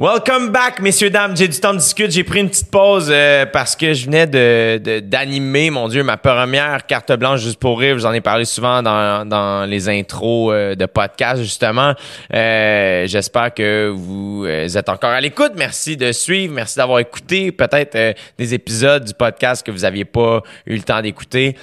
Welcome 0.00 0.48
back, 0.48 0.80
messieurs, 0.80 1.10
dames. 1.10 1.36
J'ai 1.36 1.46
du 1.46 1.60
temps 1.60 1.74
de 1.74 1.78
discuter. 1.78 2.10
J'ai 2.10 2.24
pris 2.24 2.40
une 2.40 2.48
petite 2.48 2.70
pause 2.70 3.10
euh, 3.12 3.44
parce 3.44 3.76
que 3.76 3.92
je 3.92 4.06
venais 4.06 4.26
de, 4.26 5.00
d'animer, 5.00 5.68
mon 5.68 5.88
Dieu, 5.88 6.02
ma 6.02 6.16
première 6.16 6.86
carte 6.86 7.12
blanche 7.12 7.40
juste 7.40 7.58
pour 7.58 7.78
rire. 7.78 7.98
J'en 7.98 8.14
ai 8.14 8.22
parlé 8.22 8.46
souvent 8.46 8.82
dans, 8.82 9.28
dans 9.28 9.68
les 9.68 9.90
intros 9.90 10.54
euh, 10.54 10.74
de 10.74 10.86
podcast, 10.86 11.42
justement. 11.42 11.92
Euh, 12.32 13.06
j'espère 13.08 13.52
que 13.52 13.92
vous 13.94 14.46
êtes 14.46 14.88
encore 14.88 15.10
à 15.10 15.20
l'écoute. 15.20 15.52
Merci 15.54 15.98
de 15.98 16.12
suivre. 16.12 16.54
Merci 16.54 16.78
d'avoir 16.78 17.00
écouté 17.00 17.52
peut-être 17.52 18.16
des 18.38 18.54
épisodes 18.54 19.04
du 19.04 19.12
podcast 19.12 19.66
que 19.66 19.70
vous 19.70 19.84
aviez 19.84 20.06
pas 20.06 20.40
eu 20.64 20.76
le 20.76 20.82
temps 20.82 21.02
d'écouter. 21.02 21.58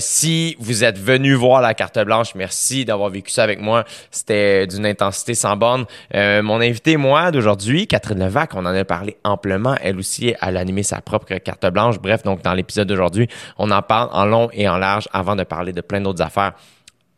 si 0.00 0.56
vous 0.58 0.84
êtes 0.84 0.98
venu 0.98 1.32
voir 1.32 1.62
la 1.62 1.72
carte 1.72 1.98
blanche, 2.00 2.34
merci 2.34 2.84
d'avoir 2.84 3.08
vécu 3.08 3.30
ça 3.30 3.44
avec 3.44 3.62
moi. 3.62 3.84
C'était 4.10 4.66
d'une 4.66 4.84
intensité 4.84 5.34
sans 5.34 5.56
borne. 5.56 5.86
mon 6.12 6.60
invité, 6.60 6.98
moi, 6.98 7.30
aujourd'hui. 7.46 7.86
Catherine 7.86 8.18
Levac, 8.18 8.54
on 8.54 8.66
en 8.66 8.74
a 8.74 8.84
parlé 8.84 9.16
amplement. 9.22 9.76
Elle 9.80 9.98
aussi, 9.98 10.34
elle 10.42 10.56
a 10.56 10.60
animé 10.60 10.82
sa 10.82 11.00
propre 11.00 11.32
carte 11.36 11.64
blanche. 11.66 12.00
Bref, 12.00 12.24
donc 12.24 12.42
dans 12.42 12.54
l'épisode 12.54 12.88
d'aujourd'hui, 12.88 13.28
on 13.56 13.70
en 13.70 13.82
parle 13.82 14.08
en 14.12 14.24
long 14.24 14.48
et 14.52 14.68
en 14.68 14.78
large 14.78 15.08
avant 15.12 15.36
de 15.36 15.44
parler 15.44 15.72
de 15.72 15.80
plein 15.80 16.00
d'autres 16.00 16.22
affaires. 16.22 16.54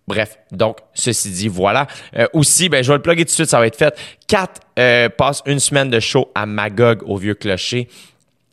Bref, 0.07 0.39
donc, 0.53 0.79
ceci 0.93 1.31
dit, 1.31 1.49
voilà. 1.49 1.87
Euh, 2.17 2.27
aussi, 2.35 2.69
ben, 2.69 2.85
je 2.85 2.89
vais 2.91 2.97
le 2.97 3.03
plugger 3.03 3.25
tout 3.25 3.31
de 3.31 3.31
suite, 3.31 3.49
ça 3.49 3.59
va 3.59 3.67
être 3.67 3.77
fait. 3.77 3.99
Kat 4.27 4.49
euh, 4.79 5.09
passe 5.09 5.43
une 5.47 5.61
semaine 5.61 5.89
de 5.89 6.01
show 6.01 6.31
à 6.35 6.45
Magog 6.45 7.03
au 7.07 7.17
Vieux 7.17 7.35
Clocher 7.35 7.89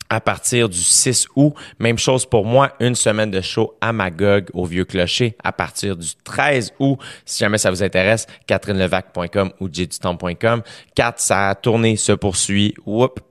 à 0.09 0.19
partir 0.21 0.69
du 0.69 0.79
6 0.79 1.27
août. 1.35 1.53
Même 1.79 1.97
chose 1.97 2.25
pour 2.25 2.45
moi, 2.45 2.73
une 2.79 2.95
semaine 2.95 3.31
de 3.31 3.41
show 3.41 3.75
à 3.81 3.91
Magog 3.91 4.49
au 4.53 4.65
Vieux 4.65 4.85
Clocher 4.85 5.35
à 5.43 5.51
partir 5.51 5.95
du 5.95 6.09
13 6.23 6.73
août. 6.79 6.99
Si 7.25 7.39
jamais 7.39 7.57
ça 7.57 7.71
vous 7.71 7.83
intéresse, 7.83 8.27
catherinelevac.com 8.47 9.51
ou 9.59 9.67
jdutemps.com. 9.71 10.61
4, 10.95 11.19
sa 11.19 11.55
tournée 11.55 11.95
se 11.95 12.11
poursuit 12.11 12.75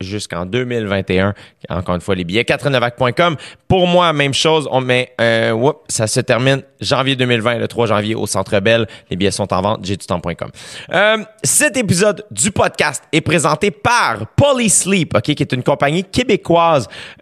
jusqu'en 0.00 0.46
2021. 0.46 1.34
Encore 1.68 1.94
une 1.94 2.00
fois, 2.00 2.14
les 2.14 2.24
billets, 2.24 2.44
catherinelevac.com. 2.44 3.36
Pour 3.68 3.86
moi, 3.86 4.12
même 4.12 4.34
chose, 4.34 4.68
on 4.70 4.80
met, 4.80 5.12
euh, 5.20 5.72
ça 5.88 6.06
se 6.06 6.20
termine 6.20 6.62
janvier 6.80 7.16
2020, 7.16 7.58
le 7.58 7.68
3 7.68 7.86
janvier 7.86 8.14
au 8.14 8.26
Centre 8.26 8.60
Bell. 8.60 8.86
Les 9.10 9.16
billets 9.16 9.30
sont 9.30 9.52
en 9.52 9.62
vente, 9.62 9.84
jdutemps.com. 9.84 10.50
Euh, 10.92 11.18
cet 11.42 11.76
épisode 11.76 12.24
du 12.30 12.50
podcast 12.50 13.04
est 13.12 13.20
présenté 13.20 13.70
par 13.70 14.26
Polysleep, 14.36 15.14
OK, 15.16 15.22
qui 15.22 15.42
est 15.42 15.52
une 15.52 15.62
compagnie 15.62 16.04
québécoise 16.04 16.63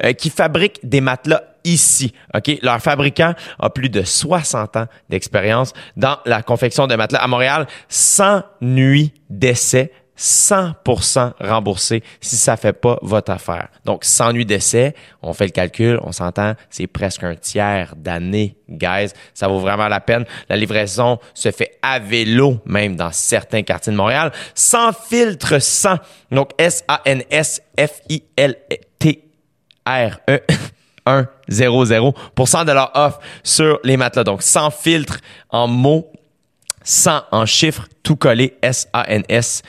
euh, 0.02 0.12
qui 0.12 0.30
fabriquent 0.30 0.80
des 0.82 1.00
matelas 1.00 1.42
ici. 1.64 2.12
OK? 2.34 2.58
Leur 2.62 2.80
fabricant 2.80 3.34
a 3.58 3.70
plus 3.70 3.88
de 3.88 4.02
60 4.02 4.76
ans 4.76 4.86
d'expérience 5.08 5.72
dans 5.96 6.18
la 6.26 6.42
confection 6.42 6.86
de 6.86 6.94
matelas 6.96 7.22
à 7.22 7.26
Montréal, 7.26 7.66
sans 7.88 8.42
nuit 8.60 9.12
d'essai 9.30 9.92
100% 10.18 11.32
remboursé 11.40 12.02
si 12.20 12.36
ça 12.36 12.56
fait 12.56 12.72
pas 12.74 12.98
votre 13.02 13.32
affaire. 13.32 13.68
Donc, 13.84 14.04
sans 14.04 14.32
nuit 14.32 14.46
d'essai, 14.46 14.94
on 15.20 15.32
fait 15.32 15.46
le 15.46 15.50
calcul, 15.50 15.98
on 16.02 16.12
s'entend, 16.12 16.54
c'est 16.70 16.86
presque 16.86 17.24
un 17.24 17.34
tiers 17.34 17.94
d'année, 17.96 18.56
guys. 18.68 19.08
Ça 19.34 19.48
vaut 19.48 19.58
vraiment 19.58 19.88
la 19.88 19.98
peine. 20.00 20.24
La 20.48 20.56
livraison 20.56 21.18
se 21.34 21.50
fait 21.50 21.78
à 21.82 21.98
vélo, 21.98 22.60
même 22.66 22.94
dans 22.94 23.10
certains 23.10 23.62
quartiers 23.62 23.92
de 23.92 23.96
Montréal, 23.96 24.30
sans 24.54 24.92
filtre, 24.92 25.58
sans. 25.60 25.96
Donc, 26.30 26.50
S-A-N-S-F-I-L-T 26.58 27.72
RE 29.86 30.28
100 31.06 32.64
de 32.64 32.72
leur 32.72 32.90
offre 32.94 33.20
sur 33.42 33.80
les 33.84 33.96
matelas. 33.96 34.24
Donc, 34.24 34.42
sans 34.42 34.70
filtre 34.70 35.18
en 35.50 35.66
mots, 35.66 36.10
sans 36.82 37.22
en 37.30 37.46
chiffres, 37.46 37.88
tout 38.02 38.16
collé, 38.16 38.56
S-A-N-S-F-I-L-T-R-E 38.62 39.62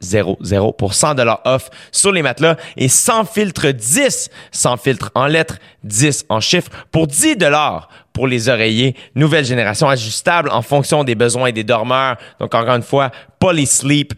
100 0.00 1.14
de 1.14 1.22
leur 1.22 1.40
offre 1.44 1.70
sur 1.90 2.12
les 2.12 2.22
matelas 2.22 2.56
et 2.76 2.88
sans 2.88 3.24
filtre 3.24 3.70
10, 3.70 4.30
sans 4.52 4.76
filtre 4.76 5.10
en 5.14 5.26
lettres, 5.26 5.58
10 5.84 6.26
en 6.28 6.40
chiffres 6.40 6.70
pour 6.92 7.06
10 7.06 7.36
dollars 7.36 7.88
pour 8.12 8.26
les 8.26 8.48
oreillers, 8.48 8.96
nouvelle 9.14 9.44
génération 9.44 9.88
ajustable 9.88 10.50
en 10.50 10.62
fonction 10.62 11.04
des 11.04 11.14
besoins 11.14 11.52
des 11.52 11.64
dormeurs. 11.64 12.16
Donc 12.40 12.54
encore 12.54 12.74
une 12.76 12.82
fois, 12.82 13.10
Polysleep, 13.38 14.14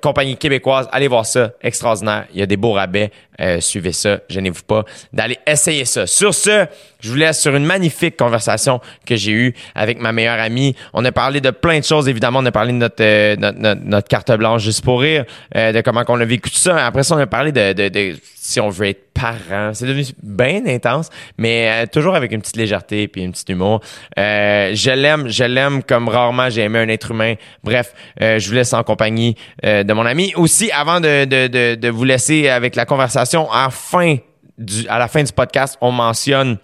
compagnie 0.00 0.36
québécoise, 0.36 0.88
allez 0.92 1.08
voir 1.08 1.26
ça, 1.26 1.52
extraordinaire. 1.62 2.26
Il 2.32 2.40
y 2.40 2.42
a 2.42 2.46
des 2.46 2.56
beaux 2.56 2.72
rabais, 2.72 3.10
euh, 3.40 3.60
suivez 3.60 3.92
ça, 3.92 4.20
gênez-vous 4.28 4.62
pas 4.62 4.84
d'aller 5.12 5.38
essayer 5.46 5.84
ça. 5.84 6.06
Sur 6.06 6.34
ce, 6.34 6.66
je 7.00 7.10
vous 7.10 7.16
laisse 7.16 7.40
sur 7.40 7.54
une 7.54 7.64
magnifique 7.64 8.16
conversation 8.16 8.80
que 9.06 9.16
j'ai 9.16 9.32
eue 9.32 9.54
avec 9.74 10.00
ma 10.00 10.12
meilleure 10.12 10.40
amie. 10.40 10.76
On 10.92 11.04
a 11.04 11.12
parlé 11.12 11.40
de 11.40 11.50
plein 11.50 11.78
de 11.78 11.84
choses, 11.84 12.08
évidemment, 12.08 12.40
on 12.40 12.46
a 12.46 12.52
parlé 12.52 12.72
de 12.72 12.78
notre, 12.78 13.02
euh, 13.02 13.36
notre, 13.36 14.08
carte 14.08 14.32
blanche 14.32 14.62
juste 14.62 14.84
pour 14.84 15.00
rire, 15.00 15.24
euh, 15.56 15.72
de 15.72 15.80
comment 15.80 16.04
on 16.08 16.20
a 16.20 16.24
vécu 16.24 16.50
tout 16.50 16.58
ça. 16.58 16.86
Après 16.86 17.02
ça, 17.02 17.14
on 17.14 17.18
a 17.18 17.26
parlé 17.26 17.52
de, 17.52 17.72
de, 17.72 17.88
de 17.88 18.16
si 18.34 18.60
on 18.60 18.68
veut 18.68 18.88
être 18.88 19.11
parent. 19.14 19.72
C'est 19.74 19.86
devenu 19.86 20.04
bien 20.22 20.62
intense, 20.66 21.08
mais 21.38 21.86
toujours 21.88 22.14
avec 22.14 22.32
une 22.32 22.40
petite 22.40 22.56
légèreté 22.56 23.08
puis 23.08 23.22
une 23.22 23.32
petite 23.32 23.48
humour. 23.48 23.80
je 24.16 24.94
l'aime, 24.94 25.28
je 25.28 25.44
l'aime 25.44 25.82
comme 25.82 26.08
rarement 26.08 26.50
j'ai 26.50 26.62
aimé 26.62 26.78
un 26.78 26.88
être 26.88 27.10
humain. 27.10 27.34
Bref, 27.62 27.94
je 28.20 28.46
vous 28.48 28.54
laisse 28.54 28.72
en 28.72 28.82
compagnie 28.82 29.36
de 29.62 29.92
mon 29.92 30.06
ami. 30.06 30.32
Aussi, 30.36 30.70
avant 30.70 31.00
de, 31.00 31.24
de, 31.24 31.46
de, 31.46 31.74
de 31.74 31.88
vous 31.88 32.04
laisser 32.04 32.48
avec 32.48 32.76
la 32.76 32.86
conversation, 32.86 33.50
à, 33.50 33.70
fin 33.70 34.16
du, 34.58 34.86
à 34.88 34.98
la 34.98 35.08
fin 35.08 35.22
du 35.22 35.32
podcast, 35.32 35.76
on 35.80 35.92
mentionne 35.92 36.58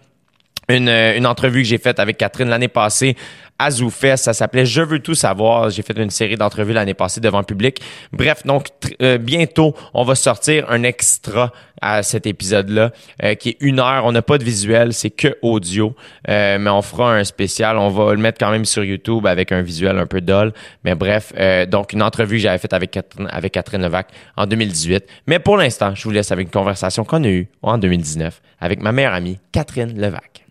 une, 0.68 0.88
une 0.88 1.26
entrevue 1.26 1.62
que 1.62 1.68
j'ai 1.68 1.78
faite 1.78 1.98
avec 1.98 2.18
Catherine 2.18 2.48
l'année 2.48 2.68
passée 2.68 3.16
à. 3.58 3.70
Ça 4.16 4.32
s'appelait 4.32 4.66
Je 4.66 4.82
veux 4.82 5.00
tout 5.00 5.14
savoir. 5.14 5.70
J'ai 5.70 5.82
fait 5.82 5.96
une 5.98 6.10
série 6.10 6.36
d'entrevues 6.36 6.72
l'année 6.72 6.94
passée 6.94 7.20
devant 7.20 7.42
public. 7.42 7.80
Bref, 8.12 8.44
donc 8.44 8.68
euh, 9.02 9.18
bientôt, 9.18 9.74
on 9.94 10.04
va 10.04 10.14
sortir 10.14 10.66
un 10.68 10.82
extra 10.82 11.52
à 11.80 12.02
cet 12.02 12.26
épisode-là 12.26 12.90
euh, 13.22 13.34
qui 13.34 13.50
est 13.50 13.56
une 13.60 13.78
heure. 13.78 14.04
On 14.04 14.12
n'a 14.12 14.22
pas 14.22 14.38
de 14.38 14.44
visuel, 14.44 14.92
c'est 14.92 15.10
que 15.10 15.36
audio. 15.42 15.94
Euh, 16.28 16.58
mais 16.58 16.70
on 16.70 16.82
fera 16.82 17.14
un 17.14 17.24
spécial. 17.24 17.78
On 17.78 17.88
va 17.88 18.12
le 18.12 18.20
mettre 18.20 18.38
quand 18.38 18.50
même 18.50 18.64
sur 18.64 18.84
YouTube 18.84 19.26
avec 19.26 19.52
un 19.52 19.62
visuel 19.62 19.98
un 19.98 20.06
peu 20.06 20.20
dull. 20.20 20.52
Mais 20.84 20.94
bref, 20.94 21.32
donc 21.68 21.92
une 21.92 22.02
entrevue 22.02 22.36
que 22.36 22.42
j'avais 22.42 22.58
faite 22.58 22.72
avec 22.72 22.90
Catherine, 22.90 23.28
avec 23.30 23.52
Catherine 23.52 23.82
Levac 23.82 24.08
en 24.36 24.46
2018. 24.46 25.04
Mais 25.26 25.38
pour 25.38 25.56
l'instant, 25.56 25.94
je 25.94 26.02
vous 26.04 26.10
laisse 26.10 26.32
avec 26.32 26.46
une 26.46 26.52
conversation 26.52 27.04
qu'on 27.04 27.24
a 27.24 27.28
eue 27.28 27.48
en 27.62 27.78
2019 27.78 28.40
avec 28.60 28.82
ma 28.82 28.92
meilleure 28.92 29.14
amie, 29.14 29.38
Catherine 29.52 29.98
Levac. 29.98 30.44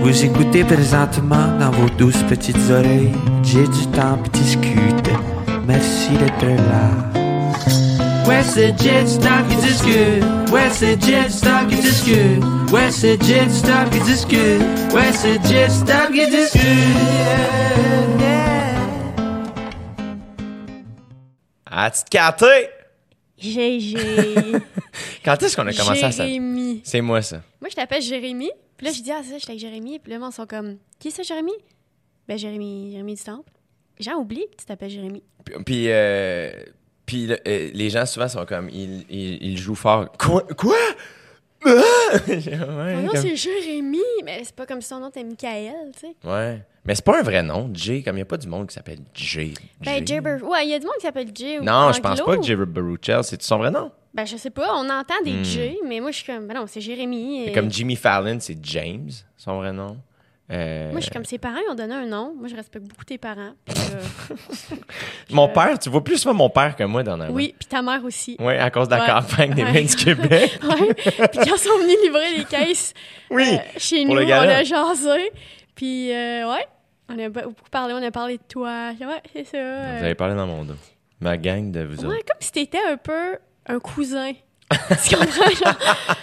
Vous 0.00 0.24
écoutez 0.24 0.64
présentement 0.64 1.58
dans 1.58 1.70
vos 1.70 1.88
douces 1.90 2.22
petites 2.28 2.56
oreilles. 2.70 3.12
J'ai 3.42 3.66
du 3.66 3.86
temps 3.88 4.16
pour 4.16 4.28
discuter. 4.30 5.12
Merci 5.66 6.10
d'être 6.12 6.46
là. 6.46 6.90
Ouais, 8.26 8.42
c'est 8.42 8.78
Jet 8.80 9.06
Stop 9.06 9.48
qui 9.48 9.56
discute. 9.56 10.24
Ouais, 10.52 10.70
c'est 10.70 11.02
Jet 11.02 11.30
Stop 11.30 11.68
qui 11.68 11.76
discute. 11.76 12.42
Ouais, 12.72 12.90
c'est 12.90 13.22
Jet 13.22 13.50
Stop 13.50 13.90
qui 13.90 14.00
discute. 14.00 14.62
Ouais, 14.92 15.12
c'est 15.12 15.42
Jet 15.46 15.70
Stop 15.70 16.12
qui 16.12 16.26
discute. 16.26 16.62
Ah, 21.70 21.90
tu 21.90 22.02
te 22.04 22.18
GG. 23.38 23.96
Quand 25.24 25.42
est-ce 25.42 25.56
qu'on 25.56 25.66
a 25.66 25.72
commencé 25.72 26.02
à 26.02 26.10
ça? 26.10 26.26
Jérémy. 26.26 26.80
C'est 26.84 27.00
moi, 27.00 27.22
ça. 27.22 27.42
Moi, 27.60 27.68
je 27.70 27.76
t'appelle 27.76 28.02
Jérémy. 28.02 28.50
Puis 28.78 28.86
là, 28.86 28.92
je 28.92 29.02
dis, 29.02 29.10
ah, 29.10 29.20
c'est 29.22 29.32
ça, 29.32 29.38
j'étais 29.38 29.50
avec 29.50 29.60
Jérémy. 29.60 29.98
Puis 29.98 30.12
là, 30.12 30.20
ils 30.24 30.32
sont 30.32 30.46
comme, 30.46 30.76
qui 31.00 31.08
est 31.08 31.10
ça, 31.10 31.24
Jérémy? 31.24 31.52
Ben, 32.28 32.38
Jérémy, 32.38 32.92
Jérémy 32.92 33.14
du 33.16 33.22
Temple. 33.22 33.50
J'ai 33.98 34.14
oublié 34.14 34.46
que 34.46 34.56
tu 34.56 34.64
t'appelles 34.64 34.90
Jérémy. 34.90 35.24
Puis, 35.66 35.86
euh, 35.88 36.52
puis 37.04 37.28
euh, 37.30 37.36
les 37.74 37.90
gens, 37.90 38.06
souvent, 38.06 38.28
sont 38.28 38.46
comme, 38.46 38.68
ils, 38.70 39.04
ils, 39.10 39.58
jouent 39.58 39.74
fort. 39.74 40.12
Quoi? 40.16 40.44
Quoi? 40.56 40.76
Ah! 41.66 41.70
non, 43.02 43.10
c'est 43.16 43.34
Jérémy, 43.34 43.98
mais 44.24 44.44
c'est 44.44 44.54
pas 44.54 44.64
comme 44.64 44.80
si 44.80 44.90
ton 44.90 45.00
nom 45.00 45.08
était 45.08 45.24
Michael, 45.24 45.90
tu 45.94 46.00
sais. 46.00 46.16
Ouais. 46.22 46.62
Mais 46.84 46.94
c'est 46.94 47.04
pas 47.04 47.18
un 47.18 47.22
vrai 47.22 47.42
nom, 47.42 47.68
Jay, 47.74 48.02
comme 48.02 48.14
il 48.14 48.20
n'y 48.20 48.22
a 48.22 48.26
pas 48.26 48.36
du 48.36 48.46
monde 48.46 48.68
qui 48.68 48.74
s'appelle 48.74 49.00
Jay. 49.12 49.54
Ben, 49.80 50.06
Jay. 50.06 50.20
Ouais, 50.20 50.64
il 50.64 50.70
y 50.70 50.74
a 50.74 50.78
du 50.78 50.86
monde 50.86 50.94
qui 51.00 51.06
s'appelle 51.06 51.30
Jay. 51.34 51.58
Non, 51.60 51.92
je 51.92 52.00
pense 52.00 52.20
pas 52.20 52.36
que 52.36 52.42
Jay 52.44 52.54
Baruchel, 52.54 53.24
c'est 53.24 53.42
son 53.42 53.58
vrai 53.58 53.72
nom. 53.72 53.90
Ben, 54.18 54.26
je 54.26 54.36
sais 54.36 54.50
pas, 54.50 54.74
on 54.74 54.90
entend 54.90 55.14
des 55.24 55.30
hmm. 55.30 55.44
J, 55.44 55.78
mais 55.86 56.00
moi, 56.00 56.10
je 56.10 56.16
suis 56.16 56.26
comme, 56.26 56.48
ben 56.48 56.54
non, 56.54 56.64
c'est 56.66 56.80
Jérémy. 56.80 57.44
Et... 57.44 57.52
Comme 57.52 57.70
Jimmy 57.70 57.94
Fallon, 57.94 58.38
c'est 58.40 58.58
James, 58.60 59.12
son 59.36 59.58
vrai 59.58 59.72
nom. 59.72 59.96
Euh, 60.50 60.90
moi, 60.90 60.98
je 60.98 61.04
suis 61.04 61.12
comme 61.12 61.24
ses 61.24 61.38
parents, 61.38 61.60
ils 61.64 61.70
ont 61.70 61.76
donné 61.76 61.94
un 61.94 62.06
nom. 62.06 62.34
Moi, 62.36 62.48
je 62.48 62.56
respecte 62.56 62.84
beaucoup 62.84 63.04
tes 63.04 63.16
parents. 63.16 63.52
mon 65.30 65.48
père, 65.50 65.78
tu 65.78 65.88
vois 65.88 66.02
plus 66.02 66.18
souvent 66.18 66.34
mon 66.34 66.50
père 66.50 66.74
que 66.74 66.82
moi 66.82 67.04
dans 67.04 67.16
la 67.16 67.30
Oui, 67.30 67.54
puis 67.56 67.68
ta 67.68 67.80
mère 67.80 68.04
aussi. 68.04 68.36
Oui, 68.40 68.54
à 68.54 68.68
cause 68.72 68.88
de 68.88 68.96
la 68.96 69.06
campagne 69.06 69.54
des 69.54 69.62
ouais. 69.62 69.84
du 69.84 69.94
Québec. 69.94 70.58
oui, 70.64 70.94
puis 70.96 71.12
quand 71.16 71.54
ils 71.54 71.58
sont 71.60 71.78
venus 71.78 71.96
livrer 72.02 72.38
les 72.38 72.44
caisses 72.44 72.94
oui, 73.30 73.50
euh, 73.52 73.58
chez 73.76 74.04
nous, 74.04 74.14
on 74.14 74.16
a 74.16 74.64
jasé. 74.64 75.30
Puis, 75.76 76.12
euh, 76.12 76.50
ouais, 76.50 76.66
on 77.08 77.16
a 77.20 77.28
beaucoup 77.28 77.70
parlé, 77.70 77.94
on 77.94 78.02
a 78.02 78.10
parlé 78.10 78.38
de 78.38 78.42
toi. 78.48 78.90
Ouais, 79.00 79.22
c'est 79.32 79.44
ça. 79.44 79.98
Vous 79.98 80.04
avez 80.04 80.16
parlé 80.16 80.34
dans 80.34 80.48
mon 80.48 80.64
dos. 80.64 80.74
Ma 81.20 81.36
gang 81.36 81.70
de 81.70 81.84
vous 81.84 82.04
Ouais, 82.04 82.22
comme 82.26 82.40
si 82.40 82.50
t'étais 82.50 82.82
un 82.84 82.96
peu 82.96 83.38
un 83.68 83.78
cousin. 83.78 84.32
tu 84.70 85.16
comprends? 85.16 85.74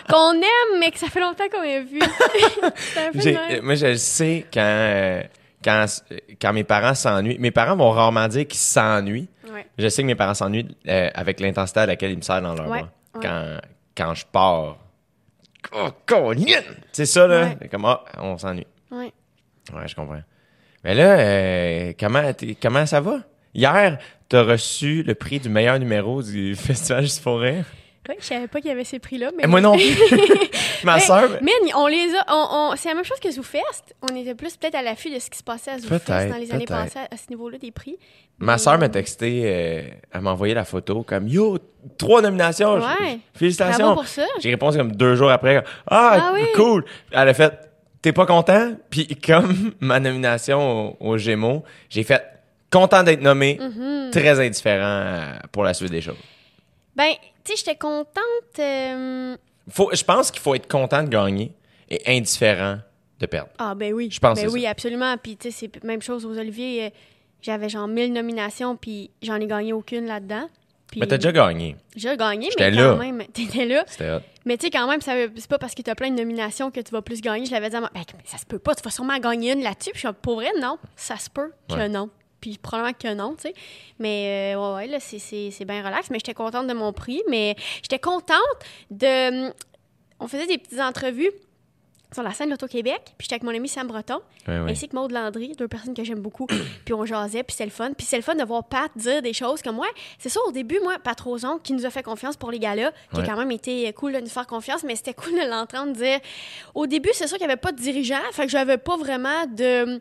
qu'on 0.09 0.33
aime, 0.33 0.79
mais 0.79 0.91
que 0.91 0.99
ça 0.99 1.07
fait 1.07 1.19
longtemps 1.19 1.47
qu'on 1.49 1.61
a 1.61 1.79
vu. 1.79 1.99
moi, 3.63 3.75
je 3.75 3.95
sais 3.95 4.45
quand, 4.53 4.61
euh, 4.61 5.23
quand, 5.63 5.85
quand 6.39 6.53
mes 6.53 6.63
parents 6.63 6.93
s'ennuient. 6.93 7.39
Mes 7.39 7.51
parents 7.51 7.75
vont 7.75 7.91
rarement 7.91 8.27
dire 8.27 8.47
qu'ils 8.47 8.59
s'ennuient. 8.59 9.29
Je 9.77 9.87
sais 9.87 10.01
que 10.01 10.07
mes 10.07 10.15
parents 10.15 10.33
s'ennuient 10.33 10.75
euh, 10.87 11.09
avec 11.13 11.39
l'intensité 11.39 11.81
à 11.81 11.85
laquelle 11.85 12.11
ils 12.11 12.17
me 12.17 12.21
serrent 12.21 12.41
dans 12.41 12.53
leur 12.55 12.67
bras. 12.67 12.89
Quand, 13.21 13.57
quand 13.95 14.13
je 14.13 14.25
pars. 14.25 14.77
Oh, 15.73 16.33
C'est 16.91 17.05
ça, 17.05 17.27
là. 17.27 17.55
Comme, 17.71 17.85
ah, 17.85 18.03
on 18.19 18.37
s'ennuie. 18.37 18.67
Ouais. 18.91 19.11
Ouais, 19.73 19.87
je 19.87 19.95
comprends. 19.95 20.21
Mais 20.83 20.93
là, 20.93 21.17
euh, 21.17 21.93
comment, 21.99 22.21
comment 22.61 22.85
ça 22.85 23.01
va? 23.01 23.19
Hier, 23.55 23.97
tu 24.29 24.35
as 24.35 24.43
reçu 24.43 25.03
le 25.03 25.15
prix 25.15 25.39
du 25.39 25.49
meilleur 25.49 25.79
numéro 25.79 26.21
du 26.21 26.55
Festival 26.55 27.03
Juste 27.03 27.23
pour 27.23 27.39
rire? 27.39 27.65
Oui, 28.07 28.15
je 28.19 28.25
savais 28.25 28.47
pas 28.47 28.61
qu'il 28.61 28.69
y 28.69 28.71
avait 28.71 28.83
ces 28.83 28.99
prix-là. 28.99 29.31
Mais... 29.35 29.43
Eh, 29.45 29.47
moi 29.47 29.61
non 29.61 29.75
Ma 30.83 30.99
soeur. 30.99 31.39
Mais 31.41 31.51
on 31.75 31.87
les 31.87 32.13
a. 32.15 32.25
On, 32.29 32.75
c'est 32.75 32.89
la 32.89 32.95
même 32.95 33.03
chose 33.03 33.19
que 33.19 33.31
ZooFest. 33.31 33.95
On 34.03 34.15
était 34.15 34.35
plus 34.35 34.55
peut-être 34.57 34.75
à 34.75 34.83
l'affût 34.83 35.09
de 35.09 35.17
ce 35.17 35.27
qui 35.29 35.39
se 35.39 35.43
passait 35.43 35.71
à 35.71 35.79
ZooFest 35.79 36.07
dans 36.07 36.37
les 36.37 36.51
années 36.51 36.65
passées 36.65 36.99
à, 36.99 37.17
ce 37.17 37.29
niveau-là 37.29 37.57
des 37.57 37.71
prix. 37.71 37.97
Ma 38.37 38.59
soeur 38.59 38.77
m'a 38.77 38.89
texté, 38.89 39.43
euh, 39.45 39.81
elle 40.13 40.21
m'a 40.21 40.33
envoyé 40.33 40.53
la 40.53 40.65
photo 40.65 41.01
comme 41.01 41.27
Yo, 41.27 41.57
trois 41.97 42.21
nominations. 42.21 42.75
Ouais. 42.75 43.19
Félicitations. 43.33 43.95
pour 43.95 44.05
ça. 44.05 44.25
J'ai 44.39 44.51
répondu 44.51 44.77
comme 44.77 44.91
deux 44.91 45.15
jours 45.15 45.31
après. 45.31 45.63
Ah, 45.87 46.31
ah 46.31 46.33
cool. 46.53 46.85
Elle 47.11 47.29
a 47.29 47.33
fait 47.33 47.65
T'es 48.05 48.13
pas 48.13 48.27
content? 48.27 48.73
Puis 48.91 49.07
comme 49.15 49.73
ma 49.79 49.99
nomination 49.99 50.95
aux 51.01 51.13
au 51.13 51.17
Gémeaux, 51.17 51.63
j'ai 51.89 52.03
fait 52.03 52.21
content 52.75 53.03
d'être 53.03 53.21
nommé, 53.21 53.57
mm-hmm. 53.61 54.11
très 54.11 54.39
indifférent 54.39 54.83
euh, 54.83 55.33
pour 55.51 55.63
la 55.63 55.73
suite 55.73 55.91
des 55.91 56.01
choses. 56.01 56.17
Ben, 56.95 57.13
tu 57.43 57.51
sais, 57.51 57.57
j'étais 57.57 57.77
contente. 57.77 58.59
Euh, 58.59 59.37
faut, 59.69 59.89
je 59.93 60.03
pense 60.03 60.29
qu'il 60.29 60.41
faut 60.41 60.55
être 60.55 60.67
content 60.67 61.03
de 61.03 61.09
gagner 61.09 61.53
et 61.89 62.01
indifférent 62.17 62.79
de 63.19 63.25
perdre. 63.25 63.49
Ah, 63.57 63.75
ben 63.75 63.93
oui. 63.93 64.09
Je 64.11 64.19
pense 64.19 64.41
ben 64.41 64.49
oui, 64.49 64.65
absolument. 64.65 65.15
Puis, 65.17 65.37
tu 65.37 65.51
sais, 65.51 65.69
c'est 65.73 65.83
même 65.83 66.01
chose 66.01 66.25
aux 66.25 66.37
Olivier. 66.37 66.85
Euh, 66.85 66.89
j'avais 67.41 67.69
genre 67.69 67.87
1000 67.87 68.11
nominations, 68.11 68.75
puis 68.75 69.11
j'en 69.21 69.35
ai 69.35 69.47
gagné 69.47 69.71
aucune 69.71 70.05
là-dedans. 70.05 70.49
mais 70.97 71.07
t'as 71.07 71.17
déjà 71.17 71.31
gagné. 71.31 71.77
J'ai 71.95 72.17
gagné, 72.17 72.49
mais 72.59 72.71
quand 72.71 72.75
là. 72.75 72.95
même, 72.95 73.23
t'étais 73.33 73.65
là. 73.65 73.85
C'était 73.87 74.19
Mais 74.45 74.57
tu 74.57 74.65
sais, 74.65 74.71
quand 74.71 74.87
même, 74.89 74.99
c'est 75.01 75.47
pas 75.47 75.59
parce 75.59 75.75
que 75.75 75.81
t'as 75.81 75.95
plein 75.95 76.09
de 76.09 76.15
nominations 76.15 76.71
que 76.71 76.81
tu 76.81 76.91
vas 76.91 77.01
plus 77.01 77.21
gagner. 77.21 77.45
Je 77.45 77.51
l'avais 77.51 77.69
dit 77.69 77.75
à 77.75 77.79
moi, 77.79 77.91
ben, 77.93 78.03
ça 78.25 78.37
se 78.37 78.45
peut 78.45 78.59
pas, 78.59 78.75
tu 78.75 78.83
vas 78.83 78.91
sûrement 78.91 79.17
gagner 79.19 79.53
une 79.53 79.61
là-dessus. 79.61 79.91
Puis 79.91 80.01
je 80.01 80.07
suis 80.07 80.15
pour 80.21 80.35
vrai, 80.35 80.49
non, 80.59 80.77
ça 80.97 81.17
se 81.17 81.29
peut 81.29 81.51
que 81.69 81.87
non 81.87 82.09
puis 82.45 82.59
probablement 82.59 82.93
que 82.93 83.13
non, 83.15 83.35
tu 83.35 83.43
sais. 83.43 83.53
Mais 83.97 84.53
euh, 84.55 84.59
ouais, 84.59 84.75
ouais, 84.75 84.87
là, 84.87 84.99
c'est 84.99 85.65
bien 85.65 85.83
relax. 85.83 86.11
Mais 86.11 86.19
j'étais 86.19 86.35
contente 86.35 86.67
de 86.67 86.73
mon 86.73 86.93
prix. 86.93 87.23
Mais 87.27 87.55
j'étais 87.81 87.97
contente 87.97 88.39
de. 88.91 89.51
On 90.19 90.27
faisait 90.27 90.45
des 90.45 90.59
petites 90.59 90.79
entrevues 90.79 91.31
sur 92.13 92.23
la 92.23 92.31
scène 92.31 92.47
de 92.47 92.51
l'Auto-Québec. 92.51 93.01
Puis 93.17 93.25
j'étais 93.25 93.35
avec 93.35 93.43
mon 93.43 93.55
ami 93.55 93.67
Sam 93.67 93.87
Breton, 93.87 94.19
ainsi 94.47 94.87
que 94.87 94.95
Maude 94.95 95.11
Landry, 95.11 95.53
deux 95.57 95.67
personnes 95.67 95.93
que 95.93 96.03
j'aime 96.03 96.19
beaucoup. 96.19 96.47
puis 96.85 96.93
on 96.93 97.05
jasait, 97.05 97.43
puis 97.43 97.55
c'est 97.55 97.65
le 97.65 97.71
fun. 97.71 97.91
Puis 97.93 98.05
c'est 98.05 98.17
le 98.17 98.21
fun 98.21 98.35
de 98.35 98.43
voir 98.43 98.63
Pat 98.63 98.91
dire 98.95 99.21
des 99.21 99.33
choses 99.33 99.61
comme 99.61 99.75
moi. 99.75 99.87
C'est 100.19 100.29
ça, 100.29 100.39
au 100.47 100.51
début, 100.51 100.79
moi, 100.81 100.97
Pat 101.03 101.19
Roson, 101.19 101.59
qui 101.61 101.73
nous 101.73 101.85
a 101.85 101.89
fait 101.89 102.03
confiance 102.03 102.37
pour 102.37 102.51
les 102.51 102.59
gars-là, 102.59 102.91
qui 103.13 103.21
a 103.21 103.25
quand 103.25 103.37
même 103.37 103.51
été 103.51 103.91
cool 103.93 104.13
de 104.13 104.19
nous 104.19 104.27
faire 104.27 104.47
confiance, 104.47 104.83
mais 104.83 104.95
c'était 104.95 105.13
cool 105.15 105.33
de 105.33 105.49
l'entendre 105.49 105.93
dire. 105.93 106.19
Au 106.73 106.87
début, 106.87 107.09
c'est 107.13 107.27
sûr 107.27 107.37
qu'il 107.37 107.47
n'y 107.47 107.51
avait 107.51 107.61
pas 107.61 107.71
de 107.71 107.79
dirigeant, 107.79 108.21
fait 108.31 108.43
que 108.43 108.51
j'avais 108.51 108.77
pas 108.77 108.97
vraiment 108.97 109.45
de. 109.47 109.99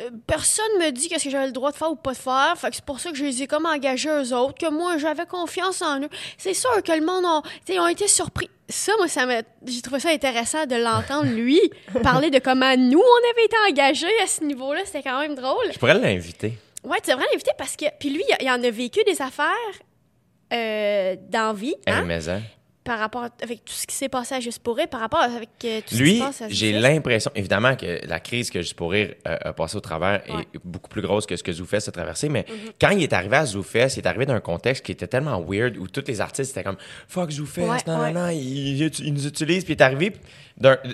Euh, 0.00 0.10
personne 0.26 0.70
me 0.78 0.90
dit 0.90 1.08
qu'est-ce 1.08 1.24
que 1.24 1.30
j'avais 1.30 1.46
le 1.46 1.52
droit 1.52 1.72
de 1.72 1.76
faire 1.76 1.90
ou 1.90 1.96
pas 1.96 2.12
de 2.12 2.18
faire. 2.18 2.54
Fait 2.56 2.70
que 2.70 2.76
c'est 2.76 2.84
pour 2.84 3.00
ça 3.00 3.10
que 3.10 3.16
je 3.16 3.24
les 3.24 3.42
ai 3.42 3.46
comme 3.46 3.66
engagés 3.66 4.08
eux 4.08 4.34
autres, 4.34 4.54
que 4.54 4.70
moi, 4.70 4.98
j'avais 4.98 5.26
confiance 5.26 5.82
en 5.82 6.00
eux. 6.00 6.08
C'est 6.38 6.54
sûr 6.54 6.82
que 6.82 6.92
le 6.92 7.04
monde, 7.04 7.24
a, 7.24 7.42
ils 7.68 7.80
ont 7.80 7.86
été 7.86 8.08
surpris 8.08 8.48
ça, 8.70 8.92
moi, 8.98 9.08
ça 9.08 9.26
j'ai 9.66 9.82
trouvé 9.82 10.00
ça 10.00 10.10
intéressant 10.10 10.66
de 10.66 10.76
l'entendre, 10.76 11.30
lui, 11.30 11.60
parler 12.02 12.30
de 12.30 12.38
comment 12.38 12.76
nous, 12.76 13.00
on 13.00 13.30
avait 13.32 13.44
été 13.44 13.56
engagés 13.68 14.20
à 14.22 14.26
ce 14.26 14.44
niveau-là. 14.44 14.80
C'était 14.84 15.02
quand 15.02 15.20
même 15.20 15.34
drôle. 15.34 15.72
Je 15.72 15.78
pourrais 15.78 15.98
l'inviter. 15.98 16.58
Ouais, 16.84 16.98
tu 17.02 17.10
devrais 17.10 17.26
l'inviter 17.32 17.52
parce 17.58 17.76
que. 17.76 17.86
Puis 17.98 18.10
lui, 18.10 18.22
il, 18.40 18.50
en 18.50 18.62
a 18.62 18.70
vécu 18.70 19.00
des 19.04 19.20
affaires 19.20 19.46
euh, 20.52 21.16
d'envie. 21.28 21.74
Hein? 21.86 22.08
hein? 22.08 22.40
Par 22.90 22.98
rapport 22.98 23.28
avec 23.40 23.64
tout 23.64 23.72
ce 23.72 23.86
qui 23.86 23.94
s'est 23.94 24.08
passé 24.08 24.34
à 24.34 24.40
Juste 24.40 24.64
pour 24.64 24.76
rire, 24.76 24.88
par 24.88 24.98
rapport 24.98 25.20
avec 25.20 25.48
euh, 25.64 25.80
tout 25.86 25.94
ce 25.94 26.02
qui 26.02 26.18
se 26.18 26.24
passe 26.24 26.42
à 26.42 26.48
j'ai 26.48 26.72
l'impression, 26.72 27.30
évidemment, 27.36 27.76
que 27.76 28.04
la 28.04 28.18
crise 28.18 28.50
que 28.50 28.62
Juste 28.62 28.74
pour 28.74 28.90
rire 28.90 29.14
euh, 29.28 29.36
a 29.42 29.52
passé 29.52 29.76
au 29.76 29.80
travers 29.80 30.22
est 30.28 30.58
beaucoup 30.64 30.88
plus 30.88 31.00
grosse 31.00 31.24
que 31.24 31.36
ce 31.36 31.44
que 31.44 31.52
ZooFest 31.52 31.86
a 31.86 31.92
traversé, 31.92 32.28
mais 32.28 32.40
mm-hmm. 32.40 32.72
quand 32.80 32.90
il 32.90 33.04
est 33.04 33.12
arrivé 33.12 33.36
à 33.36 33.46
ZooFest, 33.46 33.96
il 33.96 34.00
est 34.00 34.08
arrivé 34.08 34.26
dans 34.26 34.34
un 34.34 34.40
contexte 34.40 34.84
qui 34.84 34.90
était 34.90 35.06
tellement 35.06 35.40
weird 35.40 35.76
où 35.76 35.86
tous 35.86 36.02
les 36.08 36.20
artistes 36.20 36.50
étaient 36.50 36.64
comme 36.64 36.78
«Fuck 37.06 37.30
ZooFest, 37.30 37.86
non, 37.86 37.98
non, 37.98 38.12
non, 38.12 38.28
il, 38.30 38.92
nous 39.12 39.24
utilise», 39.24 39.62
puis 39.64 39.74
il 39.74 39.76
est 39.76 39.82
arrivé, 39.82 40.12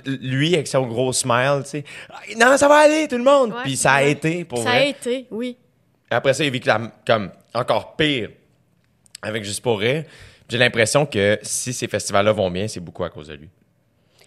lui, 0.04 0.52
avec 0.52 0.68
son 0.68 0.86
gros 0.86 1.14
smile, 1.14 1.62
tu 1.64 1.70
sais 1.70 1.84
«Non, 2.38 2.58
ça 2.58 2.68
va 2.68 2.74
aller, 2.74 3.08
tout 3.08 3.16
le 3.16 3.24
monde! 3.24 3.54
Puis 3.64 3.78
ça 3.78 3.94
a 3.94 4.02
été, 4.02 4.44
pour 4.44 4.58
ça 4.58 4.64
vrai. 4.64 4.78
Ça 4.80 4.84
a 4.84 5.12
été, 5.12 5.26
oui. 5.30 5.56
Après 6.10 6.34
ça, 6.34 6.44
il 6.44 6.50
vit 6.50 6.60
comme 7.06 7.30
encore 7.54 7.96
pire 7.96 8.28
avec 9.22 9.44
Juste 9.44 9.62
pour 9.62 9.80
rire. 9.80 10.04
J'ai 10.48 10.58
l'impression 10.58 11.06
que 11.06 11.38
si 11.42 11.72
ces 11.72 11.88
festivals-là 11.88 12.32
vont 12.32 12.50
bien, 12.50 12.68
c'est 12.68 12.80
beaucoup 12.80 13.04
à 13.04 13.10
cause 13.10 13.28
de 13.28 13.34
lui. 13.34 13.48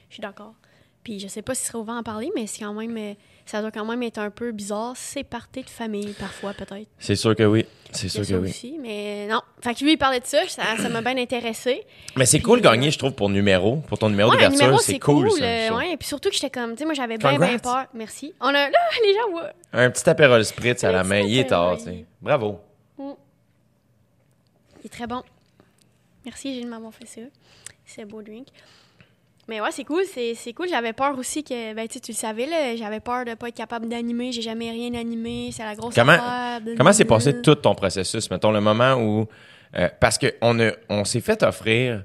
Je 0.09 0.15
suis 0.15 0.21
d'accord. 0.21 0.53
Puis 1.03 1.19
je 1.19 1.27
sais 1.27 1.41
pas 1.41 1.55
si 1.55 1.65
serait 1.65 1.77
ouvert 1.77 1.95
à 1.95 1.99
en 1.99 2.03
parler, 2.03 2.29
mais 2.35 2.45
c'est 2.45 2.59
quand 2.59 2.73
même, 2.73 2.95
euh, 2.97 3.13
ça 3.45 3.61
doit 3.61 3.71
quand 3.71 3.85
même 3.85 4.03
être 4.03 4.17
un 4.17 4.29
peu 4.29 4.51
bizarre, 4.51 4.97
séparé 4.97 5.63
de 5.63 5.69
famille 5.69 6.13
parfois 6.19 6.53
peut-être. 6.53 6.87
C'est 6.97 7.15
sûr 7.15 7.35
que 7.35 7.43
oui. 7.43 7.65
C'est 7.91 8.09
sûr 8.09 8.27
que 8.27 8.33
oui. 8.33 8.49
Aussi, 8.49 8.77
mais 8.79 9.27
non. 9.27 9.41
Fait 9.61 9.73
que 9.73 9.83
lui, 9.83 9.93
il 9.93 9.97
parlait 9.97 10.19
de 10.19 10.25
ça, 10.25 10.39
ça 10.47 10.89
m'a 10.89 11.01
bien 11.01 11.17
intéressé. 11.17 11.85
Mais 12.17 12.25
c'est 12.25 12.41
cool 12.41 12.59
de 12.59 12.65
gagner, 12.65 12.91
je 12.91 12.99
trouve, 12.99 13.13
pour 13.13 13.29
numéro, 13.29 13.77
pour 13.77 13.97
ton 13.97 14.09
numéro 14.09 14.31
d'ouverture. 14.31 14.79
C'est 14.81 14.99
cool. 14.99 15.29
cool 15.29 15.39
euh, 15.41 15.69
ouais, 15.71 15.95
puis 15.97 16.07
surtout 16.07 16.29
que 16.29 16.35
j'étais 16.35 16.49
comme, 16.49 16.73
tu 16.73 16.79
sais, 16.79 16.85
moi 16.85 16.93
j'avais 16.93 17.17
bien, 17.17 17.39
bien 17.39 17.57
peur. 17.57 17.85
Merci. 17.93 18.33
On 18.41 18.47
a, 18.47 18.69
là, 18.69 18.79
les 19.03 19.13
gens 19.13 19.31
voient. 19.31 19.53
Un 19.71 19.89
petit 19.89 20.07
apérol 20.09 20.43
spritz 20.43 20.83
à 20.83 20.91
la 20.91 21.03
main, 21.03 21.21
il 21.21 21.39
est 21.39 21.47
tard, 21.47 21.77
tu 21.77 21.85
sais. 21.85 22.05
Bravo. 22.21 22.59
Mm. 22.97 23.11
Il 24.81 24.85
est 24.85 24.89
très 24.89 25.07
bon. 25.07 25.23
Merci, 26.29 26.53
Gilles, 26.53 26.65
de 26.65 26.69
m'avoir 26.69 26.93
fait 26.93 27.07
ça. 27.07 27.21
C'est 27.87 28.05
beau 28.05 28.21
drink. 28.21 28.49
Mais 29.47 29.61
ouais, 29.61 29.71
c'est 29.71 29.83
cool, 29.83 30.03
c'est 30.05 30.53
cool. 30.53 30.69
J'avais 30.69 30.93
peur 30.93 31.17
aussi 31.17 31.43
que, 31.43 31.73
ben, 31.73 31.87
tu 31.87 31.99
le 32.07 32.13
savais, 32.13 32.45
là, 32.45 32.75
j'avais 32.75 32.99
peur 32.99 33.25
de 33.25 33.33
pas 33.33 33.47
être 33.47 33.55
capable 33.55 33.89
d'animer. 33.89 34.31
J'ai 34.31 34.43
jamais 34.43 34.69
rien 34.69 34.93
animé. 34.93 35.49
C'est 35.51 35.63
la 35.63 35.73
grosse 35.73 35.95
comment, 35.95 36.11
affaire. 36.11 36.61
Comment 36.77 36.93
s'est 36.93 37.05
passé 37.05 37.41
tout 37.41 37.55
ton 37.55 37.73
processus? 37.73 38.29
Mettons 38.29 38.51
le 38.51 38.61
moment 38.61 38.93
où. 38.93 39.25
Euh, 39.75 39.89
parce 39.99 40.19
qu'on 40.19 40.71
on 40.87 41.03
s'est 41.03 41.21
fait 41.21 41.41
offrir 41.41 42.03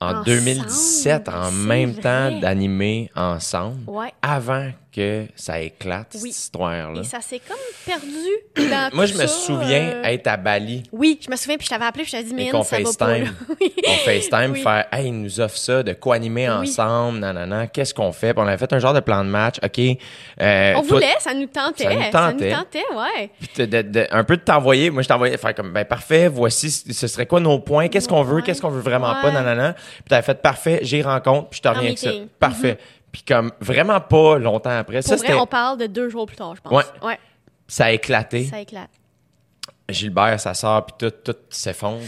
en 0.00 0.22
2017 0.22 1.30
en 1.30 1.50
même 1.50 1.94
temps 1.94 2.38
d'animer 2.38 3.10
ensemble 3.14 3.80
avant 4.20 4.70
que 4.94 5.26
ça 5.34 5.60
éclate 5.60 6.08
cette 6.10 6.24
histoire-là. 6.24 7.00
Et 7.00 7.04
ça 7.04 7.20
s'est 7.20 7.40
comme 7.40 7.56
perdu 7.86 8.68
dans 8.70 8.90
Moi, 8.92 9.06
je 9.06 9.14
me 9.14 9.26
souviens 9.26 9.90
euh, 9.94 10.02
être 10.04 10.26
à 10.26 10.36
Bali. 10.36 10.82
Oui, 10.92 11.18
je 11.24 11.30
me 11.30 11.36
souviens, 11.36 11.56
puis 11.56 11.64
je 11.64 11.70
t'avais 11.70 11.86
appelé, 11.86 12.04
puis 12.04 12.10
je 12.12 12.16
t'avais 12.18 12.28
dit, 12.28 12.34
mais 12.34 12.50
ça 12.50 12.62
FaceTime, 12.62 13.24
va 13.24 13.30
pas. 13.46 13.64
on 13.88 13.92
FaceTime, 14.04 14.56
faire, 14.56 14.86
hey, 14.92 15.06
ils 15.06 15.22
nous 15.22 15.40
offrent 15.40 15.56
ça, 15.56 15.82
de 15.82 15.94
co-animer 15.94 16.48
ensemble, 16.48 17.20
nanana, 17.20 17.66
qu'est-ce 17.68 17.94
qu'on 17.94 18.12
fait? 18.12 18.34
Puis 18.34 18.42
on 18.42 18.46
avait 18.46 18.58
fait 18.58 18.72
un 18.72 18.78
genre 18.78 18.92
de 18.92 19.00
plan 19.00 19.24
de 19.24 19.30
match, 19.30 19.56
OK. 19.64 19.80
Euh, 20.40 20.74
on 20.76 20.82
voulait, 20.82 21.14
ça 21.20 21.32
nous 21.32 21.46
tentait. 21.46 21.84
Ça 21.84 21.94
nous 21.94 22.10
tentait, 22.10 22.50
ça 22.50 22.56
nous 22.56 22.62
tentait 22.62 22.94
ouais. 22.94 23.30
Puis 23.40 23.66
de, 23.66 24.06
un 24.10 24.24
peu 24.24 24.36
de 24.36 24.42
t'envoyer, 24.42 24.90
moi, 24.90 25.02
je 25.02 25.08
t'envoyais, 25.08 25.38
faire 25.38 25.54
comme, 25.54 25.72
ben 25.72 25.84
parfait, 25.84 26.28
voici, 26.28 26.70
ce 26.70 27.06
serait 27.06 27.26
quoi 27.26 27.40
nos 27.40 27.58
points, 27.58 27.88
qu'est-ce 27.88 28.08
qu'on 28.08 28.22
veut, 28.22 28.42
qu'est-ce 28.42 28.60
qu'on 28.60 28.70
veut 28.70 28.82
vraiment 28.82 29.14
pas, 29.22 29.30
nanana. 29.30 29.72
Puis 29.72 30.04
t'avais 30.08 30.22
fait, 30.22 30.40
parfait, 30.40 30.80
j'y 30.82 31.02
rencontre, 31.02 31.48
puis 31.48 31.58
je 31.58 31.62
te 31.62 31.68
reviens 31.68 31.86
avec 31.86 31.98
ça. 31.98 32.10
Parfait. 32.38 32.72
Mm-hmm. 32.72 33.01
Puis 33.12 33.22
comme 33.22 33.52
vraiment 33.60 34.00
pas 34.00 34.38
longtemps 34.38 34.70
après. 34.70 35.00
Pour 35.00 35.08
ça, 35.08 35.16
vrai, 35.16 35.34
on 35.34 35.46
parle 35.46 35.78
de 35.78 35.86
deux 35.86 36.08
jours 36.08 36.26
plus 36.26 36.36
tard, 36.36 36.56
je 36.56 36.62
pense. 36.62 36.72
Ouais. 36.72 37.06
ouais. 37.06 37.18
Ça 37.68 37.86
a 37.86 37.90
éclaté. 37.92 38.44
Ça 38.44 38.60
éclate. 38.60 38.90
Gilbert, 39.88 40.40
ça 40.40 40.54
sort, 40.54 40.86
puis 40.86 40.94
tout, 40.98 41.32
tout 41.32 41.38
s'effondre. 41.50 42.02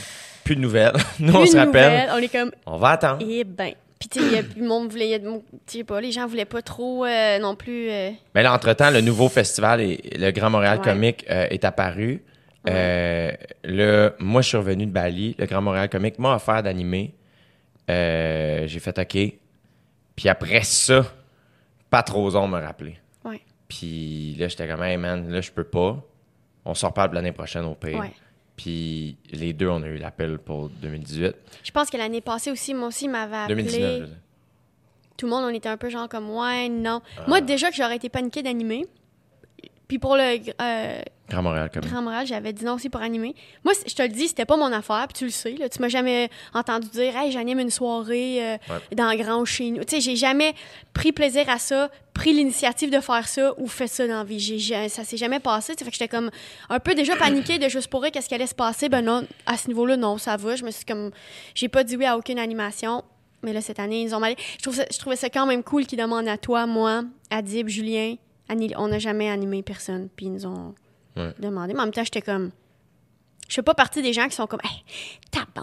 Plus 0.45 0.57
de 0.57 0.61
nouvelles. 0.61 0.93
Nous, 1.21 1.35
on 1.35 1.47
se 1.47 1.57
rappelle. 1.57 2.11
On 2.13 2.19
est 2.19 2.29
comme. 2.29 2.51
On 2.67 2.77
va 2.77 2.91
attendre. 2.91 3.25
Eh 3.27 3.45
ben. 3.45 3.73
Puis, 3.99 4.09
tu 4.09 4.21
sais, 4.21 4.45
le 4.57 4.67
monde 4.67 4.91
voulait. 4.91 5.19
Tu 5.67 5.79
sais 5.79 5.85
pas, 5.85 6.01
les 6.01 6.13
gens 6.13 6.27
voulaient 6.27 6.45
pas 6.45 6.61
trop 6.61 7.07
euh, 7.07 7.39
non 7.39 7.55
plus. 7.57 7.91
Euh, 7.91 8.11
Mais 8.35 8.43
là, 8.43 8.53
entre-temps, 8.53 8.91
le 8.91 9.01
nouveau 9.01 9.31
festival, 9.31 9.81
et 9.81 9.99
le 10.19 10.31
Grand 10.31 10.51
Montréal 10.51 10.81
Comique, 10.83 11.25
euh, 11.31 11.47
est 11.49 11.65
apparu. 11.65 12.23
là, 12.67 14.11
moi, 14.19 14.43
je 14.43 14.49
suis 14.49 14.57
revenu 14.59 14.87
de 14.87 14.91
Bali. 14.91 15.35
Le 15.39 15.47
Grand 15.47 15.63
Montréal 15.63 15.89
Comique 15.89 16.19
m'a 16.19 16.35
offert 16.35 16.63
d'animer. 16.63 17.15
J'ai 17.89 18.79
fait 18.81 18.99
OK. 18.99 19.17
Puis 20.17 20.29
après 20.29 20.63
ça, 20.63 21.05
pas 21.91 22.03
trop 22.03 22.35
on 22.37 22.49
me 22.49 22.61
rappeler. 22.61 22.99
Ouais. 23.25 23.41
Puis 23.69 24.35
là, 24.39 24.49
j'étais 24.49 24.69
comme, 24.69 24.83
hey 24.83 24.97
man, 24.97 25.31
là, 25.31 25.41
je 25.41 25.51
peux 25.51 25.65
pas. 25.65 26.03
On 26.65 26.75
sort 26.75 26.95
pas 26.95 27.09
l'année 27.09 27.33
prochaine 27.33 27.65
au 27.65 27.75
pire. 27.75 28.05
Puis 28.57 29.17
les 29.33 29.53
deux, 29.53 29.69
on 29.69 29.83
a 29.83 29.87
eu 29.87 29.97
l'appel 29.97 30.39
pour 30.39 30.69
2018. 30.69 31.35
Je 31.65 31.71
pense 31.73 31.91
que 31.91 31.97
l'année 31.97 32.21
passée 32.21 32.51
aussi, 32.51 32.73
moi 32.73 32.89
aussi, 32.89 33.09
m'avait 33.09 33.37
appelé. 33.37 33.57
2019, 33.57 34.09
je 34.09 34.15
Tout 35.17 35.27
le 35.27 35.31
monde, 35.31 35.45
on 35.45 35.49
était 35.49 35.69
un 35.69 35.77
peu 35.77 35.89
genre 35.89 36.09
comme, 36.09 36.31
ouais, 36.31 36.69
non. 36.69 37.03
Ah. 37.19 37.25
Moi, 37.27 37.41
déjà 37.41 37.71
que 37.71 37.77
j'aurais 37.77 37.97
été 37.97 38.09
paniqué 38.09 38.43
d'animer. 38.43 38.87
Puis 39.95 40.01
pour 40.01 40.17
le 40.17 40.41
euh, 40.61 41.03
Grand 41.31 41.43
Montréal 41.43 41.71
comme 41.73 41.85
Grand 41.85 42.03
Montréal, 42.03 42.27
j'avais 42.27 42.53
dit 42.53 42.65
non 42.65 42.73
aussi 42.73 42.91
pour 42.91 43.01
animer. 43.01 43.37
Moi, 43.63 43.75
je 43.87 43.95
te 43.95 44.03
le 44.03 44.09
dis, 44.09 44.27
c'était 44.27 44.45
pas 44.45 44.57
mon 44.57 44.73
affaire, 44.73 45.07
puis 45.07 45.19
tu 45.19 45.25
le 45.27 45.31
sais. 45.31 45.53
Là, 45.53 45.69
tu 45.69 45.81
m'as 45.81 45.89
jamais 45.89 46.31
entendu 46.53 46.89
dire, 46.89 47.17
hey, 47.17 47.31
j'anime 47.31 47.61
une 47.61 47.71
soirée 47.71 48.55
euh, 48.55 48.57
dans 48.91 49.15
Grand 49.15 49.45
chez 49.45 49.71
nous. 49.71 49.85
Tu 49.85 49.95
sais, 49.95 50.01
j'ai 50.01 50.17
jamais 50.17 50.53
pris 50.95 51.13
plaisir 51.13 51.49
à 51.49 51.61
ça, 51.61 51.93
pris 52.13 52.33
l'initiative 52.33 52.91
de 52.91 52.99
faire 52.99 53.29
ça 53.29 53.55
ou 53.57 53.69
fait 53.69 53.87
ça 53.87 54.09
dans 54.09 54.17
la 54.17 54.25
vie. 54.25 54.75
ça 54.89 55.05
s'est 55.05 55.17
jamais 55.17 55.39
passé. 55.39 55.75
Fait 55.79 55.85
que 55.85 55.93
j'étais 55.93 56.09
comme 56.09 56.33
un 56.69 56.81
peu 56.81 56.97
déjà 56.97 57.15
paniquée 57.15 57.61
de 57.61 57.69
juste 57.69 57.87
pour 57.87 58.05
qu'est-ce 58.05 58.29
qui 58.29 58.35
allait 58.35 58.49
se 58.49 58.55
passer. 58.57 58.89
Ben 58.89 59.03
non, 59.03 59.25
à 59.47 59.57
ce 59.57 59.69
niveau-là, 59.69 59.97
non, 59.97 60.19
ça 60.19 60.37
va. 60.37 60.57
Je 60.57 60.65
me 60.65 60.73
suis 60.73 60.85
comme, 60.85 61.13
j'ai 61.55 61.69
pas 61.69 61.85
dit 61.85 61.97
oui 61.97 62.05
à 62.05 62.19
aucune 62.19 62.41
animation. 62.41 63.05
Mais 63.45 63.53
là, 63.53 63.61
cette 63.61 63.79
année, 63.79 64.03
ils 64.03 64.13
ont 64.13 64.19
mal. 64.19 64.35
Je, 64.61 64.71
je 64.71 64.99
trouvais 64.99 65.15
ça 65.15 65.31
quand 65.31 65.47
même 65.47 65.63
cool 65.63 65.87
qu'ils 65.87 66.01
demandent 66.01 66.27
à 66.27 66.37
toi, 66.37 66.67
moi, 66.67 67.05
Adib, 67.31 67.69
Julien, 67.69 68.17
on 68.77 68.89
n'a 68.89 68.99
jamais 68.99 69.31
animé 69.31 69.63
personne. 69.63 70.09
Puis 70.15 70.27
ils 70.27 70.33
nous 70.33 70.47
ont 70.47 70.75
demandé. 71.39 71.75
Mais 71.75 71.81
en 71.81 71.85
même 71.85 71.93
temps, 71.93 72.05
j'étais 72.05 72.23
comme. 72.23 72.51
Je 73.49 73.55
fais 73.55 73.63
pas 73.63 73.75
partie 73.75 74.03
des 74.03 74.13
gens 74.13 74.27
qui 74.29 74.35
sont 74.35 74.47
comme. 74.47 74.61
Hey, 74.65 74.85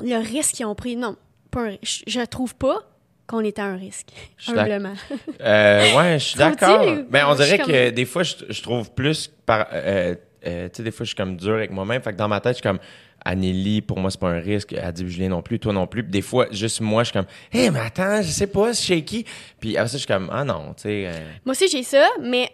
le 0.03 0.17
risque 0.17 0.55
qu'ils 0.55 0.65
ont 0.65 0.75
pris. 0.75 0.95
Non, 0.95 1.15
pas 1.49 1.61
un... 1.61 1.77
je, 1.81 2.03
je 2.07 2.21
trouve 2.21 2.55
pas 2.55 2.91
qu'on 3.31 3.43
était 3.43 3.61
à 3.61 3.65
un 3.65 3.77
risque. 3.77 4.09
Humblement. 4.47 4.93
Euh, 5.41 5.95
ouais, 5.95 6.19
je 6.19 6.25
suis 6.25 6.37
d'accord. 6.37 6.85
Ben, 7.09 7.25
on 7.27 7.35
dirait 7.35 7.59
que 7.59 7.89
des 7.89 8.05
fois, 8.05 8.23
je, 8.23 8.61
trouve 8.61 8.91
plus 8.91 9.31
par. 9.45 9.67
Euh, 9.71 10.15
euh, 10.45 10.67
tu 10.69 10.77
sais, 10.77 10.83
des 10.83 10.91
fois, 10.91 11.03
je 11.03 11.09
suis 11.09 11.15
comme 11.15 11.37
dur 11.37 11.53
avec 11.53 11.71
moi-même. 11.71 12.01
Fait 12.01 12.11
que 12.11 12.17
dans 12.17 12.27
ma 12.27 12.39
tête, 12.39 12.53
je 12.53 12.57
suis 12.57 12.63
comme. 12.63 12.79
Anneli, 13.23 13.81
pour 13.81 13.99
moi, 13.99 14.09
c'est 14.09 14.19
pas 14.19 14.29
un 14.29 14.39
risque. 14.39 14.73
Adib 14.73 15.07
Julien 15.07 15.29
non 15.29 15.43
plus, 15.43 15.59
toi 15.59 15.71
non 15.71 15.85
plus. 15.85 16.01
Puis 16.01 16.11
des 16.11 16.23
fois, 16.23 16.47
juste 16.51 16.81
moi, 16.81 17.03
je 17.03 17.11
suis 17.11 17.13
comme, 17.13 17.27
hé, 17.53 17.69
mais 17.69 17.79
attends, 17.79 18.19
je 18.23 18.29
sais 18.29 18.47
pas, 18.47 18.73
c'est 18.73 18.95
shaky. 18.95 19.25
Puis 19.59 19.77
après 19.77 19.89
ça, 19.89 19.93
je 19.93 19.97
suis 19.99 20.07
comme, 20.07 20.27
ah 20.33 20.43
non, 20.43 20.73
tu 20.75 20.83
sais. 20.83 21.11
Moi 21.45 21.51
aussi, 21.51 21.67
j'ai 21.67 21.83
ça, 21.83 22.07
mais 22.19 22.49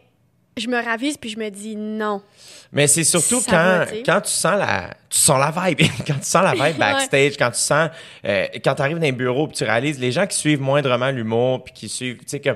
je 0.58 0.68
me 0.68 0.84
ravise 0.84 1.18
puis 1.18 1.30
je 1.30 1.40
me 1.40 1.50
dis 1.50 1.76
non. 1.76 2.22
Mais 2.72 2.88
c'est 2.88 3.04
surtout 3.04 3.42
quand, 3.48 3.86
quand 4.06 4.22
tu 4.22 4.32
sens 4.32 4.58
la 4.58 4.94
tu 5.10 5.18
sens 5.18 5.40
la 5.40 5.52
vibe, 5.52 5.80
quand 6.08 6.16
tu 6.16 6.24
sens 6.24 6.44
la 6.44 6.54
vibe 6.54 6.78
backstage, 6.80 7.38
quand 7.38 7.52
tu 7.52 7.60
sens 7.60 7.90
euh, 8.26 8.48
quand 8.64 8.76
tu 8.76 8.82
arrives 8.82 9.00
dans 9.00 9.08
un 9.08 9.12
bureau 9.12 9.48
puis 9.48 9.58
tu 9.58 9.64
réalises 9.64 10.00
les 10.00 10.12
gens 10.12 10.28
qui 10.28 10.38
suivent 10.38 10.62
moindrement 10.62 11.12
l'humour 11.12 11.64
puis 11.64 11.74
qui 11.74 11.90
suivent 11.90 12.18
tu 12.18 12.26
sais 12.28 12.40
que 12.40 12.50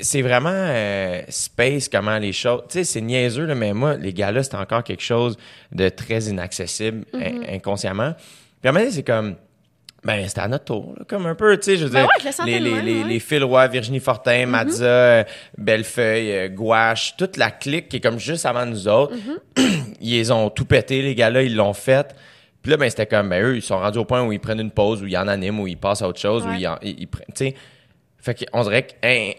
c'est 0.00 0.22
vraiment 0.22 0.50
euh, 0.52 1.22
space 1.28 1.88
comment 1.88 2.18
les 2.18 2.32
choses 2.32 2.62
tu 2.68 2.78
sais 2.78 2.84
c'est 2.84 3.00
niaiseux 3.00 3.46
là, 3.46 3.54
mais 3.54 3.72
moi 3.72 3.96
les 3.96 4.12
gars 4.12 4.30
là 4.30 4.42
c'était 4.42 4.56
encore 4.56 4.84
quelque 4.84 5.02
chose 5.02 5.36
de 5.72 5.88
très 5.88 6.24
inaccessible 6.24 7.04
mm-hmm. 7.12 7.56
inconsciemment 7.56 8.14
puis 8.60 8.68
à 8.68 8.70
un 8.70 8.72
moment 8.72 8.90
c'est 8.90 9.02
comme 9.02 9.36
ben, 10.02 10.26
c'était 10.26 10.40
à 10.40 10.48
notre 10.48 10.64
tour, 10.64 10.94
comme 11.08 11.26
un 11.26 11.34
peu, 11.34 11.56
tu 11.58 11.64
sais, 11.64 11.76
je 11.76 11.84
veux 11.84 11.90
ben 11.90 12.06
dire, 12.20 12.44
les, 12.46 12.58
les, 12.58 12.80
les, 12.80 13.04
les 13.04 13.20
Phil 13.20 13.44
Roy, 13.44 13.66
Virginie 13.68 14.00
Fortin, 14.00 14.44
mm-hmm. 14.44 14.46
Madza, 14.46 14.84
euh, 14.84 15.24
Bellefeuille, 15.58 16.32
euh, 16.32 16.48
Gouache, 16.48 17.16
toute 17.18 17.36
la 17.36 17.50
clique 17.50 17.90
qui 17.90 17.96
est 17.96 18.00
comme 18.00 18.18
juste 18.18 18.46
avant 18.46 18.64
nous 18.64 18.88
autres, 18.88 19.14
mm-hmm. 19.14 19.96
ils 20.00 20.32
ont 20.32 20.48
tout 20.48 20.64
pété, 20.64 21.02
les 21.02 21.14
gars-là, 21.14 21.42
ils 21.42 21.54
l'ont 21.54 21.74
fait. 21.74 22.14
Puis 22.62 22.70
là, 22.70 22.78
ben, 22.78 22.88
c'était 22.88 23.06
comme, 23.06 23.28
ben, 23.28 23.42
eux, 23.44 23.56
ils 23.56 23.62
sont 23.62 23.78
rendus 23.78 23.98
au 23.98 24.06
point 24.06 24.22
où 24.22 24.32
ils 24.32 24.40
prennent 24.40 24.60
une 24.60 24.70
pause, 24.70 25.02
où 25.02 25.06
ils 25.06 25.18
en 25.18 25.28
animent, 25.28 25.60
où 25.60 25.66
ils 25.66 25.76
passent 25.76 26.00
à 26.00 26.08
autre 26.08 26.20
chose, 26.20 26.46
où 26.46 26.52
ils, 26.52 26.68
ils, 26.82 27.06
tu 27.08 27.18
sais. 27.34 27.54
Fait 28.18 28.46
qu'on 28.46 28.62
dirait 28.62 28.86
que, 28.86 28.92
hein, 29.02 29.32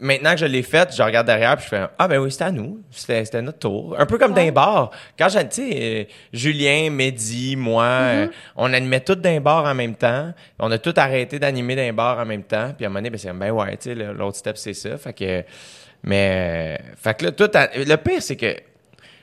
maintenant 0.00 0.32
que 0.32 0.38
je 0.38 0.46
l'ai 0.46 0.62
faite, 0.62 0.94
je 0.96 1.02
regarde 1.02 1.26
derrière 1.26 1.56
puis 1.56 1.64
je 1.64 1.68
fais 1.68 1.86
ah 1.98 2.08
ben 2.08 2.18
oui, 2.18 2.32
c'était 2.32 2.44
à 2.44 2.50
nous, 2.50 2.82
c'était 2.90 3.42
notre 3.42 3.58
tour. 3.58 3.94
Un 3.98 4.06
peu 4.06 4.18
comme 4.18 4.32
d'un 4.32 4.50
bar. 4.50 4.90
Quand 5.18 5.28
j'ai 5.28 5.46
tu 5.48 5.70
sais 5.70 5.70
euh, 5.72 6.04
Julien, 6.32 6.90
Mehdi, 6.90 7.54
moi, 7.54 7.84
euh, 7.84 8.26
mm-hmm. 8.26 8.30
on 8.56 8.72
animait 8.72 9.00
tout 9.00 9.14
d'un 9.14 9.40
bar 9.40 9.64
en 9.64 9.74
même 9.74 9.94
temps. 9.94 10.32
On 10.58 10.70
a 10.70 10.78
tout 10.78 10.94
arrêté 10.96 11.38
d'animer 11.38 11.76
d'un 11.76 11.92
bar 11.92 12.18
en 12.18 12.24
même 12.24 12.42
temps, 12.42 12.72
puis 12.76 12.84
à 12.84 12.88
un 12.88 12.90
moment 12.90 13.00
donné 13.00 13.10
ben 13.10 13.18
c'est 13.18 13.32
ben 13.32 13.50
ouais, 13.50 13.76
tu 13.76 13.90
sais 13.90 13.94
l'autre 13.94 14.36
step 14.36 14.56
c'est 14.56 14.74
ça, 14.74 14.96
fait 14.96 15.12
que 15.12 15.44
mais 16.02 16.80
fait 16.96 17.18
que 17.18 17.26
là 17.26 17.32
tout 17.32 17.50
le 17.52 17.96
pire 17.96 18.22
c'est 18.22 18.36
que 18.36 18.56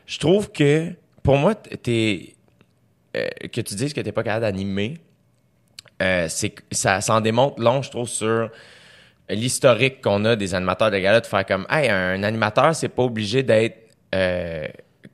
je 0.05 0.19
trouve 0.19 0.51
que 0.51 0.93
pour 1.24 1.38
moi 1.38 1.55
t'es 1.55 2.36
euh, 3.15 3.27
que 3.51 3.62
tu 3.62 3.74
dises 3.74 3.93
que 3.93 4.01
t'es 4.01 4.12
pas 4.12 4.22
capable 4.22 4.46
d'animer 4.46 5.00
c'est 6.00 6.53
ça 6.72 7.01
s'en 7.01 7.19
démontre 7.19 7.60
long 7.60 7.81
je 7.81 7.89
trouve 7.89 8.07
sur 8.07 8.51
l'historique 9.29 10.01
qu'on 10.01 10.24
a 10.25 10.36
des 10.36 10.55
animateurs 10.55 10.91
de 10.91 10.98
gala 11.00 11.19
de 11.19 11.25
faire 11.25 11.46
comme 11.46 11.65
hey 11.69 11.89
un 11.89 12.24
animateur 12.24 12.75
c'est 12.75 12.89
pas 12.89 13.03
obligé 13.03 13.43
d'être 13.43 13.91
euh, 14.15 14.67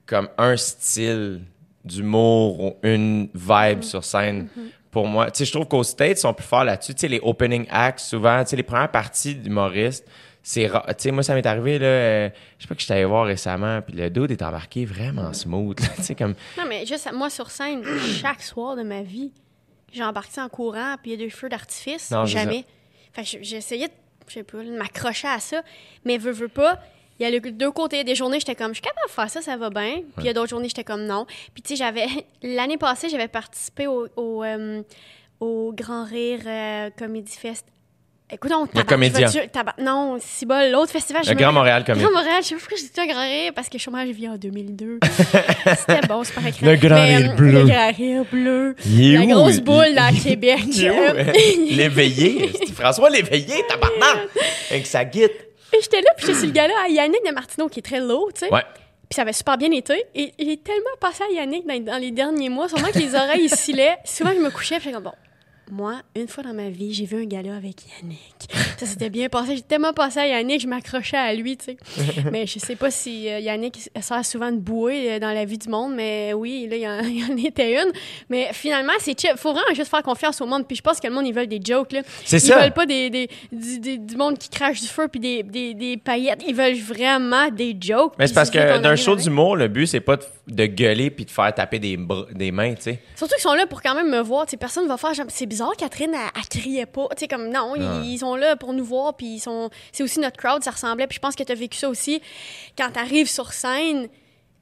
comme 0.05 0.29
un 0.37 0.55
style 0.55 1.41
d'humour 1.83 2.59
ou 2.63 2.75
une 2.83 3.29
vibe 3.33 3.79
mm-hmm. 3.79 3.81
sur 3.81 4.03
scène 4.03 4.43
mm-hmm. 4.43 4.61
pour 4.91 5.07
moi 5.07 5.31
tu 5.31 5.39
sais 5.39 5.45
je 5.45 5.51
trouve 5.51 5.67
qu'aux 5.67 5.83
States 5.83 6.17
ils 6.17 6.21
sont 6.21 6.33
plus 6.33 6.45
forts 6.45 6.63
là-dessus 6.63 6.93
tu 6.93 7.01
sais 7.01 7.07
les 7.07 7.19
opening 7.23 7.65
acts 7.69 7.99
souvent 7.99 8.43
tu 8.43 8.51
sais 8.51 8.55
les 8.55 8.63
premières 8.63 8.91
parties 8.91 9.35
d'humoristes 9.35 10.07
c'est 10.43 10.69
tu 10.69 10.93
sais 10.97 11.11
moi 11.11 11.23
ça 11.23 11.33
m'est 11.33 11.45
arrivé 11.45 11.79
là 11.79 11.87
euh, 11.87 12.29
je 12.59 12.63
sais 12.63 12.67
pas 12.67 12.75
que 12.75 12.81
je 12.81 12.93
allé 12.93 13.05
voir 13.05 13.25
récemment 13.25 13.81
puis 13.81 13.95
le 13.95 14.09
dude 14.09 14.29
est 14.29 14.41
embarqué 14.43 14.85
vraiment 14.85 15.33
smooth 15.33 15.77
tu 15.95 16.03
sais 16.03 16.15
comme 16.15 16.35
non 16.57 16.65
mais 16.69 16.85
juste 16.85 17.09
moi 17.13 17.29
sur 17.29 17.49
scène 17.49 17.83
chaque 18.21 18.43
soir 18.43 18.75
de 18.75 18.83
ma 18.83 19.01
vie 19.01 19.31
j'ai 19.91 20.03
embarqué 20.03 20.39
en 20.39 20.49
courant 20.49 20.97
puis 21.01 21.11
il 21.11 21.19
y 21.19 21.23
a 21.23 21.25
des 21.25 21.31
feux 21.31 21.49
d'artifice 21.49 22.13
jamais 22.25 22.65
fait 23.13 23.39
j'essayais 23.41 23.87
de 23.87 23.93
je 24.27 24.35
sais 24.35 24.43
pas, 24.43 24.63
m'accrocher 24.63 25.27
à 25.27 25.39
ça. 25.39 25.61
Mais 26.05 26.17
veux, 26.17 26.31
veux 26.31 26.47
pas, 26.47 26.79
il 27.19 27.23
y 27.23 27.25
a 27.25 27.29
les 27.29 27.39
deux 27.39 27.71
côtés. 27.71 28.03
Des 28.03 28.15
journées, 28.15 28.39
j'étais 28.39 28.55
comme, 28.55 28.69
je 28.69 28.75
suis 28.75 28.81
capable 28.81 29.07
de 29.07 29.11
faire 29.11 29.29
ça, 29.29 29.41
ça 29.41 29.57
va 29.57 29.69
bien. 29.69 30.01
Puis 30.15 30.19
il 30.19 30.25
y 30.25 30.29
a 30.29 30.33
d'autres 30.33 30.49
journées, 30.49 30.67
j'étais 30.67 30.83
comme, 30.83 31.05
non. 31.05 31.25
Puis 31.53 31.61
tu 31.63 31.69
sais, 31.69 31.75
j'avais, 31.75 32.07
l'année 32.43 32.77
passée, 32.77 33.09
j'avais 33.09 33.27
participé 33.27 33.87
au, 33.87 34.07
au, 34.15 34.43
euh, 34.43 34.83
Grand 35.41 36.05
Rire 36.05 36.41
euh, 36.45 36.89
Comedy 36.97 37.35
Fest 37.35 37.65
Écoute, 38.31 38.51
on 38.51 38.65
Le 38.73 38.83
comédien. 38.83 39.29
Non, 39.79 40.17
c'est 40.19 40.45
bon. 40.45 40.71
L'autre 40.71 40.91
festival. 40.91 41.23
Le 41.27 41.33
Grand 41.35 41.51
Montréal 41.51 41.83
Comédie. 41.83 42.03
Grand 42.03 42.13
Montréal, 42.13 42.41
je 42.41 42.47
sais 42.47 42.55
pas 42.55 42.61
pourquoi 42.61 42.77
j'ai 42.77 42.83
dit 42.83 42.99
un 42.99 43.13
Grand 43.13 43.21
Rire, 43.21 43.51
parce 43.55 43.69
que 43.69 43.77
chômage 43.77 44.09
vient 44.09 44.33
en 44.33 44.37
2002. 44.37 44.99
C'était 45.77 46.07
bon, 46.07 46.23
c'est 46.23 46.33
pas 46.33 46.41
grave. 46.41 46.55
Le 46.61 46.75
Grand 46.75 47.03
Rire 47.03 47.35
bleu. 47.35 47.51
Le 47.51 47.65
Grand 47.65 47.91
Rire 47.91 48.25
bleu. 48.31 48.75
La 48.85 49.25
grosse 49.25 49.59
boule 49.59 49.97
à 49.97 50.11
Québec. 50.11 50.61
L'éveillé. 51.69 52.51
François 52.73 53.09
L'éveillé, 53.09 53.63
tabarnak? 53.67 54.29
Avec 54.71 54.87
sa 54.87 55.05
guide. 55.05 55.31
Et 55.73 55.81
j'étais 55.81 56.01
là, 56.01 56.09
puis 56.15 56.27
j'étais 56.27 56.37
sur 56.37 56.47
le 56.47 56.53
gars-là 56.53 56.73
à 56.85 56.89
Yannick 56.89 57.25
de 57.25 57.33
Martineau, 57.33 57.67
qui 57.67 57.79
est 57.79 57.83
très 57.83 57.99
lourd, 57.99 58.29
tu 58.33 58.45
sais. 58.45 58.53
Ouais. 58.53 58.61
Puis 59.09 59.15
ça 59.15 59.23
avait 59.23 59.33
super 59.33 59.57
bien 59.57 59.71
été. 59.71 60.05
Et 60.15 60.33
il 60.37 60.49
est 60.49 60.63
tellement 60.63 60.95
passé 60.99 61.23
à 61.23 61.33
Yannick 61.33 61.65
dans, 61.83 61.97
les 61.97 62.11
derniers 62.11 62.49
mois, 62.49 62.69
sûrement 62.69 62.89
que 62.89 62.99
les 62.99 63.15
oreilles 63.15 63.49
silaient. 63.49 63.97
Souvent, 64.05 64.31
je 64.33 64.39
me 64.39 64.49
couchais, 64.49 64.75
puis 64.75 64.85
j'étais 64.85 64.95
comme, 64.95 65.03
bon, 65.03 65.13
moi, 65.71 66.01
une 66.15 66.27
fois 66.27 66.43
dans 66.43 66.53
ma 66.53 66.69
vie, 66.69 66.93
j'ai 66.93 67.05
vu 67.05 67.21
un 67.21 67.25
gala 67.25 67.55
avec 67.55 67.85
Yannick. 67.87 68.53
Ça 68.77 68.85
s'était 68.85 69.09
bien 69.09 69.29
passé. 69.29 69.55
J'ai 69.55 69.61
tellement 69.61 69.93
passé 69.93 70.19
à 70.19 70.27
Yannick, 70.27 70.61
je 70.61 70.67
m'accrochais 70.67 71.17
à 71.17 71.33
lui, 71.33 71.57
tu 71.57 71.65
sais. 71.65 71.77
mais 72.31 72.45
je 72.47 72.59
sais 72.59 72.75
pas 72.75 72.91
si 72.91 73.29
euh, 73.29 73.39
Yannick 73.39 73.89
sert 74.01 74.25
souvent 74.25 74.51
de 74.51 74.57
bouée 74.57 75.13
euh, 75.13 75.19
dans 75.19 75.31
la 75.31 75.45
vie 75.45 75.57
du 75.57 75.69
monde, 75.69 75.93
mais 75.95 76.33
oui, 76.33 76.67
là, 76.69 76.75
il 77.03 77.19
y, 77.19 77.23
en, 77.23 77.37
était 77.37 77.81
une. 77.81 77.91
Mais 78.29 78.49
finalement, 78.53 78.93
c'est 78.99 79.19
chill. 79.19 79.33
Faut 79.37 79.53
vraiment 79.53 79.73
juste 79.73 79.89
faire 79.89 80.03
confiance 80.03 80.41
au 80.41 80.45
monde. 80.45 80.65
Puis 80.67 80.77
je 80.77 80.81
pense 80.81 80.99
que 80.99 81.07
le 81.07 81.13
monde, 81.13 81.27
ils 81.27 81.33
veulent 81.33 81.47
des 81.47 81.61
jokes, 81.63 81.91
là. 81.91 82.01
C'est 82.25 82.39
ça. 82.39 82.57
Ils 82.57 82.63
veulent 82.63 82.73
pas 82.73 82.85
des, 82.85 83.09
des, 83.09 83.29
du, 83.51 84.15
monde 84.15 84.37
qui 84.37 84.49
crache 84.49 84.81
du 84.81 84.87
feu 84.87 85.07
puis 85.07 85.19
des, 85.19 85.43
des, 85.43 85.73
des, 85.73 85.97
paillettes. 85.97 86.43
Ils 86.47 86.55
veulent 86.55 86.75
vraiment 86.75 87.49
des 87.49 87.75
jokes. 87.79 88.13
Mais 88.17 88.27
c'est 88.27 88.33
parce 88.33 88.49
que 88.49 88.79
d'un 88.79 88.95
show 88.95 89.15
d'humour, 89.15 89.55
le 89.55 89.67
but, 89.67 89.87
c'est 89.87 89.99
pas 89.99 90.17
de, 90.47 90.65
gueuler 90.65 91.09
puis 91.09 91.25
de 91.25 91.31
faire 91.31 91.53
taper 91.53 91.79
des, 91.79 91.97
des 92.31 92.51
mains, 92.51 92.73
tu 92.75 92.83
sais. 92.83 92.99
Surtout 93.15 93.35
qu'ils 93.35 93.43
sont 93.43 93.53
là 93.53 93.65
pour 93.65 93.81
quand 93.81 93.95
même 93.95 94.09
me 94.09 94.19
voir. 94.19 94.49
sais 94.49 94.57
personne 94.57 94.87
va 94.87 94.97
faire, 94.97 95.11
c'est 95.27 95.45
bizarre, 95.45 95.73
Catherine, 95.77 96.13
elle, 96.13 96.47
criait 96.49 96.85
pas. 96.85 97.07
Tu 97.11 97.21
sais, 97.21 97.27
comme 97.27 97.49
non, 97.49 97.75
ils, 97.75 98.17
sont 98.17 98.35
là 98.35 98.55
pour 98.63 98.73
nous 98.73 98.85
voir, 98.85 99.13
puis 99.13 99.25
ils 99.25 99.39
sont. 99.39 99.69
C'est 99.91 100.03
aussi 100.03 100.21
notre 100.21 100.37
crowd, 100.37 100.63
ça 100.63 100.71
ressemblait. 100.71 101.05
Puis 101.05 101.15
je 101.15 101.19
pense 101.19 101.35
que 101.35 101.43
tu 101.43 101.51
as 101.51 101.55
vécu 101.55 101.77
ça 101.77 101.89
aussi. 101.89 102.21
Quand 102.77 102.89
tu 102.93 102.99
arrives 102.99 103.29
sur 103.29 103.51
scène, 103.51 104.07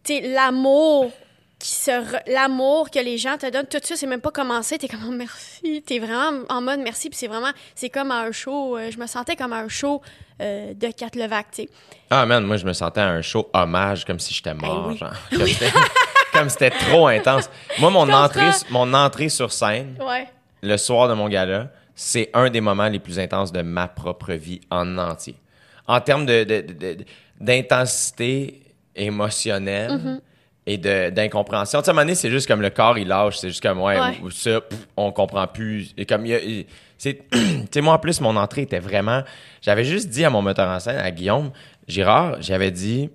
tu 0.03 0.19
l'amour 0.21 1.11
qui 1.59 1.69
se 1.69 2.31
l'amour 2.33 2.89
que 2.89 2.97
les 2.97 3.19
gens 3.19 3.37
te 3.37 3.47
donnent 3.51 3.67
tout 3.67 3.77
ça 3.83 3.95
c'est 3.95 4.07
même 4.07 4.19
pas 4.19 4.31
commencé 4.31 4.79
t'es 4.79 4.87
comme 4.87 5.05
oh, 5.07 5.11
merci 5.11 5.83
t'es 5.85 5.99
vraiment 5.99 6.43
en 6.49 6.59
mode 6.59 6.79
merci 6.79 7.07
puis 7.07 7.19
c'est 7.19 7.27
vraiment 7.27 7.51
c'est 7.75 7.91
comme 7.91 8.09
un 8.09 8.31
show 8.31 8.79
euh, 8.79 8.89
je 8.89 8.97
me 8.97 9.05
sentais 9.05 9.35
comme 9.35 9.53
un 9.53 9.67
show 9.67 10.01
euh, 10.41 10.73
de 10.73 10.87
Kat 10.87 11.11
Levac 11.13 11.51
tu 11.51 11.61
sais 11.61 11.69
ah 12.09 12.25
man 12.25 12.43
moi 12.45 12.57
je 12.57 12.65
me 12.65 12.73
sentais 12.73 13.01
un 13.01 13.21
show 13.21 13.47
hommage 13.53 14.05
comme 14.05 14.19
si 14.19 14.33
j'étais 14.33 14.55
mort 14.55 14.87
ben 14.87 14.97
genre 14.97 15.13
comme 16.33 16.49
c'était 16.49 16.71
trop 16.71 17.05
intense 17.05 17.47
moi 17.77 17.91
mon 17.91 18.11
entrée 18.11 18.49
mon 18.71 18.91
entrée 18.95 19.29
sur 19.29 19.53
scène 19.53 19.99
ouais 20.01 20.27
le 20.61 20.77
soir 20.77 21.07
de 21.07 21.13
mon 21.13 21.27
gala, 21.27 21.69
c'est 22.03 22.31
un 22.33 22.49
des 22.49 22.61
moments 22.61 22.87
les 22.87 22.97
plus 22.97 23.19
intenses 23.19 23.51
de 23.51 23.61
ma 23.61 23.87
propre 23.87 24.33
vie 24.33 24.59
en 24.71 24.97
entier. 24.97 25.35
En 25.87 26.01
termes 26.01 26.25
d'intensité 27.39 28.63
émotionnelle 28.95 29.91
mm-hmm. 29.91 30.19
et 30.65 31.11
d'incompréhension. 31.11 31.79
Tu 31.79 31.85
sais, 31.85 31.89
à 31.89 31.91
un 31.91 31.93
moment 31.93 32.05
donné, 32.05 32.15
c'est 32.15 32.31
juste 32.31 32.47
comme 32.47 32.63
le 32.63 32.71
corps, 32.71 32.97
il 32.97 33.07
lâche. 33.07 33.37
C'est 33.37 33.49
juste 33.49 33.61
comme, 33.61 33.79
ouais, 33.81 33.99
ça, 34.31 34.61
on 34.97 35.11
comprend 35.11 35.45
plus. 35.45 35.93
Et 35.95 36.07
comme, 36.07 36.25
tu 36.25 36.65
sais, 36.97 37.19
moi, 37.81 37.93
en 37.93 37.99
plus, 37.99 38.19
mon 38.19 38.35
entrée 38.35 38.63
était 38.63 38.79
vraiment... 38.79 39.21
J'avais 39.61 39.83
juste 39.83 40.09
dit 40.09 40.25
à 40.25 40.31
mon 40.31 40.41
metteur 40.41 40.69
en 40.69 40.79
scène, 40.79 40.97
à 40.97 41.11
Guillaume 41.11 41.51
Girard, 41.87 42.41
j'avais 42.41 42.71
dit 42.71 43.11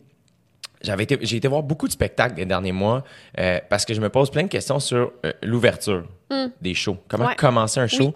j'avais 0.83 1.02
été, 1.02 1.19
j'ai 1.23 1.38
été 1.38 1.49
voir 1.49 1.64
beaucoup 1.64 1.88
de 1.88 1.93
spectacles 1.93 2.37
les 2.37 2.47
derniers 2.47 2.71
mois 2.71 3.02
euh, 3.40 3.59
parce 3.69 3.85
que 3.85 3.95
je 3.95 4.00
me 4.00 4.11
pose 4.11 4.31
plein 4.31 4.45
de 4.45 4.49
questions 4.49 4.78
sur 4.78 5.11
euh, 5.25 5.33
l'ouverture 5.43 6.05
mm. 6.31 6.47
des 6.61 6.75
shows. 6.75 6.99
Comment 7.09 7.35
commencer 7.35 7.81
un 7.81 7.88
show? 7.88 8.14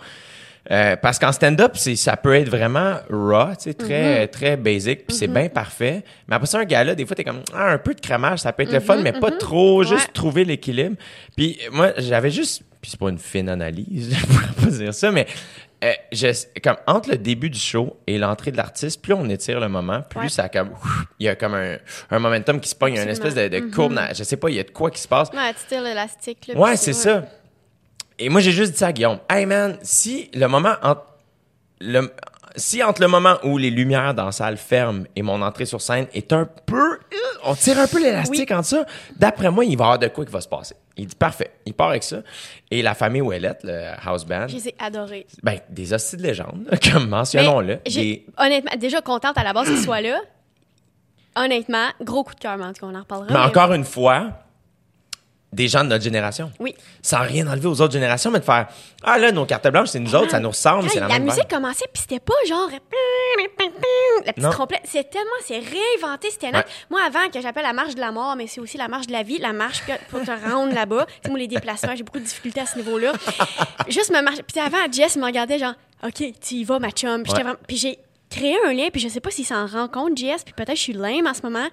Euh, 0.71 0.95
parce 0.97 1.19
qu'en 1.19 1.33
stand-up, 1.33 1.77
ça 1.77 2.17
peut 2.17 2.35
être 2.35 2.49
vraiment 2.49 2.97
raw, 3.11 3.49
tu 3.57 3.65
sais, 3.65 3.75
très, 3.75 4.25
mm-hmm. 4.25 4.31
très 4.31 4.57
basic, 4.57 5.07
puis 5.07 5.17
c'est 5.17 5.27
mm-hmm. 5.27 5.33
bien 5.33 5.49
parfait. 5.49 6.05
Mais 6.29 6.37
après 6.37 6.47
ça, 6.47 6.61
un 6.61 6.65
gars-là, 6.65 6.95
des 6.95 7.05
fois, 7.05 7.17
t'es 7.17 7.25
comme, 7.25 7.43
ah, 7.53 7.73
un 7.73 7.79
peu 7.79 7.93
de 7.93 8.00
crémage, 8.00 8.41
ça 8.41 8.53
peut 8.53 8.62
être 8.62 8.73
le 8.73 8.81
fun, 8.81 8.99
mais 8.99 9.12
pas 9.12 9.33
trop, 9.33 9.83
juste 9.83 10.12
trouver 10.12 10.45
l'équilibre. 10.45 10.97
Puis 11.37 11.59
moi, 11.73 11.93
j'avais 11.99 12.31
juste, 12.31 12.62
puis 12.81 12.93
c'est 12.93 13.00
pas 13.00 13.09
une 13.09 13.19
fine 13.19 13.49
analyse, 13.49 14.17
je 14.17 14.27
pourrais 14.27 14.65
pas 14.65 14.71
dire 14.71 14.95
ça, 14.95 15.11
mais 15.11 15.27
euh, 15.83 16.33
comme 16.62 16.77
entre 16.87 17.11
le 17.11 17.17
début 17.17 17.50
du 17.50 17.59
show 17.59 17.97
et 18.07 18.19
l'entrée 18.19 18.53
de 18.53 18.57
l'artiste, 18.57 19.03
plus 19.03 19.15
on 19.15 19.29
étire 19.29 19.59
le 19.59 19.69
moment, 19.69 20.03
plus 20.03 20.29
ça 20.29 20.49
comme 20.49 20.71
il 21.19 21.27
y 21.27 21.29
a 21.29 21.35
comme 21.35 21.55
un, 21.55 21.79
un 22.11 22.19
momentum 22.19 22.61
qui 22.61 22.69
se 22.69 22.75
pogne, 22.77 22.95
il 22.95 22.97
y 22.99 23.00
a 23.00 23.05
une 23.05 23.09
espèce 23.09 23.35
de, 23.35 23.49
de 23.49 23.61
courbe, 23.61 23.95
mm-hmm. 23.95 24.17
je 24.17 24.23
sais 24.23 24.37
pas, 24.37 24.50
il 24.50 24.57
y 24.57 24.61
a 24.61 24.65
de 24.65 24.71
quoi 24.71 24.91
qui 24.91 25.00
se 25.00 25.09
passe. 25.09 25.31
Ouais, 25.31 25.53
tu 25.55 25.67
tires 25.67 25.83
l'élastique. 25.83 26.53
Ouais, 26.55 26.77
c'est 26.77 26.93
ça. 26.93 27.25
Et 28.21 28.29
moi 28.29 28.41
j'ai 28.41 28.53
juste 28.53 28.73
dit 28.73 28.79
ça 28.79 28.89
à 28.89 28.93
Guillaume. 28.93 29.19
Hey 29.29 29.47
man, 29.47 29.79
si 29.83 30.31
le 30.35 30.47
moment 30.47 30.75
entre 30.83 31.03
le 31.81 32.12
si 32.57 32.83
entre 32.83 33.00
le 33.00 33.09
moment 33.09 33.37
où 33.45 33.59
les 33.59 33.71
lumières 33.71 34.15
dans 34.15 34.27
la 34.27 34.33
salle 34.33 34.57
ferment 34.57 35.05
et 35.17 35.23
mon 35.23 35.41
entrée 35.41 35.67
sur 35.67 35.81
scène 35.81 36.07
est 36.12 36.33
un 36.33 36.49
peu 36.67 36.99
on 37.45 37.55
tire 37.55 37.79
un 37.79 37.87
peu 37.87 38.03
l'élastique 38.03 38.50
en 38.50 38.62
ça, 38.62 38.85
d'après 39.17 39.50
moi, 39.50 39.65
il 39.65 39.77
va 39.77 39.85
y 39.85 39.87
avoir 39.87 39.99
de 39.99 40.09
quoi 40.09 40.25
qui 40.25 40.33
va 40.33 40.41
se 40.41 40.49
passer. 40.49 40.75
Il 40.97 41.07
dit 41.07 41.17
parfait. 41.17 41.53
Il 41.65 41.75
part 41.75 41.89
avec 41.89 42.03
ça. 42.03 42.19
Et 42.71 42.83
la 42.83 42.95
famille 42.95 43.23
Ouellette, 43.23 43.61
le 43.62 43.93
house 44.05 44.25
band. 44.25 44.49
Je 44.49 44.57
les 44.57 44.69
ai 44.69 44.75
adorés. 44.79 45.27
Ben, 45.43 45.59
des 45.69 45.93
hosties 45.93 46.17
de 46.17 46.23
légende, 46.23 46.69
comme 46.93 47.09
mentionnons-le. 47.09 47.79
Honnêtement, 48.37 48.73
déjà 48.79 49.00
contente 49.00 49.39
à 49.39 49.45
la 49.45 49.53
base 49.53 49.69
qu'ils 49.69 49.79
soient 49.79 50.00
là. 50.00 50.21
Honnêtement, 51.37 51.87
gros 52.03 52.25
coup 52.25 52.35
de 52.35 52.41
cœur, 52.41 52.61
en 52.61 52.73
tout 52.73 52.81
cas, 52.81 52.87
on 52.87 52.95
en 52.95 53.00
reparlera. 53.00 53.33
mais 53.33 53.47
encore 53.47 53.73
une 53.73 53.85
fois, 53.85 54.33
des 55.52 55.69
gens 55.69 55.83
de 55.83 55.88
notre 55.88 56.04
génération. 56.04 56.52
Oui. 56.61 56.75
Sans 57.02 57.21
rien 57.21 57.47
enlever 57.49 57.66
aux 57.66 57.80
autres 57.80 57.92
générations, 57.92 58.30
mais 58.30 58.38
de 58.38 58.45
faire 58.45 58.69
Ah 59.02 59.19
là, 59.19 59.33
nos 59.33 59.47
cartes 59.47 59.69
blanches, 59.69 59.88
c'est 59.88 59.99
nous 59.99 60.14
autres, 60.14 60.30
ça 60.30 60.40
nous 60.40 60.50
ressemble, 60.50 60.88
c'est 60.88 61.00
la, 61.00 61.09
la 61.09 61.14
même 61.14 61.25
musique 61.25 61.49
commençait, 61.49 61.87
puis 61.92 62.02
c'était 62.02 62.21
pas 62.21 62.35
genre. 62.49 62.69
La 64.26 64.33
petite 64.33 64.50
trompette. 64.50 64.83
C'est 64.85 65.11
tellement. 65.11 65.30
C'est 65.45 65.59
réinventé, 65.59 66.30
c'était 66.30 66.52
Moi, 66.88 67.00
avant, 67.07 67.28
que 67.33 67.40
j'appelle 67.40 67.64
la 67.64 67.73
marche 67.73 67.95
de 67.95 68.00
la 68.00 68.12
mort, 68.12 68.37
mais 68.37 68.47
c'est 68.47 68.61
aussi 68.61 68.76
la 68.76 68.88
marche 68.88 69.07
de 69.07 69.12
la 69.12 69.23
vie, 69.23 69.38
la 69.38 69.52
marche 69.52 69.83
pour 70.11 70.21
te 70.21 70.30
rendre 70.30 70.75
là-bas. 70.75 71.07
Tu 71.07 71.12
sais, 71.25 71.30
moi, 71.30 71.38
les 71.38 71.49
déplacements, 71.49 71.97
j'ai 71.97 72.02
beaucoup 72.02 72.19
de 72.21 72.25
difficultés 72.25 72.61
à 72.61 72.66
ce 72.66 72.76
niveau-là. 72.76 73.12
Juste 73.88 74.11
me 74.11 74.21
marcher. 74.23 74.42
Puis 74.42 74.61
avant, 74.61 74.90
Jess 74.90 75.16
me 75.16 75.25
regardait 75.25 75.59
genre 75.59 75.75
OK, 76.02 76.23
tu 76.40 76.54
y 76.54 76.64
vas, 76.64 76.78
ma 76.78 76.90
chum. 76.90 77.23
Puis 77.66 77.76
j'ai 77.76 77.99
créer 78.31 78.57
un 78.65 78.73
lien, 78.73 78.89
puis 78.93 79.01
je 79.01 79.09
sais 79.09 79.21
pas 79.21 79.31
s'il 79.31 79.45
s'en 79.45 79.67
rend 79.67 79.89
compte, 79.89 80.17
JS, 80.17 80.45
puis 80.45 80.55
peut-être 80.55 80.77
je 80.77 80.83
suis 80.83 80.93
lame 80.93 81.27
en 81.27 81.35
ce 81.35 81.43
moment. 81.43 81.67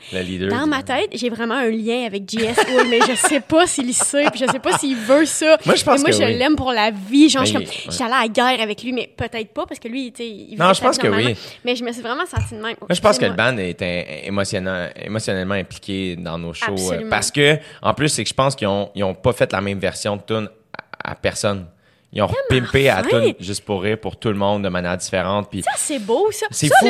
Dans 0.49 0.67
ma 0.67 0.81
tête, 0.81 1.09
j'ai 1.13 1.29
vraiment 1.29 1.55
un 1.55 1.69
lien 1.69 2.05
avec 2.05 2.29
JS, 2.29 2.55
mais 2.89 2.99
je 3.07 3.15
sais 3.15 3.39
pas 3.39 3.67
s'il 3.67 3.93
sait, 3.93 4.25
puis 4.31 4.41
je 4.45 4.51
sais 4.51 4.59
pas 4.59 4.77
s'il 4.77 4.95
veut 4.95 5.25
ça. 5.25 5.57
Moi, 5.65 5.75
je 5.75 5.83
pense 5.83 6.01
moi, 6.01 6.11
je 6.11 6.17
l'aime 6.23 6.55
pour 6.55 6.71
la 6.71 6.91
vie. 6.91 7.29
Genre, 7.29 7.45
je 7.45 7.59
suis 7.91 8.03
allée 8.03 8.13
à 8.13 8.21
la 8.23 8.27
guerre 8.27 8.61
avec 8.61 8.83
lui, 8.83 8.91
mais 8.91 9.09
peut-être 9.15 9.53
pas, 9.53 9.65
parce 9.65 9.79
que 9.79 9.87
lui, 9.87 10.11
tu 10.11 10.23
sais, 10.23 10.29
il 10.29 10.57
Non, 10.57 10.73
je 10.73 10.81
pense 10.81 10.97
que 10.97 11.07
oui. 11.07 11.35
Mais 11.63 11.75
je 11.75 11.83
me 11.83 11.91
suis 11.91 12.01
vraiment 12.01 12.25
sentie 12.25 12.55
de 12.55 12.61
même. 12.61 12.75
Moi, 12.79 12.89
je 12.89 13.01
pense 13.01 13.17
que 13.17 13.25
le 13.25 13.33
band 13.33 13.57
est 13.57 13.81
émotionnellement 14.25 15.55
impliqué 15.55 16.15
dans 16.15 16.37
nos 16.37 16.53
shows. 16.53 16.91
Euh, 16.91 17.09
parce 17.09 17.31
que, 17.31 17.57
en 17.81 17.93
plus, 17.93 18.09
c'est 18.09 18.23
que 18.23 18.29
je 18.29 18.33
pense 18.33 18.55
qu'ils 18.55 18.67
ont, 18.67 18.89
ont 18.95 19.13
pas 19.13 19.33
fait 19.33 19.51
la 19.51 19.61
même 19.61 19.79
version 19.79 20.17
de 20.17 20.21
tune 20.21 20.49
à 21.03 21.15
personne. 21.15 21.65
Ils 22.17 22.23
ont 22.23 22.29
pimpé 22.49 22.89
à 22.89 23.03
tout 23.03 23.21
juste 23.39 23.63
pour 23.63 23.83
rire 23.83 23.99
pour 23.99 24.17
tout 24.17 24.29
le 24.29 24.33
monde 24.35 24.63
de 24.63 24.69
manière 24.69 24.97
différente. 24.97 25.49
Puis 25.51 25.61
ça, 25.61 25.71
c'est 25.75 25.99
beau, 25.99 26.31
ça. 26.31 26.47
C'est 26.49 26.67
fou. 26.67 26.87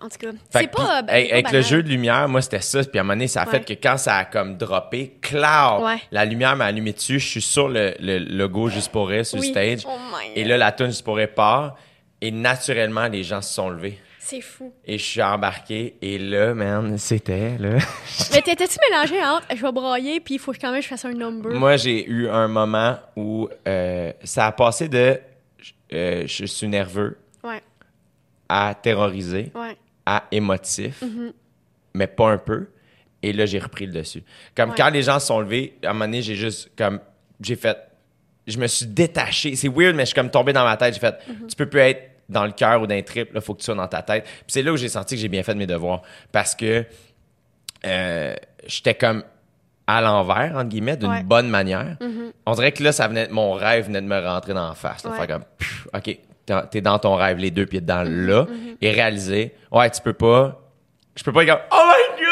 en 0.00 0.08
tout 0.08 0.18
cas, 0.18 0.28
c'est 0.50 0.70
pas, 0.70 1.02
Avec 1.08 1.50
le 1.50 1.60
jeu 1.60 1.82
de 1.82 1.88
lumière, 1.88 2.28
moi, 2.28 2.40
c'était 2.40 2.60
ça. 2.60 2.84
Puis 2.84 2.98
à 2.98 3.00
un 3.00 3.04
moment 3.04 3.14
donné, 3.14 3.26
ça 3.26 3.42
a 3.42 3.46
fait 3.46 3.64
que 3.64 3.72
quand 3.72 3.98
ça 3.98 4.18
a 4.18 4.24
comme 4.24 4.56
droppé, 4.56 5.16
clair, 5.20 5.80
la 6.12 6.24
lumière 6.24 6.54
m'a 6.54 6.66
allumé 6.66 6.92
dessus. 6.92 7.18
Je 7.18 7.26
suis 7.26 7.42
sur 7.42 7.68
le, 7.68 7.94
logo 7.98 8.68
juste 8.68 8.92
pour 8.92 9.08
rire 9.08 9.26
sur 9.26 9.38
le 9.38 9.44
stage. 9.44 9.80
Oh 9.84 9.90
et 10.36 10.44
là, 10.44 10.56
la 10.56 10.70
tune 10.70 10.86
juste 10.86 11.04
pour 11.04 11.16
rire 11.16 11.34
part. 11.34 11.74
Et 12.20 12.30
naturellement, 12.30 13.08
les 13.08 13.24
gens 13.24 13.42
se 13.42 13.52
sont 13.52 13.68
levés. 13.68 13.98
C'est 14.26 14.40
fou. 14.40 14.72
Et 14.84 14.98
je 14.98 15.04
suis 15.04 15.22
embarqué. 15.22 15.94
Et 16.02 16.18
là, 16.18 16.52
man, 16.52 16.98
c'était, 16.98 17.56
là. 17.58 17.78
Mais 18.32 18.42
t'étais-tu 18.42 18.76
mélangé 18.90 19.22
entre 19.22 19.46
je 19.54 19.62
vais 19.62 19.70
broyer 19.70 20.18
puis 20.18 20.34
il 20.34 20.40
faut 20.40 20.52
quand 20.52 20.72
même 20.72 20.80
que 20.80 20.84
je 20.84 20.88
fasse 20.88 21.04
un 21.04 21.12
number? 21.12 21.52
Moi, 21.52 21.76
j'ai 21.76 22.04
eu 22.04 22.28
un 22.28 22.48
moment 22.48 22.98
où 23.14 23.48
euh, 23.68 24.12
ça 24.24 24.46
a 24.46 24.52
passé 24.52 24.88
de 24.88 25.20
euh, 25.92 26.24
je 26.26 26.44
suis 26.44 26.66
nerveux 26.66 27.16
à 28.48 28.74
terrorisé 28.74 29.52
à 30.04 30.24
émotif, 30.32 31.04
mm-hmm. 31.04 31.32
mais 31.94 32.08
pas 32.08 32.30
un 32.30 32.38
peu. 32.38 32.66
Et 33.22 33.32
là, 33.32 33.46
j'ai 33.46 33.60
repris 33.60 33.86
le 33.86 33.92
dessus. 33.92 34.24
Comme 34.56 34.74
quand 34.74 34.90
les 34.90 35.02
gens 35.02 35.20
se 35.20 35.28
sont 35.28 35.38
levés, 35.38 35.78
à 35.84 35.90
un 35.90 35.92
moment 35.92 36.06
donné, 36.06 36.22
j'ai 36.22 36.34
juste 36.34 36.72
comme. 36.76 36.98
J'ai 37.40 37.54
fait. 37.54 37.78
Je 38.44 38.58
me 38.58 38.66
suis 38.66 38.86
détaché. 38.86 39.54
C'est 39.54 39.68
weird, 39.68 39.94
mais 39.94 40.02
je 40.02 40.06
suis 40.06 40.14
comme 40.16 40.30
tombé 40.30 40.52
dans 40.52 40.64
ma 40.64 40.76
tête. 40.76 40.94
J'ai 40.94 41.00
fait. 41.00 41.14
Mm-hmm. 41.14 41.46
Tu 41.48 41.56
peux 41.56 41.66
plus 41.66 41.80
être 41.80 42.15
dans 42.28 42.44
le 42.44 42.52
cœur 42.52 42.82
ou 42.82 42.86
d'un 42.86 43.02
trip, 43.02 43.30
il 43.34 43.40
faut 43.40 43.54
que 43.54 43.60
tu 43.60 43.64
sois 43.64 43.74
dans 43.74 43.88
ta 43.88 44.02
tête. 44.02 44.24
Puis 44.24 44.44
c'est 44.48 44.62
là 44.62 44.72
où 44.72 44.76
j'ai 44.76 44.88
senti 44.88 45.14
que 45.14 45.20
j'ai 45.20 45.28
bien 45.28 45.42
fait 45.42 45.54
mes 45.54 45.66
devoirs. 45.66 46.02
Parce 46.32 46.54
que 46.54 46.84
euh, 47.84 48.34
j'étais 48.66 48.94
comme 48.94 49.22
à 49.86 50.00
l'envers, 50.00 50.52
entre 50.56 50.68
guillemets, 50.68 50.96
d'une 50.96 51.22
bonne 51.22 51.48
manière. 51.48 51.96
Mm-hmm. 52.00 52.32
On 52.46 52.54
dirait 52.54 52.72
que 52.72 52.82
là, 52.82 52.92
ça 52.92 53.06
venait, 53.06 53.28
mon 53.28 53.52
rêve 53.52 53.86
venait 53.86 54.02
de 54.02 54.06
me 54.06 54.18
rentrer 54.18 54.52
dans 54.52 54.68
la 54.68 54.74
face. 54.74 55.02
Faire 55.02 55.26
comme, 55.26 55.44
OK, 55.94 56.18
t'es 56.70 56.80
dans 56.80 56.98
ton 56.98 57.14
rêve, 57.14 57.38
les 57.38 57.52
deux 57.52 57.66
pieds 57.66 57.80
dedans 57.80 58.04
mm-hmm. 58.04 58.26
là, 58.26 58.42
mm-hmm. 58.42 58.76
et 58.80 58.90
réaliser, 58.90 59.54
ouais, 59.70 59.88
tu 59.90 60.00
peux 60.00 60.12
pas, 60.12 60.60
je 61.14 61.22
peux 61.22 61.32
pas 61.32 61.44
dire, 61.44 61.60
oh 61.70 61.76
my 61.76 62.18
god! 62.18 62.25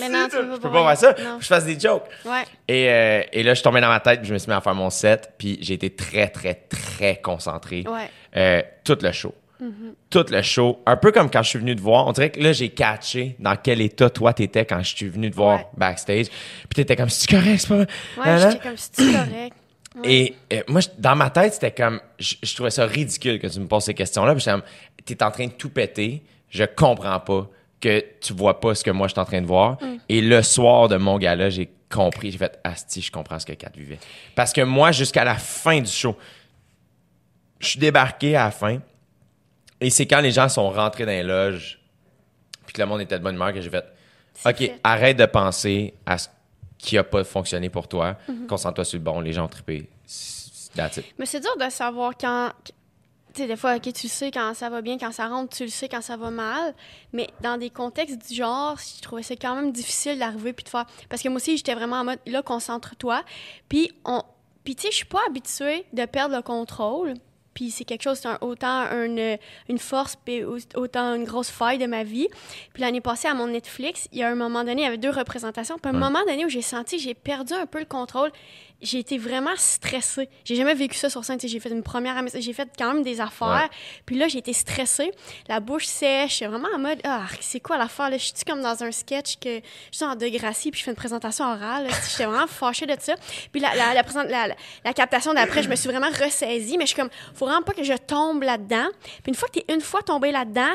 Mais 0.00 0.08
non, 0.08 0.28
je 0.30 0.58
peux 0.58 0.70
pas 0.70 0.94
faire 0.94 0.98
ça. 0.98 1.14
Faut 1.14 1.38
que 1.38 1.42
je 1.42 1.46
fasse 1.46 1.64
des 1.64 1.78
jokes. 1.78 2.04
Ouais. 2.24 2.44
Et, 2.66 2.90
euh, 2.90 3.22
et 3.32 3.42
là, 3.42 3.52
je 3.52 3.56
suis 3.56 3.64
tombé 3.64 3.80
dans 3.80 3.88
ma 3.88 4.00
tête, 4.00 4.20
puis 4.20 4.28
je 4.28 4.34
me 4.34 4.38
suis 4.38 4.48
mis 4.48 4.56
à 4.56 4.60
faire 4.60 4.74
mon 4.74 4.90
set, 4.90 5.32
puis 5.38 5.58
j'ai 5.60 5.74
été 5.74 5.90
très, 5.90 6.28
très, 6.28 6.54
très 6.54 7.20
concentré. 7.20 7.84
Ouais. 7.86 8.10
Euh, 8.36 8.62
tout 8.84 8.98
le 9.00 9.12
show. 9.12 9.34
Mm-hmm. 9.62 9.94
Tout 10.10 10.26
le 10.30 10.42
show. 10.42 10.80
Un 10.86 10.96
peu 10.96 11.10
comme 11.10 11.30
quand 11.30 11.42
je 11.42 11.48
suis 11.48 11.58
venu 11.58 11.74
te 11.74 11.80
voir. 11.80 12.06
On 12.06 12.12
dirait 12.12 12.30
que 12.30 12.40
là, 12.40 12.52
j'ai 12.52 12.70
catché 12.70 13.36
dans 13.38 13.56
quel 13.56 13.80
état 13.80 14.08
toi 14.08 14.32
t'étais 14.32 14.64
quand 14.64 14.82
je 14.82 14.94
suis 14.94 15.08
venu 15.08 15.30
te 15.30 15.36
voir 15.36 15.64
backstage. 15.76 16.26
Puis 16.26 16.76
t'étais 16.76 16.96
comme, 16.96 17.08
c'est 17.08 17.28
correct, 17.28 17.58
c'est 17.58 17.68
pas. 17.68 17.78
Ouais, 17.78 18.38
j'étais 18.38 18.68
comme, 18.68 18.76
c'est 18.76 19.12
correct? 19.12 19.56
Et 20.04 20.36
euh, 20.52 20.62
moi, 20.68 20.80
dans 20.98 21.16
ma 21.16 21.30
tête, 21.30 21.54
c'était 21.54 21.72
comme, 21.72 22.00
je, 22.18 22.54
trouvais 22.54 22.70
ça 22.70 22.86
ridicule 22.86 23.40
que 23.40 23.48
tu 23.48 23.58
me 23.58 23.66
poses 23.66 23.84
ces 23.84 23.94
questions-là. 23.94 24.34
Puis 24.34 24.44
j'étais 24.44 25.14
t'es 25.16 25.24
en 25.24 25.30
train 25.30 25.46
de 25.46 25.52
tout 25.52 25.70
péter. 25.70 26.22
Je 26.50 26.64
comprends 26.64 27.18
pas 27.20 27.48
que 27.80 28.04
tu 28.20 28.32
vois 28.32 28.60
pas 28.60 28.74
ce 28.74 28.82
que 28.82 28.90
moi 28.90 29.08
je 29.08 29.12
suis 29.12 29.20
en 29.20 29.24
train 29.24 29.40
de 29.40 29.46
voir. 29.46 29.72
Mm. 29.82 29.96
Et 30.08 30.20
le 30.20 30.42
soir 30.42 30.88
de 30.88 30.96
mon 30.96 31.18
gala, 31.18 31.50
j'ai 31.50 31.70
compris, 31.90 32.32
j'ai 32.32 32.38
fait 32.38 32.58
Asti, 32.64 33.00
je 33.00 33.10
comprends 33.10 33.38
ce 33.38 33.46
que 33.46 33.52
Kat 33.52 33.70
vivait. 33.74 33.98
Parce 34.34 34.52
que 34.52 34.60
moi, 34.60 34.92
jusqu'à 34.92 35.24
la 35.24 35.36
fin 35.36 35.80
du 35.80 35.90
show, 35.90 36.16
je 37.60 37.68
suis 37.68 37.78
débarqué 37.78 38.36
à 38.36 38.44
la 38.44 38.50
fin. 38.50 38.78
Et 39.80 39.90
c'est 39.90 40.06
quand 40.06 40.20
les 40.20 40.32
gens 40.32 40.48
sont 40.48 40.70
rentrés 40.70 41.06
dans 41.06 41.12
les 41.12 41.22
loges, 41.22 41.80
puis 42.66 42.74
que 42.74 42.80
le 42.80 42.86
monde 42.86 43.00
était 43.00 43.18
de 43.18 43.22
bonne 43.22 43.36
humeur, 43.36 43.52
que 43.52 43.60
j'ai 43.60 43.70
fait 43.70 43.84
OK, 44.44 44.70
arrête 44.84 45.16
de 45.16 45.26
penser 45.26 45.94
à 46.04 46.18
ce 46.18 46.28
qui 46.78 46.96
n'a 46.96 47.04
pas 47.04 47.24
fonctionné 47.24 47.68
pour 47.68 47.88
toi. 47.88 48.16
Mm-hmm. 48.28 48.46
Concentre-toi 48.46 48.84
sur 48.84 48.98
le 48.98 49.04
bon, 49.04 49.20
les 49.20 49.32
gens 49.32 49.44
ont 49.44 49.48
trippé. 49.48 49.88
Mais 51.18 51.26
c'est 51.26 51.40
dur 51.40 51.56
de 51.58 51.70
savoir 51.70 52.12
quand, 52.18 52.52
tu 53.38 53.44
sais, 53.44 53.48
des 53.48 53.56
fois, 53.56 53.76
OK, 53.76 53.92
tu 53.92 54.08
sais 54.08 54.32
quand 54.32 54.52
ça 54.54 54.68
va 54.68 54.82
bien, 54.82 54.98
quand 54.98 55.12
ça 55.12 55.28
rentre, 55.28 55.56
tu 55.56 55.62
le 55.62 55.70
sais 55.70 55.88
quand 55.88 56.02
ça 56.02 56.16
va 56.16 56.30
mal. 56.30 56.74
Mais 57.12 57.28
dans 57.40 57.56
des 57.56 57.70
contextes 57.70 58.28
du 58.28 58.34
genre, 58.34 58.76
je 58.76 59.00
trouvais 59.00 59.22
ça 59.22 59.36
quand 59.36 59.54
même 59.54 59.70
difficile 59.70 60.18
d'arriver 60.18 60.52
puis 60.52 60.64
de 60.64 60.68
faire. 60.68 60.86
Parce 61.08 61.22
que 61.22 61.28
moi 61.28 61.36
aussi, 61.36 61.56
j'étais 61.56 61.74
vraiment 61.74 61.96
en 61.96 62.04
mode, 62.04 62.18
là, 62.26 62.42
concentre-toi. 62.42 63.22
Puis, 63.68 63.92
on... 64.04 64.22
puis 64.64 64.74
tu 64.74 64.82
sais, 64.82 64.90
je 64.90 64.96
suis 64.96 65.04
pas 65.04 65.20
habituée 65.28 65.86
de 65.92 66.04
perdre 66.04 66.34
le 66.34 66.42
contrôle. 66.42 67.14
Puis 67.54 67.70
c'est 67.70 67.84
quelque 67.84 68.02
chose, 68.02 68.18
c'est 68.18 68.28
autant 68.40 68.84
une, 68.92 69.36
une 69.68 69.78
force, 69.78 70.14
puis 70.16 70.44
autant 70.44 71.14
une 71.14 71.24
grosse 71.24 71.50
faille 71.50 71.78
de 71.78 71.86
ma 71.86 72.04
vie. 72.04 72.28
Puis 72.72 72.82
l'année 72.82 73.00
passée, 73.00 73.26
à 73.26 73.34
mon 73.34 73.48
Netflix, 73.48 74.08
il 74.12 74.18
y 74.18 74.22
a 74.22 74.28
un 74.28 74.36
moment 74.36 74.60
donné, 74.60 74.82
il 74.82 74.84
y 74.84 74.86
avait 74.86 74.96
deux 74.96 75.10
représentations. 75.10 75.76
Puis 75.76 75.90
un 75.90 75.98
moment 75.98 76.24
donné 76.24 76.44
où 76.44 76.48
j'ai 76.48 76.62
senti 76.62 76.98
j'ai 76.98 77.14
perdu 77.14 77.54
un 77.54 77.66
peu 77.66 77.80
le 77.80 77.84
contrôle 77.84 78.30
j'ai 78.80 78.98
été 78.98 79.18
vraiment 79.18 79.56
stressée. 79.56 80.28
J'ai 80.44 80.54
jamais 80.54 80.74
vécu 80.74 80.96
ça 80.96 81.10
sur 81.10 81.24
scène. 81.24 81.38
J'ai 81.42 81.60
fait 81.60 81.70
une 81.70 81.82
première, 81.82 82.22
j'ai 82.34 82.52
fait 82.52 82.68
quand 82.78 82.94
même 82.94 83.02
des 83.02 83.20
affaires. 83.20 83.68
Puis 84.06 84.16
là, 84.16 84.28
j'ai 84.28 84.38
été 84.38 84.52
stressée, 84.52 85.10
la 85.48 85.60
bouche 85.60 85.86
sèche, 85.86 86.42
vraiment 86.42 86.68
en 86.74 86.78
mode 86.78 87.00
ah 87.04 87.26
c'est 87.40 87.60
quoi 87.60 87.76
l'affaire 87.76 88.10
Je 88.12 88.18
suis 88.18 88.32
comme 88.46 88.62
dans 88.62 88.82
un 88.84 88.92
sketch 88.92 89.36
que 89.38 89.60
je 89.90 89.96
suis 89.96 90.04
en 90.04 90.14
Degrassi 90.14 90.70
puis 90.70 90.78
je 90.80 90.84
fais 90.84 90.90
une 90.90 90.96
présentation 90.96 91.44
orale. 91.44 91.88
J'étais 92.10 92.24
vraiment 92.24 92.46
fâchée 92.46 92.86
de 92.86 92.96
ça. 93.00 93.14
Puis 93.52 93.60
la 93.60 93.74
la, 93.74 93.94
la, 93.94 94.54
la, 94.84 94.92
captation 94.92 95.34
d'après, 95.34 95.62
je 95.62 95.68
me 95.68 95.76
suis 95.76 95.88
vraiment 95.88 96.10
ressaisie, 96.10 96.78
mais 96.78 96.84
je 96.84 96.88
suis 96.88 96.96
comme 96.96 97.10
faut 97.34 97.46
vraiment 97.46 97.62
pas 97.62 97.72
que 97.72 97.84
je 97.84 97.94
tombe 97.94 98.42
là-dedans. 98.42 98.88
Puis 99.22 99.28
une 99.28 99.34
fois 99.34 99.48
que 99.48 99.58
t'es 99.58 99.72
une 99.72 99.80
fois 99.80 100.02
tombée 100.02 100.30
là-dedans, 100.30 100.72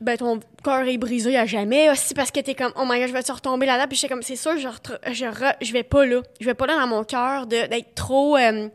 ben 0.00 0.16
ton 0.16 0.40
cœur 0.64 0.86
est 0.88 0.98
brisé 0.98 1.36
à 1.36 1.46
jamais 1.46 1.90
aussi 1.90 2.14
parce 2.14 2.30
que 2.30 2.40
t'es 2.40 2.54
comme 2.54 2.72
oh 2.76 2.84
my 2.86 2.98
god 2.98 3.08
je 3.08 3.12
vais 3.12 3.22
te 3.22 3.32
retomber 3.32 3.66
là-dedans? 3.66 3.86
Puis 3.88 3.96
j'étais 3.98 4.12
comme 4.12 4.22
c'est 4.22 4.36
sûr 4.36 4.56
je 4.58 4.68
je, 5.12 5.24
je 5.60 5.72
vais 5.72 5.82
pas 5.82 6.06
là. 6.06 6.22
Je 6.40 6.46
vais 6.46 6.54
pas 6.54 6.66
là 6.66 6.76
dans 6.76 6.86
mon 6.86 7.04
cœur 7.04 7.46
d'être 7.46 7.94
trop 7.94 8.36
euh, 8.36 8.68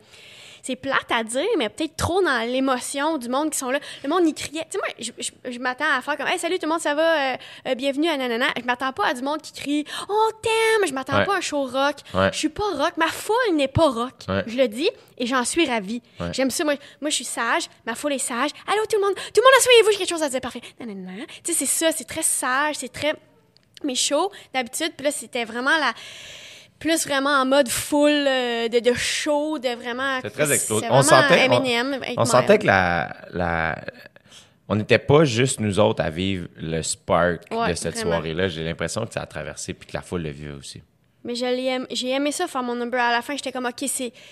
c'est 0.65 0.75
plate 0.75 1.12
à 1.12 1.23
dire, 1.23 1.45
mais 1.60 1.69
peut-être 1.69 1.95
trop 1.95 2.23
dans 2.23 2.43
l'émotion 2.49 3.19
du 3.19 3.30
monde 3.30 3.51
qui 3.51 3.58
sont 3.60 3.69
là. 3.69 3.80
Le 4.04 4.10
monde 4.10 4.28
y 4.28 4.34
criait. 4.34 4.65
Tu 4.71 4.71
sais, 4.71 4.78
moi, 4.80 4.88
je, 4.97 5.51
je, 5.51 5.60
m'attends 5.60 5.86
à 5.95 6.01
faire 6.01 6.17
comme, 6.17 6.25
hey, 6.25 6.39
salut 6.39 6.58
tout 6.58 6.65
le 6.65 6.71
monde, 6.71 6.82
ça 6.82 6.95
va, 6.95 7.34
euh, 7.34 7.38
euh, 7.67 7.75
bienvenue 7.75 8.10
à 8.10 8.17
nanana. 8.17 8.47
Je 8.60 8.65
m'attends 8.65 8.91
pas 8.91 9.06
à 9.06 9.13
du 9.13 9.21
monde 9.21 9.43
qui 9.43 9.54
crie, 9.54 9.86
oh, 10.10 10.30
t'aime. 10.41 10.88
Je 10.88 10.93
m'attends 10.93 11.23
pas 11.23 11.36
à 11.36 11.38
un 11.38 11.41
show 11.41 11.65
rock. 11.65 11.97
Je 12.32 12.38
suis 12.38 12.49
pas 12.49 12.63
rock. 12.63 12.97
Ma 12.97 13.10
foule 13.10 13.54
n'est 13.54 13.67
pas 13.67 13.89
rock. 13.89 14.15
Je 14.47 14.58
le 14.58 14.67
dis 14.67 14.89
et 15.19 15.28
j'en 15.28 15.45
suis 15.45 15.67
ravie. 15.67 16.01
J'aime 16.32 16.49
ça. 16.49 16.63
Moi, 16.63 16.73
moi, 16.99 17.12
je 17.12 17.15
suis 17.15 17.25
sage. 17.25 17.67
Ma 17.86 17.93
foule 17.93 18.13
est 18.13 18.17
sage. 18.17 18.49
Allô, 18.65 18.82
tout 18.89 18.97
le 18.97 19.04
monde. 19.04 19.13
Tout 19.13 19.21
le 19.38 19.43
monde, 19.43 19.54
asseyez-vous, 19.60 19.91
j'ai 19.91 19.97
quelque 19.99 20.10
chose 20.10 20.23
à 20.23 20.30
dire. 20.30 20.41
Parfait. 20.41 20.62
Tu 20.62 20.86
sais, 21.43 21.54
c'est 21.54 21.65
ça. 21.65 21.91
C'est 21.91 22.06
très 22.06 22.23
sage. 22.23 22.78
C'est 22.78 22.91
très. 22.91 23.13
Mais 23.84 23.93
chaud, 23.93 24.32
d'habitude. 24.51 24.93
Puis 24.97 25.06
là, 25.06 25.12
c'était 25.12 25.45
vraiment 25.45 25.78
la 25.78 25.93
plus 26.80 27.06
vraiment 27.08 27.32
en 27.32 27.46
mode 27.46 27.70
full 27.70 28.10
euh, 28.10 28.68
de, 28.68 28.80
de, 28.80 28.94
show, 28.94 29.60
de 29.60 29.70
vraiment. 29.76 30.20
C'est 30.22 30.30
très 30.30 30.52
explosif. 30.52 30.88
On 30.92 31.02
sentait, 31.02 31.48
on, 32.18 32.26
sentait 32.26 32.60
que 32.60 32.68
la, 32.68 33.16
la 33.32 33.76
on 34.68 34.76
n'était 34.76 35.00
pas 35.00 35.26
juste 35.26 35.60
nous 35.60 35.80
autres 35.80 36.04
à 36.04 36.10
vivre 36.10 36.48
le 36.58 36.82
spark 36.82 37.44
de 37.52 37.74
cette 37.74 37.98
soirée-là. 37.98 38.48
J'ai 38.48 38.64
l'impression 38.64 39.06
que 39.06 39.14
ça 39.14 39.22
a 39.22 39.26
traversé 39.26 39.74
puis 39.74 39.88
que 39.88 39.94
la 39.96 40.02
foule 40.02 40.24
le 40.24 40.32
vivait 40.32 40.54
aussi. 40.54 40.82
Mais 41.26 41.34
j'ai 41.36 42.10
aimé 42.12 42.32
ça 42.32 42.48
faire 42.48 42.62
mon 42.62 42.76
number. 42.76 43.02
À 43.02 43.12
la 43.12 43.22
fin, 43.24 43.36
j'étais 43.36 43.52
comme, 43.52 43.66
OK, 43.66 43.90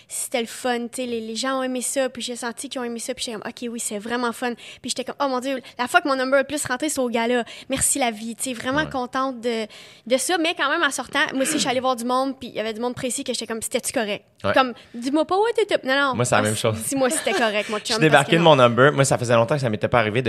c'était 0.07 0.39
le 0.41 0.47
fun. 0.47 0.87
Les, 0.97 1.07
les 1.19 1.35
gens 1.35 1.59
ont 1.59 1.63
aimé 1.63 1.81
ça. 1.81 2.07
Puis 2.07 2.21
j'ai 2.21 2.35
senti 2.35 2.69
qu'ils 2.69 2.79
ont 2.79 2.83
aimé 2.83 2.99
ça. 2.99 3.15
Puis 3.15 3.25
j'étais 3.25 3.37
comme, 3.39 3.49
OK, 3.49 3.71
oui, 3.71 3.79
c'est 3.79 3.97
vraiment 3.97 4.31
fun. 4.31 4.53
Puis 4.81 4.91
j'étais 4.91 5.03
comme, 5.03 5.15
oh 5.19 5.27
mon 5.27 5.39
Dieu, 5.39 5.59
la 5.79 5.87
fois 5.87 6.01
que 6.01 6.07
mon 6.07 6.15
number 6.15 6.39
a 6.39 6.43
plus 6.43 6.63
rentré, 6.65 6.89
c'est 6.89 6.99
au 6.99 7.09
gala. 7.09 7.43
Merci 7.69 7.97
la 7.97 8.11
vie. 8.11 8.35
sais 8.39 8.53
vraiment 8.53 8.85
contente 8.85 9.41
de, 9.41 9.65
de 10.05 10.17
ça. 10.17 10.37
Mais 10.37 10.53
quand 10.55 10.69
même, 10.69 10.83
en 10.83 10.91
sortant, 10.91 11.19
moi 11.33 11.41
aussi, 11.41 11.53
je 11.53 11.57
suis 11.59 11.69
allée 11.69 11.79
voir 11.79 11.95
du 11.95 12.05
monde. 12.05 12.39
Puis 12.39 12.49
il 12.49 12.55
y 12.55 12.59
avait 12.59 12.73
du 12.73 12.79
monde 12.79 12.93
précis 12.93 13.23
que 13.23 13.33
j'étais 13.33 13.47
comme, 13.47 13.61
c'était-tu 13.61 13.91
correct? 13.91 14.23
Comme, 14.53 14.73
dis-moi 14.93 15.25
pas, 15.25 15.37
ouais, 15.37 15.51
t'es 15.55 15.77
Non, 15.87 15.95
non. 15.95 16.15
Moi, 16.15 16.25
c'est 16.25 16.35
la 16.35 16.41
même 16.41 16.55
chose. 16.55 16.77
Dis-moi 16.89 17.09
si 17.09 17.17
c'était 17.17 17.31
correct, 17.31 17.69
moi, 17.69 17.79
Je 17.85 17.97
débarqué 17.97 18.37
de 18.37 18.41
mon 18.41 18.55
number. 18.55 18.91
Moi, 18.91 19.05
ça 19.05 19.17
faisait 19.17 19.35
longtemps 19.35 19.55
que 19.55 19.61
ça 19.61 19.69
m'était 19.69 19.87
pas 19.87 19.99
arrivé 19.99 20.21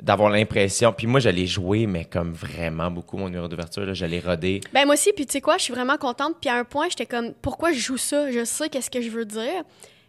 d'avoir 0.00 0.30
l'impression. 0.30 0.92
Puis 0.92 1.06
moi, 1.06 1.20
j'allais 1.20 1.46
jouer, 1.46 1.86
mais 1.86 2.04
comme 2.04 2.32
vraiment 2.32 2.90
beaucoup, 2.90 3.16
mon 3.16 3.26
numéro 3.28 3.46
d'ouverture. 3.48 3.94
J'allais 3.94 4.20
roder. 4.20 4.60
Ben, 4.72 4.84
moi 4.84 4.94
aussi. 4.94 5.12
Puis 5.12 5.26
tu 5.26 5.32
sais 5.32 5.40
quoi, 5.40 5.58
je 5.58 5.62
suis 5.62 5.74
vraiment 5.74 5.96
contente. 6.02 6.36
Puis 6.40 6.50
à 6.50 6.56
un 6.56 6.64
point, 6.64 6.88
j'étais 6.88 7.06
comme, 7.06 7.32
pourquoi 7.34 7.72
je 7.72 7.78
joue 7.78 7.96
ça? 7.96 8.30
Je 8.30 8.44
sais 8.44 8.68
qu'est-ce 8.68 8.90
que 8.90 9.00
je 9.00 9.10
veux 9.10 9.24
dire. 9.24 9.62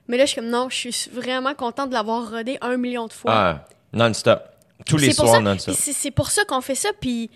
Mais 0.08 0.18
là, 0.18 0.26
je 0.26 0.32
suis 0.32 0.42
comme, 0.42 0.50
non, 0.50 0.68
je 0.70 0.90
suis 0.90 1.10
vraiment 1.12 1.54
contente 1.54 1.90
de 1.90 1.94
l'avoir 1.94 2.30
rodé 2.30 2.58
un 2.62 2.78
million 2.78 3.08
de 3.08 3.14
fois. 3.14 3.32
Ah, 3.34 3.66
non-stop. 3.94 4.42
Tous 4.86 4.98
les 4.98 5.14
soirs, 5.14 5.42
non-stop. 5.42 5.76
C'est 5.76 6.12
pour 6.12 6.30
ça 6.30 6.44
qu'on 6.46 6.62
fait 6.62 6.76
ça. 6.76 6.90
Puis, 7.00 7.30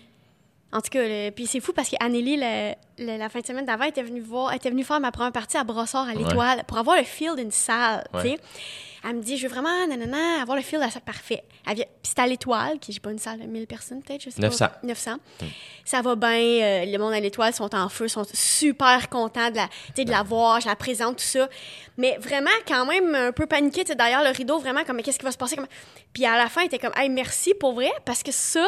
en 0.72 0.80
tout 0.80 0.90
cas, 0.90 1.30
puis 1.30 1.46
c'est 1.46 1.60
fou 1.60 1.72
parce 1.72 1.88
qu'Anélie, 1.88 2.36
la 2.36 3.28
fin 3.28 3.40
de 3.40 3.46
semaine 3.46 3.64
d'avant, 3.64 3.84
était 3.84 4.02
venue 4.02 4.20
voir, 4.20 4.52
était 4.52 4.70
venue 4.70 4.84
faire 4.84 5.00
ma 5.00 5.10
première 5.10 5.32
partie 5.32 5.56
à 5.56 5.64
Brossard 5.64 6.08
à 6.08 6.14
l'Étoile 6.14 6.62
pour 6.66 6.78
avoir 6.78 6.96
le 6.96 7.04
feel 7.04 7.36
d'une 7.36 7.50
salle, 7.50 8.06
tu 8.14 8.20
sais. 8.20 8.38
Elle 9.04 9.16
me 9.16 9.22
dit, 9.22 9.36
je 9.36 9.46
veux 9.46 9.52
vraiment, 9.52 9.86
nanana, 9.86 10.42
avoir 10.42 10.56
le 10.56 10.62
feel 10.62 10.84
de 10.84 10.90
ça 10.90 11.00
parfait. 11.00 11.44
Puis 11.64 11.84
c'était 12.02 12.22
à 12.22 12.26
l'étoile, 12.26 12.78
qui 12.80 12.92
j'ai 12.92 13.00
pas 13.00 13.12
une 13.12 13.18
salle 13.18 13.40
de 13.40 13.46
1000 13.46 13.66
personnes, 13.66 14.02
peut-être, 14.02 14.22
je 14.22 14.30
sais 14.30 14.40
900. 14.40 14.66
pas. 14.66 14.78
900. 14.82 15.12
Hmm. 15.12 15.44
Ça 15.84 16.02
va 16.02 16.16
bien, 16.16 16.30
euh, 16.30 16.84
le 16.84 16.98
monde 16.98 17.12
à 17.12 17.20
l'étoile 17.20 17.54
sont 17.54 17.72
en 17.74 17.88
feu, 17.88 18.08
sont 18.08 18.26
super 18.32 19.08
contents 19.08 19.50
de 19.50 19.56
la, 19.56 19.68
de 20.04 20.10
la 20.10 20.22
voir, 20.22 20.60
je 20.60 20.66
la 20.66 20.74
présente, 20.76 21.18
tout 21.18 21.24
ça. 21.24 21.48
Mais 21.96 22.16
vraiment, 22.20 22.50
quand 22.66 22.86
même, 22.86 23.14
un 23.14 23.32
peu 23.32 23.46
paniqué, 23.46 23.84
d'ailleurs, 23.84 24.24
le 24.24 24.30
rideau, 24.30 24.58
vraiment, 24.58 24.84
comme, 24.84 25.00
qu'est-ce 25.00 25.18
qui 25.18 25.24
va 25.24 25.32
se 25.32 25.38
passer? 25.38 25.56
Puis 26.12 26.26
à 26.26 26.36
la 26.36 26.48
fin, 26.48 26.62
il 26.62 26.66
était 26.66 26.78
comme, 26.78 26.94
hey, 26.96 27.08
merci 27.08 27.54
pour 27.54 27.74
vrai, 27.74 27.90
parce 28.04 28.22
que 28.22 28.32
ça, 28.32 28.66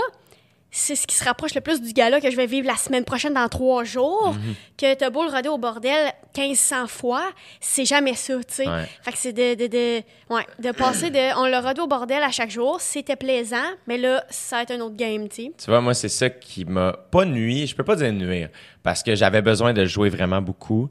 c'est 0.71 0.95
ce 0.95 1.07
qui 1.07 1.17
se 1.17 1.25
rapproche 1.25 1.55
le 1.55 1.61
plus 1.61 1.81
du 1.81 1.93
gala 1.93 2.21
que 2.21 2.31
je 2.31 2.37
vais 2.37 2.47
vivre 2.47 2.67
la 2.67 2.77
semaine 2.77 3.05
prochaine 3.05 3.35
dans 3.35 3.49
trois 3.49 3.85
jours. 3.85 4.35
Mhm. 4.35 4.55
Que 4.77 4.95
t'as 4.95 5.11
beau 5.11 5.25
le 5.25 5.31
roder 5.31 5.49
au 5.49 5.59
bordel 5.59 6.13
1500 6.37 6.87
fois, 6.87 7.25
c'est 7.61 7.85
jamais 7.85 8.15
ça, 8.15 8.35
tu 8.39 8.55
sais. 8.55 8.67
Fait 9.03 9.13
que 9.13 9.19
c'est 9.19 9.33
de, 9.33 9.55
de, 9.55 9.67
de, 9.67 10.03
ouais, 10.35 10.47
de 10.59 10.71
passer 10.71 11.11
de. 11.11 11.39
On 11.39 11.47
le 11.47 11.59
rodé 11.59 11.81
au 11.81 11.87
bordel 11.87 12.23
à 12.23 12.31
chaque 12.31 12.51
jour, 12.51 12.81
c'était 12.81 13.17
plaisant, 13.17 13.57
mais 13.87 13.99
là, 13.99 14.25
ça 14.31 14.57
va 14.57 14.63
être 14.63 14.71
un 14.71 14.81
autre 14.81 14.97
game, 14.97 15.29
tu 15.29 15.45
sais. 15.45 15.53
Tu 15.59 15.67
vois, 15.67 15.81
moi, 15.81 15.95
c'est 15.95 16.09
ça 16.09 16.31
qui 16.31 16.65
m'a 16.65 16.93
pas 16.93 17.25
nuit, 17.25 17.67
je 17.67 17.75
peux 17.75 17.85
pas 17.85 17.97
dire 17.97 18.13
nuire, 18.13 18.49
parce 18.83 19.03
que 19.03 19.15
j'avais 19.15 19.43
besoin 19.43 19.73
de 19.73 19.85
jouer 19.85 20.09
vraiment 20.09 20.41
beaucoup. 20.41 20.89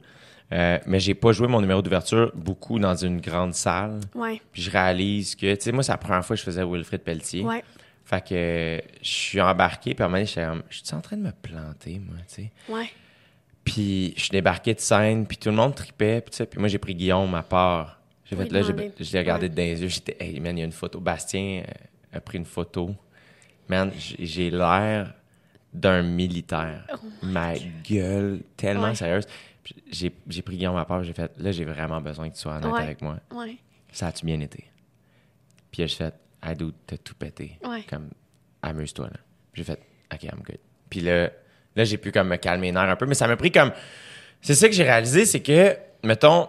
Euh, 0.52 0.80
mais 0.88 1.00
j'ai 1.00 1.14
pas 1.14 1.32
joué 1.32 1.48
mon 1.48 1.62
numéro 1.62 1.82
d'ouverture 1.84 2.32
beaucoup 2.34 2.80
dans 2.80 2.96
une 2.96 3.22
grande 3.22 3.54
salle. 3.54 4.00
Ouais. 4.16 4.42
Puis 4.52 4.64
je 4.64 4.72
réalise 4.72 5.36
que, 5.36 5.54
tu 5.54 5.62
sais, 5.62 5.72
moi, 5.72 5.84
c'est 5.84 5.92
la 5.92 6.00
première 6.00 6.26
fois 6.26 6.36
que 6.36 6.40
je 6.40 6.46
faisais 6.46 6.64
Wilfrid 6.64 7.02
Pelletier. 7.02 7.44
Ouais. 7.44 7.64
Fait 8.10 8.28
que 8.28 8.82
je 9.04 9.08
suis 9.08 9.40
embarqué, 9.40 9.94
puis 9.94 10.02
à 10.02 10.08
un 10.08 10.10
moment 10.10 10.18
donné, 10.18 10.64
je 10.72 10.78
suis 10.84 10.96
en 10.96 11.00
train 11.00 11.16
de 11.16 11.22
me 11.22 11.32
planter, 11.32 12.00
moi, 12.00 12.18
tu 12.28 12.42
sais. 12.42 12.52
Ouais. 12.68 12.90
Puis 13.64 14.16
je 14.18 14.22
suis 14.22 14.32
débarqué 14.32 14.74
de 14.74 14.80
scène, 14.80 15.28
puis 15.28 15.38
tout 15.38 15.50
le 15.50 15.56
monde 15.56 15.76
tripait, 15.76 16.22
puis, 16.22 16.44
puis 16.48 16.60
moi, 16.60 16.68
j'ai 16.70 16.80
pris 16.80 16.96
Guillaume 16.96 17.36
à 17.36 17.44
part. 17.44 18.02
J'ai 18.26 18.36
fait 18.36 18.52
là, 18.52 18.64
je 18.64 18.72
l'ai 18.72 19.20
regardé 19.20 19.48
dans 19.48 19.58
les 19.58 19.80
yeux, 19.84 19.90
j'étais, 19.90 20.18
hey, 20.20 20.40
man, 20.40 20.58
il 20.58 20.62
y 20.62 20.64
a 20.64 20.66
une 20.66 20.72
photo. 20.72 21.00
Bastien 21.00 21.62
euh, 21.62 22.18
a 22.18 22.20
pris 22.20 22.40
une 22.40 22.46
photo. 22.46 22.96
Man, 23.68 23.92
j'ai 23.96 24.50
l'air 24.50 25.14
d'un 25.72 26.02
militaire. 26.02 26.88
Oh 26.92 27.08
Ma 27.22 27.54
gueule, 27.88 28.42
tellement 28.58 28.96
sérieuse. 28.96 29.28
J'ai 29.92 30.42
pris 30.42 30.58
Guillaume 30.58 30.78
à 30.78 30.86
part, 30.86 31.04
j'ai 31.04 31.14
fait, 31.14 31.32
là, 31.38 31.52
j'ai 31.52 31.66
vraiment 31.66 32.02
besoin 32.02 32.28
que 32.28 32.34
tu 32.34 32.42
sois 32.42 32.56
honnête 32.56 32.74
avec 32.74 33.04
moi. 33.04 33.20
Ouais. 33.32 33.58
Ça 33.92 34.08
a-tu 34.08 34.26
bien 34.26 34.40
été? 34.40 34.66
Puis 35.70 35.88
j'ai 35.88 35.96
fait, 35.96 36.16
I 36.44 36.56
do, 36.56 36.72
t'as 36.88 36.98
tout 36.98 37.16
pété. 37.16 37.60
Comme, 37.90 38.10
amuse-toi, 38.62 39.08
là. 39.08 39.20
J'ai 39.54 39.64
fait, 39.64 39.80
OK, 40.14 40.24
I'm 40.24 40.42
good. 40.46 40.60
Puis 40.90 41.02
là, 41.02 41.30
là 41.76 41.84
j'ai 41.84 41.98
pu 41.98 42.12
comme 42.12 42.30
me 42.30 42.38
calmer 42.38 42.68
les 42.68 42.74
nerfs 42.74 42.90
un 42.90 42.96
peu, 42.96 43.06
mais 43.06 43.16
ça 43.16 43.28
m'a 43.28 43.36
pris 43.36 43.52
comme. 43.52 43.72
C'est 44.42 44.56
ça 44.56 44.68
que 44.68 44.74
j'ai 44.74 44.84
réalisé, 44.84 45.26
c'est 45.26 45.42
que, 45.42 45.76
mettons, 46.04 46.48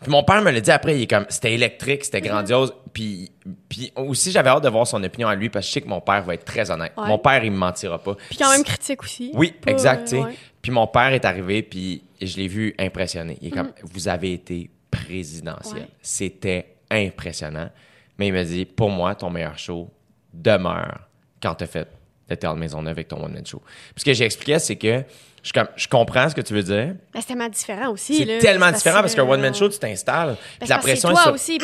puis 0.00 0.12
mon 0.12 0.22
père 0.22 0.42
me 0.42 0.50
l'a 0.50 0.60
dit 0.60 0.70
après, 0.70 0.96
il 0.96 1.02
est 1.02 1.06
comme, 1.06 1.26
c'était 1.28 1.54
électrique, 1.54 2.04
c'était 2.04 2.20
mm-hmm. 2.20 2.28
grandiose. 2.28 2.74
Puis, 2.92 3.32
puis 3.68 3.92
aussi, 3.96 4.30
j'avais 4.30 4.50
hâte 4.50 4.62
de 4.62 4.68
voir 4.68 4.86
son 4.86 5.02
opinion 5.02 5.28
à 5.28 5.34
lui 5.34 5.48
parce 5.48 5.66
que 5.66 5.68
je 5.68 5.74
sais 5.74 5.80
que 5.80 5.88
mon 5.88 6.00
père 6.00 6.22
va 6.22 6.34
être 6.34 6.44
très 6.44 6.70
honnête. 6.70 6.92
Mon 6.96 7.18
père, 7.18 7.42
il 7.42 7.50
me 7.50 7.56
mentira 7.56 7.98
pas. 7.98 8.14
Puis 8.28 8.38
quand 8.38 8.50
même 8.50 8.62
critique 8.62 9.02
aussi. 9.02 9.30
Oui, 9.34 9.54
exact, 9.66 10.14
Puis 10.62 10.70
mon 10.70 10.86
père 10.86 11.12
est 11.12 11.24
arrivé, 11.24 11.62
puis 11.62 12.04
je 12.20 12.36
l'ai 12.36 12.48
vu 12.48 12.74
impressionné. 12.78 13.38
Il 13.40 13.48
est 13.48 13.50
comme, 13.50 13.68
mm-hmm. 13.68 13.92
vous 13.92 14.08
avez 14.08 14.32
été 14.34 14.70
présidentiel. 14.90 15.88
C'était 16.00 16.76
impressionnant. 16.90 17.70
Mais 18.18 18.28
il 18.28 18.32
m'a 18.32 18.44
dit, 18.44 18.64
pour 18.64 18.90
moi, 18.90 19.14
ton 19.14 19.30
meilleur 19.30 19.58
show 19.58 19.88
demeure 20.32 21.08
quand 21.40 21.54
tu 21.54 21.64
as 21.64 21.66
fait 21.66 21.88
le 22.28 22.36
Théâtre 22.36 22.56
Maisonneuve 22.56 22.92
avec 22.92 23.08
ton 23.08 23.24
one-man 23.24 23.46
show. 23.46 23.62
Puis 23.94 24.00
ce 24.00 24.04
que 24.04 24.12
j'ai 24.12 24.24
expliqué, 24.24 24.58
c'est 24.58 24.76
que 24.76 25.04
je, 25.42 25.52
je, 25.76 25.88
comprends 25.88 26.28
ce 26.28 26.34
que 26.34 26.40
tu 26.40 26.54
veux 26.54 26.62
dire. 26.62 26.94
Mais 27.14 27.20
c'est 27.20 27.28
tellement 27.28 27.48
différent 27.48 27.90
aussi. 27.90 28.16
C'est 28.16 28.38
tellement 28.38 28.70
différent 28.70 29.00
parce 29.00 29.14
qu'un 29.14 29.24
one-man 29.24 29.54
show, 29.54 29.68
tu 29.68 29.78
t'installes. 29.78 30.36
Puis 30.58 30.68
la 30.68 30.78
pression 30.78 31.10
toi 31.10 31.32
aussi. 31.32 31.58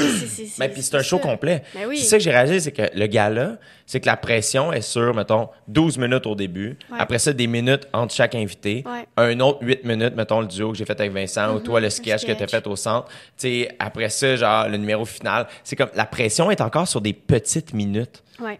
Mais 0.58 0.68
puis 0.68 0.82
c'est 0.82 0.96
un 0.96 1.02
show 1.02 1.18
complet. 1.18 1.62
Ben 1.74 1.86
oui. 1.88 1.98
C'est 1.98 2.06
ça 2.06 2.16
que 2.18 2.22
j'ai 2.22 2.30
réalisé, 2.30 2.60
c'est 2.60 2.72
que 2.72 2.96
le 2.96 3.06
gars-là, 3.06 3.56
c'est 3.86 4.00
que 4.00 4.06
la 4.06 4.16
pression 4.16 4.72
est 4.72 4.80
sur, 4.80 5.14
mettons, 5.14 5.48
12 5.68 5.98
minutes 5.98 6.26
au 6.26 6.34
début. 6.34 6.78
Après 6.98 7.18
ça, 7.18 7.32
des 7.32 7.46
minutes 7.46 7.86
entre 7.92 8.14
chaque 8.14 8.34
invité. 8.34 8.84
Un 9.16 9.40
autre 9.40 9.58
8 9.62 9.84
minutes, 9.84 10.14
mettons, 10.16 10.40
le 10.40 10.46
duo 10.46 10.72
que 10.72 10.78
j'ai 10.78 10.84
fait 10.84 10.98
avec 10.98 11.12
Vincent 11.12 11.54
ou 11.54 11.60
toi, 11.60 11.80
le 11.80 11.90
sketch, 11.90 12.22
sketch. 12.22 12.32
que 12.32 12.38
tu 12.38 12.44
as 12.44 12.48
fait 12.48 12.66
au 12.66 12.76
centre. 12.76 13.08
Sais, 13.36 13.68
après 13.78 14.08
ça, 14.08 14.36
genre, 14.36 14.68
le 14.68 14.76
numéro 14.76 15.04
final. 15.04 15.46
C'est 15.62 15.76
comme, 15.76 15.90
la 15.94 16.06
pression 16.06 16.50
est 16.50 16.60
encore 16.60 16.88
sur 16.88 17.00
des 17.00 17.12
petites 17.12 17.74
minutes. 17.74 18.22
Ouais. 18.40 18.58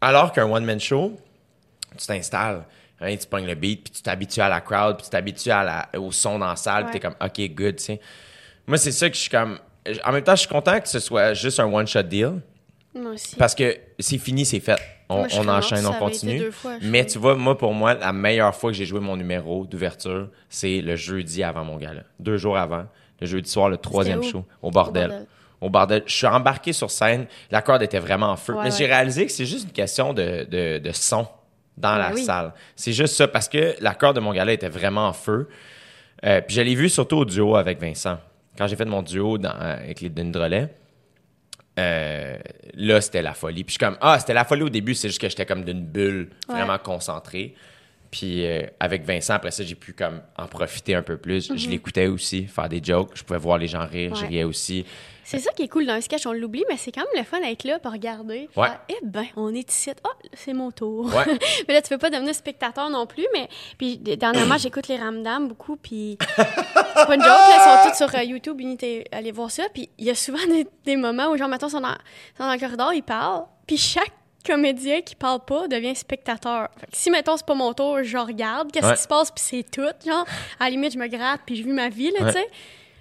Alors 0.00 0.32
qu'un 0.32 0.44
one-man 0.50 0.78
show, 0.80 1.18
tu 1.96 2.06
t'installes. 2.06 2.62
Hein, 3.00 3.16
tu 3.16 3.26
pognes 3.26 3.46
le 3.46 3.54
beat, 3.54 3.84
puis 3.84 3.92
tu 3.92 4.02
t'habitues 4.02 4.40
à 4.40 4.48
la 4.48 4.60
crowd, 4.60 4.96
puis 4.96 5.04
tu 5.04 5.10
t'habitues 5.10 5.50
au 5.96 6.12
son 6.12 6.38
dans 6.38 6.48
la 6.48 6.56
salle, 6.56 6.84
puis 6.84 6.92
t'es 6.94 7.00
comme, 7.00 7.16
OK, 7.20 7.54
good, 7.54 7.76
tu 7.76 7.84
sais. 7.84 8.00
Moi, 8.66 8.78
c'est 8.78 8.92
ça 8.92 9.08
que 9.10 9.16
je 9.16 9.20
suis 9.20 9.30
comme. 9.30 9.58
En 10.04 10.12
même 10.12 10.22
temps, 10.22 10.34
je 10.34 10.40
suis 10.40 10.48
content 10.48 10.80
que 10.80 10.88
ce 10.88 10.98
soit 10.98 11.34
juste 11.34 11.60
un 11.60 11.66
one-shot 11.66 12.02
deal. 12.04 12.40
Moi 12.94 13.12
aussi. 13.12 13.36
Parce 13.36 13.54
que 13.54 13.76
c'est 13.98 14.18
fini, 14.18 14.44
c'est 14.46 14.60
fait. 14.60 14.78
On, 15.08 15.48
enchaîne, 15.48 15.86
on 15.86 15.92
continue. 15.92 16.50
Mais 16.80 17.04
tu 17.04 17.18
vois, 17.18 17.34
moi, 17.34 17.58
pour 17.58 17.74
moi, 17.74 17.94
la 17.94 18.12
meilleure 18.12 18.54
fois 18.54 18.70
que 18.70 18.76
j'ai 18.76 18.86
joué 18.86 19.00
mon 19.00 19.16
numéro 19.16 19.66
d'ouverture, 19.66 20.30
c'est 20.48 20.80
le 20.80 20.96
jeudi 20.96 21.42
avant 21.42 21.64
mon 21.64 21.76
gala. 21.76 22.02
Deux 22.18 22.38
jours 22.38 22.56
avant. 22.56 22.86
Le 23.20 23.26
jeudi 23.26 23.50
soir, 23.50 23.68
le 23.68 23.76
troisième 23.76 24.22
show, 24.22 24.44
au 24.62 24.70
bordel. 24.70 25.26
au 25.60 25.68
bordel. 25.68 26.02
Je 26.06 26.14
suis 26.14 26.26
embarqué 26.26 26.72
sur 26.72 26.90
scène. 26.90 27.26
La 27.50 27.60
corde 27.60 27.82
était 27.82 27.98
vraiment 27.98 28.30
en 28.30 28.36
feu. 28.36 28.54
mais 28.62 28.70
j'ai 28.70 28.86
réalisé 28.86 29.26
que 29.26 29.32
c'est 29.32 29.46
juste 29.46 29.64
une 29.64 29.72
question 29.72 30.14
de, 30.14 30.46
de, 30.50 30.78
de 30.78 30.92
son 30.92 31.26
dans 31.76 31.96
la 31.96 32.16
salle. 32.16 32.52
C'est 32.76 32.92
juste 32.92 33.14
ça, 33.14 33.26
parce 33.28 33.48
que 33.48 33.74
l'accord 33.80 34.14
de 34.14 34.20
mon 34.20 34.32
gala 34.32 34.52
était 34.52 34.68
vraiment 34.68 35.08
en 35.08 35.12
feu. 35.12 35.48
Euh, 36.24 36.40
puis 36.40 36.56
je 36.56 36.60
l'ai 36.62 36.74
vu 36.74 36.88
surtout 36.88 37.16
au 37.18 37.24
duo 37.24 37.56
avec 37.56 37.80
Vincent. 37.80 38.18
Quand 38.56 38.66
j'ai 38.66 38.76
fait 38.76 38.84
mon 38.84 39.02
duo 39.02 39.36
dans, 39.38 39.50
avec 39.50 40.00
les 40.00 40.08
Dindrelais, 40.08 40.68
euh, 41.78 42.36
là, 42.74 43.00
c'était 43.00 43.22
la 43.22 43.34
folie. 43.34 43.64
Puis 43.64 43.74
je 43.74 43.78
suis 43.84 43.86
comme, 43.86 43.98
ah, 44.00 44.18
c'était 44.18 44.34
la 44.34 44.44
folie 44.44 44.62
au 44.62 44.68
début, 44.68 44.94
c'est 44.94 45.08
juste 45.08 45.20
que 45.20 45.28
j'étais 45.28 45.44
comme 45.46 45.64
d'une 45.64 45.84
bulle 45.84 46.30
vraiment 46.48 46.78
concentrée. 46.78 47.54
Puis 48.10 48.46
euh, 48.46 48.62
avec 48.78 49.04
Vincent, 49.04 49.34
après 49.34 49.50
ça, 49.50 49.64
j'ai 49.64 49.74
pu 49.74 49.92
comme 49.92 50.20
en 50.38 50.46
profiter 50.46 50.94
un 50.94 51.02
peu 51.02 51.16
plus. 51.16 51.48
Je 51.48 51.64
Mhm. 51.64 51.70
l'écoutais 51.72 52.06
aussi, 52.06 52.46
faire 52.46 52.68
des 52.68 52.80
jokes. 52.82 53.10
Je 53.14 53.24
pouvais 53.24 53.40
voir 53.40 53.58
les 53.58 53.66
gens 53.66 53.84
rire, 53.86 54.14
je 54.14 54.24
riais 54.24 54.44
aussi. 54.44 54.86
C'est 55.24 55.38
ça 55.38 55.52
qui 55.52 55.62
est 55.62 55.68
cool 55.68 55.86
dans 55.86 55.94
un 55.94 56.00
sketch, 56.00 56.26
on 56.26 56.32
l'oublie, 56.32 56.64
mais 56.68 56.76
c'est 56.76 56.92
quand 56.92 57.00
même 57.00 57.22
le 57.22 57.24
fun 57.24 57.40
d'être 57.40 57.64
là 57.64 57.78
pour 57.78 57.92
regarder. 57.92 58.48
Ouais. 58.56 58.68
Faire, 58.68 58.80
eh 58.90 58.96
ben, 59.02 59.24
on 59.36 59.54
est 59.54 59.70
ici. 59.70 59.90
Ah, 60.04 60.08
c'est 60.34 60.52
mon 60.52 60.70
tour. 60.70 61.06
Ouais. 61.06 61.38
mais 61.68 61.74
là, 61.74 61.82
tu 61.82 61.88
peux 61.88 61.98
pas 61.98 62.10
devenir 62.10 62.34
spectateur 62.34 62.90
non 62.90 63.06
plus, 63.06 63.26
mais 63.32 63.48
puis 63.78 63.96
dernièrement, 63.98 64.58
j'écoute 64.58 64.88
les 64.88 64.96
Ramdam 64.96 65.48
beaucoup, 65.48 65.76
puis 65.76 66.18
c'est 66.36 67.06
pas 67.06 67.14
une 67.14 67.22
joke, 67.22 67.28
là, 67.28 67.56
ils 67.56 67.82
sont 67.84 67.90
tous 67.90 67.96
sur 67.96 68.18
euh, 68.18 68.22
YouTube, 68.22 68.60
unité, 68.60 69.06
allez 69.12 69.32
voir 69.32 69.50
ça, 69.50 69.64
puis 69.72 69.88
il 69.98 70.04
y 70.04 70.10
a 70.10 70.14
souvent 70.14 70.44
des, 70.46 70.66
des 70.84 70.96
moments 70.96 71.28
où, 71.30 71.36
genre, 71.36 71.48
mettons, 71.48 71.68
ils 71.68 71.72
sont 71.72 71.80
dans, 71.80 71.88
ils 71.88 72.36
sont 72.38 72.44
dans 72.46 72.52
le 72.52 72.58
corridor, 72.60 72.92
ils 72.92 73.02
parlent, 73.02 73.44
puis 73.66 73.76
chaque 73.78 74.12
comédien 74.46 75.00
qui 75.00 75.14
parle 75.14 75.40
pas 75.44 75.68
devient 75.68 75.96
spectateur. 75.96 76.68
Fait 76.78 76.86
que 76.86 76.96
si, 76.96 77.10
mettons, 77.10 77.36
c'est 77.38 77.46
pas 77.46 77.54
mon 77.54 77.72
tour, 77.72 78.02
je 78.02 78.18
regarde, 78.18 78.70
qu'est-ce 78.70 78.86
Ouais. 78.86 78.94
qui 78.94 79.02
se 79.02 79.08
passe, 79.08 79.30
puis 79.30 79.42
c'est 79.42 79.62
tout, 79.70 79.88
genre, 80.06 80.26
à 80.60 80.64
la 80.64 80.70
limite, 80.70 80.92
je 80.92 80.98
me 80.98 81.06
gratte, 81.06 81.40
puis 81.46 81.56
je 81.56 81.62
vis 81.62 81.72
ma 81.72 81.88
vie, 81.88 82.10
là, 82.10 82.26
tu 82.26 82.32
sais. 82.38 82.46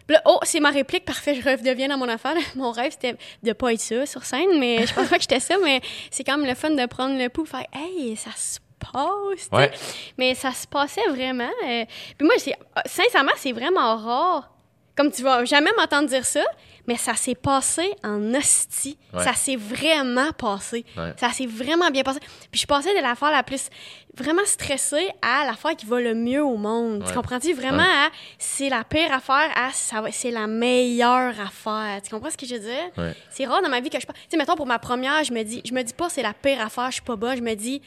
Puis 0.07 0.15
là, 0.15 0.21
oh, 0.25 0.39
c'est 0.43 0.59
ma 0.59 0.69
réplique, 0.69 1.05
parfait, 1.05 1.35
je 1.35 1.47
redeviens 1.49 1.87
dans 1.87 1.97
mon 1.97 2.09
affaire. 2.09 2.35
Mon 2.55 2.71
rêve, 2.71 2.91
c'était 2.91 3.15
de 3.41 3.53
pas 3.53 3.73
être 3.73 3.79
ça 3.79 4.05
sur 4.05 4.23
scène, 4.25 4.59
mais 4.59 4.85
je 4.85 4.93
pense 4.93 5.07
pas 5.07 5.15
que 5.15 5.21
j'étais 5.21 5.39
ça, 5.39 5.55
mais 5.63 5.81
c'est 6.11 6.23
quand 6.23 6.37
même 6.37 6.47
le 6.47 6.55
fun 6.55 6.71
de 6.71 6.85
prendre 6.85 7.17
le 7.17 7.29
pouls, 7.29 7.45
faire 7.45 7.65
Hey, 7.73 8.15
ça 8.17 8.31
se 8.35 8.59
passe. 8.79 9.47
Ouais. 9.51 9.71
Mais 10.17 10.35
ça 10.35 10.51
se 10.51 10.67
passait 10.67 11.07
vraiment. 11.09 11.49
euh, 11.65 11.85
Puis 12.17 12.25
moi, 12.27 12.35
c'est- 12.37 12.57
sincèrement, 12.85 13.31
c'est 13.37 13.53
vraiment 13.53 13.95
rare. 13.95 14.49
Comme 14.95 15.11
tu 15.11 15.23
vas 15.23 15.43
jamais 15.45 15.71
m'entendre 15.75 16.07
dire 16.07 16.25
ça, 16.25 16.43
mais 16.87 16.97
ça 16.97 17.15
s'est 17.15 17.35
passé 17.35 17.95
en 18.03 18.33
hostie. 18.35 18.97
Ouais. 19.13 19.23
Ça 19.23 19.33
s'est 19.33 19.55
vraiment 19.55 20.31
passé. 20.33 20.85
Ouais. 20.95 21.13
Ça 21.17 21.31
s'est 21.31 21.47
vraiment 21.47 21.89
bien 21.89 22.03
passé. 22.03 22.19
Puis 22.19 22.49
je 22.53 22.57
suis 22.59 22.67
passée 22.67 22.93
de 22.95 23.01
l'affaire 23.01 23.31
la 23.31 23.41
plus 23.41 23.69
vraiment 24.15 24.45
stressée 24.45 25.09
à 25.21 25.45
l'affaire 25.45 25.75
qui 25.75 25.85
va 25.85 25.99
le 25.99 26.13
mieux 26.13 26.43
au 26.43 26.57
monde. 26.57 27.01
Ouais. 27.01 27.07
Tu 27.07 27.13
comprends-tu? 27.13 27.53
Vraiment 27.53 27.81
à 27.81 28.09
c'est 28.37 28.69
la 28.69 28.83
pire 28.83 29.11
affaire 29.11 29.49
à 29.55 29.71
c'est 30.11 30.31
la 30.31 30.45
meilleure 30.45 31.39
affaire. 31.39 31.99
Tu 32.03 32.11
comprends 32.11 32.29
ce 32.29 32.37
que 32.37 32.45
je 32.45 32.55
veux 32.55 32.61
dire? 32.61 33.13
C'est 33.31 33.45
rare 33.45 33.61
dans 33.61 33.69
ma 33.69 33.79
vie 33.79 33.89
que 33.89 33.99
je 33.99 34.05
pense. 34.05 34.15
Tu 34.15 34.31
sais, 34.31 34.37
mettons 34.37 34.55
pour 34.55 34.67
ma 34.67 34.77
première, 34.77 35.23
je 35.23 35.33
me 35.33 35.43
dis, 35.43 35.61
je 35.65 35.73
me 35.73 35.81
dis 35.81 35.93
pas 35.93 36.09
c'est 36.09 36.21
la 36.21 36.33
pire 36.33 36.61
affaire, 36.61 36.87
je 36.87 36.95
suis 36.95 37.01
pas 37.01 37.15
bonne. 37.15 37.37
Je 37.37 37.41
me 37.41 37.55
dis, 37.55 37.81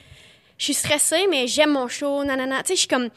je 0.59 0.65
suis 0.65 0.75
stressée, 0.75 1.27
mais 1.31 1.47
j'aime 1.47 1.71
mon 1.71 1.87
show, 1.87 2.25
nanana. 2.25 2.63
Tu 2.63 2.69
sais, 2.69 2.75
je 2.75 2.79
suis 2.81 2.89
comme. 2.89 3.11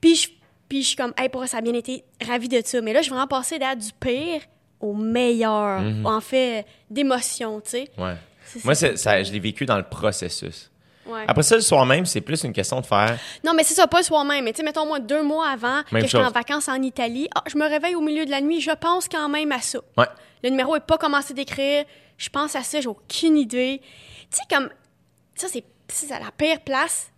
Puis 0.00 0.16
je, 0.16 0.28
puis 0.70 0.82
je 0.82 0.86
suis 0.86 0.96
comme, 0.96 1.12
hey, 1.18 1.28
pour 1.28 1.46
ça 1.48 1.58
a 1.58 1.60
bien 1.60 1.74
été, 1.74 2.04
ravie 2.24 2.48
de 2.48 2.62
ça. 2.64 2.80
Mais 2.80 2.92
là, 2.92 3.00
je 3.00 3.04
suis 3.04 3.10
vraiment 3.10 3.26
passée 3.26 3.58
d'être 3.58 3.78
du 3.78 3.92
pire 3.92 4.40
au 4.78 4.94
meilleur, 4.94 5.82
en 6.04 6.20
fait, 6.20 6.64
d'émotion, 6.88 7.60
tu 7.60 7.70
sais. 7.70 7.90
Ouais. 7.98 8.14
Moi, 8.64 8.74
ça. 8.74 9.22
je 9.22 9.32
l'ai 9.32 9.40
vécu 9.40 9.66
dans 9.66 9.76
le 9.76 9.82
processus. 9.82 10.70
Ouais. 11.06 11.24
Après 11.26 11.42
ça, 11.42 11.56
le 11.56 11.60
soir 11.60 11.84
même, 11.86 12.06
c'est 12.06 12.20
plus 12.20 12.44
une 12.44 12.52
question 12.52 12.80
de 12.80 12.86
faire. 12.86 13.18
Non, 13.44 13.52
mais 13.52 13.64
c'est 13.64 13.74
ça, 13.74 13.88
pas 13.88 13.98
le 13.98 14.04
soir 14.04 14.24
même. 14.24 14.44
Mais 14.44 14.52
tu 14.52 14.58
sais, 14.58 14.62
mettons, 14.62 14.86
moi, 14.86 15.00
deux 15.00 15.24
mois 15.24 15.48
avant 15.48 15.82
Même 15.90 16.02
que 16.02 16.08
j'étais 16.08 16.22
en 16.22 16.30
vacances 16.30 16.68
en 16.68 16.80
Italie, 16.80 17.28
ah, 17.34 17.42
je 17.48 17.58
me 17.58 17.68
réveille 17.68 17.96
au 17.96 18.00
milieu 18.00 18.24
de 18.24 18.30
la 18.30 18.40
nuit, 18.40 18.60
je 18.60 18.70
pense 18.70 19.08
quand 19.08 19.28
même 19.28 19.50
à 19.50 19.60
ça. 19.60 19.80
Ouais. 19.98 20.06
Le 20.44 20.50
numéro 20.50 20.76
est 20.76 20.86
pas 20.86 20.98
commencé 20.98 21.34
d'écrire, 21.34 21.84
je 22.16 22.28
pense 22.28 22.54
à 22.54 22.62
ça, 22.62 22.80
j'ai 22.80 22.88
aucune 22.88 23.36
idée. 23.36 23.80
Tu 24.30 24.38
sais, 24.38 24.42
comme, 24.48 24.68
ça, 25.34 25.48
c'est 25.48 25.64
la 26.10 26.30
pire 26.36 26.60
place. 26.60 27.10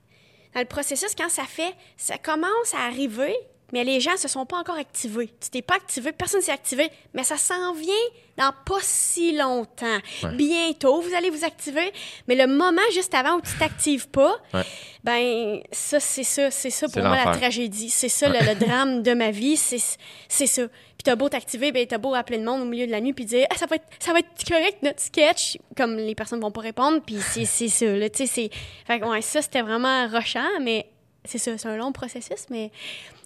Le 0.54 0.64
processus, 0.64 1.14
quand 1.16 1.30
ça 1.30 1.44
fait, 1.44 1.74
ça 1.96 2.18
commence 2.18 2.74
à 2.74 2.86
arriver, 2.86 3.34
mais 3.72 3.84
les 3.84 4.00
gens 4.00 4.16
se 4.16 4.28
sont 4.28 4.46
pas 4.46 4.58
encore 4.58 4.76
activés. 4.76 5.30
Tu 5.40 5.50
t'es 5.50 5.62
pas 5.62 5.74
activé, 5.76 6.12
personne 6.12 6.40
s'est 6.42 6.52
activé, 6.52 6.90
mais 7.14 7.24
ça 7.24 7.36
s'en 7.36 7.72
vient 7.74 7.94
dans 8.36 8.52
pas 8.66 8.78
si 8.80 9.36
longtemps. 9.36 9.98
Bientôt, 10.34 11.00
vous 11.00 11.14
allez 11.14 11.30
vous 11.30 11.44
activer, 11.44 11.92
mais 12.28 12.34
le 12.34 12.46
moment 12.46 12.80
juste 12.94 13.14
avant 13.14 13.36
où 13.36 13.40
tu 13.40 13.56
t'actives 13.58 14.08
pas, 14.08 14.36
Ouais. 14.54 14.62
ben 15.04 15.60
ça 15.72 16.00
c'est 16.00 16.22
ça, 16.24 16.50
c'est 16.50 16.70
ça 16.70 16.88
pour 16.88 17.02
moi 17.02 17.16
la 17.24 17.32
tragédie, 17.36 17.90
c'est 17.90 18.08
ça 18.08 18.28
le, 18.28 18.38
le 18.38 18.54
drame 18.54 19.02
de 19.02 19.14
ma 19.14 19.30
vie, 19.30 19.56
c'est 19.56 19.78
c'est 20.28 20.46
ça. 20.46 20.62
Puis 20.68 21.04
t'as 21.04 21.16
beau 21.16 21.28
t'activer, 21.28 21.72
ben 21.72 21.86
t'as 21.86 21.98
beau 21.98 22.14
appeler 22.14 22.38
le 22.38 22.44
monde 22.44 22.60
au 22.62 22.64
milieu 22.64 22.86
de 22.86 22.92
la 22.92 23.00
nuit 23.00 23.12
puis 23.12 23.24
dire 23.24 23.46
ah, 23.50 23.56
ça 23.56 23.66
va 23.66 23.76
être 23.76 23.86
ça 23.98 24.12
va 24.12 24.20
être 24.20 24.28
correct 24.48 24.78
notre 24.82 25.00
sketch, 25.00 25.58
comme 25.76 25.96
les 25.96 26.14
personnes 26.14 26.40
vont 26.40 26.52
pas 26.52 26.60
répondre 26.60 27.00
puis 27.04 27.16
c'est 27.20 27.44
c'est 27.44 27.68
ça 27.68 27.86
là, 27.86 28.08
tu 28.08 28.18
sais 28.18 28.26
c'est 28.26 28.50
fait 28.86 29.00
que, 29.00 29.06
ouais, 29.06 29.20
ça 29.22 29.42
c'était 29.42 29.62
vraiment 29.62 30.06
rochant 30.08 30.46
mais 30.60 30.86
c'est 31.24 31.38
ça, 31.38 31.56
c'est 31.58 31.68
un 31.68 31.76
long 31.76 31.92
processus 31.92 32.46
mais 32.50 32.70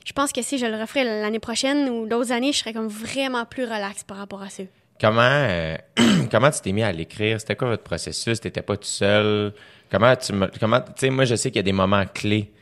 je 0.06 0.12
pense 0.12 0.32
que 0.32 0.40
si 0.40 0.56
je 0.56 0.66
le 0.66 0.80
referais 0.80 1.02
l'année 1.02 1.40
prochaine 1.40 1.88
ou 1.90 2.06
d'autres 2.06 2.30
années, 2.30 2.52
je 2.52 2.58
serais 2.58 2.72
comme 2.72 2.86
vraiment 2.86 3.44
plus 3.44 3.64
relax 3.64 4.04
par 4.04 4.16
rapport 4.18 4.40
à 4.40 4.48
ça. 4.48 4.62
Comment, 5.00 5.20
euh, 5.20 5.76
comment 6.30 6.50
tu 6.50 6.60
t'es 6.60 6.70
mis 6.70 6.84
à 6.84 6.92
l'écrire? 6.92 7.40
C'était 7.40 7.56
quoi 7.56 7.68
votre 7.68 7.82
processus? 7.82 8.40
T'étais 8.40 8.62
pas 8.62 8.76
tout 8.76 8.84
seul? 8.84 9.52
Comment 9.90 10.14
tu 10.14 10.32
me- 10.32 10.50
comment, 10.60 10.80
tu 10.80 10.92
sais, 10.96 11.10
moi, 11.10 11.24
je 11.24 11.34
sais 11.34 11.50
qu'il 11.50 11.56
y 11.58 11.60
a 11.60 11.64
des 11.64 11.72
moments 11.72 12.04
clés 12.06 12.52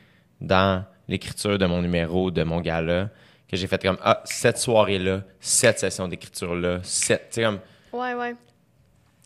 dans 0.41 0.83
l'écriture 1.07 1.59
de 1.59 1.65
mon 1.67 1.83
numéro, 1.83 2.31
de 2.31 2.41
mon 2.41 2.61
gala, 2.61 3.09
que 3.47 3.55
j'ai 3.55 3.67
fait 3.67 3.81
comme, 3.81 3.97
ah, 4.03 4.21
cette 4.25 4.57
soirée-là, 4.57 5.21
cette 5.39 5.77
session 5.79 6.07
d'écriture-là, 6.07 6.79
cette, 6.81 7.29
tu 7.29 7.35
sais, 7.35 7.43
comme, 7.43 7.59
Ouais, 7.93 8.15
ouais. 8.15 8.35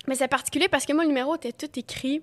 Mais 0.08 0.16
c'est 0.16 0.28
particulier 0.28 0.68
parce 0.68 0.86
que 0.86 0.92
moi, 0.92 1.04
le 1.04 1.08
numéro 1.10 1.36
était 1.36 1.54
tout 1.54 1.70
écrit. 1.80 2.22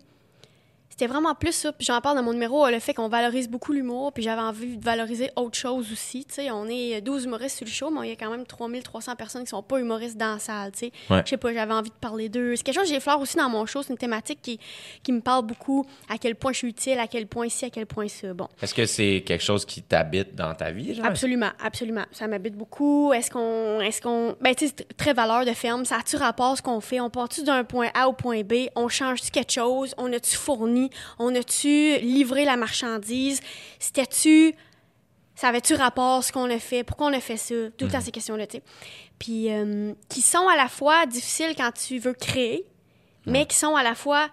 C'était 0.99 1.13
vraiment 1.13 1.35
plus 1.35 1.53
ça. 1.53 1.73
Puis 1.73 1.85
j'en 1.85 2.01
parle 2.01 2.17
dans 2.17 2.23
mon 2.23 2.33
numéro, 2.33 2.67
le 2.71 2.79
fait 2.79 2.95
qu'on 2.95 3.09
valorise 3.09 3.51
beaucoup 3.51 3.75
l'humour. 3.75 4.15
Puis 4.15 4.23
j'avais 4.23 4.41
envie 4.41 4.79
de 4.79 4.83
valoriser 4.85 5.29
autre 5.37 5.59
chose 5.59 5.93
aussi. 5.93 6.27
On 6.51 6.67
est 6.71 7.03
12 7.03 7.25
humoristes 7.27 7.59
sur 7.59 7.67
le 7.67 7.71
show, 7.71 7.91
mais 7.91 8.07
il 8.07 8.11
y 8.11 8.13
a 8.13 8.17
quand 8.17 8.31
même 8.31 8.47
3300 8.47 9.15
personnes 9.15 9.45
qui 9.45 9.51
sont 9.51 9.63
pas 9.63 9.79
humoristes 9.79 10.17
dans 10.17 10.33
la 10.33 10.39
salle. 10.39 10.73
Ouais. 10.81 11.21
je 11.23 11.29
sais 11.29 11.37
pas, 11.37 11.53
j'avais 11.53 11.75
envie 11.75 11.91
de 11.91 11.95
parler 12.01 12.31
d'eux. 12.31 12.57
C'est 12.57 12.63
quelque 12.63 12.77
chose 12.77 12.89
que 12.89 12.95
j'effleure 12.95 13.21
aussi 13.21 13.37
dans 13.37 13.51
mon 13.51 13.67
show. 13.67 13.83
C'est 13.83 13.93
une 13.93 13.99
thématique 13.99 14.39
qui, 14.41 14.59
qui 15.03 15.13
me 15.13 15.21
parle 15.21 15.45
beaucoup. 15.45 15.85
À 16.09 16.17
quel 16.17 16.35
point 16.35 16.53
je 16.53 16.59
suis 16.59 16.69
utile, 16.69 16.99
à 16.99 17.07
quel 17.07 17.27
point 17.27 17.51
ci, 17.51 17.67
à 17.67 17.71
quel 17.71 17.85
point 17.85 18.09
ça. 18.09 18.33
Bon. 18.33 18.49
est-ce 18.63 18.73
que 18.73 18.87
c'est 18.87 19.23
quelque 19.27 19.45
chose 19.45 19.67
qui 19.67 19.83
t'habite 19.83 20.35
dans 20.35 20.55
ta 20.55 20.71
vie, 20.71 20.95
genre? 20.95 21.05
Absolument, 21.05 21.51
absolument. 21.63 22.07
Ça 22.11 22.27
m'habite 22.27 22.55
beaucoup. 22.55 23.13
Est-ce 23.13 23.31
qu'on. 23.31 23.81
Est-ce 23.83 24.01
qu'on. 24.01 24.35
Ben, 24.41 24.55
tu 24.55 24.69
sais, 24.69 24.75
très 24.97 25.13
valeur 25.13 25.45
de 25.45 25.53
ferme. 25.53 25.85
Ça 25.85 25.97
a-tu 25.97 26.17
rapport 26.17 26.57
ce 26.57 26.63
qu'on 26.63 26.81
fait? 26.81 27.01
On 27.01 27.11
part-tu 27.11 27.43
d'un 27.43 27.65
point 27.65 27.89
A 27.93 28.09
au 28.09 28.15
point 28.15 28.41
B? 28.43 28.69
On 28.75 28.89
change-tu 28.89 29.31
quelque 29.31 29.53
chose? 29.53 29.95
On 29.99 30.11
a-tu 30.11 30.37
fourni? 30.37 30.86
On 31.19 31.35
a-tu 31.35 31.99
livré 31.99 32.45
la 32.45 32.57
marchandise? 32.57 33.41
C'était-tu. 33.79 34.55
Ça 35.35 35.49
avait-tu 35.49 35.75
rapport 35.75 36.25
ce 36.25 36.33
qu'on 36.33 36.51
a 36.51 36.59
fait? 36.59 36.83
Pourquoi 36.83 37.09
on 37.09 37.13
a 37.13 37.21
fait 37.21 37.37
ça? 37.37 37.55
Tout 37.77 37.85
le 37.87 37.91
temps 37.91 38.01
ces 38.01 38.11
questions-là, 38.11 38.47
tu 38.47 38.57
sais. 38.59 38.63
Puis, 39.19 39.53
euh, 39.53 39.93
qui 40.09 40.23
sont 40.23 40.49
à 40.49 40.57
la 40.57 40.69
fois 40.69 41.05
difficiles 41.07 41.55
quand 41.57 41.73
tu 41.73 41.99
veux 41.99 42.15
créer, 42.15 42.65
mais 43.27 43.45
qui 43.47 43.57
sont 43.57 43.77
à 43.77 43.83
la 43.83 43.95
fois 43.95 44.29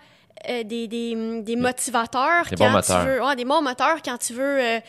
euh, 0.50 0.64
des, 0.64 0.88
des, 0.88 1.42
des 1.42 1.56
motivateurs 1.56 2.46
Des 2.50 2.56
quand 2.56 2.66
bons 2.72 2.82
tu 2.82 2.92
moteurs. 2.92 3.06
veux. 3.06 3.22
ouais, 3.24 3.36
des 3.36 3.46
bons 3.46 3.62
moteurs 3.62 4.02
quand 4.04 4.18
tu 4.18 4.34
veux. 4.34 4.60
euh, 4.62 4.80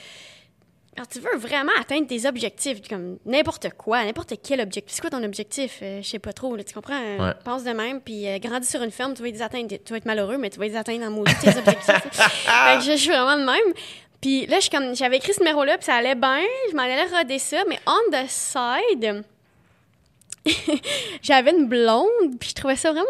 quand 0.97 1.07
tu 1.07 1.21
veux 1.21 1.37
vraiment 1.37 1.73
atteindre 1.81 2.07
tes 2.07 2.27
objectifs, 2.27 2.87
comme 2.89 3.19
n'importe 3.27 3.69
quoi, 3.77 4.05
n'importe 4.05 4.35
quel 4.43 4.61
objectif. 4.61 4.95
C'est 4.95 5.01
quoi 5.01 5.11
ton 5.11 5.23
objectif? 5.25 5.79
Euh, 5.83 6.01
je 6.03 6.09
sais 6.09 6.19
pas 6.19 6.33
trop, 6.33 6.55
là, 6.57 6.65
tu 6.65 6.75
comprends? 6.75 7.01
Euh, 7.01 7.19
Ouais. 7.19 7.33
Pense 7.45 7.65
de 7.65 7.71
même, 7.71 8.01
puis 8.01 8.29
euh, 8.29 8.39
grandis 8.39 8.67
sur 8.69 8.83
une 8.83 8.91
ferme, 8.91 9.15
tu 9.15 9.23
vas 9.23 9.29
les 9.29 9.43
atteindre. 9.43 9.69
Tu 9.69 9.91
vas 9.93 9.97
être 9.97 10.05
malheureux, 10.07 10.37
mais 10.39 10.51
tu 10.51 10.59
vas 10.59 10.67
les 10.67 10.77
atteindre 10.77 11.07
en 11.07 11.11
maudit 11.11 11.35
tes 11.41 11.49
objectifs. 11.57 11.87
fait 12.13 12.79
que 12.79 12.85
je, 12.85 12.91
je 12.93 12.97
suis 12.97 13.11
vraiment 13.11 13.37
de 13.37 13.45
même. 13.45 13.75
Puis 14.21 14.47
là, 14.47 14.57
je 14.57 14.63
suis 14.63 14.71
comme, 14.71 14.95
j'avais 14.97 15.17
écrit 15.17 15.35
ce 15.35 15.41
numéro-là, 15.41 15.77
puis 15.77 15.85
ça 15.85 15.95
allait 15.97 16.15
bien, 16.15 16.41
je 16.71 16.77
m'en 16.77 16.83
allais 16.83 17.05
roder 17.07 17.39
ça, 17.39 17.63
mais 17.69 17.79
on 17.87 18.11
the 18.11 18.27
side, 18.29 19.25
j'avais 21.23 21.51
une 21.51 21.67
blonde, 21.69 22.39
puis 22.39 22.51
je 22.51 22.55
trouvais 22.55 22.77
ça 22.77 22.91
vraiment 22.93 23.09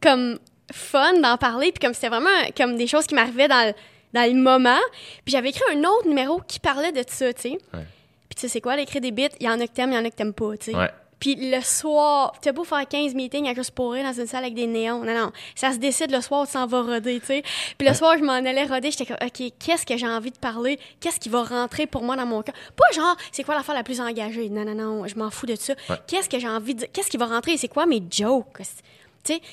comme 0.00 0.38
fun 0.72 1.18
d'en 1.20 1.36
parler, 1.36 1.72
puis 1.72 1.80
comme 1.80 1.94
c'était 1.94 2.08
vraiment 2.08 2.30
comme 2.56 2.76
des 2.76 2.86
choses 2.86 3.06
qui 3.06 3.14
m'arrivaient 3.14 3.48
dans 3.48 3.68
le, 3.68 3.74
dans 4.14 4.32
le 4.32 4.40
moment. 4.40 4.80
Puis 5.24 5.32
j'avais 5.32 5.50
écrit 5.50 5.62
un 5.72 5.80
autre 5.80 6.08
numéro 6.08 6.40
qui 6.46 6.60
parlait 6.60 6.92
de 6.92 7.04
ça, 7.06 7.32
tu 7.34 7.42
sais. 7.42 7.58
Ouais. 7.74 7.86
Puis 8.28 8.36
tu 8.36 8.40
sais, 8.40 8.48
c'est 8.48 8.60
quoi, 8.60 8.76
d'écrire 8.76 9.02
des 9.02 9.10
bits? 9.10 9.28
Il 9.40 9.46
y 9.46 9.50
en 9.50 9.60
a 9.60 9.66
que 9.66 9.72
t'aimes, 9.72 9.90
il 9.92 9.96
y 9.96 9.98
en 9.98 10.04
a 10.04 10.10
que 10.10 10.16
t'aimes 10.16 10.32
pas, 10.32 10.56
tu 10.56 10.70
sais. 10.70 10.76
Ouais. 10.76 10.90
Puis 11.20 11.36
le 11.36 11.62
soir, 11.62 12.34
t'as 12.42 12.52
beau 12.52 12.64
faire 12.64 12.86
15 12.86 13.14
meetings 13.14 13.48
à 13.48 13.54
juste 13.54 13.70
pour 13.70 13.92
rire 13.92 14.04
dans 14.04 14.12
une 14.12 14.26
salle 14.26 14.44
avec 14.44 14.54
des 14.54 14.66
néons. 14.66 15.04
Non, 15.04 15.14
non. 15.14 15.32
Ça 15.54 15.72
se 15.72 15.78
décide 15.78 16.10
le 16.10 16.20
soir, 16.20 16.44
tu 16.46 16.52
s'en 16.52 16.66
vas 16.66 16.82
roder, 16.82 17.18
tu 17.20 17.26
sais. 17.26 17.42
Puis 17.78 17.88
le 17.88 17.94
soir, 17.94 18.16
je 18.18 18.24
m'en 18.24 18.32
allais 18.32 18.64
roder. 18.64 18.90
J'étais 18.90 19.06
comme, 19.06 19.16
OK, 19.24 19.52
qu'est-ce 19.58 19.86
que 19.86 19.96
j'ai 19.96 20.06
envie 20.06 20.32
de 20.32 20.38
parler? 20.38 20.78
Qu'est-ce 21.00 21.18
qui 21.18 21.30
va 21.30 21.42
rentrer 21.42 21.86
pour 21.86 22.02
moi 22.02 22.16
dans 22.16 22.26
mon 22.26 22.42
cœur? 22.42 22.54
Pas 22.76 22.94
genre, 22.94 23.16
c'est 23.32 23.42
quoi 23.42 23.54
l'affaire 23.54 23.74
la 23.74 23.84
plus 23.84 24.00
engagée? 24.00 24.50
Non, 24.50 24.64
non, 24.64 24.74
non, 24.74 25.06
je 25.06 25.16
m'en 25.16 25.30
fous 25.30 25.46
de 25.46 25.54
ça. 25.54 25.74
Ouais. 25.88 25.96
Qu'est-ce 26.06 26.28
que 26.28 26.38
j'ai 26.38 26.48
envie 26.48 26.74
de 26.74 26.80
dire? 26.80 26.88
Qu'est-ce 26.92 27.10
qui 27.10 27.16
va 27.16 27.26
rentrer? 27.26 27.56
C'est 27.56 27.68
quoi 27.68 27.86
mes 27.86 28.02
jokes? 28.10 28.60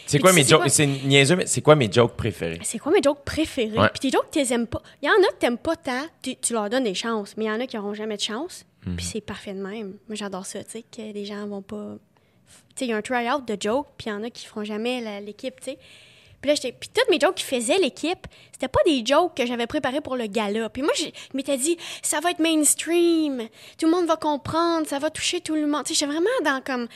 C'est 0.05 0.19
quoi 0.19 0.33
mes 0.33 0.43
jokes? 0.43 0.69
C'est 0.69 0.85
niaiseux, 0.85 1.35
mais 1.35 1.45
c'est 1.45 1.61
quoi 1.61 1.75
mes 1.75 1.91
jokes 1.91 2.15
préférés? 2.15 2.59
c'est 2.63 2.79
quoi 2.79 2.91
mes 2.91 3.01
jokes 3.01 3.23
préférés? 3.23 3.77
Puis 3.93 3.99
tes 3.99 4.09
jokes, 4.09 4.29
tu 4.31 4.39
les 4.39 4.53
aimes 4.53 4.67
pas. 4.67 4.81
Il 5.01 5.07
y 5.07 5.09
en 5.09 5.13
a 5.13 5.31
que 5.31 5.39
t'aimes 5.39 5.57
pas 5.57 5.75
tant, 5.75 6.05
tu, 6.21 6.53
leur 6.53 6.69
donnes 6.69 6.83
des 6.83 6.93
chances, 6.93 7.35
mais 7.37 7.45
il 7.45 7.47
y 7.47 7.51
en 7.51 7.59
a 7.59 7.67
qui 7.67 7.77
auront 7.77 7.93
jamais 7.93 8.17
de 8.17 8.21
chance. 8.21 8.65
Mhm. 8.85 8.95
Puis 8.95 9.05
c'est 9.05 9.21
parfait 9.21 9.53
de 9.53 9.61
même. 9.61 9.95
Moi, 10.07 10.15
j'adore 10.15 10.45
ça, 10.45 10.63
tu 10.63 10.71
sais, 10.71 10.83
que 10.83 11.01
les 11.01 11.25
gens 11.25 11.45
vont 11.47 11.61
pas. 11.61 11.97
Tu 12.47 12.55
sais, 12.75 12.85
il 12.85 12.89
y 12.89 12.93
a 12.93 12.97
un 12.97 13.01
try-out 13.01 13.47
de 13.47 13.57
jokes, 13.59 13.87
puis 13.97 14.07
il 14.07 14.09
y 14.09 14.13
en 14.13 14.23
a 14.23 14.29
qui 14.29 14.45
feront 14.45 14.63
jamais 14.63 15.21
l'équipe, 15.21 15.59
tu 15.59 15.71
sais. 15.71 15.77
Puis 16.41 16.49
là, 16.49 16.55
j'étais. 16.55 16.71
Puis 16.71 16.89
toutes 16.93 17.09
mes 17.09 17.19
jokes 17.19 17.35
qui 17.35 17.43
faisaient 17.43 17.77
l'équipe, 17.77 18.27
c'était 18.51 18.67
pas 18.67 18.79
des 18.85 19.03
jokes 19.05 19.35
que 19.35 19.45
j'avais 19.45 19.67
préparés 19.67 20.01
pour 20.01 20.15
le 20.15 20.27
gala. 20.27 20.69
Puis 20.69 20.81
moi, 20.81 20.91
je 20.97 21.05
m'étais 21.33 21.57
dit, 21.57 21.77
ça 22.01 22.19
va 22.19 22.31
être 22.31 22.39
mainstream, 22.39 23.47
tout 23.79 23.85
le 23.87 23.91
monde 23.91 24.05
va 24.05 24.17
comprendre, 24.17 24.87
ça 24.87 24.99
va 24.99 25.09
toucher 25.09 25.41
tout 25.41 25.55
le 25.55 25.67
monde. 25.67 25.83
Tu 25.85 25.93
sais, 25.93 25.99
j'étais 25.99 26.11
vraiment 26.11 26.29
dans 26.43 26.61
comme 26.61 26.87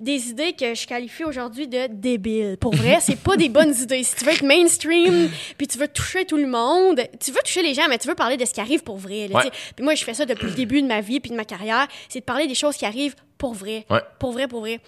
des 0.00 0.28
idées 0.28 0.52
que 0.52 0.74
je 0.74 0.86
qualifie 0.86 1.24
aujourd'hui 1.24 1.66
de 1.66 1.86
débiles. 1.88 2.56
Pour 2.58 2.74
vrai, 2.74 2.98
c'est 3.00 3.18
pas 3.18 3.36
des 3.36 3.48
bonnes 3.48 3.74
idées. 3.74 4.04
Si 4.04 4.16
tu 4.16 4.24
veux 4.24 4.32
être 4.32 4.42
mainstream, 4.42 5.30
puis 5.56 5.66
tu 5.66 5.78
veux 5.78 5.88
toucher 5.88 6.24
tout 6.24 6.36
le 6.36 6.46
monde, 6.46 7.00
tu 7.20 7.30
veux 7.30 7.40
toucher 7.44 7.62
les 7.62 7.74
gens, 7.74 7.88
mais 7.88 7.98
tu 7.98 8.08
veux 8.08 8.14
parler 8.14 8.36
de 8.36 8.44
ce 8.44 8.52
qui 8.52 8.60
arrive 8.60 8.82
pour 8.82 8.96
vrai. 8.96 9.28
Puis 9.76 9.84
moi, 9.84 9.94
je 9.94 10.04
fais 10.04 10.14
ça 10.14 10.26
depuis 10.26 10.46
le 10.46 10.54
début 10.54 10.82
de 10.82 10.86
ma 10.86 11.00
vie 11.00 11.20
puis 11.20 11.30
de 11.30 11.36
ma 11.36 11.44
carrière, 11.44 11.88
c'est 12.08 12.20
de 12.20 12.24
parler 12.24 12.46
des 12.46 12.54
choses 12.54 12.76
qui 12.76 12.84
arrivent 12.84 13.16
pour 13.38 13.54
vrai. 13.54 13.86
Pour 14.18 14.32
vrai, 14.32 14.48
pour 14.48 14.60
vrai. 14.60 14.80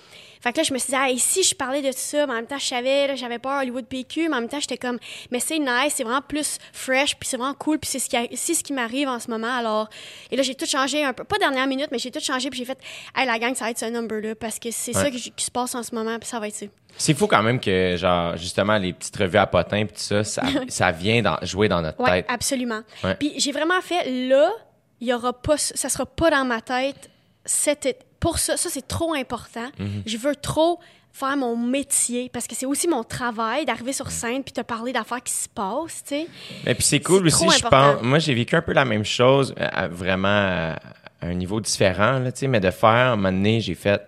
Fait 0.47 0.53
que 0.53 0.59
là, 0.59 0.63
je 0.63 0.73
me 0.73 0.79
suis 0.79 0.91
dit, 0.91 0.97
ah, 0.97 1.09
si 1.17 1.43
je 1.43 1.57
parlais 1.57 1.83
de 1.83 1.91
ça, 1.91 2.25
mais 2.25 2.33
en 2.35 2.37
même 2.37 2.47
temps, 2.47 2.57
je 2.57 2.67
savais, 2.67 3.17
j'avais 3.17 3.41
pas 3.41 3.63
Hollywood 3.63 3.85
PQ, 3.85 4.29
mais 4.29 4.37
en 4.37 4.41
même 4.43 4.49
temps, 4.49 4.61
j'étais 4.61 4.77
comme, 4.77 4.97
mais 5.33 5.41
c'est 5.41 5.59
nice, 5.59 5.95
c'est 5.97 6.05
vraiment 6.05 6.23
plus 6.23 6.59
fresh, 6.73 7.17
puis 7.17 7.29
c'est 7.29 7.37
vraiment 7.37 7.55
cool, 7.55 7.81
puis 7.81 7.91
c'est 7.91 7.99
ce 7.99 8.09
qui, 8.09 8.37
ce 8.37 8.63
qui 8.63 8.73
m'arrive 8.73 9.09
en 9.09 9.19
ce 9.19 9.29
moment. 9.29 9.53
Alors, 9.53 9.89
et 10.31 10.37
là, 10.37 10.45
j'ai 10.45 10.55
tout 10.55 10.67
changé 10.67 11.05
un 11.05 11.13
peu, 11.13 11.25
pas 11.25 11.39
dernière 11.39 11.67
minute, 11.67 11.89
mais 11.91 11.99
j'ai 11.99 12.13
tout 12.13 12.21
changé, 12.21 12.49
puis 12.49 12.61
j'ai 12.61 12.65
fait, 12.65 12.79
hey, 13.17 13.27
la 13.27 13.41
gang, 13.41 13.57
ça 13.57 13.65
va 13.65 13.73
être 13.73 13.79
ce 13.81 13.87
number-là, 13.87 14.37
parce 14.37 14.61
que 14.61 14.71
c'est 14.71 14.93
ça 14.93 15.11
qui 15.11 15.33
se 15.37 15.51
passe 15.51 15.75
en 15.75 15.83
ce 15.83 15.93
moment, 15.93 16.17
puis 16.21 16.29
ça 16.29 16.39
va 16.39 16.47
être 16.47 16.55
ça. 16.55 16.67
C'est 16.97 17.15
fou 17.15 17.27
quand 17.27 17.43
même 17.43 17.59
que, 17.59 17.97
genre, 17.97 18.37
justement, 18.37 18.79
les 18.79 18.93
petites 18.93 19.17
revues 19.17 19.39
à 19.39 19.49
potins, 19.49 19.85
puis 19.85 19.97
tout 19.97 20.23
ça, 20.23 20.23
ça, 20.23 20.93
vient 20.93 21.23
dans, 21.23 21.39
jouer 21.43 21.67
dans 21.67 21.83
notre 21.83 22.01
ouais, 22.05 22.23
tête. 22.23 22.27
Absolument. 22.29 22.83
Puis 23.19 23.33
j'ai 23.39 23.51
vraiment 23.51 23.81
fait, 23.81 24.29
là, 24.29 24.53
il 25.01 25.09
y 25.09 25.13
aura 25.13 25.33
pas, 25.33 25.59
ça 25.59 25.89
sera 25.89 26.07
pas 26.07 26.31
dans 26.31 26.45
ma 26.45 26.61
tête 26.61 27.11
cet 27.45 28.06
pour 28.21 28.39
ça, 28.39 28.57
ça 28.57 28.69
c'est 28.71 28.87
trop 28.87 29.15
important. 29.15 29.71
Mhm. 29.79 30.03
Je 30.07 30.17
veux 30.17 30.37
trop 30.37 30.81
faire 31.17 31.37
mon 31.37 31.57
métier 31.57 32.29
parce 32.31 32.47
que 32.47 32.55
c'est 32.55 32.67
aussi 32.67 32.89
mon 32.89 33.03
travail 33.03 33.65
d'arriver 33.65 33.95
sur 33.95 34.11
scène 34.11 34.45
puis 34.45 34.53
te 34.53 34.61
parler 34.61 34.93
d'affaires 34.93 35.23
qui 35.23 35.33
se 35.33 35.49
passent, 35.49 36.05
tu 36.07 36.17
sais. 36.17 36.27
Puis 36.75 36.83
c'est 36.83 37.01
cool 37.01 37.27
aussi, 37.27 37.49
je 37.49 37.67
pense. 37.67 38.03
Moi, 38.03 38.19
j'ai 38.19 38.35
vécu 38.35 38.55
un 38.55 38.63
peu 38.63 38.73
la 38.73 38.85
même 38.85 39.05
chose, 39.05 39.55
euh, 39.59 39.89
vraiment 39.91 40.29
à 40.29 40.79
un 41.23 41.35
niveau 41.35 41.61
différent, 41.61 42.23
tu 42.27 42.33
sais, 42.35 42.49
mais 42.49 42.61
de 42.61 42.71
faire, 42.71 42.89
à 42.91 43.13
un 43.13 43.17
moment 43.17 43.33
donné, 43.33 43.61
j'ai 43.61 43.75
fait. 43.75 44.03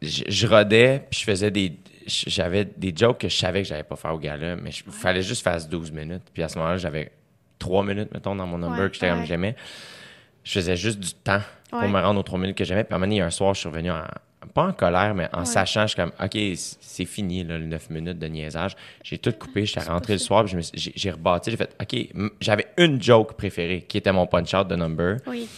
Je, 0.00 0.46
rodais, 0.46 1.06
puis 1.10 1.20
je 1.20 1.24
faisais 1.26 1.50
des. 1.50 1.76
J'avais 2.06 2.64
des 2.64 2.94
jokes 2.96 3.18
que 3.18 3.28
je 3.28 3.36
savais 3.36 3.62
que 3.62 3.68
j'allais 3.68 3.82
pas 3.82 3.94
faire 3.94 4.14
au 4.14 4.18
gala, 4.18 4.56
mais 4.56 4.70
il 4.70 4.92
fallait 4.92 5.22
juste 5.22 5.44
faire 5.44 5.62
12 5.62 5.92
minutes. 5.92 6.22
Puis 6.32 6.42
à 6.42 6.48
ce 6.48 6.58
moment-là, 6.58 6.78
j'avais 6.78 7.12
3 7.58 7.84
minutes, 7.84 8.08
mettons, 8.12 8.34
dans 8.34 8.46
mon 8.46 8.56
number 8.56 8.88
que 8.88 8.94
j'étais 8.94 9.10
comme 9.10 9.26
j'aimais. 9.26 9.54
Je 10.42 10.52
faisais 10.52 10.76
juste 10.76 10.98
du 10.98 11.12
temps 11.12 11.42
pour 11.70 11.88
me 11.88 12.00
rendre 12.00 12.20
aux 12.20 12.24
3 12.24 12.38
minutes 12.38 12.56
que 12.56 12.64
j'aimais. 12.64 12.84
Puis 12.84 12.92
à 12.92 12.96
un 12.96 12.98
moment 12.98 13.14
donné, 13.14 13.30
soir, 13.30 13.54
je 13.54 13.60
suis 13.60 13.68
revenu 13.68 13.90
en, 13.90 14.02
pas 14.54 14.64
en 14.64 14.72
colère, 14.72 15.14
mais 15.14 15.28
en 15.32 15.44
sachant, 15.44 15.82
je 15.82 15.88
suis 15.88 15.96
comme, 15.96 16.12
OK, 16.22 16.38
c'est 16.56 17.04
fini, 17.04 17.44
là, 17.44 17.58
les 17.58 17.66
9 17.66 17.90
minutes 17.90 18.18
de 18.18 18.26
niaisage. 18.26 18.76
J'ai 19.02 19.18
tout 19.18 19.32
coupé, 19.32 19.66
j'étais 19.66 19.80
rentré 19.80 20.14
le 20.14 20.18
soir, 20.18 20.44
puis 20.44 20.56
j'ai 20.74 21.10
rebâti, 21.10 21.50
j'ai 21.50 21.56
fait, 21.56 21.76
OK, 21.80 22.30
j'avais 22.40 22.66
une 22.76 23.00
joke 23.02 23.34
préférée, 23.34 23.82
qui 23.82 23.98
était 23.98 24.12
mon 24.12 24.26
punch-out 24.26 24.66
de 24.66 24.76
number. 24.76 25.18
Oui. 25.26 25.48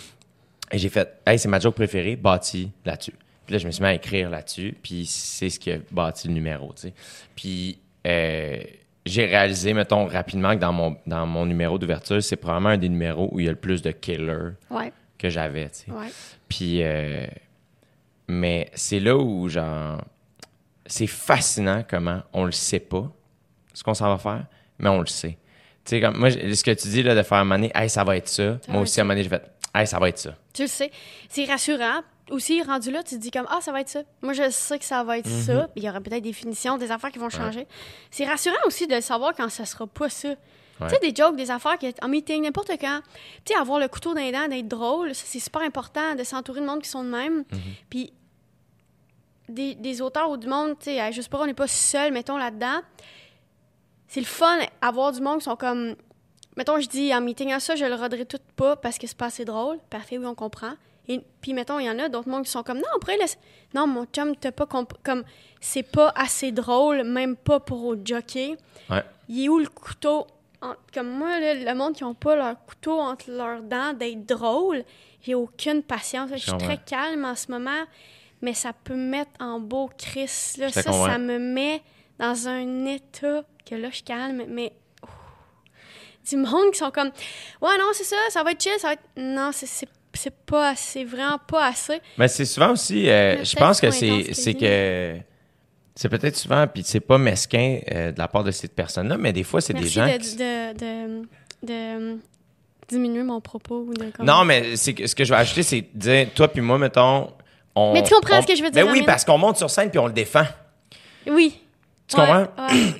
Et 0.71 0.79
j'ai 0.79 0.89
fait, 0.89 1.21
hey, 1.27 1.39
c'est 1.39 1.49
ma 1.49 1.61
joke 1.61 1.75
préférée, 1.75 2.17
bâti 2.17 2.71
là-dessus. 2.85 3.15
Puis 3.47 3.55
là, 3.55 3.59
je 3.59 3.67
me 3.67 3.73
suis 3.73 3.83
mis 3.83 3.89
à 3.89 3.95
écrire 3.95 4.31
là-dessus, 4.31 4.75
puis 4.83 5.05
c'est 5.07 5.51
ce 5.51 5.59
qui 5.59 5.71
a 5.71 5.79
bâti 5.91 6.29
le 6.29 6.35
numéro, 6.35 6.73
tu 6.75 6.83
sais. 6.83 6.95
Puis 7.37 7.79
euh, 8.07 8.63
j'ai 9.05 9.27
réalisé, 9.27 9.75
mettons, 9.75 10.07
rapidement 10.07 10.55
que 10.55 10.61
dans 10.61 10.73
mon, 10.73 10.97
dans 11.07 11.27
mon 11.27 11.45
numéro 11.45 11.79
d'ouverture, 11.79 12.23
c'est 12.23 12.37
probablement 12.37 12.71
un 12.71 12.79
des 12.79 12.89
numéros 12.89 13.29
où 13.33 13.41
il 13.41 13.47
y 13.47 13.49
a 13.49 13.53
le 13.53 13.57
plus 13.57 13.83
de 13.83 13.91
killers 13.91 14.53
que 15.23 15.31
j'avais, 15.31 15.71
tu 15.71 15.85
sais. 15.87 15.91
Ouais. 15.91 16.09
Puis, 16.49 16.83
euh, 16.83 17.27
mais 18.29 18.71
c'est 18.75 19.01
là 19.01 19.17
où, 19.17 19.49
genre, 19.49 20.03
c'est 20.87 21.07
fascinant 21.07 21.85
comment 21.89 22.23
on 22.33 22.45
le 22.45 22.53
sait 22.53 22.81
pas, 22.81 23.11
ce 23.73 23.83
qu'on 23.83 23.95
s'en 23.95 24.09
va 24.09 24.19
faire, 24.19 24.47
mais 24.79 24.91
on 24.91 25.01
le 25.01 25.07
sait. 25.07 25.39
Tu 25.85 25.91
sais, 25.97 26.01
comme 26.01 26.19
moi, 26.19 26.31
ce 26.31 26.63
que 26.63 26.71
tu 26.73 26.89
dis 26.89 27.03
là, 27.03 27.15
de 27.15 27.23
faire 27.23 27.45
moment 27.45 27.69
hey, 27.75 27.89
ça 27.89 28.05
va 28.05 28.17
être 28.17 28.29
ça. 28.29 28.59
moi 28.69 28.83
aussi, 28.83 29.01
à 29.01 29.05
donné, 29.05 29.23
j'ai 29.23 29.29
fait, 29.29 29.43
hey, 29.75 29.87
ça 29.87 29.99
va 29.99 30.09
être 30.09 30.19
ça. 30.19 30.35
Tu 30.53 30.63
le 30.63 30.69
sais. 30.69 30.91
C'est 31.29 31.45
rassurant 31.45 32.03
aussi, 32.31 32.63
rendu 32.63 32.91
là, 32.91 33.03
tu 33.03 33.17
te 33.17 33.21
dis 33.21 33.31
comme 33.31 33.47
Ah, 33.51 33.59
ça 33.61 33.73
va 33.73 33.81
être 33.81 33.89
ça. 33.89 34.03
Moi, 34.23 34.33
je 34.33 34.51
sais 34.51 34.79
que 34.79 34.85
ça 34.85 35.03
va 35.03 35.19
être 35.19 35.29
ça. 35.29 35.55
Mhm. 35.55 35.69
Il 35.77 35.85
y 35.85 35.89
aura 35.89 36.01
peut-être 36.01 36.23
des 36.23 36.33
finitions, 36.33 36.79
des 36.79 36.91
affaires 36.91 37.11
qui 37.11 37.19
vont 37.19 37.31
changer. 37.31 37.67
C'est 38.11 38.25
rassurant 38.25 38.55
aussi 38.67 38.87
de 38.87 39.01
savoir 39.01 39.35
quand 39.35 39.49
ça 39.49 39.65
sera 39.65 39.87
pas 39.87 40.09
ça. 40.09 40.35
Tu 40.89 40.95
sais, 40.95 41.01
des 41.01 41.15
jokes, 41.15 41.37
des 41.37 41.51
affaires 41.51 41.79
qui, 41.79 41.93
en 42.03 42.09
meeting, 42.09 42.43
n'importe 42.43 42.73
quand. 42.81 43.01
Tu 43.45 43.53
sais, 43.53 43.59
avoir 43.59 43.79
le 43.79 43.89
couteau 43.89 44.15
dans 44.15 44.21
les 44.21 44.33
dents, 44.33 44.49
d'être 44.49 44.69
drôle, 44.69 45.15
c'est 45.15 45.39
super 45.39 45.63
important 45.63 46.15
de 46.15 46.25
s'entourer 46.25 46.61
de 46.61 46.67
monde 46.67 46.83
qui 46.83 46.89
sont 46.89 47.05
de 47.05 47.11
même. 47.11 47.45
Mhm. 47.51 47.61
Puis, 47.89 48.13
des, 49.49 49.75
des, 49.75 50.01
auteurs 50.01 50.31
ou 50.31 50.37
du 50.37 50.47
monde, 50.47 50.79
tu 50.79 50.85
sais, 50.87 51.13
juste 51.13 51.29
pas, 51.29 51.41
on 51.41 51.47
n'est 51.47 51.55
pas 51.55 51.67
seul, 51.67 52.13
mettons, 52.13 52.39
là-dedans. 52.39 52.81
C'est 54.09 54.21
le 54.21 54.27
fun, 54.27 54.59
avoir 54.81 55.13
du 55.13 55.21
monde 55.21 55.39
qui 55.39 55.45
sont 55.45 55.57
comme. 55.57 55.95
Mettons, 56.57 56.79
je 56.81 56.89
dis 56.89 57.15
en 57.15 57.23
meeting, 57.23 57.53
ah, 57.53 57.61
ça, 57.61 57.77
je 57.77 57.85
le 57.85 57.95
roderai 57.95 58.27
tout 58.27 58.39
pas 58.57 58.77
parce 58.77 58.99
que 58.99 59.07
c'est 59.07 59.17
pas 59.17 59.27
assez 59.27 59.45
drôle. 59.45 59.79
Parfait, 59.89 60.19
oui, 60.19 60.27
on 60.27 60.35
comprend. 60.35 60.75
Et 61.09 61.21
puis, 61.41 61.55
mettons, 61.55 61.79
il 61.79 61.87
y 61.87 61.91
en 61.91 61.99
a 61.99 62.09
d'autres 62.09 62.29
monde 62.29 62.45
qui 62.45 62.51
sont 62.51 62.63
comme, 62.63 62.79
non, 62.79 62.85
après, 62.97 63.17
laisse... 63.17 63.39
non, 63.75 63.87
mon 63.87 64.05
chum, 64.07 64.37
t'as 64.37 64.53
pas 64.53 64.67
comme, 64.67 65.25
c'est 65.61 65.83
pas 65.83 66.13
assez 66.15 66.53
drôle, 66.53 67.03
même 67.05 67.37
pas 67.37 67.59
pour 67.59 67.85
au 67.85 67.97
jockey. 68.03 68.57
Ouais. 68.89 69.03
Il 69.29 69.45
est 69.45 69.49
où 69.49 69.59
le 69.59 69.69
couteau? 69.69 70.27
Comme 70.93 71.11
moi, 71.11 71.39
le 71.41 71.75
monde 71.75 71.95
qui 71.95 72.05
ont 72.05 72.15
pas 72.15 72.37
leur 72.37 72.65
couteau 72.65 72.99
entre 72.99 73.31
leurs 73.31 73.63
dents 73.63 73.93
d'être 73.93 74.25
drôle, 74.27 74.85
j'ai 75.23 75.35
aucune 75.35 75.83
patience. 75.83 76.31
Je 76.33 76.37
suis 76.37 76.59
très 76.59 76.79
calme 76.79 77.25
en 77.25 77.35
ce 77.35 77.51
moment, 77.51 77.85
mais 78.41 78.55
ça 78.55 78.73
peut 78.73 78.95
me 78.95 79.11
mettre 79.11 79.31
en 79.41 79.61
beau 79.61 79.91
Chris. 79.99 80.55
Là. 80.59 80.71
Ça, 80.71 80.83
ça 80.83 81.19
me 81.19 81.39
met 81.39 81.83
dans 82.19 82.49
un 82.49 82.87
état 82.87 83.43
que 83.69 83.75
là, 83.75 83.89
je 83.91 84.03
calme, 84.03 84.45
mais 84.49 84.73
du 86.29 86.37
monde 86.37 86.71
qui 86.73 86.79
sont 86.79 86.93
comme 86.93 87.11
ouais 87.61 87.79
non 87.79 87.87
c'est 87.95 88.05
ça 88.05 88.15
ça 88.29 88.45
va 88.45 88.53
être 88.53 88.63
chill 88.63 88.79
ça 88.79 88.87
va 88.87 88.93
être 88.93 89.03
non 89.17 89.51
c'est 89.51 89.67
c'est 90.15 90.35
pas 90.35 90.71
assez, 90.71 91.05
vraiment 91.05 91.39
pas 91.39 91.67
assez. 91.67 92.01
Mais 92.19 92.29
c'est 92.29 92.45
souvent 92.45 92.73
aussi, 92.73 93.09
euh, 93.09 93.45
je 93.45 93.57
pense 93.57 93.81
que 93.81 93.91
c'est, 93.91 94.33
c'est 94.33 94.55
que 94.55 95.17
c'est 95.95 96.09
peut-être 96.09 96.37
souvent, 96.37 96.67
puis 96.67 96.83
c'est 96.85 97.01
pas 97.01 97.19
mesquin 97.19 97.81
euh, 97.93 98.13
de 98.13 98.19
la 98.19 98.29
part 98.29 98.45
de 98.45 98.51
cette 98.51 98.75
personne-là, 98.75 99.17
mais 99.19 99.33
des 99.33 99.43
fois, 99.43 99.61
c'est 99.61 99.75
des 99.75 99.87
gens. 99.87 100.07
De, 100.07 100.17
qui... 100.17 100.37
de, 100.37 100.73
de, 100.73 101.27
de, 101.63 102.19
diminuer 102.89 103.23
mon 103.23 103.41
propos. 103.41 103.87
Ou 103.89 103.95
de, 103.95 104.11
Non, 104.23 104.45
mais 104.45 104.77
c'est, 104.77 105.07
ce 105.07 105.15
que 105.15 105.25
je 105.25 105.31
vais 105.31 105.41
ajouter, 105.41 105.63
c'est 105.63 105.87
dire, 105.95 106.29
toi 106.35 106.49
puis 106.49 106.63
moi, 106.63 106.79
mettons. 106.79 107.31
On, 107.75 107.93
mais 107.93 108.03
tu 108.03 108.13
comprends 108.13 108.41
ce 108.41 108.47
que 108.47 108.55
je 108.55 108.63
veux 108.63 108.71
dire? 108.71 108.85
Mais 108.85 108.93
oui, 108.93 109.03
parce 109.03 109.25
qu'on 109.25 109.39
monte 109.39 109.57
sur 109.57 109.71
scène 109.71 109.91
puis 109.91 109.99
on 109.99 110.07
le 110.07 110.13
défend. 110.13 110.45
Oui. 111.27 111.59
Tu 112.07 112.17
comprends? 112.17 112.47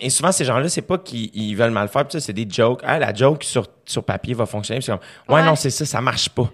Et 0.01 0.09
souvent, 0.09 0.33
ces 0.33 0.45
gens-là, 0.45 0.69
c'est 0.69 0.83
pas 0.83 0.97
qu'ils 0.97 1.55
veulent 1.57 1.71
mal 1.71 1.89
faire, 1.89 2.07
puis 2.07 2.13
ça, 2.13 2.21
c'est 2.21 2.33
des 2.33 2.47
jokes. 2.49 2.81
Ah, 2.83 2.99
la 2.99 3.13
joke 3.13 3.45
sur, 3.45 3.67
sur 3.85 4.05
papier 4.05 4.33
va 4.33 4.47
fonctionner. 4.47 4.81
c'est 4.81 4.93
comme, 4.93 5.01
ouais, 5.35 5.43
non, 5.43 5.55
c'est 5.55 5.71
ça, 5.71 5.85
ça 5.85 6.01
marche 6.01 6.29
pas 6.31 6.51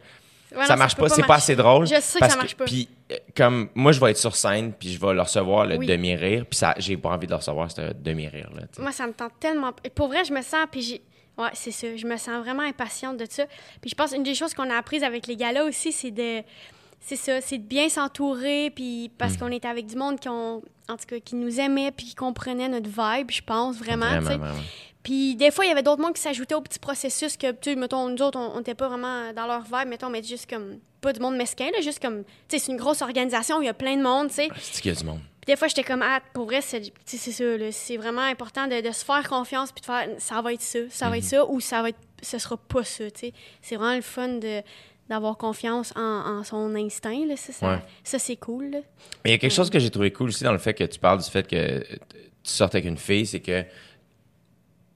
ça 0.67 0.77
marche 0.77 0.97
pas, 0.97 1.09
c'est 1.09 1.23
pas 1.23 1.37
assez 1.37 1.57
drôle. 1.57 1.87
Je 1.87 2.01
sais 2.01 2.21
que 2.21 2.29
ça 2.29 2.37
marche 2.37 2.55
pas. 2.55 2.65
Puis, 2.65 2.89
euh, 3.11 3.17
comme 3.37 3.69
moi, 3.75 3.93
je 3.93 4.01
vais 4.01 4.11
être 4.11 4.19
sur 4.19 4.35
scène, 4.35 4.73
puis 4.73 4.93
je 4.93 5.01
vais 5.01 5.13
leur 5.15 5.27
recevoir 5.27 5.67
le 5.67 5.79
demi-rire, 5.79 6.45
puis 6.49 6.59
ça, 6.59 6.75
j'ai 6.79 6.97
pas 6.97 7.11
envie 7.11 7.27
de 7.27 7.33
leur 7.33 7.41
recevoir 7.41 7.71
ce 7.71 7.93
demi-rire. 7.93 8.51
là. 8.55 8.63
Moi, 8.79 8.93
ça 8.93 9.07
me 9.07 9.13
tente 9.13 9.33
tellement. 9.41 9.73
Pour 9.95 10.09
vrai, 10.09 10.25
je 10.25 10.33
me 10.33 10.43
sens, 10.43 10.67
puis 10.71 10.83
j'ai. 10.83 11.03
Ouais, 11.37 11.51
c'est 11.53 11.71
ça. 11.71 11.95
Je 11.95 12.05
me 12.05 12.17
sens 12.17 12.43
vraiment 12.43 12.65
impatiente 12.65 13.17
de 13.17 13.27
ça. 13.29 13.45
Puis 13.81 13.91
je 13.91 13.95
pense 13.95 14.13
une 14.13 14.25
des 14.25 14.35
choses 14.35 14.55
qu'on 14.55 14.69
a 14.71 14.77
apprises 14.77 15.05
avec 15.05 15.29
les 15.29 15.37
gars-là 15.37 15.65
aussi, 15.65 15.93
c'est 15.93 16.11
de. 16.11 16.43
C'est 17.01 17.17
ça, 17.17 17.41
c'est 17.41 17.59
de 17.59 17.63
bien 17.63 17.89
s'entourer, 17.89 18.73
puis 18.75 19.11
parce 19.19 19.35
mm. 19.35 19.39
qu'on 19.39 19.53
était 19.53 19.69
avec 19.69 19.87
du 19.87 19.95
monde 19.95 20.19
qui 20.19 20.29
ont, 20.29 20.63
en 20.89 20.97
tout 20.97 21.07
cas, 21.07 21.21
qui 21.21 21.37
nous 21.37 21.61
aimait, 21.61 21.93
puis 21.93 22.07
qui 22.07 22.15
comprenait 22.17 22.69
notre 22.69 22.89
vibe, 22.89 23.31
je 23.31 23.41
pense 23.41 23.77
vraiment. 23.77 24.07
vraiment, 24.21 24.37
vraiment. 24.37 24.61
Puis 25.09 25.37
des 25.37 25.51
fois, 25.51 25.65
il 25.65 25.69
y 25.69 25.71
avait 25.71 25.83
d'autres 25.83 26.03
mondes 26.03 26.13
qui 26.13 26.21
s'ajoutaient 26.21 26.55
au 26.55 26.61
petit 26.61 26.79
processus 26.79 27.39
que, 27.39 27.51
tu 27.53 27.71
sais, 27.71 27.77
mettons, 27.77 28.11
nous 28.11 28.21
autres, 28.21 28.39
on 28.39 28.59
n'était 28.59 28.75
pas 28.75 28.89
vraiment 28.89 29.33
dans 29.33 29.47
leur 29.47 29.63
vibe, 29.63 29.89
mettons, 29.89 30.11
mais 30.11 30.23
juste 30.23 30.51
comme, 30.51 30.81
pas 31.01 31.15
du 31.15 31.21
monde 31.21 31.35
mesquin, 31.35 31.71
là, 31.73 31.81
juste 31.81 31.99
comme, 31.99 32.25
tu 32.25 32.31
sais, 32.49 32.59
c'est 32.59 32.73
une 32.73 32.77
grosse 32.77 33.01
organisation, 33.01 33.63
il 33.63 33.65
y 33.65 33.69
a 33.71 33.75
plein 33.75 33.97
de 33.97 34.03
monde, 34.03 34.29
tu 34.29 34.35
sais. 34.35 34.49
C'est 34.61 34.83
qu'il 34.83 34.93
y 34.93 34.95
a 34.95 34.99
du 34.99 35.07
monde. 35.07 35.21
Puis 35.41 35.55
des 35.55 35.57
fois, 35.57 35.69
j'étais 35.69 35.83
comme, 35.83 36.03
ah, 36.03 36.21
pour 36.35 36.45
vrai, 36.45 36.61
c'est 36.61 36.93
ça, 37.07 37.45
c'est 37.71 37.97
vraiment 37.97 38.21
important 38.21 38.67
de, 38.67 38.93
se 38.93 39.03
faire 39.03 39.27
confiance, 39.27 39.73
puis 39.73 39.81
de 39.81 39.87
faire, 39.87 40.09
ça 40.19 40.43
va 40.43 40.53
être 40.53 40.61
ça, 40.61 40.79
ça 40.91 41.09
va 41.09 41.17
être 41.17 41.25
mhm. 41.25 41.31
ça, 41.31 41.47
ou 41.47 41.59
ça 41.59 41.81
va 41.81 41.89
être, 41.89 42.01
ce 42.21 42.37
sera 42.37 42.59
pas 42.59 42.85
ça, 42.85 43.11
tu 43.11 43.19
sais. 43.19 43.33
C'est 43.63 43.77
vraiment 43.77 43.97
le 43.97 44.03
fun 44.03 44.29
de 44.29 44.61
d'avoir 45.09 45.39
confiance 45.39 45.91
en, 45.97 46.45
son 46.45 46.75
instinct. 46.75 47.25
Là, 47.27 47.35
ça, 47.35 47.81
ça, 48.05 48.19
c'est 48.19 48.37
cool. 48.37 48.73
Mais 49.25 49.31
il 49.31 49.31
y 49.31 49.35
a 49.35 49.39
quelque 49.39 49.55
chose 49.55 49.71
que 49.71 49.79
j'ai 49.79 49.89
trouvé 49.89 50.13
cool 50.13 50.29
aussi 50.29 50.45
dans 50.45 50.53
le 50.53 50.59
fait 50.59 50.75
que 50.75 50.85
tu 50.85 50.99
parles 50.99 51.23
du 51.23 51.31
fait 51.31 51.49
que 51.49 51.81
tu 51.81 52.51
sortes 52.53 52.75
avec 52.75 52.85
une 52.85 52.99
fille, 52.99 53.25
c'est 53.25 53.41
que 53.41 53.65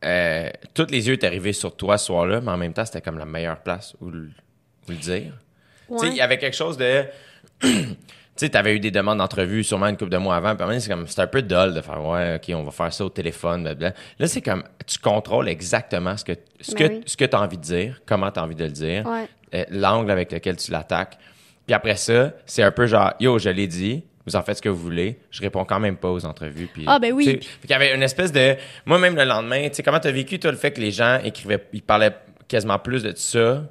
euh, 0.05 0.51
tous 0.75 0.87
les 0.91 1.09
yeux 1.09 1.15
étaient 1.15 1.27
arrivés 1.27 1.53
sur 1.53 1.77
toi 1.77 1.99
ce 1.99 2.07
soir-là, 2.07 2.41
mais 2.41 2.51
en 2.51 2.57
même 2.57 2.73
temps, 2.73 2.85
c'était 2.85 3.01
comme 3.01 3.19
la 3.19 3.25
meilleure 3.25 3.61
place 3.61 3.95
où 4.01 4.11
le, 4.11 4.31
dire. 4.89 5.33
Il 6.03 6.15
y 6.15 6.21
avait 6.21 6.39
quelque 6.39 6.57
chose 6.57 6.77
de. 6.77 7.05
tu 7.61 7.69
sais, 8.37 8.49
tu 8.49 8.57
avais 8.57 8.75
eu 8.75 8.81
des 8.81 8.91
demandes 8.91 9.19
d'entrevue 9.19 9.63
sûrement 9.63 9.87
une 9.87 9.97
couple 9.97 10.11
de 10.11 10.17
mois 10.17 10.37
avant, 10.37 10.57
puis 10.57 10.81
c'est 10.81 10.89
comme, 10.89 11.07
c'est 11.07 11.21
un 11.21 11.27
peu 11.27 11.43
dull 11.43 11.75
de 11.75 11.81
faire, 11.81 12.05
ouais, 12.05 12.37
OK, 12.37 12.55
on 12.55 12.63
va 12.63 12.71
faire 12.71 12.93
ça 12.93 13.05
au 13.05 13.11
téléphone, 13.11 13.63
blablabla. 13.63 13.95
Là, 14.19 14.27
c'est 14.27 14.43
comme, 14.43 14.65
tu 14.87 14.99
contrôles 14.99 15.49
exactement 15.49 16.17
ce 16.17 16.25
que, 16.25 16.33
ce 16.61 16.75
ben 16.75 17.01
que, 17.03 17.11
ce 17.11 17.17
que 17.17 17.25
tu 17.25 17.37
as 17.37 17.41
envie 17.41 17.59
de 17.59 17.63
dire, 17.63 18.01
comment 18.07 18.31
tu 18.31 18.41
as 18.41 18.43
envie 18.43 18.57
de 18.57 18.65
le 18.65 18.71
dire, 18.71 19.07
euh, 19.55 19.65
l'angle 19.71 20.11
avec 20.11 20.33
lequel 20.33 20.57
tu 20.57 20.73
l'attaques. 20.73 21.19
Puis 21.67 21.75
après 21.75 21.97
ça, 21.97 22.33
c'est 22.47 22.63
un 22.63 22.73
peu 22.73 22.87
genre, 22.87 23.13
yo, 23.21 23.39
je 23.39 23.51
l'ai 23.51 23.67
dit, 23.67 24.05
vous 24.27 24.37
en 24.37 24.43
faites 24.43 24.59
ce 24.59 24.63
que 24.63 24.69
vous 24.69 24.81
voulez. 24.81 25.19
Je 25.31 25.41
réponds 25.41 25.65
quand 25.65 25.81
même 25.81 25.97
pas 25.97 26.11
aux 26.11 26.25
entrevues. 26.25 26.69
Puis, 26.73 26.85
ah, 26.87 26.99
ben 26.99 27.13
oui. 27.13 27.41
Il 27.65 27.71
y 27.71 27.75
avait 27.75 27.95
une 27.95 28.03
espèce 28.03 28.33
de. 28.33 28.57
Moi-même, 28.87 29.17
le 29.17 29.25
lendemain, 29.25 29.69
tu 29.69 29.77
sais, 29.77 29.83
comment 29.83 30.01
tu 30.01 30.09
as 30.09 30.13
vécu, 30.13 30.39
toi, 30.39 30.51
le 30.51 30.57
fait 30.57 30.73
que 30.73 30.81
les 30.81 30.91
gens 30.91 31.19
écrivaient, 31.25 31.67
ils 31.73 31.83
parlaient 31.83 32.17
quasiment 32.49 32.79
plus 32.79 33.03
de 33.03 33.13
ça? 33.17 33.65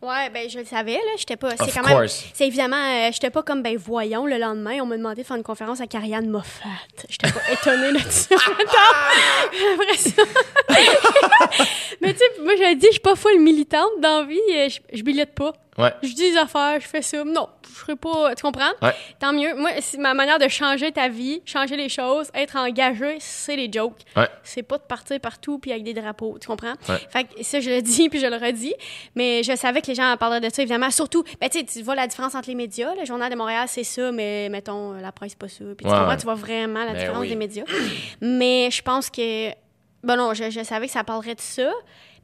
Ouais, 0.00 0.30
ben 0.32 0.48
je 0.48 0.60
le 0.60 0.64
savais 0.64 0.92
là, 0.92 1.10
j'étais 1.16 1.36
pas 1.36 1.56
c'est 1.56 1.72
quand 1.72 1.84
même 1.84 2.06
c'est 2.06 2.46
évidemment 2.46 2.76
euh, 2.76 3.10
j'étais 3.12 3.30
pas 3.30 3.42
comme 3.42 3.64
ben 3.64 3.76
voyons 3.76 4.26
le 4.26 4.38
lendemain, 4.38 4.78
on 4.80 4.86
m'a 4.86 4.96
demandé 4.96 5.22
de 5.22 5.26
faire 5.26 5.36
une 5.36 5.42
conférence 5.42 5.80
à 5.80 5.88
Karianne 5.88 6.30
Moffat. 6.30 6.68
J'étais 7.08 7.32
pas 7.32 7.40
étonnée 7.52 7.90
là 7.90 7.98
dessus 8.04 8.32
Après 9.74 9.96
ça. 9.96 10.22
Mais 12.00 12.12
tu 12.12 12.18
sais, 12.20 12.42
moi 12.44 12.52
j'ai 12.56 12.76
dit 12.76 12.86
je 12.86 12.92
suis 12.92 13.00
pas 13.00 13.16
folle 13.16 13.40
militante 13.40 13.90
dans 14.00 14.20
la 14.20 14.26
vie, 14.26 14.38
euh, 14.54 14.68
je, 14.68 14.78
je 14.96 15.24
pas. 15.24 15.52
Ouais. 15.78 15.92
Je 16.02 16.08
dis 16.08 16.32
des 16.32 16.36
affaires, 16.36 16.80
je 16.80 16.88
fais 16.88 17.02
ça. 17.02 17.22
Non, 17.24 17.48
je 17.64 17.68
ferai 17.72 17.94
pas. 17.94 18.34
Tu 18.34 18.42
comprends? 18.42 18.72
Ouais. 18.82 18.92
Tant 19.20 19.32
mieux. 19.32 19.54
Moi, 19.54 19.70
ma 19.98 20.12
manière 20.12 20.40
de 20.40 20.48
changer 20.48 20.90
ta 20.90 21.08
vie, 21.08 21.40
changer 21.44 21.76
les 21.76 21.88
choses, 21.88 22.30
être 22.34 22.56
engagé, 22.56 23.18
c'est 23.20 23.54
les 23.54 23.70
jokes. 23.72 24.00
Ouais. 24.16 24.28
C'est 24.42 24.64
pas 24.64 24.78
de 24.78 24.82
partir 24.82 25.20
partout 25.20 25.60
puis 25.60 25.70
avec 25.70 25.84
des 25.84 25.94
drapeaux. 25.94 26.36
Tu 26.40 26.48
comprends? 26.48 26.74
Fait 26.82 27.24
que 27.24 27.44
ça, 27.44 27.60
je 27.60 27.70
le 27.70 27.80
dis 27.80 28.08
puis 28.08 28.18
je 28.18 28.26
le 28.26 28.36
redis. 28.36 28.74
Mais 29.14 29.42
je 29.44 29.54
savais 29.54 29.80
que 29.80 29.86
les 29.86 29.94
gens 29.94 30.16
parleraient 30.16 30.40
de 30.40 30.52
ça, 30.52 30.62
évidemment. 30.62 30.90
Surtout, 30.90 31.22
ben, 31.40 31.48
tu 31.48 31.82
vois 31.82 31.94
la 31.94 32.08
différence 32.08 32.34
entre 32.34 32.48
les 32.48 32.56
médias. 32.56 32.94
Le 32.96 33.04
Journal 33.04 33.30
de 33.30 33.36
Montréal, 33.36 33.66
c'est 33.68 33.84
ça, 33.84 34.10
mais 34.10 34.48
mettons, 34.48 34.94
la 34.94 35.12
presse, 35.12 35.36
pas 35.36 35.48
ça. 35.48 35.64
Puis 35.76 35.86
tu 35.86 35.92
comprends, 35.92 36.16
tu 36.16 36.24
vois 36.24 36.34
vraiment 36.34 36.84
la 36.84 36.92
ben 36.92 36.98
différence 36.98 37.20
oui. 37.20 37.28
des 37.28 37.36
médias. 37.36 37.64
mais 38.20 38.68
je 38.72 38.82
pense 38.82 39.10
que. 39.10 39.50
Bon, 40.02 40.16
non, 40.16 40.32
je, 40.34 40.50
je 40.50 40.62
savais 40.62 40.86
que 40.86 40.92
ça 40.92 41.04
parlerait 41.04 41.34
de 41.34 41.40
ça. 41.40 41.70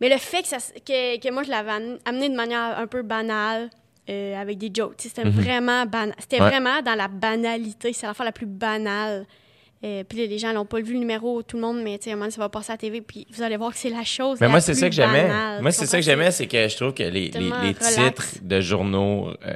Mais 0.00 0.08
le 0.08 0.18
fait 0.18 0.42
que, 0.42 0.48
ça, 0.48 0.58
que, 0.86 1.18
que 1.20 1.32
moi, 1.32 1.42
je 1.42 1.50
l'avais 1.50 1.70
amené 2.04 2.28
de 2.28 2.34
manière 2.34 2.78
un 2.78 2.86
peu 2.86 3.02
banale, 3.02 3.70
euh, 4.10 4.38
avec 4.40 4.58
des 4.58 4.70
jokes. 4.74 4.94
C'était 4.98 5.24
Mhm. 5.24 5.30
vraiment 5.30 5.86
banal. 5.86 6.14
C'était 6.18 6.40
Ouais. 6.40 6.48
vraiment 6.50 6.82
dans 6.82 6.94
la 6.94 7.08
banalité. 7.08 7.92
C'est 7.94 8.06
la 8.06 8.12
fois 8.14 8.24
la 8.26 8.32
plus 8.32 8.46
banale. 8.46 9.24
Euh, 9.84 10.02
puis 10.02 10.26
les 10.26 10.38
gens 10.38 10.52
n'ont 10.52 10.64
pas 10.64 10.80
vu 10.80 10.94
le 10.94 10.98
numéro, 10.98 11.42
tout 11.42 11.56
le 11.56 11.62
monde, 11.62 11.82
mais 11.82 11.98
tu 11.98 12.04
sais, 12.04 12.10
à 12.10 12.12
un 12.12 12.16
moment 12.16 12.24
donné, 12.26 12.34
ça 12.34 12.40
va 12.40 12.48
passer 12.48 12.70
à 12.72 12.74
la 12.74 12.78
TV, 12.78 13.00
puis 13.02 13.26
vous 13.30 13.42
allez 13.42 13.56
voir 13.58 13.70
que 13.72 13.76
c'est 13.78 13.90
la 13.90 14.04
chose. 14.04 14.38
Mais 14.40 14.46
la 14.46 14.50
moi, 14.50 14.60
c'est 14.62 14.72
plus 14.72 14.80
ça 14.80 14.88
que 14.88 14.94
j'aimais. 14.94 15.22
banale. 15.28 15.60
Moi, 15.62 15.70
c'est 15.72 15.84
ça 15.86 15.98
que 15.98 16.02
j'aimais, 16.02 16.30
c'est 16.30 16.46
que 16.46 16.68
je 16.68 16.76
trouve 16.76 16.94
que 16.94 17.02
les, 17.02 17.28
les, 17.30 17.74
titres 17.74 18.24
de 18.42 18.60
journaux 18.62 19.28
euh, 19.46 19.52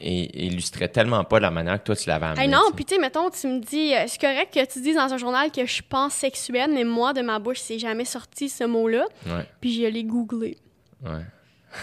i- 0.00 0.30
illustraient 0.46 0.88
tellement 0.88 1.24
pas 1.24 1.40
la 1.40 1.50
manière 1.50 1.78
que 1.78 1.84
toi, 1.84 1.96
tu 1.96 2.08
l'avais 2.08 2.26
amené. 2.26 2.42
Hey, 2.42 2.48
non, 2.48 2.70
puis 2.74 2.84
tu 2.84 2.94
sais, 2.94 3.00
mettons, 3.00 3.28
tu 3.30 3.46
me 3.46 3.60
dis, 3.60 3.94
euh, 3.94 4.04
c'est 4.06 4.20
correct 4.20 4.52
que 4.54 4.64
tu 4.72 4.80
dises 4.80 4.96
dans 4.96 5.12
un 5.12 5.18
journal 5.18 5.50
que 5.52 5.64
je 5.66 5.82
pense 5.88 6.14
sexuelle, 6.14 6.70
mais 6.72 6.84
moi, 6.84 7.12
de 7.12 7.20
ma 7.22 7.38
bouche, 7.38 7.58
c'est 7.60 7.78
jamais 7.78 8.04
sorti 8.04 8.48
ce 8.48 8.64
mot-là. 8.64 9.06
Ouais, 9.26 9.46
Puis 9.60 9.74
je 9.74 9.86
l'ai 9.86 10.04
googlé. 10.04 10.56
ouais. 11.04 11.10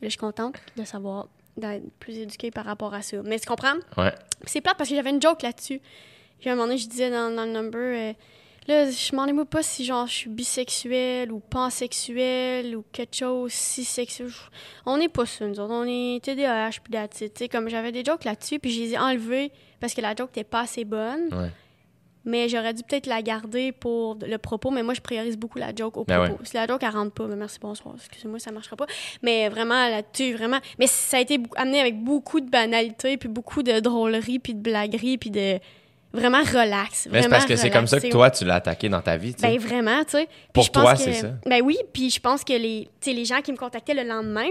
Là, 0.00 0.08
je 0.08 0.08
suis 0.08 0.18
contente 0.18 0.56
de 0.76 0.84
savoir, 0.84 1.28
d'être 1.56 1.84
plus 2.00 2.18
éduquée 2.18 2.50
par 2.50 2.64
rapport 2.64 2.92
à 2.94 3.02
ça. 3.02 3.18
Mais 3.24 3.38
tu 3.38 3.46
comprends? 3.46 3.74
Ouais. 3.96 4.12
C'est 4.46 4.60
plate 4.60 4.76
parce 4.76 4.88
que 4.90 4.96
j'avais 4.96 5.10
une 5.10 5.22
joke 5.22 5.42
là-dessus. 5.42 5.80
Puis 6.40 6.48
à 6.48 6.52
un 6.52 6.56
moment 6.56 6.66
donné, 6.66 6.78
je 6.78 6.88
disais 6.88 7.08
dans, 7.10 7.30
dans 7.34 7.44
le 7.44 7.52
number, 7.52 7.80
euh, 7.80 8.12
là, 8.68 8.90
je 8.90 9.16
m'en 9.16 9.26
moi 9.32 9.44
pas 9.44 9.62
si 9.62 9.84
genre 9.84 10.06
je 10.06 10.12
suis 10.12 10.30
bisexuelle 10.30 11.32
ou 11.32 11.40
pansexuelle 11.40 12.76
ou 12.76 12.84
quelque 12.92 13.16
chose 13.16 13.52
si 13.52 13.84
sexuel. 13.84 14.30
On 14.86 14.98
n'est 14.98 15.08
pas 15.08 15.26
ça, 15.26 15.46
nous 15.46 15.58
autres. 15.60 15.72
On 15.72 15.84
est 15.86 16.22
TDAH 16.22 16.80
puis 16.82 16.94
it. 16.94 17.34
Tu 17.34 17.48
comme 17.48 17.68
j'avais 17.68 17.92
des 17.92 18.04
jokes 18.04 18.24
là-dessus, 18.24 18.58
puis 18.58 18.70
je 18.70 18.80
les 18.80 18.94
ai 18.94 18.98
enlevés 18.98 19.52
parce 19.80 19.94
que 19.94 20.00
la 20.00 20.14
joke 20.14 20.30
n'était 20.30 20.44
pas 20.44 20.60
assez 20.60 20.84
bonne. 20.84 21.28
Ouais. 21.32 21.50
Mais 22.24 22.48
j'aurais 22.48 22.72
dû 22.72 22.82
peut-être 22.84 23.06
la 23.06 23.20
garder 23.20 23.72
pour 23.72 24.16
le 24.24 24.38
propos, 24.38 24.70
mais 24.70 24.82
moi, 24.82 24.94
je 24.94 25.00
priorise 25.00 25.36
beaucoup 25.36 25.58
la 25.58 25.74
joke 25.74 25.96
au 25.96 26.04
Ben 26.04 26.24
propos. 26.24 26.44
Si 26.44 26.54
la 26.54 26.66
joke, 26.66 26.82
elle 26.82 26.90
rentre 26.90 27.12
pas, 27.12 27.26
mais 27.26 27.36
merci, 27.36 27.58
bonsoir, 27.60 27.96
excusez-moi, 27.96 28.38
ça 28.38 28.52
marchera 28.52 28.76
pas. 28.76 28.86
Mais 29.22 29.48
vraiment, 29.48 29.88
là-dessus, 29.88 30.34
vraiment... 30.34 30.58
Mais 30.78 30.86
ça 30.86 31.16
a 31.16 31.20
été 31.20 31.40
amené 31.56 31.80
avec 31.80 32.02
beaucoup 32.02 32.40
de 32.40 32.48
banalité, 32.48 33.16
puis 33.16 33.28
beaucoup 33.28 33.62
de 33.62 33.80
drôlerie, 33.80 34.38
puis 34.38 34.54
de 34.54 34.60
blaguerie, 34.60 35.18
puis 35.18 35.30
de... 35.30 35.58
Vraiment 36.12 36.42
relax. 36.42 37.06
Mais 37.10 37.22
c'est 37.22 37.28
vraiment 37.28 37.30
parce 37.30 37.46
que 37.46 37.56
c'est 37.56 37.70
comme 37.70 37.86
ça 37.86 37.98
que 38.00 38.08
toi, 38.08 38.30
tu 38.30 38.44
l'as 38.44 38.56
attaqué 38.56 38.88
dans 38.88 39.00
ta 39.00 39.16
vie, 39.16 39.34
tu 39.34 39.40
sais. 39.40 39.46
Ben 39.48 39.58
vraiment, 39.58 40.04
tu 40.04 40.12
sais. 40.12 40.28
Pour 40.52 40.70
toi, 40.70 40.94
c'est 40.96 41.12
ça. 41.14 41.28
Ben 41.46 41.62
oui, 41.62 41.76
puis 41.92 42.10
je 42.10 42.20
pense 42.20 42.44
que 42.44 42.52
les, 42.52 42.88
les 43.06 43.24
gens 43.24 43.40
qui 43.40 43.50
me 43.52 43.56
contactaient 43.56 43.94
le 43.94 44.04
lendemain, 44.04 44.48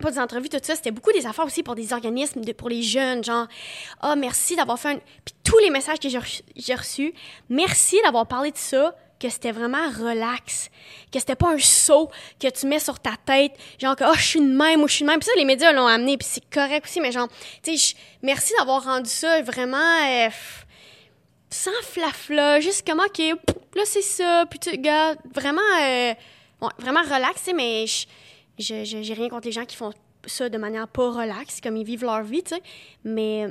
pas 0.00 0.10
des 0.10 0.18
entrevues, 0.18 0.48
tout 0.48 0.58
ça, 0.60 0.74
c'était 0.74 0.90
beaucoup 0.90 1.12
des 1.12 1.24
affaires 1.26 1.44
aussi 1.44 1.62
pour 1.62 1.76
des 1.76 1.92
organismes, 1.92 2.40
de- 2.40 2.52
pour 2.52 2.68
les 2.68 2.82
jeunes, 2.82 3.22
genre, 3.22 3.46
ah, 4.00 4.16
merci 4.16 4.56
d'avoir 4.56 4.78
fait 4.78 4.88
un. 4.88 4.96
Puis 5.24 5.34
tous 5.44 5.58
les 5.58 5.70
messages 5.70 5.98
que 6.00 6.08
j'ai 6.08 6.74
reçus, 6.74 7.14
merci 7.48 7.96
d'avoir 8.04 8.26
parlé 8.26 8.50
de 8.50 8.56
ça, 8.58 8.96
que 9.20 9.28
c'était 9.28 9.52
vraiment 9.52 9.88
relax, 10.00 10.68
que 11.12 11.20
c'était 11.20 11.36
pas 11.36 11.52
un 11.52 11.58
saut 11.60 12.10
que 12.40 12.48
tu 12.48 12.66
mets 12.66 12.80
sur 12.80 12.98
ta 12.98 13.12
tête, 13.24 13.52
genre 13.80 13.94
que, 13.94 14.02
oh, 14.02 14.14
je 14.16 14.22
suis 14.24 14.40
de 14.40 14.46
même 14.52 14.82
ou 14.82 14.88
je 14.88 14.94
suis 14.94 15.04
de 15.04 15.10
même. 15.10 15.20
Puis 15.20 15.28
ça, 15.28 15.38
les 15.38 15.44
médias 15.44 15.70
l'ont 15.72 15.86
amené, 15.86 16.16
puis 16.18 16.26
c'est 16.28 16.44
correct 16.50 16.86
aussi, 16.86 17.00
mais 17.00 17.12
genre, 17.12 17.28
tu 17.62 17.78
sais, 17.78 17.94
merci 18.22 18.52
d'avoir 18.58 18.82
rendu 18.82 19.08
ça 19.08 19.40
vraiment. 19.42 19.76
euh, 19.78 20.28
sans 21.52 21.70
flafla, 21.82 22.60
juste 22.60 22.86
comment 22.86 23.06
que 23.14 23.34
là 23.76 23.82
c'est 23.84 24.02
ça, 24.02 24.46
puis 24.48 24.58
tu 24.58 24.70
regardes 24.70 25.18
vraiment 25.34 25.60
euh, 25.80 26.14
ouais, 26.62 26.68
vraiment 26.78 27.02
relax, 27.02 27.34
tu 27.38 27.44
sais, 27.44 27.52
mais 27.52 27.86
je 27.86 28.06
j'ai 28.84 29.14
rien 29.14 29.28
contre 29.28 29.46
les 29.46 29.52
gens 29.52 29.64
qui 29.64 29.76
font 29.76 29.92
ça 30.26 30.48
de 30.48 30.58
manière 30.58 30.88
pas 30.88 31.10
relax, 31.10 31.60
comme 31.60 31.76
ils 31.76 31.84
vivent 31.84 32.04
leur 32.04 32.22
vie, 32.22 32.42
tu 32.42 32.54
sais, 32.54 32.62
mais 33.04 33.48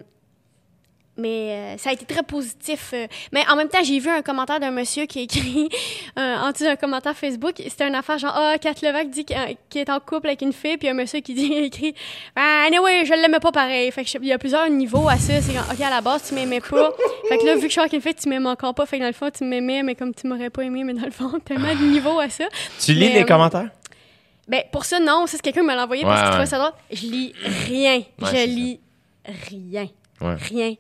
mais 1.17 1.75
euh, 1.75 1.77
ça 1.77 1.89
a 1.89 1.93
été 1.93 2.05
très 2.05 2.23
positif. 2.23 2.91
euh. 2.93 3.05
mais 3.31 3.41
en 3.49 3.55
même 3.55 3.67
temps, 3.67 3.83
j'ai 3.83 3.99
vu 3.99 4.09
un 4.09 4.21
commentaire 4.21 4.59
d'un 4.59 4.71
monsieur 4.71 5.05
qui 5.05 5.19
a 5.19 5.21
écrit 5.23 5.69
euh, 6.17 6.35
en 6.37 6.51
dessous 6.51 6.63
d'un 6.63 6.75
commentaire 6.77 7.15
Facebook. 7.15 7.53
C'était 7.57 7.87
une 7.87 7.95
affaire 7.95 8.17
genre 8.17 8.33
Ah, 8.35 8.57
Kat 8.59 8.73
Levac 8.81 9.09
dit 9.09 9.25
qu'il 9.25 9.37
qu'il 9.69 9.81
est 9.81 9.89
en 9.89 9.99
couple 9.99 10.27
avec 10.27 10.41
une 10.41 10.53
fille, 10.53 10.77
puis 10.77 10.87
un 10.89 10.93
monsieur 10.93 11.19
qui 11.19 11.33
dit 11.33 11.51
écrit 11.53 11.93
Ah, 12.35 12.63
anyway, 12.67 13.05
je 13.05 13.13
l'aimais 13.13 13.39
pas 13.39 13.51
pareil. 13.51 13.91
Fait 13.91 14.03
que 14.03 14.09
je- 14.09 14.17
il 14.21 14.27
y 14.27 14.31
a 14.33 14.37
plusieurs 14.37 14.69
niveaux 14.69 15.07
à 15.09 15.17
ça. 15.17 15.41
C'est 15.41 15.57
OK, 15.57 15.81
à 15.81 15.89
la 15.89 16.01
base, 16.01 16.29
tu 16.29 16.33
m'aimais 16.35 16.61
pas. 16.61 16.91
Fait 17.29 17.37
que 17.37 17.45
là, 17.45 17.55
vu 17.55 17.61
que 17.61 17.67
je 17.67 17.71
suis 17.71 17.81
avec 17.81 17.93
une 17.93 18.01
fille, 18.01 18.15
tu 18.15 18.29
m'aimes 18.29 18.47
encore 18.47 18.73
pas. 18.73 18.85
Fait 18.85 18.97
que 18.97 19.01
dans 19.01 19.07
le 19.07 19.13
fond, 19.13 19.29
tu 19.35 19.43
m'aimais, 19.43 19.83
mais 19.83 19.95
comme 19.95 20.13
tu 20.15 20.27
m'aurais 20.27 20.49
pas 20.49 20.63
aimé, 20.63 20.83
mais 20.83 20.93
dans 20.93 21.05
le 21.05 21.11
fond, 21.11 21.39
tellement 21.43 21.73
de 21.75 21.83
niveaux 21.91 22.19
à 22.19 22.29
ça. 22.29 22.45
Tu 22.79 22.93
lis 22.93 23.07
Mais, 23.09 23.13
les 23.15 23.21
euh, 23.21 23.25
commentaires? 23.25 23.69
Ben, 24.47 24.63
pour 24.71 24.85
ça, 24.85 24.99
non. 24.99 25.25
C'est 25.27 25.41
quelqu'un 25.41 25.61
qui 25.61 25.67
me 25.67 25.75
l'a 25.75 25.83
envoyé 25.83 26.03
parce 26.03 26.15
Ouais, 26.15 26.21
qu'il 26.23 26.29
trouvait 26.29 26.43
ouais. 26.43 26.45
ça 26.47 26.57
drôle. 26.57 26.71
Je 26.91 27.05
lis 27.05 27.33
rien. 27.67 27.97
Ouais, 28.21 28.29
je 28.31 28.45
lis 28.47 28.79
rien. 29.49 29.87
Rien. 30.49 30.73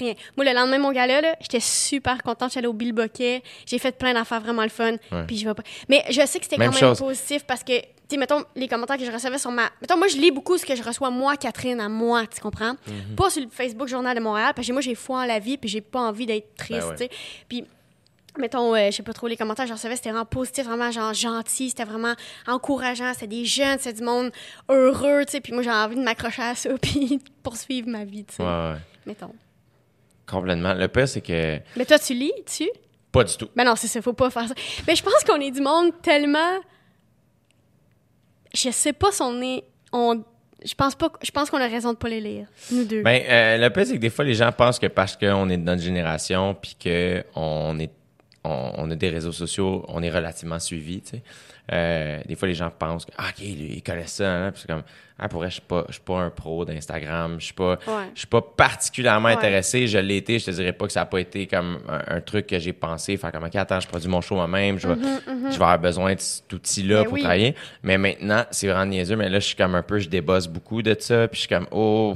Rien. 0.00 0.14
Moi, 0.36 0.44
le 0.46 0.52
lendemain, 0.54 0.78
mon 0.78 0.90
gala, 0.92 1.20
là, 1.20 1.36
j'étais 1.40 1.60
super 1.60 2.22
contente. 2.22 2.52
J'allais 2.52 2.66
au 2.66 2.72
Bill 2.72 2.92
Boquet. 2.92 3.42
J'ai 3.66 3.78
fait 3.78 3.92
plein 3.96 4.14
d'affaires 4.14 4.40
vraiment 4.40 4.62
le 4.62 4.68
fun. 4.68 4.92
Ouais. 5.12 5.24
Puis 5.26 5.36
je 5.36 5.46
vais 5.46 5.54
pas. 5.54 5.62
Mais 5.88 6.02
je 6.10 6.24
sais 6.26 6.38
que 6.38 6.44
c'était 6.44 6.56
quand 6.56 6.62
Même 6.62 6.72
chose. 6.72 6.98
positif 6.98 7.44
parce 7.44 7.62
que, 7.62 7.78
tu 7.80 7.86
sais, 8.10 8.16
mettons, 8.16 8.42
les 8.56 8.66
commentaires 8.66 8.96
que 8.96 9.04
je 9.04 9.12
recevais 9.12 9.38
sur 9.38 9.50
ma. 9.50 9.68
Mettons, 9.80 9.96
moi, 9.98 10.08
je 10.08 10.16
lis 10.16 10.30
beaucoup 10.30 10.56
ce 10.58 10.64
que 10.66 10.74
je 10.74 10.82
reçois, 10.82 11.10
moi, 11.10 11.36
Catherine, 11.36 11.80
à 11.80 11.88
moi, 11.88 12.26
tu 12.26 12.40
comprends? 12.40 12.72
Mhm. 12.86 13.14
Pas 13.16 13.30
sur 13.30 13.42
le 13.42 13.48
Facebook 13.50 13.86
Journal 13.88 14.16
de 14.16 14.20
Montréal, 14.22 14.52
parce 14.56 14.66
que 14.66 14.72
moi, 14.72 14.80
j'ai 14.82 14.94
foi 14.94 15.20
en 15.20 15.24
la 15.26 15.38
vie, 15.38 15.56
puis 15.58 15.68
j'ai 15.68 15.80
pas 15.82 16.00
envie 16.00 16.26
d'être 16.26 16.54
triste, 16.56 16.80
Ben 16.80 16.86
ouais. 16.88 16.96
tu 16.96 17.04
sais. 17.04 17.10
Puis 17.48 17.64
mettons, 18.38 18.74
euh, 18.76 18.86
je 18.90 18.96
sais 18.96 19.02
pas 19.02 19.12
trop, 19.12 19.26
les 19.26 19.36
commentaires 19.36 19.64
que 19.64 19.70
je 19.70 19.74
recevais, 19.74 19.96
c'était 19.96 20.10
vraiment 20.10 20.24
positif, 20.24 20.64
vraiment 20.64 20.90
genre 20.92 21.12
gentil, 21.12 21.70
c'était 21.70 21.84
vraiment 21.84 22.14
encourageant, 22.46 23.12
c'était 23.12 23.26
des 23.26 23.44
jeunes, 23.44 23.78
c'était 23.78 23.98
du 23.98 24.04
monde 24.04 24.30
heureux, 24.68 25.24
tu 25.26 25.32
sais, 25.32 25.40
puis 25.40 25.52
moi 25.52 25.62
j'ai 25.62 25.70
envie 25.70 25.96
de 25.96 26.02
m'accrocher 26.02 26.42
à 26.42 26.54
ça, 26.54 26.70
puis 26.80 27.16
de 27.18 27.22
poursuivre 27.42 27.88
ma 27.88 28.04
vie, 28.04 28.24
tu 28.24 28.36
sais, 28.36 28.42
Ouais, 28.42 28.48
ouais. 28.48 28.76
mettons. 29.04 29.34
Complètement. 30.30 30.74
Le 30.74 30.86
pire, 30.88 31.08
c'est 31.08 31.20
que. 31.20 31.58
Mais 31.76 31.84
toi, 31.84 31.98
tu 31.98 32.14
lis, 32.14 32.32
tu? 32.46 32.68
Pas 33.10 33.24
du 33.24 33.36
tout. 33.36 33.48
Ben 33.56 33.64
non, 33.64 33.74
c'est 33.74 33.88
ça, 33.88 34.00
faut 34.00 34.12
pas 34.12 34.30
faire 34.30 34.46
ça. 34.46 34.54
Mais 34.86 34.94
je 34.94 35.02
pense 35.02 35.24
qu'on 35.24 35.40
est 35.40 35.50
du 35.50 35.60
monde 35.60 35.92
tellement... 36.00 36.60
Je 38.54 38.70
sais 38.70 38.92
pas 38.92 39.10
si 39.10 39.22
on 39.22 39.42
est... 39.42 39.64
On... 39.92 40.22
Je 40.64 40.74
pense 40.74 40.94
pas... 40.94 41.10
Je 41.20 41.30
pense 41.32 41.50
qu'on 41.50 41.60
a 41.60 41.66
raison 41.66 41.92
de 41.92 41.98
pas 41.98 42.08
les 42.08 42.20
lire, 42.20 42.46
nous 42.70 42.84
deux. 42.84 43.02
Ben, 43.02 43.22
euh, 43.28 43.56
le 43.58 43.70
pire, 43.70 43.86
c'est 43.86 43.94
que 43.94 43.98
des 43.98 44.10
fois, 44.10 44.24
les 44.24 44.34
gens 44.34 44.52
pensent 44.52 44.78
que 44.78 44.86
parce 44.86 45.16
qu'on 45.16 45.48
est 45.50 45.56
de 45.56 45.62
notre 45.64 45.82
génération, 45.82 46.54
puis 46.54 46.76
qu'on 46.80 47.78
est, 47.80 47.90
on, 48.44 48.72
on 48.76 48.90
a 48.90 48.94
des 48.94 49.08
réseaux 49.08 49.32
sociaux, 49.32 49.84
on 49.88 50.02
est 50.04 50.10
relativement 50.10 50.60
suivi, 50.60 51.00
tu 51.00 51.16
sais. 51.16 51.22
Euh, 51.72 52.20
des 52.26 52.34
fois, 52.34 52.48
les 52.48 52.54
gens 52.54 52.70
pensent 52.76 53.04
que, 53.04 53.12
ah, 53.16 53.26
OK, 53.30 53.38
lui, 53.40 53.74
il 53.76 53.82
connaît 53.82 54.06
ça, 54.06 54.28
hein? 54.28 54.50
Puis 54.50 54.62
c'est 54.62 54.72
comme, 54.72 54.82
ah, 55.18 55.28
pour 55.28 55.40
vrai, 55.40 55.50
je 55.50 55.60
je 55.88 55.92
suis 55.92 56.00
pas 56.02 56.18
un 56.18 56.30
pro 56.30 56.64
d'Instagram, 56.64 57.36
je 57.38 57.44
suis 57.44 57.54
pas, 57.54 57.72
Ouais. 57.86 58.10
je 58.14 58.20
suis 58.20 58.26
pas 58.26 58.40
particulièrement 58.40 59.28
Ouais. 59.28 59.34
intéressé, 59.34 59.86
je 59.86 59.98
l'ai 59.98 60.16
été, 60.16 60.38
je 60.40 60.46
te 60.46 60.50
dirais 60.50 60.72
pas 60.72 60.86
que 60.86 60.92
ça 60.92 61.02
a 61.02 61.06
pas 61.06 61.20
été 61.20 61.46
comme 61.46 61.78
un, 61.88 62.16
un 62.16 62.20
truc 62.20 62.46
que 62.48 62.58
j'ai 62.58 62.72
pensé, 62.72 63.16
faire 63.16 63.30
comme, 63.30 63.44
OK, 63.44 63.54
attends, 63.54 63.78
je 63.78 63.86
produis 63.86 64.08
mon 64.08 64.20
show 64.20 64.34
moi-même, 64.34 64.78
je 64.80 64.88
vais, 64.88 64.94
je 65.26 65.30
vais 65.50 65.54
avoir 65.54 65.78
besoin 65.78 66.14
de 66.14 66.20
cet 66.20 66.52
outil-là 66.52 66.98
Ben 67.02 67.04
pour 67.04 67.12
oui. 67.14 67.20
travailler. 67.20 67.54
Mais 67.84 67.98
maintenant, 67.98 68.44
c'est 68.50 68.66
vraiment 68.66 68.86
niaiseux, 68.86 69.14
mais 69.16 69.28
là, 69.28 69.38
je 69.38 69.46
suis 69.46 69.56
comme 69.56 69.74
un 69.76 69.82
peu, 69.82 69.98
je 70.00 70.08
débosse 70.08 70.48
beaucoup 70.48 70.82
de 70.82 70.96
ça, 70.98 71.28
puis 71.28 71.36
je 71.36 71.46
suis 71.46 71.48
comme, 71.54 71.68
oh, 71.70 72.14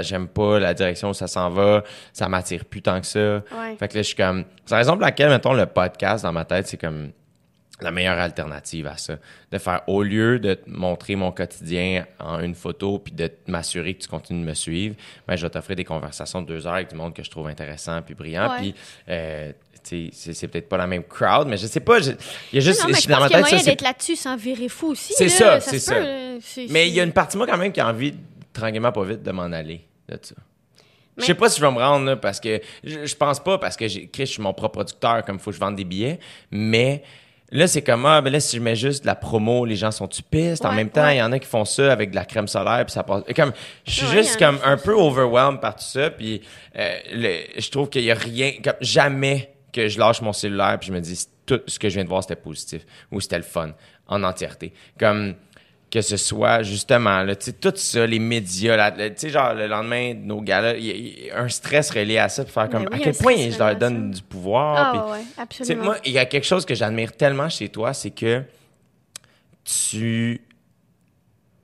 j'aime 0.00 0.26
pas 0.26 0.58
la 0.58 0.74
direction 0.74 1.10
où 1.10 1.14
ça 1.14 1.28
s'en 1.28 1.50
va, 1.50 1.84
ça 2.12 2.28
m'attire 2.28 2.64
plus 2.64 2.82
tant 2.82 3.00
que 3.00 3.06
ça. 3.06 3.20
Ouais. 3.36 3.76
Fait 3.78 3.86
que 3.88 3.94
là, 3.94 4.02
je 4.02 4.06
suis 4.08 4.16
comme, 4.16 4.44
c'est 4.64 4.72
la 4.74 4.78
raison 4.78 4.92
pour 4.92 5.02
laquelle, 5.02 5.28
mettons, 5.28 5.52
le 5.52 5.66
podcast 5.66 6.24
dans 6.24 6.32
ma 6.32 6.44
tête, 6.44 6.66
c'est 6.66 6.76
comme 6.80 7.10
la 7.84 7.90
meilleure 7.90 8.18
alternative 8.18 8.86
à 8.86 8.96
ça. 8.96 9.16
De 9.50 9.58
faire, 9.58 9.82
au 9.86 10.02
lieu 10.02 10.38
de 10.38 10.54
te 10.54 10.68
montrer 10.68 11.16
mon 11.16 11.32
quotidien 11.32 12.06
en 12.18 12.40
une 12.40 12.54
photo 12.54 12.98
puis 12.98 13.12
de 13.12 13.30
m'assurer 13.46 13.94
que 13.94 14.02
tu 14.02 14.08
continues 14.08 14.40
de 14.42 14.46
me 14.48 14.54
suivre, 14.54 14.94
ben, 15.26 15.36
je 15.36 15.42
vais 15.46 15.50
t'offrir 15.50 15.76
des 15.76 15.84
conversations 15.84 16.42
de 16.42 16.46
deux 16.46 16.66
heures 16.66 16.74
avec 16.74 16.88
du 16.90 16.96
monde 16.96 17.14
que 17.14 17.22
je 17.22 17.30
trouve 17.30 17.46
intéressant 17.48 18.00
puis 18.02 18.14
brillant. 18.14 18.54
Puis, 18.58 18.74
euh, 19.08 19.52
tu 19.82 20.10
sais, 20.12 20.32
c'est, 20.34 20.48
peut-être 20.48 20.68
pas 20.68 20.76
la 20.76 20.86
même 20.86 21.04
crowd, 21.04 21.48
mais 21.48 21.56
je 21.56 21.66
sais 21.66 21.80
pas. 21.80 22.00
je- 22.00 22.10
Il 22.52 22.56
y 22.56 22.58
a 22.58 22.60
juste, 22.60 22.82
non, 22.82 22.88
mais 22.88 23.00
je 23.00 23.08
dans 23.08 23.16
pense 23.16 23.26
qu'il 23.28 23.36
y 23.36 23.38
a 23.38 23.40
moyen 23.40 23.64
d'être 23.64 23.82
là-dessus 23.82 24.16
sans 24.16 24.36
virer 24.36 24.68
fou 24.68 24.88
aussi. 24.88 25.14
C'est 25.16 25.28
ça, 25.30 25.58
c'est 25.60 25.78
ça. 25.78 25.94
C'est- 26.42 26.66
Mais 26.70 26.88
il 26.88 26.94
y 26.94 27.00
a 27.00 27.04
une 27.04 27.12
partie 27.12 27.34
de 27.34 27.38
moi 27.38 27.46
quand 27.46 27.56
même 27.58 27.72
qui 27.72 27.80
a 27.80 27.88
envie, 27.88 28.14
tranquillement 28.52 28.92
pas 28.92 29.04
vite, 29.04 29.22
de 29.22 29.30
m'en 29.30 29.44
aller 29.44 29.80
de 30.08 30.18
ça. 30.20 30.34
Je 31.16 31.24
sais 31.26 31.34
pas 31.34 31.50
si 31.50 31.60
je 31.60 31.66
vais 31.66 31.72
me 31.72 31.78
rendre, 31.78 32.06
là, 32.06 32.16
parce 32.16 32.40
que 32.40 32.60
je, 32.82 33.14
pense 33.14 33.40
pas, 33.40 33.58
parce 33.58 33.76
que 33.76 33.86
j'ai, 33.88 34.10
je 34.14 34.24
suis 34.24 34.40
mon 34.42 34.54
propre 34.54 34.74
producteur, 34.74 35.22
comme 35.24 35.36
il 35.36 35.38
faut 35.42 35.50
que 35.50 35.56
je 35.56 35.60
vende 35.60 35.76
des 35.76 35.84
billets, 35.84 36.18
mais 36.50 37.02
Là, 37.52 37.66
c'est 37.66 37.82
comme, 37.82 38.06
ah, 38.06 38.20
ben 38.20 38.32
là, 38.32 38.38
si 38.38 38.56
je 38.56 38.62
mets 38.62 38.76
juste 38.76 39.02
de 39.02 39.06
la 39.06 39.16
promo, 39.16 39.64
les 39.64 39.74
gens 39.74 39.90
sont 39.90 40.06
tu 40.06 40.22
pistes. 40.22 40.64
en 40.64 40.72
même 40.72 40.90
temps, 40.90 41.08
il 41.08 41.16
y 41.16 41.22
en 41.22 41.32
a 41.32 41.38
qui 41.38 41.48
font 41.48 41.64
ça 41.64 41.92
avec 41.92 42.10
de 42.10 42.14
la 42.14 42.24
crème 42.24 42.46
solaire, 42.46 42.84
puis 42.84 42.92
ça 42.92 43.02
passe. 43.02 43.24
comme, 43.34 43.52
je 43.84 43.90
suis 43.90 44.06
juste 44.06 44.38
comme 44.38 44.58
un 44.64 44.76
peu 44.76 44.92
overwhelmed 44.92 45.60
par 45.60 45.74
tout 45.74 45.84
ça, 45.84 46.10
puis 46.10 46.42
euh, 46.76 46.98
je 47.58 47.70
trouve 47.70 47.88
qu'il 47.88 48.04
y 48.04 48.10
a 48.10 48.14
rien, 48.14 48.52
comme 48.62 48.74
jamais 48.80 49.52
que 49.72 49.88
je 49.88 49.98
lâche 49.98 50.20
mon 50.20 50.32
cellulaire, 50.32 50.78
puis 50.78 50.88
je 50.88 50.92
me 50.92 51.00
dis, 51.00 51.26
tout 51.44 51.60
ce 51.66 51.78
que 51.78 51.88
je 51.88 51.94
viens 51.94 52.04
de 52.04 52.08
voir, 52.08 52.22
c'était 52.22 52.36
positif, 52.36 52.86
ou 53.10 53.20
c'était 53.20 53.38
le 53.38 53.42
fun, 53.42 53.72
en 54.06 54.22
entièreté. 54.22 54.72
Comme, 54.98 55.34
que 55.90 56.00
ce 56.02 56.16
soit 56.16 56.62
justement 56.62 57.22
là, 57.22 57.34
tout 57.34 57.72
ça, 57.74 58.06
les 58.06 58.20
médias, 58.20 58.92
tu 58.92 59.12
sais, 59.16 59.28
genre 59.30 59.54
le 59.54 59.66
lendemain 59.66 60.14
de 60.14 60.20
nos 60.20 60.40
galas, 60.40 60.74
il 60.74 61.24
y, 61.24 61.30
a 61.30 61.40
un 61.40 61.48
stress 61.48 61.90
relié 61.90 62.18
à 62.18 62.28
ça, 62.28 62.44
pour 62.44 62.52
faire 62.52 62.70
comme 62.70 62.86
à 62.92 62.98
quel 62.98 63.14
point 63.14 63.34
je 63.50 63.58
leur 63.58 63.74
donne 63.76 64.12
du 64.12 64.22
pouvoir. 64.22 64.76
Ah, 64.76 65.12
ouais, 65.12 65.24
absolument. 65.36 65.84
Moi, 65.84 65.96
il 66.04 66.12
y 66.12 66.18
a 66.18 66.26
quelque 66.26 66.46
chose 66.46 66.64
que 66.64 66.74
j'admire 66.74 67.16
tellement 67.16 67.48
chez 67.48 67.68
toi, 67.68 67.92
c'est 67.92 68.10
que 68.10 68.42
tu 69.64 70.40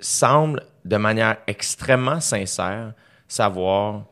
sembles 0.01 0.65
de 0.85 0.97
manière 0.97 1.37
extrêmement 1.47 2.21
sincère 2.21 2.95
savoir 3.29 4.07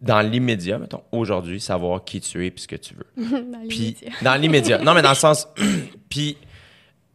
dans 0.00 0.20
l'immédiat, 0.20 0.78
mettons, 0.78 1.02
aujourd'hui, 1.12 1.60
savoir 1.60 2.02
qui 2.04 2.20
tu 2.20 2.44
es 2.44 2.48
et 2.48 2.54
ce 2.56 2.66
que 2.66 2.76
tu 2.76 2.94
veux. 2.94 3.06
dans 3.52 3.60
l'immédiat. 3.60 4.10
Dans 4.22 4.34
l'immédiat. 4.34 4.78
non, 4.78 4.94
mais 4.94 5.02
dans 5.02 5.10
le 5.10 5.14
sens. 5.14 5.48
puis, 6.08 6.38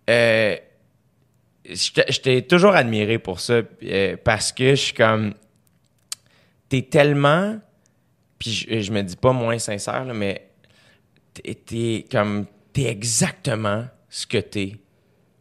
euh, 0.10 0.56
je 1.66 2.20
t'ai 2.20 2.42
toujours 2.42 2.76
admiré 2.76 3.20
pour 3.20 3.40
ça 3.40 3.62
euh, 3.84 4.18
parce 4.24 4.52
que 4.52 4.72
je 4.72 4.82
suis 4.82 4.94
comme 4.94 5.34
t'es 6.70 6.82
tellement 6.84 7.60
puis 8.40 8.52
je, 8.52 8.92
me 8.92 9.04
dis 9.04 9.16
pas 9.16 9.32
moins 9.32 9.60
sincère 9.60 10.06
mais 10.14 10.50
t'es 11.34 12.06
comme 12.12 12.46
t'es 12.74 12.86
exactement 12.86 13.86
ce 14.10 14.26
que 14.26 14.40
t'es 14.40 14.78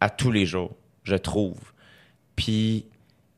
à 0.00 0.10
tous 0.10 0.30
les 0.30 0.46
jours 0.46 0.74
je 1.04 1.16
trouve. 1.16 1.58
Puis 2.36 2.86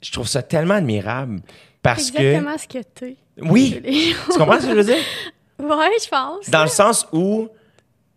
je 0.01 0.12
trouve 0.12 0.28
ça 0.28 0.43
tellement 0.43 0.74
admirable 0.74 1.41
parce 1.83 2.11
que 2.11 2.18
exactement 2.18 2.59
ce 2.59 2.66
que 2.66 2.83
t'es. 2.83 3.16
Oui! 3.39 3.83
Tu 4.30 4.39
comprends 4.39 4.61
ce 4.61 4.66
que 4.66 4.72
je 4.72 4.76
veux 4.76 4.85
dire? 4.85 5.05
Ouais 5.59 5.91
je 6.03 6.09
pense. 6.09 6.51
Dans 6.51 6.62
le 6.62 6.68
sens 6.68 7.07
où 7.12 7.49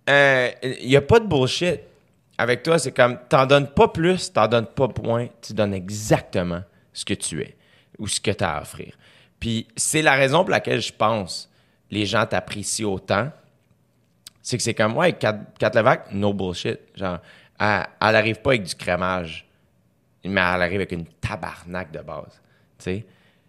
il 0.08 0.12
euh, 0.12 0.50
y 0.82 0.96
a 0.96 1.02
pas 1.02 1.20
de 1.20 1.28
bullshit 1.28 1.80
avec 2.38 2.64
toi, 2.64 2.78
c'est 2.80 2.92
comme, 2.92 3.18
t'en 3.30 3.46
donnes 3.46 3.68
pas 3.68 3.88
plus, 3.88 4.32
t'en 4.32 4.48
donnes 4.48 4.68
pas 4.68 4.88
moins, 5.04 5.28
tu 5.42 5.54
donnes 5.54 5.74
exactement 5.74 6.62
ce 6.92 7.06
que 7.06 7.14
tu 7.14 7.42
es 7.42 7.56
ou 7.98 8.08
ce 8.08 8.20
que 8.20 8.32
tu 8.32 8.44
as 8.44 8.58
à 8.58 8.62
offrir. 8.62 8.94
Puis 9.40 9.68
c'est 9.76 10.02
la 10.02 10.14
raison 10.14 10.40
pour 10.40 10.50
laquelle 10.50 10.82
je 10.82 10.94
pense 10.94 11.50
les 11.92 12.06
gens 12.06 12.26
t'apprécient 12.26 12.92
autant. 12.92 13.30
C'est 14.42 14.58
que 14.58 14.64
c'est 14.64 14.74
comme, 14.74 14.98
ouais, 14.98 15.14
Kat, 15.14 15.46
Levac, 15.62 16.12
no 16.12 16.34
bullshit. 16.34 16.80
Genre, 16.96 17.20
elle, 17.60 17.86
arrive 18.00 18.42
pas 18.42 18.52
avec 18.52 18.64
du 18.64 18.76
crémage, 18.76 19.48
mais 20.24 20.32
elle 20.32 20.62
arrive 20.62 20.76
avec 20.76 20.92
une 20.92 21.06
tabarnak 21.06 21.92
de 21.92 22.00
base. 22.00 22.42
Tu 22.78 22.84
sais? 22.84 23.06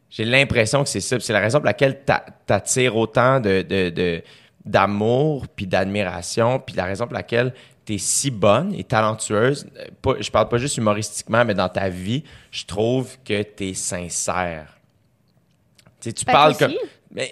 J'ai 0.08 0.24
l'impression 0.24 0.82
que 0.84 0.88
c'est 0.88 1.00
ça. 1.00 1.18
C'est 1.18 1.32
la 1.32 1.40
raison 1.40 1.58
pour 1.58 1.66
laquelle 1.66 2.02
t'attires 2.46 2.96
autant 2.96 3.40
d'amour 4.64 5.48
puis 5.48 5.66
d'admiration, 5.66 6.60
puis 6.60 6.76
la 6.76 6.84
raison 6.84 7.06
pour 7.06 7.14
laquelle 7.14 7.52
tu 7.86 7.98
si 7.98 8.30
bonne 8.30 8.74
et 8.74 8.84
talentueuse, 8.84 9.66
pas, 10.02 10.14
je 10.18 10.30
parle 10.30 10.48
pas 10.48 10.58
juste 10.58 10.76
humoristiquement, 10.76 11.44
mais 11.44 11.54
dans 11.54 11.68
ta 11.68 11.88
vie, 11.88 12.24
je 12.50 12.64
trouve 12.64 13.16
que 13.24 13.42
tu 13.42 13.68
es 13.68 13.74
sincère. 13.74 14.76
tu 16.00 16.10
ben, 16.26 16.32
parles 16.32 16.56
comme. 16.56 16.72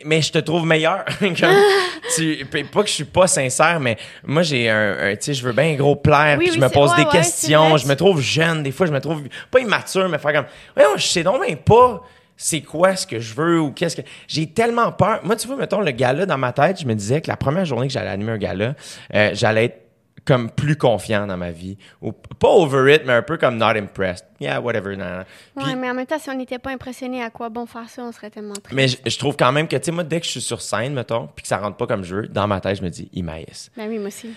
Mais, 0.05 0.23
je 0.23 0.33
te 0.33 0.39
trouve 0.39 0.65
meilleur. 0.65 1.05
tu, 2.17 2.47
pas 2.73 2.83
que 2.83 2.89
je 2.89 2.95
suis 2.95 3.05
pas 3.05 3.27
sincère, 3.27 3.81
mais 3.81 3.99
moi, 4.25 4.43
j'ai 4.43 4.71
un. 4.71 5.15
tu 5.17 5.25
sais, 5.25 5.35
je 5.35 5.45
veux 5.45 5.53
bien 5.53 5.75
gros 5.75 5.97
plaire, 5.97 6.39
puis 6.39 6.53
je 6.53 6.59
me 6.59 6.69
pose 6.69 6.95
des 6.95 7.05
questions. 7.07 7.77
Je 7.77 7.87
me 7.87 7.95
trouve 7.95 8.21
jeune. 8.21 8.63
Des 8.63 8.71
fois, 8.71 8.87
je 8.87 8.93
me 8.93 9.01
trouve 9.01 9.25
pas 9.51 9.61
immature, 9.61 10.09
mais 10.09 10.19
faire 10.19 10.33
comme. 10.33 10.47
Ouais, 10.77 10.85
je 10.97 11.07
sais 11.07 11.23
donc 11.23 11.41
même 11.41 11.57
pas 11.59 12.03
c'est 12.37 12.63
quoi 12.63 12.97
ce 12.97 13.07
que 13.07 13.21
je 13.21 13.35
veux 13.35 13.61
ou 13.61 13.73
qu'est-ce 13.73 13.97
que. 13.97 14.03
J'ai 14.27 14.47
tellement 14.47 14.91
peur. 14.93 15.21
Moi, 15.23 15.37
tu 15.37 15.47
vois, 15.47 15.57
mettons, 15.57 15.81
le 15.81 15.91
gala 15.91 16.27
dans 16.27 16.39
ma 16.39 16.53
tête, 16.53 16.81
je 16.81 16.87
me 16.87 16.95
disais 16.95 17.21
que 17.21 17.29
la 17.29 17.37
première 17.37 17.65
journée 17.65 17.87
que 17.87 17.93
j'allais 17.93 18.11
animer 18.11 18.33
un 18.33 18.39
gala, 18.39 18.75
euh, 19.15 19.31
j'allais 19.35 19.67
être 19.67 19.84
comme 20.25 20.51
plus 20.51 20.77
confiant 20.77 21.27
dans 21.27 21.37
ma 21.37 21.51
vie. 21.51 21.77
Ou, 22.01 22.13
pas 22.13 22.49
over 22.49 22.95
it, 22.95 23.03
mais 23.05 23.13
un 23.13 23.23
peu 23.23 23.37
comme 23.37 23.57
not 23.57 23.77
impressed. 23.77 24.25
Yeah, 24.41 24.61
whatever. 24.61 24.97
ouais, 24.97 25.75
mais 25.75 25.91
en 25.91 25.95
même 25.95 26.07
temps, 26.07 26.19
si 26.19 26.31
on 26.31 26.35
n'était 26.35 26.59
pas 26.59 26.71
impressionné, 26.71 27.23
à 27.23 27.31
quoi 27.31 27.49
bon 27.49 27.67
faire 27.67 27.89
ça, 27.89 28.03
on 28.03 28.13
serait 28.13 28.31
tellement 28.31 28.55
triste. 28.55 28.73
Mais 28.73 28.89
je, 28.89 29.19
trouve 29.19 29.37
quand 29.37 29.53
même 29.53 29.69
que, 29.69 29.77
tu 29.77 29.85
sais, 29.85 29.93
moi, 29.93 30.05
dès 30.05 30.21
que 30.21 30.27
je 30.27 30.33
suis 30.33 30.41
sur 30.41 30.61
scène, 30.61 30.95
mettons, 30.95 31.29
puis 31.35 31.43
que 31.43 31.49
ça 31.49 31.59
rentre 31.59 31.77
pas 31.77 31.87
comme 31.87 32.05
je 32.05 32.17
veux, 32.17 32.29
dans 32.29 32.47
ma 32.47 32.61
tête, 32.61 32.77
je 32.77 32.83
me 32.83 32.91
dis, 32.91 33.09
il 33.13 33.25
maïs. 33.25 33.71
Ben 33.77 33.89
oui, 33.89 33.99
moi 33.99 34.09
aussi. 34.09 34.31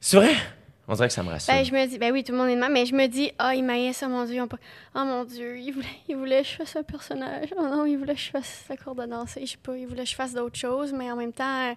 C'est 0.00 0.16
vrai? 0.16 0.34
On 0.88 0.94
dirait 0.94 1.06
que 1.06 1.14
ça 1.14 1.22
me 1.22 1.28
rassure. 1.28 1.54
Ben, 1.54 1.64
je 1.64 1.72
me 1.72 1.86
dis, 1.86 1.98
ben 1.98 2.12
oui, 2.12 2.24
tout 2.24 2.32
le 2.32 2.38
monde 2.38 2.48
est 2.48 2.56
de 2.56 2.72
mais 2.72 2.84
je 2.84 2.94
me 2.94 3.06
dis, 3.06 3.30
ah, 3.38 3.50
oh, 3.50 3.56
il 3.56 3.64
oh 3.64 4.08
mon 4.08 4.24
Dieu, 4.24 4.44
pas... 4.46 4.56
oh 4.96 5.04
mon 5.04 5.24
Dieu, 5.24 5.56
il 5.56 5.70
voulait, 5.72 5.86
il 6.08 6.16
voulait 6.16 6.42
que 6.42 6.48
je 6.48 6.56
fasse 6.56 6.76
un 6.76 6.82
personnage. 6.82 7.54
Oh 7.56 7.62
non, 7.62 7.86
il 7.86 7.96
voulait 7.96 8.14
que 8.14 8.20
je 8.20 8.30
fasse 8.30 8.64
la 8.68 8.76
corde 8.76 9.00
à 9.00 9.06
danser, 9.06 9.42
je 9.46 9.52
sais 9.52 9.56
pas, 9.62 9.76
il 9.76 9.86
voulait 9.86 10.02
que 10.02 10.10
je 10.10 10.16
fasse 10.16 10.34
d'autres 10.34 10.58
choses, 10.58 10.92
mais 10.92 11.10
en 11.10 11.16
même 11.16 11.32
temps, 11.32 11.76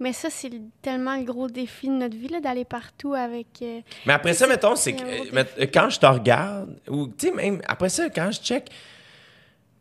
mais 0.00 0.14
ça, 0.14 0.28
c'est 0.30 0.50
tellement 0.80 1.16
le 1.16 1.24
gros 1.24 1.46
défi 1.46 1.86
de 1.86 1.92
notre 1.92 2.16
vie, 2.16 2.30
d'aller 2.42 2.64
partout 2.64 3.12
avec. 3.12 3.46
Euh, 3.60 3.80
mais 4.06 4.14
après 4.14 4.32
ça, 4.32 4.46
mettons, 4.46 4.74
c'est 4.74 4.94
que 4.94 5.64
quand 5.66 5.90
je 5.90 6.00
te 6.00 6.06
regarde, 6.06 6.74
ou 6.88 7.06
tu 7.06 7.28
sais, 7.28 7.34
même 7.34 7.60
après 7.68 7.90
ça, 7.90 8.08
quand 8.08 8.30
je 8.30 8.40
check, 8.40 8.70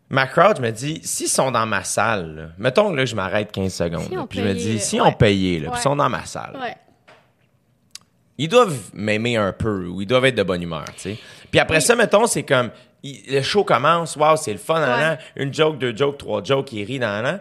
ma 0.09 0.27
crowd, 0.27 0.57
je 0.57 0.61
me 0.61 0.71
dis, 0.71 0.99
s'ils 1.03 1.29
sont 1.29 1.51
dans 1.51 1.65
ma 1.65 1.85
salle, 1.85 2.53
mettons 2.57 2.91
là, 2.91 3.05
je 3.05 3.15
m'arrête 3.15 3.51
15 3.51 3.73
secondes, 3.73 4.27
puis 4.29 4.39
je 4.39 4.43
me 4.43 4.53
dis, 4.53 4.79
si 4.79 4.99
on 4.99 5.13
payé, 5.13 5.59
là, 5.59 5.71
puis 5.71 5.79
ils 5.79 5.83
sont 5.83 5.95
dans 5.95 6.09
ma 6.09 6.25
salle, 6.25 6.57
ils 8.37 8.49
doivent 8.49 8.91
m'aimer 8.93 9.37
un 9.37 9.53
peu, 9.53 9.87
ou 9.87 10.01
ils 10.01 10.07
doivent 10.07 10.25
être 10.25 10.35
de 10.35 10.43
bonne 10.43 10.61
humeur, 10.61 10.85
tu 10.95 11.01
sais. 11.01 11.17
Puis 11.49 11.59
après 11.59 11.79
ça, 11.79 11.95
mettons, 11.95 12.27
c'est 12.27 12.43
comme, 12.43 12.71
le 13.03 13.41
show 13.41 13.63
commence, 13.63 14.17
waouh, 14.17 14.35
c'est 14.35 14.51
le 14.51 14.59
fun, 14.59 15.17
une 15.37 15.53
joke, 15.53 15.77
deux 15.77 15.95
jokes, 15.95 16.17
trois 16.17 16.43
jokes, 16.43 16.73
ils 16.73 16.83
rient, 16.83 16.99
dans 16.99 17.39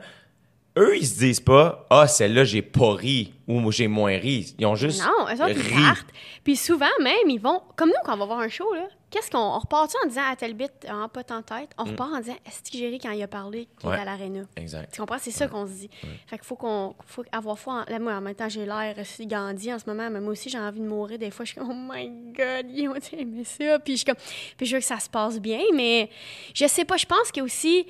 eux, 0.79 0.97
ils 0.97 1.07
se 1.07 1.19
disent 1.19 1.41
pas 1.41 1.87
Ah, 1.91 2.07
celle-là, 2.07 2.45
j'ai 2.45 2.63
pas 2.63 2.95
ri 2.95 3.35
ou 3.47 3.73
j'ai 3.73 3.89
moins 3.89 4.17
ri. 4.17 4.55
Ils 4.59 4.67
ont 4.67 4.75
juste. 4.75 5.03
Non, 5.03 5.27
eux 5.27 5.43
autres, 5.43 5.49
ils 5.49 5.85
partent. 5.85 6.09
Puis 6.45 6.57
souvent, 6.57 6.87
même, 7.01 7.29
ils 7.29 7.41
vont. 7.41 7.63
Comme 7.77 7.89
nous, 7.89 7.95
quand 8.05 8.15
on 8.15 8.19
va 8.19 8.27
voir 8.27 8.41
un 8.41 8.49
show, 8.49 8.73
là, 8.75 8.87
qu'est-ce 9.11 9.31
qu'on. 9.31 9.39
On 9.39 9.59
repart 9.59 9.91
en 10.05 10.09
disant 10.09 10.23
à 10.31 10.37
tel 10.37 10.55
bit, 10.55 10.71
en 10.91 11.09
pas 11.09 11.23
en 11.31 11.43
tête? 11.43 11.71
On 11.79 11.85
mm. 11.85 11.89
repart 11.89 12.13
en 12.13 12.21
disant 12.21 12.37
Est-ce 12.47 12.71
que 12.71 12.77
j'ai 12.77 12.89
ri 12.89 12.99
quand 12.99 13.11
il 13.11 13.23
a 13.23 13.29
parlé 13.29 13.67
qu'il 13.81 13.91
est 13.91 13.95
à 13.95 14.05
l'aréna? 14.05 14.43
Exact. 14.57 14.93
Tu 14.93 15.01
comprends? 15.01 15.19
C'est 15.19 15.31
ça 15.31 15.49
qu'on 15.49 15.67
se 15.67 15.73
dit. 15.73 15.91
Fait 16.27 16.37
qu'il 16.37 16.47
faut, 16.47 16.57
qu'on, 16.57 16.95
faut 17.07 17.25
avoir 17.33 17.59
foi. 17.59 17.85
En... 17.87 17.91
Là, 17.91 17.99
moi, 17.99 18.15
en 18.15 18.21
même 18.21 18.35
temps, 18.35 18.49
j'ai 18.49 18.67
l'air 18.67 18.95
aussi 19.01 19.27
Gandhi 19.27 19.73
en 19.73 19.79
ce 19.79 19.85
moment, 19.87 20.11
mais 20.11 20.21
moi 20.21 20.33
aussi, 20.33 20.51
j'ai 20.51 20.59
envie 20.59 20.81
de 20.81 20.87
mourir. 20.87 21.19
Des 21.19 21.31
fois, 21.31 21.45
je 21.45 21.53
suis 21.53 21.61
comme 21.61 21.71
Oh 21.71 21.93
my 21.93 22.09
God, 22.37 22.67
ils 22.75 22.89
ont 22.89 22.95
aimé 23.19 23.45
ça? 23.45 23.79
Puis 23.79 23.97
je, 23.97 24.05
comme... 24.05 24.17
Puis 24.57 24.67
je 24.67 24.77
veux 24.77 24.81
que 24.81 24.87
ça 24.87 24.99
se 24.99 25.09
passe 25.09 25.41
bien, 25.41 25.61
mais 25.75 26.11
je 26.55 26.67
sais 26.67 26.85
pas, 26.85 26.97
je 26.97 27.07
pense 27.07 27.33
que 27.33 27.41
aussi 27.41 27.87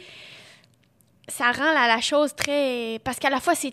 ça 1.28 1.52
rend 1.52 1.72
la, 1.72 2.00
chose 2.00 2.34
très. 2.34 2.98
Parce 3.04 3.18
qu'à 3.18 3.30
la 3.30 3.40
fois, 3.40 3.54
c'est. 3.54 3.72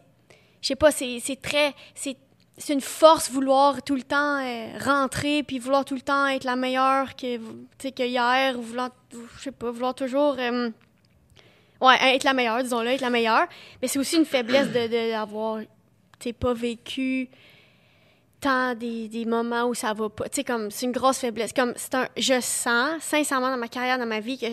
Je 0.62 0.68
sais 0.68 0.76
pas, 0.76 0.92
c'est 0.92 1.42
très. 1.42 1.74
C'est 1.96 2.74
une 2.74 2.82
force 2.82 3.30
vouloir 3.30 3.82
tout 3.84 3.96
le 3.96 4.04
temps 4.04 4.40
euh, 4.40 4.78
rentrer 4.80 5.44
puis 5.44 5.60
vouloir 5.60 5.84
tout 5.84 5.96
le 5.96 6.02
temps 6.02 6.26
être 6.28 6.46
la 6.46 6.56
meilleure 6.56 7.14
que 7.18 7.36
que 7.38 8.04
hier 8.04 8.58
ou 8.58 8.62
vouloir 8.62 8.92
je 9.12 9.44
sais 9.44 9.52
pas 9.52 9.72
vouloir 9.72 9.94
toujours 9.94 10.38
euh, 10.40 10.70
ouais 11.82 12.16
être 12.16 12.24
la 12.24 12.32
meilleure 12.32 12.64
disons-le 12.64 12.92
être 12.92 13.02
la 13.02 13.10
meilleure 13.10 13.46
mais 13.82 13.90
c'est 13.90 14.00
aussi 14.00 14.16
une 14.16 14.24
faiblesse 14.24 14.70
de 14.70 15.12
d'avoir 15.12 15.60
tu 16.18 16.32
pas 16.32 16.54
vécu 16.54 17.28
tant 18.40 18.74
des, 18.74 19.10
des, 19.10 19.26
moments 19.26 19.66
où 19.66 19.74
ça 19.74 19.92
va 19.92 20.08
pas 20.08 20.30
tu 20.30 20.36
sais 20.36 20.44
comme 20.46 20.72
c'est 20.72 20.86
une 20.86 20.94
grosse 20.94 21.18
faiblesse 21.18 21.52
comme 21.52 21.74
c'est 21.76 21.96
un 21.96 22.08
je 22.16 22.40
sens 22.40 23.02
sincèrement 23.02 23.50
dans 23.50 23.58
ma 23.58 23.68
carrière 23.68 23.98
dans 23.98 24.06
ma 24.06 24.22
vie 24.22 24.38
que 24.38 24.46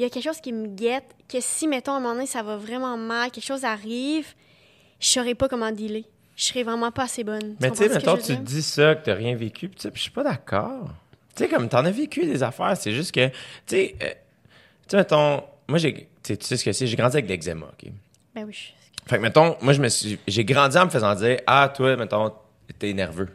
il 0.00 0.04
y 0.04 0.06
a 0.06 0.08
quelque 0.08 0.24
chose 0.24 0.40
qui 0.40 0.54
me 0.54 0.66
guette, 0.66 1.14
que 1.28 1.42
si, 1.42 1.68
mettons, 1.68 1.92
à 1.92 1.96
un 1.96 2.00
moment 2.00 2.14
donné, 2.14 2.26
ça 2.26 2.42
va 2.42 2.56
vraiment 2.56 2.96
mal, 2.96 3.30
quelque 3.30 3.44
chose 3.44 3.64
arrive, 3.64 4.28
je 4.98 5.06
saurais 5.06 5.34
pas 5.34 5.46
comment 5.46 5.70
dealer. 5.70 6.04
Je 6.36 6.44
serais 6.44 6.62
vraiment 6.62 6.90
pas 6.90 7.02
assez 7.02 7.22
bonne. 7.22 7.56
Mais 7.60 7.70
tu 7.70 7.76
sais, 7.76 7.88
mettons, 7.90 8.16
tu 8.16 8.34
dis 8.36 8.62
ça, 8.62 8.94
que 8.94 9.04
tu 9.04 9.10
n'as 9.10 9.16
rien 9.16 9.36
vécu, 9.36 9.68
puis 9.68 9.90
je 9.92 10.00
suis 10.00 10.10
pas 10.10 10.22
d'accord. 10.22 10.88
Tu 11.36 11.44
sais, 11.44 11.50
comme 11.50 11.68
tu 11.68 11.76
en 11.76 11.84
as 11.84 11.90
vécu 11.90 12.24
des 12.24 12.42
affaires, 12.42 12.78
c'est 12.78 12.92
juste 12.92 13.12
que, 13.12 13.28
tu 13.28 13.34
sais, 13.66 13.94
euh, 14.02 14.08
tu 14.88 14.96
mettons, 14.96 15.42
moi, 15.68 15.76
j'ai, 15.76 16.08
tu 16.22 16.34
sais 16.40 16.56
ce 16.56 16.64
que 16.64 16.72
c'est, 16.72 16.86
j'ai 16.86 16.96
grandi 16.96 17.18
avec 17.18 17.28
l'eczéma, 17.28 17.66
OK? 17.66 17.92
Ben 18.34 18.44
oui, 18.46 18.72
Fait 19.06 19.18
que, 19.18 19.20
mettons, 19.20 19.58
moi, 19.60 19.74
je 19.74 19.82
me 19.82 19.88
suis, 19.88 20.18
j'ai 20.26 20.46
grandi 20.46 20.78
en 20.78 20.86
me 20.86 20.90
faisant 20.90 21.14
dire, 21.14 21.40
ah, 21.46 21.70
toi, 21.76 21.94
mettons, 21.96 22.32
t'es 22.78 22.94
nerveux. 22.94 23.28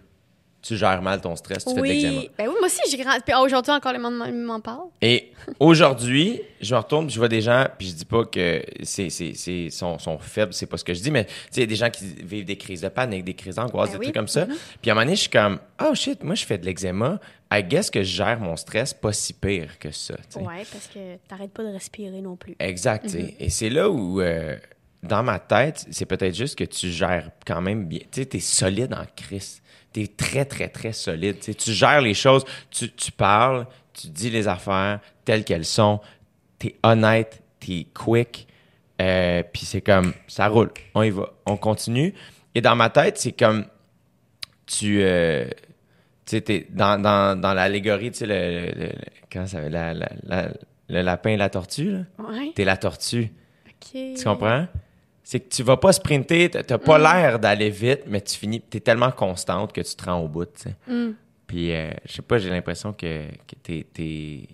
Tu 0.65 0.77
gères 0.77 1.01
mal 1.01 1.21
ton 1.21 1.35
stress, 1.35 1.63
tu 1.63 1.75
fais 1.75 1.81
de 1.81 1.85
l'eczéma. 1.85 2.21
Ben 2.37 2.47
oui, 2.47 2.55
moi 2.59 2.65
aussi, 2.65 2.79
j'ai 2.89 2.97
grand... 2.97 3.19
Puis 3.23 3.35
aujourd'hui, 3.35 3.71
encore, 3.71 3.93
le 3.93 3.99
monde 3.99 4.33
m'en 4.33 4.59
parle. 4.59 4.87
Et 5.01 5.31
aujourd'hui, 5.59 6.41
je 6.59 6.73
me 6.73 6.79
retourne, 6.79 7.07
je 7.09 7.19
vois 7.19 7.27
des 7.27 7.41
gens, 7.41 7.67
puis 7.77 7.89
je 7.89 7.93
dis 7.93 8.05
pas 8.05 8.25
que 8.25 8.63
c'est, 8.81 9.09
c'est, 9.09 9.69
sont, 9.69 9.99
sont 9.99 10.17
faibles, 10.17 10.53
c'est 10.53 10.65
pas 10.65 10.77
ce 10.77 10.83
que 10.83 10.93
je 10.93 11.01
dis, 11.01 11.11
mais 11.11 11.25
tu 11.25 11.31
sais, 11.31 11.57
il 11.57 11.59
y 11.61 11.63
a 11.63 11.67
des 11.67 11.75
gens 11.75 11.89
qui 11.91 12.05
vivent 12.05 12.45
des 12.45 12.57
crises 12.57 12.81
de 12.81 12.89
panique, 12.89 13.25
des 13.25 13.35
crises 13.35 13.55
d'angoisse, 13.55 13.91
ben 13.91 13.99
des 13.99 14.05
trucs 14.05 14.15
comme 14.15 14.27
ça. 14.27 14.45
Mm-hmm. 14.45 14.57
Puis 14.81 14.89
à 14.89 14.93
un 14.93 14.95
moment 14.95 15.05
donné, 15.05 15.15
je 15.15 15.21
suis 15.21 15.29
comme, 15.29 15.59
oh 15.83 15.93
shit, 15.93 16.23
moi, 16.23 16.33
je 16.33 16.45
fais 16.45 16.57
de 16.57 16.65
l'eczéma. 16.65 17.19
I 17.51 17.63
guess 17.63 17.91
que 17.91 18.01
je 18.01 18.15
gère 18.15 18.39
mon 18.39 18.55
stress 18.55 18.93
pas 18.93 19.13
si 19.13 19.33
pire 19.33 19.77
que 19.77 19.91
ça. 19.91 20.15
Ouais, 20.35 20.65
parce 20.71 20.87
que 20.87 21.17
t'arrêtes 21.27 21.51
pas 21.51 21.63
de 21.63 21.69
respirer 21.69 22.21
non 22.21 22.35
plus. 22.35 22.55
Exact. 22.59 23.05
Mm-hmm. 23.05 23.35
Et 23.39 23.49
c'est 23.49 23.69
là 23.69 23.89
où. 23.89 24.19
Euh, 24.19 24.57
dans 25.03 25.21
ma 25.21 25.37
tête, 25.37 25.85
c'est 25.91 26.07
peut-être 26.07 26.33
juste 26.33 26.57
que 26.57 26.63
tu 26.63 26.89
gères 26.89 27.29
quand 27.45 27.61
même 27.61 27.85
bien. 27.85 27.99
Tu 28.11 28.23
sais, 28.23 28.29
es 28.33 28.39
solide 28.39 28.91
en 28.91 29.05
crise 29.15 29.61
tu 29.95 30.01
es 30.01 30.07
très, 30.07 30.43
très, 30.43 30.67
très 30.67 30.91
solide. 30.91 31.39
tu 31.39 31.71
gères 31.71 32.01
les 32.01 32.13
choses, 32.13 32.43
tu, 32.69 33.11
parles, 33.13 33.65
tu 33.93 34.07
dis 34.07 34.29
les 34.29 34.47
affaires 34.49 34.99
telles 35.23 35.45
qu'elles 35.45 35.65
sont, 35.65 36.01
tu 36.59 36.67
es 36.67 36.75
honnête, 36.83 37.41
tu 37.61 37.71
es 37.79 37.83
quick, 37.85 38.45
euh, 39.01 39.41
puis 39.53 39.65
c'est 39.65 39.79
comme, 39.79 40.13
ça 40.27 40.49
roule, 40.49 40.71
on 40.93 41.01
y 41.01 41.11
va, 41.11 41.31
on 41.45 41.55
continue. 41.55 42.13
Et 42.53 42.61
dans 42.61 42.75
ma 42.75 42.89
tête, 42.89 43.17
c'est 43.17 43.31
comme, 43.31 43.65
tu... 44.65 45.01
Euh, 45.01 45.45
tu 46.25 46.41
sais, 46.45 46.67
dans, 46.71 47.01
dans, 47.01 47.39
dans 47.39 47.53
l'allégorie, 47.53 48.11
tu 48.11 48.17
sais, 48.17 48.25
le, 48.27 48.89
comment 49.31 49.45
ça 49.45 49.61
la, 49.69 49.93
le 49.93 51.01
lapin 51.01 51.29
et 51.29 51.37
la 51.37 51.49
tortue, 51.49 51.91
là? 51.91 51.99
Ouais. 52.17 52.51
T'es 52.55 52.65
la 52.65 52.77
tortue. 52.77 53.31
Tu 53.79 54.15
comprends? 54.23 54.67
C'est 55.25 55.39
que 55.39 55.49
tu 55.49 55.63
vas 55.63 55.75
pas 55.75 55.91
sprinter, 55.91 56.51
t'as 56.51 56.77
pas 56.77 56.99
mm. 56.99 57.01
l'air 57.01 57.39
d'aller 57.39 57.71
vite, 57.71 58.03
mais 58.05 58.21
tu 58.21 58.37
finis, 58.37 58.61
t'es 58.61 58.79
tellement 58.79 59.11
constante 59.11 59.73
que 59.73 59.81
tu 59.81 59.95
te 59.95 60.05
rends 60.05 60.19
au 60.19 60.27
bout, 60.27 60.45
tu 60.45 60.69
sais. 60.69 60.75
Mm. 60.87 61.13
Puis, 61.47 61.73
euh, 61.73 61.89
je 62.05 62.13
sais 62.13 62.21
pas, 62.21 62.37
j'ai 62.37 62.51
l'impression 62.51 62.93
que, 62.93 63.25
que 63.47 63.55
t'es... 63.63 64.47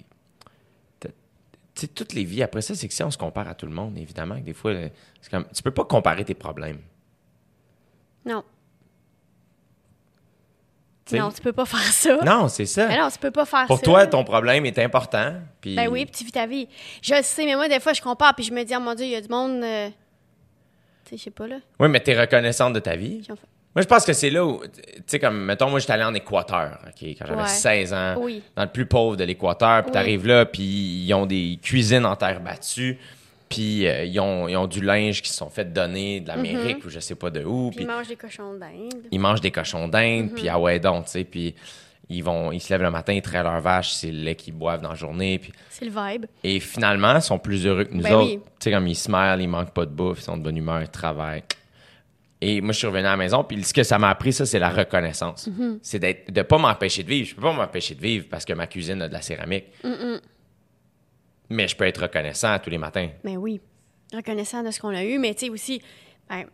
Tu 1.74 1.88
sais, 1.88 1.88
toutes 1.88 2.14
les 2.14 2.24
vies, 2.24 2.44
après 2.44 2.62
ça, 2.62 2.74
c'est 2.74 2.88
que 2.88 2.94
si 2.94 3.04
on 3.04 3.12
se 3.12 3.18
compare 3.18 3.50
à 3.50 3.54
tout 3.54 3.66
le 3.66 3.74
monde, 3.74 3.98
évidemment, 3.98 4.36
que 4.36 4.46
des 4.46 4.54
fois, 4.54 4.74
c'est 5.22 5.30
comme, 5.30 5.46
tu 5.54 5.62
peux 5.62 5.72
pas 5.72 5.84
comparer 5.84 6.24
tes 6.24 6.36
problèmes. 6.36 6.80
Non. 8.26 8.44
non, 11.12 11.32
tu 11.32 11.42
peux 11.42 11.54
pas 11.54 11.66
faire 11.66 11.80
ça. 11.80 12.18
Non, 12.24 12.48
c'est 12.48 12.66
ça. 12.66 12.88
Mais 12.88 12.98
non, 12.98 13.10
tu 13.10 13.20
peux 13.20 13.32
pas 13.32 13.46
faire 13.46 13.68
Pour 13.68 13.78
ça. 13.78 13.84
Pour 13.84 13.94
toi, 13.94 14.08
ton 14.08 14.24
problème 14.24 14.66
est 14.66 14.80
important. 14.80 15.34
Puis... 15.60 15.76
Ben 15.76 15.90
oui, 15.90 16.06
puis 16.06 16.16
tu 16.20 16.24
vis 16.24 16.32
ta 16.32 16.46
vie. 16.46 16.70
Je 17.02 17.22
sais, 17.24 17.44
mais 17.44 17.56
moi, 17.56 17.68
des 17.68 17.82
fois, 17.82 17.92
je 17.92 18.02
compare, 18.02 18.36
puis 18.36 18.46
je 18.46 18.54
me 18.54 18.64
dis, 18.64 18.74
oh 18.76 18.80
mon 18.80 18.94
Dieu, 18.94 19.06
il 19.06 19.12
y 19.12 19.16
a 19.16 19.22
du 19.22 19.30
monde. 19.30 19.64
Euh, 19.64 19.90
je 21.12 21.18
sais 21.18 21.32
pas, 21.32 21.48
là. 21.48 21.58
Oui, 21.80 21.90
mais 21.90 22.02
tu 22.02 22.12
es 22.12 22.20
reconnaissante 22.20 22.74
de 22.74 22.80
ta 22.80 22.96
vie. 22.96 23.22
Moi, 23.74 23.84
je 23.84 23.88
pense 23.88 24.06
que 24.06 24.12
c'est 24.12 24.30
là 24.30 24.46
où, 24.46 24.62
tu 24.66 24.82
sais, 25.08 25.20
comme, 25.20 25.46
mettons, 25.46 25.70
moi, 25.70 25.80
j'étais 25.80 25.94
allé 25.94 26.04
en 26.04 26.14
Équateur, 26.14 26.80
OK, 26.88 27.08
quand 27.18 27.26
j'avais 27.26 27.48
16 27.48 27.94
ans, 27.94 28.16
dans 28.56 28.64
le 28.64 28.70
plus 28.70 28.86
pauvre 28.86 29.16
de 29.16 29.24
l'Équateur, 29.24 29.84
puis 29.84 29.92
tu 29.92 29.94
t'arrives 29.94 30.28
là, 30.28 30.46
puis 30.46 30.64
ils 30.64 31.14
ont 31.14 31.26
des 31.26 31.58
cuisines 31.62 32.06
en 32.06 32.18
terre 32.18 32.42
battue, 32.42 32.98
puis 33.48 33.88
euh, 33.88 34.06
ils, 34.06 34.20
ont, 34.20 34.48
ils, 34.48 34.56
ont, 34.56 34.68
du 34.68 34.82
linge 34.82 35.22
qui 35.22 35.30
se 35.30 35.36
sont 35.36 35.50
fait 35.50 35.72
donner 35.74 36.22
de 36.22 36.30
l'Amérique 36.30 36.84
mm-hmm. 36.84 36.88
ou 36.88 36.90
je 36.90 37.00
sais 37.02 37.16
pas 37.16 37.30
de 37.30 37.44
où. 37.44 37.70
Puis 37.70 37.82
ils 37.82 37.88
mangent 37.88 38.08
des 38.08 38.16
cochons 38.16 38.54
d'Inde. 38.54 39.04
Ils 39.12 39.20
mangent 39.20 39.42
des 39.42 39.52
cochons 39.52 39.90
d'Inde, 39.90 40.32
puis 40.34 40.46
mm-hmm. 40.46 40.52
ah 40.54 40.60
ouais, 40.60 40.80
donc, 40.80 41.06
tu 41.06 41.12
sais, 41.12 41.24
puis 41.26 41.54
ils 42.12 42.24
vont 42.24 42.52
ils 42.52 42.60
se 42.60 42.72
lèvent 42.72 42.82
le 42.82 42.92
matin, 42.92 43.14
ils 43.14 43.22
traient 43.22 43.44
leur 43.44 43.60
vache, 43.62 43.92
c'est 43.94 44.12
le 44.12 44.24
lait 44.24 44.36
qu'ils 44.36 44.54
boivent 44.54 44.82
dans 44.82 44.90
la 44.90 44.96
journée. 44.96 45.40
Puis... 45.40 45.54
C'est 45.70 45.86
le 45.86 45.92
vibe. 45.92 46.26
Et 46.44 46.60
finalement, 46.60 47.16
ils 47.16 47.22
sont 47.22 47.40
plus 47.40 47.66
heureux 47.66 47.86
que 47.86 47.94
nous 47.94 48.04
ben 48.04 48.14
autres. 48.14 48.32
Tu 48.32 48.42
sais, 48.60 48.72
comme 48.72 48.88
ils 48.88 48.96
smilent, 48.96 49.40
ils 49.40 49.48
manquent 49.48 49.74
pas 49.74 49.86
de 49.86 49.92
bouffe, 49.92 50.20
ils 50.20 50.24
sont 50.24 50.38
de 50.38 50.44
bonne 50.44 50.58
humeur, 50.58 50.82
ils 50.82 50.90
travaillent. 50.90 51.44
Et 52.42 52.60
moi, 52.60 52.74
je 52.74 52.80
suis 52.80 52.88
revenu 52.88 53.06
à 53.06 53.12
la 53.12 53.18
maison, 53.18 53.44
puis 53.44 53.64
ce 53.64 53.74
que 53.74 53.84
ça 53.84 54.00
m'a 54.00 54.10
appris, 54.10 54.34
ça, 54.34 54.46
c'est 54.46 54.60
la 54.60 54.72
reconnaissance. 54.72 55.48
Mm-hmm. 55.48 55.80
C'est 55.84 56.32
de 56.32 56.42
pas 56.42 56.58
m'empêcher 56.58 57.04
de 57.04 57.10
vivre. 57.10 57.30
Je 57.30 57.36
peux 57.36 57.42
pas 57.42 57.54
m'empêcher 57.54 57.94
de 57.94 58.02
vivre 58.02 58.26
parce 58.30 58.46
que 58.46 58.54
ma 58.54 58.68
cuisine 58.68 59.02
a 59.02 59.08
de 59.08 59.14
la 59.14 59.22
céramique. 59.22 59.66
Mais 61.50 61.68
je 61.68 61.76
peux 61.76 61.86
être 61.86 62.02
reconnaissant 62.02 62.58
tous 62.60 62.70
les 62.70 62.78
matins. 62.78 63.10
Mais 63.24 63.34
ben 63.34 63.38
oui, 63.38 63.62
reconnaissant 64.14 64.64
de 64.64 64.72
ce 64.72 64.80
qu'on 64.80 64.96
a 64.96 65.04
eu, 65.04 65.20
mais 65.20 65.34
tu 65.34 65.46
sais 65.46 65.50
aussi, 65.52 65.82
ben, 66.30 66.46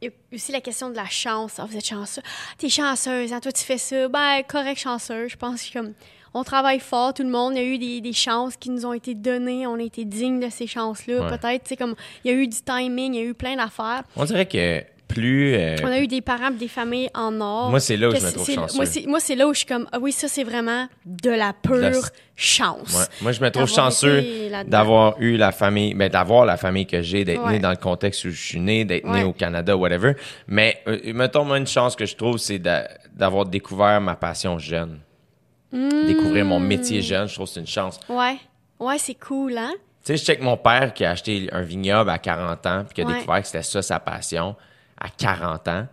il 0.00 0.08
y 0.08 0.08
a 0.08 0.12
aussi 0.34 0.52
la 0.52 0.60
question 0.60 0.90
de 0.90 0.96
la 0.96 1.06
chance. 1.06 1.54
Ah, 1.58 1.66
vous 1.68 1.76
êtes 1.76 1.86
chanceux. 1.86 2.22
T'es 2.58 2.68
chanceuse, 2.68 3.32
hein, 3.32 3.40
toi 3.40 3.52
tu 3.52 3.62
fais 3.62 3.78
ça. 3.78 4.08
Ben, 4.08 4.42
correct, 4.46 4.78
chanceux. 4.78 5.28
Je 5.28 5.36
pense 5.36 5.62
que 5.62 5.72
comme 5.72 5.94
on 6.34 6.44
travaille 6.44 6.80
fort, 6.80 7.14
tout 7.14 7.22
le 7.22 7.30
monde. 7.30 7.54
Il 7.56 7.62
y 7.62 7.64
a 7.64 7.66
eu 7.66 7.78
des, 7.78 8.00
des, 8.02 8.12
chances 8.12 8.56
qui 8.56 8.68
nous 8.68 8.84
ont 8.84 8.92
été 8.92 9.14
données. 9.14 9.66
On 9.66 9.76
a 9.76 9.82
été 9.82 10.04
dignes 10.04 10.38
de 10.38 10.50
ces 10.50 10.66
chances-là. 10.66 11.28
Peut-être, 11.28 11.62
tu 11.62 11.70
sais, 11.70 11.76
comme 11.76 11.94
il 12.24 12.30
y 12.30 12.34
a 12.34 12.36
eu 12.36 12.46
du 12.46 12.58
timing, 12.60 13.14
il 13.14 13.20
y 13.20 13.22
a 13.22 13.24
eu 13.24 13.34
plein 13.34 13.56
d'affaires. 13.56 14.02
On 14.16 14.24
dirait 14.24 14.46
que 14.46 14.84
plus. 15.16 15.54
Euh, 15.54 15.76
on 15.82 15.86
a 15.86 16.00
eu 16.00 16.06
des 16.06 16.20
parents 16.20 16.50
des 16.50 16.68
familles 16.68 17.08
en 17.14 17.40
or. 17.40 17.70
Moi, 17.70 17.80
c'est 17.80 17.96
là 17.96 18.08
où 18.08 18.14
je 18.14 18.24
me 18.24 18.32
trouve 18.32 18.50
chanceux. 18.50 19.06
Moi, 19.06 19.20
c'est 19.20 19.34
là 19.34 19.48
où 19.48 19.54
je 19.54 19.58
suis 19.58 19.66
comme, 19.66 19.88
ah 19.92 19.98
oui, 19.98 20.12
ça, 20.12 20.28
c'est 20.28 20.44
vraiment 20.44 20.86
de 21.06 21.30
la 21.30 21.52
pure 21.54 22.04
chance. 22.34 23.08
Moi, 23.22 23.32
je 23.32 23.40
me 23.40 23.50
trouve 23.50 23.68
chanceux 23.68 24.22
d'avoir 24.66 25.20
eu 25.20 25.36
la 25.36 25.52
famille, 25.52 25.94
ben, 25.94 26.10
d'avoir 26.10 26.44
la 26.44 26.56
famille 26.56 26.86
que 26.86 27.00
j'ai, 27.00 27.24
d'être 27.24 27.48
né 27.48 27.58
dans 27.58 27.70
le 27.70 27.76
contexte 27.76 28.24
où 28.26 28.30
je 28.30 28.40
suis 28.40 28.60
né, 28.60 28.84
d'être 28.84 29.08
né 29.08 29.24
au 29.24 29.32
Canada, 29.32 29.76
whatever. 29.76 30.14
Mais, 30.46 30.78
euh, 30.86 31.12
mettons, 31.14 31.44
moi, 31.44 31.58
une 31.58 31.66
chance 31.66 31.96
que 31.96 32.04
je 32.04 32.14
trouve, 32.14 32.38
c'est 32.38 32.58
d'avoir 32.58 33.46
découvert 33.46 34.00
ma 34.00 34.16
passion 34.16 34.58
jeune. 34.58 35.00
Hmm. 35.72 36.06
Découvrir 36.06 36.44
mon 36.44 36.60
métier 36.60 37.00
jeune, 37.00 37.26
je 37.26 37.34
trouve 37.34 37.46
que 37.46 37.54
c'est 37.54 37.60
une 37.60 37.66
chance. 37.66 37.98
Ouais. 38.08 38.36
Ouais, 38.78 38.98
c'est 38.98 39.14
cool, 39.14 39.56
hein? 39.56 39.72
Tu 40.04 40.12
sais, 40.12 40.16
je 40.18 40.24
sais 40.24 40.36
que 40.36 40.42
mon 40.44 40.56
père 40.56 40.92
qui 40.94 41.04
a 41.04 41.10
acheté 41.10 41.48
un 41.50 41.62
vignoble 41.62 42.10
à 42.10 42.18
40 42.18 42.66
ans, 42.66 42.84
puis 42.84 42.94
qui 42.94 43.00
a 43.00 43.12
découvert 43.12 43.40
que 43.40 43.46
c'était 43.46 43.62
ça 43.62 43.82
sa 43.82 43.98
passion 43.98 44.54
à 44.98 45.08
40 45.08 45.68
ans. 45.68 45.86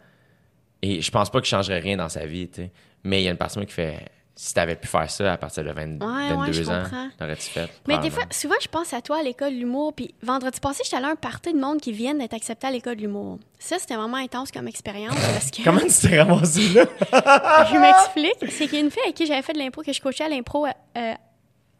Et 0.82 1.02
je 1.02 1.12
pense 1.12 1.30
pas 1.30 1.40
qu'il 1.40 1.50
changerait 1.50 1.80
rien 1.80 1.98
dans 1.98 2.10
sa 2.10 2.26
vie, 2.26 2.50
tu 2.50 2.64
sais. 2.64 2.72
Mais 3.04 3.22
il 3.22 3.26
y 3.26 3.28
a 3.28 3.32
une 3.32 3.38
personne 3.38 3.66
qui 3.66 3.74
fait 3.74 4.06
si 4.36 4.54
tu 4.54 4.60
avais 4.60 4.76
pu 4.76 4.88
faire 4.88 5.10
ça 5.10 5.34
à 5.34 5.38
partir 5.38 5.64
de 5.64 5.72
20, 5.72 6.02
ouais, 6.02 6.30
22 6.30 6.70
ans, 6.70 6.84
t'aurais-tu 7.18 7.50
fait? 7.50 7.70
Mais 7.88 8.00
des 8.00 8.10
fois, 8.10 8.24
souvent, 8.32 8.56
je 8.60 8.68
pense 8.68 8.94
à 8.94 9.02
toi 9.02 9.20
à 9.20 9.24
l'école 9.24 9.54
de 9.54 9.60
l'humour. 9.60 9.94
Puis 9.94 10.16
vendredi 10.24 10.60
passé, 10.60 10.82
j'étais 10.84 10.98
allée 10.98 11.06
à 11.06 11.12
un 11.12 11.16
party 11.16 11.54
de 11.54 11.60
monde 11.60 11.80
qui 11.80 11.92
viennent 11.92 12.18
d'être 12.18 12.34
accepté 12.34 12.66
à 12.66 12.72
l'école 12.72 12.96
de 12.96 13.02
l'humour. 13.02 13.40
Ça, 13.60 13.78
c'était 13.80 13.96
vraiment 13.96 14.18
intense 14.18 14.52
comme 14.52 14.68
expérience. 14.68 15.16
Parce 15.16 15.52
que... 15.52 15.64
Comment 15.64 15.82
tu 15.82 16.10
t'es 16.10 16.20
ramassé 16.20 16.70
là? 16.70 16.86
je 17.72 17.78
m'explique. 17.78 18.52
C'est 18.52 18.66
qu'il 18.66 18.76
y 18.76 18.82
a 18.82 18.84
une 18.84 18.92
fille 18.92 19.04
avec 19.04 19.16
qui 19.16 19.28
j'avais 19.28 19.44
fait 19.44 19.54
de 19.54 19.60
l'impro, 19.60 19.84
que 19.84 19.94
je 19.94 20.02
coachais 20.02 20.24
à 20.24 20.30
l'impro 20.30 20.66
euh, 20.66 21.14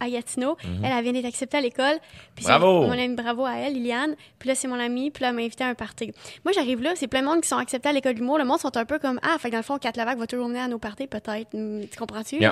à 0.04 0.10
Gatineau. 0.10 0.58
Mhm. 0.64 0.86
Elle, 0.86 1.04
vient 1.04 1.14
d'être 1.14 1.26
acceptée 1.26 1.58
à 1.58 1.62
l'école. 1.62 1.98
bravo! 2.42 2.82
Mon 2.84 2.92
ami, 2.92 3.16
bravo 3.16 3.46
à 3.46 3.56
elle, 3.56 3.74
Liliane. 3.74 4.16
Puis 4.40 4.50
là, 4.50 4.56
c'est 4.56 4.68
mon 4.68 4.80
amie. 4.80 5.12
Puis 5.12 5.22
là, 5.22 5.30
elle 5.30 5.36
m'a 5.36 5.42
invité 5.42 5.64
à 5.64 5.68
un 5.68 5.76
party. 5.76 6.12
Moi, 6.44 6.54
j'arrive 6.54 6.82
là, 6.82 6.94
c'est 6.96 7.08
plein 7.08 7.22
de 7.22 7.28
monde 7.28 7.42
qui 7.42 7.48
sont 7.48 7.58
acceptés 7.58 7.90
à 7.90 7.94
l'école 7.94 8.16
d'humour. 8.16 8.38
Le 8.38 8.46
monde 8.46 8.60
sont 8.60 8.76
un 8.76 8.86
peu 8.86 9.00
comme 9.00 9.20
Ah, 9.24 9.38
fait 9.40 9.50
que 9.50 9.54
dans 9.54 9.60
le 9.60 9.64
fond, 9.64 9.78
Kat 9.78 9.92
Lavac 9.96 10.18
va 10.18 10.28
toujours 10.28 10.48
venir 10.48 10.64
à 10.64 10.68
nos 10.68 10.80
parties, 10.80 11.08
peut-être. 11.08 11.50
Hmm, 11.54 11.82
tu 11.90 11.98
comprends-tu? 11.98 12.38
Tu 12.40 12.46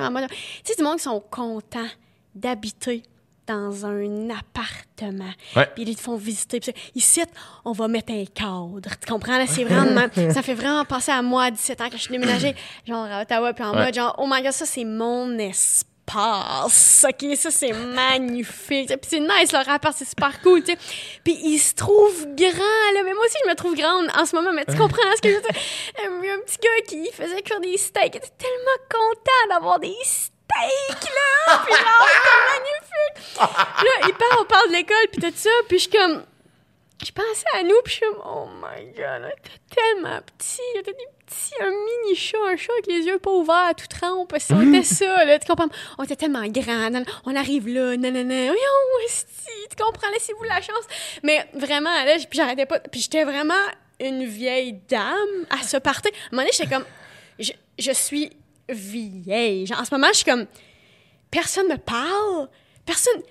sais, 0.64 0.74
du 0.76 0.82
monde 0.82 0.96
qui 0.96 1.02
sont 1.02 1.22
contents 1.30 1.88
d'habiter 2.34 3.02
dans 3.46 3.86
un 3.86 4.30
appartement. 4.30 5.32
Puis 5.74 5.84
ils 5.84 5.96
te 5.96 6.00
font 6.00 6.16
visiter. 6.16 6.60
Puis 6.60 6.72
ici, 6.94 7.22
on 7.64 7.72
va 7.72 7.88
mettre 7.88 8.12
un 8.12 8.24
cadre. 8.24 8.80
Tu 9.00 9.10
comprends? 9.10 9.36
Là, 9.36 9.46
c'est 9.46 9.64
vraiment... 9.64 10.06
ça 10.32 10.42
fait 10.42 10.54
vraiment 10.54 10.84
penser 10.84 11.10
à 11.10 11.22
moi 11.22 11.44
à 11.44 11.50
17 11.50 11.80
ans 11.80 11.84
quand 11.90 11.96
je 11.96 12.02
suis 12.02 12.12
déménagée, 12.12 12.54
genre 12.86 13.04
à 13.04 13.22
Ottawa, 13.22 13.52
puis 13.52 13.64
en 13.64 13.74
mode 13.74 13.94
genre, 13.94 14.14
oh 14.18 14.26
my 14.28 14.42
God, 14.42 14.52
ça, 14.52 14.64
c'est 14.64 14.84
mon 14.84 15.38
espace 15.38 15.91
passe. 16.06 17.06
OK, 17.08 17.36
ça, 17.36 17.50
c'est 17.50 17.72
magnifique. 17.72 18.88
Puis 18.88 19.10
c'est 19.10 19.20
nice, 19.20 19.52
leur 19.52 19.64
rapport, 19.64 19.92
c'est 19.96 20.08
super 20.08 20.40
cool, 20.42 20.62
tu 20.62 20.72
sais. 20.72 20.78
Puis 21.24 21.38
il 21.42 21.58
se 21.58 21.74
trouve 21.74 22.26
grand, 22.34 22.92
là. 22.94 23.02
Mais 23.04 23.14
moi 23.14 23.24
aussi, 23.24 23.38
je 23.44 23.50
me 23.50 23.54
trouve 23.54 23.74
grande 23.74 24.08
en 24.16 24.26
ce 24.26 24.34
moment. 24.36 24.52
Mais 24.52 24.64
tu 24.64 24.76
comprends 24.76 25.02
ce 25.16 25.22
que 25.22 25.30
je 25.30 25.34
veux 25.36 25.40
dire? 25.42 25.56
A 25.98 26.06
un 26.06 26.40
petit 26.40 26.58
gars 26.58 26.86
qui 26.88 27.12
faisait 27.12 27.42
cuire 27.42 27.60
des 27.60 27.76
steaks. 27.76 28.14
Il 28.14 28.18
était 28.18 28.28
tellement 28.38 28.78
content 28.90 29.48
d'avoir 29.48 29.78
des 29.78 29.96
steaks, 30.04 30.30
là. 30.58 31.58
Puis 31.64 31.72
là, 31.72 32.06
c'était 32.14 32.42
magnifique. 32.52 33.38
Là, 33.38 34.08
il 34.08 34.14
parle, 34.14 34.40
on 34.40 34.44
parle 34.44 34.68
de 34.68 34.74
l'école, 34.74 35.08
puis 35.12 35.22
tout 35.22 35.32
ça. 35.34 35.50
Puis 35.68 35.78
je 35.78 35.82
suis 35.82 35.90
comme 35.90 36.24
je 37.04 37.12
pensais 37.12 37.44
à 37.54 37.62
nous, 37.62 37.74
puis 37.84 37.94
je 37.94 37.96
suis 37.96 38.06
comme, 38.06 38.22
oh 38.24 38.46
my 38.60 38.86
god, 38.92 39.32
t'es 39.42 39.76
tellement 39.76 40.20
petit, 40.38 40.60
t'es 40.74 40.92
des 40.92 41.08
petits, 41.26 41.54
un 41.60 41.70
mini 41.70 42.14
chat, 42.14 42.38
un 42.46 42.56
chat 42.56 42.72
avec 42.72 42.86
les 42.86 43.06
yeux 43.06 43.18
pas 43.18 43.30
ouverts, 43.30 43.74
tout 43.76 43.86
trempe, 43.86 44.34
si 44.38 44.52
on 44.52 44.60
était 44.72 44.82
ça, 44.94 45.24
là, 45.24 45.38
tu 45.38 45.46
comprends? 45.46 45.68
On 45.98 46.04
était 46.04 46.16
tellement 46.16 46.46
grands, 46.46 47.02
on 47.24 47.34
arrive 47.34 47.68
là, 47.68 47.96
nanana, 47.96 48.52
oui, 48.52 49.12
tu 49.70 49.82
comprends, 49.82 50.10
laissez-vous 50.12 50.44
la 50.44 50.60
chance. 50.60 50.84
Mais 51.22 51.46
vraiment, 51.54 52.04
là, 52.04 52.16
puis 52.16 52.38
j'arrêtais 52.38 52.66
pas, 52.66 52.78
puis 52.80 53.00
j'étais 53.00 53.24
vraiment 53.24 53.54
une 54.00 54.24
vieille 54.24 54.80
dame 54.88 55.46
à 55.50 55.62
se 55.62 55.76
partir. 55.76 56.10
À 56.12 56.14
un 56.14 56.28
moment 56.32 56.42
donné, 56.42 56.52
j'étais 56.52 56.72
comme, 56.72 56.84
je, 57.38 57.52
je 57.78 57.92
suis 57.92 58.30
vieille. 58.68 59.66
Genre, 59.66 59.80
en 59.80 59.84
ce 59.84 59.94
moment, 59.94 60.08
je 60.08 60.18
suis 60.18 60.24
comme, 60.24 60.46
personne 61.30 61.68
me 61.68 61.78
parle, 61.78 62.48
personne 62.84 63.22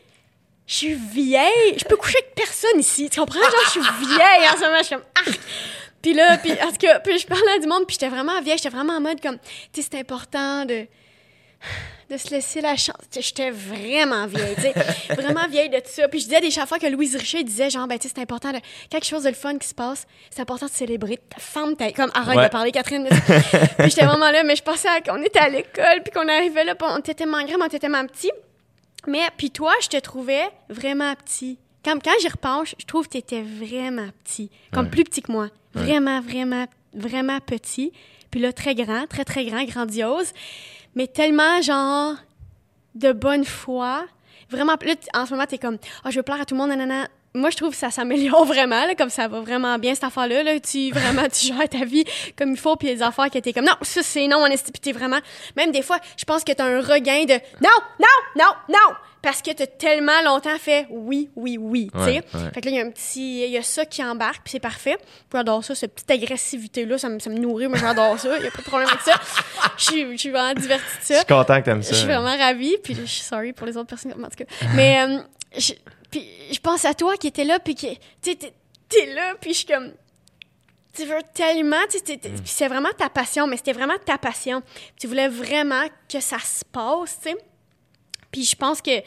je 0.72 0.78
suis 0.78 0.94
vieille, 0.94 1.78
je 1.78 1.84
peux 1.84 1.98
coucher 1.98 2.18
avec 2.20 2.34
personne 2.34 2.80
ici. 2.80 3.10
Tu 3.10 3.20
comprends? 3.20 3.42
Genre, 3.42 3.52
je 3.66 3.70
suis 3.72 3.82
vieille 3.82 4.50
en 4.50 4.56
ce 4.56 4.62
moment, 4.62 4.78
je 4.78 4.84
suis 4.84 4.96
comme, 4.96 5.04
ah! 5.16 5.32
Puis 6.02 6.14
là, 6.14 6.38
puis, 6.38 6.54
en 6.54 6.72
tout 6.72 6.78
cas, 6.80 7.00
puis 7.00 7.20
je 7.20 7.28
parlais 7.28 7.52
à 7.58 7.60
du 7.60 7.68
monde, 7.68 7.86
puis 7.86 7.98
j'étais 8.00 8.08
vraiment 8.08 8.40
vieille, 8.42 8.58
j'étais 8.58 8.70
vraiment 8.70 8.94
en 8.94 9.02
mode 9.02 9.20
comme, 9.20 9.38
tu 9.74 9.82
sais, 9.82 9.90
c'est 9.92 10.00
important 10.00 10.64
de, 10.64 10.88
de 12.10 12.18
se 12.18 12.30
laisser 12.30 12.62
la 12.62 12.78
chance. 12.78 12.96
J'étais 13.14 13.52
vraiment 13.52 14.26
vieille, 14.28 14.56
tu 14.56 14.62
sais, 14.62 14.74
vraiment 15.14 15.46
vieille 15.50 15.68
de 15.68 15.76
tout 15.76 15.92
ça. 15.92 16.08
Puis 16.08 16.22
je 16.22 16.26
disais 16.28 16.40
des 16.40 16.52
fois 16.52 16.80
que 16.80 16.88
Louise 16.88 17.18
Richer 17.18 17.44
disait, 17.44 17.70
genre, 17.70 17.86
ben, 17.86 18.00
tu 18.00 18.08
sais, 18.08 18.14
c'est 18.16 18.22
important, 18.22 18.54
de, 18.54 18.60
quelque 18.90 19.06
chose 19.06 19.24
de 19.24 19.30
le 19.30 19.36
fun 19.36 19.58
qui 19.58 19.68
se 19.68 19.76
passe, 19.76 20.08
c'est 20.30 20.42
important 20.42 20.68
de 20.68 20.72
célébrer. 20.72 21.20
Ta 21.30 21.42
femme, 21.42 21.76
t'as 21.76 21.92
comme, 21.92 22.12
arrête 22.14 22.46
de 22.46 22.48
parler, 22.48 22.72
Catherine. 22.72 23.10
puis 23.10 23.90
j'étais 23.90 24.06
vraiment 24.06 24.32
là, 24.32 24.44
mais 24.44 24.56
je 24.56 24.64
pensais 24.64 24.88
qu'on 25.06 25.22
était 25.22 25.40
à 25.40 25.50
l'école, 25.50 26.02
puis 26.02 26.14
qu'on 26.14 26.30
arrivait 26.30 26.64
là, 26.64 26.76
puis 26.76 26.88
on 26.90 27.00
était 27.00 27.14
tellement 27.14 27.44
grand, 27.44 27.58
on 27.60 27.66
était 27.66 27.80
tellement 27.80 28.06
petit. 28.08 28.32
Mais, 29.08 29.22
puis 29.38 29.52
toi, 29.52 29.74
je 29.82 29.88
te 29.88 29.98
trouvais 29.98 30.50
vraiment 30.70 31.14
petit. 31.16 31.58
Comme 31.84 32.02
quand 32.02 32.12
j'y 32.22 32.28
repense, 32.28 32.76
je 32.78 32.86
trouve 32.86 33.08
que 33.08 33.14
t'étais 33.14 33.42
vraiment 33.42 34.10
petit. 34.24 34.52
Comme 34.72 34.90
plus 34.90 35.04
petit 35.04 35.22
que 35.22 35.32
moi. 35.32 35.48
Vraiment, 35.74 36.22
vraiment, 36.22 36.66
vraiment 36.94 37.40
petit. 37.40 37.92
Puis 38.30 38.40
là, 38.40 38.54
très 38.54 38.76
grand, 38.76 39.08
très, 39.08 39.26
très 39.26 39.46
grand, 39.46 39.64
grandiose 39.64 40.32
mais 40.96 41.08
tellement 41.08 41.62
genre 41.62 42.16
de 42.96 43.12
bonne 43.12 43.46
foi. 43.46 44.06
Vraiment, 44.50 44.76
là, 44.82 44.96
en 45.14 45.26
ce 45.26 45.32
moment, 45.32 45.46
t'es 45.46 45.58
comme, 45.58 45.78
ah, 45.82 46.08
oh, 46.08 46.12
je 46.12 46.18
veux 46.18 46.24
plaire 46.24 46.42
à 46.42 46.46
tout 46.46 46.56
le 46.56 46.60
monde, 46.60 46.70
nanana. 46.70 47.08
Moi, 47.34 47.50
je 47.50 47.58
trouve 47.58 47.72
que 47.72 47.78
ça 47.78 47.92
s'améliore 47.92 48.46
vraiment, 48.46 48.86
là, 48.86 48.96
comme 48.96 49.10
ça 49.10 49.28
va 49.28 49.40
vraiment 49.40 49.78
bien, 49.78 49.96
cette 49.96 50.04
affaire-là. 50.04 50.44
Là. 50.44 50.60
Tu, 50.60 50.92
vraiment, 50.92 51.28
tu 51.30 51.48
gères 51.48 51.70
ta 51.70 51.86
vie 51.86 52.04
comme 52.38 52.52
il 52.52 52.58
faut, 52.58 52.76
puis 52.76 52.90
les 52.90 53.02
affaires 53.02 53.30
qui 53.30 53.38
étaient 53.38 53.54
comme, 53.54 53.66
non, 53.66 53.76
ça, 53.82 54.02
c'est 54.04 54.28
non, 54.28 54.38
on 54.38 54.46
est 54.48 54.92
vraiment, 54.92 55.20
même 55.56 55.72
des 55.72 55.82
fois, 55.82 56.00
je 56.18 56.26
pense 56.26 56.44
que 56.44 56.52
t'as 56.52 56.66
un 56.66 56.82
regain 56.82 57.26
de, 57.26 57.34
non, 57.62 57.70
non, 58.00 58.08
non, 58.38 58.54
non! 58.70 58.96
parce 59.22 59.42
que 59.42 59.52
tu 59.52 59.64
as 59.64 59.68
tellement 59.68 60.22
longtemps 60.26 60.58
fait 60.58 60.88
oui, 60.90 61.30
oui, 61.36 61.58
oui. 61.60 61.90
tu 61.94 62.04
sais. 62.04 62.24
Fait 62.54 62.62
que 62.62 62.66
là, 62.66 62.72
il 62.72 62.76
y 62.76 62.80
a 62.80 62.86
un 62.86 62.90
petit. 62.90 63.44
Il 63.44 63.52
y 63.52 63.58
a 63.58 63.64
ça 63.64 63.86
qui 63.86 64.04
embarque, 64.04 64.42
puis 64.44 64.52
c'est 64.52 64.60
parfait. 64.60 64.98
J'adore 65.32 65.64
ça, 65.64 65.76
cette 65.76 65.94
petite 65.94 66.10
agressivité-là, 66.10 66.98
ça 66.98 67.10
me, 67.10 67.20
ça 67.20 67.30
me 67.30 67.38
nourrit. 67.38 67.68
Moi, 67.68 67.78
j'adore 67.78 68.18
ça. 68.18 68.36
Il 68.38 68.42
n'y 68.42 68.48
a 68.48 68.52
pas 68.52 68.62
de 68.62 68.64
problème 68.64 68.90
avec 68.90 69.02
ça. 69.02 69.14
Je 69.78 69.86
suis, 69.86 70.12
je 70.12 70.18
suis 70.18 70.30
vraiment 70.30 70.54
divertie 70.54 70.84
de 71.00 71.04
ça. 71.04 71.14
Je 71.14 71.20
suis 71.20 71.26
content 71.28 71.62
que 71.62 71.70
aimes 71.70 71.84
ça. 71.84 71.92
Je 71.92 71.98
suis 71.98 72.08
vraiment 72.08 72.36
ravie, 72.38 72.78
puis 72.84 72.96
je 72.96 73.06
suis 73.06 73.24
sorry 73.24 73.54
pour 73.54 73.66
les 73.68 73.78
autres 73.78 73.88
personnes. 73.88 74.14
En 74.14 74.30
tout 74.30 74.38
cas. 74.38 74.46
Mais, 74.76 75.02
euh, 75.02 75.20
je, 75.58 75.74
puis 76.12 76.28
je 76.52 76.60
pense 76.60 76.86
à 76.86 76.94
toi 76.94 77.18
qui 77.18 77.28
étais 77.28 77.46
là, 77.46 77.60
puis 77.60 77.76
qui. 77.76 77.98
Tu 78.22 78.36
t'es 78.36 79.14
là, 79.14 79.36
puis 79.40 79.54
je 79.54 79.60
suis 79.60 79.66
comme 79.66 79.94
tu 80.94 81.06
veux 81.06 81.22
tellement, 81.34 81.78
tu 81.90 81.98
mm. 81.98 82.42
c'est 82.44 82.68
vraiment 82.68 82.92
ta 82.98 83.10
passion, 83.10 83.48
mais 83.48 83.58
c'était 83.58 83.74
vraiment 83.74 83.98
ta 84.06 84.18
passion. 84.18 84.62
Tu 85.00 85.08
voulais 85.08 85.30
vraiment 85.30 85.86
que 86.10 86.20
ça 86.20 86.40
se 86.40 86.66
passe, 86.66 87.20
tu 87.22 87.30
sais. 87.30 87.38
Puis 88.32 88.44
je 88.44 88.56
pense 88.56 88.82
que, 88.82 89.00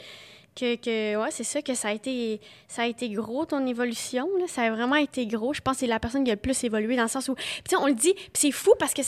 que, 0.55 0.75
que 0.75 1.15
ouais, 1.15 1.31
c'est 1.31 1.43
ça, 1.43 1.61
que 1.61 1.73
ça 1.73 1.89
a, 1.89 1.93
été, 1.93 2.39
ça 2.67 2.83
a 2.83 2.85
été 2.87 3.09
gros, 3.09 3.45
ton 3.45 3.65
évolution. 3.65 4.27
Là. 4.39 4.45
Ça 4.47 4.63
a 4.63 4.71
vraiment 4.71 4.95
été 4.95 5.25
gros. 5.25 5.53
Je 5.53 5.61
pense 5.61 5.75
que 5.75 5.79
c'est 5.81 5.87
la 5.87 5.99
personne 5.99 6.23
qui 6.23 6.31
a 6.31 6.35
le 6.35 6.39
plus 6.39 6.63
évolué 6.63 6.95
dans 6.95 7.03
le 7.03 7.09
sens 7.09 7.27
où. 7.27 7.35
Puis 7.35 7.75
on 7.75 7.87
le 7.87 7.93
dit, 7.93 8.13
puis 8.13 8.29
c'est 8.33 8.51
fou 8.51 8.73
parce 8.79 8.93
que 8.93 9.01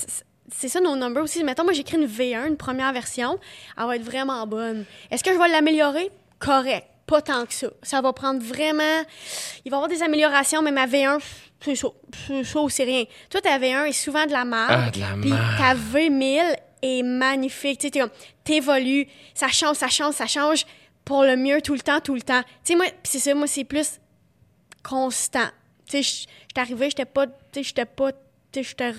c'est 0.51 0.69
ça 0.69 0.79
nos 0.79 0.95
numbers 0.95 1.23
aussi. 1.23 1.43
Mettons, 1.43 1.63
moi, 1.63 1.73
j'écris 1.73 1.97
une 1.97 2.07
V1, 2.07 2.47
une 2.47 2.57
première 2.57 2.93
version. 2.93 3.39
Elle 3.77 3.85
va 3.85 3.95
être 3.95 4.03
vraiment 4.03 4.45
bonne. 4.47 4.85
Est-ce 5.11 5.23
que 5.23 5.33
je 5.33 5.37
vais 5.37 5.47
l'améliorer? 5.49 6.11
Correct. 6.39 6.87
Pas 7.08 7.22
tant 7.22 7.45
que 7.45 7.53
ça. 7.53 7.68
Ça 7.82 8.01
va 8.01 8.14
prendre 8.14 8.41
vraiment. 8.43 9.03
Il 9.66 9.72
va 9.72 9.78
y 9.78 9.80
avoir 9.80 9.88
des 9.88 10.03
améliorations, 10.03 10.62
mais 10.62 10.72
ma 10.72 10.86
V1, 10.86 11.20
c'est 11.62 11.76
ça. 11.76 11.88
C'est 12.28 12.70
c'est 12.70 12.84
rien. 12.84 13.05
Toi, 13.30 13.41
ta 13.41 13.58
V1 13.58 13.86
est 13.86 13.93
souvent 13.93 14.26
de 14.26 14.32
la 14.32 14.45
merde. 14.45 14.68
Ah, 14.70 14.91
de 14.91 14.99
la 14.99 15.08
Puis 15.20 15.32
ta 15.58 15.74
V1000 15.74 16.55
est 16.82 17.03
magnifique. 17.03 17.80
Tu 17.80 17.89
sais, 17.89 18.05
t'évolues, 18.43 19.08
ça 19.34 19.47
change, 19.47 19.78
ça 19.78 19.88
change, 19.88 20.16
ça 20.16 20.28
change 20.28 20.66
pour 21.05 21.24
le 21.24 21.38
mieux 21.38 21.62
tout 21.62 21.74
le 21.74 21.80
temps, 21.80 22.01
tout 22.01 22.16
le 22.16 22.22
temps. 22.22 22.41
Tu 22.64 22.74
sais, 22.74 22.76
moi, 22.76 22.86
c'est 23.03 23.20
ça, 23.20 23.34
moi, 23.34 23.47
c'est 23.47 23.64
plus 23.64 23.99
constant. 24.84 25.47
Tu 25.89 25.97
sais, 25.97 26.01
je 26.03 26.10
suis 26.10 26.28
arrivée, 26.58 26.89
j'étais 26.89 27.05
pas, 27.05 27.26
tu 27.26 27.34
sais, 27.53 27.64
j'étais 27.64 27.86
pas 27.86 28.12
j'étais 28.62 28.93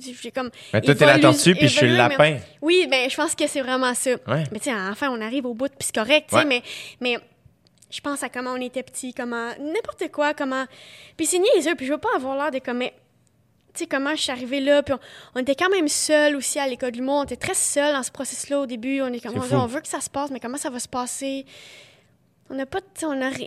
j'étais 0.00 0.30
comme 0.30 0.50
mais 0.72 0.80
toi 0.80 0.94
t'es 0.94 1.06
la 1.06 1.18
tortue 1.18 1.54
puis 1.54 1.68
je 1.68 1.76
suis 1.76 1.88
le 1.88 1.96
lapin 1.96 2.38
oui 2.60 2.86
ben 2.90 3.08
je 3.08 3.16
pense 3.16 3.34
que 3.34 3.46
c'est 3.46 3.60
vraiment 3.60 3.94
ça 3.94 4.10
mais 4.26 4.58
tu 4.58 4.64
sais 4.64 4.74
enfin 4.74 5.08
on 5.10 5.20
arrive 5.20 5.46
au 5.46 5.54
bout 5.54 5.68
puis 5.68 5.78
c'est 5.80 5.94
correct 5.94 6.26
tu 6.30 6.36
sais 6.36 6.44
mais 6.44 6.62
mais 7.00 7.18
je 7.90 8.00
pense 8.00 8.22
à 8.22 8.28
comment 8.28 8.52
on 8.52 8.60
était 8.60 8.82
petit 8.82 9.12
comment 9.12 9.50
n'importe 9.58 10.10
quoi 10.12 10.34
comment 10.34 10.64
puis 11.16 11.26
c'est 11.26 11.38
niaiseux 11.38 11.74
puis 11.74 11.86
je 11.86 11.92
veux 11.92 11.98
pas 11.98 12.14
avoir 12.16 12.36
l'air 12.36 12.50
de 12.50 12.58
comme 12.58 12.82
tu 13.72 13.80
sais, 13.80 13.86
comment 13.86 14.10
je 14.10 14.22
suis 14.22 14.32
arrivée 14.32 14.60
là. 14.60 14.82
Puis 14.82 14.94
on, 15.34 15.40
était 15.40 15.54
quand 15.54 15.70
même 15.70 15.88
seuls 15.88 16.34
aussi 16.36 16.58
à 16.58 16.66
l'école 16.66 16.90
du 16.92 17.02
monde. 17.02 17.20
On 17.20 17.24
était 17.24 17.36
très 17.36 17.54
seuls 17.54 17.92
dans 17.92 18.02
ce 18.02 18.10
processus-là 18.10 18.60
au 18.60 18.66
début. 18.66 19.00
On 19.00 19.12
est 19.12 19.20
comme, 19.20 19.36
on, 19.36 19.66
veut 19.66 19.80
que 19.80 19.88
ça 19.88 20.00
se 20.00 20.10
passe, 20.10 20.30
mais 20.30 20.40
comment 20.40 20.56
ça 20.56 20.70
va 20.70 20.80
se 20.80 20.88
passer? 20.88 21.46
On 22.48 22.54
n'a 22.54 22.66
pas, 22.66 22.80
tu 22.80 23.04
on 23.04 23.22
a 23.22 23.28
rien. 23.28 23.46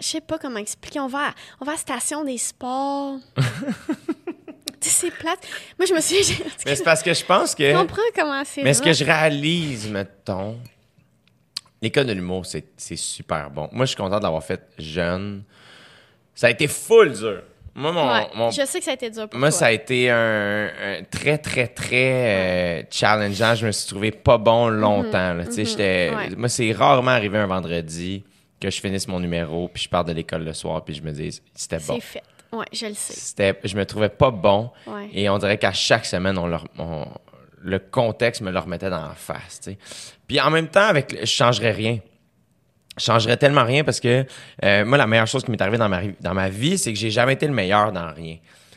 Je 0.00 0.06
sais 0.06 0.20
pas 0.20 0.38
comment 0.38 0.58
expliquer. 0.58 1.00
On 1.00 1.08
va, 1.08 1.28
à, 1.28 1.34
on 1.60 1.64
va 1.64 1.72
à 1.72 1.74
la 1.74 1.80
station 1.80 2.24
des 2.24 2.38
sports. 2.38 3.18
tu 3.36 3.42
sais, 4.80 4.90
c'est 4.90 5.10
plate. 5.10 5.40
Moi, 5.78 5.86
je 5.86 5.94
me 5.94 6.00
suis. 6.00 6.42
mais 6.66 6.76
c'est 6.76 6.84
parce 6.84 7.02
que 7.02 7.12
je 7.12 7.24
pense 7.24 7.54
que. 7.54 7.70
Je 7.70 7.76
comprends 7.76 8.02
comment 8.14 8.42
c'est. 8.44 8.62
Mais 8.62 8.74
ce 8.74 8.82
que 8.82 8.92
je 8.92 9.04
réalise, 9.04 9.88
mettons, 9.88 10.56
l'école 11.84 12.06
de 12.06 12.12
l'humour, 12.12 12.44
c'est 12.44 12.96
super 12.96 13.50
bon. 13.50 13.68
Moi, 13.72 13.84
je 13.84 13.90
suis 13.90 13.96
content 13.96 14.18
de 14.18 14.22
l'avoir 14.24 14.42
fait 14.42 14.62
jeune. 14.78 15.44
Ça 16.34 16.48
a 16.48 16.50
été 16.50 16.66
full 16.66 17.12
dur. 17.12 17.42
Moi, 17.76 18.28
mon, 18.34 18.50
Je 18.50 18.64
sais 18.66 18.78
que 18.78 18.84
ça 18.84 18.92
a 18.92 18.94
été 18.94 19.10
dur 19.10 19.28
pour 19.28 19.38
Moi, 19.38 19.50
toi. 19.50 19.58
ça 19.58 19.66
a 19.66 19.72
été 19.72 20.08
un, 20.10 20.70
très, 21.10 21.38
très, 21.38 21.66
très 21.66 22.80
euh, 22.80 22.82
challengeant. 22.90 23.54
Je 23.56 23.66
me 23.66 23.72
suis 23.72 23.88
trouvé 23.88 24.10
pas 24.12 24.38
bon 24.38 24.68
longtemps. 24.68 25.34
Mhm. 25.34 25.44
Mhm. 25.44 26.34
Moi, 26.36 26.48
c'est 26.48 26.72
rarement 26.72 27.10
arrivé 27.10 27.38
un 27.38 27.46
vendredi 27.46 28.24
que 28.60 28.70
je 28.70 28.80
finisse 28.80 29.08
mon 29.08 29.20
numéro, 29.20 29.68
puis 29.68 29.82
je 29.82 29.88
pars 29.88 30.04
de 30.04 30.12
l'école 30.12 30.44
le 30.44 30.52
soir, 30.52 30.84
puis 30.84 30.94
je 30.94 31.02
me 31.02 31.10
dis, 31.10 31.40
c'était 31.54 31.78
bon. 31.78 31.94
C'est 31.94 32.00
fait. 32.00 32.22
Oui, 32.52 32.64
je 32.72 32.86
le 32.86 32.94
sais. 32.94 33.58
Je 33.64 33.76
me 33.76 33.84
trouvais 33.84 34.08
pas 34.08 34.30
bon. 34.30 34.70
Et 35.12 35.28
on 35.28 35.38
dirait 35.38 35.58
qu'à 35.58 35.72
chaque 35.72 36.06
semaine, 36.06 36.38
on 36.38 36.46
leur, 36.46 36.64
le 37.64 37.78
contexte 37.78 38.42
me 38.42 38.50
le 38.50 38.58
remettait 38.58 38.90
dans 38.90 39.08
la 39.08 39.14
face. 39.14 39.68
Puis 40.26 40.40
en 40.40 40.50
même 40.50 40.68
temps, 40.68 40.86
avec, 40.86 41.18
je 41.20 41.26
changerais 41.26 41.72
rien 41.72 41.98
changerait 42.96 43.36
tellement 43.36 43.64
rien 43.64 43.84
parce 43.84 44.00
que 44.00 44.24
euh, 44.62 44.84
moi, 44.84 44.98
la 44.98 45.06
meilleure 45.06 45.26
chose 45.26 45.44
qui 45.44 45.50
m'est 45.50 45.60
arrivée 45.60 45.78
dans 45.78 45.88
ma, 45.88 46.02
dans 46.20 46.34
ma 46.34 46.48
vie, 46.48 46.78
c'est 46.78 46.92
que 46.92 46.98
j'ai 46.98 47.10
jamais 47.10 47.34
été 47.34 47.46
le 47.46 47.52
meilleur 47.52 47.92
dans 47.92 48.12
rien. 48.12 48.36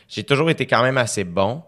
J'ai 0.09 0.23
toujours 0.23 0.49
été 0.49 0.65
quand 0.65 0.81
même 0.81 0.97
assez 0.97 1.23
bon. 1.23 1.61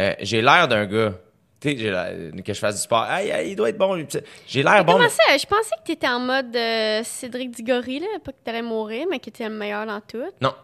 Euh, 0.00 0.14
j'ai 0.20 0.42
l'air 0.42 0.68
d'un 0.68 0.86
gars. 0.86 1.12
Tu 1.60 1.70
sais, 1.70 2.32
que 2.44 2.52
je 2.52 2.58
fasse 2.58 2.76
du 2.76 2.82
sport. 2.82 3.02
Aïe, 3.02 3.32
aïe, 3.32 3.50
il 3.50 3.56
doit 3.56 3.70
être 3.70 3.78
bon. 3.78 3.96
J'ai 4.46 4.62
l'air 4.62 4.84
bon. 4.84 4.94
Comment 4.94 5.08
ça? 5.08 5.36
Je 5.38 5.46
pensais 5.46 5.74
que 5.78 5.86
tu 5.86 5.92
étais 5.92 6.08
en 6.08 6.20
mode 6.20 6.54
euh, 6.54 7.02
Cédric 7.02 7.50
Diggory, 7.50 8.00
là. 8.00 8.06
Pas 8.22 8.32
que 8.32 8.38
tu 8.44 8.50
allais 8.50 8.62
mourir, 8.62 9.06
mais 9.10 9.18
que 9.18 9.24
tu 9.24 9.30
étais 9.30 9.48
le 9.48 9.54
meilleur 9.54 9.86
dans 9.86 10.00
tout. 10.00 10.24
Non. 10.40 10.54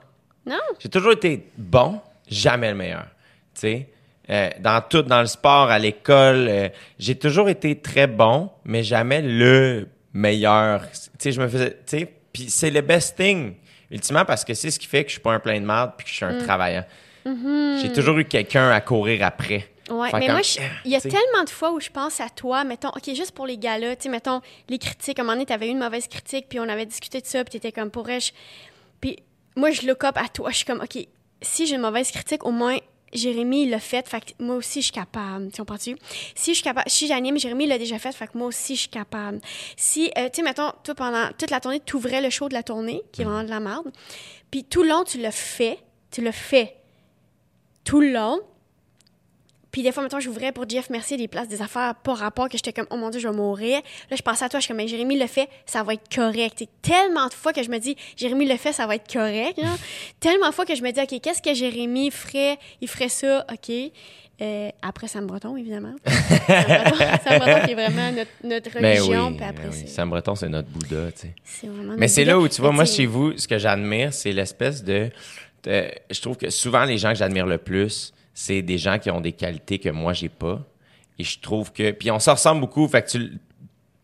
Non? 0.44 0.60
J'ai 0.78 0.88
toujours 0.88 1.12
été 1.12 1.46
bon, 1.56 2.00
jamais 2.28 2.70
le 2.70 2.76
meilleur. 2.76 3.06
Tu 3.54 3.60
sais? 3.60 3.88
Dans 4.60 4.82
tout, 4.88 5.02
dans 5.02 5.20
le 5.20 5.26
sport, 5.26 5.70
à 5.70 5.78
l'école, 5.78 6.70
j'ai 6.98 7.14
toujours 7.16 7.48
été 7.48 7.80
très 7.80 8.06
bon, 8.06 8.50
mais 8.64 8.82
jamais 8.82 9.22
le 9.22 9.88
meilleur. 10.12 10.82
Tu 10.90 10.98
sais, 11.18 11.32
je 11.32 11.40
me 11.40 11.48
faisais, 11.48 11.70
tu 11.86 11.98
sais, 11.98 12.12
puis 12.32 12.50
c'est 12.50 12.70
le 12.70 12.80
best 12.80 13.16
thing, 13.16 13.54
ultimement, 13.90 14.24
parce 14.24 14.44
que 14.44 14.54
c'est 14.54 14.70
ce 14.70 14.78
qui 14.78 14.86
fait 14.86 15.04
que 15.04 15.10
je 15.10 15.14
suis 15.14 15.20
pas 15.20 15.32
un 15.32 15.40
plein 15.40 15.60
de 15.60 15.66
merde 15.66 15.92
puis 15.96 16.04
que 16.04 16.10
je 16.10 16.16
suis 16.16 16.24
un 16.24 16.38
mm. 16.38 16.44
travaillant. 16.44 16.84
Mm-hmm. 17.26 17.82
J'ai 17.82 17.92
toujours 17.92 18.18
eu 18.18 18.24
quelqu'un 18.24 18.70
à 18.70 18.80
courir 18.80 19.24
après. 19.24 19.68
Ouais, 19.90 20.08
mais 20.14 20.28
moi, 20.28 20.40
il 20.84 20.90
y 20.90 20.96
a 20.96 21.00
tellement 21.00 21.44
de 21.44 21.50
fois 21.50 21.72
où 21.72 21.80
je 21.80 21.90
pense 21.90 22.20
à 22.20 22.28
toi, 22.28 22.64
mettons, 22.64 22.88
OK, 22.88 23.14
juste 23.14 23.32
pour 23.32 23.46
les 23.46 23.58
gars-là, 23.58 23.96
tu 23.96 24.04
sais, 24.04 24.08
mettons, 24.08 24.40
les 24.68 24.78
critiques, 24.78 25.18
à 25.18 25.22
un 25.22 25.24
moment 25.24 25.34
donné, 25.34 25.46
t'avais 25.46 25.68
eu 25.68 25.70
une 25.70 25.78
mauvaise 25.78 26.08
critique, 26.08 26.46
puis 26.48 26.60
on 26.60 26.68
avait 26.68 26.86
discuté 26.86 27.20
de 27.20 27.26
ça, 27.26 27.44
puis 27.44 27.52
t'étais 27.52 27.72
comme, 27.72 27.90
pourrais-je... 27.90 28.32
Puis 29.00 29.18
moi, 29.56 29.70
je 29.70 29.86
look 29.86 30.04
up 30.04 30.16
à 30.16 30.28
toi, 30.28 30.50
je 30.50 30.56
suis 30.56 30.64
comme, 30.64 30.80
OK, 30.80 31.06
si 31.42 31.66
j'ai 31.66 31.74
une 31.74 31.82
mauvaise 31.82 32.10
critique, 32.10 32.46
au 32.46 32.52
moins, 32.52 32.78
Jérémy 33.12 33.68
l'a 33.68 33.80
fait, 33.80 34.08
fait 34.08 34.20
que 34.20 34.42
moi 34.42 34.56
aussi 34.56 34.80
je 34.80 34.86
suis 34.86 34.92
capable. 34.92 35.50
Tu 35.50 35.58
comprends 35.58 35.76
Si 35.78 35.94
je 36.46 36.52
suis 36.52 36.62
capable, 36.62 36.88
si 36.90 37.06
j'anime, 37.06 37.38
Jérémy 37.38 37.66
l'a 37.66 37.78
déjà 37.78 37.98
fait, 37.98 38.12
fait 38.12 38.26
que 38.26 38.38
moi 38.38 38.48
aussi 38.48 38.74
je 38.74 38.80
suis 38.80 38.88
capable. 38.88 39.40
Si, 39.76 40.10
euh, 40.16 40.28
tu 40.28 40.36
sais, 40.36 40.42
mettons, 40.42 40.70
toi 40.82 40.94
pendant 40.94 41.28
toute 41.36 41.50
la 41.50 41.60
tournée, 41.60 41.80
tu 41.80 41.96
ouvrais 41.96 42.20
le 42.20 42.30
show 42.30 42.48
de 42.48 42.54
la 42.54 42.62
tournée, 42.62 43.02
qui 43.12 43.22
est 43.22 43.24
vraiment 43.24 43.44
de 43.44 43.50
la 43.50 43.60
merde, 43.60 43.92
puis 44.50 44.64
tout 44.64 44.82
le 44.82 44.88
long 44.88 45.04
tu 45.04 45.18
le 45.18 45.30
fais, 45.30 45.78
tu 46.10 46.22
le 46.22 46.32
fais 46.32 46.76
tout 47.84 48.00
le 48.00 48.12
long, 48.12 48.40
puis 49.72 49.82
des 49.82 49.90
fois, 49.90 50.02
maintenant, 50.02 50.20
j'ouvrais 50.20 50.52
pour 50.52 50.68
Jeff 50.68 50.90
Mercier 50.90 51.16
des 51.16 51.28
places, 51.28 51.48
des 51.48 51.62
affaires 51.62 51.94
pas 51.94 52.12
rapport 52.12 52.50
que 52.50 52.58
j'étais 52.58 52.74
comme, 52.74 52.86
oh 52.90 52.96
mon 52.96 53.08
Dieu, 53.08 53.18
je 53.20 53.26
vais 53.26 53.34
mourir. 53.34 53.80
Là, 54.10 54.16
je 54.16 54.22
pensais 54.22 54.44
à 54.44 54.50
toi, 54.50 54.60
je 54.60 54.64
suis 54.64 54.68
comme, 54.68 54.76
mais 54.76 54.86
Jérémy 54.86 55.18
le 55.18 55.26
fait, 55.26 55.48
ça 55.64 55.82
va 55.82 55.94
être 55.94 56.14
correct. 56.14 56.60
Et 56.60 56.68
tellement 56.82 57.26
de 57.26 57.32
fois 57.32 57.54
que 57.54 57.62
je 57.62 57.70
me 57.70 57.78
dis, 57.78 57.96
Jérémy 58.14 58.46
le 58.46 58.58
fait, 58.58 58.74
ça 58.74 58.86
va 58.86 58.96
être 58.96 59.10
correct. 59.10 59.58
tellement 60.20 60.50
de 60.50 60.54
fois 60.54 60.66
que 60.66 60.74
je 60.74 60.82
me 60.82 60.92
dis, 60.92 61.00
OK, 61.00 61.20
qu'est-ce 61.22 61.40
que 61.40 61.54
Jérémy 61.54 62.10
ferait? 62.10 62.58
Il 62.82 62.88
ferait 62.88 63.08
ça, 63.08 63.46
OK. 63.50 63.72
Euh, 64.42 64.68
après 64.82 65.08
Sam 65.08 65.26
Breton, 65.26 65.56
évidemment. 65.56 65.94
Sam, 66.06 67.38
Breton, 67.38 67.64
qui 67.64 67.70
est 67.70 67.74
vraiment 67.74 68.12
notre, 68.12 68.30
notre 68.44 68.80
ben 68.80 68.98
religion. 68.98 69.28
oui, 69.28 69.36
puis 69.36 69.46
après, 69.46 69.68
ben 69.68 69.72
oui. 69.72 69.88
Sam 69.88 70.10
Breton, 70.10 70.34
c'est 70.34 70.48
notre 70.50 70.68
Bouddha, 70.68 71.12
tu 71.12 71.20
sais. 71.20 71.34
C'est 71.44 71.66
vraiment 71.68 71.94
Mais 71.96 72.08
c'est 72.08 72.26
là 72.26 72.38
où, 72.38 72.46
tu 72.46 72.60
vois, 72.60 72.72
moi, 72.72 72.84
chez 72.84 73.06
vous, 73.06 73.38
ce 73.38 73.48
que 73.48 73.56
j'admire, 73.56 74.12
c'est 74.12 74.32
l'espèce 74.32 74.84
de, 74.84 75.08
de... 75.64 75.86
Je 76.10 76.20
trouve 76.20 76.36
que 76.36 76.50
souvent, 76.50 76.84
les 76.84 76.98
gens 76.98 77.10
que 77.10 77.18
j'admire 77.18 77.46
le 77.46 77.58
plus, 77.58 78.12
c'est 78.34 78.62
des 78.62 78.78
gens 78.78 78.98
qui 78.98 79.10
ont 79.10 79.20
des 79.20 79.32
qualités 79.32 79.78
que 79.78 79.88
moi, 79.90 80.12
j'ai 80.12 80.28
pas. 80.28 80.60
Et 81.18 81.24
je 81.24 81.38
trouve 81.40 81.72
que. 81.72 81.90
Puis 81.92 82.10
on 82.10 82.18
se 82.18 82.30
ressemble 82.30 82.60
beaucoup, 82.60 82.88
fait 82.88 83.02
que 83.02 83.10
tu, 83.10 83.38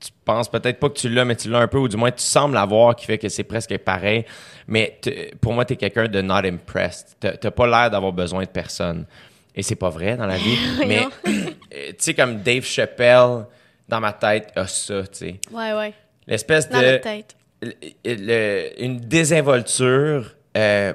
tu 0.00 0.10
penses 0.24 0.48
peut-être 0.50 0.78
pas 0.78 0.88
que 0.90 0.98
tu 0.98 1.08
l'as, 1.08 1.24
mais 1.24 1.34
tu 1.36 1.48
l'as 1.50 1.58
un 1.60 1.68
peu, 1.68 1.78
ou 1.78 1.88
du 1.88 1.96
moins 1.96 2.10
tu 2.10 2.22
sembles 2.22 2.54
l'avoir, 2.54 2.94
qui 2.94 3.06
fait 3.06 3.18
que 3.18 3.28
c'est 3.28 3.44
presque 3.44 3.76
pareil. 3.78 4.24
Mais 4.66 5.00
pour 5.40 5.54
moi, 5.54 5.64
tu 5.64 5.72
es 5.72 5.76
quelqu'un 5.76 6.06
de 6.08 6.20
not 6.20 6.44
impressed. 6.46 7.16
T'as 7.20 7.50
pas 7.50 7.66
l'air 7.66 7.90
d'avoir 7.90 8.12
besoin 8.12 8.42
de 8.44 8.48
personne. 8.48 9.06
Et 9.54 9.62
c'est 9.62 9.74
pas 9.76 9.88
vrai 9.90 10.16
dans 10.16 10.26
la 10.26 10.36
vie. 10.36 10.56
mais 10.86 11.00
euh, 11.26 11.88
tu 11.88 11.94
sais, 11.98 12.14
comme 12.14 12.42
Dave 12.42 12.62
Chappelle, 12.64 13.46
dans 13.88 13.98
ma 14.00 14.12
tête, 14.12 14.52
a 14.54 14.66
ça, 14.68 15.02
tu 15.04 15.08
sais. 15.18 15.40
Ouais, 15.50 15.72
ouais. 15.72 15.94
L'espèce 16.28 16.68
Dans 16.68 16.80
de. 16.80 16.84
notre 16.86 17.00
tête. 17.02 17.34
le- 18.04 18.84
une 18.84 19.00
désinvolture 19.00 20.36
euh, 20.56 20.92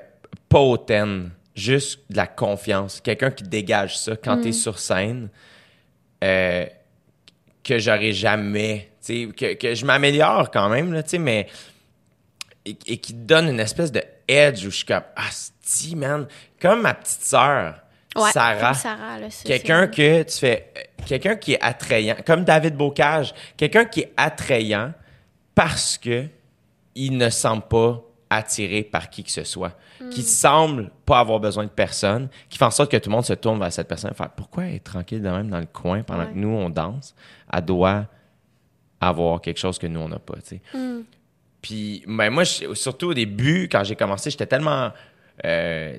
pas 0.47 0.59
hautaine, 0.59 1.31
juste 1.55 2.01
de 2.09 2.17
la 2.17 2.27
confiance. 2.27 3.01
Quelqu'un 3.01 3.31
qui 3.31 3.43
dégage 3.43 3.97
ça 3.97 4.15
quand 4.15 4.41
t'es 4.41 4.51
sur 4.51 4.79
scène, 4.79 5.29
euh, 6.23 6.65
que 7.63 7.79
j'aurais 7.79 8.11
jamais, 8.11 8.91
tu 9.05 9.27
sais, 9.27 9.29
que, 9.35 9.53
que 9.53 9.75
je 9.75 9.85
m'améliore 9.85 10.51
quand 10.51 10.69
même, 10.69 10.93
là, 10.93 11.03
tu 11.03 11.11
sais, 11.11 11.17
mais 11.17 11.47
et, 12.65 12.77
et 12.87 12.97
qui 12.97 13.13
donne 13.13 13.49
une 13.49 13.59
espèce 13.59 13.91
de 13.91 14.01
edge 14.27 14.65
où 14.65 14.71
je 14.71 14.77
suis 14.77 14.85
comme, 14.85 15.03
ah, 15.15 15.29
si, 15.61 15.95
man, 15.95 16.27
comme 16.59 16.81
ma 16.81 16.93
petite 16.93 17.23
sœur, 17.23 17.83
Ouais, 18.15 18.31
Sarah. 18.31 18.73
Sarah, 18.73 19.17
Quelqu'un 19.43 19.87
que 19.87 20.23
tu 20.23 20.37
fais. 20.37 20.71
Quelqu'un 21.05 21.35
qui 21.35 21.53
est 21.53 21.61
attrayant, 21.61 22.15
comme 22.25 22.43
David 22.43 22.75
Bocage, 22.75 23.33
quelqu'un 23.57 23.85
qui 23.85 24.01
est 24.01 24.13
attrayant 24.15 24.93
parce 25.55 25.97
que 25.97 26.27
il 26.95 27.17
ne 27.17 27.29
semble 27.29 27.63
pas 27.63 28.01
attiré 28.29 28.83
par 28.83 29.09
qui 29.09 29.23
que 29.23 29.31
ce 29.31 29.43
soit, 29.43 29.77
qui 30.11 30.21
semble 30.23 30.89
pas 31.05 31.19
avoir 31.19 31.39
besoin 31.39 31.63
de 31.65 31.69
personne, 31.69 32.29
qui 32.49 32.57
fait 32.57 32.65
en 32.65 32.71
sorte 32.71 32.91
que 32.91 32.97
tout 32.97 33.09
le 33.09 33.15
monde 33.15 33.25
se 33.25 33.33
tourne 33.33 33.59
vers 33.59 33.71
cette 33.71 33.87
personne 33.87 34.11
et 34.11 34.15
fait 34.15 34.29
pourquoi 34.35 34.65
elle 34.65 34.75
est 34.75 34.83
tranquille 34.83 35.21
de 35.21 35.29
même 35.29 35.49
dans 35.49 35.59
le 35.59 35.65
coin 35.67 36.01
pendant 36.03 36.21
Ouais. 36.25 36.31
que 36.31 36.37
nous 36.37 36.49
on 36.49 36.69
danse, 36.69 37.15
elle 37.51 37.61
doit 37.65 38.05
avoir 38.99 39.41
quelque 39.41 39.59
chose 39.59 39.77
que 39.77 39.87
nous 39.87 39.99
on 39.99 40.09
n'a 40.09 40.19
pas, 40.19 40.35
tu 40.35 40.41
sais. 40.57 40.61
Puis, 41.61 42.03
ben 42.07 42.29
moi, 42.29 42.43
je- 42.43 42.73
surtout 42.73 43.07
au 43.09 43.13
début, 43.13 43.69
quand 43.71 43.83
j'ai 43.85 43.95
commencé, 43.95 44.29
j'étais 44.29 44.47
tellement 44.47 44.91
euh, 45.45 45.97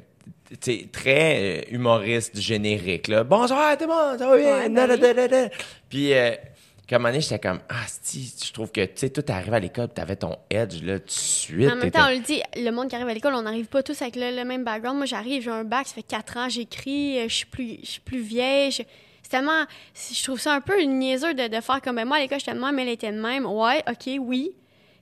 très 0.92 1.62
euh, 1.62 1.62
humoriste 1.70 2.38
générique. 2.38 3.08
Là. 3.08 3.24
Bonsoir, 3.24 3.76
tout 3.78 3.84
le 3.86 3.90
monde, 3.90 4.18
ça 4.18 4.26
va 4.28 4.36
bien? 4.36 4.56
Ouais, 4.58 5.28
ben. 5.28 5.50
Puis, 5.88 6.12
euh, 6.12 6.32
comme 6.88 6.96
un 6.96 6.98
moment 6.98 7.08
donné, 7.10 7.20
j'étais 7.22 7.38
comme, 7.38 7.60
ah, 7.68 7.84
si, 7.86 8.34
je 8.44 8.52
trouve 8.52 8.70
que, 8.70 8.84
tu 8.84 8.92
sais, 8.96 9.10
tout 9.10 9.24
arrivé 9.28 9.56
à 9.56 9.60
l'école, 9.60 9.88
tu 9.94 10.00
avais 10.00 10.16
ton 10.16 10.36
edge, 10.50 10.82
là, 10.82 10.98
tout 10.98 11.06
de 11.06 11.10
suite. 11.10 11.70
En 11.70 11.76
même 11.76 11.90
temps, 11.90 12.06
on 12.06 12.10
le 12.10 12.20
dit, 12.20 12.42
le 12.56 12.70
monde 12.70 12.88
qui 12.88 12.96
arrive 12.96 13.08
à 13.08 13.14
l'école, 13.14 13.34
on 13.34 13.42
n'arrive 13.42 13.66
pas 13.66 13.82
tous 13.82 14.00
avec 14.02 14.16
le, 14.16 14.36
le 14.36 14.44
même 14.44 14.64
background. 14.64 14.96
Moi, 14.98 15.06
j'arrive, 15.06 15.42
j'ai 15.42 15.50
un 15.50 15.64
bac, 15.64 15.86
ça 15.86 15.94
fait 15.94 16.02
quatre 16.02 16.36
ans, 16.36 16.48
j'écris, 16.48 17.18
euh, 17.20 17.28
je 17.28 17.34
suis 17.34 17.46
plus, 17.46 17.78
je 17.82 17.90
suis 17.90 18.00
plus 18.00 18.20
vieille. 18.20 18.72
C'est 18.72 18.86
tellement. 19.30 19.64
Je 19.94 20.22
trouve 20.22 20.38
ça 20.38 20.54
un 20.54 20.60
peu 20.60 20.80
une 20.80 20.98
niaiseux 20.98 21.32
de, 21.32 21.48
de 21.48 21.60
faire 21.62 21.80
comme 21.80 21.96
ben, 21.96 22.04
moi 22.04 22.18
à 22.18 22.20
l'école, 22.20 22.38
j'étais 22.38 22.54
de 22.54 22.60
même, 22.60 22.78
elle 22.78 22.88
était 22.88 23.12
de 23.12 23.20
même. 23.20 23.46
Ouais, 23.46 23.82
ok, 23.88 24.18
oui. 24.20 24.52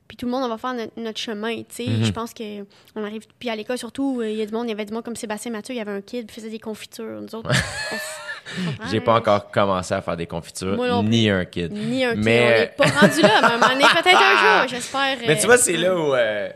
Puis 0.06 0.16
tout 0.16 0.26
le 0.26 0.32
monde, 0.32 0.44
on 0.44 0.48
va 0.48 0.58
faire 0.58 0.74
notre, 0.74 0.92
notre 0.96 1.18
chemin, 1.18 1.56
tu 1.62 1.64
sais. 1.70 1.84
Mm-hmm. 1.84 2.04
Je 2.04 2.12
pense 2.12 2.34
que 2.34 2.62
on 2.94 3.02
arrive. 3.02 3.22
Puis 3.38 3.48
à 3.48 3.56
l'école, 3.56 3.78
surtout, 3.78 4.20
euh, 4.20 4.30
il 4.30 4.36
y 4.36 4.42
a 4.42 4.46
du 4.46 4.52
monde, 4.52 4.66
il 4.66 4.70
y 4.70 4.72
avait 4.72 4.84
du 4.84 4.92
monde 4.92 5.04
comme 5.04 5.16
Sébastien 5.16 5.50
Mathieu, 5.50 5.74
il 5.74 5.78
y 5.78 5.80
avait 5.80 5.90
un 5.90 6.00
kid, 6.00 6.26
il 6.28 6.32
faisait 6.32 6.50
des 6.50 6.58
confitures. 6.58 7.20
Nous 7.20 7.34
autres, 7.34 7.50
on 8.80 8.84
on 8.84 8.88
J'ai 8.90 9.00
pas 9.00 9.14
encore 9.14 9.50
commencé 9.50 9.94
à 9.94 10.02
faire 10.02 10.16
des 10.16 10.26
confitures, 10.26 10.76
Moi 10.76 11.02
ni 11.02 11.28
un 11.30 11.44
kid. 11.44 11.72
Ni 11.72 12.04
un 12.04 12.14
kid. 12.14 12.24
Mais- 12.24 12.72
On 12.76 12.84
n'est 12.84 12.90
pas 12.90 13.00
rendu 13.00 13.20
là, 13.22 13.28
mais 13.42 13.48
moment 13.54 13.68
donné, 13.68 13.84
peut-être 13.84 14.20
un 14.22 14.58
jour, 14.60 14.68
j'espère. 14.68 15.16
Mais 15.26 15.36
tu 15.36 15.42
euh, 15.44 15.46
vois, 15.46 15.58
c'est 15.58 15.76
là 15.76 15.96
où. 15.96 16.14
euh, 16.14 16.50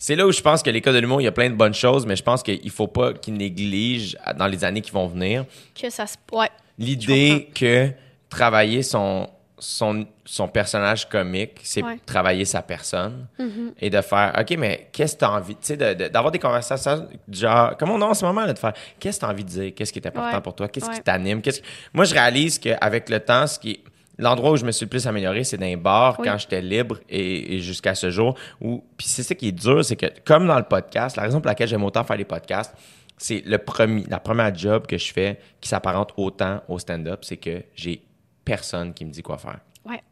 c'est 0.00 0.14
là 0.14 0.26
où 0.26 0.32
je 0.32 0.40
pense 0.40 0.62
que 0.62 0.70
l'école 0.70 0.94
de 0.94 1.00
l'humour, 1.00 1.20
il 1.20 1.24
y 1.24 1.28
a 1.28 1.32
plein 1.32 1.50
de 1.50 1.54
bonnes 1.56 1.74
choses, 1.74 2.06
mais 2.06 2.14
je 2.16 2.22
pense 2.22 2.42
qu'il 2.42 2.70
faut 2.70 2.86
pas 2.86 3.12
qu'ils 3.14 3.34
négligent 3.34 4.16
dans 4.36 4.46
les 4.46 4.64
années 4.64 4.80
qui 4.80 4.90
vont 4.92 5.06
venir 5.08 5.44
Que 5.80 5.90
ça 5.90 6.06
se. 6.06 6.14
Ouais. 6.32 6.48
l'idée 6.78 7.48
que 7.54 7.88
travailler 8.30 8.82
son, 8.82 9.28
son, 9.60 10.06
son 10.24 10.48
personnage 10.48 11.08
comique, 11.08 11.60
c'est 11.62 11.82
Ouais. 11.82 11.98
travailler 12.06 12.44
sa 12.44 12.62
personne 12.62 13.26
Mm-hmm. 13.38 13.72
et 13.80 13.90
de 13.90 14.00
faire 14.00 14.32
OK, 14.38 14.56
mais 14.58 14.88
qu'est-ce 14.92 15.14
que 15.14 15.18
tu 15.20 15.24
as 15.24 15.32
envie, 15.32 15.54
tu 15.56 15.60
sais, 15.66 15.76
de- 15.76 15.94
de- 15.94 16.08
d'avoir 16.08 16.30
des 16.30 16.38
conversations 16.38 17.08
genre, 17.30 17.76
comme 17.76 17.90
on 17.90 18.00
a 18.02 18.06
en 18.06 18.14
ce 18.14 18.24
moment, 18.24 18.44
là, 18.44 18.52
de 18.52 18.58
faire 18.58 18.72
qu'est-ce 18.98 19.18
que 19.18 19.24
tu 19.24 19.26
as 19.26 19.30
envie 19.32 19.44
de 19.44 19.48
dire, 19.50 19.72
qu'est-ce 19.74 19.92
qui 19.92 19.98
est 19.98 20.06
important 20.06 20.36
Ouais. 20.36 20.40
pour 20.42 20.54
toi, 20.54 20.68
qu'est-ce 20.68 20.90
qui 20.90 21.00
t'anime, 21.00 21.42
qu'est-ce 21.42 21.60
que- 21.60 21.66
Moi, 21.92 22.04
je 22.04 22.14
réalise 22.14 22.58
qu'avec 22.58 23.08
le 23.08 23.20
temps, 23.20 23.46
ce 23.46 23.58
qui 23.58 23.80
L'endroit 24.20 24.50
où 24.50 24.56
je 24.56 24.64
me 24.64 24.72
suis 24.72 24.84
le 24.84 24.90
plus 24.90 25.06
amélioré, 25.06 25.44
c'est 25.44 25.56
dans 25.58 25.64
les 25.66 25.76
bars 25.76 26.16
Oui. 26.18 26.26
quand 26.26 26.36
j'étais 26.38 26.60
libre 26.60 26.98
et, 27.08 27.54
et 27.54 27.60
jusqu'à 27.60 27.94
ce 27.94 28.10
jour. 28.10 28.36
Où, 28.60 28.82
puis 28.96 29.06
c'est 29.06 29.22
ça 29.22 29.32
qui 29.36 29.46
est 29.46 29.52
dur, 29.52 29.84
c'est 29.84 29.94
que 29.94 30.06
comme 30.24 30.48
dans 30.48 30.56
le 30.58 30.64
podcast, 30.64 31.14
la 31.16 31.22
raison 31.22 31.40
pour 31.40 31.46
laquelle 31.46 31.68
j'aime 31.68 31.84
autant 31.84 32.02
faire 32.02 32.16
les 32.16 32.24
podcasts, 32.24 32.74
c'est 33.16 33.44
le 33.46 33.58
premier, 33.58 34.02
la 34.08 34.18
première 34.18 34.52
job 34.52 34.88
que 34.88 34.98
je 34.98 35.12
fais 35.12 35.38
qui 35.60 35.68
s'apparente 35.68 36.14
autant 36.16 36.62
au 36.66 36.80
stand-up, 36.80 37.20
c'est 37.22 37.36
que 37.36 37.62
j'ai 37.76 38.02
personne 38.48 38.94
qui 38.94 39.04
me 39.04 39.10
dit 39.10 39.22
quoi 39.22 39.38
faire. 39.38 39.60
Ouais. 39.84 40.02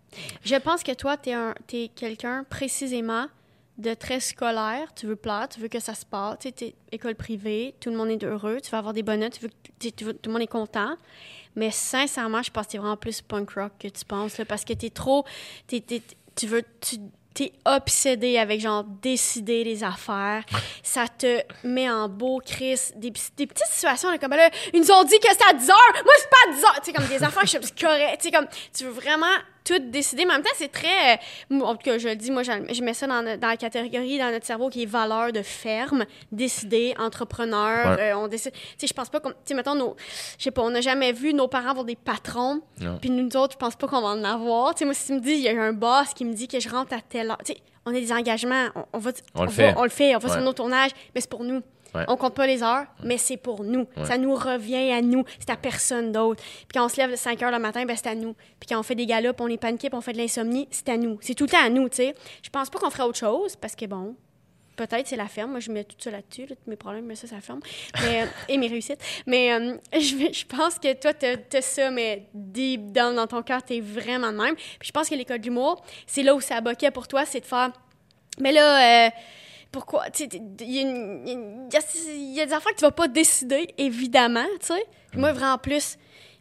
Je 0.44 0.56
pense 0.56 0.82
que 0.82 0.92
toi, 0.92 1.16
tu 1.16 1.30
es, 1.30 1.88
quelqu'un 1.88 2.44
précisément 2.48 3.26
de 3.78 3.94
très 3.94 4.20
scolaire. 4.20 4.94
Tu 4.94 5.06
veux 5.06 5.16
plaire, 5.16 5.48
tu 5.48 5.60
veux 5.60 5.68
que 5.68 5.80
ça 5.80 5.94
se 5.94 6.04
passe. 6.06 6.38
Tu 6.40 6.48
es 6.48 6.74
école 6.92 7.14
privée, 7.14 7.74
tout 7.80 7.90
le 7.90 7.96
monde 7.96 8.10
est 8.10 8.24
heureux, 8.24 8.58
tu 8.62 8.70
veux 8.70 8.78
avoir 8.78 8.94
des 8.94 9.02
bonnes 9.02 9.20
notes, 9.20 9.38
tu 9.38 10.04
veux 10.04 10.12
que 10.12 10.18
tout 10.18 10.30
le 10.30 10.32
monde 10.32 10.42
est 10.42 10.46
content. 10.46 10.96
Mais 11.56 11.70
sincèrement, 11.70 12.42
je 12.42 12.50
pense 12.50 12.66
que 12.66 12.72
tu 12.72 12.76
es 12.76 12.80
vraiment 12.80 12.96
plus 12.96 13.22
punk 13.22 13.50
rock 13.52 13.72
que 13.78 13.88
tu 13.88 14.04
penses, 14.04 14.40
parce 14.46 14.64
que 14.64 14.74
tu 14.74 14.86
es 14.86 14.90
trop. 14.90 15.24
t'es- 15.66 15.80
t'es- 15.80 16.02
tu 16.34 16.46
veux. 16.46 16.62
Tu, 16.80 16.96
T'es 17.36 17.52
obsédé 17.66 18.38
avec 18.38 18.62
genre 18.62 18.82
décider 19.02 19.62
les 19.62 19.84
affaires. 19.84 20.42
Ça 20.82 21.06
te 21.06 21.42
met 21.64 21.90
en 21.90 22.08
beau 22.08 22.40
crise. 22.40 22.94
Des, 22.96 23.10
petites 23.10 23.66
situations 23.70 24.10
là, 24.10 24.16
comme 24.16 24.30
là, 24.30 24.48
ils 24.72 24.80
nous 24.80 24.90
ont 24.90 25.04
dit 25.04 25.18
que 25.20 25.28
c'était 25.30 25.44
à 25.50 25.52
10 25.52 25.68
heures. 25.68 25.92
Moi, 26.02 26.14
c'est 26.18 26.30
pas 26.30 26.50
à 26.50 26.54
10 26.54 26.64
heures. 26.64 26.80
Tu 26.82 26.84
sais, 26.86 26.92
comme 26.94 27.06
des 27.08 27.22
affaires, 27.22 27.42
je 27.42 27.58
suis 27.58 27.74
correct. 27.78 28.22
Tu 28.22 28.28
sais, 28.28 28.30
comme 28.30 28.46
tu 28.72 28.84
veux 28.84 28.90
vraiment 28.90 29.26
tout 29.66 29.78
décider. 29.90 30.24
Mais 30.24 30.32
en 30.32 30.36
même 30.36 30.42
temps, 30.44 30.50
c'est 30.56 30.70
très. 30.72 31.18
euh, 31.52 31.60
en 31.60 31.74
tout 31.74 31.82
cas, 31.84 31.98
je 31.98 32.08
le 32.08 32.16
dis, 32.16 32.30
moi, 32.30 32.42
je, 32.42 32.82
mets 32.82 32.94
ça 32.94 33.06
dans, 33.06 33.22
la 33.40 33.56
catégorie 33.56 34.18
dans 34.18 34.30
notre 34.30 34.46
cerveau 34.46 34.68
qui 34.70 34.84
est 34.84 34.86
valeur 34.86 35.32
de 35.32 35.42
ferme, 35.42 36.04
décider, 36.32 36.94
entrepreneur. 36.98 37.96
Ouais. 37.98 38.10
euh, 38.12 38.16
on 38.18 38.28
décide. 38.28 38.52
Tu 38.52 38.60
sais, 38.78 38.86
je 38.86 38.94
pense 38.94 39.08
pas 39.08 39.20
qu'on. 39.20 39.30
Tu 39.30 39.36
sais, 39.46 39.54
mettons, 39.54 39.74
nos, 39.74 39.96
je 40.38 40.44
sais 40.44 40.50
pas, 40.50 40.62
on 40.62 40.70
n'a 40.70 40.80
jamais 40.80 41.12
vu 41.12 41.34
nos 41.34 41.48
parents 41.48 41.70
avoir 41.70 41.84
des 41.84 41.96
patrons. 41.96 42.60
Puis 43.00 43.10
nous 43.10 43.36
autres, 43.36 43.54
je 43.54 43.58
pense 43.58 43.76
pas 43.76 43.86
qu'on 43.88 44.00
va 44.00 44.08
en 44.08 44.24
avoir. 44.24 44.74
Tu 44.74 44.80
sais, 44.80 44.84
moi, 44.84 44.94
si 44.94 45.06
tu 45.06 45.12
me 45.14 45.20
dis, 45.20 45.32
il 45.32 45.40
y 45.40 45.48
a 45.48 45.60
un 45.62 45.72
boss 45.72 46.14
qui 46.14 46.24
me 46.24 46.32
dit 46.32 46.48
que 46.48 46.60
je 46.60 46.68
rentre 46.68 46.92
à 46.94 47.00
telle 47.00 47.30
heure. 47.30 47.38
Tu 47.44 47.52
sais, 47.54 47.58
on 47.84 47.90
a 47.90 47.94
des 48.00 48.12
engagements. 48.12 48.66
On, 48.74 48.84
on 48.94 48.98
va, 48.98 49.10
On 49.34 49.42
le 49.44 49.48
va- 49.50 49.54
fait. 49.54 49.74
on 49.76 49.82
le 49.84 49.88
fait. 49.90 50.14
On 50.14 50.18
va 50.18 50.28
Ouais. 50.28 50.34
sur 50.34 50.42
nos 50.42 50.52
tournages, 50.52 50.90
mais 51.14 51.20
c'est 51.20 51.30
pour 51.30 51.42
nous. 51.44 51.60
Ouais. 51.96 52.04
On 52.08 52.16
compte 52.16 52.34
pas 52.34 52.46
les 52.46 52.62
heures, 52.62 52.84
mais 53.02 53.18
c'est 53.18 53.36
pour 53.36 53.64
nous. 53.64 53.86
Ça 54.04 54.18
nous 54.18 54.34
revient 54.34 54.92
à 54.92 55.02
nous. 55.02 55.24
C'est 55.38 55.50
à 55.50 55.56
personne 55.56 56.12
d'autre. 56.12 56.42
Puis 56.42 56.68
quand 56.74 56.84
on 56.84 56.88
se 56.88 56.96
lève 56.96 57.12
à 57.12 57.16
5 57.16 57.42
heures 57.42 57.50
le 57.50 57.58
matin, 57.58 57.84
ben 57.84 57.96
c'est 57.96 58.08
à 58.08 58.14
nous. 58.14 58.34
Puis 58.60 58.68
quand 58.68 58.78
on 58.78 58.82
fait 58.82 58.94
des 58.94 59.06
galops, 59.06 59.40
on 59.40 59.48
est 59.48 59.56
paniqué, 59.56 59.88
puis 59.88 59.96
on 59.96 60.00
fait 60.00 60.12
de 60.12 60.18
l'insomnie, 60.18 60.68
c'est 60.70 60.88
à 60.88 60.96
nous. 60.96 61.18
C'est 61.20 61.34
tout 61.34 61.44
le 61.44 61.50
temps 61.50 61.64
à 61.64 61.68
nous, 61.68 61.88
tu 61.88 61.96
sais. 61.96 62.14
Je 62.42 62.50
pense 62.50 62.70
pas 62.70 62.78
qu'on 62.78 62.90
ferait 62.90 63.04
autre 63.04 63.18
chose 63.18 63.56
parce 63.56 63.74
que 63.74 63.86
bon, 63.86 64.16
peut-être 64.76 65.06
c'est 65.06 65.16
la 65.16 65.26
ferme. 65.26 65.52
Moi, 65.52 65.60
je 65.60 65.72
mets 65.72 65.84
tout 65.84 65.96
ça 65.98 66.10
là-dessus, 66.10 66.46
là, 66.46 66.54
tous 66.54 66.70
mes 66.70 66.76
problèmes, 66.76 67.06
mais 67.06 67.16
ça, 67.16 67.26
c'est 67.26 67.34
la 67.34 67.40
ferme. 67.40 67.60
Mais, 68.02 68.22
euh, 68.22 68.26
et 68.48 68.58
mes 68.58 68.68
réussites. 68.68 69.00
Mais 69.26 69.52
euh, 69.52 69.76
je, 69.92 70.32
je 70.32 70.46
pense 70.46 70.78
que 70.78 70.92
toi, 70.94 71.12
t'as 71.14 71.36
as 71.52 71.62
ça, 71.62 71.90
mais 71.90 72.28
deep 72.34 72.92
down 72.92 73.16
dans 73.16 73.26
ton 73.26 73.42
cœur, 73.42 73.62
t'es 73.62 73.80
vraiment 73.80 74.32
de 74.32 74.36
même. 74.36 74.54
Puis 74.54 74.88
je 74.88 74.92
pense 74.92 75.08
que 75.08 75.14
l'école 75.14 75.38
d'humour, 75.38 75.82
c'est 76.06 76.22
là 76.22 76.34
où 76.34 76.40
ça 76.40 76.60
boquait 76.60 76.90
pour 76.90 77.08
toi, 77.08 77.24
c'est 77.24 77.40
de 77.40 77.46
faire. 77.46 77.72
Mais 78.38 78.52
là, 78.52 79.06
euh, 79.06 79.10
pourquoi? 79.76 80.06
Il 80.18 80.24
y, 80.62 80.78
a 80.78 80.84
y 80.84 82.32
y 82.32 82.46
des 82.46 82.52
affaires 82.54 82.72
que 82.72 82.78
tu 82.78 82.84
vas 82.86 82.90
pas 82.90 83.08
décider, 83.08 83.68
évidemment, 83.76 84.46
tu 84.58 84.68
sais. 84.68 84.86
Puis 85.10 85.20
moi, 85.20 85.34
vraiment, 85.34 85.52
en 85.52 85.58
plus, 85.58 85.98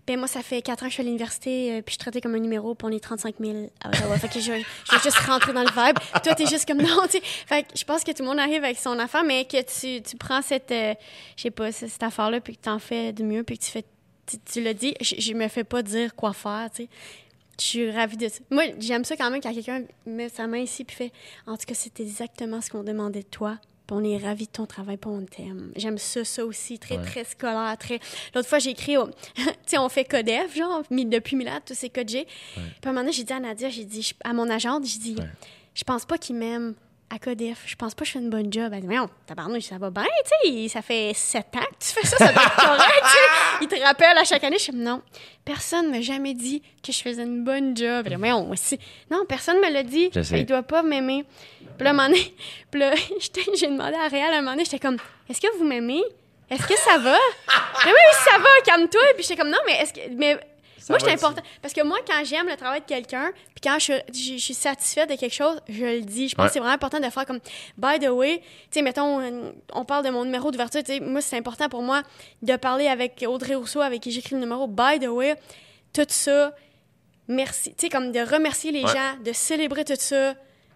ben 0.08 0.18
moi, 0.18 0.30
ça 0.30 0.42
fait 0.42 0.62
4 0.62 0.84
ans 0.84 0.86
que 0.86 0.92
je 0.92 0.94
suis 0.94 1.02
à 1.02 1.04
l'université, 1.04 1.74
euh, 1.74 1.82
puis 1.82 1.88
je 1.88 1.92
suis 1.92 1.98
traitée 1.98 2.22
comme 2.22 2.34
un 2.36 2.40
numéro, 2.40 2.76
puis 2.76 2.88
on 2.90 2.96
est 2.96 3.00
35 3.02 3.36
000 3.42 3.70
à 3.84 3.90
Ottawa. 3.90 4.18
fait 4.20 4.30
que 4.30 4.40
je, 4.40 4.46
je 4.46 4.52
vais 4.52 5.04
juste 5.04 5.18
rentrer 5.18 5.52
dans 5.52 5.64
le 5.64 5.70
vibe. 5.70 5.98
Toi, 6.24 6.34
t'es 6.34 6.46
juste 6.46 6.66
comme 6.66 6.82
non, 6.82 7.02
tu 7.08 7.18
sais. 7.18 7.22
Fait 7.22 7.64
que 7.64 7.78
je 7.78 7.84
pense 7.84 8.06
que 8.06 8.12
tout 8.14 8.24
le 8.24 8.30
monde 8.30 8.40
arrive 8.40 8.64
avec 8.64 8.80
son 8.80 8.98
affaire, 9.00 9.26
mais 9.26 9.44
que 9.44 9.62
tu, 9.64 10.02
tu 10.02 10.16
prends 10.16 10.42
cette, 10.42 10.72
euh, 10.72 10.94
je 11.36 11.42
sais 11.42 11.52
pas, 11.52 11.74
cette, 11.74 12.04
affaire-là, 12.04 12.40
puis 12.40 12.56
que 12.56 12.62
t'en 12.62 12.80
fais 12.80 13.12
du 13.12 13.24
mieux, 13.24 13.44
puis 13.44 13.58
que 13.58 13.66
tu 13.66 13.72
fais, 13.72 13.84
tu, 14.26 14.38
tu 14.40 14.62
l'as 14.62 14.74
dit, 14.74 14.96
je, 15.02 15.16
je 15.20 15.34
me 15.34 15.50
fais 15.50 15.66
pas 15.66 15.82
dire 15.82 16.16
quoi 16.16 16.32
faire, 16.32 16.70
tu 16.74 16.84
sais. 16.84 16.90
Je 17.60 17.64
suis 17.66 17.92
ravie 17.92 18.18
de 18.18 18.28
ça. 18.28 18.40
Moi, 18.52 18.64
j'aime 18.80 19.06
ça 19.06 19.16
quand 19.16 19.30
même 19.32 19.42
quand 19.42 19.54
quelqu'un 19.54 19.84
met 20.06 20.30
sa 20.30 20.48
main 20.48 20.58
ici 20.60 20.84
puis 20.84 20.96
fait 20.96 21.12
En 21.48 21.56
tout 21.58 21.66
cas, 21.66 21.74
c'est 21.74 22.00
exactement 22.00 22.62
ce 22.62 22.70
qu'on 22.70 22.84
demandait 22.84 23.22
de 23.24 23.28
toi. 23.28 23.58
Puis 23.88 23.96
on 23.96 24.04
est 24.04 24.18
ravis 24.18 24.48
de 24.48 24.52
ton 24.52 24.66
travail, 24.66 24.98
puis 24.98 25.12
on 25.12 25.24
t'aime. 25.26 25.72
J'aime 25.76 26.00
ça, 26.00 26.26
ça 26.26 26.44
aussi. 26.44 26.80
Très, 26.80 26.96
très 27.04 27.24
scolaire. 27.24 27.76
Très... 27.78 28.00
L'autre 28.34 28.50
fois, 28.50 28.58
j'ai 28.60 28.72
écrit 28.72 28.98
au- 28.98 29.08
Tu 29.36 29.44
sais, 29.68 29.78
on 29.78 29.90
fait 29.90 30.06
Codef, 30.06 30.56
genre, 30.58 30.82
depuis 30.90 31.36
Milan, 31.36 31.60
tous 31.64 31.76
ces 31.76 31.90
codes 31.90 32.10
G. 32.10 32.26
Puis 32.26 32.64
à 32.84 32.90
un 32.90 32.92
moment 32.92 33.02
donné, 33.02 33.12
j'ai 33.12 33.24
dit 33.24 33.34
à 33.34 33.40
Nadia, 33.40 33.70
j'ai 33.70 33.86
dit, 33.86 34.12
à 34.24 34.34
mon 34.34 34.50
agente, 34.50 34.86
j'ai 34.86 34.98
dit 35.00 35.16
Je 35.76 35.84
pense 35.84 36.04
pas 36.06 36.18
qu'il 36.18 36.36
m'aime 36.36 36.74
à 37.14 37.20
Codef. 37.20 37.64
Je 37.66 37.76
pense 37.76 37.94
pas 37.94 38.02
que 38.02 38.08
je 38.08 38.12
fais 38.14 38.20
une 38.20 38.30
bonne 38.30 38.52
job. 38.52 38.72
Elle 38.74 38.82
dit, 38.82 38.88
non, 38.88 39.08
tabarnouche, 39.28 39.64
ça 39.64 39.78
va 39.78 39.90
bien, 39.90 40.04
tu 40.44 40.52
sais. 40.52 40.68
Ça 40.70 40.82
fait 40.82 41.12
sept 41.14 41.48
ans 41.56 41.60
que 41.60 41.86
tu 41.86 41.92
fais 41.94 42.06
ça, 42.08 42.18
ça 42.18 42.32
doit 42.34 42.44
être 42.44 42.56
correct, 42.56 43.04
tu 43.04 43.10
sais. 43.10 43.18
Il 43.62 43.68
te 43.68 43.80
rappelle 43.84 44.18
à 44.18 44.24
chaque 44.24 44.44
année. 44.44 44.58
Je 44.58 44.66
comme, 44.72 44.82
non, 44.82 45.02
personne 45.44 45.92
m'a 45.92 46.02
jamais 46.02 46.34
dit 46.34 46.62
que 46.84 46.92
je 46.92 47.02
faisais 47.02 47.24
une 47.24 47.44
bonne 47.44 47.76
job. 47.78 48.04
Elle 48.06 48.18
dit, 48.18 48.18
aussi. 48.50 48.80
Non, 49.12 49.24
personne 49.28 49.58
me 49.58 49.72
l'a 49.72 49.84
dit. 49.84 50.10
Je 50.14 50.22
sais. 50.22 50.40
Il 50.40 50.46
doit 50.46 50.64
pas 50.64 50.82
m'aimer. 50.84 51.26
Puis 51.78 51.84
là, 51.84 51.92
un 51.92 51.94
moment 51.94 52.08
donné, 52.10 52.34
puis 52.72 52.80
là, 52.80 52.94
j'étais- 53.20 53.52
j'ai 53.56 53.68
demandé 53.68 53.96
à 53.96 54.08
Réal 54.08 54.34
à 54.34 54.38
un 54.38 54.42
moment 54.42 54.52
donné, 54.52 54.66
j'étais 54.66 54.80
comme, 54.80 54.98
est-ce 55.30 55.40
que 55.42 55.58
vous 55.58 55.64
m'aimez? 55.66 56.04
Est-ce 56.50 56.68
que 56.68 56.78
ça 56.78 56.98
va? 56.98 57.18
mais 57.86 57.92
oui, 57.92 58.16
ça 58.32 58.38
va, 58.38 58.48
calme-toi. 58.66 59.02
Puis 59.16 59.24
j'étais 59.24 59.36
comme, 59.36 59.50
non, 59.52 59.58
mais 59.66 59.74
est-ce 59.82 59.94
que. 59.94 60.00
Mais 60.16 60.40
moi, 60.90 61.00
c'est 61.00 61.12
important. 61.12 61.42
Parce 61.62 61.74
que 61.74 61.82
moi, 61.84 61.98
quand 62.08 62.24
j'aime 62.24 62.48
le 62.48 62.56
travail 62.56 62.82
de 62.82 62.86
quelqu'un, 62.86 63.32
puis 63.54 63.62
quand 63.64 63.80
je, 63.80 63.94
je, 64.14 64.34
je 64.34 64.38
suis 64.38 64.54
satisfaite 64.54 65.10
de 65.10 65.16
quelque 65.16 65.34
chose, 65.34 65.60
je 65.68 65.86
le 65.86 66.02
dis. 66.02 66.30
Je 66.30 66.36
pense 66.36 66.44
Ouais. 66.44 66.48
que 66.50 66.54
c'est 66.54 66.60
vraiment 66.60 66.76
important 66.76 67.00
de 67.00 67.10
faire 67.10 67.26
comme, 67.26 67.40
by 67.78 68.00
the 68.00 68.10
way, 68.10 68.40
tu 68.40 68.46
sais, 68.72 68.82
mettons, 68.82 69.54
on 69.74 69.86
parle 69.86 70.06
de 70.06 70.10
mon 70.12 70.26
numéro 70.26 70.52
d'ouverture, 70.52 70.84
tu 70.84 70.94
sais, 70.94 71.00
moi, 71.00 71.22
c'est 71.22 71.38
important 71.38 71.70
pour 71.70 71.82
moi 71.82 72.04
de 72.42 72.56
parler 72.56 72.88
avec 72.88 73.24
Audrey 73.28 73.56
Rousseau, 73.56 73.82
avec 73.82 74.02
qui 74.02 74.12
j'écris 74.12 74.36
le 74.36 74.42
numéro. 74.42 74.68
By 74.68 75.00
the 75.00 75.08
way, 75.08 75.36
tout 75.94 76.06
ça, 76.10 76.54
merci, 77.28 77.72
tu 77.76 77.86
sais, 77.86 77.90
comme 77.90 78.12
de 78.12 78.20
remercier 78.20 78.72
les 78.72 78.82
gens, 78.82 79.18
de 79.24 79.32
célébrer 79.34 79.86
tout 79.86 79.94
ça, 79.98 80.34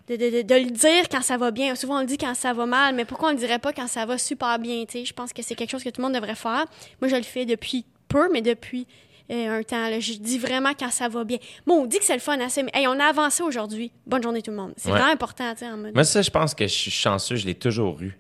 de, 0.07 0.15
de, 0.15 0.41
de, 0.41 0.55
le 0.55 0.71
dire 0.71 1.07
quand 1.11 1.21
ça 1.21 1.37
va 1.37 1.51
bien. 1.51 1.75
Souvent, 1.75 1.97
on 1.97 2.01
le 2.01 2.07
dit 2.07 2.17
quand 2.17 2.33
ça 2.33 2.51
va 2.53 2.65
mal, 2.65 2.95
mais 2.95 3.05
pourquoi 3.05 3.29
on 3.29 3.31
le 3.33 3.37
dirait 3.37 3.59
pas 3.59 3.73
quand 3.73 3.87
ça 3.87 4.05
va 4.07 4.17
super 4.17 4.57
bien, 4.57 4.83
tu 4.85 4.99
sais? 4.99 5.05
Je 5.05 5.13
pense 5.13 5.33
que 5.33 5.43
c'est 5.43 5.53
quelque 5.53 5.69
chose 5.69 5.83
que 5.83 5.89
tout 5.89 6.01
le 6.01 6.05
monde 6.07 6.15
devrait 6.15 6.33
faire. 6.35 6.65
Moi, 6.99 7.09
je 7.09 7.15
le 7.15 7.21
fais 7.21 7.45
depuis 7.45 7.85
peu, 8.07 8.27
mais 8.31 8.41
depuis 8.41 8.87
un 9.29 9.63
temps. 9.63 9.89
Là. 9.89 9.99
Je 9.99 10.13
dis 10.13 10.37
vraiment 10.37 10.71
quand 10.77 10.89
ça 10.89 11.07
va 11.07 11.23
bien. 11.23 11.37
Bon, 11.65 11.83
on 11.83 11.85
dit 11.85 11.99
que 11.99 12.05
c'est 12.05 12.13
le 12.13 12.19
fun 12.19 12.39
assez, 12.39 12.63
mais 12.63 12.71
hey, 12.73 12.87
on 12.87 12.99
a 12.99 13.05
avancé 13.05 13.43
aujourd'hui. 13.43 13.91
Bonne 14.05 14.23
journée 14.23 14.41
tout 14.41 14.51
le 14.51 14.57
monde. 14.57 14.73
C'est 14.77 14.89
vraiment 14.89 15.11
important, 15.11 15.53
en 15.61 15.77
mode... 15.77 15.93
Moi, 15.93 16.03
ça, 16.03 16.21
je 16.21 16.29
pense 16.29 16.53
que 16.53 16.65
je 16.65 16.73
suis 16.73 16.91
chanceux, 16.91 17.35
je 17.35 17.45
l'ai 17.45 17.55
toujours 17.55 18.01
eu. 18.01 18.17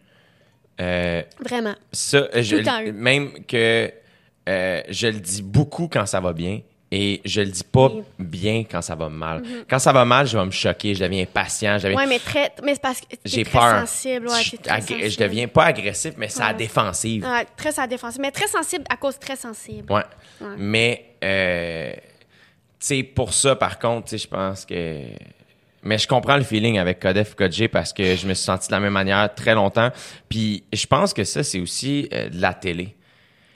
Euh, 0.79 1.23
vraiment. 1.39 1.75
Ça, 1.91 2.27
je, 2.41 2.91
même 2.91 3.45
que 3.45 3.91
euh, 4.47 4.81
je 4.89 5.07
le 5.07 5.19
dis 5.19 5.41
beaucoup 5.41 5.87
quand 5.87 6.05
ça 6.05 6.19
va 6.19 6.33
bien, 6.33 6.61
et 6.91 7.21
je 7.23 7.41
le 7.41 7.47
dis 7.47 7.63
pas 7.63 7.91
bien 8.17 8.63
quand 8.69 8.81
ça 8.81 8.95
va 8.95 9.09
mal. 9.09 9.41
Mhm. 9.41 9.65
Quand 9.69 9.77
ça 9.77 9.91
va 9.91 10.05
mal, 10.05 10.25
je 10.25 10.37
vais 10.37 10.45
me 10.45 10.51
choquer, 10.51 10.95
je 10.95 11.03
deviens 11.03 11.23
impatient. 11.23 11.77
Je 11.77 11.83
deviens... 11.83 11.99
Ouais, 11.99 12.07
mais, 12.07 12.19
très, 12.19 12.51
mais 12.63 12.73
c'est 12.73 12.81
parce 12.81 13.01
que 13.01 13.07
j'ai 13.23 13.43
peur. 13.43 13.81
sensible. 13.81 14.27
Ouais, 14.27 14.41
je, 14.43 14.55
très 14.55 14.81
sensible. 14.81 15.09
je 15.09 15.17
deviens 15.17 15.47
pas 15.47 15.65
agressif, 15.65 16.13
mais 16.17 16.29
c'est 16.29 16.41
à 16.41 16.53
défensive. 16.53 17.23
Ouais, 17.25 17.45
très 17.55 17.79
à 17.79 17.85
défensive. 17.85 18.21
Mais 18.21 18.31
très 18.31 18.47
sensible 18.47 18.85
à 18.89 18.97
cause 18.97 19.19
très 19.19 19.35
sensible. 19.35 19.91
Ouais. 19.91 20.03
Mais, 20.57 21.15
euh, 21.23 21.91
tu 21.93 21.99
sais, 22.79 23.03
pour 23.03 23.33
ça, 23.33 23.55
par 23.55 23.77
contre, 23.77 24.09
tu 24.09 24.17
sais, 24.17 24.23
je 24.23 24.27
pense 24.27 24.65
que. 24.65 25.01
Mais 25.81 25.97
je 25.97 26.07
comprends 26.07 26.35
le 26.35 26.43
feeling 26.43 26.77
avec 26.77 26.99
Codef 26.99 27.35
Codg 27.35 27.67
parce 27.69 27.93
que 27.93 28.15
je 28.15 28.27
me 28.27 28.33
suis 28.33 28.43
senti 28.43 28.67
de 28.67 28.73
la 28.73 28.81
même 28.81 28.91
manière 28.91 29.33
très 29.33 29.53
longtemps. 29.53 29.91
Puis 30.27 30.63
je 30.73 30.85
pense 30.85 31.13
que 31.13 31.23
ça, 31.23 31.41
c'est 31.41 31.59
aussi 31.59 32.09
euh, 32.11 32.29
de 32.29 32.41
la 32.41 32.53
télé. 32.53 32.95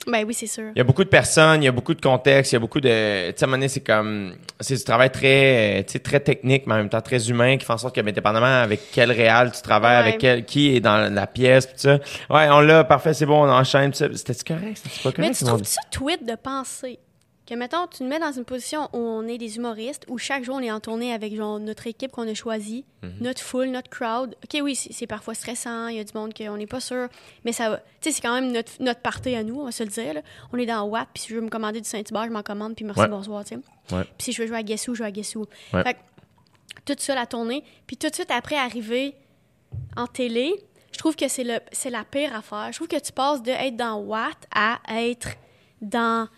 Ben 0.06 0.24
oui, 0.26 0.34
c'est 0.34 0.46
sûr. 0.46 0.70
Il 0.74 0.78
y 0.78 0.80
a 0.80 0.84
beaucoup 0.84 1.04
de 1.04 1.08
personnes, 1.08 1.62
il 1.62 1.66
y 1.66 1.68
a 1.68 1.72
beaucoup 1.72 1.94
de 1.94 2.00
contextes, 2.00 2.52
il 2.52 2.56
y 2.56 2.58
a 2.58 2.60
beaucoup 2.60 2.80
de. 2.80 3.30
Tu 3.30 3.34
sais, 3.36 3.44
à 3.44 3.44
un 3.44 3.46
moment 3.46 3.56
donné, 3.56 3.68
c'est 3.68 3.80
comme. 3.80 4.34
C'est 4.60 4.76
du 4.76 4.84
travail 4.84 5.10
très, 5.10 5.84
sais, 5.88 5.98
très 5.98 6.20
technique, 6.20 6.66
mais 6.66 6.74
en 6.74 6.78
même 6.78 6.88
temps 6.88 7.00
très 7.00 7.30
humain, 7.30 7.56
qui 7.56 7.64
fait 7.64 7.72
en 7.72 7.78
sorte 7.78 7.94
que, 7.94 8.00
ben, 8.00 8.12
dépendamment 8.12 8.62
avec 8.62 8.80
quel 8.92 9.10
réal 9.12 9.52
tu 9.52 9.62
travailles, 9.62 9.96
avec 9.96 10.18
quel, 10.18 10.44
qui 10.44 10.76
est 10.76 10.80
dans 10.80 11.12
la 11.12 11.26
pièce, 11.26 11.66
tout 11.66 11.72
ça. 11.76 11.94
Ouais, 12.30 12.48
on 12.50 12.60
l'a, 12.60 12.84
parfait, 12.84 13.14
c'est 13.14 13.26
bon, 13.26 13.44
on 13.44 13.50
enchaîne, 13.50 13.92
C'était-tu 13.94 14.44
correct? 14.44 14.80
C'était 14.82 15.02
pas 15.02 15.12
correct? 15.12 15.18
Mais 15.18 15.30
tu 15.34 15.44
trouves 15.44 15.64
ça 15.64 15.80
tweet 15.90 16.26
de 16.26 16.34
penser? 16.36 16.98
Que, 17.46 17.54
mettons, 17.54 17.86
tu 17.86 17.98
te 17.98 18.04
mets 18.04 18.18
dans 18.18 18.32
une 18.32 18.44
position 18.44 18.88
où 18.92 18.98
on 18.98 19.26
est 19.26 19.36
des 19.36 19.56
humoristes, 19.56 20.04
où 20.08 20.16
chaque 20.16 20.44
jour 20.44 20.56
on 20.56 20.60
est 20.60 20.70
en 20.70 20.80
tournée 20.80 21.12
avec 21.12 21.34
genre, 21.34 21.60
notre 21.60 21.86
équipe 21.86 22.10
qu'on 22.10 22.26
a 22.26 22.34
choisie, 22.34 22.84
mhm. 23.02 23.12
notre 23.20 23.42
foule, 23.42 23.68
notre 23.68 23.90
crowd. 23.90 24.34
OK, 24.44 24.60
oui, 24.62 24.74
c'est 24.74 25.06
parfois 25.06 25.34
stressant, 25.34 25.88
il 25.88 25.96
y 25.96 26.00
a 26.00 26.04
du 26.04 26.12
monde 26.14 26.32
qu'on 26.32 26.56
n'est 26.56 26.66
pas 26.66 26.80
sûr, 26.80 27.08
mais 27.44 27.52
ça 27.52 27.70
va. 27.70 27.76
Tu 27.76 27.84
sais, 28.00 28.12
c'est 28.12 28.22
quand 28.22 28.34
même 28.34 28.50
notre, 28.52 28.72
notre 28.80 29.00
party 29.00 29.34
à 29.34 29.42
nous, 29.42 29.60
on 29.60 29.64
va 29.64 29.72
se 29.72 29.82
le 29.82 29.90
dire. 29.90 30.22
On 30.52 30.58
est 30.58 30.66
dans 30.66 30.84
WAP, 30.84 31.08
puis 31.12 31.22
si 31.24 31.28
je 31.30 31.34
veux 31.34 31.42
me 31.42 31.50
commander 31.50 31.80
du 31.80 31.88
Saint-Hubert, 31.88 32.24
je 32.24 32.30
m'en 32.30 32.42
commande, 32.42 32.74
puis 32.74 32.84
merci, 32.84 33.06
bonsoir, 33.08 33.44
tu 33.44 33.56
sais. 33.56 33.60
Puis 33.88 34.06
si 34.18 34.32
je 34.32 34.40
veux 34.40 34.48
jouer 34.48 34.58
à 34.58 34.62
Guessou, 34.62 34.94
je 34.94 34.98
joue 34.98 35.04
à 35.04 35.10
Guessou. 35.10 35.46
Fait 35.70 35.96
tout 36.84 36.96
ça, 36.98 37.14
la 37.14 37.26
tournée. 37.26 37.62
Puis 37.86 37.96
tout 37.96 38.08
de 38.08 38.14
suite 38.14 38.30
après, 38.30 38.56
arriver 38.56 39.14
en 39.96 40.06
télé, 40.06 40.52
je 40.92 40.98
trouve 40.98 41.16
que 41.16 41.28
c'est 41.28 41.44
la 41.44 42.04
pire 42.04 42.34
affaire. 42.34 42.68
Je 42.70 42.76
trouve 42.76 42.88
que 42.88 43.00
tu 43.00 43.12
passes 43.12 43.42
de 43.42 43.50
être 43.50 43.76
dans 43.76 43.98
Watt 43.98 44.46
à 44.54 44.80
être 44.88 45.28
dans 45.80 46.28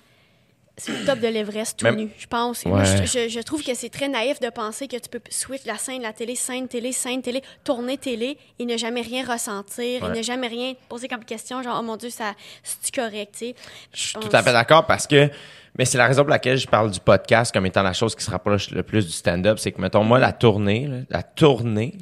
c'est 0.78 0.92
le 0.92 1.06
top 1.06 1.20
de 1.20 1.28
l'Everest 1.28 1.78
tout 1.78 1.88
nu, 1.88 2.10
je 2.18 2.26
pense. 2.26 2.62
je, 2.64 3.42
trouve 3.42 3.64
que 3.64 3.72
c'est 3.72 3.88
très 3.88 4.08
naïf 4.08 4.40
de 4.40 4.50
penser 4.50 4.88
que 4.88 4.96
tu 4.96 5.08
peux 5.08 5.20
switch 5.30 5.64
la 5.64 5.78
scène, 5.78 6.02
la 6.02 6.12
télé, 6.12 6.36
scène, 6.36 6.68
télé, 6.68 6.92
scène, 6.92 7.22
télé, 7.22 7.42
tourner 7.64 7.96
télé 7.96 8.36
et 8.58 8.66
ne 8.66 8.76
jamais 8.76 9.00
rien 9.00 9.24
ressentir 9.24 10.04
et 10.04 10.16
ne 10.16 10.22
jamais 10.22 10.48
rien 10.48 10.74
poser 10.90 11.08
comme 11.08 11.24
question, 11.24 11.62
genre, 11.62 11.78
oh 11.80 11.82
mon 11.82 11.96
Dieu, 11.96 12.10
ça, 12.10 12.34
c'est 12.62 12.94
correct, 12.94 13.32
tu 13.32 13.38
sais? 13.38 13.54
Je 13.94 14.00
suis 14.00 14.18
tout 14.18 14.28
à 14.30 14.42
fait 14.42 14.52
d'accord 14.52 14.84
parce 14.84 15.06
que, 15.06 15.30
mais 15.78 15.86
c'est 15.86 15.96
la 15.96 16.06
raison 16.06 16.22
pour 16.22 16.30
laquelle 16.30 16.58
je 16.58 16.68
parle 16.68 16.90
du 16.90 17.00
podcast 17.00 17.54
comme 17.54 17.64
étant 17.64 17.82
la 17.82 17.94
chose 17.94 18.14
qui 18.14 18.22
se 18.22 18.30
rapproche 18.30 18.70
le 18.70 18.82
plus 18.82 19.06
du 19.06 19.12
stand-up. 19.12 19.58
C'est 19.58 19.72
que, 19.72 19.80
mettons, 19.80 20.04
moi, 20.04 20.18
la 20.18 20.32
tournée, 20.32 20.90
la 21.08 21.22
tournée, 21.22 21.96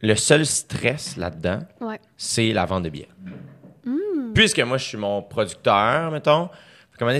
le 0.00 0.16
seul 0.16 0.44
stress 0.44 1.16
là-dedans, 1.16 1.60
c'est 2.16 2.52
la 2.52 2.64
vente 2.64 2.82
de 2.82 2.88
billets. 2.88 3.08
Hmm. 3.84 4.32
Puisque 4.34 4.58
moi, 4.58 4.76
je 4.76 4.84
suis 4.86 4.98
mon 4.98 5.22
producteur, 5.22 6.10
mettons 6.10 6.48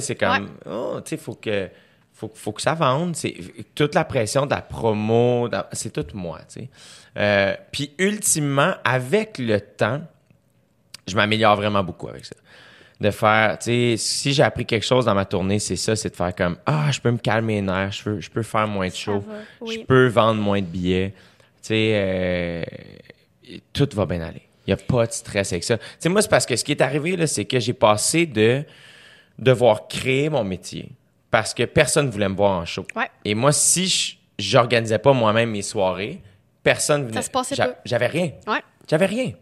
c'est 0.00 0.16
comme, 0.16 0.50
oh, 0.66 1.00
tu 1.04 1.10
sais, 1.10 1.16
faut 1.16 1.34
que, 1.34 1.68
faut, 2.12 2.30
faut, 2.34 2.52
que 2.52 2.62
ça 2.62 2.74
vende. 2.74 3.16
C'est 3.16 3.34
toute 3.74 3.94
la 3.94 4.04
pression 4.04 4.46
de 4.46 4.50
la 4.50 4.62
promo, 4.62 5.48
c'est 5.72 5.92
tout 5.92 6.06
moi, 6.16 6.38
tu 6.48 6.60
sais. 6.60 6.68
Euh, 7.18 7.54
puis 7.70 7.92
ultimement, 7.98 8.74
avec 8.84 9.38
le 9.38 9.60
temps, 9.60 10.00
je 11.06 11.16
m'améliore 11.16 11.56
vraiment 11.56 11.84
beaucoup 11.84 12.08
avec 12.08 12.24
ça. 12.24 12.36
De 13.00 13.10
faire, 13.10 13.58
tu 13.58 13.64
sais, 13.64 13.94
si 13.96 14.32
j'ai 14.32 14.44
appris 14.44 14.64
quelque 14.64 14.86
chose 14.86 15.06
dans 15.06 15.14
ma 15.14 15.24
tournée, 15.24 15.58
c'est 15.58 15.76
ça, 15.76 15.96
c'est 15.96 16.10
de 16.10 16.16
faire 16.16 16.34
comme, 16.34 16.56
ah, 16.66 16.90
je 16.92 17.00
peux 17.00 17.10
me 17.10 17.18
calmer 17.18 17.56
les 17.56 17.62
nerfs, 17.62 17.92
je 17.92 18.04
peux, 18.04 18.20
je 18.20 18.30
peux 18.30 18.42
faire 18.42 18.68
moins 18.68 18.88
de 18.88 18.94
shows, 18.94 19.24
je 19.66 19.80
peux 19.80 20.06
vendre 20.06 20.40
moins 20.40 20.60
de 20.60 20.66
billets. 20.66 21.12
Tu 21.62 21.68
sais, 21.68 21.92
euh, 21.94 22.64
tout 23.72 23.88
va 23.94 24.06
bien 24.06 24.20
aller. 24.20 24.42
Il 24.66 24.70
n'y 24.70 24.74
a 24.74 24.84
pas 24.84 25.06
de 25.06 25.12
stress 25.12 25.52
avec 25.52 25.64
ça. 25.64 25.76
Tu 25.76 25.84
sais, 25.98 26.08
moi, 26.08 26.22
c'est 26.22 26.28
parce 26.28 26.46
que 26.46 26.54
ce 26.54 26.62
qui 26.62 26.70
est 26.70 26.80
arrivé, 26.80 27.16
là, 27.16 27.26
c'est 27.26 27.44
que 27.44 27.58
j'ai 27.58 27.72
passé 27.72 28.26
de 28.26 28.62
devoir 29.42 29.88
créer 29.88 30.28
mon 30.28 30.44
métier 30.44 30.90
parce 31.30 31.54
que 31.54 31.64
personne 31.64 32.06
ne 32.06 32.10
voulait 32.10 32.28
me 32.28 32.36
voir 32.36 32.60
en 32.60 32.64
show. 32.64 32.86
Et 33.24 33.34
moi, 33.34 33.52
si 33.52 34.18
j'organisais 34.38 34.98
pas 34.98 35.12
moi-même 35.12 35.50
mes 35.50 35.62
soirées, 35.62 36.20
personne 36.62 37.04
venait. 37.04 37.14
Ça 37.14 37.22
se 37.22 37.30
passait 37.30 37.56
pas. 37.56 37.76
J'avais 37.84 38.06
rien. 38.06 38.32
J'avais 38.88 39.06
rien. 39.06 39.32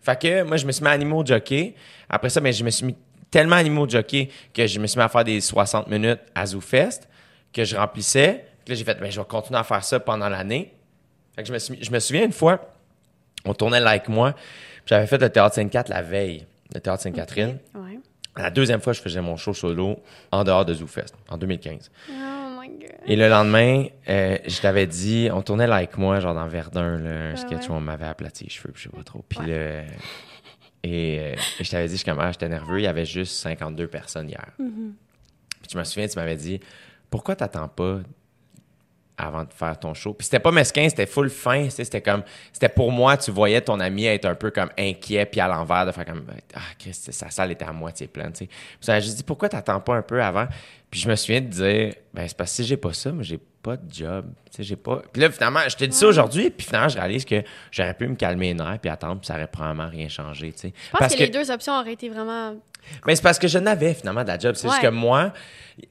Fait 0.00 0.20
que 0.20 0.42
moi, 0.42 0.56
je 0.56 0.66
me 0.66 0.72
suis 0.72 0.82
mis 0.82 0.88
à 0.88 0.92
animaux 0.92 1.24
jockey. 1.24 1.74
Après 2.08 2.28
ça, 2.30 2.40
mais 2.40 2.52
je 2.52 2.64
me 2.64 2.70
suis 2.70 2.86
mis 2.86 2.96
tellement 3.30 3.56
animaux 3.56 3.88
jockey 3.88 4.28
que 4.52 4.66
je 4.66 4.78
me 4.80 4.86
suis 4.86 4.98
mis 4.98 5.04
à 5.04 5.08
faire 5.08 5.24
des 5.24 5.40
60 5.40 5.88
minutes 5.88 6.20
à 6.34 6.46
ZooFest 6.46 7.08
que 7.52 7.64
je 7.64 7.76
remplissais. 7.76 8.46
Puis 8.64 8.74
là, 8.74 8.78
j'ai 8.78 8.84
fait, 8.84 8.94
mais 8.94 9.06
ben, 9.06 9.12
je 9.12 9.20
vais 9.20 9.26
continuer 9.26 9.58
à 9.58 9.64
faire 9.64 9.84
ça 9.84 10.00
pendant 10.00 10.28
l'année. 10.28 10.74
Fait 11.34 11.42
que 11.42 11.48
je 11.48 11.52
me, 11.52 11.58
suis, 11.58 11.78
je 11.82 11.90
me 11.90 11.98
souviens 11.98 12.24
une 12.24 12.32
fois, 12.32 12.72
on 13.44 13.54
tournait 13.54 13.80
Like 13.80 14.08
Moi, 14.08 14.34
j'avais 14.86 15.06
fait 15.06 15.18
le 15.18 15.30
Théâtre 15.30 15.54
Sainte-Catherine 15.54 15.96
la 15.96 16.02
veille, 16.02 16.46
le 16.74 16.80
Théâtre 16.80 17.02
Sainte-Catherine. 17.02 17.58
La 18.38 18.50
deuxième 18.50 18.80
fois, 18.80 18.92
je 18.92 19.00
faisais 19.00 19.20
mon 19.20 19.36
show 19.36 19.52
solo 19.52 19.98
en 20.30 20.44
dehors 20.44 20.64
de 20.64 20.72
ZooFest, 20.72 21.14
en 21.28 21.36
2015. 21.36 21.90
Oh 22.08 22.12
my 22.60 22.68
God. 22.68 22.88
Et 23.06 23.16
le 23.16 23.28
lendemain, 23.28 23.86
euh, 24.08 24.38
je 24.46 24.60
t'avais 24.60 24.86
dit, 24.86 25.28
on 25.32 25.42
tournait 25.42 25.66
like 25.66 25.98
moi, 25.98 26.20
genre 26.20 26.34
dans 26.34 26.46
Verdun, 26.46 26.98
là, 26.98 27.30
un 27.32 27.36
sketch 27.36 27.68
où 27.68 27.72
on 27.72 27.80
m'avait 27.80 28.06
aplati 28.06 28.44
les 28.44 28.50
cheveux, 28.50 28.72
je 28.76 28.84
sais 28.84 28.88
pas 28.88 29.02
trop. 29.02 29.24
Puis 29.28 29.40
euh, 29.48 29.82
et, 30.84 31.34
je 31.60 31.68
t'avais 31.68 31.88
dit, 31.88 31.96
je 31.96 32.10
ah, 32.10 32.32
j'étais 32.32 32.48
nerveux, 32.48 32.78
il 32.78 32.84
y 32.84 32.86
avait 32.86 33.04
juste 33.04 33.34
52 33.34 33.88
personnes 33.88 34.28
hier. 34.28 34.52
Mm-hmm. 34.60 34.92
Puis 35.60 35.70
je 35.72 35.78
me 35.78 35.84
souviens, 35.84 36.06
tu 36.06 36.18
m'avais 36.18 36.36
dit, 36.36 36.60
pourquoi 37.10 37.34
t'attends 37.34 37.68
pas 37.68 38.00
avant 39.18 39.42
de 39.42 39.52
faire 39.52 39.78
ton 39.78 39.92
show. 39.94 40.14
Puis 40.14 40.26
c'était 40.26 40.38
pas 40.38 40.52
mesquin, 40.52 40.88
c'était 40.88 41.06
full 41.06 41.28
fin, 41.28 41.68
c'était 41.68 42.00
comme 42.00 42.22
c'était 42.52 42.68
pour 42.68 42.92
moi, 42.92 43.16
tu 43.16 43.30
voyais 43.30 43.60
ton 43.60 43.80
ami 43.80 44.06
être 44.06 44.24
un 44.24 44.34
peu 44.34 44.50
comme 44.50 44.70
inquiet 44.78 45.26
puis 45.26 45.40
à 45.40 45.48
l'envers 45.48 45.84
de 45.84 45.92
faire 45.92 46.06
comme 46.06 46.24
ah 46.54 46.60
Christ, 46.78 47.10
sa 47.10 47.28
salle 47.30 47.50
était 47.50 47.64
à 47.64 47.72
moitié 47.72 48.06
pleine, 48.06 48.32
tu 48.32 48.44
sais. 48.44 48.48
Puis 48.80 49.06
j'ai 49.08 49.14
dit 49.14 49.24
pourquoi 49.24 49.48
t'attends 49.48 49.80
pas 49.80 49.96
un 49.96 50.02
peu 50.02 50.22
avant? 50.22 50.46
Puis 50.90 51.00
je 51.00 51.08
me 51.08 51.16
souviens 51.16 51.40
de 51.40 51.48
dire 51.48 51.94
ben 52.14 52.26
c'est 52.26 52.36
parce 52.36 52.50
que 52.50 52.56
si 52.56 52.64
j'ai 52.64 52.76
pas 52.76 52.92
ça, 52.92 53.12
moi 53.12 53.24
j'ai 53.24 53.40
pas 53.60 53.76
de 53.76 53.92
job, 53.92 54.26
tu 54.50 54.56
sais, 54.56 54.62
j'ai 54.62 54.76
pas. 54.76 55.02
Puis 55.12 55.20
là 55.20 55.30
finalement, 55.30 55.60
je 55.68 55.76
te 55.76 55.84
dis 55.84 55.96
ça 55.96 56.06
aujourd'hui, 56.06 56.50
puis 56.50 56.64
finalement 56.64 56.88
je 56.88 56.96
réalise 56.96 57.24
que 57.24 57.42
j'aurais 57.72 57.94
pu 57.94 58.06
me 58.06 58.14
calmer 58.14 58.48
les 58.48 58.54
nerfs 58.54 58.78
puis 58.80 58.90
attendre, 58.90 59.20
puis 59.20 59.26
ça 59.26 59.34
aurait 59.34 59.48
probablement 59.48 59.88
rien 59.88 60.08
changé, 60.08 60.52
tu 60.52 60.60
sais. 60.60 60.72
Je 60.92 60.96
pense 60.96 61.14
que, 61.14 61.18
les 61.18 61.28
deux 61.28 61.50
options 61.50 61.78
auraient 61.78 61.92
été 61.92 62.08
vraiment 62.08 62.54
mais 63.06 63.16
c'est 63.16 63.22
parce 63.22 63.38
que 63.38 63.48
je 63.48 63.58
n'avais 63.58 63.94
finalement 63.94 64.22
de 64.22 64.28
la 64.28 64.38
job. 64.38 64.54
C'est 64.54 64.68
juste 64.68 64.80
que 64.80 64.88
moi, 64.88 65.32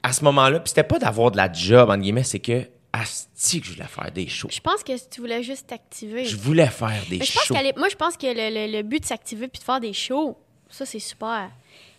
à 0.03 0.13
ce 0.13 0.23
moment-là, 0.23 0.59
puis 0.59 0.69
c'était 0.69 0.84
pas 0.84 0.99
d'avoir 0.99 1.32
de 1.32 1.38
la 1.38 1.51
job, 1.51 1.89
entre 1.89 2.01
guillemets, 2.01 2.23
c'est 2.23 2.39
que 2.39 2.63
Asti 2.93 3.61
que 3.61 3.67
je 3.67 3.73
voulais 3.73 3.88
faire 3.88 4.11
des 4.11 4.27
shows. 4.27 4.49
Je 4.51 4.59
pense 4.59 4.83
que 4.83 4.93
tu 5.09 5.21
voulais 5.21 5.43
juste 5.43 5.67
t'activer. 5.67 6.25
Je 6.25 6.38
voulais 6.38 6.67
faire 6.67 7.03
des 7.09 7.23
shows. 7.23 7.53
moi, 7.77 7.89
je 7.89 7.95
pense 7.95 8.17
que 8.17 8.27
le, 8.27 8.81
but 8.81 9.01
de 9.01 9.05
s'activer 9.05 9.47
puis 9.47 9.59
de 9.59 9.65
faire 9.65 9.79
des 9.79 9.93
shows, 9.93 10.38
ça, 10.69 10.85
c'est 10.85 10.99
super. 10.99 11.49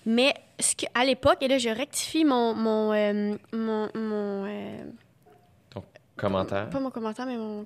Mais 0.07 0.34
ce 0.59 0.74
que, 0.74 0.86
à 0.95 1.05
l'époque, 1.05 1.39
et 1.43 1.49
là, 1.49 1.59
je 1.59 1.68
rectifie 1.68 2.24
mon. 2.24 2.55
mon, 2.55 2.93
euh, 2.93 3.34
mon, 3.53 3.89
euh, 3.95 4.84
Ton 5.70 5.82
commentaire 6.16 6.70
Pas 6.70 6.80
mon 6.80 6.91
commentaire, 6.91 7.26
mais 7.26 7.36
mon. 7.36 7.64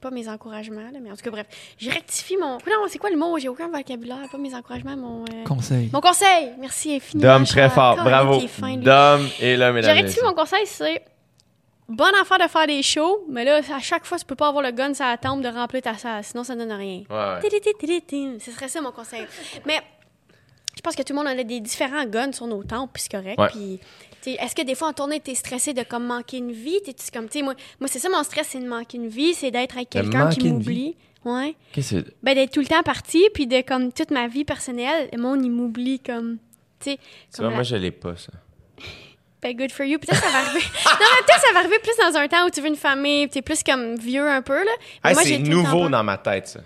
pas 0.00 0.10
mes 0.10 0.28
encouragements, 0.28 0.90
mais 1.00 1.10
en 1.10 1.16
tout 1.16 1.22
cas, 1.22 1.30
bref. 1.30 1.46
Je 1.78 1.90
rectifie 1.90 2.36
mon. 2.36 2.54
Non, 2.54 2.86
c'est 2.88 2.98
quoi 2.98 3.10
le 3.10 3.16
mot? 3.16 3.38
J'ai 3.38 3.48
aucun 3.48 3.68
vocabulaire. 3.68 4.28
Pas 4.30 4.38
mes 4.38 4.54
encouragements, 4.54 4.96
mon. 4.96 5.24
Euh, 5.24 5.44
conseil. 5.44 5.90
Mon 5.92 6.00
conseil 6.00 6.50
Merci 6.58 6.96
infiniment. 6.96 7.38
Dom, 7.38 7.46
très 7.46 7.70
fort. 7.70 7.96
Bravo. 7.96 8.40
Dom 8.78 9.28
et 9.40 9.56
là, 9.56 9.72
mesdames. 9.72 9.96
Je 9.96 10.02
rectifie 10.02 10.24
mon 10.24 10.34
conseil, 10.34 10.66
c'est 10.66 11.02
bonne 11.88 12.14
affaire 12.20 12.38
de 12.38 12.48
faire 12.48 12.66
des 12.66 12.82
shows, 12.82 13.24
mais 13.28 13.44
là, 13.44 13.60
à 13.74 13.80
chaque 13.80 14.04
fois, 14.04 14.18
tu 14.18 14.24
peux 14.24 14.34
pas 14.34 14.48
avoir 14.48 14.62
le 14.62 14.70
gun 14.70 14.94
sur 14.94 15.06
la 15.06 15.16
tempe 15.16 15.42
de 15.42 15.48
remplir 15.48 15.82
ta 15.82 15.94
salle, 15.94 16.22
sinon 16.22 16.44
ça 16.44 16.54
donne 16.54 16.72
rien. 16.72 17.02
Ce 18.38 18.52
serait 18.52 18.68
ça 18.68 18.80
mon 18.80 18.92
conseil. 18.92 19.26
Mais 19.66 19.80
je 20.76 20.80
pense 20.80 20.94
que 20.94 21.02
tout 21.02 21.12
le 21.12 21.18
monde 21.18 21.26
a 21.26 21.42
des 21.42 21.60
différents 21.60 22.04
guns 22.04 22.32
sur 22.32 22.46
nos 22.46 22.62
tempes, 22.62 22.90
puis 22.92 23.02
c'est 23.02 23.10
correct. 23.10 23.40
Puis, 24.20 24.34
est-ce 24.34 24.54
que 24.54 24.62
des 24.62 24.74
fois 24.74 24.88
en 24.88 24.92
tournée, 24.92 25.20
tu 25.20 25.30
es 25.30 25.34
stressé 25.34 25.72
de 25.72 25.82
comme 25.82 26.04
manquer 26.04 26.38
une 26.38 26.52
vie? 26.52 26.78
T'es 26.84 26.94
comme, 27.12 27.28
moi, 27.42 27.54
moi 27.80 27.88
c'est 27.88 27.98
ça 27.98 28.08
mon 28.08 28.22
stress, 28.22 28.48
c'est 28.48 28.60
de 28.60 28.68
manquer 28.68 28.98
une 28.98 29.08
vie, 29.08 29.32
c'est 29.32 29.50
d'être 29.50 29.76
avec 29.76 29.90
quelqu'un 29.90 30.28
qui 30.28 30.50
m'oublie. 30.50 30.96
Ouais. 31.24 31.56
Qu'est-ce 31.72 31.96
que 31.96 32.10
Ben, 32.22 32.34
d'être 32.34 32.52
tout 32.52 32.60
le 32.60 32.66
temps 32.66 32.82
parti, 32.82 33.22
puis 33.34 33.46
de 33.46 33.60
comme 33.62 33.92
toute 33.92 34.10
ma 34.10 34.28
vie 34.28 34.44
personnelle, 34.44 35.08
le 35.12 35.20
monde, 35.20 35.44
il 35.44 35.50
m'oublie 35.50 35.98
comme. 35.98 36.38
Tu 36.80 36.96
sais. 37.32 37.42
moi, 37.42 37.62
je 37.64 37.76
l'ai 37.76 37.90
pas, 37.90 38.16
ça. 38.16 38.32
Ben, 39.40 39.56
good 39.56 39.70
for 39.70 39.86
you. 39.86 39.98
Peut-être 39.98 40.20
ça 40.20 40.30
va 40.30 40.38
arriver. 40.38 40.64
non, 40.84 40.92
mais 41.00 41.26
peut-être 41.26 41.40
ça 41.40 41.52
va 41.52 41.60
arriver 41.60 41.78
plus 41.78 41.96
dans 41.96 42.18
un 42.18 42.28
temps 42.28 42.46
où 42.46 42.50
tu 42.50 42.60
veux 42.60 42.68
une 42.68 42.76
famille, 42.76 43.28
tu 43.28 43.38
es 43.38 43.42
plus 43.42 43.62
comme 43.62 43.96
vieux 43.96 44.28
un 44.28 44.42
peu, 44.42 44.64
là. 44.64 44.70
Ah, 45.02 45.14
c'est 45.14 45.38
nouveau 45.38 45.88
dans 45.88 46.02
ma 46.02 46.18
tête, 46.18 46.48
ça. 46.48 46.60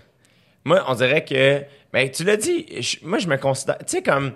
Moi, 0.65 0.83
on 0.87 0.95
dirait 0.95 1.23
que. 1.23 1.63
Ben, 1.91 2.09
tu 2.09 2.23
l'as 2.23 2.37
dit, 2.37 2.65
moi, 3.03 3.19
je 3.19 3.27
me 3.27 3.37
considère. 3.37 3.77
Tu 3.79 3.85
sais, 3.87 4.01
comme. 4.01 4.31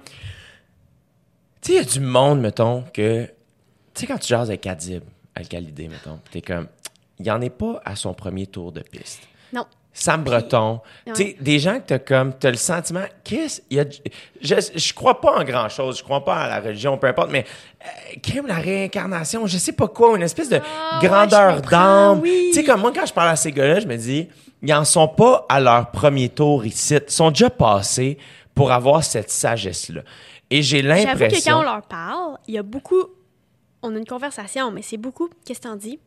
Tu 1.62 1.72
sais, 1.72 1.74
il 1.74 1.76
y 1.76 1.80
a 1.80 1.84
du 1.84 2.00
monde, 2.00 2.40
mettons, 2.40 2.84
que. 2.94 3.26
Tu 3.26 4.02
sais, 4.02 4.08
quand 4.08 4.20
tu 4.20 4.28
jases 4.28 4.50
avec 4.50 4.68
Adib, 4.68 5.04
Alcalidé, 5.34 5.88
mettons, 5.88 6.20
t'es 6.32 6.42
comme. 6.42 6.68
Il 7.20 7.24
n'y 7.24 7.32
en 7.32 7.42
est 7.42 7.50
pas 7.50 7.82
à 7.84 7.96
son 7.96 8.14
premier 8.14 8.46
tour 8.46 8.72
de 8.72 8.82
piste. 8.82 9.24
Non. 9.52 9.66
Sam 10.00 10.24
Breton. 10.24 10.80
Tu 11.08 11.16
sais, 11.16 11.38
des 11.40 11.58
gens 11.58 11.80
que 11.80 11.88
t'as 11.88 12.00
comme, 12.00 12.34
t'as 12.34 12.52
le 12.52 12.58
sentiment, 12.58 13.06
qu'est-ce, 13.24 13.62
y 13.72 13.80
a, 13.80 13.86
je, 14.40 14.56
je 14.76 14.94
crois 14.94 15.20
pas 15.20 15.40
en 15.40 15.44
grand 15.44 15.70
chose, 15.70 15.98
je 15.98 16.04
crois 16.04 16.24
pas 16.24 16.36
à 16.36 16.48
la 16.48 16.60
religion, 16.60 17.00
peu 17.00 17.08
importe, 17.08 17.32
mais, 17.32 17.46
euh, 17.84 18.42
la 18.46 18.56
réincarnation, 18.58 19.48
je 19.48 19.58
sais 19.58 19.72
pas 19.72 19.88
quoi, 19.88 20.16
une 20.16 20.22
espèce 20.22 20.50
de 20.50 20.60
ah, 20.64 21.00
grandeur 21.02 21.62
d'âme. 21.64 22.22
Tu 22.22 22.54
sais, 22.54 22.64
comme 22.64 22.82
moi, 22.82 22.92
quand 22.94 23.08
je 23.08 23.14
parle 23.14 23.30
à 23.30 23.36
ces 23.36 23.52
gars-là, 23.52 23.80
je 23.80 23.88
me 23.88 23.98
dis, 23.98 24.28
ils 24.62 24.74
en 24.74 24.86
sont 24.86 25.08
pas 25.08 25.48
à 25.50 25.60
leur 25.60 25.90
premier 25.90 26.30
tour 26.30 26.64
ici. 26.64 26.96
Ils 26.96 27.12
sont 27.12 27.32
déjà 27.32 27.50
passés 27.50 28.20
pour 28.54 28.72
avoir 28.72 29.04
cette 29.04 29.32
sagesse-là. 29.32 30.02
Et 30.52 30.62
j'ai 30.62 30.84
l'impression. 30.84 31.18
J'avoue 31.18 31.36
que 31.36 31.44
quand 31.44 31.60
on 31.60 31.64
leur 31.64 31.82
parle, 31.82 32.38
il 32.48 32.54
y 32.54 32.58
a 32.60 32.64
beaucoup, 32.64 33.04
on 33.82 33.96
a 33.96 33.98
une 33.98 34.06
conversation, 34.06 34.70
mais 34.70 34.84
c'est 34.84 34.98
beaucoup, 34.98 35.28
qu'est-ce 35.44 35.60
que 35.60 35.68
t'en 35.68 35.76
dis? 35.76 36.00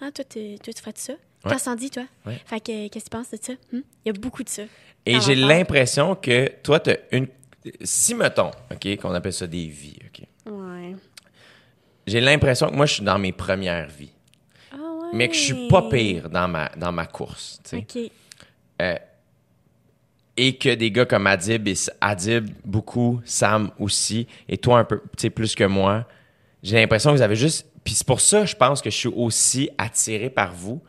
Ah, 0.00 0.10
toi, 0.10 0.24
tu 0.24 0.58
ferais 0.76 0.92
ça? 0.96 1.12
Ouais. 1.46 1.56
T'as 1.62 1.76
dit, 1.76 1.90
toi? 1.90 2.04
Fait 2.46 2.60
que, 2.60 2.88
qu'est-ce 2.88 3.04
que 3.04 3.10
tu 3.10 3.16
penses 3.16 3.30
de 3.30 3.38
ça? 3.40 3.52
Hmm? 3.72 3.80
Il 4.04 4.06
y 4.06 4.10
a 4.10 4.12
beaucoup 4.12 4.42
de 4.42 4.48
ça. 4.48 4.62
Et 5.04 5.20
j'ai 5.20 5.34
l'impression 5.34 6.14
que 6.14 6.50
toi, 6.62 6.80
tu 6.80 6.90
as 6.90 6.98
une. 7.12 7.28
Si, 7.82 8.14
mettons, 8.14 8.50
OK, 8.70 8.96
qu'on 8.96 9.12
appelle 9.14 9.32
ça 9.32 9.46
des 9.46 9.66
vies, 9.66 9.98
OK? 10.06 10.26
Ouais. 10.52 10.94
J'ai 12.06 12.20
l'impression 12.20 12.68
que 12.68 12.74
moi, 12.74 12.86
je 12.86 12.94
suis 12.94 13.04
dans 13.04 13.18
mes 13.18 13.32
premières 13.32 13.88
vies. 13.88 14.12
Ah 14.72 14.76
ouais. 14.76 15.08
Mais 15.12 15.28
que 15.28 15.34
je 15.34 15.40
suis 15.40 15.68
pas 15.68 15.88
pire 15.88 16.30
dans 16.30 16.46
ma, 16.46 16.68
dans 16.76 16.92
ma 16.92 17.06
course, 17.06 17.60
tu 17.64 17.70
sais. 17.70 17.76
OK. 17.78 18.10
Euh, 18.82 18.96
et 20.36 20.56
que 20.56 20.74
des 20.74 20.90
gars 20.90 21.06
comme 21.06 21.26
Adib, 21.26 21.66
et 21.66 21.74
Adib 22.00 22.50
beaucoup, 22.64 23.20
Sam 23.24 23.70
aussi, 23.78 24.26
et 24.48 24.58
toi 24.58 24.80
un 24.80 24.84
peu, 24.84 25.00
tu 25.16 25.22
sais, 25.22 25.30
plus 25.30 25.54
que 25.54 25.64
moi, 25.64 26.06
j'ai 26.62 26.76
l'impression 26.76 27.10
que 27.10 27.16
vous 27.16 27.22
avez 27.22 27.36
juste. 27.36 27.66
Puis 27.84 27.94
c'est 27.94 28.06
pour 28.06 28.20
ça, 28.20 28.44
je 28.44 28.54
pense 28.54 28.82
que 28.82 28.90
je 28.90 28.96
suis 28.96 29.08
aussi 29.08 29.70
attiré 29.78 30.28
par 30.28 30.52
vous 30.52 30.82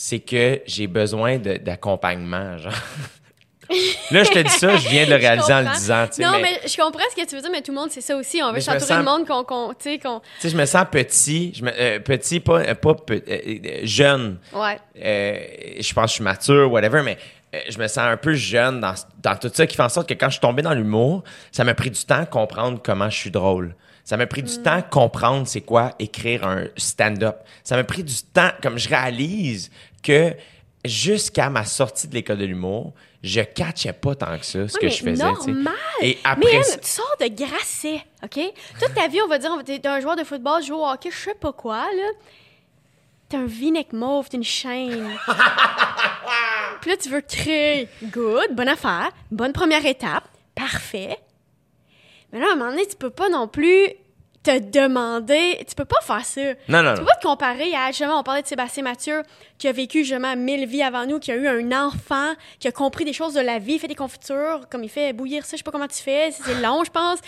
c'est 0.00 0.20
que 0.20 0.60
j'ai 0.64 0.86
besoin 0.86 1.38
d'accompagnement, 1.38 2.56
genre. 2.56 2.72
Là, 4.12 4.22
je 4.22 4.30
te 4.30 4.38
dis 4.38 4.48
ça, 4.48 4.76
je 4.76 4.88
viens 4.88 5.04
de 5.04 5.10
le 5.10 5.16
réaliser 5.16 5.52
en 5.52 5.60
le 5.60 5.74
disant. 5.74 6.06
Non, 6.20 6.38
mais... 6.40 6.60
je 6.66 6.76
comprends 6.76 7.02
ce 7.10 7.20
que 7.20 7.28
tu 7.28 7.34
veux 7.34 7.42
dire, 7.42 7.50
mais 7.50 7.60
tout 7.62 7.72
le 7.72 7.78
monde, 7.78 7.90
c'est 7.90 8.00
ça 8.00 8.16
aussi. 8.16 8.40
On 8.42 8.52
veut 8.52 8.60
s'entourer 8.60 8.96
du 8.96 9.02
monde 9.02 9.26
qu'on. 9.26 9.74
tu 9.74 9.98
sais, 9.98 10.48
je 10.48 10.56
me 10.56 10.64
sens 10.66 10.86
petit, 10.90 11.52
je 11.52 11.64
me, 11.64 11.72
euh, 11.72 11.98
petit, 11.98 12.38
pas, 12.38 12.60
euh, 12.60 12.74
pas 12.74 12.94
euh, 13.10 13.80
jeune. 13.82 14.38
Ouais. 14.54 14.78
je 14.94 15.92
pense 15.92 16.04
que 16.04 16.08
je 16.08 16.14
suis 16.14 16.24
mature, 16.24 16.70
whatever, 16.70 17.02
mais 17.02 17.18
je 17.68 17.76
me 17.78 17.88
sens 17.88 17.98
un 17.98 18.16
peu 18.16 18.34
jeune 18.34 18.80
dans, 18.80 18.94
dans 19.20 19.36
tout 19.36 19.50
ça 19.52 19.66
qui 19.66 19.76
fait 19.76 19.82
en 19.82 19.88
sorte 19.88 20.08
que 20.08 20.14
quand 20.14 20.28
je 20.28 20.34
suis 20.34 20.40
tombé 20.40 20.62
dans 20.62 20.74
l'humour, 20.74 21.24
ça 21.50 21.64
m'a 21.64 21.74
pris 21.74 21.90
du 21.90 22.02
temps 22.04 22.20
à 22.20 22.26
comprendre 22.26 22.80
comment 22.82 23.10
je 23.10 23.16
suis 23.16 23.30
drôle. 23.32 23.74
Ça 24.08 24.16
m'a 24.16 24.26
pris 24.26 24.42
du 24.42 24.58
mm. 24.58 24.62
temps 24.62 24.80
comprendre 24.80 25.46
c'est 25.46 25.60
quoi 25.60 25.92
écrire 25.98 26.46
un 26.46 26.64
stand-up. 26.78 27.40
Ça 27.62 27.76
m'a 27.76 27.84
pris 27.84 28.02
du 28.02 28.14
temps, 28.32 28.48
comme 28.62 28.78
je 28.78 28.88
réalise 28.88 29.70
que 30.02 30.34
jusqu'à 30.84 31.50
ma 31.50 31.64
sortie 31.64 32.08
de 32.08 32.14
l'école 32.14 32.38
de 32.38 32.44
l'humour, 32.44 32.94
je 33.22 33.40
catchais 33.40 33.92
pas 33.92 34.14
tant 34.14 34.38
que 34.38 34.46
ça 34.46 34.68
ce 34.68 34.78
que 34.78 34.88
je 34.88 35.02
faisais. 35.02 35.24
Normal. 35.24 35.74
Et 36.02 36.18
après, 36.24 36.52
mais 36.52 36.78
tu 36.80 36.88
sors 36.88 37.16
de 37.20 37.26
Grasset, 37.26 38.02
OK? 38.22 38.40
Toute 38.80 38.94
ta 38.94 39.08
vie, 39.08 39.20
on 39.22 39.28
va 39.28 39.38
dire, 39.38 39.50
t'es 39.64 39.86
un 39.86 40.00
joueur 40.00 40.16
de 40.16 40.24
football, 40.24 40.62
joue 40.62 40.76
au 40.76 40.86
hockey, 40.86 41.10
je 41.10 41.16
sais 41.16 41.34
pas 41.34 41.52
quoi, 41.52 41.80
là. 41.80 42.10
T'as 43.28 43.38
un 43.38 43.46
v-neck 43.46 43.92
mauve, 43.92 44.28
t'as 44.30 44.38
une 44.38 44.44
chaîne. 44.44 45.06
Puis 46.80 46.90
là, 46.90 46.96
tu 46.96 47.10
veux 47.10 47.20
créer. 47.20 47.88
Good, 48.04 48.52
bonne 48.52 48.68
affaire, 48.68 49.10
bonne 49.30 49.52
première 49.52 49.84
étape, 49.84 50.28
parfait. 50.54 51.18
Mais 52.32 52.40
là, 52.40 52.46
à 52.50 52.52
un 52.52 52.56
moment 52.56 52.70
donné, 52.70 52.86
tu 52.86 52.96
peux 52.96 53.10
pas 53.10 53.28
non 53.28 53.48
plus 53.48 53.88
te 54.56 54.78
demander. 54.78 55.64
Tu 55.68 55.74
peux 55.74 55.84
pas 55.84 56.00
faire 56.02 56.24
ça. 56.24 56.40
Non, 56.68 56.82
non, 56.82 56.94
Tu 56.94 57.00
peux 57.00 57.06
pas 57.06 57.16
te 57.16 57.26
comparer 57.26 57.74
à, 57.74 57.88
justement, 57.88 58.20
on 58.20 58.22
parlait 58.22 58.42
de 58.42 58.46
Sébastien 58.46 58.82
Mathieu, 58.82 59.22
qui 59.58 59.68
a 59.68 59.72
vécu, 59.72 60.04
justement, 60.04 60.36
mille 60.36 60.66
vies 60.66 60.82
avant 60.82 61.06
nous, 61.06 61.18
qui 61.18 61.32
a 61.32 61.36
eu 61.36 61.46
un 61.46 61.86
enfant, 61.86 62.34
qui 62.58 62.68
a 62.68 62.72
compris 62.72 63.04
des 63.04 63.12
choses 63.12 63.34
de 63.34 63.40
la 63.40 63.58
vie, 63.58 63.78
fait 63.78 63.88
des 63.88 63.94
confitures, 63.94 64.68
comme 64.70 64.84
il 64.84 64.90
fait 64.90 65.12
bouillir 65.12 65.44
ça, 65.44 65.52
je 65.52 65.58
sais 65.58 65.64
pas 65.64 65.70
comment 65.70 65.88
tu 65.88 66.02
fais, 66.02 66.30
c'est 66.30 66.60
long, 66.60 66.84
je 66.84 66.90
pense. 66.90 67.18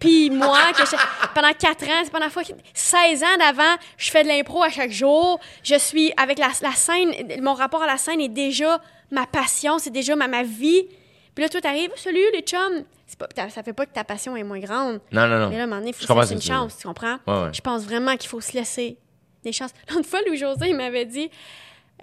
Puis 0.00 0.30
moi, 0.30 0.72
que 0.72 0.82
pendant 1.34 1.52
quatre 1.52 1.84
ans, 1.84 2.00
c'est 2.02 2.10
pendant 2.10 2.30
fois 2.30 2.42
16 2.72 3.22
ans 3.22 3.36
d'avant, 3.38 3.76
je 3.98 4.10
fais 4.10 4.22
de 4.22 4.28
l'impro 4.28 4.62
à 4.62 4.70
chaque 4.70 4.90
jour. 4.90 5.38
Je 5.62 5.74
suis 5.74 6.12
avec 6.16 6.38
la, 6.38 6.48
la, 6.62 6.72
scène, 6.72 7.12
mon 7.42 7.54
rapport 7.54 7.82
à 7.82 7.86
la 7.86 7.98
scène 7.98 8.20
est 8.20 8.28
déjà 8.28 8.80
ma 9.10 9.26
passion, 9.26 9.78
c'est 9.78 9.90
déjà 9.90 10.16
ma, 10.16 10.28
ma 10.28 10.42
vie. 10.42 10.86
Puis 11.34 11.44
là, 11.44 11.48
toi, 11.48 11.60
t'arrives, 11.60 11.90
salut 11.96 12.24
les 12.32 12.40
chums, 12.40 12.84
pas, 13.16 13.28
ça 13.48 13.62
fait 13.62 13.72
pas 13.72 13.86
que 13.86 13.92
ta 13.92 14.04
passion 14.04 14.36
est 14.36 14.42
moins 14.42 14.58
grande. 14.58 15.00
Non, 15.12 15.26
non, 15.26 15.38
non. 15.38 15.48
Mais 15.48 15.56
là, 15.56 15.62
à 15.62 15.64
un 15.64 15.66
moment 15.66 15.80
donné, 15.80 15.90
il 15.90 15.94
faut 15.94 16.06
se 16.06 16.20
laisser 16.20 16.34
une 16.34 16.42
chance, 16.42 16.76
tu 16.76 16.86
comprends? 16.86 17.18
Je 17.52 17.60
pense 17.60 17.84
vraiment 17.84 18.16
qu'il 18.16 18.28
faut 18.28 18.40
se 18.40 18.52
laisser 18.52 18.98
des 19.44 19.52
chances. 19.52 19.72
L'autre 19.94 20.08
fois, 20.08 20.20
Louis-José, 20.26 20.68
il 20.68 20.76
m'avait 20.76 21.06
dit... 21.06 21.30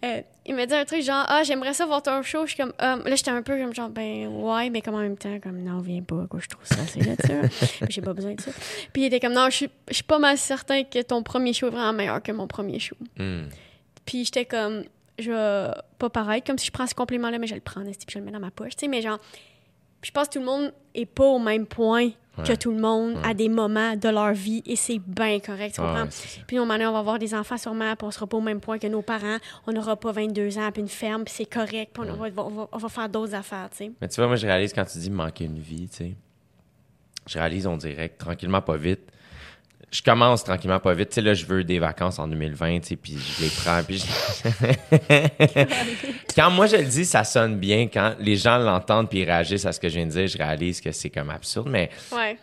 Euh, 0.03 0.22
il 0.45 0.53
m'a 0.56 0.66
dit 0.66 0.74
un 0.74 0.84
truc 0.84 1.01
genre 1.01 1.26
ah 1.28 1.43
j'aimerais 1.43 1.74
ça 1.74 1.86
voir 1.86 2.03
ton 2.03 2.22
show 2.22 2.41
je 2.45 2.49
suis 2.49 2.58
comme 2.58 2.74
ah, 2.80 2.97
là 3.03 3.16
j'étais 3.16 3.32
un 3.32 3.41
peu 3.41 3.58
comme 3.58 3.74
genre 3.74 3.89
ben 3.89 4.28
ouais 4.28 4.70
mais 4.70 4.82
comme 4.82 4.95
en 4.95 4.99
même 4.99 5.18
temps 5.18 5.39
comme 5.39 5.64
non 5.64 5.80
viens 5.80 6.03
pas 6.03 6.28
quoi 6.30 6.41
je 6.41 6.49
trouve 6.49 6.66
ça 6.66 6.86
c'est 6.86 6.99
là 6.99 7.16
j'ai 7.89 8.01
pas 8.01 8.14
besoin 8.14 8.36
de 8.36 8.41
ça 8.41 8.51
puis 8.91 9.03
il 9.03 9.06
était 9.06 9.22
comme 9.22 9.34
non 9.34 9.45
je 9.49 9.56
suis 9.56 9.70
je 9.88 9.93
suis 9.93 10.03
pas 10.03 10.20
mal 10.20 10.38
certain 10.38 10.84
que 10.84 11.01
ton 11.01 11.24
premier 11.24 11.53
show 11.53 11.68
est 11.68 11.72
vraiment 11.72 11.93
meilleur 11.93 12.22
que 12.22 12.34
mon 12.34 12.45
premier 12.45 12.78
show 12.78 12.97
hmm. 13.18 13.45
puis 14.06 14.26
j'étais 14.26 14.43
comme 14.43 14.84
je 15.18 15.32
vais 15.32 15.74
pas 15.97 16.10
pareil 16.10 16.41
comme 16.41 16.58
si 16.58 16.68
je 16.68 16.72
prends 16.72 16.88
ce 16.88 16.93
compliment 16.93 17.30
là 17.30 17.39
mais 17.39 17.47
je 17.47 17.56
le 17.56 17.62
prends 17.62 17.82
puis 17.82 17.95
je 18.10 18.20
le 18.20 18.26
mets 18.26 18.32
dans 18.32 18.39
ma 18.41 18.51
poche 18.51 18.76
tu 18.76 18.82
sais 18.82 18.88
mais 18.89 19.01
genre 19.01 19.20
je 20.06 20.12
pense 20.12 20.28
que 20.28 20.34
tout 20.34 20.39
le 20.39 20.45
monde 20.45 20.72
est 20.93 21.08
pas 21.08 21.26
au 21.26 21.39
même 21.39 21.66
point 21.66 22.12
que 22.43 22.53
tout 22.53 22.70
le 22.72 22.80
monde 22.80 23.18
à 23.24 23.34
des 23.34 23.49
moments 23.49 23.95
de 23.95 24.10
leur 24.10 24.34
vie 24.34 24.62
et 24.66 24.76
c'est 24.76 24.99
bien 24.99 25.39
correct, 25.39 25.76
tu 25.76 25.82
comprends? 25.82 26.06
puis 26.45 26.60
on 26.60 26.68
va 26.68 26.76
avoir 26.86 27.18
des 27.18 27.34
enfants 27.34 27.58
sûrement, 27.58 27.95
puis 27.95 28.06
on 28.06 28.12
sera 28.12 28.28
pas 28.28 28.38
au 28.38 28.41
même 28.41 28.60
point 28.60 28.78
que 28.78 28.86
nos 28.86 29.01
parents. 29.01 29.38
On 29.66 29.72
n'aura 29.72 29.95
pas 29.95 30.12
22 30.12 30.58
ans, 30.60 30.70
puis 30.72 30.82
une 30.82 30.89
ferme, 30.89 31.24
puis 31.24 31.34
c'est 31.36 31.45
correct, 31.45 31.91
puis 31.93 32.03
on, 32.08 32.78
va, 32.78 32.89
faire 32.89 33.10
d'autres 33.10 33.34
affaires, 33.34 33.70
tu 33.72 33.78
sais. 33.78 33.91
Mais 33.99 34.08
tu 34.08 34.18
vois, 34.18 34.28
moi, 34.28 34.36
je 34.36 34.45
réalise 34.45 34.74
quand 34.74 34.86
tu 34.86 34.99
dis 34.99 35.10
manquer 35.10 35.45
une 35.45 35.60
vie, 35.60 35.88
tu 35.88 35.95
sais. 35.95 36.16
Je 37.26 37.39
réalise, 37.39 37.66
on 37.66 37.78
dirait, 37.78 38.10
tranquillement, 38.10 38.62
pas 38.62 38.78
vite, 38.78 39.10
je 39.91 40.01
commence 40.01 40.43
tranquillement 40.43 40.79
pas 40.79 40.93
vite. 40.93 41.09
Tu 41.09 41.15
sais, 41.15 41.21
là, 41.21 41.33
je 41.33 41.45
veux 41.45 41.63
des 41.63 41.79
vacances 41.79 42.19
en 42.19 42.27
2020, 42.27 42.79
tu 42.79 42.88
sais, 42.88 42.95
puis 42.95 43.17
je 43.17 43.43
les 43.43 43.49
prends. 43.49 43.81
Puis 43.83 44.03
quand 46.36 46.51
moi, 46.51 46.67
je 46.67 46.77
le 46.77 46.83
dis, 46.86 47.05
ça 47.05 47.23
sonne 47.23 47.57
bien. 47.57 47.88
Quand 47.88 48.15
les 48.19 48.36
gens 48.36 48.57
l'entendent 48.57 49.09
puis 49.09 49.19
ils 49.19 49.25
réagissent 49.25 49.65
à 49.65 49.71
ce 49.71 49.79
que 49.79 49.88
je 49.88 49.95
viens 49.95 50.05
de 50.05 50.11
dire, 50.11 50.27
je 50.27 50.38
réalise 50.38 50.81
que 50.81 50.91
c'est 50.91 51.09
comme 51.09 51.29
absurde. 51.29 51.69
Mais 51.69 51.89
ouais. 52.11 52.38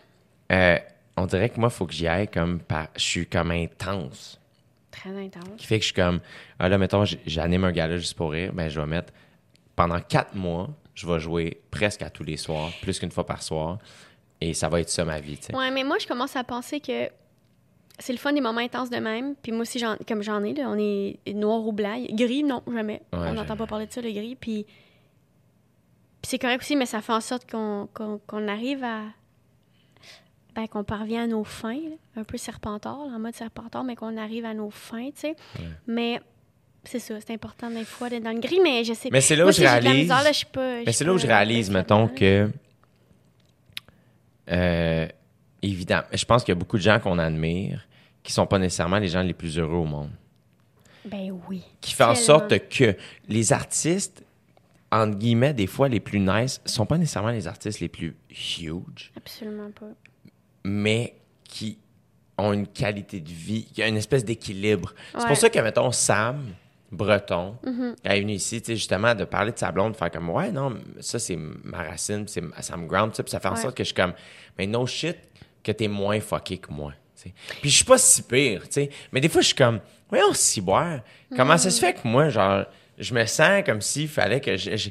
Euh, 0.51 0.77
on 1.17 1.25
dirait 1.25 1.49
que 1.49 1.59
moi, 1.59 1.69
il 1.71 1.75
faut 1.75 1.85
que 1.85 1.93
j'y 1.93 2.07
aille 2.07 2.27
comme... 2.27 2.59
Par... 2.59 2.87
Je 2.95 3.03
suis 3.03 3.27
comme 3.27 3.51
intense. 3.51 4.39
Très 4.89 5.11
intense. 5.11 5.57
Qui 5.57 5.67
fait 5.67 5.77
que 5.77 5.83
je 5.83 5.87
suis 5.87 5.95
comme... 5.95 6.21
Ah 6.59 6.69
là, 6.69 6.77
mettons, 6.77 7.03
j'anime 7.25 7.65
un 7.65 7.71
gala 7.71 7.97
juste 7.97 8.15
pour 8.15 8.31
rire. 8.31 8.51
Ben, 8.53 8.69
je 8.69 8.79
vais 8.79 8.87
mettre... 8.87 9.13
Pendant 9.75 9.99
quatre 9.99 10.35
mois, 10.35 10.69
je 10.93 11.07
vais 11.07 11.19
jouer 11.19 11.61
presque 11.71 12.03
à 12.03 12.09
tous 12.09 12.23
les 12.23 12.37
soirs, 12.37 12.69
plus 12.81 12.99
qu'une 12.99 13.11
fois 13.11 13.25
par 13.25 13.41
soir. 13.41 13.79
Et 14.39 14.53
ça 14.53 14.69
va 14.69 14.81
être 14.81 14.89
ça 14.89 15.05
ma 15.05 15.19
vie, 15.19 15.37
tu 15.37 15.45
sais. 15.45 15.55
Ouais, 15.55 15.71
mais 15.71 15.83
moi, 15.83 15.97
je 15.99 16.05
commence 16.05 16.35
à 16.35 16.43
penser 16.43 16.79
que 16.79 17.09
c'est 17.99 18.13
le 18.13 18.19
fun 18.19 18.33
des 18.33 18.41
moments 18.41 18.61
intenses 18.61 18.89
de 18.89 18.97
même. 18.97 19.35
Puis 19.41 19.51
moi 19.51 19.61
aussi, 19.61 19.83
comme 20.07 20.23
j'en 20.23 20.43
ai, 20.43 20.53
là, 20.53 20.65
on 20.67 20.77
est 20.77 21.17
noir 21.33 21.65
ou 21.65 21.71
blanc. 21.71 22.01
Gris, 22.11 22.43
non, 22.43 22.61
jamais. 22.71 23.01
on 23.11 23.33
n'entend 23.33 23.55
pas 23.55 23.67
parler 23.67 23.87
de 23.87 23.91
ça, 23.91 24.01
le 24.01 24.11
gris. 24.11 24.35
Puis, 24.35 24.65
c'est 26.23 26.39
correct 26.39 26.61
aussi, 26.61 26.75
mais 26.75 26.85
ça 26.85 27.01
fait 27.01 27.13
en 27.13 27.21
sorte 27.21 27.49
qu'on 27.49 28.47
arrive 28.47 28.83
à. 28.83 29.01
Ben, 30.55 30.67
qu'on 30.67 30.83
parvient 30.83 31.23
à 31.23 31.27
nos 31.27 31.43
fins, 31.43 31.79
un 32.15 32.23
peu 32.23 32.37
serpentard, 32.37 32.99
en 32.99 33.17
mode 33.17 33.33
serpentard, 33.33 33.83
mais 33.83 33.95
qu'on 33.95 34.17
arrive 34.17 34.45
à 34.45 34.53
nos 34.53 34.69
fins, 34.69 35.09
tu 35.09 35.21
sais. 35.21 35.35
Mais 35.87 36.21
c'est 36.83 36.99
ça, 36.99 37.15
c'est 37.19 37.33
important 37.33 37.71
des 37.71 37.85
fois 37.85 38.09
d'être 38.09 38.21
dans 38.21 38.31
le 38.31 38.39
gris, 38.39 38.59
mais 38.61 38.83
je 38.83 38.93
sais 38.93 39.09
Mais 39.11 39.21
c'est 39.21 39.35
là 39.35 39.47
où 39.47 39.51
je 39.51 39.61
réalise. 39.61 40.13
mais 40.85 40.91
c'est 40.91 41.05
là 41.05 41.13
où 41.13 41.17
je 41.17 41.25
réalise, 41.25 41.71
mettons, 41.71 42.07
que. 42.07 42.51
Euh, 44.51 45.07
évidemment, 45.63 46.07
je 46.13 46.25
pense 46.25 46.43
qu'il 46.43 46.51
y 46.51 46.57
a 46.57 46.59
beaucoup 46.59 46.77
de 46.77 46.83
gens 46.83 46.99
qu'on 46.99 47.17
admire 47.17 47.87
qui 48.21 48.31
sont 48.31 48.45
pas 48.45 48.59
nécessairement 48.59 48.99
les 48.99 49.07
gens 49.07 49.21
les 49.21 49.33
plus 49.33 49.57
heureux 49.57 49.77
au 49.77 49.85
monde. 49.85 50.11
Ben 51.05 51.37
oui. 51.49 51.61
Qui 51.81 51.93
fait 51.93 52.03
en 52.03 52.15
sorte 52.15 52.69
que 52.69 52.95
les 53.27 53.51
artistes, 53.51 54.23
entre 54.91 55.17
guillemets, 55.17 55.53
des 55.53 55.67
fois 55.67 55.89
les 55.89 55.99
plus 55.99 56.19
nice, 56.19 56.61
sont 56.65 56.85
pas 56.85 56.97
nécessairement 56.97 57.31
les 57.31 57.47
artistes 57.47 57.79
les 57.81 57.89
plus 57.89 58.15
huge. 58.29 59.11
Absolument 59.17 59.71
pas. 59.71 59.89
Mais 60.63 61.15
qui 61.43 61.77
ont 62.37 62.53
une 62.53 62.67
qualité 62.67 63.19
de 63.19 63.29
vie, 63.29 63.65
qui 63.65 63.83
a 63.83 63.87
une 63.87 63.97
espèce 63.97 64.23
d'équilibre. 64.23 64.93
C'est 65.17 65.27
pour 65.27 65.37
ça 65.37 65.49
que, 65.49 65.59
mettons, 65.59 65.91
Sam 65.91 66.53
Breton, 66.91 67.57
mm-hmm. 67.65 67.95
est 68.03 68.19
venu 68.21 68.33
ici, 68.33 68.61
justement, 68.65 69.13
de 69.13 69.25
parler 69.25 69.51
de 69.51 69.57
sa 69.57 69.71
blonde, 69.71 69.91
de 69.91 69.97
faire 69.97 70.09
comme, 70.09 70.29
ouais, 70.29 70.51
non, 70.51 70.77
ça, 70.99 71.19
c'est 71.19 71.35
ma 71.35 71.83
racine, 71.83 72.27
c'est 72.27 72.41
ça 72.61 72.77
me 72.77 72.87
ground, 72.87 73.11
puis 73.11 73.23
ça 73.27 73.39
fait 73.39 73.47
en 73.49 73.55
sorte 73.55 73.75
que 73.75 73.83
je 73.83 73.89
suis 73.89 73.95
comme, 73.95 74.13
mais 74.57 74.67
no 74.67 74.85
shit, 74.87 75.17
que 75.63 75.71
t'es 75.71 75.87
moins 75.87 76.19
fucké 76.19 76.57
que 76.57 76.71
moi. 76.71 76.93
sais. 77.15 77.33
Puis 77.61 77.69
je 77.69 77.75
suis 77.77 77.85
pas 77.85 77.97
si 77.97 78.21
pire. 78.23 78.63
Mais 79.11 79.21
des 79.21 79.29
fois, 79.29 79.41
je 79.41 79.47
suis 79.47 79.55
comme, 79.55 79.79
voyons, 80.09 80.33
si 80.33 80.61
boire. 80.61 80.99
Comment 81.35 81.57
ça 81.57 81.69
se 81.69 81.79
fait 81.79 81.93
que 81.93 82.07
moi, 82.07 82.29
genre, 82.29 82.65
je 82.97 83.13
me 83.13 83.25
sens 83.25 83.63
comme 83.65 83.81
s'il 83.81 84.07
fallait 84.07 84.41
que 84.41 84.55
je, 84.57 84.89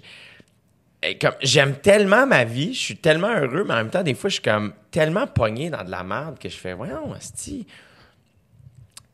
comme 1.20 1.35
j'aime 1.43 1.75
tellement 1.77 2.27
ma 2.27 2.45
vie, 2.45 2.75
je 2.75 2.79
suis 2.79 2.97
tellement 2.97 3.35
heureux, 3.35 3.64
mais 3.64 3.75
en 3.75 3.79
même 3.79 3.91
temps, 3.91 4.03
des 4.03 4.14
fois, 4.14 4.31
je 4.31 4.35
suis 4.35 4.43
comme 4.43 4.73
tellement 4.91 5.27
pogné 5.27 5.70
dans 5.70 5.85
de 5.85 5.91
la 5.91 6.05
merde 6.05 6.39
que 6.39 6.49
je 6.49 6.57
fais, 6.57 6.75
voyons, 6.75 7.12
asti. 7.12 7.66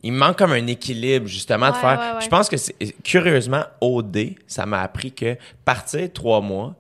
Il 0.03 0.13
me 0.13 0.19
manque 0.19 0.39
comme 0.39 0.53
un 0.53 0.67
équilibre, 0.67 1.27
justement, 1.27 1.71
de 1.71 1.77
faire. 1.77 2.21
Je 2.21 2.29
pense 2.29 2.49
que, 2.49 2.57
c'est, 2.57 2.75
curieusement, 3.03 3.65
OD, 3.81 4.35
ça 4.47 4.65
m'a 4.65 4.83
appris 4.83 5.13
que 5.13 5.37
partir 5.65 6.12
trois 6.12 6.41
mois, 6.41 6.77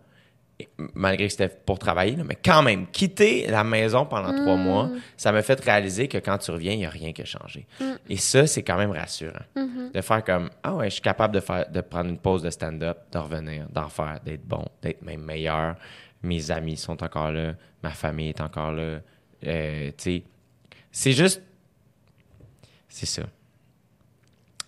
malgré 0.94 1.26
que 1.26 1.32
c'était 1.32 1.48
pour 1.48 1.78
travailler, 1.78 2.16
mais 2.24 2.36
quand 2.36 2.62
même, 2.62 2.86
quitter 2.88 3.46
la 3.46 3.62
maison 3.62 4.06
pendant 4.06 4.34
trois 4.34 4.56
mm. 4.56 4.62
mois, 4.62 4.90
ça 5.16 5.30
m'a 5.30 5.42
fait 5.42 5.60
réaliser 5.60 6.08
que 6.08 6.18
quand 6.18 6.38
tu 6.38 6.50
reviens, 6.50 6.72
il 6.72 6.78
n'y 6.78 6.86
a 6.86 6.90
rien 6.90 7.12
qui 7.12 7.22
a 7.22 7.24
changé. 7.24 7.66
Mm. 7.80 7.84
Et 8.08 8.16
ça, 8.16 8.46
c'est 8.46 8.62
quand 8.62 8.76
même 8.76 8.90
rassurant. 8.90 9.38
Mm-hmm. 9.56 9.92
De 9.92 10.00
faire 10.00 10.24
comme, 10.24 10.50
ah 10.62 10.74
ouais, 10.74 10.86
je 10.86 10.94
suis 10.94 11.02
capable 11.02 11.34
de, 11.34 11.40
faire, 11.40 11.68
de 11.70 11.80
prendre 11.80 12.10
une 12.10 12.18
pause 12.18 12.42
de 12.42 12.50
stand-up, 12.50 12.98
de 13.12 13.18
revenir, 13.18 13.68
d'en 13.70 13.88
faire, 13.88 14.18
d'être 14.24 14.44
bon, 14.44 14.64
d'être 14.82 15.02
même 15.02 15.22
meilleur. 15.22 15.76
Mes 16.22 16.50
amis 16.50 16.76
sont 16.76 17.02
encore 17.04 17.30
là, 17.30 17.54
ma 17.82 17.90
famille 17.90 18.30
est 18.30 18.40
encore 18.40 18.72
là. 18.72 18.98
Euh, 19.46 19.90
tu 19.90 19.92
sais, 19.98 20.22
c'est 20.90 21.12
juste, 21.12 21.40
c'est 22.88 23.06
ça. 23.06 23.22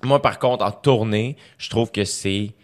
Moi, 0.02 0.22
par 0.22 0.38
contre, 0.38 0.64
en 0.64 0.70
tournée, 0.70 1.36
je 1.58 1.68
trouve 1.68 1.90
que 1.90 2.04
c'est 2.04 2.54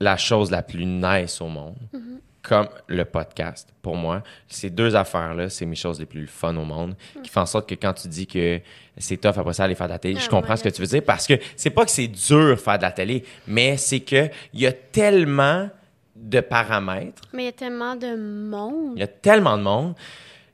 la 0.00 0.16
chose 0.16 0.50
la 0.50 0.62
plus 0.62 0.86
nice 0.86 1.40
au 1.42 1.48
monde. 1.48 1.76
Mm-hmm 1.94 2.11
comme 2.42 2.68
le 2.88 3.04
podcast, 3.04 3.72
pour 3.82 3.96
moi. 3.96 4.22
Ces 4.48 4.70
deux 4.70 4.96
affaires-là, 4.96 5.48
c'est 5.48 5.64
mes 5.64 5.76
choses 5.76 6.00
les 6.00 6.06
plus 6.06 6.26
fun 6.26 6.56
au 6.56 6.64
monde, 6.64 6.96
qui 7.22 7.30
font 7.30 7.42
en 7.42 7.46
sorte 7.46 7.68
que 7.68 7.74
quand 7.74 7.92
tu 7.92 8.08
dis 8.08 8.26
que 8.26 8.60
c'est 8.98 9.16
tough 9.16 9.38
après 9.38 9.52
ça 9.52 9.64
aller 9.64 9.74
faire 9.74 9.86
de 9.86 9.92
la 9.92 9.98
télé, 9.98 10.18
je 10.18 10.26
ah, 10.26 10.30
comprends 10.30 10.56
ce 10.56 10.64
que 10.64 10.68
tu 10.68 10.82
veux 10.82 10.88
dire, 10.88 11.02
parce 11.04 11.26
que 11.26 11.34
c'est 11.56 11.70
pas 11.70 11.84
que 11.84 11.90
c'est 11.90 12.08
dur 12.08 12.58
faire 12.58 12.78
de 12.78 12.82
la 12.82 12.90
télé, 12.90 13.24
mais 13.46 13.76
c'est 13.76 14.00
que 14.00 14.28
il 14.52 14.60
y 14.60 14.66
a 14.66 14.72
tellement 14.72 15.70
de 16.16 16.40
paramètres. 16.40 17.22
Mais 17.32 17.44
il 17.44 17.46
y 17.46 17.48
a 17.48 17.52
tellement 17.52 17.96
de 17.96 18.16
monde. 18.16 18.92
Il 18.96 19.00
y 19.00 19.04
a 19.04 19.08
tellement 19.08 19.56
de 19.56 19.62
monde. 19.62 19.94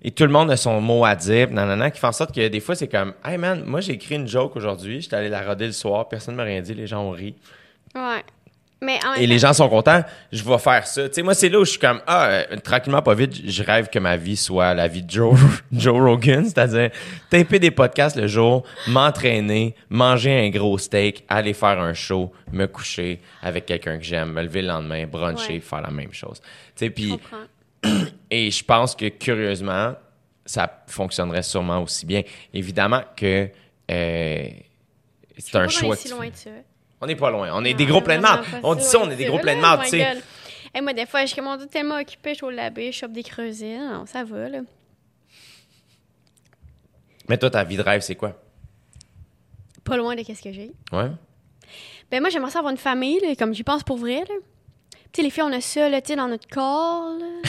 Et 0.00 0.12
tout 0.12 0.22
le 0.22 0.30
monde 0.30 0.50
a 0.50 0.56
son 0.56 0.80
mot 0.80 1.04
à 1.04 1.16
dire, 1.16 1.50
nanana, 1.50 1.90
qui 1.90 1.98
fait 1.98 2.06
en 2.06 2.12
sorte 2.12 2.32
que 2.32 2.46
des 2.46 2.60
fois, 2.60 2.76
c'est 2.76 2.86
comme, 2.86 3.14
hey 3.24 3.36
man, 3.36 3.64
moi 3.64 3.80
j'ai 3.80 3.94
écrit 3.94 4.14
une 4.14 4.28
joke 4.28 4.54
aujourd'hui, 4.54 5.00
j'étais 5.00 5.16
allé 5.16 5.28
la 5.28 5.42
roder 5.42 5.66
le 5.66 5.72
soir, 5.72 6.08
personne 6.08 6.34
ne 6.34 6.36
m'a 6.36 6.44
rien 6.44 6.60
dit, 6.60 6.74
les 6.74 6.86
gens 6.86 7.02
ont 7.02 7.10
ri. 7.10 7.34
Ouais 7.94 8.22
et 9.18 9.26
les 9.26 9.38
gens 9.38 9.52
sont 9.52 9.68
contents, 9.68 10.02
je 10.30 10.42
vais 10.44 10.58
faire 10.58 10.86
ça. 10.86 11.08
Tu 11.08 11.14
sais, 11.14 11.22
moi, 11.22 11.34
c'est 11.34 11.48
là 11.48 11.58
où 11.58 11.64
je 11.64 11.70
suis 11.70 11.78
comme, 11.80 12.00
ah, 12.06 12.28
euh, 12.28 12.56
tranquillement, 12.62 13.02
pas 13.02 13.14
vite, 13.14 13.34
je 13.44 13.62
rêve 13.62 13.88
que 13.88 13.98
ma 13.98 14.16
vie 14.16 14.36
soit 14.36 14.72
la 14.74 14.86
vie 14.86 15.02
de 15.02 15.10
Joe, 15.10 15.38
Joe 15.72 16.00
Rogan, 16.00 16.44
c'est-à-dire 16.44 16.90
taper 17.28 17.58
des 17.58 17.72
podcasts 17.72 18.16
le 18.16 18.28
jour, 18.28 18.64
m'entraîner, 18.86 19.74
manger 19.88 20.46
un 20.46 20.50
gros 20.50 20.78
steak, 20.78 21.24
aller 21.28 21.54
faire 21.54 21.80
un 21.80 21.92
show, 21.92 22.32
me 22.52 22.66
coucher 22.66 23.20
avec 23.42 23.66
quelqu'un 23.66 23.98
que 23.98 24.04
j'aime, 24.04 24.32
me 24.32 24.42
lever 24.42 24.62
le 24.62 24.68
lendemain, 24.68 25.06
bruncher, 25.06 25.58
faire 25.60 25.80
la 25.80 25.90
même 25.90 26.12
chose. 26.12 26.40
Tu 26.76 26.86
sais, 26.86 26.90
puis. 26.90 27.18
Et 28.30 28.50
je 28.50 28.64
pense 28.64 28.96
que, 28.96 29.08
curieusement, 29.08 29.94
ça 30.44 30.82
fonctionnerait 30.88 31.42
sûrement 31.42 31.82
aussi 31.82 32.06
bien. 32.06 32.22
Évidemment 32.52 33.02
que 33.16 33.48
euh, 33.90 34.48
c'est 35.38 35.56
un 35.56 35.68
choix. 35.68 35.96
Si 35.96 36.08
loin 36.08 36.28
de 36.28 36.34
ça. 36.34 36.50
On 37.00 37.06
n'est 37.06 37.16
pas 37.16 37.30
loin. 37.30 37.50
On 37.52 37.64
est 37.64 37.74
des 37.74 37.86
gros 37.86 38.00
pleins 38.00 38.16
de 38.16 38.22
marde. 38.22 38.44
On 38.62 38.74
dit 38.74 38.84
ça, 38.84 38.98
on 39.00 39.10
est 39.10 39.16
des 39.16 39.26
gros 39.26 39.38
pleins 39.38 39.56
de 39.56 39.60
marde, 39.60 39.82
tu 39.84 39.90
sais. 39.90 40.18
Et 40.74 40.80
moi, 40.80 40.92
des 40.92 41.06
fois, 41.06 41.24
je 41.24 41.32
suis 41.32 41.42
tellement 41.70 41.96
occupée, 41.98 42.30
je 42.30 42.36
suis 42.36 42.44
au 42.44 42.50
labé, 42.50 42.92
je 42.92 42.98
chope 42.98 43.12
des 43.12 43.22
creusets. 43.22 43.78
Non, 43.78 44.04
ça 44.06 44.22
va, 44.24 44.48
là. 44.48 44.60
Mais 47.28 47.38
toi, 47.38 47.50
ta 47.50 47.64
vie 47.64 47.76
de 47.76 47.82
rêve, 47.82 48.00
c'est 48.00 48.14
quoi? 48.14 48.40
Pas 49.84 49.96
loin 49.96 50.14
de 50.14 50.22
qu'est-ce 50.22 50.42
que 50.42 50.52
j'ai. 50.52 50.72
Ouais. 50.92 51.10
Ben 52.10 52.20
moi, 52.20 52.28
j'aimerais 52.30 52.50
ça 52.50 52.58
avoir 52.58 52.70
une 52.70 52.78
famille, 52.78 53.20
là, 53.20 53.34
comme 53.36 53.54
j'y 53.54 53.62
pense 53.62 53.82
pour 53.82 53.96
vrai, 53.96 54.24
là. 54.28 54.34
Tu 55.12 55.16
sais, 55.16 55.22
les 55.22 55.30
filles, 55.30 55.44
on 55.44 55.52
a 55.52 55.60
ça, 55.60 55.88
là, 55.88 56.00
tu 56.00 56.08
sais, 56.08 56.16
dans 56.16 56.28
notre 56.28 56.48
corps, 56.48 57.16
là. 57.18 57.26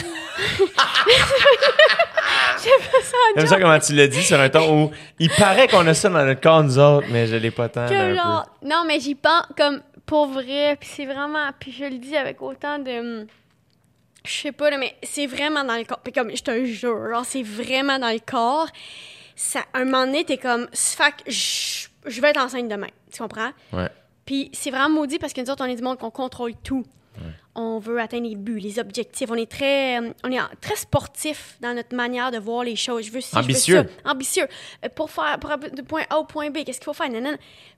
J'aime 3.36 3.46
ça 3.46 3.58
comment 3.58 3.78
tu 3.78 3.94
l'as 3.94 4.08
dit 4.08 4.22
sur 4.22 4.38
un 4.38 4.48
ton 4.48 4.84
où 4.84 4.90
il 5.18 5.30
paraît 5.30 5.68
qu'on 5.68 5.86
a 5.86 5.94
ça 5.94 6.08
dans 6.08 6.24
notre 6.24 6.40
corps, 6.40 6.62
nous 6.62 6.78
autres, 6.78 7.06
mais 7.10 7.26
je 7.26 7.36
l'ai 7.36 7.50
pas 7.50 7.68
tant. 7.68 7.86
non, 8.62 8.84
mais 8.86 9.00
j'y 9.00 9.14
pense 9.14 9.44
comme 9.56 9.82
pour 10.06 10.26
vrai, 10.26 10.76
puis 10.78 10.88
c'est 10.92 11.06
vraiment. 11.06 11.50
Puis 11.58 11.72
je 11.72 11.84
le 11.84 11.98
dis 11.98 12.16
avec 12.16 12.42
autant 12.42 12.78
de. 12.78 13.26
Je 14.24 14.30
sais 14.30 14.52
pas, 14.52 14.76
mais 14.76 14.94
c'est 15.02 15.26
vraiment 15.26 15.64
dans 15.64 15.76
le 15.76 15.84
corps. 15.84 16.00
Puis 16.00 16.12
comme, 16.12 16.34
je 16.34 16.42
te 16.42 16.64
jure, 16.64 17.22
c'est 17.24 17.42
vraiment 17.42 17.98
dans 17.98 18.10
le 18.10 18.18
corps. 18.18 18.68
Ça, 19.36 19.60
un 19.72 19.84
moment 19.84 20.06
donné, 20.06 20.24
t'es 20.24 20.36
comme. 20.36 20.66
Je, 21.26 21.86
je 22.06 22.20
vais 22.20 22.30
être 22.30 22.40
enceinte 22.40 22.68
demain. 22.68 22.88
Tu 23.12 23.22
comprends? 23.22 23.50
Ouais. 23.72 23.88
Puis 24.26 24.50
c'est 24.52 24.70
vraiment 24.70 24.90
maudit 24.90 25.18
parce 25.18 25.32
que 25.32 25.40
nous 25.40 25.50
autres, 25.50 25.64
on 25.64 25.68
est 25.68 25.76
du 25.76 25.82
monde 25.82 25.98
qu'on 25.98 26.10
contrôle 26.10 26.54
tout 26.62 26.84
on 27.54 27.78
veut 27.78 28.00
atteindre 28.00 28.28
les 28.28 28.36
buts, 28.36 28.58
les 28.58 28.78
objectifs. 28.78 29.28
On 29.30 29.34
est 29.34 29.50
très, 29.50 30.00
euh, 30.00 30.12
on 30.24 30.30
est 30.30 30.38
très 30.60 30.76
sportif 30.76 31.56
dans 31.60 31.74
notre 31.74 31.94
manière 31.94 32.30
de 32.30 32.38
voir 32.38 32.64
les 32.64 32.76
choses. 32.76 33.06
Je 33.06 33.12
veux 33.12 33.20
ambitieux. 33.34 33.86
Ambitieux. 34.04 34.46
Euh, 34.84 34.88
pour 34.94 35.10
faire 35.10 35.38
pour, 35.38 35.50
de 35.58 35.82
point 35.82 36.02
A 36.10 36.18
au 36.18 36.24
point 36.24 36.50
B, 36.50 36.64
qu'est-ce 36.64 36.78
qu'il 36.78 36.84
faut 36.84 36.94
faire? 36.94 37.10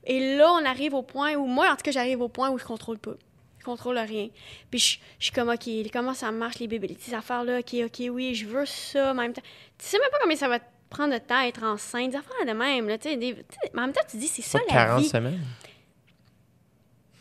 Et 0.05 0.37
là, 0.37 0.51
on 0.53 0.65
arrive 0.65 0.93
au 0.93 1.01
point 1.01 1.33
où, 1.35 1.45
moi, 1.45 1.67
en 1.71 1.75
tout 1.75 1.83
cas, 1.83 1.91
j'arrive 1.91 2.21
au 2.21 2.29
point 2.29 2.49
où 2.49 2.57
je 2.57 2.63
contrôle 2.63 2.99
pas. 2.99 3.15
Je 3.59 3.65
contrôle 3.65 3.97
rien. 3.97 4.29
Puis 4.69 4.79
je, 4.79 4.97
je, 5.19 5.25
suis 5.25 5.33
comme, 5.33 5.49
OK, 5.49 5.67
comment 5.91 6.13
ça 6.13 6.31
marche, 6.31 6.59
les 6.59 6.67
bébés, 6.67 6.95
ces 6.99 7.13
affaires-là? 7.13 7.59
OK, 7.59 7.75
OK, 7.85 8.03
oui, 8.11 8.35
je 8.35 8.45
veux 8.45 8.65
ça. 8.65 9.11
En 9.11 9.15
même 9.15 9.33
temps, 9.33 9.41
tu 9.77 9.85
sais 9.85 9.97
même 9.97 10.09
pas 10.11 10.19
combien 10.21 10.35
ça 10.35 10.47
va 10.47 10.59
te 10.59 10.65
prendre 10.89 11.13
de 11.13 11.19
temps 11.19 11.39
à 11.39 11.47
être 11.47 11.63
enceinte. 11.63 12.11
Des 12.11 12.17
affaires 12.17 12.45
de 12.45 12.51
même. 12.51 12.87
Là, 12.87 12.97
des, 12.97 13.17
mais 13.73 13.79
en 13.79 13.81
même 13.81 13.93
temps, 13.93 14.01
tu 14.09 14.17
dis, 14.17 14.27
c'est 14.27 14.41
ça 14.41 14.59
la 14.67 14.73
40 14.73 15.05
semaines? 15.05 15.41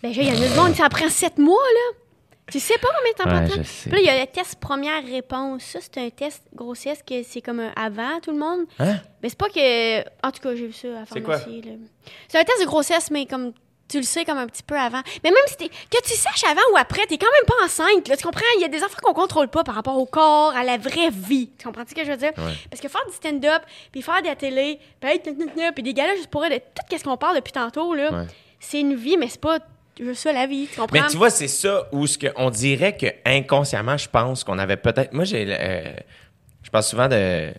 Ben, 0.02 0.10
il 0.10 0.24
y 0.24 0.28
a 0.28 0.34
une 0.34 0.54
monde, 0.56 0.74
ça 0.74 0.88
prend 0.88 1.08
sept 1.08 1.38
mois, 1.38 1.62
là. 1.62 2.01
Tu 2.50 2.60
sais 2.60 2.78
pas 2.78 2.88
combien 2.98 3.12
de 3.12 3.46
temps 3.48 3.56
ouais, 3.56 3.62
Puis 3.62 3.90
là, 3.90 3.98
il 3.98 4.04
y 4.04 4.08
a 4.08 4.20
le 4.20 4.26
test 4.26 4.56
première 4.56 5.04
réponse. 5.04 5.62
Ça, 5.62 5.78
c'est 5.80 5.98
un 5.98 6.10
test 6.10 6.42
grossesse 6.54 7.02
que 7.06 7.22
c'est 7.22 7.40
comme 7.40 7.60
un 7.60 7.72
avant, 7.76 8.20
tout 8.20 8.32
le 8.32 8.38
monde. 8.38 8.66
Hein? 8.78 8.96
Mais 9.22 9.28
c'est 9.28 9.38
pas 9.38 9.48
que. 9.48 10.00
En 10.26 10.30
tout 10.32 10.40
cas, 10.42 10.54
j'ai 10.54 10.66
vu 10.66 10.72
ça 10.72 10.88
à 10.88 11.00
la 11.00 11.06
pharmacie. 11.06 11.62
C'est 12.28 12.38
un 12.38 12.44
test 12.44 12.60
de 12.60 12.66
grossesse, 12.66 13.10
mais 13.10 13.26
comme 13.26 13.52
tu 13.92 13.98
le 13.98 14.04
sais 14.04 14.24
comme 14.24 14.38
un 14.38 14.46
petit 14.46 14.62
peu 14.62 14.76
avant. 14.76 15.02
Mais 15.22 15.30
même 15.30 15.44
si 15.46 15.68
que 15.68 16.02
tu 16.02 16.14
saches 16.14 16.44
avant 16.44 16.62
ou 16.72 16.78
après, 16.78 17.04
t'es 17.06 17.18
quand 17.18 17.30
même 17.30 17.46
pas 17.46 17.64
enceinte. 17.64 18.08
Là, 18.08 18.16
tu 18.16 18.24
comprends? 18.24 18.40
Il 18.56 18.62
y 18.62 18.64
a 18.64 18.68
des 18.68 18.82
enfants 18.82 18.98
qu'on 19.02 19.12
contrôle 19.12 19.48
pas 19.48 19.64
par 19.64 19.74
rapport 19.74 19.98
au 19.98 20.06
corps, 20.06 20.56
à 20.56 20.64
la 20.64 20.78
vraie 20.78 21.10
vie. 21.10 21.50
Tu 21.58 21.66
comprends 21.66 21.84
ce 21.86 21.94
que 21.94 22.02
je 22.04 22.10
veux 22.10 22.16
dire? 22.16 22.32
Parce 22.34 22.80
que 22.80 22.88
faire 22.88 23.04
du 23.06 23.14
stand-up, 23.14 23.62
puis 23.92 24.00
faire 24.00 24.22
de 24.22 24.28
la 24.28 24.36
télé, 24.36 24.80
puis 25.00 25.82
des 25.82 25.92
gars 25.92 26.14
juste 26.16 26.28
pour 26.28 26.40
de 26.42 26.56
tout 26.56 26.96
ce 26.96 27.04
qu'on 27.04 27.18
parle 27.18 27.36
depuis 27.36 27.52
tantôt, 27.52 27.94
là, 27.94 28.24
c'est 28.58 28.80
une 28.80 28.94
vie, 28.94 29.16
mais 29.18 29.28
c'est 29.28 29.40
pas 29.40 29.58
je 29.98 30.04
veux 30.04 30.14
ça 30.14 30.32
la 30.32 30.46
vie, 30.46 30.68
tu 30.72 30.80
comprends? 30.80 31.00
Mais 31.00 31.06
tu 31.08 31.16
vois, 31.16 31.30
c'est 31.30 31.48
ça 31.48 31.86
où 31.92 32.06
ce 32.06 32.16
que 32.16 32.28
on 32.36 32.50
dirait 32.50 32.96
que 32.96 33.06
inconsciemment, 33.24 33.96
je 33.96 34.08
pense 34.08 34.42
qu'on 34.42 34.58
avait 34.58 34.76
peut-être. 34.76 35.12
Moi, 35.12 35.24
j'ai. 35.24 35.46
Euh, 35.48 35.92
je 36.62 36.70
parle 36.70 36.84
souvent 36.84 37.08
de 37.08 37.52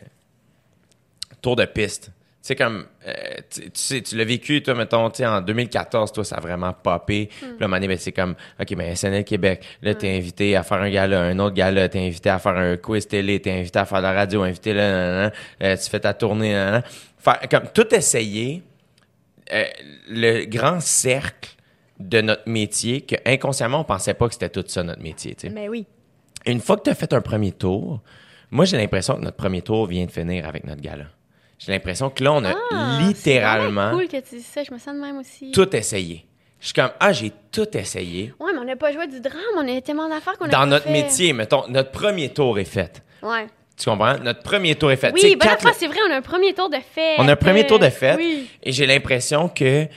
tour 1.41 1.55
de 1.55 1.65
piste. 1.65 2.05
Tu 2.05 2.47
sais, 2.47 2.55
comme, 2.57 2.87
euh, 3.07 3.13
tu, 3.49 3.61
sais, 3.73 4.01
tu 4.01 4.17
l'as 4.17 4.25
vécu, 4.25 4.61
toi, 4.61 4.73
mettons, 4.73 5.09
tu 5.09 5.17
sais, 5.17 5.25
en 5.25 5.39
2014, 5.39 6.11
toi, 6.11 6.25
ça 6.25 6.35
a 6.35 6.39
vraiment 6.41 6.73
popé. 6.73 7.29
Hmm. 7.41 7.55
Puis 7.57 7.59
là, 7.59 7.67
ben, 7.79 7.97
c'est 7.97 8.11
comme, 8.11 8.35
OK, 8.59 8.75
ben, 8.75 8.93
SNL 8.93 9.23
Québec, 9.23 9.63
là, 9.81 9.95
t'es 9.95 10.17
invité 10.17 10.57
à 10.57 10.63
faire 10.63 10.81
un 10.81 10.89
gala, 10.89 11.21
un 11.21 11.39
autre 11.39 11.55
gala, 11.55 11.87
t'es 11.87 11.99
invité 11.99 12.29
à 12.29 12.39
faire 12.39 12.57
un 12.57 12.75
quiz 12.75 13.07
télé, 13.07 13.39
t'es 13.39 13.51
invité 13.51 13.79
à 13.79 13.85
faire 13.85 13.99
de 13.99 14.03
la 14.03 14.11
radio, 14.11 14.41
invité 14.43 14.73
là, 14.73 14.83
euh, 14.83 15.77
tu 15.77 15.89
fais 15.89 16.01
ta 16.01 16.13
tournée, 16.13 16.53
là, 16.53 16.81
Faire, 17.17 17.39
comme, 17.49 17.69
tout 17.73 17.95
essayer, 17.95 18.61
le 20.09 20.43
grand 20.43 20.81
cercle 20.81 21.52
de 21.99 22.21
notre 22.21 22.47
métier 22.47 23.01
que 23.01 23.15
inconsciemment 23.25 23.81
on 23.81 23.83
pensait 23.83 24.13
pas 24.13 24.27
que 24.27 24.33
c'était 24.33 24.49
tout 24.49 24.63
ça 24.67 24.83
notre 24.83 25.01
métier. 25.01 25.35
Tu 25.35 25.49
Mais 25.49 25.69
oui. 25.69 25.85
Une 26.45 26.59
fois 26.59 26.77
que 26.77 26.83
tu 26.83 26.89
as 26.89 26.95
fait 26.95 27.13
un 27.13 27.21
premier 27.21 27.51
tour, 27.51 28.01
moi 28.51 28.65
j'ai 28.65 28.77
l'impression 28.77 29.15
que 29.15 29.21
notre 29.21 29.37
premier 29.37 29.61
tour 29.61 29.87
vient 29.87 30.05
de 30.05 30.11
finir 30.11 30.47
avec 30.47 30.65
notre 30.65 30.81
gala. 30.81 31.05
J'ai 31.59 31.71
l'impression 31.71 32.09
que 32.09 32.23
là 32.23 32.33
on 32.33 32.43
a 32.43 32.53
ah, 32.71 32.99
littéralement 33.01 33.91
cool 33.91 34.07
que 34.07 34.17
tu 34.17 34.35
dis 34.35 34.41
ça, 34.41 34.63
je 34.63 34.73
me 34.73 34.79
sens 34.79 34.95
de 34.95 34.99
même 34.99 35.17
aussi. 35.17 35.51
Tout 35.51 35.73
essayé. 35.75 36.25
Je 36.59 36.67
suis 36.67 36.73
comme 36.73 36.91
ah 36.99 37.13
j'ai 37.13 37.31
tout 37.51 37.77
essayé. 37.77 38.33
Ouais, 38.39 38.51
mais 38.53 38.59
on 38.59 38.65
n'a 38.65 38.75
pas 38.75 38.91
joué 38.91 39.07
du 39.07 39.19
drame, 39.19 39.41
on 39.57 39.67
a 39.67 39.81
tellement 39.81 40.09
d'affaires 40.09 40.37
qu'on 40.37 40.45
a 40.45 40.49
Dans 40.49 40.65
notre 40.65 40.89
métier, 40.89 41.33
mettons, 41.33 41.67
notre 41.67 41.91
premier 41.91 42.29
tour 42.29 42.57
est 42.57 42.65
fait. 42.65 43.03
Ouais. 43.21 43.47
Tu 43.77 43.89
comprends? 43.89 44.17
Notre 44.19 44.41
premier 44.43 44.75
tour 44.75 44.91
est 44.91 44.97
fait. 44.97 45.11
Oui, 45.13 45.35
bonne 45.35 45.59
fois, 45.59 45.73
c'est 45.73 45.87
vrai, 45.87 45.97
on 46.07 46.11
a 46.11 46.17
un 46.17 46.21
premier 46.21 46.53
tour 46.53 46.69
de 46.69 46.77
fait. 46.77 47.15
On 47.17 47.27
a 47.27 47.33
un 47.33 47.35
premier 47.35 47.65
tour 47.65 47.79
de. 47.79 47.89
Oui. 48.17 48.47
Et 48.61 48.71
j'ai 48.71 48.85
l'impression 48.85 49.49
que 49.49 49.87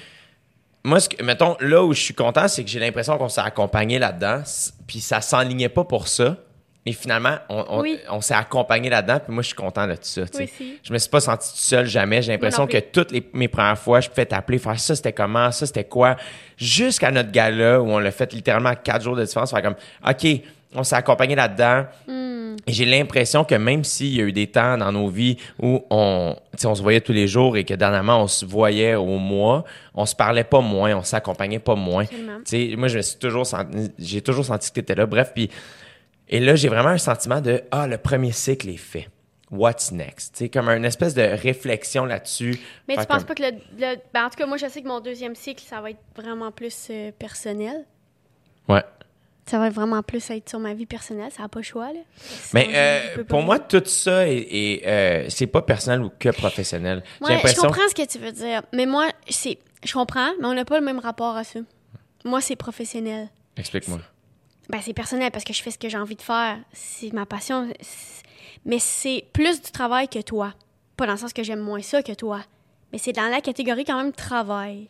moi, 0.86 1.00
ce 1.00 1.08
que, 1.08 1.22
mettons, 1.22 1.56
là 1.60 1.84
où 1.84 1.92
je 1.92 2.00
suis 2.00 2.14
content, 2.14 2.46
c'est 2.46 2.62
que 2.62 2.70
j'ai 2.70 2.78
l'impression 2.78 3.18
qu'on 3.18 3.28
s'est 3.28 3.40
accompagné 3.40 3.98
là-dedans, 3.98 4.42
puis 4.86 5.00
ça 5.00 5.20
s'enlignait 5.20 5.68
pas 5.68 5.84
pour 5.84 6.06
ça. 6.06 6.36
Et 6.88 6.92
finalement, 6.92 7.34
on, 7.48 8.20
s'est 8.20 8.34
accompagné 8.34 8.88
là-dedans, 8.88 9.18
puis 9.18 9.34
moi, 9.34 9.42
je 9.42 9.48
suis 9.48 9.56
content 9.56 9.88
de 9.88 9.94
tout 9.94 10.02
ça. 10.04 10.22
Oui, 10.38 10.78
je 10.84 10.92
me 10.92 10.98
suis 10.98 11.10
pas 11.10 11.18
senti 11.18 11.50
tout 11.50 11.58
seul 11.58 11.86
jamais. 11.86 12.22
J'ai 12.22 12.30
l'impression 12.30 12.68
que 12.68 12.78
toutes 12.78 13.10
les, 13.10 13.28
mes 13.32 13.48
premières 13.48 13.76
fois, 13.76 13.98
je 13.98 14.08
pouvais 14.08 14.26
t'appeler, 14.26 14.58
faire 14.58 14.78
ça, 14.78 14.94
c'était 14.94 15.12
comment, 15.12 15.50
ça, 15.50 15.66
c'était 15.66 15.82
quoi? 15.82 16.14
Jusqu'à 16.56 17.10
notre 17.10 17.32
gala, 17.32 17.82
où 17.82 17.90
on 17.90 17.98
l'a 17.98 18.12
fait 18.12 18.32
littéralement 18.32 18.72
quatre 18.76 19.02
jours 19.02 19.16
de 19.16 19.24
différence, 19.24 19.50
faire 19.50 19.62
comme, 19.62 19.74
OK, 20.08 20.26
on 20.74 20.84
s'est 20.84 20.97
accompagné 20.97 21.34
là-dedans. 21.34 21.86
Hmm. 22.06 22.56
Et 22.66 22.72
j'ai 22.72 22.84
l'impression 22.84 23.44
que 23.44 23.55
même 23.55 23.84
s'il 23.84 24.14
y 24.16 24.20
a 24.20 24.24
eu 24.24 24.32
des 24.32 24.47
temps 24.47 24.76
dans 24.78 24.90
nos 24.90 25.09
vies 25.09 25.36
où 25.60 25.84
on, 25.90 26.36
on 26.64 26.74
se 26.74 26.82
voyait 26.82 27.01
tous 27.01 27.12
les 27.12 27.28
jours 27.28 27.56
et 27.56 27.64
que 27.64 27.74
dernièrement 27.74 28.22
on 28.22 28.26
se 28.26 28.44
voyait 28.44 28.94
au 28.94 29.18
mois, 29.18 29.64
on 29.94 30.06
se 30.06 30.16
parlait 30.16 30.44
pas 30.44 30.60
moins, 30.60 30.97
on 30.97 31.02
s'accompagnait 31.02 31.59
pas 31.59 31.74
moins. 31.74 32.05
moi, 32.76 32.88
je 32.88 32.98
suis 33.01 33.18
toujours 33.18 33.47
senti, 33.47 33.90
j'ai 33.98 34.20
toujours 34.20 34.44
senti 34.44 34.70
que 34.70 34.74
tu 34.74 34.80
étais 34.80 34.94
là. 34.94 35.06
Bref, 35.06 35.32
puis 35.34 35.51
et 36.28 36.40
là, 36.40 36.56
j'ai 36.56 36.68
vraiment 36.68 36.88
un 36.88 36.98
sentiment 36.98 37.40
de 37.40 37.62
ah, 37.70 37.86
le 37.86 37.98
premier 37.98 38.32
cycle 38.32 38.68
est 38.68 38.76
fait. 38.76 39.09
What's 39.51 39.93
next? 39.93 40.34
C'est 40.36 40.48
comme 40.48 40.68
une 40.68 40.84
espèce 40.84 41.14
de 41.14 41.22
réflexion 41.22 42.05
là-dessus. 42.05 42.59
Mais 42.88 42.97
tu 42.97 43.06
penses 43.06 43.22
pas 43.22 43.34
que 43.34 43.43
le, 43.44 43.52
ben, 44.12 44.26
en 44.26 44.30
tout 44.30 44.36
cas, 44.36 44.47
moi, 44.47 44.56
je 44.56 44.66
sais 44.66 44.82
que 44.82 44.88
mon 44.88 45.01
deuxième 45.01 45.36
cycle, 45.36 45.62
ça 45.64 45.80
va 45.80 45.90
être 45.90 46.01
vraiment 46.16 46.51
plus 46.51 46.88
euh, 46.90 47.12
personnel? 47.16 47.84
Ouais. 48.68 48.82
Ça 49.48 49.60
va 49.60 49.70
vraiment 49.70 50.02
plus 50.02 50.28
être 50.31 50.48
sur 50.48 50.59
ma 50.59 50.74
vie 50.74 50.86
personnelle, 50.86 51.31
ça 51.31 51.43
n'a 51.43 51.48
pas 51.48 51.60
le 51.60 51.64
choix. 51.64 51.93
Là. 51.93 52.01
Mais 52.52 52.68
euh, 52.74 53.24
pour 53.24 53.43
moi, 53.43 53.60
tout 53.60 53.82
ça, 53.86 54.27
est, 54.28 54.82
euh, 54.85 55.27
c'est 55.28 55.47
pas 55.47 55.62
personnel 55.62 56.02
ou 56.02 56.10
que 56.18 56.31
professionnel. 56.31 57.05
Ouais, 57.20 57.39
je 57.44 57.55
comprends 57.55 57.89
ce 57.89 57.94
que 57.94 58.06
tu 58.06 58.18
veux 58.18 58.32
dire. 58.32 58.62
Mais 58.73 58.86
moi, 58.86 59.06
c'est, 59.28 59.59
je 59.85 59.93
comprends, 59.93 60.31
mais 60.40 60.47
on 60.47 60.55
n'a 60.55 60.64
pas 60.64 60.81
le 60.81 60.85
même 60.85 60.98
rapport 60.98 61.36
à 61.36 61.44
ça. 61.44 61.60
Moi, 62.24 62.40
c'est 62.40 62.56
professionnel. 62.56 63.28
Explique-moi. 63.56 64.01
Ben, 64.68 64.81
c'est 64.82 64.94
personnel 64.94 65.31
parce 65.31 65.44
que 65.44 65.52
je 65.52 65.62
fais 65.62 65.70
ce 65.70 65.78
que 65.78 65.89
j'ai 65.89 65.98
envie 65.98 66.16
de 66.16 66.23
faire. 66.23 66.59
C'est 66.73 67.12
ma 67.12 67.24
passion. 67.24 67.68
Mais 68.64 68.81
c'est 68.81 69.24
plus 69.32 69.62
du 69.62 69.70
travail 69.70 70.09
que 70.09 70.20
toi. 70.20 70.55
Pas 70.97 71.06
dans 71.06 71.12
le 71.12 71.18
sens 71.18 71.32
que 71.32 71.44
j'aime 71.44 71.60
moins 71.60 71.82
ça 71.82 72.02
que 72.02 72.12
toi. 72.12 72.40
Mais 72.93 72.98
c'est 72.98 73.12
dans 73.12 73.28
la 73.28 73.40
catégorie 73.40 73.85
quand 73.85 73.97
même 73.97 74.12
travail. 74.12 74.89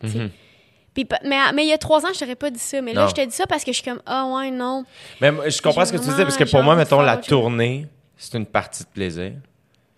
Mais, 1.23 1.37
mais 1.53 1.65
il 1.65 1.69
y 1.69 1.73
a 1.73 1.77
trois 1.77 2.05
ans, 2.05 2.09
je 2.13 2.19
t'aurais 2.19 2.35
pas 2.35 2.49
dit 2.49 2.59
ça. 2.59 2.81
Mais 2.81 2.93
là, 2.93 3.07
je 3.07 3.13
te 3.13 3.25
dis 3.25 3.35
ça 3.35 3.45
parce 3.47 3.63
que 3.63 3.71
je 3.71 3.77
suis 3.81 3.89
comme, 3.89 4.01
ah 4.05 4.25
ouais, 4.25 4.51
non. 4.51 4.85
Mais 5.21 5.31
je 5.49 5.61
comprends 5.61 5.85
ce 5.85 5.91
que 5.91 5.97
tu 5.97 6.09
dis 6.09 6.15
parce 6.23 6.37
que 6.37 6.49
pour 6.49 6.63
moi, 6.63 6.75
mettons, 6.75 7.01
la 7.01 7.17
tournée, 7.17 7.87
c'est 8.15 8.37
une 8.37 8.45
partie 8.45 8.83
de 8.83 8.89
plaisir. 8.89 9.33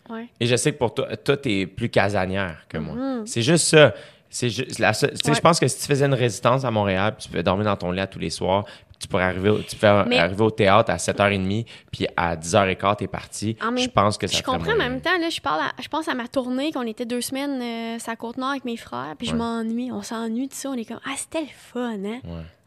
Ouais. 0.09 0.27
Et 0.39 0.47
je 0.47 0.55
sais 0.55 0.71
que 0.71 0.77
pour 0.77 0.93
toi, 0.93 1.15
toi, 1.17 1.38
t'es 1.38 1.67
plus 1.67 1.89
casanière 1.89 2.65
que 2.67 2.80
moi. 2.80 2.95
Mhm. 2.95 3.27
C'est 3.27 3.43
juste 3.43 3.67
ça. 3.67 3.93
C'est 4.30 4.49
juste 4.49 4.80
la 4.80 4.91
Je 4.91 5.39
pense 5.39 5.60
que 5.60 5.68
si 5.68 5.80
tu 5.80 5.85
faisais 5.85 6.06
une 6.06 6.14
résistance 6.14 6.64
à 6.64 6.72
Montréal, 6.72 7.15
tu 7.18 7.27
pouvais 7.30 7.43
dormir 7.43 7.65
dans 7.65 7.76
ton 7.76 7.91
lit 7.91 8.01
tous 8.10 8.19
les 8.19 8.30
soirs, 8.30 8.65
tu 8.99 9.07
pourrais 9.07 9.23
arriver, 9.23 9.64
tu 9.68 9.76
peux 9.76 9.88
arriver 9.88 10.43
au 10.43 10.51
théâtre 10.51 10.91
à 10.91 10.97
7h30, 10.97 11.65
puis 11.91 12.07
à 12.18 12.35
10h15, 12.35 12.97
t'es 12.97 13.07
parti. 13.07 13.56
je 13.77 13.88
pense 13.88 14.18
que 14.18 14.27
ça 14.27 14.38
Je 14.38 14.43
comprends 14.43 14.73
en 14.73 14.77
même 14.77 15.01
temps, 15.01 15.18
là, 15.19 15.30
je, 15.30 15.41
parle 15.41 15.61
je 15.81 15.88
pense 15.88 16.07
à 16.07 16.14
ma 16.14 16.27
tournée, 16.27 16.72
qu'on 16.72 16.84
était 16.84 17.06
deux 17.06 17.22
semaines 17.22 17.61
euh, 17.61 17.97
à 18.06 18.15
Côte-Nord 18.15 18.51
avec 18.51 18.65
mes 18.65 18.77
frères, 18.77 19.15
puis 19.18 19.27
je 19.27 19.35
m'ennuie. 19.35 19.91
On 19.91 20.01
s'ennuie 20.01 20.47
de 20.47 20.53
ça. 20.53 20.69
On 20.69 20.73
est 20.73 20.85
comme, 20.85 20.99
ah, 21.06 21.14
c'était 21.18 21.41
le 21.41 21.47
fun, 21.51 21.97
hein? 22.06 22.19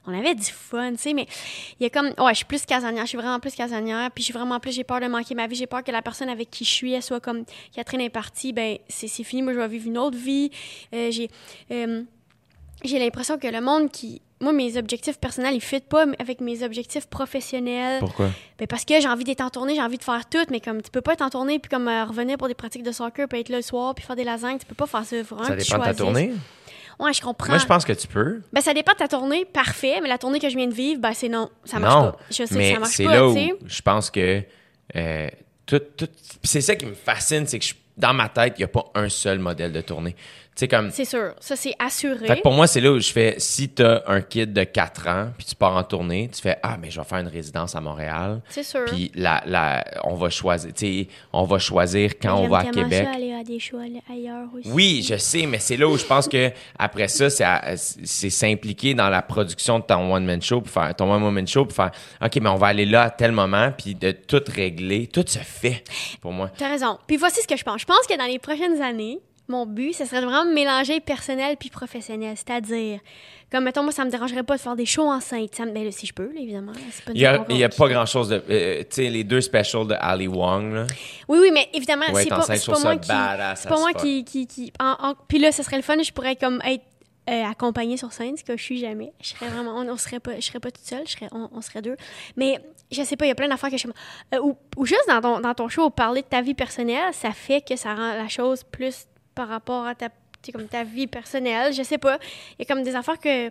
On 0.06 0.18
avait 0.18 0.34
du 0.34 0.44
fun, 0.44 0.92
tu 0.92 0.98
sais, 0.98 1.14
mais 1.14 1.26
il 1.78 1.84
y 1.84 1.86
a 1.86 1.90
comme, 1.90 2.06
ouais, 2.06 2.32
je 2.32 2.38
suis 2.38 2.44
plus 2.44 2.66
casanière, 2.66 3.04
je 3.04 3.10
suis 3.10 3.18
vraiment 3.18 3.38
plus 3.38 3.54
casanière, 3.54 4.10
puis 4.10 4.22
je 4.22 4.26
suis 4.26 4.34
vraiment 4.34 4.58
plus, 4.58 4.72
j'ai 4.72 4.84
peur 4.84 5.00
de 5.00 5.06
manquer 5.06 5.34
ma 5.34 5.46
vie, 5.46 5.54
j'ai 5.54 5.68
peur 5.68 5.84
que 5.84 5.92
la 5.92 6.02
personne 6.02 6.28
avec 6.28 6.50
qui 6.50 6.64
je 6.64 6.70
suis, 6.70 6.92
elle 6.92 7.02
soit 7.02 7.20
comme 7.20 7.44
Catherine 7.72 8.00
est 8.00 8.10
partie, 8.10 8.52
ben 8.52 8.78
c'est 8.88 9.08
fini, 9.08 9.42
moi 9.42 9.52
je 9.52 9.58
vais 9.58 9.68
vivre 9.68 9.86
une 9.86 9.98
autre 9.98 10.18
vie. 10.18 10.50
Euh, 10.92 11.10
j'ai 11.10 11.30
euh, 11.70 12.02
j'ai 12.84 12.98
l'impression 12.98 13.38
que 13.38 13.46
le 13.46 13.60
monde 13.60 13.90
qui, 13.90 14.20
moi, 14.40 14.52
mes 14.52 14.76
objectifs 14.76 15.18
personnels, 15.18 15.52
ils 15.52 15.58
ne 15.58 15.62
fitent 15.62 15.88
pas 15.88 16.04
avec 16.18 16.40
mes 16.40 16.64
objectifs 16.64 17.06
professionnels. 17.06 18.00
Pourquoi? 18.00 18.30
Ben 18.58 18.66
parce 18.66 18.84
que 18.84 19.00
j'ai 19.00 19.08
envie 19.08 19.24
d'être 19.24 19.40
en 19.40 19.50
tournée, 19.50 19.76
j'ai 19.76 19.82
envie 19.82 19.98
de 19.98 20.04
faire 20.04 20.28
tout, 20.28 20.44
mais 20.50 20.60
comme 20.60 20.82
tu 20.82 20.90
peux 20.90 21.00
pas 21.00 21.12
être 21.12 21.22
en 21.22 21.30
tournée 21.30 21.58
puis 21.60 21.70
comme 21.70 21.86
euh, 21.86 22.04
revenir 22.04 22.36
pour 22.38 22.48
des 22.48 22.54
pratiques 22.54 22.82
de 22.82 22.92
soccer, 22.92 23.28
puis 23.28 23.40
être 23.40 23.48
là 23.50 23.58
le 23.58 23.62
soir, 23.62 23.94
puis 23.94 24.04
faire 24.04 24.16
des 24.16 24.24
lasagnes, 24.24 24.58
tu 24.58 24.66
peux 24.66 24.74
pas 24.74 24.86
faire 24.86 25.04
ça. 25.04 25.22
Vraiment, 25.22 25.44
ça 25.44 25.56
dépend 25.56 25.78
de 25.78 25.84
ta 25.84 25.94
tournée? 25.94 26.32
Ouais, 26.98 27.12
je 27.12 27.20
comprends. 27.20 27.48
Moi, 27.48 27.58
je 27.58 27.66
pense 27.66 27.84
que 27.84 27.92
tu 27.92 28.06
peux. 28.06 28.42
Ben, 28.52 28.60
ça 28.60 28.74
dépend 28.74 28.92
de 28.92 28.98
ta 28.98 29.08
tournée, 29.08 29.44
parfait, 29.44 30.00
mais 30.02 30.08
la 30.08 30.18
tournée 30.18 30.38
que 30.38 30.48
je 30.48 30.56
viens 30.56 30.68
de 30.68 30.74
vivre, 30.74 31.00
ben, 31.00 31.12
c'est 31.14 31.28
non. 31.28 31.50
Ça 31.64 31.78
marche 31.78 32.12
pas. 32.12 32.18
Je 32.30 32.44
sais 32.44 32.54
mais 32.54 32.68
que 32.68 32.74
ça 32.74 32.80
marche 32.80 32.96
pas. 32.96 32.96
C'est 32.96 33.04
là 33.04 33.28
où 33.28 33.58
je 33.66 33.82
pense 33.82 34.10
que 34.10 34.42
euh, 34.96 35.28
tout, 35.66 35.80
tout... 35.96 36.08
c'est 36.42 36.60
ça 36.60 36.76
qui 36.76 36.86
me 36.86 36.94
fascine, 36.94 37.46
c'est 37.46 37.58
que 37.58 37.66
dans 37.96 38.14
ma 38.14 38.28
tête, 38.28 38.54
il 38.56 38.60
n'y 38.60 38.64
a 38.64 38.68
pas 38.68 38.90
un 38.94 39.08
seul 39.08 39.38
modèle 39.38 39.72
de 39.72 39.80
tournée. 39.80 40.16
C'est 40.54 41.04
sûr, 41.04 41.34
ça 41.40 41.56
c'est 41.56 41.74
assuré. 41.78 42.40
pour 42.42 42.52
moi, 42.52 42.66
c'est 42.66 42.80
là 42.80 42.92
où 42.92 43.00
je 43.00 43.10
fais 43.10 43.34
si 43.38 43.70
tu 43.70 43.82
as 43.82 44.02
un 44.06 44.20
kid 44.20 44.52
de 44.52 44.64
4 44.64 45.08
ans, 45.08 45.28
puis 45.36 45.46
tu 45.46 45.54
pars 45.54 45.76
en 45.76 45.82
tournée, 45.82 46.30
tu 46.32 46.40
fais 46.40 46.58
Ah, 46.62 46.76
mais 46.80 46.90
je 46.90 47.00
vais 47.00 47.06
faire 47.06 47.18
une 47.18 47.28
résidence 47.28 47.74
à 47.74 47.80
Montréal. 47.80 48.42
C'est 48.48 48.62
sûr. 48.62 48.84
Puis 48.86 49.10
la, 49.14 49.42
la, 49.46 49.84
on 50.04 50.14
va 50.14 50.28
choisir, 50.30 50.72
on 51.32 51.44
va 51.44 51.58
choisir 51.58 52.12
quand 52.20 52.36
on 52.36 52.48
va 52.48 52.58
à 52.58 52.64
Québec. 52.66 53.06
Ça 53.10 53.16
aller 53.16 53.32
à 53.32 53.42
des 53.42 53.58
shows 53.58 53.78
ailleurs 53.78 54.48
aussi. 54.54 54.68
Oui, 54.70 55.04
je 55.08 55.16
sais, 55.16 55.46
mais 55.46 55.58
c'est 55.58 55.76
là 55.76 55.88
où 55.88 55.96
je 55.96 56.04
pense 56.04 56.28
que 56.28 56.50
après 56.78 57.08
ça, 57.08 57.28
c'est 57.30 58.30
s'impliquer 58.30 58.94
dans 58.94 59.08
la 59.08 59.22
production 59.22 59.78
de 59.78 59.84
ton 59.84 60.14
one-man 60.14 60.42
show, 60.42 60.60
pour 60.60 60.70
faire 60.72 60.94
ton 60.94 61.12
one-man 61.12 61.46
show, 61.46 61.64
pour 61.64 61.74
faire 61.74 61.92
OK, 62.22 62.36
mais 62.40 62.48
on 62.50 62.56
va 62.56 62.68
aller 62.68 62.86
là 62.86 63.02
à 63.04 63.10
tel 63.10 63.32
moment, 63.32 63.72
puis 63.76 63.94
de 63.94 64.12
tout 64.12 64.42
régler. 64.54 65.06
Tout 65.06 65.24
se 65.26 65.38
fait 65.38 65.82
pour 66.20 66.32
moi. 66.32 66.50
Tu 66.56 66.64
as 66.64 66.68
raison. 66.68 66.98
Puis 67.06 67.16
voici 67.16 67.40
ce 67.42 67.46
que 67.48 67.56
je 67.56 67.64
pense. 67.64 67.80
Je 67.80 67.86
pense 67.86 68.06
que 68.06 68.16
dans 68.16 68.26
les 68.26 68.38
prochaines 68.38 68.80
années, 68.82 69.18
mon 69.52 69.66
but, 69.66 69.92
ce 69.92 70.04
serait 70.04 70.20
vraiment 70.20 70.44
de 70.44 70.52
mélanger 70.52 71.00
personnel 71.00 71.56
puis 71.58 71.70
professionnel. 71.70 72.34
C'est-à-dire, 72.36 73.00
comme 73.50 73.64
mettons, 73.64 73.82
moi, 73.82 73.92
ça 73.92 74.04
me 74.04 74.10
dérangerait 74.10 74.42
pas 74.42 74.56
de 74.56 74.60
faire 74.60 74.74
des 74.74 74.86
shows 74.86 75.08
enceintes. 75.08 75.54
Ça 75.54 75.64
ben, 75.66 75.92
si 75.92 76.06
je 76.06 76.14
peux, 76.14 76.30
évidemment. 76.36 76.72
il 77.14 77.14
n'y 77.14 77.64
a, 77.64 77.68
pas 77.68 77.88
grand-chose 77.88 78.30
de. 78.30 78.42
Euh, 78.48 78.78
tu 78.80 78.86
sais, 78.90 79.10
les 79.10 79.24
deux 79.24 79.40
specials 79.40 79.86
de 79.86 79.94
Ali 80.00 80.26
Wong. 80.26 80.72
Là. 80.72 80.86
Oui, 81.28 81.38
oui, 81.42 81.50
mais 81.52 81.68
évidemment, 81.74 82.06
c'est 82.14 82.28
pas, 82.28 82.46
pas, 82.46 82.78
moi 82.80 82.96
qui. 82.96 83.08
C'est 83.56 83.68
pas 83.68 83.78
moi 83.78 83.92
qui. 83.92 84.24
qui, 84.24 84.46
qui 84.46 84.72
puis 85.28 85.38
là, 85.38 85.52
ce 85.52 85.62
serait 85.62 85.76
le 85.76 85.82
fun. 85.82 86.02
Je 86.02 86.12
pourrais 86.12 86.36
comme 86.36 86.60
être 86.64 86.84
euh, 87.30 87.44
accompagnée 87.44 87.96
sur 87.96 88.12
scène, 88.12 88.36
ce 88.36 88.42
que 88.42 88.56
je 88.56 88.62
suis 88.62 88.78
jamais. 88.78 89.12
Je 89.20 89.28
serais 89.28 89.46
vraiment, 89.46 89.76
on, 89.76 89.96
serait 89.96 90.18
pas, 90.18 90.34
je 90.36 90.40
serais 90.40 90.58
pas 90.58 90.72
toute 90.72 90.84
seule, 90.84 91.06
je 91.06 91.12
serais, 91.12 91.28
on, 91.30 91.60
serait 91.60 91.80
deux. 91.80 91.96
Mais 92.36 92.58
je 92.90 93.00
sais 93.04 93.16
pas, 93.16 93.26
il 93.26 93.28
y 93.28 93.32
a 93.32 93.36
plein 93.36 93.46
d'affaires 93.46 93.70
que 93.70 93.76
je 93.76 93.86
euh, 93.86 94.40
ou, 94.42 94.56
ou, 94.76 94.86
juste 94.86 95.04
dans 95.06 95.20
ton, 95.20 95.38
dans 95.38 95.54
ton 95.54 95.68
show, 95.68 95.88
parler 95.88 96.22
de 96.22 96.26
ta 96.26 96.40
vie 96.42 96.54
personnelle, 96.54 97.12
ça 97.12 97.30
fait 97.30 97.60
que 97.60 97.76
ça 97.76 97.94
rend 97.94 98.14
la 98.14 98.26
chose 98.26 98.64
plus 98.64 99.06
par 99.34 99.48
rapport 99.48 99.86
à 99.86 99.94
ta, 99.94 100.08
comme 100.50 100.66
ta 100.66 100.84
vie 100.84 101.06
personnelle. 101.06 101.72
Je 101.72 101.82
sais 101.82 101.98
pas. 101.98 102.18
Il 102.58 102.62
y 102.62 102.62
a 102.62 102.74
comme 102.74 102.82
des 102.82 102.94
affaires 102.94 103.18
que, 103.18 103.50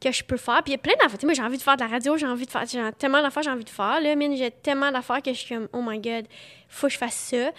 que 0.00 0.12
je 0.12 0.22
peux 0.24 0.36
faire. 0.36 0.62
Puis 0.62 0.72
il 0.72 0.76
y 0.76 0.76
a 0.76 0.78
plein 0.78 0.94
d'affaires. 1.00 1.18
Moi, 1.24 1.34
j'ai 1.34 1.42
envie 1.42 1.58
de 1.58 1.62
faire 1.62 1.76
de 1.76 1.82
la 1.82 1.88
radio, 1.88 2.16
j'ai 2.16 2.26
envie 2.26 2.46
de 2.46 2.50
faire. 2.50 2.64
J'ai 2.66 2.80
tellement 2.98 3.22
d'affaires 3.22 3.42
j'ai 3.42 3.50
envie 3.50 3.64
de 3.64 3.70
faire. 3.70 4.00
Là, 4.00 4.14
j'ai 4.36 4.50
tellement 4.50 4.90
d'affaires 4.90 5.22
que 5.22 5.32
je 5.32 5.38
suis 5.38 5.54
comme, 5.54 5.68
oh 5.72 5.82
my 5.82 5.98
god, 5.98 6.26
faut 6.68 6.86
que 6.86 6.92
je 6.92 6.98
fasse 6.98 7.14
ça. 7.14 7.50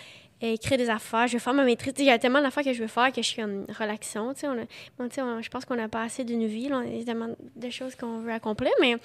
Et 0.42 0.54
écrire 0.54 0.78
des 0.78 0.90
affaires, 0.90 1.28
je 1.28 1.34
vais 1.34 1.40
faire 1.40 1.54
ma 1.54 1.64
maîtrise. 1.64 1.94
Il 1.98 2.06
y 2.06 2.10
a 2.10 2.20
tellement 2.20 2.42
d'affaires 2.42 2.64
que 2.64 2.74
je 2.74 2.82
veux 2.82 2.90
faire 2.90 3.12
que 3.12 3.22
je 3.22 3.28
suis 3.28 3.42
comme 3.42 3.66
relaxation. 3.80 4.34
On 4.44 5.06
a, 5.06 5.42
je 5.42 5.50
pense 5.50 5.64
qu'on 5.64 5.76
n'a 5.76 5.88
pas 5.88 6.04
assez 6.04 6.26
d'une 6.26 6.46
vie. 6.46 6.68
Là, 6.68 6.82
on 6.84 7.02
a 7.02 7.04
tellement 7.06 7.34
de 7.56 7.70
choses 7.70 7.96
qu'on 7.96 8.20
veut 8.20 8.34
accomplir. 8.34 8.72
Mais 8.82 8.98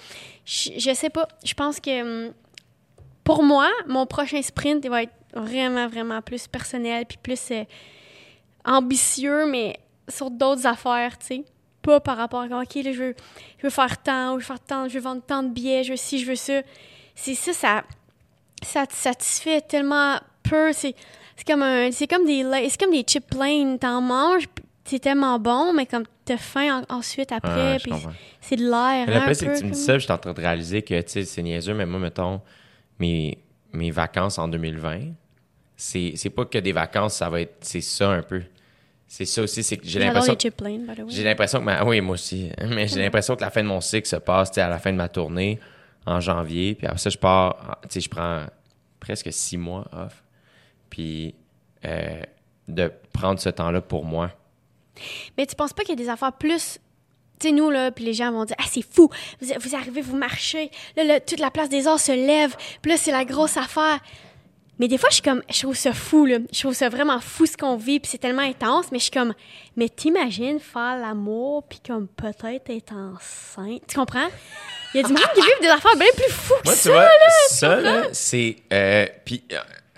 je, 0.45 0.71
je 0.77 0.93
sais 0.93 1.09
pas. 1.09 1.27
Je 1.45 1.53
pense 1.53 1.79
que 1.79 2.25
hum, 2.27 2.33
pour 3.23 3.43
moi, 3.43 3.69
mon 3.87 4.05
prochain 4.05 4.41
sprint 4.41 4.83
il 4.83 4.89
va 4.89 5.03
être 5.03 5.13
vraiment, 5.33 5.87
vraiment 5.87 6.21
plus 6.21 6.47
personnel. 6.47 7.05
Puis 7.05 7.17
plus. 7.17 7.51
Euh, 7.51 7.63
ambitieux, 8.65 9.49
mais 9.49 9.79
sur 10.07 10.29
d'autres 10.31 10.65
affaires, 10.67 11.17
tu 11.17 11.25
sais. 11.25 11.43
Pas 11.81 11.99
par 11.99 12.17
rapport 12.17 12.41
à, 12.41 12.61
OK, 12.61 12.75
là, 12.75 12.93
je 12.93 13.03
veux, 13.03 13.15
je 13.57 13.63
veux 13.63 13.69
faire 13.71 13.97
tant, 14.03 14.35
ou 14.35 14.39
je 14.39 14.43
veux 14.43 14.47
faire 14.47 14.59
tant, 14.59 14.87
je 14.87 14.93
veux 14.95 15.03
vendre 15.03 15.23
tant 15.25 15.41
de 15.41 15.49
billets, 15.49 15.83
je 15.83 15.91
veux 15.91 15.97
ci, 15.97 16.19
je 16.19 16.27
veux 16.27 16.35
ça. 16.35 16.61
C'est 17.15 17.33
ça, 17.33 17.53
ça, 17.53 17.83
ça 18.61 18.85
te 18.85 18.93
satisfait 18.93 19.61
tellement 19.61 20.17
peu. 20.43 20.71
C'est 20.73 20.93
comme 21.47 21.63
un, 21.63 21.91
c'est 21.91 22.07
comme 22.07 22.25
des, 22.25 22.43
c'est 22.69 22.79
comme 22.79 22.91
des 22.91 23.01
chips 23.01 23.27
plain. 23.27 23.77
T'en 23.77 23.99
manges, 23.99 24.47
c'est 24.85 24.99
tellement 24.99 25.39
bon, 25.39 25.73
mais 25.73 25.85
comme 25.85 26.03
t'as 26.25 26.37
faim 26.37 26.83
ensuite 26.89 27.31
après, 27.31 27.77
puis 27.81 27.93
c'est 28.39 28.57
de 28.57 28.63
l'air. 28.63 29.07
Hein, 29.07 29.21
après, 29.21 29.33
c'est 29.33 29.47
que 29.47 29.57
tu 29.57 29.65
me 29.65 29.71
dis 29.71 29.79
ça, 29.79 29.97
je 29.97 30.03
suis 30.03 30.11
en 30.11 30.17
train 30.17 30.33
de 30.33 30.39
réaliser 30.39 30.81
que, 30.81 30.99
tu 31.01 31.09
sais, 31.09 31.25
c'est 31.25 31.41
niaiseux, 31.41 31.73
mais 31.73 31.85
moi, 31.85 31.99
mettons, 31.99 32.41
mes, 32.99 33.37
mes 33.73 33.89
vacances 33.91 34.37
en 34.37 34.47
2020, 34.47 35.13
c'est 35.75 36.29
pas 36.29 36.45
que 36.45 36.59
des 36.59 36.73
vacances, 36.73 37.15
ça 37.15 37.29
va 37.29 37.41
être. 37.41 37.55
C'est 37.61 37.81
ça 37.81 38.09
un 38.09 38.21
peu. 38.21 38.43
C'est 39.11 39.25
ça 39.25 39.41
aussi, 39.41 39.61
c'est 39.61 39.75
que 39.75 39.85
j'ai 39.85 39.99
l'impression. 39.99 40.37
J'ai 41.09 41.23
l'impression 41.25 41.59
que 41.59 41.65
ma, 41.65 41.83
oui, 41.83 41.99
moi 41.99 42.13
aussi. 42.13 42.49
Mais 42.65 42.87
j'ai 42.87 43.01
l'impression 43.01 43.35
que 43.35 43.41
la 43.41 43.51
fin 43.51 43.61
de 43.61 43.67
mon 43.67 43.81
cycle 43.81 44.07
se 44.07 44.15
passe 44.15 44.57
à 44.57 44.69
la 44.69 44.79
fin 44.79 44.93
de 44.93 44.95
ma 44.95 45.09
tournée 45.09 45.59
en 46.05 46.21
janvier. 46.21 46.75
Puis 46.75 46.87
après 46.87 46.97
ça, 46.97 47.09
je 47.09 47.17
pars, 47.17 47.77
tu 47.81 47.87
sais, 47.89 47.99
je 47.99 48.09
prends 48.09 48.45
presque 49.01 49.33
six 49.33 49.57
mois 49.57 49.85
off. 49.91 50.23
Puis 50.89 51.35
euh, 51.83 52.21
de 52.69 52.89
prendre 53.11 53.41
ce 53.41 53.49
temps-là 53.49 53.81
pour 53.81 54.05
moi. 54.05 54.31
Mais 55.37 55.45
tu 55.45 55.57
penses 55.57 55.73
pas 55.73 55.83
qu'il 55.83 55.99
y 55.99 56.01
a 56.01 56.03
des 56.05 56.09
affaires 56.09 56.31
plus 56.31 56.79
tu 57.37 57.47
sais, 57.49 57.53
nous, 57.53 57.69
là, 57.69 57.91
puis 57.91 58.05
les 58.05 58.13
gens 58.13 58.31
vont 58.31 58.45
dire 58.45 58.55
Ah, 58.59 58.65
c'est 58.69 58.83
fou, 58.83 59.09
vous, 59.41 59.75
arrivez, 59.75 60.01
vous 60.01 60.15
marchez, 60.15 60.71
là, 60.95 61.19
toute 61.19 61.39
la 61.39 61.51
place 61.51 61.67
des 61.67 61.87
arts 61.87 61.99
se 61.99 62.11
lève, 62.11 62.55
puis 62.81 62.91
là, 62.91 62.97
c'est 62.97 63.11
la 63.11 63.25
grosse 63.25 63.57
affaire. 63.57 63.99
Mais 64.81 64.87
des 64.87 64.97
fois, 64.97 65.09
je 65.11 65.15
suis 65.17 65.21
comme, 65.21 65.43
je 65.47 65.61
trouve 65.61 65.75
ça 65.75 65.93
fou, 65.93 66.25
là. 66.25 66.39
Je 66.51 66.59
trouve 66.59 66.73
ça 66.73 66.89
vraiment 66.89 67.19
fou 67.21 67.45
ce 67.45 67.55
qu'on 67.55 67.77
vit, 67.77 67.99
puis 67.99 68.09
c'est 68.09 68.17
tellement 68.17 68.41
intense, 68.41 68.87
mais 68.91 68.97
je 68.97 69.03
suis 69.03 69.11
comme, 69.11 69.35
mais 69.77 69.87
t'imagines 69.89 70.59
faire 70.59 70.97
l'amour, 70.99 71.65
puis 71.69 71.79
comme 71.87 72.07
peut-être 72.07 72.67
être 72.67 72.91
enceinte. 72.91 73.83
Tu 73.87 73.95
comprends? 73.95 74.27
Il 74.95 75.01
y 75.01 75.03
a 75.03 75.07
du 75.07 75.13
monde 75.13 75.21
qui 75.35 75.41
vivent 75.41 75.61
des 75.61 75.67
affaires 75.67 75.95
bien 75.95 76.07
plus 76.17 76.31
fous 76.31 76.55
que 76.65 76.71
ça, 76.71 76.89
là, 76.95 77.09
Ça, 77.49 77.75
là, 77.79 78.03
c'est. 78.11 78.55
Euh, 78.73 79.05
puis, 79.23 79.43
euh, 79.51 79.57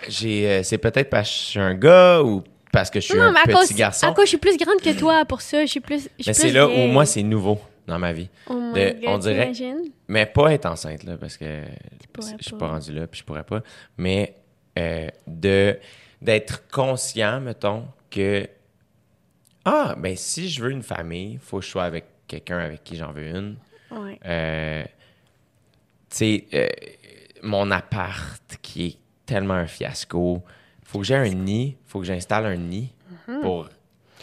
j'ai, 0.10 0.50
euh, 0.50 0.64
c'est 0.64 0.80
peut-être 0.80 1.10
parce 1.10 1.30
que 1.30 1.36
je 1.38 1.42
suis 1.42 1.60
un 1.62 1.76
gars 1.76 2.22
ou 2.22 2.44
parce 2.74 2.90
que 2.90 3.00
je 3.00 3.06
suis 3.06 3.18
un 3.18 3.34
petit 3.34 3.76
garçon. 3.76 4.08
À 4.08 4.14
quoi 4.14 4.26
je 4.26 4.30
suis 4.32 4.38
plus 4.38 4.58
grande 4.58 4.82
que 4.82 5.00
toi 5.00 5.24
pour 5.24 5.40
ça. 5.40 5.62
Je 5.62 5.72
suis 5.72 5.80
plus. 5.80 6.10
mais 6.28 6.34
c'est 6.34 6.52
là 6.52 6.68
où 6.68 6.88
moi, 6.88 7.06
c'est 7.06 7.24
nouveau. 7.24 7.58
dans 7.88 8.00
ma 8.00 8.12
vie. 8.12 8.28
Oh 8.48 8.54
my 8.54 8.74
De- 8.74 9.00
God, 9.00 9.10
on 9.10 9.18
dirait-? 9.18 9.52
Mais 10.10 10.26
pas 10.26 10.54
être 10.54 10.66
enceinte, 10.66 11.04
là, 11.04 11.16
parce 11.18 11.38
que 11.38 11.46
je 11.46 12.44
suis 12.44 12.52
pas. 12.52 12.58
pas 12.58 12.68
rendu 12.68 12.94
là, 12.94 13.08
puis 13.08 13.22
je 13.22 13.26
pourrais 13.26 13.44
pas. 13.44 13.62
Mais 13.98 14.43
euh, 14.80 15.08
de 15.28 15.78
d'être 16.22 16.68
conscient, 16.70 17.42
mettons, 17.42 17.86
que 18.10 18.48
ah, 19.66 19.96
ben 19.98 20.16
si 20.16 20.50
je 20.50 20.62
veux 20.64 20.72
une 20.72 20.84
famille, 20.84 21.38
faut 21.42 21.60
que 21.60 21.66
je 21.66 21.70
sois 21.70 21.84
avec 21.86 22.06
quelqu'un 22.28 22.60
avec 22.60 22.84
qui 22.84 22.96
j'en 22.98 23.12
veux 23.12 23.28
une. 23.28 23.58
Ouais. 23.92 24.20
Euh, 24.26 24.84
tu 26.10 26.18
sais, 26.18 26.46
euh, 26.54 26.68
mon 27.42 27.72
appart 27.72 28.42
qui 28.62 28.86
est 28.88 28.98
tellement 29.26 29.54
un 29.56 29.68
fiasco, 29.68 30.42
faut 30.84 31.00
que 31.00 31.06
j'ai 31.06 31.16
un 31.16 31.30
nid, 31.30 31.78
faut 31.86 32.00
que 32.00 32.06
j'installe 32.06 32.46
un 32.46 32.56
nid 32.56 32.94
pour 33.42 33.70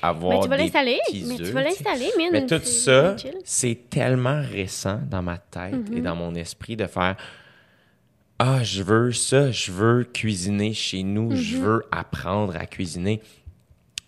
avoir 0.03 0.31
Mais 0.31 0.37
Mhm. 0.39 0.43
tu 0.43 0.49
vas 0.49 0.57
l'installer, 0.57 0.99
mais 1.27 1.37
tu 1.37 1.43
vas 1.53 1.63
l'installer. 1.63 2.11
Mais 2.33 2.47
tout 2.47 2.61
ça, 2.65 3.17
c'est 3.45 3.91
tellement 3.91 4.41
récent 4.43 5.01
dans 5.11 5.23
ma 5.23 5.37
tête 5.39 5.91
Mhm. 5.91 5.99
et 5.99 6.01
dans 6.01 6.17
mon 6.17 6.35
esprit 6.35 6.77
de 6.77 6.87
faire 6.87 7.17
Ah, 8.43 8.65
je 8.65 8.83
veux 8.83 9.13
ça, 9.13 9.51
je 9.53 9.71
veux 9.71 10.03
cuisiner 10.05 10.73
chez 10.73 11.03
nous, 11.03 11.37
je 11.37 11.57
Mhm. 11.59 11.63
veux 11.63 11.85
apprendre 11.93 12.57
à 12.57 12.65
cuisiner, 12.65 13.21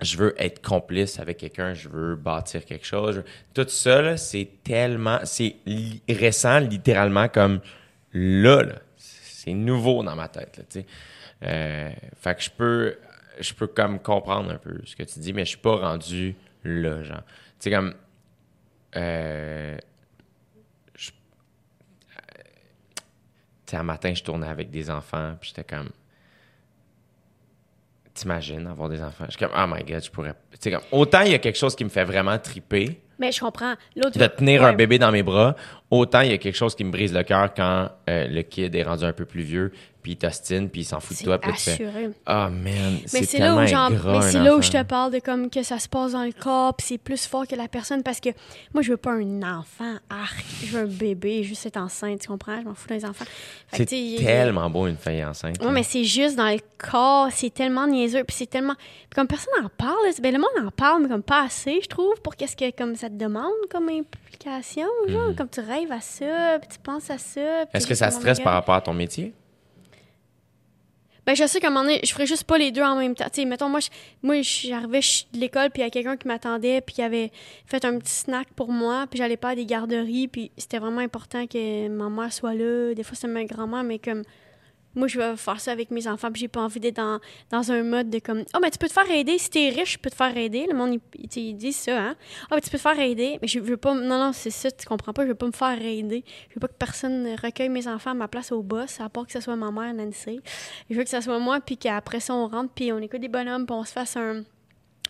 je 0.01 0.17
veux 0.17 0.35
être 0.43 0.63
complice 0.63 1.19
avec 1.21 1.37
quelqu'un, 1.37 1.75
je 1.75 1.91
veux 1.91 2.17
bâtir 2.17 2.65
quelque 2.65 2.87
chose. 2.87 3.23
Tout 3.53 3.69
ça, 3.69 4.01
là, 4.01 4.17
c'est 4.17 4.49
tellement. 4.65 5.19
C'est 5.25 5.57
li- 5.67 6.01
récent, 6.09 6.61
littéralement, 6.61 7.29
comme 7.29 7.61
là, 8.15 8.63
là. 8.63 8.77
C'est 8.97 9.53
nouveau 9.53 10.03
dans 10.03 10.17
ma 10.17 10.29
tête, 10.29 10.57
là, 10.57 10.65
tu 10.71 10.81
sais. 10.81 10.87
Euh, 11.43 11.91
fait 12.17 12.35
que 12.37 12.43
je 12.43 12.51
peux, 12.51 12.97
je 13.39 13.53
peux 13.53 13.67
comme 13.67 13.99
comprendre 13.99 14.51
un 14.51 14.57
peu 14.57 14.81
ce 14.87 14.97
que 14.97 15.03
tu 15.03 15.19
dis, 15.21 15.35
mais 15.35 15.45
je 15.45 15.51
suis 15.51 15.59
pas 15.59 15.77
rendu 15.77 16.37
là, 16.65 17.03
genre. 17.03 17.23
Tu 17.61 17.69
sais, 17.69 17.71
comme. 17.71 17.93
Euh, 18.97 19.77
je- 20.95 21.11
euh, 22.17 22.43
tu 22.95 23.03
sais, 23.73 23.77
un 23.77 23.83
matin, 23.83 24.15
je 24.15 24.23
tournais 24.23 24.49
avec 24.49 24.71
des 24.71 24.91
enfants, 24.91 25.35
puis 25.41 25.53
j'étais 25.55 25.65
comme. 25.77 25.91
T'imagines 28.15 28.67
avoir 28.67 28.91
des 28.91 29.03
enfants? 29.03 29.25
Je 29.27 29.37
suis 29.37 29.39
comme, 29.39 29.57
oh 29.57 29.67
my 29.67 29.83
god, 29.85 30.05
je 30.05 30.11
pourrais. 30.11 30.35
Tu 30.53 30.59
sais, 30.61 30.71
comme, 30.71 30.83
autant 30.93 31.23
il 31.23 31.33
y 31.33 31.35
a 31.35 31.39
quelque 31.39 31.59
chose 31.59 31.75
qui 31.75 31.85
me 31.85 31.89
fait 31.89 32.05
vraiment 32.05 32.39
triper, 32.39 33.01
Mais 33.19 33.33
je 33.33 33.41
comprends. 33.41 33.75
L'autre 33.97 34.19
de 34.19 34.27
tenir 34.27 34.65
un 34.65 34.75
bébé 34.75 34.99
dans 34.99 35.11
mes 35.11 35.23
bras, 35.23 35.57
autant 35.93 36.23
il 36.23 36.31
y 36.31 36.35
a 36.35 36.39
quelque 36.39 36.57
chose 36.57 36.75
qui 36.75 36.85
me 36.85 36.91
brise 36.91 37.13
le 37.13 37.23
cœur 37.23 37.53
quand 37.55 37.91
euh, 38.09 38.27
le 38.27 38.43
kid 38.43 38.75
est 38.75 38.83
rendu 38.83 39.05
un 39.05 39.13
peu 39.13 39.27
plus 39.27 39.43
vieux, 39.43 39.73
puis 40.03 40.13
il 40.13 40.17
t'ostine, 40.17 40.69
puis 40.69 40.81
il 40.81 40.85
s'en 40.85 40.99
fout 40.99 41.17
de 41.19 41.23
toi, 41.23 41.39
puis 41.39 41.53
tu 41.53 41.59
fais. 41.59 42.11
Ah 42.27 42.51
man, 42.51 42.99
Mais 43.13 43.23
c'est 43.23 43.39
là 43.39 43.55
où 43.55 43.67
genre, 43.67 43.91
mais 43.91 44.23
c'est 44.23 44.41
là 44.41 44.57
où 44.57 44.63
je 44.63 44.71
te 44.71 44.83
parle 44.83 45.13
de 45.13 45.21
comme 45.21 45.49
que 45.49 45.63
ça 45.63 45.79
se 45.79 45.89
passe 45.89 46.13
dans 46.13 46.25
le 46.25 46.33
corps, 46.33 46.75
puis 46.75 46.87
c'est 46.89 46.99
plus 46.99 47.27
fort 47.27 47.47
que 47.47 47.55
la 47.55 47.69
personne 47.69 48.03
parce 48.03 48.19
que 48.19 48.31
moi 48.75 48.83
je 48.83 48.91
veux 48.91 48.97
pas 48.97 49.13
un 49.13 49.43
enfant, 49.43 49.95
arc, 50.11 50.45
je 50.65 50.73
veux 50.73 50.83
un 50.85 50.87
bébé, 50.87 51.45
juste 51.45 51.67
être 51.67 51.77
enceinte, 51.77 52.21
tu 52.21 52.29
comprends? 52.29 52.59
Je 52.61 52.65
m'en 52.67 52.75
fous 52.75 52.89
des 52.89 53.05
enfants. 53.05 53.27
C'est 53.73 53.87
tellement 53.87 54.69
beau 54.71 54.87
une 54.87 54.97
fille 54.97 55.25
enceinte. 55.25 55.63
Là. 55.63 55.71
mais 55.71 55.85
c'est 55.85 56.05
juste 56.05 56.37
dans 56.37 56.49
le 56.49 56.59
corps, 56.79 57.29
c'est 57.31 57.55
tellement 57.55 57.87
niaiseux, 57.87 58.25
puis 58.25 58.37
c'est 58.37 58.51
tellement 58.51 58.75
puis 58.75 59.15
comme 59.15 59.29
personne 59.29 59.53
en 59.63 59.69
parle, 59.69 59.95
ben 60.21 60.33
le 60.33 60.41
monde 60.41 60.67
en 60.67 60.71
parle 60.71 61.03
mais 61.03 61.09
comme 61.09 61.23
pas 61.23 61.45
assez, 61.45 61.81
je 61.83 61.89
trouve, 61.89 62.21
pour 62.23 62.35
qu'est-ce 62.35 62.57
que 62.57 62.75
comme 62.77 62.97
ça 62.97 63.09
te 63.09 63.15
demande 63.15 63.53
comme 63.71 63.89
implication, 63.89 64.89
genre 65.09 65.35
comme 65.37 65.49
tu 65.49 65.61
rêves 65.61 65.82
à 65.91 66.01
ça, 66.01 66.59
puis 66.61 66.69
tu 66.71 66.79
penses 66.79 67.11
à 67.11 67.19
ça. 67.19 67.65
Est-ce 67.73 67.87
que 67.87 67.95
ça 67.95 68.11
stresse 68.11 68.39
par 68.41 68.53
rapport 68.53 68.75
à 68.75 68.81
ton 68.81 68.93
métier? 68.95 69.33
Ben, 71.25 71.37
je 71.37 71.47
sais 71.47 71.61
qu'à 71.61 71.69
un 71.69 71.71
moment 71.71 71.85
donné, 71.85 72.01
je 72.03 72.13
ferais 72.13 72.27
juste 72.27 72.43
pas 72.45 72.59
les 72.59 72.73
deux 72.73 72.83
en 72.83 72.97
même 72.97 73.15
temps. 73.15 73.27
Tu 73.33 73.43
sais, 73.43 73.45
mettons, 73.45 73.69
moi, 73.69 73.79
je- 73.79 73.91
moi, 74.25 74.43
j'arrivais 74.43 74.99
de 75.33 75.39
l'école, 75.39 75.71
puis 75.71 75.81
il 75.83 75.85
y 75.85 75.87
a 75.87 75.91
quelqu'un 75.91 76.17
qui 76.17 76.27
m'attendait, 76.27 76.81
puis 76.81 76.97
qui 76.97 77.03
avait 77.03 77.31
fait 77.65 77.85
un 77.85 77.97
petit 77.99 78.13
snack 78.13 78.49
pour 78.57 78.73
moi, 78.73 79.07
puis 79.09 79.19
j'allais 79.19 79.37
pas 79.37 79.51
à 79.51 79.55
des 79.55 79.65
garderies, 79.65 80.27
puis 80.27 80.51
c'était 80.57 80.79
vraiment 80.81 81.01
important 81.01 81.47
que 81.47 81.87
ma 81.89 82.09
mère 82.09 82.33
soit 82.33 82.55
là. 82.55 82.93
Des 82.95 83.05
fois, 83.05 83.15
c'est 83.15 83.29
ma 83.29 83.45
grand-mère, 83.45 83.85
mais 83.85 84.01
comme, 84.01 84.23
moi, 84.95 85.09
je 85.09 85.19
vais 85.19 85.37
faire 85.37 85.61
ça 85.61 85.73
avec 85.73 85.91
mes 85.91 86.07
enfants, 86.07 86.31
puis 86.31 86.41
j'ai 86.41 86.49
pas 86.49 86.61
envie 86.61 86.81
d'être 86.81 86.97
dans, 86.97 87.19
dans 87.51 87.73
un 87.73 87.83
mode 87.83 88.11
de 88.11 88.19
comme, 88.19 88.45
oh, 88.55 88.59
mais 88.61 88.71
tu 88.71 88.79
peux 88.79 88.89
te 88.89 88.93
faire 88.93 89.11
aider. 89.11 89.39
Si 89.39 89.51
t'es 89.51 89.71
riche, 89.71 89.95
je 89.95 89.99
peux 89.99 90.11
te 90.11 90.15
faire 90.15 90.37
aider. 90.37 90.67
Le 90.69 90.77
monde, 90.77 91.01
il, 91.15 91.29
il, 91.37 91.55
dit 91.55 91.73
ça, 91.73 91.99
hein. 91.99 92.17
Ah, 92.51 92.55
mais 92.55 92.61
tu 92.61 92.71
peux 92.71 92.79
te 92.79 92.83
faire 92.83 92.99
aider. 92.99 93.39
Mais 93.41 93.49
je 93.49 93.59
veux 93.59 93.77
pas, 93.77 93.95
non, 93.95 94.19
non, 94.19 94.33
c'est 94.33 94.51
ça, 94.51 94.71
tu 94.71 94.87
comprends 94.87 95.13
pas, 95.13 95.23
je 95.23 95.29
veux 95.29 95.35
pas 95.35 95.47
me 95.47 95.53
faire 95.53 95.81
aider. 95.81 96.25
Je 96.49 96.55
veux 96.55 96.61
pas 96.61 96.69
que 96.69 96.79
personne 96.79 97.35
recueille 97.43 97.69
mes 97.69 97.89
enfants 97.89 98.11
à 98.11 98.15
ma 98.15 98.29
place 98.29 98.53
au 98.53 98.63
boss, 98.63 99.01
à 99.01 99.09
part 99.09 99.27
que 99.27 99.33
ce 99.33 99.41
soit 99.41 99.57
ma 99.57 99.71
mère, 99.71 99.95
Nancy. 99.95 100.41
Je 100.91 100.97
veux 100.97 101.05
que 101.05 101.11
ce 101.11 101.21
soit 101.21 101.39
moi, 101.39 101.61
puis 101.61 101.77
qu'après 101.77 102.21
ça, 102.21 102.35
on 102.35 102.49
rentre, 102.49 102.73
puis 102.75 102.93
on 102.93 102.99
écoute 102.99 103.21
des 103.21 103.29
bonhommes, 103.29 103.67
puis 103.67 103.75
on 103.75 103.85
se 103.85 103.93
fasse 103.93 104.17
un, 104.17 104.43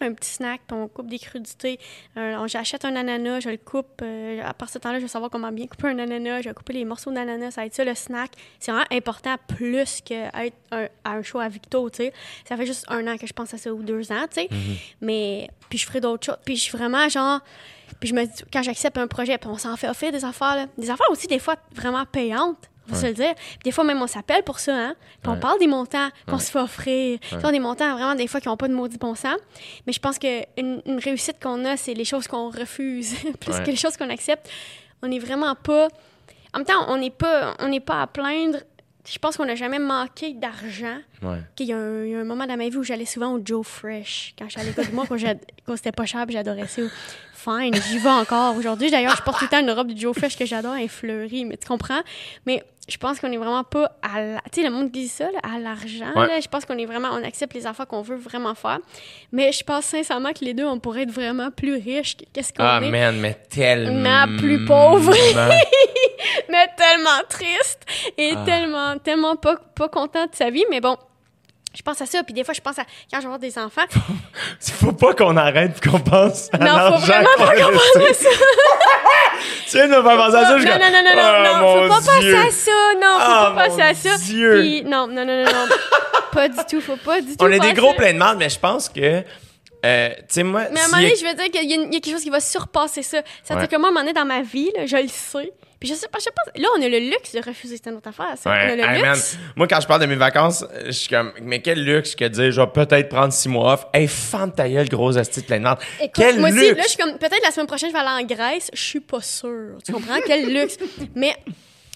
un 0.04 0.12
petit 0.14 0.30
snack, 0.30 0.60
puis 0.66 0.76
on 0.76 0.88
coupe 0.88 1.08
des 1.08 1.18
crudités. 1.18 1.78
Euh, 2.16 2.46
J'achète 2.46 2.84
un 2.84 2.94
ananas, 2.96 3.40
je 3.40 3.48
le 3.50 3.56
coupe. 3.56 4.00
euh, 4.02 4.42
à 4.44 4.54
part 4.54 4.68
ce 4.68 4.78
temps-là, 4.78 4.98
je 4.98 5.02
vais 5.04 5.08
savoir 5.08 5.30
comment 5.30 5.52
bien 5.52 5.66
couper 5.66 5.88
un 5.88 5.98
ananas. 5.98 6.42
Je 6.42 6.48
vais 6.48 6.54
couper 6.54 6.72
les 6.74 6.84
morceaux 6.84 7.10
d'ananas. 7.12 7.52
Ça 7.52 7.60
va 7.62 7.66
être 7.66 7.74
ça, 7.74 7.84
le 7.84 7.94
snack. 7.94 8.32
C'est 8.58 8.70
vraiment 8.72 8.86
important, 8.90 9.36
plus 9.48 10.00
qu'être 10.00 10.56
un, 10.70 10.86
à 11.04 11.12
un 11.12 11.22
show 11.22 11.38
à 11.38 11.48
Victo, 11.48 11.88
tu 11.90 11.98
sais. 11.98 12.12
Ça 12.48 12.56
fait 12.56 12.66
juste 12.66 12.84
un 12.88 13.06
an 13.06 13.16
que 13.16 13.26
je 13.26 13.32
pense 13.32 13.52
à 13.54 13.58
ça, 13.58 13.72
ou 13.72 13.82
deux 13.82 14.10
ans, 14.12 14.26
tu 14.30 14.42
sais. 14.42 14.48
Mais, 15.00 15.48
puis 15.68 15.78
je 15.78 15.86
ferai 15.86 16.00
d'autres 16.00 16.26
choses. 16.26 16.38
Puis 16.44 16.56
je 16.56 16.62
suis 16.62 16.76
vraiment, 16.76 17.08
genre... 17.08 17.40
Puis 18.00 18.08
je 18.08 18.14
me 18.14 18.24
dis, 18.24 18.42
quand 18.52 18.62
j'accepte 18.62 18.98
un 18.98 19.06
projet, 19.06 19.38
puis 19.38 19.48
on 19.50 19.58
s'en 19.58 19.76
fait 19.76 19.88
offrir 19.88 20.10
des 20.12 20.24
affaires, 20.24 20.56
là. 20.56 20.66
Des 20.78 20.90
affaires 20.90 21.10
aussi, 21.10 21.26
des 21.26 21.38
fois, 21.38 21.56
vraiment 21.72 22.04
payantes. 22.06 22.70
On 22.88 22.92
va 22.92 23.00
se 23.00 23.06
le 23.06 23.12
dire. 23.12 23.34
Puis 23.34 23.58
des 23.64 23.70
fois, 23.70 23.84
même, 23.84 24.02
on 24.02 24.06
s'appelle 24.06 24.42
pour 24.42 24.58
ça, 24.58 24.74
hein. 24.74 24.94
Puis 25.22 25.30
on 25.30 25.38
parle 25.38 25.58
des 25.58 25.66
montants 25.66 26.08
qu'on 26.28 26.38
se 26.38 26.50
fait 26.50 26.58
offrir. 26.58 27.18
Tu 27.20 27.36
vois, 27.36 27.52
des 27.52 27.60
montants, 27.60 27.92
vraiment, 27.94 28.14
des 28.14 28.26
fois, 28.26 28.40
qui 28.40 28.48
n'ont 28.48 28.56
pas 28.56 28.68
de 28.68 28.74
maudit 28.74 28.98
bon 28.98 29.14
sens. 29.14 29.36
Mais 29.86 29.92
je 29.92 30.00
pense 30.00 30.18
qu'une 30.18 30.82
une 30.86 30.98
réussite 30.98 31.36
qu'on 31.42 31.64
a, 31.64 31.76
c'est 31.76 31.94
les 31.94 32.04
choses 32.04 32.26
qu'on 32.26 32.50
refuse 32.50 33.14
plus 33.40 33.58
que 33.60 33.70
les 33.70 33.76
choses 33.76 33.96
qu'on 33.96 34.10
accepte. 34.10 34.48
On 35.02 35.08
n'est 35.08 35.18
vraiment 35.18 35.54
pas... 35.54 35.88
En 36.54 36.58
même 36.58 36.66
temps, 36.66 36.84
on 36.88 36.98
n'est 36.98 37.10
pas, 37.10 37.54
on 37.60 37.68
n'est 37.68 37.80
pas 37.80 38.02
à 38.02 38.06
plaindre. 38.06 38.58
Je 39.08 39.18
pense 39.18 39.36
qu'on 39.36 39.46
n'a 39.46 39.56
jamais 39.56 39.78
manqué 39.78 40.32
d'argent. 40.34 40.98
Ouais. 41.22 41.38
Il 41.58 41.66
y, 41.66 41.72
a 41.72 41.76
un, 41.76 42.04
il 42.04 42.10
y 42.10 42.14
a 42.14 42.20
un 42.20 42.24
moment 42.24 42.46
dans 42.46 42.56
ma 42.56 42.68
vie 42.68 42.76
où 42.76 42.84
j'allais 42.84 43.06
souvent 43.06 43.32
au 43.32 43.40
Joe 43.44 43.66
Fresh. 43.66 44.34
Quand 44.38 44.48
j'allais 44.48 44.70
du 44.70 44.92
mois, 44.92 45.06
quand, 45.08 45.16
quand 45.66 45.76
c'était 45.76 45.92
pas 45.92 46.04
cher, 46.04 46.24
puis 46.26 46.34
j'adorais 46.34 46.68
ça. 46.68 46.82
Fine, 47.34 47.74
j'y 47.74 47.98
vais 47.98 48.08
encore. 48.08 48.54
Aujourd'hui, 48.56 48.90
d'ailleurs, 48.90 49.16
je 49.16 49.22
porte 49.22 49.38
tout 49.38 49.46
le 49.46 49.50
temps 49.50 49.60
une 49.60 49.70
robe 49.72 49.88
du 49.88 50.00
Joe 50.00 50.16
Fresh 50.16 50.36
que 50.36 50.46
j'adore, 50.46 50.76
elle 50.76 50.84
est 50.84 50.88
fleurie, 50.88 51.44
mais 51.44 51.56
tu 51.56 51.66
comprends? 51.66 52.02
Mais 52.46 52.62
je 52.88 52.96
pense 52.96 53.20
qu'on 53.20 53.30
est 53.30 53.36
vraiment 53.36 53.62
pas 53.64 53.92
à 54.02 54.20
la... 54.20 54.40
Tu 54.52 54.60
sais, 54.60 54.62
le 54.66 54.70
monde 54.74 54.90
dit 54.90 55.06
ça, 55.08 55.24
là, 55.30 55.38
à 55.42 55.58
l'argent. 55.60 56.12
Ouais. 56.16 56.40
Je 56.42 56.48
pense 56.48 56.64
qu'on 56.64 56.76
est 56.76 56.84
vraiment... 56.84 57.10
On 57.12 57.22
accepte 57.24 57.54
les 57.54 57.64
affaires 57.66 57.86
qu'on 57.86 58.02
veut 58.02 58.16
vraiment 58.16 58.54
faire. 58.56 58.78
Mais 59.30 59.52
je 59.52 59.62
pense 59.62 59.84
sincèrement 59.84 60.32
que 60.32 60.44
les 60.44 60.52
deux, 60.52 60.64
on 60.66 60.78
pourrait 60.80 61.02
être 61.02 61.12
vraiment 61.12 61.50
plus 61.52 61.74
riches 61.74 62.16
que- 62.16 62.24
qu'est-ce 62.32 62.52
qu'on 62.52 62.64
Ah 62.64 62.80
est. 62.82 62.90
man, 62.90 63.18
mais 63.20 63.34
tellement. 63.48 64.26
Plus 64.36 64.64
pauvre. 64.64 65.12
mais 66.48 66.66
tellement 66.76 67.22
triste 67.28 67.82
et 68.18 68.32
Ah. 68.36 68.42
tellement, 68.44 68.98
tellement 68.98 69.36
pas, 69.36 69.56
pas 69.74 69.88
content 69.88 70.24
de 70.26 70.34
sa 70.34 70.50
vie. 70.50 70.64
Mais 70.68 70.80
bon, 70.80 70.96
je 71.74 71.82
pense 71.82 72.00
à 72.02 72.06
ça. 72.06 72.22
Puis 72.24 72.34
des 72.34 72.42
fois, 72.44 72.52
je 72.54 72.60
pense 72.60 72.78
à 72.78 72.82
quand 72.84 73.16
je 73.16 73.18
vais 73.18 73.24
avoir 73.26 73.38
des 73.38 73.56
enfants. 73.58 73.82
Il 74.66 74.72
faut 74.74 74.92
pas 74.92 75.14
qu'on 75.14 75.36
arrête 75.36 75.80
qu'on 75.80 76.00
pense 76.00 76.48
à 76.52 76.58
Non, 76.58 76.96
faut 76.98 77.06
vraiment 77.06 77.28
pas 77.38 77.54
qu'on 77.54 77.70
pense 77.72 77.96
à 78.10 78.14
ça. 78.14 78.28
Tu 79.68 79.76
viens 79.76 79.88
de 79.88 79.94
me 79.96 80.02
faire 80.02 80.16
penser 80.16 80.36
à 80.36 80.44
ça, 80.46 80.58
je 80.58 80.64
non, 80.64 80.70
non, 80.72 80.78
non, 80.78 81.02
non, 81.04 81.22
non, 81.22 81.22
oh, 81.22 81.60
non, 81.60 81.82
faut 81.82 81.88
pas 81.88 82.12
penser 82.14 82.34
à 82.34 82.50
ça. 82.50 82.70
Non, 82.94 83.00
faut 83.00 83.18
Ah, 83.20 83.52
pas 83.56 83.64
penser 83.68 83.82
à 83.82 83.94
ça. 83.94 84.16
Dieu. 84.18 84.60
Puis, 84.60 84.82
non, 84.84 85.06
non, 85.06 85.24
non, 85.24 85.44
non, 85.44 85.44
non. 85.44 85.74
pas 86.32 86.48
du 86.48 86.58
tout, 86.70 86.80
faut 86.80 86.96
pas 86.96 87.20
du 87.20 87.36
tout. 87.36 87.44
On 87.44 87.50
est 87.50 87.60
des 87.60 87.72
gros 87.72 87.94
pleins 87.94 88.12
de 88.12 88.18
mal, 88.18 88.36
mais 88.38 88.48
je 88.48 88.58
pense 88.58 88.88
que. 88.88 89.22
euh, 89.84 90.08
moi. 90.44 90.62
Mais 90.70 90.80
à 90.80 90.84
un 90.84 90.86
moment 90.86 90.96
a- 90.98 91.02
donné, 91.02 91.14
je 91.16 91.26
veux 91.26 91.34
dire 91.34 91.50
qu'il 91.50 91.70
y, 91.70 91.74
a 91.74 91.76
y 91.76 91.84
a 91.86 91.88
quelque 92.00 92.10
chose 92.10 92.22
qui 92.22 92.30
va 92.30 92.40
surpasser 92.40 93.02
ça. 93.02 93.22
Ça 93.42 93.54
Ouais. 93.54 93.60
dire 93.60 93.68
que 93.68 93.76
moi, 93.76 93.88
à 93.88 93.90
un 93.90 93.92
moment 93.94 94.00
donné, 94.04 94.12
dans 94.12 94.24
ma 94.24 94.42
vie, 94.42 94.70
là, 94.76 94.86
je 94.86 94.96
le 94.96 95.08
sais. 95.08 95.52
Puis 95.82 95.88
je 95.88 95.94
sais 95.96 96.06
pas, 96.06 96.20
je 96.20 96.24
sais 96.24 96.30
pas. 96.30 96.42
Là, 96.60 96.68
on 96.78 96.80
a 96.82 96.88
le 96.88 96.98
luxe 97.10 97.32
de 97.34 97.40
refuser 97.44 97.76
cette 97.76 97.88
autre 97.88 98.06
affaire. 98.08 98.38
ça. 98.38 98.48
Ouais, 98.50 98.66
On 98.68 98.72
a 98.72 98.76
le 98.76 98.82
hey, 98.96 99.02
man, 99.02 99.14
luxe. 99.14 99.36
moi, 99.56 99.66
quand 99.66 99.80
je 99.80 99.86
parle 99.88 100.00
de 100.02 100.06
mes 100.06 100.14
vacances, 100.14 100.64
je 100.86 100.92
suis 100.92 101.08
comme, 101.08 101.32
mais 101.42 101.60
quel 101.60 101.82
luxe 101.84 102.14
que 102.14 102.24
de 102.24 102.28
dire, 102.28 102.52
je 102.52 102.60
vais 102.60 102.66
peut-être 102.68 103.08
prendre 103.08 103.32
six 103.32 103.48
mois 103.48 103.72
off. 103.74 103.86
Hey, 103.92 104.06
femme 104.06 104.52
ta 104.54 104.68
gueule, 104.68 104.88
gros 104.88 105.18
asti 105.18 105.40
de 105.40 105.46
plein 105.46 105.58
de 105.58 105.66
Quel 106.14 106.38
moi 106.38 106.50
aussi, 106.50 106.58
luxe! 106.60 106.76
là, 106.76 106.82
je 106.84 106.88
suis 106.90 106.98
comme, 106.98 107.18
peut-être 107.18 107.42
la 107.42 107.50
semaine 107.50 107.66
prochaine, 107.66 107.88
je 107.88 107.94
vais 107.94 108.00
aller 108.00 108.22
en 108.22 108.26
Grèce. 108.26 108.70
Je 108.72 108.80
suis 108.80 109.00
pas 109.00 109.20
sûre. 109.20 109.78
Tu 109.84 109.92
comprends? 109.92 110.20
Quel 110.24 110.52
luxe. 110.54 110.76
Mais 111.16 111.34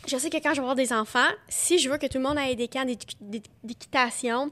je 0.08 0.16
sais 0.16 0.30
que 0.30 0.36
quand 0.38 0.50
je 0.50 0.54
vais 0.56 0.58
avoir 0.60 0.74
des 0.74 0.92
enfants, 0.92 1.28
si 1.48 1.78
je 1.78 1.88
veux 1.88 1.98
que 1.98 2.06
tout 2.06 2.18
le 2.18 2.24
monde 2.24 2.38
ait 2.38 2.56
des 2.56 2.66
camps 2.68 2.84
d'équ- 2.84 3.14
d'é- 3.20 3.42
d'équitation, 3.62 4.50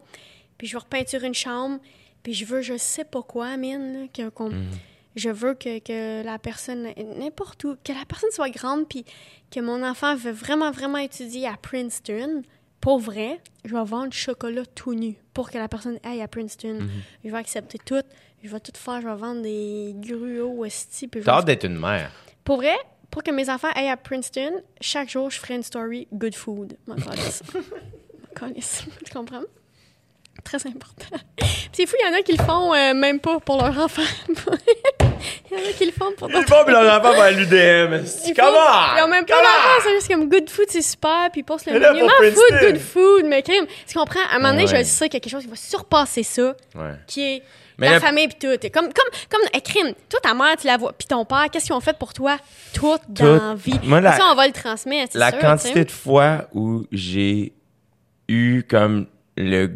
puis 0.59 0.67
je 0.69 0.75
veux 0.75 0.79
repeinturer 0.81 1.27
une 1.27 1.35
chambre, 1.35 1.79
puis 2.23 2.35
je 2.35 2.45
veux, 2.45 2.63
je 2.63 2.77
sais 2.77 3.05
pas 3.05 3.23
quoi, 3.23 3.57
mine, 3.57 4.09
qu'on- 4.35 4.51
Mhm. 4.51 4.69
Je 5.17 5.31
veux 5.31 5.55
que, 5.55 5.79
que 5.79 6.25
la 6.25 6.39
personne, 6.39 6.89
n'importe 7.19 7.65
où, 7.65 7.77
que 7.85 7.93
la 7.93 8.05
personne 8.07 8.31
soit 8.33 8.51
grande, 8.51 8.89
puis 8.89 9.05
que 9.51 9.61
mon 9.61 9.83
enfant 9.83 10.17
veut 10.17 10.33
vraiment, 10.33 10.71
vraiment 10.71 10.99
étudier 10.99 11.47
à 11.47 11.57
Princeton. 11.57 12.43
Pour 12.81 12.99
vrai, 12.99 13.41
je 13.65 13.75
vais 13.75 13.85
vendre 13.85 14.09
du 14.09 14.19
chocolat 14.19 14.67
tout 14.67 14.95
nu 14.95 15.17
pour 15.33 15.51
que 15.51 15.59
la 15.59 15.69
personne 15.69 15.99
aille 16.03 16.21
à 16.21 16.29
Princeton. 16.29 16.81
Mhm. 16.81 16.91
Je 17.25 17.31
vais 17.31 17.39
accepter 17.39 17.79
tout. 17.79 18.03
Je 18.43 18.49
vais 18.51 18.61
tout 18.61 18.73
faire. 18.75 19.01
Je 19.01 19.09
vais 19.09 19.15
vendre 19.15 19.43
des 19.43 19.95
gruaux, 19.97 20.65
esti. 20.65 21.09
T'as 21.09 21.39
hâte 21.39 21.47
d'être 21.47 21.65
une 21.65 21.79
mère. 21.79 22.11
Pour 22.45 22.57
vrai, 22.57 22.77
pour 23.11 23.23
que 23.23 23.31
mes 23.31 23.49
enfants 23.49 23.71
aillent 23.75 23.89
à 23.89 23.97
Princeton, 23.97 24.61
chaque 24.81 25.09
jour, 25.09 25.31
je 25.31 25.39
ferai 25.39 25.55
une 25.55 25.63
story 25.63 26.09
good 26.13 26.35
food. 26.35 26.77
Calisse. 28.35 28.85
Tu 29.05 29.13
comprends? 29.13 29.45
Très 30.43 30.67
important. 30.67 31.17
C'est 31.73 31.87
fou, 31.87 31.95
il 32.01 32.07
y 32.07 32.15
en 32.15 32.19
a 32.19 32.23
qui 32.23 32.33
le 32.37 32.45
font 32.45 32.75
euh, 32.75 32.93
même 32.93 33.21
pas 33.21 33.41
pour 33.41 33.57
leur 33.57 33.79
enfant. 33.79 34.03
Il 35.57 35.63
y 35.63 35.67
en 35.67 35.71
a 35.71 35.73
qui 35.73 35.87
le 35.87 35.93
font 35.93 36.13
pour 36.17 36.29
Ils 36.31 36.35
leur 36.73 36.99
enfant 37.01 37.13
va 37.17 37.25
à 37.25 37.31
l'UDM. 37.31 38.05
Comment? 38.37 38.97
Ils 38.97 39.03
ont 39.05 39.09
même 39.09 39.25
pas 39.25 39.35
d'enfant, 39.37 39.81
c'est 39.83 39.95
juste 39.95 40.09
comme 40.09 40.29
good 40.29 40.49
food, 40.51 40.67
c'est 40.69 40.83
super, 40.83 41.29
puis 41.31 41.41
ils 41.43 41.45
postent 41.45 41.67
le 41.67 41.75
menu. 41.79 42.03
Man, 42.03 42.11
food, 42.33 42.61
good 42.61 42.79
food, 42.79 43.25
mais 43.27 43.43
crime. 43.43 43.67
Tu 43.87 43.97
comprends? 43.99 44.21
À 44.31 44.37
un 44.37 44.39
moment 44.39 44.51
donné, 44.51 44.65
Ouais. 44.65 44.69
je 44.71 44.77
sais 44.77 44.85
ça, 44.85 45.09
quelque 45.09 45.29
chose 45.31 45.43
qui 45.45 45.51
va 45.51 45.57
surpasser 45.57 46.23
ça, 46.23 46.55
Ouais. 46.75 46.93
qui 47.07 47.23
est 47.23 47.43
Mais 47.79 47.89
la 47.89 47.95
le- 47.95 48.01
famille 48.01 48.29
puis 48.29 48.37
tout. 48.41 48.47
Et 48.65 48.71
Comme, 48.71 48.85
comme, 48.87 49.09
comme, 49.31 49.41
hey, 49.53 49.61
crime, 49.63 49.93
toi, 50.09 50.21
ta 50.23 50.33
mère, 50.35 50.57
tu 50.61 50.67
la 50.67 50.77
vois, 50.77 50.93
puis 50.93 51.09
ton 51.09 51.25
père, 51.25 51.47
qu'est-ce 51.51 51.67
qu'ils 51.67 51.75
ont 51.75 51.81
fait 51.81 51.99
pour 51.99 52.13
toi? 52.13 52.37
Tout 52.73 52.99
dans 53.09 53.49
la 53.51 53.55
vie. 53.57 53.79
Moi, 53.83 54.01
la- 54.01 54.13
ça, 54.17 54.25
on 54.31 54.35
va 54.37 54.47
le 54.47 54.53
transmettre, 54.53 55.17
La 55.19 55.31
sûr, 55.31 55.41
quantité 55.41 55.85
de 55.85 55.91
fois 55.91 56.47
où 56.55 56.85
j'ai 56.93 57.53
eu 58.29 58.63
comme 58.69 59.07
le 59.37 59.71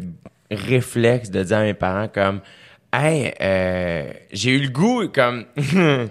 réflexe 0.49 1.29
de 1.29 1.43
dire 1.43 1.57
à 1.57 1.61
mes 1.63 1.73
parents 1.73 2.07
comme 2.07 2.41
Hey, 2.91 3.33
euh, 3.39 4.11
j'ai 4.31 4.51
eu 4.51 4.61
le 4.61 4.69
goût 4.69 5.09
comme 5.09 5.45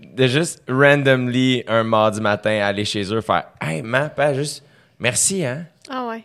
de 0.00 0.26
juste 0.26 0.62
randomly 0.68 1.62
un 1.68 1.84
mardi 1.84 2.20
matin 2.20 2.60
aller 2.62 2.84
chez 2.84 3.12
eux 3.14 3.20
faire 3.20 3.44
Hey, 3.60 3.82
maman, 3.82 4.08
pas 4.08 4.34
juste 4.34 4.64
merci, 4.98 5.44
hein? 5.44 5.66
Ah 5.88 6.06
ouais. 6.08 6.24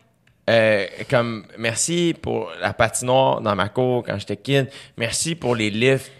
Euh, 0.49 0.85
comme 1.09 1.45
merci 1.57 2.15
pour 2.19 2.51
la 2.59 2.73
patinoire 2.73 3.41
dans 3.41 3.55
ma 3.55 3.69
cour 3.69 4.03
quand 4.03 4.17
j'étais 4.17 4.37
kid. 4.37 4.69
Merci 4.97 5.35
pour 5.35 5.55
les 5.55 5.69
lifts. 5.69 6.11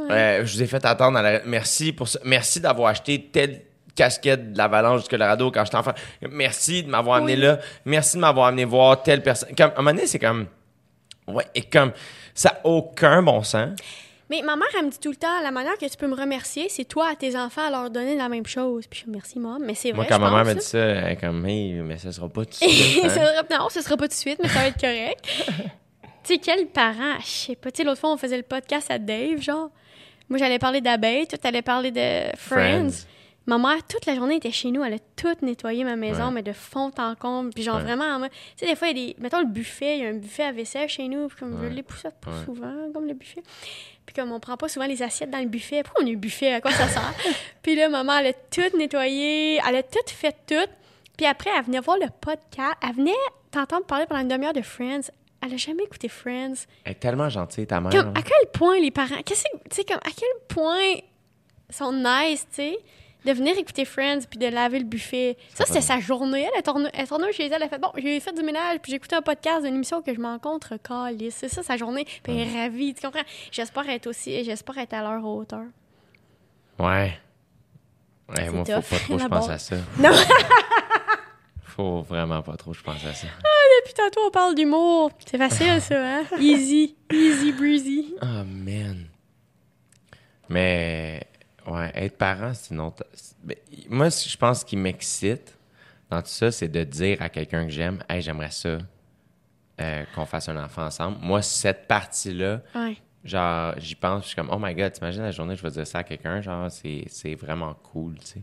Euh, 0.00 0.44
je 0.44 0.52
vous 0.54 0.62
ai 0.62 0.66
fait 0.66 0.84
attendre. 0.84 1.18
À 1.18 1.22
la... 1.22 1.40
Merci 1.44 1.92
pour 1.92 2.08
ça. 2.08 2.18
Merci 2.24 2.60
d'avoir 2.60 2.88
acheté 2.88 3.30
telle 3.32 3.62
casquette 3.94 4.52
de 4.52 4.58
l'avalanche 4.58 5.04
du 5.04 5.08
Colorado 5.08 5.50
quand 5.50 5.64
j'étais 5.64 5.76
enfant. 5.76 5.94
Merci 6.30 6.82
de 6.82 6.90
m'avoir 6.90 7.16
amené 7.18 7.36
là. 7.36 7.58
Merci 7.84 8.16
de 8.16 8.20
m'avoir 8.20 8.46
amené 8.46 8.64
voir 8.64 9.02
telle 9.02 9.22
personne. 9.22 9.54
Comme, 9.56 9.70
à 9.70 9.74
un 9.74 9.82
moment 9.82 9.92
donné, 9.92 10.06
c'est 10.06 10.18
comme. 10.18 10.46
Ouais, 11.26 11.46
et 11.54 11.62
comme. 11.62 11.92
Ça 12.38 12.50
n'a 12.52 12.60
aucun 12.70 13.22
bon 13.22 13.42
sens. 13.42 13.70
Mais 14.30 14.42
ma 14.42 14.56
mère, 14.56 14.68
elle 14.78 14.84
me 14.86 14.90
dit 14.90 14.98
tout 15.00 15.08
le 15.10 15.16
temps, 15.16 15.40
la 15.42 15.50
manière 15.50 15.76
que 15.78 15.86
tu 15.86 15.96
peux 15.96 16.06
me 16.06 16.14
remercier, 16.14 16.68
c'est 16.68 16.84
toi 16.84 17.08
à 17.10 17.16
tes 17.16 17.34
enfants 17.36 17.66
à 17.66 17.70
leur 17.70 17.90
donner 17.90 18.14
la 18.14 18.28
même 18.28 18.46
chose. 18.46 18.86
Puis 18.86 19.04
je 19.06 19.10
merci, 19.10 19.38
maman. 19.38 19.58
Mais 19.58 19.74
c'est 19.74 19.88
vrai. 19.90 19.96
Moi, 19.96 20.06
quand 20.06 20.16
je 20.16 20.20
ma 20.20 20.30
mère 20.30 20.44
m'a 20.44 20.54
dit 20.54 20.60
ça, 20.60 20.78
elle 20.78 21.12
est 21.12 21.16
comme, 21.16 21.44
hey, 21.46 21.72
mais 21.72 21.96
ça 21.98 22.12
sera 22.12 22.28
pas 22.28 22.44
tout 22.44 22.50
de 22.50 22.54
suite. 22.70 23.04
hein. 23.04 23.08
Sera- 23.08 23.58
non, 23.58 23.68
ce 23.70 23.80
sera 23.80 23.96
pas 23.96 24.04
tout 24.04 24.08
de 24.08 24.12
suite, 24.14 24.38
mais 24.42 24.48
ça 24.48 24.58
va 24.60 24.66
être 24.68 24.80
correct. 24.80 25.24
tu 26.22 26.34
sais, 26.34 26.38
quels 26.38 26.66
parents, 26.66 27.18
je 27.20 27.26
sais 27.26 27.56
pas. 27.56 27.70
Tu 27.70 27.78
sais, 27.78 27.84
l'autre 27.84 28.00
fois, 28.00 28.12
on 28.12 28.16
faisait 28.18 28.36
le 28.36 28.42
podcast 28.42 28.90
à 28.90 28.98
Dave, 28.98 29.40
genre. 29.40 29.70
Moi, 30.28 30.38
j'allais 30.38 30.58
parler 30.58 30.82
d'abeilles, 30.82 31.26
toi, 31.26 31.38
t'allais 31.38 31.62
parler 31.62 31.90
de 31.90 32.36
Friends. 32.36 32.90
Friends. 32.90 33.06
Ma 33.48 33.58
mère, 33.58 33.78
toute 33.88 34.06
la 34.06 34.14
journée, 34.14 34.36
était 34.36 34.52
chez 34.52 34.70
nous. 34.70 34.84
Elle 34.84 34.94
a 34.94 34.98
tout 35.16 35.34
nettoyé 35.42 35.82
ma 35.82 35.96
maison, 35.96 36.26
Ouais. 36.26 36.30
mais 36.32 36.42
de 36.42 36.52
fond 36.52 36.92
en 36.98 37.14
comble. 37.16 37.50
Puis 37.50 37.64
genre, 37.64 37.76
Ouais. 37.78 37.82
vraiment, 37.82 38.04
en 38.04 38.20
tu 38.28 38.30
sais, 38.56 38.66
des 38.66 38.76
fois, 38.76 38.88
il 38.88 38.98
y 38.98 39.10
a 39.10 39.14
des... 39.14 39.16
Mettons 39.20 39.40
le 39.40 39.46
buffet, 39.46 39.96
il 39.98 40.02
y 40.04 40.06
a 40.06 40.10
un 40.10 40.14
buffet 40.14 40.44
à 40.44 40.52
vaisselle 40.52 40.88
chez 40.88 41.08
nous. 41.08 41.28
Puis 41.28 41.38
comme 41.38 41.56
je 41.58 41.64
Ouais. 41.66 41.70
l'époussette 41.70 42.14
pas 42.20 42.30
souvent, 42.44 42.90
comme 42.92 43.06
le 43.06 43.14
buffet. 43.14 43.42
Puis 44.06 44.14
comme 44.14 44.30
on 44.32 44.38
prend 44.38 44.56
pas 44.56 44.68
souvent 44.68 44.86
les 44.86 45.02
assiettes 45.02 45.30
dans 45.30 45.38
le 45.40 45.46
buffet. 45.48 45.82
Pourquoi 45.82 46.04
on 46.04 46.06
a 46.06 46.10
eu 46.10 46.16
buffet? 46.16 46.52
À 46.52 46.60
quoi 46.60 46.70
ça 46.72 46.86
sert? 46.88 47.14
puis 47.62 47.74
là, 47.74 47.88
maman, 47.88 48.18
elle 48.18 48.26
a 48.28 48.32
tout 48.34 48.76
nettoyé. 48.76 49.60
Elle 49.66 49.76
a 49.76 49.82
tout 49.82 49.98
fait 50.06 50.36
tout. 50.46 50.70
Puis 51.16 51.26
après, 51.26 51.50
elle 51.58 51.64
venait 51.64 51.80
voir 51.80 51.96
le 51.98 52.06
podcast. 52.20 52.74
Elle 52.86 52.94
venait 52.96 53.12
t'entendre 53.50 53.86
parler 53.86 54.04
pendant 54.06 54.20
une 54.20 54.28
demi-heure 54.28 54.52
de 54.52 54.62
Friends. 54.62 55.10
Elle 55.42 55.54
a 55.54 55.56
jamais 55.56 55.84
écouté 55.84 56.08
Friends. 56.08 56.66
Elle 56.84 56.92
est 56.92 56.94
tellement 56.96 57.28
gentille, 57.28 57.66
ta 57.66 57.80
mère. 57.80 57.90
Comme, 57.92 58.12
là. 58.12 58.20
à 58.20 58.22
quel 58.22 58.50
point 58.52 58.78
les 58.78 58.90
parents... 58.90 59.22
Qu'est-ce 59.24 59.44
que... 59.44 59.56
Tu 59.70 59.76
sais, 59.76 59.84
comme, 59.84 59.98
à 59.98 60.10
quel 60.14 60.28
point 60.48 61.00
sont 61.70 61.92
nice, 61.92 62.46
tu 62.50 62.56
sais, 62.56 62.78
de 63.24 63.32
venir 63.32 63.56
écouter 63.58 63.84
Friends 63.84 64.20
puis 64.28 64.38
de 64.38 64.46
laver 64.46 64.78
le 64.78 64.84
buffet. 64.84 65.36
Ça, 65.54 65.64
c'était 65.66 65.80
sa 65.80 65.98
journée. 66.00 66.48
Elle 66.52 66.58
est 66.58 66.62
tournée, 66.62 66.88
elle 66.92 67.08
tournée 67.08 67.32
chez 67.32 67.46
elle. 67.46 67.54
Elle 67.54 67.62
a 67.64 67.68
fait, 67.68 67.78
bon, 67.78 67.90
j'ai 67.96 68.20
fait 68.20 68.32
du 68.32 68.42
ménage 68.42 68.78
puis 68.80 68.90
j'ai 68.90 68.96
écouté 68.96 69.16
un 69.16 69.22
podcast 69.22 69.64
d'une 69.64 69.74
émission 69.74 70.02
que 70.02 70.14
je 70.14 70.20
m'en 70.20 70.38
contre 70.38 70.76
calice. 70.76 71.34
C'est 71.36 71.48
ça, 71.48 71.62
sa 71.62 71.76
journée. 71.76 72.06
Puis 72.22 72.32
elle 72.32 72.48
est 72.48 72.62
ravie, 72.62 72.94
tu 72.94 73.02
comprends? 73.02 73.24
J'espère 73.50 73.88
être 73.88 74.06
aussi... 74.06 74.44
J'espère 74.44 74.78
être 74.78 74.94
à 74.94 75.02
leur 75.02 75.24
hauteur. 75.24 75.64
Ouais. 76.78 77.18
Ouais, 78.36 78.50
moi, 78.50 78.64
faut 78.64 78.72
pas 78.96 78.98
trop 78.98 79.16
que 79.16 79.22
je 79.22 79.28
pense 79.28 79.48
à 79.48 79.58
ça. 79.58 79.76
Non! 79.98 80.10
Faut 81.62 82.02
vraiment 82.02 82.42
pas 82.42 82.56
trop 82.56 82.72
je 82.72 82.82
pense 82.82 83.04
à 83.04 83.14
ça. 83.14 83.28
Depuis 83.80 83.94
tantôt, 83.94 84.26
on 84.26 84.30
parle 84.30 84.54
d'humour. 84.54 85.12
C'est 85.24 85.38
facile, 85.38 85.80
ça, 85.80 86.18
hein? 86.18 86.24
Easy. 86.40 86.96
Easy 87.12 87.52
breezy. 87.52 88.14
Oh, 88.20 88.42
man. 88.44 89.06
Mais, 90.48 91.27
ouais, 91.70 91.90
être 91.94 92.16
parent, 92.16 92.52
c'est 92.54 92.74
une 92.74 92.80
autre. 92.80 93.04
c'est- 93.12 93.36
ben, 93.42 93.56
moi, 93.88 94.08
je 94.08 94.36
pense 94.36 94.60
ce 94.60 94.64
qui 94.64 94.76
m'excite 94.76 95.56
dans 96.10 96.20
tout 96.22 96.28
ça, 96.28 96.50
c'est 96.50 96.68
de 96.68 96.84
dire 96.84 97.20
à 97.22 97.28
quelqu'un 97.28 97.64
que 97.64 97.70
j'aime, 97.72 98.02
hey, 98.08 98.20
j'aimerais 98.22 98.50
ça 98.50 98.78
euh, 99.80 100.04
qu'on 100.14 100.26
fasse 100.26 100.48
un 100.48 100.56
enfant 100.62 100.86
ensemble. 100.86 101.18
Moi, 101.20 101.40
cette 101.40 101.86
partie-là, 101.86 102.62
Ouais. 102.74 102.96
genre, 103.24 103.74
j'y 103.78 103.94
pense, 103.94 104.22
je 104.24 104.26
suis 104.28 104.36
comme, 104.36 104.48
oh 104.50 104.58
my 104.58 104.74
god, 104.74 104.92
t'imagines 104.92 105.22
la 105.22 105.30
journée, 105.30 105.54
je 105.54 105.62
vais 105.62 105.70
dire 105.70 105.86
ça 105.86 105.98
à 105.98 106.02
quelqu'un, 106.02 106.40
genre, 106.40 106.68
c'est 106.70 107.34
vraiment 107.36 107.74
cool, 107.74 108.16
tu 108.18 108.26
sais. 108.26 108.42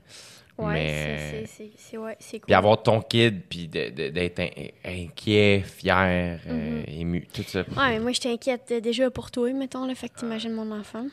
Ouais, 0.58 0.72
Mais- 0.72 1.46
c'est- 1.46 1.98
ouais, 1.98 2.16
cool. 2.32 2.40
Puis 2.46 2.54
avoir 2.54 2.82
ton 2.82 3.02
kid, 3.02 3.42
puis 3.50 3.68
d'être 3.68 4.40
in- 4.40 4.48
inquiet, 4.86 5.60
fier, 5.68 6.40
euh, 6.48 6.84
Mm-hmm. 6.86 6.90
ému, 7.02 7.28
tout 7.34 7.44
ça. 7.44 7.66
Ouais, 7.76 8.00
moi, 8.00 8.14
je 8.14 8.22
t'inquiète 8.22 8.72
déjà 8.82 9.12
pour 9.12 9.30
toi, 9.32 9.52
mettons, 9.52 9.86
là. 9.86 9.94
Fait 9.96 10.08
que 10.08 10.18
t'imagines 10.20 10.54
mon 10.54 10.72
enfant. 10.72 11.08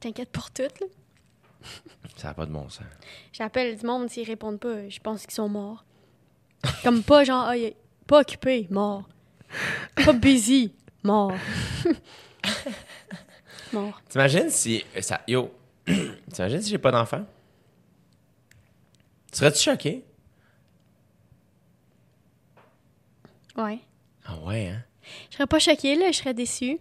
T'inquiète 0.00 0.30
pour 0.30 0.50
tout, 0.50 0.62
là. 0.62 0.86
Ça 2.16 2.28
n'a 2.28 2.34
pas 2.34 2.46
de 2.46 2.52
bon 2.52 2.68
sens. 2.68 2.84
J'appelle 3.32 3.76
du 3.76 3.86
monde, 3.86 4.08
s'ils 4.08 4.26
répondent 4.26 4.60
pas, 4.60 4.88
je 4.88 5.00
pense 5.00 5.22
qu'ils 5.22 5.34
sont 5.34 5.48
morts. 5.48 5.84
Comme 6.82 7.02
pas 7.02 7.24
genre, 7.24 7.44
ah, 7.48 7.56
il 7.56 7.64
est 7.64 7.76
pas 8.06 8.20
occupé, 8.20 8.66
mort. 8.70 9.08
Pas 9.94 10.12
busy, 10.12 10.72
mort. 11.02 11.32
mort. 13.72 14.00
T'imagines 14.08 14.50
si. 14.50 14.84
Ça, 15.00 15.22
yo, 15.26 15.52
t'imagines 16.32 16.62
si 16.62 16.70
j'ai 16.70 16.78
pas 16.78 16.90
d'enfant? 16.92 17.24
Serais-tu 19.32 19.58
choqué? 19.58 20.04
Ouais. 23.56 23.80
Ah 24.24 24.38
ouais, 24.40 24.68
hein? 24.68 24.82
Je 25.30 25.36
serais 25.36 25.46
pas 25.46 25.58
choquée, 25.58 25.94
là, 25.96 26.10
je 26.10 26.18
serais 26.18 26.34
déçue. 26.34 26.78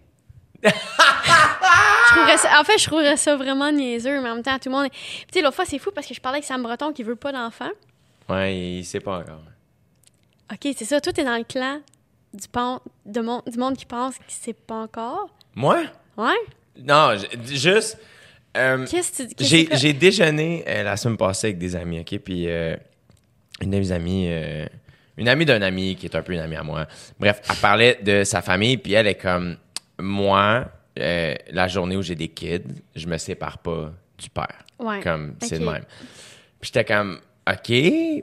Je 0.66 2.16
trouverais 2.16 2.38
ça- 2.38 2.60
en 2.60 2.64
fait, 2.64 2.78
je 2.78 2.86
trouverais 2.86 3.18
ça 3.18 3.36
vraiment 3.36 3.72
niaiseux, 3.72 4.22
mais 4.22 4.30
en 4.30 4.36
même 4.36 4.44
temps, 4.44 4.58
tout 4.60 4.70
le 4.70 4.76
monde. 4.76 4.90
Puis, 4.90 5.26
Tu 5.32 5.40
sais, 5.40 5.42
l'autre 5.42 5.56
fois, 5.56 5.66
c'est 5.66 5.80
fou 5.80 5.92
parce 5.94 6.08
que 6.08 6.14
je 6.14 6.22
parlais 6.22 6.38
avec 6.38 6.46
Sam 6.46 6.62
Breton 6.64 6.92
qui 6.94 7.04
veut 7.04 7.16
pas 7.16 7.32
d'enfant. 7.32 7.70
Ouais, 8.30 8.56
il 8.58 8.86
sait 8.86 9.00
pas 9.00 9.20
encore. 9.20 9.42
Ok, 10.52 10.74
c'est 10.78 10.86
ça, 10.86 11.02
toi, 11.02 11.12
t'es 11.14 11.24
dans 11.24 11.38
le 11.38 11.44
clan 11.44 11.80
du, 12.34 12.48
pan- 12.48 12.82
de 13.06 13.22
mon- 13.22 13.42
du 13.48 13.58
monde 13.58 13.76
qui 13.78 13.86
pense 13.86 14.16
qu'il 14.16 14.26
sait 14.30 14.54
pas 14.54 14.76
encore? 14.76 15.30
Moi? 15.56 15.84
Ouais? 16.18 16.34
Non, 16.78 17.16
juste. 17.46 17.98
euh, 18.58 18.86
Qu'est-ce 18.86 19.24
que 19.24 19.30
tu 19.34 19.44
j'ai, 19.44 19.66
que- 19.66 19.76
j'ai 19.78 19.94
déjeuné 19.94 20.64
euh, 20.68 20.84
la 20.84 20.98
semaine 20.98 21.18
passée 21.18 21.48
avec 21.48 21.58
des 21.58 21.76
amis, 21.76 22.00
OK? 22.02 22.18
Puis 22.20 22.46
euh, 22.48 22.76
une 23.62 23.72
de 23.72 23.78
mes 23.78 23.92
amies, 23.92 24.28
euh, 24.30 24.66
une 25.18 25.28
amie 25.30 25.46
d'un 25.46 25.62
ami 25.62 25.96
qui 25.96 26.06
est 26.06 26.16
un 26.16 26.22
peu 26.22 26.34
une 26.34 26.40
amie 26.40 26.56
à 26.58 26.64
moi. 26.64 26.86
Bref, 27.20 27.42
elle 27.50 27.56
parlait 27.58 28.00
de 28.04 28.24
sa 28.24 28.42
famille, 28.42 28.78
puis 28.78 28.94
elle 28.94 29.08
est 29.08 29.16
comme 29.16 29.58
moi, 30.00 30.66
euh, 31.00 31.36
la 31.52 31.68
journée 31.68 31.96
où 31.98 32.02
j'ai 32.02 32.16
des 32.16 32.28
kids, 32.30 32.62
je 32.96 33.08
me 33.08 33.18
sépare 33.18 33.58
pas 33.60 33.92
du 34.18 34.30
père. 34.30 34.64
Ouais. 34.80 35.02
Comme, 35.02 35.36
c'est 35.42 35.60
le 35.60 35.66
même. 35.66 35.84
Puis 36.62 36.72
j'étais 36.74 36.86
comme, 36.86 37.20
OK, 37.50 37.72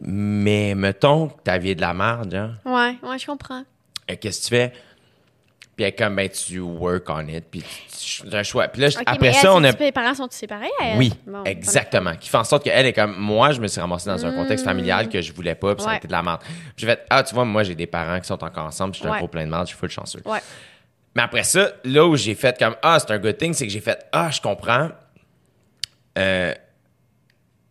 mais 0.03 0.74
mettons 0.74 1.28
que 1.28 1.43
ta 1.43 1.59
vie 1.59 1.70
est 1.70 1.74
de 1.77 1.81
la 1.81 1.94
merde, 1.94 2.31
genre. 2.32 2.51
Ouais, 2.65 2.97
ouais, 3.09 3.19
je 3.19 3.27
comprends. 3.27 3.62
Euh, 4.11 4.15
Qu'est-ce 4.20 4.40
que 4.40 4.44
tu 4.44 4.51
fais? 4.51 4.73
Puis 5.74 5.85
elle 5.85 5.89
est 5.89 5.93
comme, 5.97 6.16
ben, 6.16 6.28
tu 6.28 6.59
work 6.61 7.09
on 7.09 7.27
it, 7.28 7.44
puis 7.51 7.62
tu 7.99 8.35
un 8.36 8.43
choix. 8.43 8.69
Puis 8.69 8.82
là, 8.82 8.89
après 9.07 9.19
mais 9.23 9.28
elle, 9.28 9.35
ça, 9.35 9.55
on 9.55 9.65
a. 9.65 9.73
ses 9.73 9.90
parents 9.93 10.15
sont 10.15 10.28
séparés? 10.31 10.69
elle? 10.82 10.99
Oui, 10.99 11.15
Bon, 11.27 11.44
exactement. 11.44 12.15
Qui 12.16 12.28
fait 12.28 12.36
en 12.36 12.44
sorte 12.44 12.65
qu'elle 12.65 12.85
est 12.85 12.93
comme 12.93 13.16
moi, 13.16 13.53
je 13.53 13.61
me 13.61 13.66
suis 13.69 13.81
ramassé 13.81 14.11
dans 14.11 14.27
un 14.27 14.32
contexte 14.35 14.66
familial 14.66 15.09
que 15.09 15.23
je 15.23 15.32
voulais 15.32 15.55
pas, 15.55 15.74
puis 15.74 15.82
ça 15.85 15.93
a 15.93 15.97
été 15.97 16.09
de 16.09 16.12
la 16.12 16.23
merde. 16.23 16.40
Puis 16.43 16.53
j'ai 16.77 16.86
fait 16.89 17.07
ah 17.09 17.23
tu 17.23 17.35
vois 17.35 17.47
moi 17.47 17.62
j'ai 17.62 17.74
des 17.74 17.86
parents 17.86 18.20
qui 18.20 18.27
sont 18.27 18.43
encore 18.44 18.66
ensemble, 18.66 18.93
puis 18.93 18.99
je 18.99 19.05
suis 19.05 19.09
un 19.09 19.12
Ouais. 19.12 19.19
gros 19.20 19.28
plein 19.28 19.47
de 19.47 19.51
merde, 19.51 19.62
je 19.65 19.69
suis 19.69 19.78
full 19.78 19.89
chanceux. 19.89 20.20
Ouais. 20.27 20.40
Mais 21.15 21.23
après 21.23 21.45
ça, 21.45 21.73
là 21.85 22.07
où 22.07 22.17
j'ai 22.17 22.35
fait 22.35 22.59
comme 22.59 22.77
ah 22.83 22.99
c'est 22.99 23.11
un 23.11 23.19
good 23.19 23.37
thing, 23.37 23.53
c'est 23.53 23.67
que 23.67 23.73
j'ai 23.73 23.81
fait 23.81 24.07
ah 24.13 24.31
je 24.31 24.41
comprends. 24.41 24.91
Euh, 26.19 26.55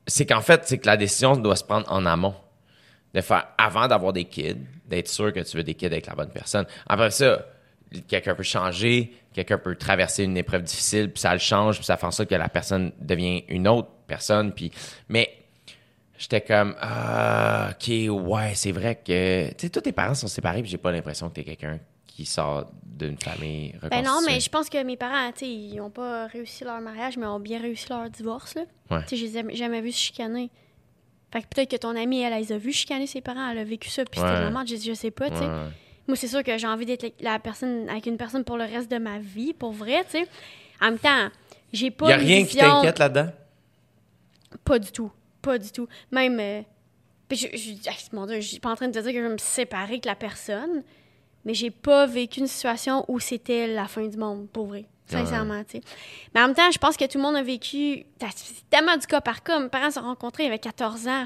c'est 0.07 0.25
qu'en 0.25 0.41
fait 0.41 0.61
c'est 0.65 0.77
que 0.77 0.87
la 0.87 0.97
décision 0.97 1.35
doit 1.35 1.55
se 1.55 1.63
prendre 1.63 1.91
en 1.91 2.05
amont, 2.05 2.35
de 3.13 3.21
faire 3.21 3.47
avant 3.57 3.87
d'avoir 3.87 4.13
des 4.13 4.25
kids, 4.25 4.57
d'être 4.85 5.07
sûr 5.07 5.33
que 5.33 5.39
tu 5.39 5.57
veux 5.57 5.63
des 5.63 5.73
kids 5.73 5.87
avec 5.87 6.05
la 6.05 6.15
bonne 6.15 6.31
personne. 6.31 6.65
Après 6.87 7.11
ça, 7.11 7.45
quelqu'un 8.07 8.35
peut 8.35 8.43
changer, 8.43 9.13
quelqu'un 9.33 9.57
peut 9.57 9.75
traverser 9.75 10.23
une 10.23 10.37
épreuve 10.37 10.63
difficile, 10.63 11.11
puis 11.11 11.19
ça 11.19 11.33
le 11.33 11.39
change, 11.39 11.77
puis 11.77 11.85
ça 11.85 11.97
fait 11.97 12.05
en 12.05 12.11
sorte 12.11 12.29
que 12.29 12.35
la 12.35 12.49
personne 12.49 12.91
devient 12.99 13.43
une 13.47 13.67
autre 13.67 13.89
personne. 14.07 14.53
Puis, 14.53 14.71
mais 15.09 15.29
j'étais 16.17 16.41
comme, 16.41 16.75
ah, 16.79 17.71
ok, 17.71 18.27
ouais, 18.27 18.53
c'est 18.55 18.71
vrai 18.71 18.95
que, 18.95 19.49
tu 19.49 19.55
sais, 19.57 19.69
tous 19.69 19.81
tes 19.81 19.91
parents 19.91 20.15
sont 20.15 20.27
séparés, 20.27 20.61
puis 20.61 20.71
j'ai 20.71 20.77
pas 20.77 20.91
l'impression 20.91 21.29
que 21.29 21.35
t'es 21.35 21.43
quelqu'un 21.43 21.79
qui 22.23 22.29
sort 22.31 22.71
d'une 22.83 23.17
famille 23.17 23.73
Ben 23.89 24.03
non, 24.03 24.19
mais 24.25 24.39
je 24.39 24.49
pense 24.49 24.69
que 24.69 24.81
mes 24.83 24.97
parents, 24.97 25.31
tu 25.31 25.39
sais, 25.39 25.47
ils 25.51 25.79
ont 25.81 25.89
pas 25.89 26.27
réussi 26.27 26.63
leur 26.63 26.79
mariage, 26.81 27.17
mais 27.17 27.25
ont 27.25 27.39
bien 27.39 27.59
réussi 27.59 27.87
leur 27.89 28.09
divorce, 28.09 28.55
là. 28.55 28.63
Ouais. 28.89 29.01
Tu 29.03 29.09
sais, 29.09 29.17
je 29.17 29.25
les 29.25 29.37
ai 29.37 29.55
jamais- 29.55 29.81
vus 29.81 29.91
se 29.93 29.99
chicaner. 29.99 30.49
Fait 31.31 31.41
que 31.41 31.47
peut-être 31.47 31.71
que 31.71 31.77
ton 31.77 31.95
amie, 31.95 32.21
elle, 32.21 32.33
elle 32.33 32.39
les 32.41 32.51
a 32.51 32.57
vus 32.57 32.73
chicaner 32.73 33.07
ses 33.07 33.21
parents, 33.21 33.49
elle 33.49 33.57
a 33.59 33.63
vécu 33.63 33.89
ça, 33.89 34.03
puis 34.05 34.19
c'était 34.19 34.31
Ouais. 34.33 34.41
la 34.41 34.49
merde, 34.51 34.67
je, 34.67 34.75
je 34.75 34.93
sais 34.93 35.11
pas, 35.11 35.29
tu 35.29 35.37
sais. 35.37 35.43
Ouais. 35.45 35.67
Moi, 36.07 36.17
c'est 36.17 36.27
sûr 36.27 36.43
que 36.43 36.57
j'ai 36.57 36.67
envie 36.67 36.85
d'être 36.85 37.13
la 37.21 37.39
personne 37.39 37.87
avec 37.89 38.05
une 38.05 38.17
personne 38.17 38.43
pour 38.43 38.57
le 38.57 38.65
reste 38.65 38.91
de 38.91 38.97
ma 38.97 39.17
vie, 39.19 39.53
pour 39.53 39.71
vrai, 39.71 40.03
tu 40.05 40.11
sais. 40.19 40.27
En 40.81 40.85
même 40.87 40.99
temps, 40.99 41.29
J'ai 41.73 41.89
pas 41.89 42.07
Il 42.07 42.09
y 42.09 42.13
a 42.13 42.17
rien 42.17 42.45
qui 42.45 42.57
t'inquiète 42.57 42.99
là-dedans? 42.99 43.31
Pas 44.65 44.77
du 44.79 44.91
tout. 44.91 45.11
Pas 45.41 45.57
du 45.57 45.71
tout. 45.71 45.87
Même. 46.11 46.37
Euh, 46.39 46.61
je, 47.31 47.47
je, 47.53 48.15
mon 48.15 48.25
Dieu, 48.25 48.41
je 48.41 48.47
suis 48.47 48.59
pas 48.59 48.71
en 48.71 48.75
train 48.75 48.89
de 48.89 48.93
te 48.93 48.99
dire 48.99 49.11
que 49.13 49.17
je 49.17 49.23
vais 49.23 49.29
me 49.33 49.37
séparer 49.37 49.97
de 49.99 50.05
la 50.07 50.15
personne, 50.15 50.83
mais 51.45 51.53
j'ai 51.53 51.71
pas 51.71 52.05
vécu 52.05 52.39
une 52.39 52.47
situation 52.47 53.05
où 53.07 53.19
c'était 53.19 53.67
la 53.67 53.87
fin 53.87 54.05
du 54.05 54.17
monde, 54.17 54.47
pour 54.49 54.67
vrai. 54.67 54.85
Sincèrement, 55.07 55.61
tu 55.65 55.77
sais. 55.77 55.81
Mais 56.33 56.41
en 56.41 56.47
même 56.47 56.55
temps, 56.55 56.71
je 56.71 56.77
pense 56.77 56.95
que 56.95 57.03
tout 57.05 57.17
le 57.17 57.23
monde 57.23 57.35
a 57.35 57.43
vécu. 57.43 58.05
C'est 58.33 58.69
tellement 58.69 58.95
du 58.95 59.05
cas 59.05 59.19
par 59.19 59.43
cas. 59.43 59.59
Mes 59.59 59.67
parents 59.67 59.89
se 59.91 59.99
sont 59.99 60.05
rencontrés, 60.05 60.43
ils 60.43 60.47
avaient 60.47 60.57
14 60.59 61.07
ans. 61.09 61.25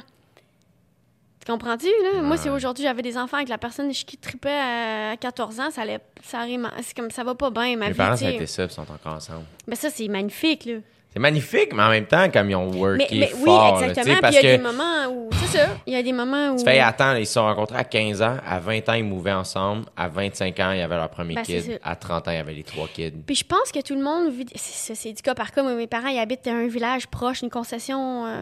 Tu 1.46 1.52
comprends-tu, 1.52 1.86
là? 1.86 2.24
Moi, 2.24 2.38
si 2.38 2.50
aujourd'hui 2.50 2.84
j'avais 2.84 3.04
des 3.04 3.16
enfants 3.16 3.38
avec 3.38 3.50
la 3.50 3.60
personne 3.60 3.92
qui 3.92 4.18
tripait 4.18 4.50
à 4.50 5.16
14 5.18 5.60
ans, 5.60 5.70
ça 5.70 5.84
allait. 5.84 6.00
Ça 6.24 6.40
arrive. 6.40 6.68
Comme 6.96 7.12
ça 7.12 7.24
va 7.24 7.36
pas 7.36 7.52
bien, 7.52 7.76
ma 7.78 7.86
Mes 7.86 7.92
vie. 7.92 7.98
parents, 7.98 8.16
ça 8.16 8.26
a 8.26 8.32
été 8.32 8.48
ça, 8.48 8.64
ils 8.64 8.72
sont 8.72 8.82
encore 8.82 9.14
ensemble. 9.14 9.46
Mais 9.68 9.76
ça, 9.76 9.92
c'est 9.92 10.08
magnifique, 10.08 10.66
là. 10.66 10.78
C'est 11.16 11.22
magnifique, 11.22 11.72
mais 11.74 11.82
en 11.82 11.90
même 11.90 12.08
temps, 12.08 12.30
comme 12.30 12.50
ils 12.50 12.56
ont 12.56 12.70
worké 12.72 13.08
mais, 13.12 13.20
mais, 13.20 13.28
fort. 13.28 13.78
Oui, 13.80 13.86
exactement. 13.86 14.18
Puis 14.22 14.32
il 14.32 14.44
y 14.44 14.48
a 14.48 14.58
des 14.58 14.64
moments 14.64 15.08
où. 15.10 15.30
C'est 15.32 15.58
ça. 15.58 15.68
Il 15.88 15.94
y 15.94 15.96
a 15.96 16.04
des 16.04 16.12
moments 16.12 16.50
où. 16.50 16.58
Tu 16.58 16.66
fais, 16.66 16.80
attends, 16.82 17.16
ils 17.16 17.26
se 17.26 17.36
sont 17.36 17.44
rencontrés 17.44 17.78
à 17.78 17.86
15 17.86 18.22
ans. 18.22 18.36
À 18.46 18.60
20 18.60 18.90
ans, 18.90 18.94
ils 18.96 19.06
mouvaient 19.06 19.32
ensemble. 19.32 19.86
À 19.96 20.10
25 20.10 20.60
ans, 20.60 20.72
ils 20.74 20.82
avaient 20.82 20.98
leur 20.98 21.10
premier 21.10 21.36
Ben, 21.36 21.44
kid. 21.44 21.80
À 21.82 21.96
30 21.96 22.28
ans, 22.28 22.32
il 22.32 22.36
y 22.36 22.38
avait 22.38 22.54
les 22.54 22.64
trois 22.64 22.90
kids. 22.90 23.14
Puis 23.26 23.36
je 23.36 23.46
pense 23.46 23.72
que 23.72 23.80
tout 23.80 23.96
le 23.96 24.04
monde 24.04 24.30
vit. 24.30 24.46
C'est 24.56 25.14
du 25.14 25.22
cas 25.22 25.34
par 25.34 25.54
cas. 25.54 25.64
Moi, 25.64 25.76
mes 25.76 25.88
parents, 25.88 26.10
ils 26.10 26.20
habitent 26.20 26.44
dans 26.44 26.52
un 26.52 26.68
village 26.68 27.08
proche, 27.08 27.42
une 27.44 27.50
concession. 27.50 28.26
euh, 28.26 28.42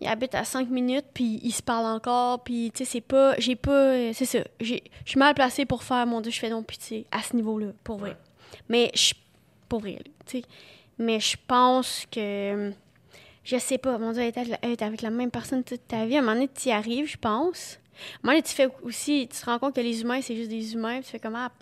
ils 0.00 0.08
habitent 0.08 0.34
à 0.34 0.42
5 0.42 0.68
minutes, 0.68 1.06
puis 1.14 1.38
ils 1.44 1.52
se 1.52 1.62
parlent 1.62 1.86
encore. 1.86 2.42
Puis, 2.42 2.72
tu 2.74 2.84
sais, 2.84 2.90
c'est 2.90 3.00
pas. 3.00 3.36
J'ai 3.38 3.54
pas. 3.54 4.12
C'est 4.12 4.24
ça. 4.24 4.40
Je 4.60 4.74
suis 5.04 5.18
mal 5.20 5.34
placée 5.34 5.64
pour 5.64 5.84
faire 5.84 6.04
mon 6.04 6.20
Dieu, 6.20 6.32
je 6.32 6.40
fais 6.40 6.50
donc 6.50 6.66
pitié 6.66 7.06
à 7.12 7.22
ce 7.22 7.36
niveau-là, 7.36 7.68
pour 7.84 7.98
vrai. 7.98 8.16
Mais 8.68 8.90
je. 8.92 9.14
Pour 9.68 9.80
vrai, 9.80 9.92
là, 9.92 10.10
tu 10.26 10.40
sais. 10.40 10.44
Mais 10.98 11.20
je 11.20 11.36
pense 11.46 12.06
que. 12.10 12.72
Je 13.44 13.58
sais 13.58 13.78
pas, 13.78 13.96
mon 13.98 14.10
Dieu, 14.12 14.22
être, 14.22 14.38
être 14.62 14.82
avec 14.82 15.02
la 15.02 15.10
même 15.10 15.30
personne 15.30 15.62
toute 15.62 15.86
ta 15.86 16.04
vie, 16.04 16.16
à 16.16 16.18
un 16.18 16.22
moment 16.22 16.34
donné, 16.34 16.48
tu 16.48 16.68
y 16.68 16.72
arrives, 16.72 17.06
je 17.06 17.16
pense. 17.16 17.74
À 17.74 17.78
un 17.78 18.18
moment 18.24 18.32
donné, 18.32 18.42
tu 18.42 18.52
fais 18.54 18.68
aussi. 18.82 19.28
Tu 19.30 19.38
te 19.40 19.44
rends 19.46 19.58
compte 19.58 19.74
que 19.76 19.80
les 19.80 20.00
humains, 20.02 20.20
c'est 20.20 20.34
juste 20.34 20.50
des 20.50 20.74
humains, 20.74 20.96
puis 20.96 21.04
tu 21.04 21.10
fais 21.12 21.18
comme. 21.20 21.36
Ah, 21.36 21.52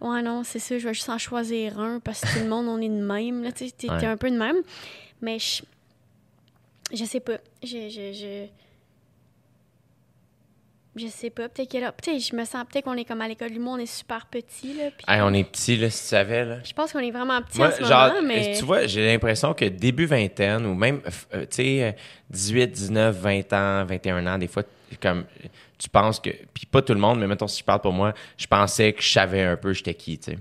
Ouais, 0.00 0.22
non, 0.22 0.44
c'est 0.44 0.58
ça, 0.58 0.78
je 0.78 0.88
vais 0.88 0.94
juste 0.94 1.10
en 1.10 1.18
choisir 1.18 1.78
un 1.78 2.00
parce 2.00 2.22
que 2.22 2.32
tout 2.32 2.38
le 2.44 2.48
monde, 2.48 2.68
on 2.68 2.80
est 2.80 2.88
de 2.88 3.04
même. 3.04 3.42
Là, 3.42 3.52
tu 3.52 3.64
Ouais. 3.64 4.06
un 4.06 4.16
peu 4.16 4.30
de 4.30 4.36
même. 4.38 4.56
Mais 5.20 5.38
je. 5.38 5.62
Je 6.92 7.04
sais 7.04 7.20
pas. 7.20 7.38
Je. 7.62 7.88
Je, 7.88 8.12
je, 8.12 8.46
je 10.96 11.06
sais 11.06 11.30
pas. 11.30 11.48
Peut-être 11.48 11.70
que 11.70 11.78
là. 11.78 11.94
Tu 12.02 12.10
sais, 12.10 12.18
je 12.18 12.34
me 12.34 12.44
sens. 12.44 12.64
Peut-être 12.70 12.84
qu'on 12.84 12.96
est 12.96 13.04
comme 13.04 13.20
à 13.20 13.28
l'école 13.28 13.50
du 13.50 13.58
monde, 13.58 13.78
on 13.78 13.82
est 13.82 13.86
super 13.86 14.26
petit. 14.26 14.74
Là, 14.74 14.90
puis 14.96 15.04
Hey, 15.06 15.20
on 15.22 15.32
est 15.32 15.44
petits, 15.44 15.76
là, 15.76 15.88
si 15.88 16.02
tu 16.02 16.08
savais, 16.08 16.44
là. 16.44 16.58
Je 16.64 16.72
pense 16.72 16.92
qu'on 16.92 16.98
est 16.98 17.10
vraiment 17.10 17.40
petit 17.42 17.62
en 17.62 17.70
ce 17.70 17.84
genre, 17.84 18.14
moment, 18.14 18.26
mais. 18.26 18.54
tu 18.58 18.64
vois, 18.64 18.86
j'ai 18.86 19.06
l'impression 19.06 19.54
que 19.54 19.64
début 19.66 20.06
vingtaine 20.06 20.66
ou 20.66 20.74
même, 20.74 21.00
euh, 21.34 21.42
tu 21.42 21.56
sais, 21.56 21.84
euh, 21.84 21.92
18, 22.30 22.72
19, 22.72 23.16
20 23.16 23.52
ans, 23.52 23.84
21 23.84 24.26
ans, 24.26 24.38
des 24.38 24.48
fois, 24.48 24.64
comme, 25.00 25.24
tu 25.78 25.88
penses 25.88 26.18
que, 26.18 26.30
puis 26.52 26.66
pas 26.66 26.82
tout 26.82 26.94
le 26.94 27.00
monde, 27.00 27.20
mais 27.20 27.26
mettons, 27.26 27.46
si 27.46 27.60
je 27.60 27.64
parle 27.64 27.80
pour 27.80 27.92
moi, 27.92 28.12
je 28.36 28.46
pensais 28.46 28.92
que 28.92 29.02
je 29.02 29.10
savais 29.10 29.44
un 29.44 29.56
peu 29.56 29.72
j'étais 29.72 29.94
qui, 29.94 30.18
tu 30.18 30.32
sais. 30.32 30.38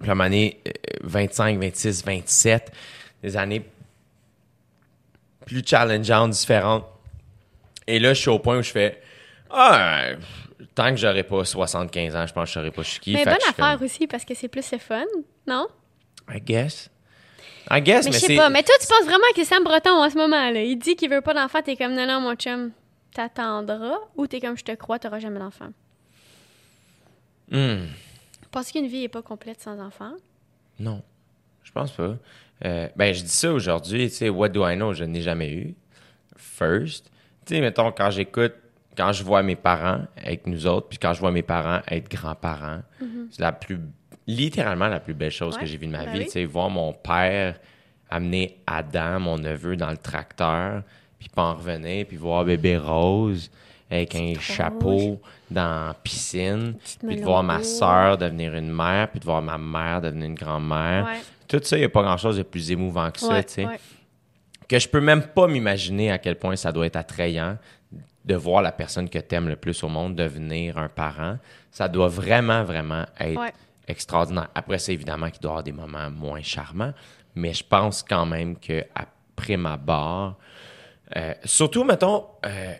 Puis 0.00 0.08
à 0.08 0.12
un 0.12 0.14
moment 0.16 0.24
donné, 0.24 0.60
euh, 0.66 0.70
25, 1.04 1.58
26, 1.60 2.04
27, 2.04 2.72
des 3.22 3.36
années 3.36 3.64
plus 5.46 5.62
challengeantes, 5.64 6.30
différentes. 6.30 6.86
Et 7.86 7.98
là, 7.98 8.14
je 8.14 8.20
suis 8.20 8.30
au 8.30 8.38
point 8.38 8.58
où 8.58 8.62
je 8.62 8.70
fais, 8.70 9.00
ah, 9.54 10.10
tant 10.74 10.90
que 10.90 10.96
j'aurai 10.96 11.22
pas 11.22 11.44
75 11.44 12.16
ans, 12.16 12.26
je 12.26 12.32
pense 12.32 12.44
que 12.44 12.48
je 12.48 12.52
saurais 12.54 12.70
pas 12.70 12.82
je 12.82 12.90
suis 12.90 13.00
qui. 13.00 13.12
mais 13.14 13.24
bonne 13.24 13.34
affaire 13.34 13.74
comme, 13.74 13.84
aussi 13.84 14.06
parce 14.06 14.24
que 14.24 14.34
c'est 14.34 14.48
plus 14.48 14.70
le 14.72 14.78
fun, 14.78 15.04
non? 15.46 15.68
I 16.28 16.40
guess. 16.40 16.90
I 17.70 17.80
guess, 17.80 18.04
Mais 18.04 18.10
mais, 18.10 18.18
je 18.18 18.26
sais 18.26 18.36
pas. 18.36 18.50
Mais 18.50 18.62
toi, 18.62 18.74
tu 18.80 18.86
penses 18.86 19.06
vraiment 19.06 19.24
que 19.34 19.44
Sam 19.44 19.64
Breton 19.64 19.90
en 19.90 20.10
ce 20.10 20.16
moment, 20.16 20.50
là, 20.50 20.62
il 20.62 20.76
dit 20.76 20.96
qu'il 20.96 21.10
veut 21.10 21.22
pas 21.22 21.34
d'enfant, 21.34 21.62
t'es 21.62 21.76
comme 21.76 21.94
non, 21.94 22.06
non, 22.06 22.20
mon 22.20 22.34
chum, 22.34 22.72
t'attendras 23.14 23.98
ou 24.16 24.26
t'es 24.26 24.40
comme 24.40 24.58
je 24.58 24.64
te 24.64 24.72
crois, 24.72 24.98
t'auras 24.98 25.18
jamais 25.18 25.38
d'enfant? 25.38 25.70
Hmm. 27.50 27.86
Penses 28.50 28.70
qu'une 28.70 28.86
vie 28.86 29.04
est 29.04 29.08
pas 29.08 29.22
complète 29.22 29.60
sans 29.60 29.80
enfant? 29.80 30.12
Non, 30.78 31.02
je 31.62 31.72
pense 31.72 31.92
pas. 31.92 32.16
Euh, 32.64 32.88
ben, 32.96 33.14
je 33.14 33.22
dis 33.22 33.28
ça 33.28 33.52
aujourd'hui, 33.52 34.08
tu 34.08 34.16
sais, 34.16 34.28
what 34.28 34.50
do 34.50 34.66
I 34.66 34.76
know? 34.76 34.92
Je 34.92 35.04
n'ai 35.04 35.22
jamais 35.22 35.52
eu. 35.52 35.74
First. 36.36 37.10
Tu 37.46 37.54
sais, 37.54 37.60
mettons, 37.60 37.92
quand 37.92 38.10
j'écoute, 38.10 38.54
quand 38.96 39.12
je 39.12 39.22
vois 39.24 39.42
mes 39.42 39.56
parents 39.56 40.00
avec 40.16 40.46
nous 40.46 40.66
autres, 40.66 40.88
puis 40.88 40.98
quand 40.98 41.12
je 41.14 41.20
vois 41.20 41.30
mes 41.30 41.42
parents 41.42 41.80
être 41.90 42.10
grands-parents, 42.10 42.80
c'est 43.30 43.40
la 43.40 43.52
plus, 43.52 43.78
littéralement 44.26 44.88
la 44.88 45.00
plus 45.00 45.14
belle 45.14 45.30
chose 45.30 45.54
Ouais, 45.54 45.60
que 45.60 45.66
j'ai 45.66 45.76
vue 45.76 45.86
de 45.86 45.92
ma 45.92 46.04
ben 46.04 46.12
vie. 46.12 46.18
oui. 46.20 46.24
Tu 46.26 46.30
sais, 46.32 46.44
voir 46.44 46.70
mon 46.70 46.92
père 46.92 47.58
amener 48.10 48.58
Adam, 48.66 49.20
mon 49.20 49.38
neveu, 49.38 49.76
dans 49.76 49.90
le 49.90 49.96
tracteur, 49.96 50.82
puis 51.18 51.28
pas 51.28 51.42
en 51.42 51.54
revenir, 51.54 52.06
puis 52.06 52.16
voir 52.16 52.44
bébé 52.44 52.76
Rose 52.76 53.50
avec 53.90 54.14
un 54.14 54.34
chapeau 54.40 55.20
dans 55.50 55.86
la 55.88 55.94
piscine, 55.94 56.74
puis 57.06 57.16
de 57.16 57.22
voir 57.22 57.42
ma 57.42 57.62
soeur 57.62 58.16
devenir 58.18 58.54
une 58.54 58.70
mère, 58.72 59.08
puis 59.10 59.20
de 59.20 59.24
voir 59.24 59.42
ma 59.42 59.58
mère 59.58 60.00
devenir 60.00 60.26
une 60.26 60.34
grand-mère. 60.34 61.04
Ouais. 61.06 61.20
Tout 61.46 61.60
ça, 61.62 61.76
il 61.76 61.80
n'y 61.80 61.86
a 61.86 61.88
pas 61.90 62.02
grand-chose 62.02 62.38
de 62.38 62.42
plus 62.42 62.70
émouvant 62.70 63.10
que 63.10 63.20
ça, 63.20 63.28
Ouais, 63.28 63.44
tu 63.44 63.52
sais. 63.54 63.66
Que 64.66 64.78
je 64.78 64.88
peux 64.88 65.00
même 65.00 65.22
pas 65.22 65.46
m'imaginer 65.46 66.10
à 66.10 66.16
quel 66.18 66.36
point 66.36 66.56
ça 66.56 66.72
doit 66.72 66.86
être 66.86 66.96
attrayant 66.96 67.58
de 68.24 68.34
voir 68.34 68.62
la 68.62 68.72
personne 68.72 69.08
que 69.10 69.18
tu 69.18 69.34
aimes 69.34 69.48
le 69.48 69.56
plus 69.56 69.82
au 69.84 69.88
monde 69.88 70.14
devenir 70.16 70.78
un 70.78 70.88
parent. 70.88 71.38
Ça 71.70 71.88
doit 71.88 72.08
vraiment, 72.08 72.64
vraiment 72.64 73.04
être 73.20 73.38
Ouais. 73.40 73.52
extraordinaire. 73.86 74.48
Après 74.54 74.78
ça, 74.78 74.92
évidemment 74.92 75.30
qu'il 75.30 75.40
doit 75.40 75.50
y 75.50 75.52
avoir 75.52 75.62
des 75.64 75.72
moments 75.72 76.10
moins 76.10 76.40
charmants, 76.42 76.94
mais 77.34 77.52
je 77.52 77.64
pense 77.64 78.02
quand 78.02 78.24
même 78.26 78.56
qu'après 78.56 79.56
ma 79.56 79.76
barre, 79.76 80.36
euh, 81.16 81.34
surtout, 81.44 81.84
mettons, 81.84 82.24
euh, 82.46 82.74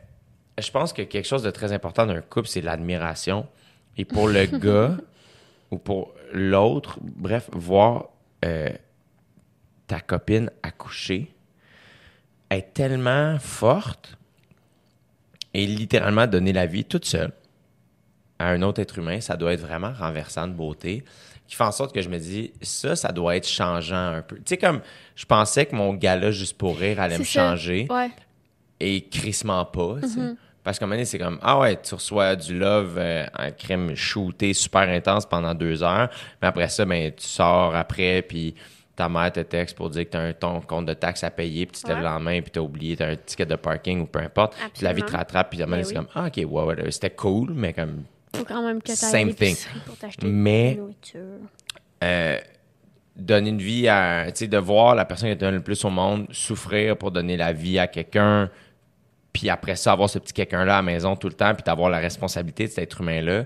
je 0.58 0.70
pense 0.70 0.92
que 0.92 1.02
quelque 1.02 1.26
chose 1.26 1.42
de 1.42 1.50
très 1.50 1.72
important 1.72 2.06
d'un 2.06 2.20
couple, 2.22 2.48
c'est 2.48 2.62
l'admiration. 2.62 3.46
Et 3.98 4.04
pour 4.04 4.28
le 4.28 4.46
gars 4.58 4.96
ou 5.70 5.78
pour 5.78 6.14
l'autre, 6.32 6.98
bref, 7.02 7.50
voir 7.52 8.06
euh, 8.44 8.70
ta 9.86 10.00
copine 10.00 10.50
accoucher 10.62 11.34
est 12.50 12.72
tellement 12.72 13.38
forte 13.38 14.16
et 15.54 15.66
littéralement 15.66 16.26
donner 16.26 16.52
la 16.52 16.66
vie 16.66 16.84
toute 16.84 17.04
seule 17.04 17.32
à 18.38 18.48
un 18.48 18.62
autre 18.62 18.80
être 18.82 18.98
humain, 18.98 19.20
ça 19.20 19.36
doit 19.36 19.52
être 19.52 19.60
vraiment 19.60 19.92
renversant 19.92 20.48
de 20.48 20.52
beauté, 20.52 21.04
qui 21.46 21.54
fait 21.54 21.64
en 21.64 21.72
sorte 21.72 21.94
que 21.94 22.02
je 22.02 22.08
me 22.08 22.18
dis, 22.18 22.52
ça, 22.62 22.96
ça 22.96 23.12
doit 23.12 23.36
être 23.36 23.48
changeant 23.48 24.12
un 24.14 24.22
peu. 24.22 24.36
Tu 24.36 24.42
sais, 24.46 24.56
comme 24.56 24.80
je 25.14 25.24
pensais 25.24 25.66
que 25.66 25.76
mon 25.76 25.94
gala 25.94 26.30
juste 26.32 26.58
pour 26.58 26.76
rire 26.78 27.00
allait 27.00 27.18
me 27.18 27.24
changer 27.24 27.86
Ouais. 27.90 28.10
et 28.80 29.02
crissement 29.08 29.64
pas, 29.64 29.96
tu 30.02 30.08
sais. 30.08 30.20
Mm-hmm. 30.20 30.36
Parce 30.64 30.78
qu'à 30.78 30.86
un 30.86 30.88
moment 30.88 30.96
donné, 30.96 31.04
c'est 31.04 31.18
comme, 31.18 31.38
ah 31.42 31.58
ouais, 31.58 31.80
tu 31.80 31.94
reçois 31.94 32.34
du 32.36 32.58
love 32.58 32.96
euh, 32.96 33.26
en 33.38 33.50
crème 33.52 33.94
shooté 33.94 34.54
super 34.54 34.88
intense 34.88 35.26
pendant 35.26 35.54
deux 35.54 35.82
heures, 35.82 36.08
mais 36.40 36.48
après 36.48 36.68
ça, 36.70 36.86
ben, 36.86 37.12
tu 37.12 37.24
sors 37.26 37.76
après, 37.76 38.22
puis 38.22 38.54
ta 38.96 39.08
mère 39.08 39.32
te 39.32 39.40
texte 39.40 39.76
pour 39.76 39.90
dire 39.90 40.04
que 40.04 40.10
tu 40.10 40.16
as 40.16 40.20
un 40.20 40.32
ton 40.32 40.60
compte 40.60 40.86
de 40.86 40.94
taxes 40.94 41.24
à 41.24 41.30
payer, 41.30 41.66
puis 41.66 41.76
tu 41.78 41.82
te 41.82 41.88
lèves 41.88 41.96
Ouais. 41.98 42.02
le 42.04 42.08
lendemain, 42.08 42.40
puis 42.42 42.50
tu 42.52 42.58
as 42.58 42.62
oublié, 42.62 42.96
tu 42.96 43.02
as 43.02 43.08
un 43.08 43.16
ticket 43.16 43.46
de 43.46 43.56
parking 43.56 44.02
ou 44.02 44.06
peu 44.06 44.20
importe, 44.20 44.54
puis 44.72 44.84
la 44.84 44.92
vie 44.92 45.02
te 45.02 45.10
rattrape, 45.12 45.50
puis 45.50 45.58
Ben 45.64 45.82
c'est 45.82 45.94
comme, 45.94 46.06
ah 46.14 46.26
ok, 46.26 46.36
ouais, 46.36 46.62
ouais, 46.64 46.90
c'était 46.90 47.10
cool, 47.10 47.52
mais 47.54 47.72
comme, 47.72 48.04
Faut 48.36 48.44
quand 48.44 48.62
même 48.62 48.80
que 48.82 48.92
Same 48.94 49.28
l'épicerie 49.28 49.80
pour 49.86 49.96
Mais- 50.22 50.78
la 51.12 51.20
euh, 52.02 52.38
donner 53.16 53.50
une 53.50 53.58
vie 53.58 53.88
à, 53.88 54.24
tu 54.26 54.32
sais, 54.34 54.46
de 54.48 54.58
voir 54.58 54.94
la 54.94 55.04
personne 55.04 55.28
qui 55.30 55.36
te 55.36 55.40
donne 55.40 55.54
le 55.54 55.62
plus 55.62 55.84
au 55.84 55.90
monde 55.90 56.26
souffrir 56.32 56.96
pour 56.96 57.10
donner 57.10 57.36
la 57.36 57.52
vie 57.52 57.78
à 57.78 57.86
quelqu'un, 57.86 58.50
puis 59.32 59.50
après 59.50 59.76
ça, 59.76 59.92
avoir 59.92 60.08
ce 60.10 60.18
petit 60.18 60.32
quelqu'un-là 60.32 60.74
à 60.74 60.76
la 60.78 60.82
maison 60.82 61.16
tout 61.16 61.28
le 61.28 61.34
temps, 61.34 61.54
puis 61.54 61.62
d'avoir 61.64 61.90
la 61.90 61.98
responsabilité 61.98 62.64
de 62.64 62.70
cet 62.70 62.84
être 62.84 63.00
humain-là, 63.00 63.44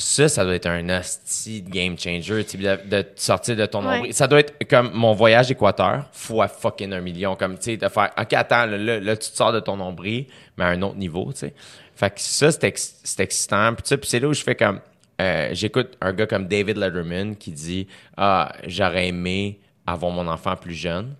ça, 0.00 0.28
ça 0.28 0.44
doit 0.44 0.54
être 0.54 0.66
un 0.66 0.88
hostie 1.00 1.62
game 1.62 1.98
changer, 1.98 2.44
tu 2.44 2.58
sais, 2.62 2.76
de, 2.76 2.88
de 2.96 3.06
sortir 3.16 3.56
de 3.56 3.66
ton 3.66 3.84
Ouais. 3.86 3.96
nombril. 3.96 4.14
Ça 4.14 4.26
doit 4.26 4.40
être 4.40 4.54
comme 4.68 4.90
mon 4.94 5.12
voyage 5.12 5.50
Équateur, 5.50 6.08
fois 6.12 6.48
fucking 6.48 6.92
un 6.92 7.00
million, 7.00 7.36
comme, 7.36 7.56
tu 7.58 7.64
sais, 7.64 7.76
de 7.76 7.88
faire, 7.88 8.10
OK, 8.18 8.32
attends, 8.32 8.66
là, 8.66 8.76
là, 8.78 9.00
là, 9.00 9.16
tu 9.16 9.30
te 9.30 9.36
sors 9.36 9.52
de 9.52 9.60
ton 9.60 9.76
nombril, 9.76 10.26
mais 10.56 10.64
à 10.64 10.68
un 10.68 10.82
autre 10.82 10.96
niveau, 10.96 11.32
tu 11.32 11.40
sais. 11.40 11.54
Fait 11.94 12.10
que 12.10 12.20
ça, 12.20 12.50
c'est 12.50 12.64
ex- 12.64 13.00
c'est 13.04 13.20
excitant, 13.20 13.74
puis 13.74 13.82
tu 13.82 13.88
sais, 13.90 13.96
puis 13.98 14.08
c'est 14.08 14.20
là 14.20 14.28
où 14.28 14.32
je 14.34 14.42
fais 14.42 14.54
comme, 14.54 14.80
euh, 15.20 15.50
j'écoute 15.52 15.96
un 16.00 16.12
gars 16.14 16.26
comme 16.26 16.46
David 16.48 16.78
Letterman 16.78 17.36
qui 17.36 17.50
dit, 17.52 17.86
ah, 18.16 18.52
j'aurais 18.66 19.08
aimé 19.08 19.60
avoir 19.86 20.10
mon 20.12 20.26
enfant 20.28 20.56
plus 20.56 20.74
jeune, 20.74 21.14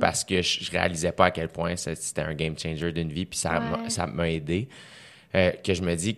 parce 0.00 0.22
que 0.24 0.40
je, 0.40 0.62
je 0.64 0.70
réalisais 0.70 1.12
pas 1.12 1.26
à 1.26 1.30
quel 1.30 1.48
point 1.48 1.74
c'était 1.76 2.22
un 2.22 2.34
game 2.34 2.56
changer 2.58 2.92
d'une 2.92 3.10
vie, 3.12 3.26
puis 3.26 3.38
ça 3.38 3.58
m'a- 3.58 3.82
Ouais. 3.82 3.90
ça 3.90 4.06
m'a 4.06 4.28
aidé. 4.30 4.68
Euh, 5.34 5.50
que 5.64 5.74
je 5.74 5.82
me 5.82 5.94
dis 5.94 6.14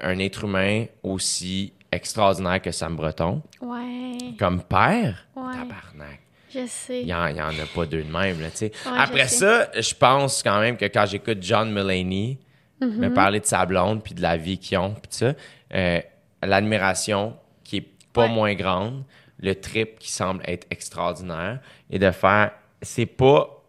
qu'un 0.00 0.18
être 0.18 0.44
humain 0.44 0.86
aussi 1.02 1.72
extraordinaire 1.92 2.60
que 2.60 2.70
Sam 2.72 2.96
Breton, 2.96 3.42
Ouais. 3.60 4.18
comme 4.38 4.62
père, 4.62 5.26
Ouais. 5.36 5.52
tabarnak. 5.54 6.20
Je 6.52 6.66
sais. 6.66 7.00
Il 7.00 7.06
n'y 7.06 7.14
en, 7.14 7.26
il 7.28 7.36
y 7.36 7.40
en 7.40 7.48
a 7.50 7.66
pas 7.74 7.86
deux 7.86 8.02
de 8.02 8.10
même, 8.10 8.40
là, 8.40 8.50
tu 8.50 8.56
sais. 8.58 8.72
Ouais, 8.86 8.92
Après 8.98 9.24
je 9.24 9.28
ça, 9.34 9.70
je 9.74 9.94
pense 9.94 10.42
quand 10.42 10.60
même 10.60 10.76
que 10.76 10.84
quand 10.86 11.06
j'écoute 11.06 11.38
John 11.40 11.72
Mulaney 11.72 12.38
Mm-hmm. 12.78 12.96
me 12.98 13.14
parler 13.14 13.40
de 13.40 13.46
sa 13.46 13.64
blonde 13.64 14.02
puis 14.02 14.12
de 14.12 14.20
la 14.20 14.36
vie 14.36 14.58
qu'ils 14.58 14.76
ont, 14.76 14.92
puis 14.92 15.08
ça, 15.08 15.32
euh, 15.74 16.00
l'admiration 16.42 17.34
qui 17.64 17.78
est 17.78 17.88
pas 18.12 18.26
Ouais. 18.26 18.28
moins 18.34 18.54
grande 18.54 19.02
le 19.40 19.54
trip 19.54 19.98
qui 19.98 20.10
semble 20.10 20.42
être 20.46 20.66
extraordinaire 20.70 21.60
et 21.88 21.98
de 21.98 22.10
faire. 22.10 22.52
C'est 22.82 23.06
pas. 23.06 23.62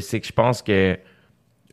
C'est 0.00 0.20
que 0.20 0.26
je 0.26 0.32
pense 0.32 0.60
que 0.60 0.98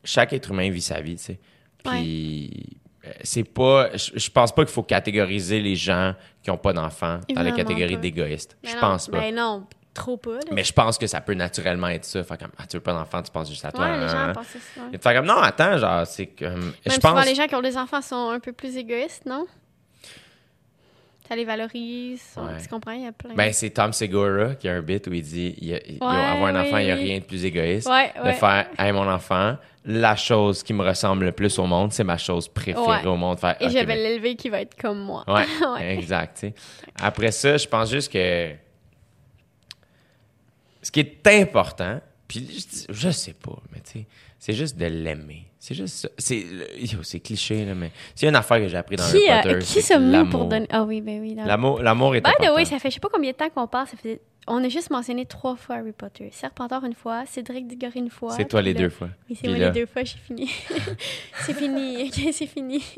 chaque 0.05 0.31
être 0.31 0.51
humain 0.51 0.69
vit 0.69 0.81
sa 0.81 1.01
vie, 1.01 1.18
tu 1.18 1.23
sais. 1.23 1.39
Puis. 1.84 2.77
Euh, 3.05 3.11
c'est 3.23 3.43
pas. 3.43 3.89
Je, 3.95 4.30
pense 4.30 4.53
pas 4.53 4.63
qu'il 4.63 4.73
faut 4.73 4.84
catégoriser 4.84 5.59
les 5.59 5.75
gens 5.75 6.13
qui 6.41 6.49
ont 6.51 6.57
pas 6.57 6.73
d'enfants 6.73 7.19
dans 7.34 7.43
la 7.43 7.51
catégorie 7.51 7.97
d'égoïstes. 7.97 8.57
Je 8.63 8.77
pense 8.77 9.07
pas. 9.07 9.19
Mais 9.19 9.31
ben 9.31 9.35
non, 9.35 9.67
trop 9.93 10.17
pas. 10.17 10.39
Mais 10.51 10.63
je 10.63 10.71
pense 10.71 10.97
que 10.97 11.07
ça 11.07 11.19
peut 11.19 11.34
naturellement 11.34 11.89
être 11.89 12.05
ça. 12.05 12.23
Fait 12.23 12.38
comme, 12.38 12.51
ah, 12.57 12.65
tu 12.65 12.77
veux 12.77 12.84
pas 12.84 12.93
d'enfants, 12.93 13.21
tu 13.21 13.31
penses 13.31 13.49
juste 13.49 13.65
à 13.65 13.71
toi. 13.71 13.85
Ouais, 13.85 13.99
les 13.99 14.07
gens 14.07 14.17
hein. 14.17 14.34
pensent 14.34 14.57
ça. 15.01 15.13
Comme, 15.13 15.25
non, 15.25 15.38
attends, 15.38 15.77
genre, 15.77 16.07
c'est 16.07 16.27
comme. 16.27 16.61
Même 16.61 16.73
je 16.85 16.97
pense... 16.97 17.25
les 17.25 17.35
gens 17.35 17.47
qui 17.47 17.55
ont 17.55 17.61
des 17.61 17.77
enfants 17.77 18.01
sont 18.01 18.30
un 18.30 18.39
peu 18.39 18.53
plus 18.53 18.77
égoïstes, 18.77 19.25
non? 19.25 19.45
ça 21.27 21.35
les 21.35 21.45
valorise. 21.45 22.35
Tu 22.61 22.67
comprends? 22.67 22.91
Il 22.91 23.03
y 23.03 23.07
a 23.07 23.11
plein. 23.11 23.34
Ben, 23.34 23.51
c'est 23.53 23.69
Tom 23.69 23.93
Segura 23.93 24.55
qui 24.55 24.67
a 24.67 24.73
un 24.73 24.81
bit 24.81 25.07
où 25.07 25.13
il 25.13 25.23
dit 25.23 25.55
il 25.59 25.97
avoir 26.01 26.45
un 26.45 26.61
enfant, 26.61 26.77
il 26.77 26.85
n'y 26.85 26.91
a 26.91 26.95
rien 26.95 27.19
de 27.19 27.23
plus 27.23 27.45
égoïste. 27.45 27.88
de 27.88 28.31
faire 28.31 28.67
Hey, 28.77 28.91
mon 28.91 29.09
enfant, 29.09 29.57
la 29.85 30.15
chose 30.15 30.64
qui 30.64 30.73
me 30.73 30.84
ressemble 30.84 31.26
le 31.26 31.31
plus 31.31 31.60
au 31.60 31.65
monde, 31.65 31.91
c'est 31.91 32.03
ma 32.03 32.18
chose 32.18 32.47
préférée 32.47 33.05
au 33.07 33.18
monde. 33.18 33.39
Faire, 33.39 33.57
Et 33.61 33.69
je 33.69 33.77
vais 33.85 33.95
l'élever 33.95 34.35
qui 34.35 34.49
va 34.49 34.61
être 34.61 34.76
comme 34.80 34.99
moi. 34.99 35.26
Ouais, 35.27 35.45
exact. 35.97 36.45
Après 37.01 37.31
ça, 37.31 37.57
je 37.57 37.68
pense 37.68 37.89
juste 37.89 38.11
que 38.11 38.53
ce 40.81 40.91
qui 40.91 40.99
est 41.01 41.27
important, 41.27 41.99
puis 42.27 42.65
je, 42.89 42.93
je 42.93 43.10
sais 43.10 43.34
pas, 43.34 43.57
mais 43.73 43.81
tu 43.81 43.99
sais, 43.99 44.07
c'est 44.39 44.53
juste 44.53 44.77
de 44.77 44.85
l'aimer. 44.85 45.45
C'est 45.64 45.76
juste. 45.76 46.11
C'est, 46.18 46.45
c'est 47.03 47.22
cliché, 47.22 47.64
là, 47.64 47.73
mais 47.73 47.90
c'est 48.15 48.27
une 48.27 48.35
affaire 48.35 48.57
que 48.57 48.68
j'ai 48.68 48.76
appris 48.76 48.98
dans 48.98 49.10
qui, 49.10 49.30
Harry 49.30 49.53
Potter. 49.53 49.65
qui 49.65 49.81
sommes-nous 49.81 50.30
pour 50.30 50.44
donner... 50.44 50.68
Ah 50.69 50.84
oui, 50.84 50.99
ben 50.99 51.22
oui. 51.22 51.35
L'amour, 51.35 51.81
l'amour 51.81 52.14
est 52.18 52.19
ben, 52.19 52.31
important. 52.31 52.56
oui, 52.57 52.65
ça 52.65 52.80
fait 52.80 52.90
je 52.90 52.95
sais 52.95 52.99
pas 52.99 53.07
combien 53.10 53.31
de 53.31 53.38
temps 53.38 53.49
qu'on 53.49 53.65
parle. 53.65 53.88
Ça 53.88 53.95
fait... 53.95 54.19
On 54.45 54.61
a 54.61 54.68
juste 54.68 54.90
mentionné 54.90 55.26
trois 55.26 55.56
fois 55.56 55.77
Harry 55.77 55.94
Potter. 55.94 56.27
Serpentard 56.34 56.84
une 56.84 56.94
fois, 56.94 57.26
Cédric 57.26 57.65
Diggory 57.65 57.99
une 57.99 58.10
fois. 58.10 58.34
C'est 58.34 58.44
toi 58.44 58.61
les 58.61 58.73
deux 58.73 58.90
fois. 58.90 59.07
Oui, 59.30 59.38
c'est 59.40 59.48
moi 59.48 59.57
les 59.57 59.72
deux 59.72 59.85
fois, 59.85 60.03
j'ai 60.03 60.18
fini. 60.18 60.52
c'est 61.45 61.53
fini, 61.53 62.10
ok, 62.10 62.34
c'est 62.34 62.45
fini. 62.45 62.81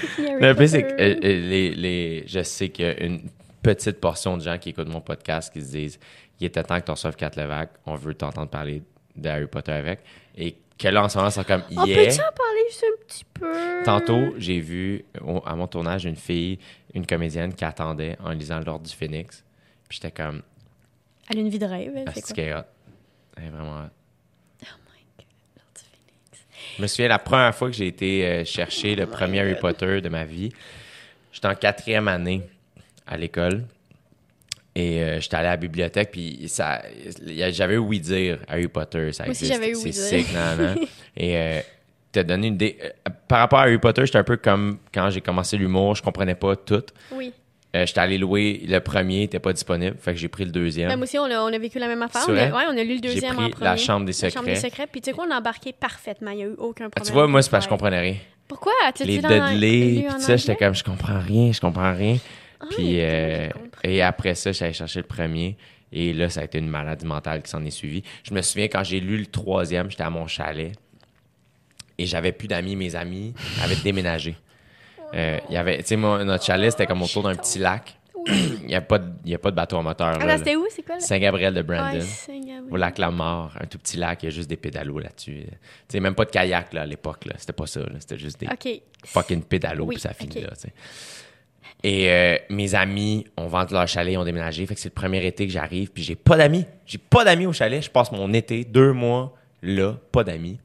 c'est 0.00 0.06
fini 0.08 0.30
Harry 0.42 0.68
c'est 0.68 0.82
que 0.82 0.92
euh, 0.94 1.14
euh, 1.14 1.18
les, 1.22 1.70
les... 1.70 2.24
je 2.26 2.42
sais 2.42 2.70
qu'il 2.70 2.84
y 2.84 2.88
a 2.88 3.00
une 3.00 3.20
petite 3.62 4.00
portion 4.00 4.36
de 4.36 4.42
gens 4.42 4.58
qui 4.58 4.70
écoutent 4.70 4.88
mon 4.88 5.00
podcast 5.00 5.52
qui 5.52 5.62
se 5.62 5.70
disent 5.70 6.00
il 6.40 6.46
était 6.46 6.64
temps 6.64 6.80
que 6.80 6.86
tu 6.86 6.90
reçoives 6.90 7.14
4 7.14 7.40
Levac, 7.40 7.70
on 7.86 7.94
veut 7.94 8.14
t'entendre 8.14 8.50
parler 8.50 8.82
de 9.14 9.28
Harry 9.28 9.46
Potter 9.46 9.70
avec. 9.70 10.00
Et 10.36 10.56
que 10.78 10.88
là, 10.88 11.04
en 11.04 11.08
ce 11.08 11.18
moment, 11.18 11.30
c'est 11.30 11.46
comme 11.46 11.62
On 11.70 11.84
peut-tu 11.84 12.20
en 12.20 12.32
parler 12.32 12.64
juste 12.68 12.84
un 12.84 13.04
petit 13.06 13.24
peu? 13.32 13.82
Tantôt, 13.84 14.34
j'ai 14.38 14.60
vu 14.60 15.04
à 15.44 15.54
mon 15.54 15.66
tournage 15.66 16.04
une 16.04 16.16
fille, 16.16 16.58
une 16.94 17.06
comédienne 17.06 17.54
qui 17.54 17.64
attendait 17.64 18.16
en 18.22 18.30
lisant 18.30 18.60
L'Ordre 18.60 18.86
du 18.86 18.94
Phénix. 18.94 19.44
Puis 19.88 20.00
j'étais 20.00 20.10
comme. 20.10 20.42
Elle 21.30 21.38
a 21.38 21.40
une 21.40 21.48
vie 21.48 21.58
de 21.58 21.66
rêve. 21.66 21.92
C'est 22.14 22.34
quoi? 22.34 22.66
Elle 23.36 23.44
est 23.44 23.48
vraiment 23.48 23.78
hot. 23.78 23.90
Oh 24.62 24.66
my 24.86 25.04
god, 25.16 25.26
L'Ordre 25.56 25.72
du 25.74 25.82
Phénix. 25.82 26.46
Je 26.76 26.82
me 26.82 26.86
souviens 26.86 27.08
la 27.08 27.18
première 27.18 27.54
fois 27.54 27.70
que 27.70 27.76
j'ai 27.76 27.86
été 27.86 28.26
euh, 28.26 28.44
chercher 28.44 28.96
le 28.96 29.04
oh 29.04 29.06
premier 29.06 29.40
Harry 29.40 29.54
Potter 29.54 30.00
de 30.00 30.08
ma 30.08 30.24
vie. 30.24 30.52
J'étais 31.32 31.48
en 31.48 31.54
quatrième 31.54 32.08
année 32.08 32.42
à 33.06 33.16
l'école. 33.16 33.64
Et 34.76 35.02
euh, 35.02 35.20
j'étais 35.20 35.36
allé 35.36 35.46
à 35.46 35.50
la 35.52 35.56
bibliothèque, 35.56 36.10
puis 36.10 36.44
ça, 36.48 36.82
j'avais 37.50 37.76
oui 37.76 38.00
dire 38.00 38.38
Harry 38.48 38.66
Potter, 38.66 39.12
ça 39.12 39.26
existe. 39.26 39.52
Moi 39.52 39.58
aussi, 39.58 39.62
j'avais 39.62 39.76
oui 39.76 39.92
C'est 39.92 40.22
sick, 40.22 40.34
non, 40.34 40.74
Et 41.16 41.36
euh, 41.36 41.60
t'as 42.10 42.24
donné 42.24 42.48
une 42.48 42.54
idée. 42.54 42.78
Euh, 42.82 43.10
par 43.28 43.38
rapport 43.38 43.60
à 43.60 43.62
Harry 43.62 43.78
Potter, 43.78 44.04
j'étais 44.04 44.18
un 44.18 44.24
peu 44.24 44.36
comme 44.36 44.78
quand 44.92 45.10
j'ai 45.10 45.20
commencé 45.20 45.56
l'humour, 45.56 45.94
je 45.94 46.02
comprenais 46.02 46.34
pas 46.34 46.56
tout. 46.56 46.82
Oui. 47.12 47.32
Euh, 47.76 47.86
j'étais 47.86 48.00
allé 48.00 48.18
louer 48.18 48.64
le 48.68 48.78
premier, 48.80 49.16
il 49.16 49.20
n'était 49.20 49.40
pas 49.40 49.52
disponible, 49.52 49.96
fait 49.98 50.12
que 50.12 50.18
j'ai 50.18 50.28
pris 50.28 50.44
le 50.44 50.52
deuxième. 50.52 50.88
Ben, 50.88 50.96
moi 50.96 51.04
aussi, 51.04 51.18
on 51.18 51.24
a, 51.24 51.40
on 51.40 51.52
a, 51.52 51.58
vécu 51.58 51.78
la 51.80 51.88
même 51.88 52.02
affaire. 52.02 52.22
On 52.28 52.36
a, 52.36 52.46
ouais, 52.46 52.64
on 52.68 52.78
a 52.78 52.84
lu 52.84 52.94
le 52.94 53.00
deuxième 53.00 53.36
J'ai 53.40 53.50
pris 53.50 53.64
La 53.64 53.76
Chambre 53.76 54.06
des 54.06 54.12
Secrets. 54.12 54.28
La 54.28 54.34
Chambre 54.34 54.46
des 54.46 54.56
Secrets, 54.56 54.86
puis 54.90 55.00
tu 55.00 55.10
sais 55.10 55.12
quoi, 55.12 55.26
on 55.28 55.32
a 55.32 55.38
embarqué 55.38 55.72
parfaitement, 55.72 56.30
il 56.30 56.36
n'y 56.36 56.42
a 56.44 56.46
eu 56.46 56.54
aucun 56.58 56.88
problème. 56.88 57.04
tu 57.04 57.12
vois, 57.12 57.26
moi, 57.26 57.42
c'est 57.42 57.50
parce 57.50 57.64
que 57.64 57.70
je 57.70 57.74
comprenais 57.74 58.00
rien. 58.00 58.16
Pourquoi? 58.46 58.72
Les 59.00 59.18
Dudley, 59.18 60.06
puis 60.08 60.20
ça, 60.22 60.36
j'étais 60.36 60.54
comme, 60.54 60.74
je 60.74 60.84
comprends 60.84 61.18
rien, 61.18 61.50
je 61.50 61.60
comprends 61.60 61.92
rien. 61.92 62.18
Ah, 62.60 62.66
puis, 62.70 63.00
euh, 63.00 63.48
et 63.82 64.02
après 64.02 64.34
ça, 64.34 64.52
j'allais 64.52 64.72
chercher 64.72 65.00
le 65.00 65.06
premier. 65.06 65.56
Et 65.92 66.12
là, 66.12 66.28
ça 66.28 66.40
a 66.40 66.44
été 66.44 66.58
une 66.58 66.68
maladie 66.68 67.06
mentale 67.06 67.42
qui 67.42 67.50
s'en 67.50 67.64
est 67.64 67.70
suivie. 67.70 68.02
Je 68.24 68.34
me 68.34 68.42
souviens, 68.42 68.66
quand 68.66 68.82
j'ai 68.82 69.00
lu 69.00 69.16
le 69.16 69.26
troisième, 69.26 69.90
j'étais 69.90 70.02
à 70.02 70.10
mon 70.10 70.26
chalet. 70.26 70.72
Et 71.98 72.06
j'avais 72.06 72.32
plus 72.32 72.48
d'amis. 72.48 72.74
Mes 72.74 72.96
amis 72.96 73.32
avaient 73.62 73.76
déménagé. 73.76 74.36
Euh, 75.14 75.38
il 75.48 75.54
y 75.54 75.56
avait, 75.56 75.78
tu 75.78 75.88
sais, 75.90 75.96
notre 75.96 76.44
chalet, 76.44 76.72
c'était 76.72 76.86
comme 76.86 77.00
autour 77.02 77.22
d'un 77.22 77.36
petit 77.36 77.60
lac. 77.60 77.96
il 78.26 78.66
n'y 78.66 78.74
a, 78.74 78.80
pas 78.80 78.98
de, 78.98 79.34
a 79.34 79.38
pas 79.38 79.50
de 79.50 79.56
bateau 79.56 79.76
à 79.76 79.82
moteur. 79.82 80.18
Ah, 80.20 80.38
c'était 80.38 80.56
où? 80.56 80.66
C'est 80.70 80.82
quoi? 80.82 80.98
Saint-Gabriel 80.98 81.52
de 81.52 81.62
Brandon. 81.62 82.04
au 82.70 82.76
lac 82.76 82.98
La 82.98 83.10
Mort, 83.10 83.52
un 83.60 83.66
tout 83.66 83.78
petit 83.78 83.96
lac, 83.98 84.22
il 84.22 84.26
y 84.26 84.28
a 84.28 84.30
juste 84.30 84.48
des 84.48 84.56
pédalos 84.56 84.98
là-dessus. 84.98 85.44
Tu 85.44 85.56
sais, 85.88 86.00
même 86.00 86.14
pas 86.14 86.24
de 86.24 86.30
kayak 86.30 86.72
là, 86.72 86.82
à 86.82 86.86
l'époque. 86.86 87.28
C'était 87.36 87.52
pas 87.52 87.66
ça. 87.66 87.82
C'était 87.98 88.18
juste 88.18 88.40
des 88.40 88.48
fucking 89.04 89.42
pédalos, 89.42 89.86
puis 89.86 90.00
ça 90.00 90.14
finit 90.14 90.40
là. 90.40 90.50
Et 91.86 92.10
euh, 92.10 92.38
mes 92.48 92.74
amis 92.74 93.26
ont 93.36 93.46
vendu 93.46 93.74
leur 93.74 93.86
chalet, 93.86 94.16
ont 94.16 94.24
déménagé. 94.24 94.64
Fait 94.64 94.74
que 94.74 94.80
c'est 94.80 94.88
le 94.88 94.94
premier 94.94 95.24
été 95.26 95.46
que 95.46 95.52
j'arrive, 95.52 95.90
puis 95.90 96.02
j'ai 96.02 96.16
pas 96.16 96.38
d'amis. 96.38 96.64
J'ai 96.86 96.96
pas 96.96 97.24
d'amis 97.24 97.44
au 97.44 97.52
chalet. 97.52 97.82
Je 97.82 97.90
passe 97.90 98.10
mon 98.10 98.32
été, 98.32 98.64
deux 98.64 98.94
mois 98.94 99.36
là, 99.62 99.96
pas 100.10 100.24
d'amis. 100.24 100.58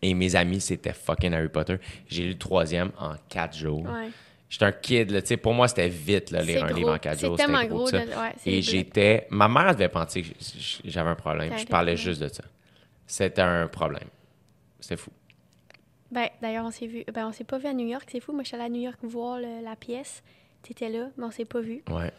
Et 0.00 0.14
mes 0.14 0.34
amis, 0.34 0.62
c'était 0.62 0.94
fucking 0.94 1.34
Harry 1.34 1.48
Potter. 1.48 1.76
J'ai 2.08 2.22
lu 2.24 2.28
le 2.30 2.38
troisième 2.38 2.92
en 2.98 3.14
quatre 3.28 3.56
jours. 3.56 3.82
Ouais. 3.82 4.08
J'étais 4.48 4.64
un 4.64 4.72
kid, 4.72 5.10
là, 5.10 5.20
sais, 5.22 5.36
pour 5.36 5.52
moi, 5.52 5.68
c'était 5.68 5.88
vite, 5.88 6.30
là, 6.30 6.40
lire 6.40 6.64
un 6.64 6.72
livre 6.72 6.94
en 6.94 6.98
quatre 6.98 7.20
jours. 7.20 7.36
C'est 7.36 7.44
tellement 7.44 7.64
gros. 7.64 7.90
De... 7.90 7.98
Ouais, 7.98 8.32
Et 8.46 8.62
j'étais... 8.62 9.26
Ma 9.28 9.48
mère 9.48 9.74
devait 9.74 9.88
penser 9.88 10.22
que 10.22 10.28
j'avais 10.84 11.10
un 11.10 11.14
problème. 11.14 11.52
Je 11.58 11.66
parlais 11.66 11.96
juste 11.96 12.22
de 12.22 12.28
ça. 12.28 12.44
C'était 13.06 13.42
un 13.42 13.66
problème. 13.66 14.08
C'était 14.80 14.96
fou. 14.96 15.10
Ben, 16.10 16.28
d'ailleurs, 16.40 16.64
on 16.64 16.70
s'est 16.70 16.86
vu. 16.86 17.04
Ben, 17.12 17.26
on 17.26 17.32
s'est 17.32 17.44
pas 17.44 17.58
vu 17.58 17.66
à 17.66 17.72
New 17.72 17.86
York, 17.86 18.06
c'est 18.10 18.20
fou. 18.20 18.32
Moi, 18.32 18.42
je 18.42 18.48
suis 18.48 18.56
allée 18.56 18.66
à 18.66 18.68
New 18.68 18.82
York 18.82 18.98
voir 19.02 19.38
la 19.38 19.76
pièce. 19.76 20.22
T'étais 20.62 20.88
là, 20.88 21.06
mais 21.16 21.24
on 21.24 21.30
s'est 21.30 21.44
pas 21.44 21.60
vu. 21.60 21.82
Ouais. 21.90 22.12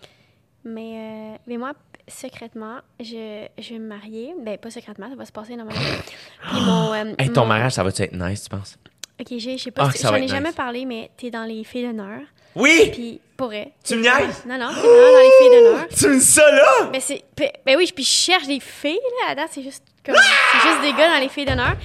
Mais, 0.63 1.33
euh, 1.33 1.37
mais 1.47 1.57
moi, 1.57 1.73
secrètement, 2.07 2.77
je, 2.99 3.47
je 3.57 3.69
vais 3.73 3.79
me 3.79 3.87
marier. 3.87 4.33
Ben, 4.39 4.57
pas 4.57 4.69
secrètement, 4.69 5.09
ça 5.09 5.15
va 5.15 5.25
se 5.25 5.31
passer 5.31 5.55
normalement. 5.55 5.81
Puis 6.49 6.61
mon. 6.61 6.93
Euh, 6.93 7.13
hey, 7.19 7.31
ton 7.31 7.45
mariage, 7.45 7.73
ça 7.73 7.83
va 7.83 7.89
être 7.89 8.13
nice, 8.13 8.43
tu 8.43 8.49
penses? 8.49 8.77
Ok, 9.19 9.27
je 9.37 9.57
sais 9.57 9.71
pas. 9.71 9.89
Ah, 9.89 9.91
j'en 9.99 10.15
ai 10.15 10.27
jamais 10.27 10.51
parlé, 10.51 10.85
mais 10.85 11.09
t'es 11.17 11.31
dans 11.31 11.43
les 11.43 11.63
filles 11.63 11.87
d'honneur. 11.87 12.19
Oui! 12.55 12.91
Puis, 12.93 13.19
pourrais. 13.35 13.71
Tu 13.83 13.95
me 13.95 14.01
niaises? 14.01 14.43
Non, 14.45 14.57
non, 14.57 14.69
t'es 14.69 14.81
dans 14.81 15.19
les 15.19 15.31
filles 15.39 15.63
d'honneur. 15.63 15.87
Tu 15.97 16.07
me 16.07 16.19
dis 16.19 16.25
ça 16.25 16.51
là? 16.51 16.89
Ben, 16.91 17.01
c'est. 17.01 17.23
Ben 17.65 17.77
oui, 17.77 17.91
puis 17.93 18.03
je 18.03 18.09
cherche 18.09 18.47
des 18.47 18.59
filles, 18.59 18.99
là. 19.23 19.31
À 19.31 19.35
date, 19.35 19.49
c'est 19.51 19.63
juste 19.63 19.83
comme. 20.05 20.15
C'est 20.15 20.69
juste 20.69 20.81
des 20.81 20.93
gars 20.93 21.13
dans 21.13 21.19
les 21.19 21.29
filles 21.29 21.45
d'honneur. 21.45 21.75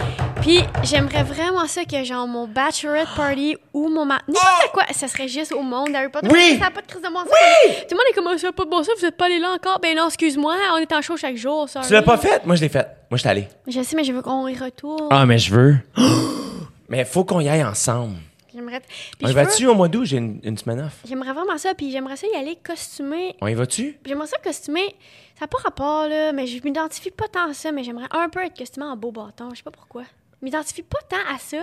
Puis 0.43 0.59
j'aimerais 0.83 1.23
vraiment 1.23 1.69
ça 1.69 1.85
que 1.85 2.03
genre 2.03 2.27
mon 2.27 2.49
bachelorette 2.49 3.07
party 3.15 3.57
ou 3.73 3.89
mon 3.89 4.05
ma... 4.05 4.17
n'importe 4.27 4.65
oh! 4.67 4.71
quoi, 4.73 4.83
ça 4.93 5.07
serait 5.07 5.29
juste 5.29 5.53
au 5.53 5.63
monde 5.63 5.93
d'Harry 5.93 6.09
Potter. 6.09 6.27
Oui! 6.33 6.59
Ça 6.59 6.65
n'a 6.65 6.71
pas 6.73 6.81
de 6.81 6.87
crise 6.89 7.01
de 7.01 7.07
bon 7.07 7.21
sens. 7.21 7.29
Oui! 7.29 7.75
Tout 7.89 7.95
le 7.95 7.97
monde 7.97 8.07
est 8.11 8.15
comme 8.15 8.39
ça, 8.39 8.51
pas 8.51 8.65
de 8.65 8.71
bon 8.71 8.83
sens, 8.83 8.95
vous 8.99 9.07
êtes 9.07 9.17
pas 9.17 9.27
allé 9.27 9.39
là 9.39 9.53
encore? 9.53 9.79
Ben 9.79 9.97
non, 9.97 10.09
excuse-moi, 10.09 10.57
on 10.75 10.79
est 10.79 10.93
en 10.93 11.01
show 11.01 11.17
chaque 11.17 11.37
jour. 11.37 11.69
ça. 11.69 11.83
Tu 11.83 11.93
l'as 11.93 12.03
pas 12.03 12.19
fait? 12.19 12.45
Moi 12.45 12.57
je 12.57 12.63
l'ai 12.63 12.69
fait. 12.69 12.89
Moi 13.09 13.13
je 13.13 13.19
suis 13.19 13.29
allé. 13.29 13.47
Je 13.69 13.83
sais, 13.83 13.95
mais 13.95 14.03
je 14.03 14.13
veux 14.13 14.21
qu'on 14.21 14.49
y 14.49 14.57
retourne. 14.57 15.07
Ah, 15.13 15.25
mais 15.27 15.39
je 15.39 15.55
veux. 15.55 15.77
mais 16.89 17.05
faut 17.05 17.25
qu'on 17.25 17.39
y 17.39 17.49
aille 17.49 17.63
ensemble. 17.63 18.17
J'aimerais. 18.53 18.83
On 19.23 19.29
y 19.29 19.33
va-tu 19.33 19.67
au 19.67 19.77
mois 19.77 19.87
d'août? 19.87 20.07
J'ai 20.07 20.17
une, 20.17 20.59
semaine 20.59 20.81
off. 20.81 20.99
J'aimerais 21.07 21.33
vraiment 21.35 21.57
ça, 21.57 21.73
puis 21.75 21.93
j'aimerais 21.93 22.17
ça 22.17 22.27
y 22.27 22.37
aller 22.37 22.59
costumé. 22.67 23.37
On 23.41 23.47
y 23.47 23.55
va-tu? 23.55 23.97
J'aimerais 24.05 24.27
ça 24.27 24.39
costumer. 24.43 24.97
Ça 25.39 25.45
n'a 25.45 25.47
pas 25.47 25.59
rapport, 25.59 26.09
là, 26.09 26.33
mais 26.33 26.49
je 26.49 26.61
m'identifie 26.65 27.13
pas 27.13 27.29
tant 27.29 27.49
à 27.49 27.55
ça, 27.55 27.71
mais 27.71 27.85
j'aimerais 27.85 28.09
un 28.11 28.29
peu 28.29 28.45
être 28.45 28.59
costumé 28.59 28.87
en 28.87 28.97
beau 28.97 29.13
bâton. 29.13 29.51
Je 29.53 29.59
sais 29.59 29.63
pas 29.63 29.71
pourquoi 29.71 30.03
m'identifie 30.43 30.83
pas 30.83 30.99
tant 31.09 31.35
à 31.35 31.39
ça, 31.39 31.63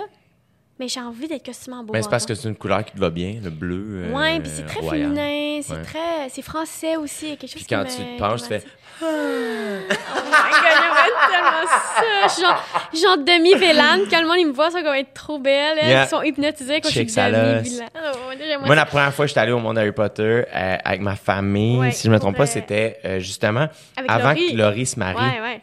mais 0.80 0.88
j'ai 0.88 1.02
envie 1.02 1.28
d'être 1.28 1.46
costumé 1.46 1.76
en 1.76 1.84
beau. 1.84 1.94
Mais 1.94 2.02
c'est 2.02 2.10
parce 2.10 2.26
que 2.26 2.34
c'est 2.34 2.48
une 2.48 2.56
couleur 2.56 2.86
qui 2.86 2.94
te 2.94 3.00
va 3.00 3.10
bien, 3.10 3.36
le 3.44 3.50
bleu. 3.50 4.06
Euh, 4.06 4.14
ouais, 4.14 4.40
puis 4.40 4.50
c'est 4.54 4.66
très 4.66 4.82
féminin, 4.82 5.60
c'est 5.62 5.82
très. 5.82 6.30
C'est 6.30 6.42
français 6.42 6.96
aussi, 6.96 7.36
quelque 7.38 7.52
chose 7.52 7.62
Puis 7.62 7.66
quand 7.70 7.84
tu 7.84 7.98
te 7.98 8.18
penches, 8.18 8.44
tu 8.44 8.48
fais. 8.48 8.64
oh 9.02 9.06
my 9.06 9.88
god, 9.90 10.76
j'aimerais 10.82 11.10
tellement 11.32 11.68
ça! 11.68 12.42
Genre, 12.42 12.64
genre 12.94 13.18
demi-vélane, 13.18 14.02
quand 14.10 14.22
le 14.22 14.28
monde 14.28 14.38
il 14.40 14.48
me 14.48 14.54
voit, 14.54 14.72
ça 14.72 14.82
va 14.82 15.00
être 15.00 15.14
trop 15.14 15.40
belle. 15.40 15.78
Ils 15.84 16.08
sont 16.08 16.22
hypnotisés 16.22 16.82
quand 16.82 16.90
je 16.90 16.94
suis 16.94 17.06
demi-vélane. 17.06 17.90
Oh, 17.96 18.66
Moi, 18.66 18.76
la 18.76 18.86
première 18.86 19.14
fois 19.14 19.26
que 19.26 19.30
j'étais 19.30 19.42
allé 19.42 19.52
au 19.52 19.60
monde 19.60 19.78
Harry 19.78 19.92
Potter 19.92 20.44
euh, 20.54 20.78
avec 20.84 21.02
ma 21.02 21.16
famille, 21.16 21.92
si 21.92 22.08
je 22.08 22.12
me 22.12 22.20
trompe 22.20 22.38
pas, 22.38 22.46
c'était 22.46 23.00
euh, 23.04 23.20
justement 23.20 23.68
avant 24.08 24.34
que 24.34 24.56
Laurie 24.56 24.86
se 24.86 24.98
marie. 24.98 25.18
Ouais, 25.18 25.42
ouais. 25.42 25.62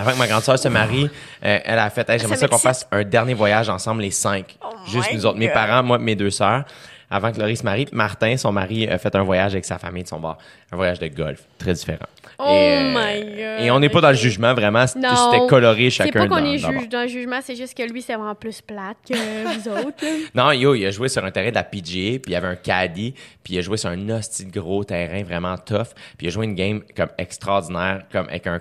Avant 0.00 0.12
que 0.12 0.18
ma 0.18 0.26
grande 0.26 0.42
soeur 0.42 0.58
se 0.58 0.68
marie, 0.68 1.10
euh, 1.44 1.58
elle 1.62 1.78
a 1.78 1.90
fait, 1.90 2.08
hey, 2.08 2.18
j'aimerais 2.18 2.36
ça 2.36 2.48
qu'on 2.48 2.56
fasse 2.58 2.86
un 2.90 3.04
dernier 3.04 3.34
voyage 3.34 3.68
ensemble, 3.68 4.00
les 4.00 4.10
cinq. 4.10 4.56
Oh 4.64 4.68
Juste 4.90 5.12
nous 5.12 5.26
autres, 5.26 5.38
mes 5.38 5.50
parents, 5.50 5.82
moi, 5.82 5.98
mes 5.98 6.16
deux 6.16 6.30
sœurs. 6.30 6.64
avant 7.10 7.32
que 7.32 7.38
Laurie 7.38 7.56
se 7.56 7.64
marie. 7.64 7.86
Martin, 7.92 8.36
son 8.36 8.52
mari, 8.52 8.88
a 8.88 8.96
fait 8.96 9.14
un 9.14 9.24
voyage 9.24 9.52
avec 9.52 9.64
sa 9.64 9.78
famille 9.78 10.04
de 10.04 10.08
son 10.08 10.20
bar. 10.20 10.38
Un 10.72 10.76
voyage 10.76 11.00
de 11.00 11.08
golf. 11.08 11.42
Très 11.58 11.74
différent. 11.74 12.06
Oh 12.38 12.78
my 12.80 13.20
God. 13.20 13.60
Et 13.60 13.70
on 13.70 13.78
n'est 13.80 13.88
pas 13.90 14.00
dans 14.00 14.10
le 14.10 14.14
jugement, 14.16 14.54
vraiment. 14.54 14.86
C'était 14.86 15.46
coloré 15.48 15.90
chacun. 15.90 16.10
C'est 16.12 16.28
pas 16.28 16.28
qu'on 16.28 16.44
est 16.46 16.56
juge 16.56 16.88
dans 16.88 17.02
le 17.02 17.08
jugement, 17.08 17.40
c'est 17.42 17.56
juste 17.56 17.76
que 17.76 17.82
lui, 17.82 18.00
c'est 18.00 18.14
vraiment 18.14 18.34
plus 18.34 18.62
plate 18.62 18.96
que 19.06 19.14
vous 19.58 19.68
autres. 19.68 20.04
Non, 20.34 20.52
yo, 20.52 20.74
il 20.74 20.86
a 20.86 20.90
joué 20.90 21.08
sur 21.10 21.22
un 21.24 21.30
terrain 21.30 21.50
de 21.50 21.54
la 21.56 21.64
PGA, 21.64 22.20
puis 22.20 22.22
il 22.28 22.32
y 22.32 22.36
avait 22.36 22.48
un 22.48 22.56
caddie, 22.56 23.12
puis 23.44 23.54
il 23.54 23.58
a 23.58 23.62
joué 23.62 23.76
sur 23.76 23.90
un 23.90 24.08
hostie 24.08 24.46
de 24.46 24.58
gros 24.58 24.84
terrain 24.84 25.22
vraiment 25.24 25.58
tough, 25.58 25.88
puis 26.16 26.26
il 26.26 26.28
a 26.28 26.30
joué 26.30 26.46
une 26.46 26.54
game 26.54 26.80
comme 26.96 27.10
extraordinaire, 27.18 28.02
comme 28.10 28.28
avec 28.28 28.46
un 28.46 28.60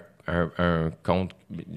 un, 0.58 0.92
compte, 1.04 1.32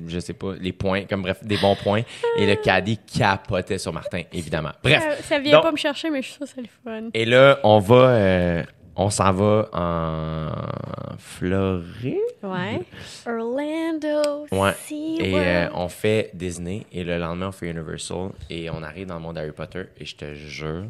je 0.07 0.19
sais 0.19 0.35
pas, 0.35 0.55
les 0.59 0.73
points, 0.73 1.05
comme 1.05 1.23
bref, 1.23 1.45
des 1.45 1.57
bons 1.57 1.77
points. 1.77 2.03
Et 2.39 2.47
le 2.47 2.57
caddie 2.57 2.99
capotait 2.99 3.79
sur 3.79 3.93
Martin, 3.93 4.23
évidemment. 4.33 4.73
Bref. 4.83 5.23
Ça, 5.25 5.39
vient 5.39 5.61
pas 5.61 5.73
me 5.73 5.77
chercher, 5.77 6.11
mais 6.11 6.23
je 6.23 6.29
suis 6.29 6.37
sûr 6.37 6.47
que 6.47 6.53
c'est 6.55 6.61
le 6.61 6.69
fun. 6.85 7.11
Et 7.15 7.25
là, 7.25 7.59
on 7.65 7.79
va, 7.79 8.09
euh, 8.09 8.63
on 8.97 9.11
s'en 9.11 9.33
va 9.33 9.69
en 9.73 11.17
Floride. 11.19 12.17
Ouais. 12.43 12.83
Orlando. 13.27 14.47
Ouais. 14.51 14.73
Et 14.91 15.35
euh, 15.35 15.69
on 15.75 15.89
fait 15.89 16.31
Disney. 16.35 16.87
Et 16.93 17.05
le 17.05 17.19
lendemain, 17.19 17.49
on 17.49 17.53
fait 17.53 17.71
Universal. 17.71 18.31
Et 18.51 18.71
on 18.71 18.83
arrive 18.83 19.07
dans 19.07 19.17
le 19.17 19.21
monde 19.21 19.39
Harry 19.39 19.53
Potter. 19.53 19.85
Et 19.99 20.05
je 20.05 20.17
te 20.17 20.35
jure, 20.35 20.85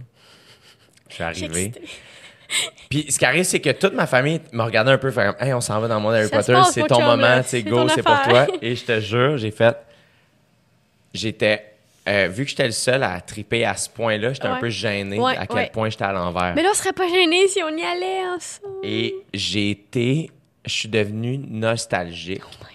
je 1.09 1.15
suis 1.15 1.23
arrivé. 1.23 1.73
Puis 2.91 3.07
ce 3.09 3.19
qui 3.19 3.25
arrive, 3.25 3.45
c'est 3.45 3.61
que 3.61 3.71
toute 3.71 3.95
ma 3.95 4.07
famille 4.07 4.41
me 4.53 4.63
regardait 4.63 4.93
un 4.93 4.99
peu, 4.99 5.11
faire 5.11 5.35
Hey, 5.41 5.53
on 5.53 5.61
s'en 5.61 5.81
va 5.81 5.89
dans 5.89 5.97
le 5.97 6.01
monde 6.01 6.15
Harry 6.15 6.29
Potter, 6.29 6.61
c'est 6.71 6.87
ton 6.87 7.03
moment, 7.03 7.41
c'est 7.45 7.63
go, 7.63 7.89
c'est 7.89 8.03
pour 8.03 8.21
toi. 8.23 8.47
Et 8.61 8.75
je 8.77 8.85
te 8.85 9.01
jure, 9.01 9.39
j'ai 9.39 9.51
fait. 9.51 9.77
J'étais. 11.15 11.69
Euh, 12.09 12.27
vu 12.27 12.43
que 12.43 12.51
j'étais 12.51 12.67
le 12.67 12.73
seul 12.73 13.05
à 13.05 13.21
triper 13.21 13.65
à 13.65 13.77
ce 13.77 13.89
point-là, 13.89 14.33
j'étais 14.33 14.49
un 14.49 14.57
peu 14.57 14.71
gêné 14.71 15.21
à 15.25 15.47
quel 15.47 15.71
point 15.71 15.89
j'étais 15.89 16.05
à 16.05 16.13
l'envers. 16.13 16.53
Mais 16.55 16.63
là, 16.63 16.71
on 16.73 16.75
serait 16.75 16.93
pas 16.93 17.09
gêné 17.09 17.47
si 17.49 17.63
on 17.63 17.77
y 17.77 17.83
allait 17.83 18.27
ensemble. 18.35 18.75
Et 18.83 19.15
j'ai 19.33 19.71
été. 19.71 20.31
Je 20.65 20.73
suis 20.73 20.89
devenu 20.89 21.39
nostalgique 21.39 22.43
oh 22.45 22.67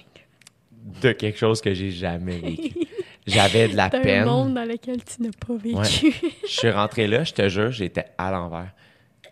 de 1.02 1.12
quelque 1.14 1.38
chose 1.38 1.62
que 1.62 1.74
j'ai 1.74 1.92
jamais 1.92 2.38
vécu. 2.38 2.74
J'avais 3.28 3.68
de 3.68 3.76
la 3.76 3.90
peine. 3.90 4.24
un 4.24 4.26
monde 4.26 4.54
dans 4.54 4.64
lequel 4.64 5.04
tu 5.04 5.22
n'as 5.22 5.32
pas 5.32 5.56
vécu. 5.56 6.14
je 6.44 6.48
suis 6.48 6.72
rentré 6.72 7.08
là, 7.08 7.26
je 7.26 7.34
te 7.34 7.48
jure, 7.50 7.72
j'étais 7.72 8.06
à 8.18 8.32
l'envers. 8.32 8.72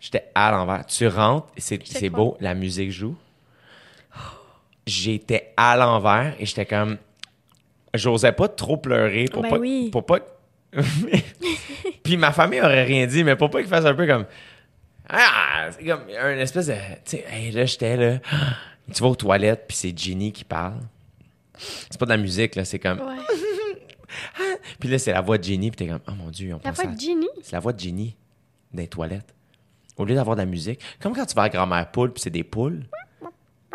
J'étais 0.05 0.29
à 0.35 0.51
l'envers. 0.51 0.85
Tu 0.85 1.07
rentres, 1.07 1.47
c'est 1.57 2.09
beau, 2.11 2.37
la 2.39 2.53
musique 2.53 2.91
joue. 2.91 3.15
J'étais 4.85 5.51
à 5.57 5.75
l'envers 5.75 6.35
et 6.37 6.45
j'étais 6.45 6.67
comme. 6.67 6.99
J'osais 7.95 8.31
pas 8.31 8.47
trop 8.47 8.77
pleurer 8.77 9.25
pour 9.25 9.41
ben 9.41 9.49
pas. 9.49 9.57
Oui. 9.57 9.89
Pour 9.89 10.05
pas... 10.05 10.19
Puis 12.03 12.17
ma 12.17 12.31
famille 12.31 12.61
aurait 12.61 12.83
rien 12.83 13.07
dit, 13.07 13.23
mais 13.23 13.35
pour 13.35 13.49
pas 13.49 13.61
qu'ils 13.61 13.67
fassent 13.69 13.85
un 13.85 13.95
peu 13.95 14.05
comme. 14.05 14.25
Ah! 15.09 15.69
C'est 15.71 15.83
comme 15.83 16.03
un 16.15 16.37
espèce 16.37 16.67
de. 16.67 16.75
Tu 17.03 17.17
sais, 17.17 17.51
là, 17.51 17.65
j'étais 17.65 17.97
là. 17.97 18.19
Tu 18.93 19.01
vas 19.01 19.09
aux 19.09 19.15
toilettes, 19.15 19.65
puis 19.67 19.75
c'est 19.75 19.97
Ginny 19.97 20.31
qui 20.31 20.43
parle. 20.43 20.81
C'est 21.57 21.99
pas 21.99 22.05
de 22.05 22.11
la 22.11 22.17
musique, 22.17 22.53
là, 22.53 22.63
c'est 22.63 22.77
comme. 22.77 23.01
puis 24.79 24.87
là, 24.87 24.99
c'est 24.99 25.13
la 25.13 25.21
voix 25.21 25.39
de 25.39 25.43
Ginny, 25.43 25.71
puis 25.71 25.77
t'es 25.83 25.91
comme, 25.91 26.01
oh 26.07 26.11
mon 26.11 26.29
Dieu, 26.29 26.53
on 26.53 26.59
La 26.63 26.69
voix 26.69 26.85
de 26.85 26.99
Ginny? 26.99 27.27
C'est 27.41 27.53
la 27.53 27.59
voix 27.59 27.73
de 27.73 27.79
Ginny 27.79 28.15
les 28.75 28.87
toilettes. 28.87 29.34
Au 29.97 30.05
lieu 30.05 30.15
d'avoir 30.15 30.35
de 30.35 30.41
la 30.41 30.45
musique. 30.45 30.79
Comme 31.01 31.13
quand 31.15 31.25
tu 31.25 31.35
vas 31.35 31.43
à 31.43 31.49
grand-mère 31.49 31.89
poule, 31.91 32.11
puis 32.11 32.21
c'est 32.21 32.29
des 32.29 32.43
poules. 32.43 32.83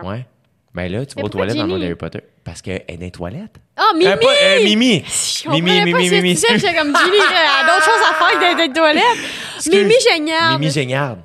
Ouais. 0.02 0.26
Ben 0.74 0.90
là, 0.90 1.04
tu 1.04 1.16
vas 1.16 1.24
aux 1.24 1.28
toilettes 1.28 1.56
dans 1.56 1.64
le 1.64 1.68
monde 1.68 1.82
Harry 1.82 1.94
Potter. 1.94 2.20
Parce 2.44 2.62
qu'elle 2.62 2.84
est 2.86 2.96
dans 2.96 3.04
les 3.04 3.10
toilettes. 3.10 3.56
Oh, 3.78 3.96
Mimi! 3.96 4.06
Euh, 4.06 4.16
euh, 4.16 4.64
Mimi! 4.64 5.04
Mimi, 5.48 5.60
Mimi, 5.62 5.94
Mimi, 5.94 6.10
Mimi. 6.10 6.36
J'étais 6.36 6.74
comme 6.74 6.96
Ginny, 6.96 7.18
a 7.18 7.66
d'autres 7.66 7.84
choses 7.84 8.02
à 8.08 8.14
faire 8.14 8.38
que 8.38 8.56
d'être 8.56 8.74
toilettes. 8.74 9.02
Mimi 9.70 9.94
Géniard. 10.08 10.58
Mimi 10.58 10.70
Géniard. 10.70 11.16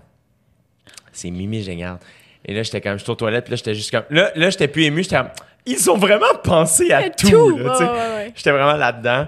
C'est 1.11 1.29
Mimi 1.29 1.61
Géniard. 1.61 1.99
Et 2.43 2.53
là, 2.53 2.63
j'étais 2.63 2.81
comme, 2.81 2.97
je 2.97 3.03
suis 3.03 3.11
aux 3.11 3.15
toilettes, 3.15 3.45
puis 3.45 3.51
là, 3.51 3.57
j'étais 3.57 3.75
juste 3.75 3.91
comme. 3.91 4.03
Là, 4.09 4.31
là 4.35 4.49
j'étais 4.49 4.67
plus 4.67 4.83
ému, 4.83 5.03
j'étais 5.03 5.17
comme, 5.17 5.29
ils 5.65 5.89
ont 5.89 5.97
vraiment 5.97 6.35
pensé 6.43 6.91
à, 6.91 7.09
tout. 7.09 7.27
tout. 7.27 7.57
Là, 7.57 7.79
ouais, 7.79 7.85
ouais. 7.85 8.33
J'étais 8.35 8.51
vraiment 8.51 8.73
là-dedans. 8.75 9.27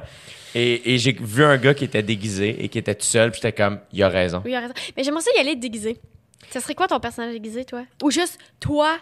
Et, 0.56 0.98
j'ai 0.98 1.11
vu 1.14 1.44
un 1.44 1.57
gars 1.57 1.74
qui 1.74 1.84
était 1.84 2.03
déguisé 2.03 2.64
et 2.64 2.69
qui 2.69 2.78
était 2.78 2.95
tout 2.95 3.06
seul, 3.06 3.32
puis 3.32 3.41
j'étais 3.41 3.56
comme, 3.56 3.80
il 3.91 4.02
a 4.03 4.10
raison. 4.10 4.41
Oui, 4.44 4.52
il 4.52 4.56
a 4.56 4.61
raison. 4.61 4.74
Mais 4.95 5.03
j'aimerais 5.03 5.22
ça 5.22 5.32
y 5.36 5.40
aller 5.40 5.56
déguisé. 5.56 5.99
Ça 6.49 6.60
serait 6.61 6.76
quoi 6.76 6.88
ton 6.88 6.99
personnage 6.99 7.34
déguisé, 7.34 7.65
toi? 7.65 7.84
Ou 8.03 8.11
juste 8.11 8.40
toi? 8.60 8.98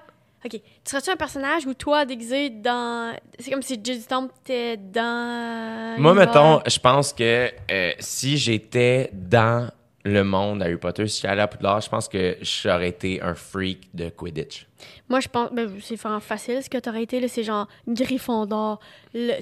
OK. 0.45 0.51
Tu 0.51 0.61
serais-tu 0.85 1.09
un 1.09 1.15
personnage 1.15 1.65
ou 1.65 1.73
toi 1.73 2.05
déguisé 2.05 2.49
dans. 2.49 3.15
C'est 3.39 3.51
comme 3.51 3.63
si 3.63 3.79
Jay 3.83 3.99
Temple 3.99 4.33
était 4.43 4.77
dans. 4.77 5.95
Moi, 5.97 6.13
mettons, 6.13 6.61
je 6.67 6.79
pense 6.79 7.13
que 7.13 7.49
euh, 7.71 7.91
si 7.99 8.37
j'étais 8.37 9.09
dans 9.11 9.69
le 10.03 10.23
monde 10.23 10.61
Harry 10.61 10.77
Potter, 10.77 11.07
si 11.07 11.21
j'allais 11.21 11.41
à 11.41 11.47
Poudlard, 11.47 11.81
je 11.81 11.89
pense 11.89 12.07
que 12.07 12.37
j'aurais 12.41 12.89
été 12.89 13.21
un 13.21 13.33
freak 13.33 13.89
de 13.93 14.09
Quidditch. 14.09 14.67
Moi, 15.07 15.19
je 15.19 15.27
pense, 15.27 15.51
ben, 15.51 15.69
c'est 15.81 15.95
vraiment 15.95 16.19
facile 16.19 16.63
ce 16.63 16.69
que 16.69 16.77
tu 16.77 16.89
aurais 16.89 17.03
été. 17.03 17.25
C'est 17.27 17.43
genre 17.43 17.67
Gryffondor, 17.87 18.79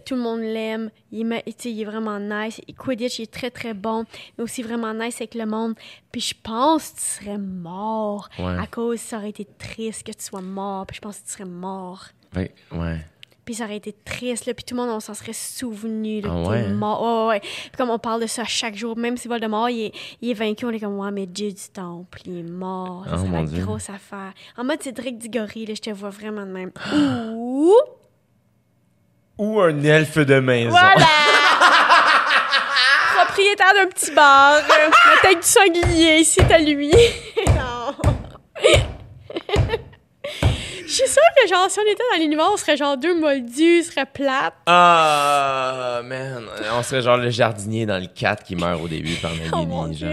tout 0.05 0.15
le 0.15 0.21
monde 0.21 0.41
l'aime, 0.41 0.89
il, 1.11 1.41
il, 1.65 1.81
est 1.81 1.85
vraiment 1.85 2.19
nice. 2.19 2.59
Quidditch, 2.77 3.19
il 3.19 3.23
est 3.23 3.33
très 3.33 3.49
très 3.49 3.73
bon, 3.73 4.05
mais 4.37 4.43
aussi 4.43 4.61
vraiment 4.61 4.93
nice 4.93 5.15
avec 5.17 5.35
le 5.35 5.45
monde. 5.45 5.75
Puis 6.11 6.21
je 6.21 6.35
pense 6.41 6.89
que 6.89 6.99
tu 6.99 7.05
serais 7.05 7.37
mort 7.37 8.29
à 8.37 8.67
cause, 8.67 8.99
ça 8.99 9.17
aurait 9.17 9.29
été 9.29 9.47
triste 9.57 10.05
que 10.05 10.11
tu 10.11 10.23
sois 10.23 10.41
mort. 10.41 10.85
Puis 10.85 10.97
je 10.97 11.01
pense 11.01 11.19
que 11.19 11.25
tu 11.25 11.31
serais 11.31 11.45
mort. 11.45 12.05
Oui, 12.35 12.49
ouais. 12.71 12.99
Puis 13.45 13.55
ça 13.55 13.65
aurait 13.65 13.75
été 13.75 13.93
triste, 14.05 14.45
là. 14.45 14.53
Puis 14.53 14.63
tout 14.63 14.75
le 14.75 14.81
monde, 14.81 14.91
on 14.91 14.99
s'en 14.99 15.13
serait 15.13 15.33
souvenu. 15.33 16.21
Là, 16.21 16.29
ah 16.31 16.49
ouais? 16.49 16.69
mort. 16.69 17.27
Ouais, 17.27 17.33
ouais, 17.33 17.39
Puis 17.39 17.71
comme 17.77 17.89
on 17.89 17.99
parle 17.99 18.21
de 18.21 18.27
ça 18.27 18.43
chaque 18.45 18.75
jour, 18.75 18.97
même 18.97 19.17
si 19.17 19.27
Voldemort, 19.27 19.69
il 19.69 19.87
est, 19.87 19.91
il 20.21 20.29
est 20.29 20.33
vaincu, 20.33 20.65
on 20.65 20.69
est 20.69 20.79
comme, 20.79 20.97
ouais, 20.97 21.11
mais 21.11 21.25
Dieu 21.25 21.49
du 21.51 21.69
Temple, 21.73 22.19
il 22.25 22.39
est 22.39 22.49
mort. 22.49 23.05
Oh, 23.05 23.15
c'est 23.17 23.27
une 23.27 23.63
grosse 23.63 23.89
affaire. 23.89 24.33
En 24.57 24.63
mode 24.63 24.81
Cédric 24.81 25.17
Diggory, 25.17 25.65
là, 25.65 25.73
je 25.75 25.81
te 25.81 25.89
vois 25.89 26.09
vraiment 26.09 26.45
de 26.45 26.51
même. 26.51 26.71
Ou... 27.33 27.73
Ou 29.37 29.59
un 29.59 29.83
elfe 29.83 30.19
de 30.19 30.39
maison. 30.39 30.69
Voilà! 30.69 30.95
Propriétaire 33.15 33.73
d'un 33.73 33.87
petit 33.87 34.11
bar. 34.11 34.55
la 34.55 35.29
tête 35.29 35.39
du 35.39 35.47
sanglier, 35.47 36.23
c'est 36.23 36.51
à 36.51 36.59
lui. 36.59 36.91
non. 37.47 37.95
Je 40.93 40.97
suis 40.99 41.07
sûre 41.07 41.23
que, 41.41 41.47
genre, 41.49 41.71
si 41.71 41.79
on 41.79 41.91
était 41.91 42.03
dans 42.13 42.21
l'univers, 42.21 42.49
on 42.53 42.57
serait 42.57 42.77
genre 42.77 42.95
deux 42.97 43.19
moldus, 43.19 43.79
on 43.81 43.83
serait 43.91 44.05
plate. 44.05 44.53
Ah, 44.67 46.01
man. 46.03 46.45
On 46.77 46.83
serait 46.83 47.01
genre 47.01 47.17
le 47.17 47.31
jardinier 47.31 47.87
dans 47.87 47.97
le 47.97 48.05
4 48.05 48.43
qui 48.43 48.55
meurt 48.55 48.79
au 48.79 48.87
début 48.87 49.15
par 49.15 49.31
Nagini. 49.35 49.49
oh 49.53 49.65
mon 49.65 49.87
Dieu, 49.87 50.07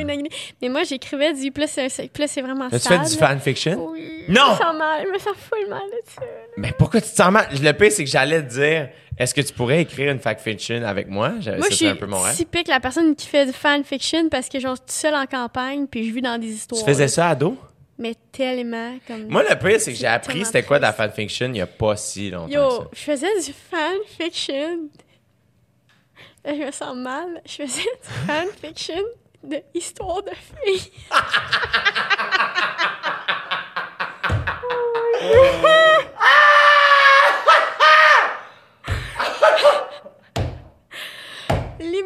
Mais 0.62 0.69
moi, 0.70 0.85
j'écrivais 0.85 1.35
du. 1.35 1.51
Plus 1.51 1.69
c'est 1.69 2.40
vraiment 2.40 2.70
ça. 2.70 2.78
Tu 2.81 2.89
fais 2.89 2.98
du 2.98 3.15
fanfiction? 3.15 3.90
Oui. 3.90 4.24
Non! 4.28 4.40
Je 4.47 4.52
me 4.52 4.57
sens 4.57 4.77
mal. 4.78 5.05
Je 5.07 5.12
me 5.12 5.19
sens 5.19 5.35
full 5.36 5.69
mal 5.69 5.82
là-dessus. 5.82 6.31
Mais 6.57 6.73
pourquoi 6.78 7.02
tu 7.02 7.11
te 7.11 7.15
sens 7.16 7.31
mal? 7.31 7.47
Le 7.52 7.73
pire, 7.73 7.93
c'est 7.93 8.05
que 8.05 8.11
j'allais 8.11 8.43
te 8.43 8.48
dire. 8.55 8.89
Est-ce 9.19 9.35
que 9.35 9.43
tu 9.43 9.52
pourrais 9.52 9.82
écrire 9.82 10.11
une 10.12 10.19
fanfiction 10.19 10.82
avec 10.82 11.09
moi? 11.09 11.28
Moi, 11.59 11.69
je 11.69 11.74
suis 11.74 11.86
un 11.86 11.94
peu 11.94 12.07
mon 12.07 12.20
rêve. 12.20 12.35
typique 12.35 12.69
la 12.69 12.81
personne 12.81 13.15
qui 13.15 13.27
fait 13.27 13.44
du 13.44 13.52
fanfiction 13.52 14.31
parce 14.31 14.48
que 14.48 14.59
genre, 14.59 14.77
je 14.77 14.90
suis 14.90 15.01
seule 15.02 15.15
en 15.15 15.27
campagne 15.27 15.86
puis 15.86 16.09
je 16.09 16.15
vis 16.15 16.23
dans 16.23 16.39
des 16.39 16.47
histoires. 16.47 16.81
Tu 16.81 16.86
faisais 16.86 17.09
ça 17.09 17.28
ado? 17.28 17.59
Mais 18.01 18.17
tellement 18.33 18.99
comme. 19.07 19.29
Moi, 19.29 19.45
le 19.49 19.57
pire, 19.57 19.81
c'est 19.81 19.93
que 19.93 19.99
j'ai 19.99 20.07
appris 20.07 20.45
c'était 20.45 20.63
quoi 20.63 20.79
de 20.79 20.83
la 20.83 20.93
fanfiction 20.93 21.47
il 21.47 21.53
n'y 21.53 21.61
a 21.61 21.67
pas 21.67 21.97
si 21.97 22.31
longtemps. 22.31 22.49
Yo, 22.49 22.89
je 22.93 22.99
faisais 22.99 23.41
du 23.45 23.53
fanfiction. 23.53 24.89
je 26.45 26.53
me 26.53 26.71
sens 26.73 26.97
mal. 26.97 27.43
Je 27.45 27.63
faisais 27.63 27.83
du 27.83 27.89
fanfiction 28.27 29.03
de 29.45 29.59
histoire 29.75 30.23
de 30.23 30.33
filles. 30.65 30.91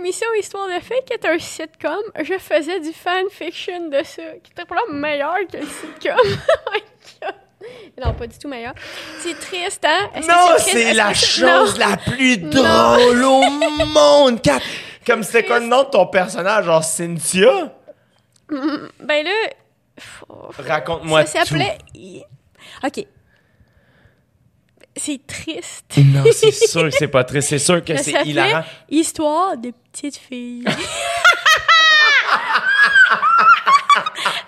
l'émission 0.04 0.26
Histoire 0.38 0.68
de 0.68 0.80
fées, 0.80 1.00
qui 1.06 1.14
est 1.14 1.24
un 1.24 1.38
sitcom, 1.38 2.02
je 2.22 2.38
faisais 2.38 2.78
du 2.80 2.92
fanfiction 2.92 3.88
de 3.88 4.02
ça, 4.04 4.22
qui 4.42 4.52
était 4.52 4.64
probablement 4.66 4.98
meilleur 4.98 5.36
que 5.50 5.56
le 5.56 5.66
sitcom. 5.66 6.16
Oh 7.66 8.00
non, 8.04 8.12
pas 8.12 8.26
du 8.26 8.36
tout 8.36 8.48
meilleur. 8.48 8.74
C'est 9.20 9.38
triste, 9.38 9.86
hein? 9.86 10.10
Non, 10.28 10.58
c'est 10.58 10.92
la 10.92 11.14
chose 11.14 11.78
la 11.78 11.96
plus 11.96 12.36
drôle 12.36 13.22
au 13.22 13.40
monde! 13.86 14.38
Comme 15.06 15.22
c'était 15.22 15.44
quoi 15.44 15.60
le 15.60 15.66
nom 15.66 15.84
de 15.84 15.88
ton 15.88 16.06
personnage, 16.08 16.66
genre 16.66 16.84
Cynthia? 16.84 17.72
Mm, 18.50 18.88
ben 19.00 19.24
là... 19.24 19.30
Raconte-moi 20.58 21.24
tout. 21.24 21.30
Ça 21.30 21.44
s'appelait... 21.46 21.78
OK 22.84 23.06
c'est 24.96 25.26
triste. 25.26 25.96
Non, 25.96 26.24
c'est 26.32 26.52
sûr 26.52 26.84
que 26.84 26.90
c'est 26.90 27.08
pas 27.08 27.24
triste. 27.24 27.48
C'est 27.48 27.58
sûr 27.58 27.84
que 27.84 27.96
c'est 28.02 28.24
hilarant. 28.24 28.64
Histoire 28.90 29.56
de 29.56 29.72
petite 29.92 30.16
fille. 30.16 30.64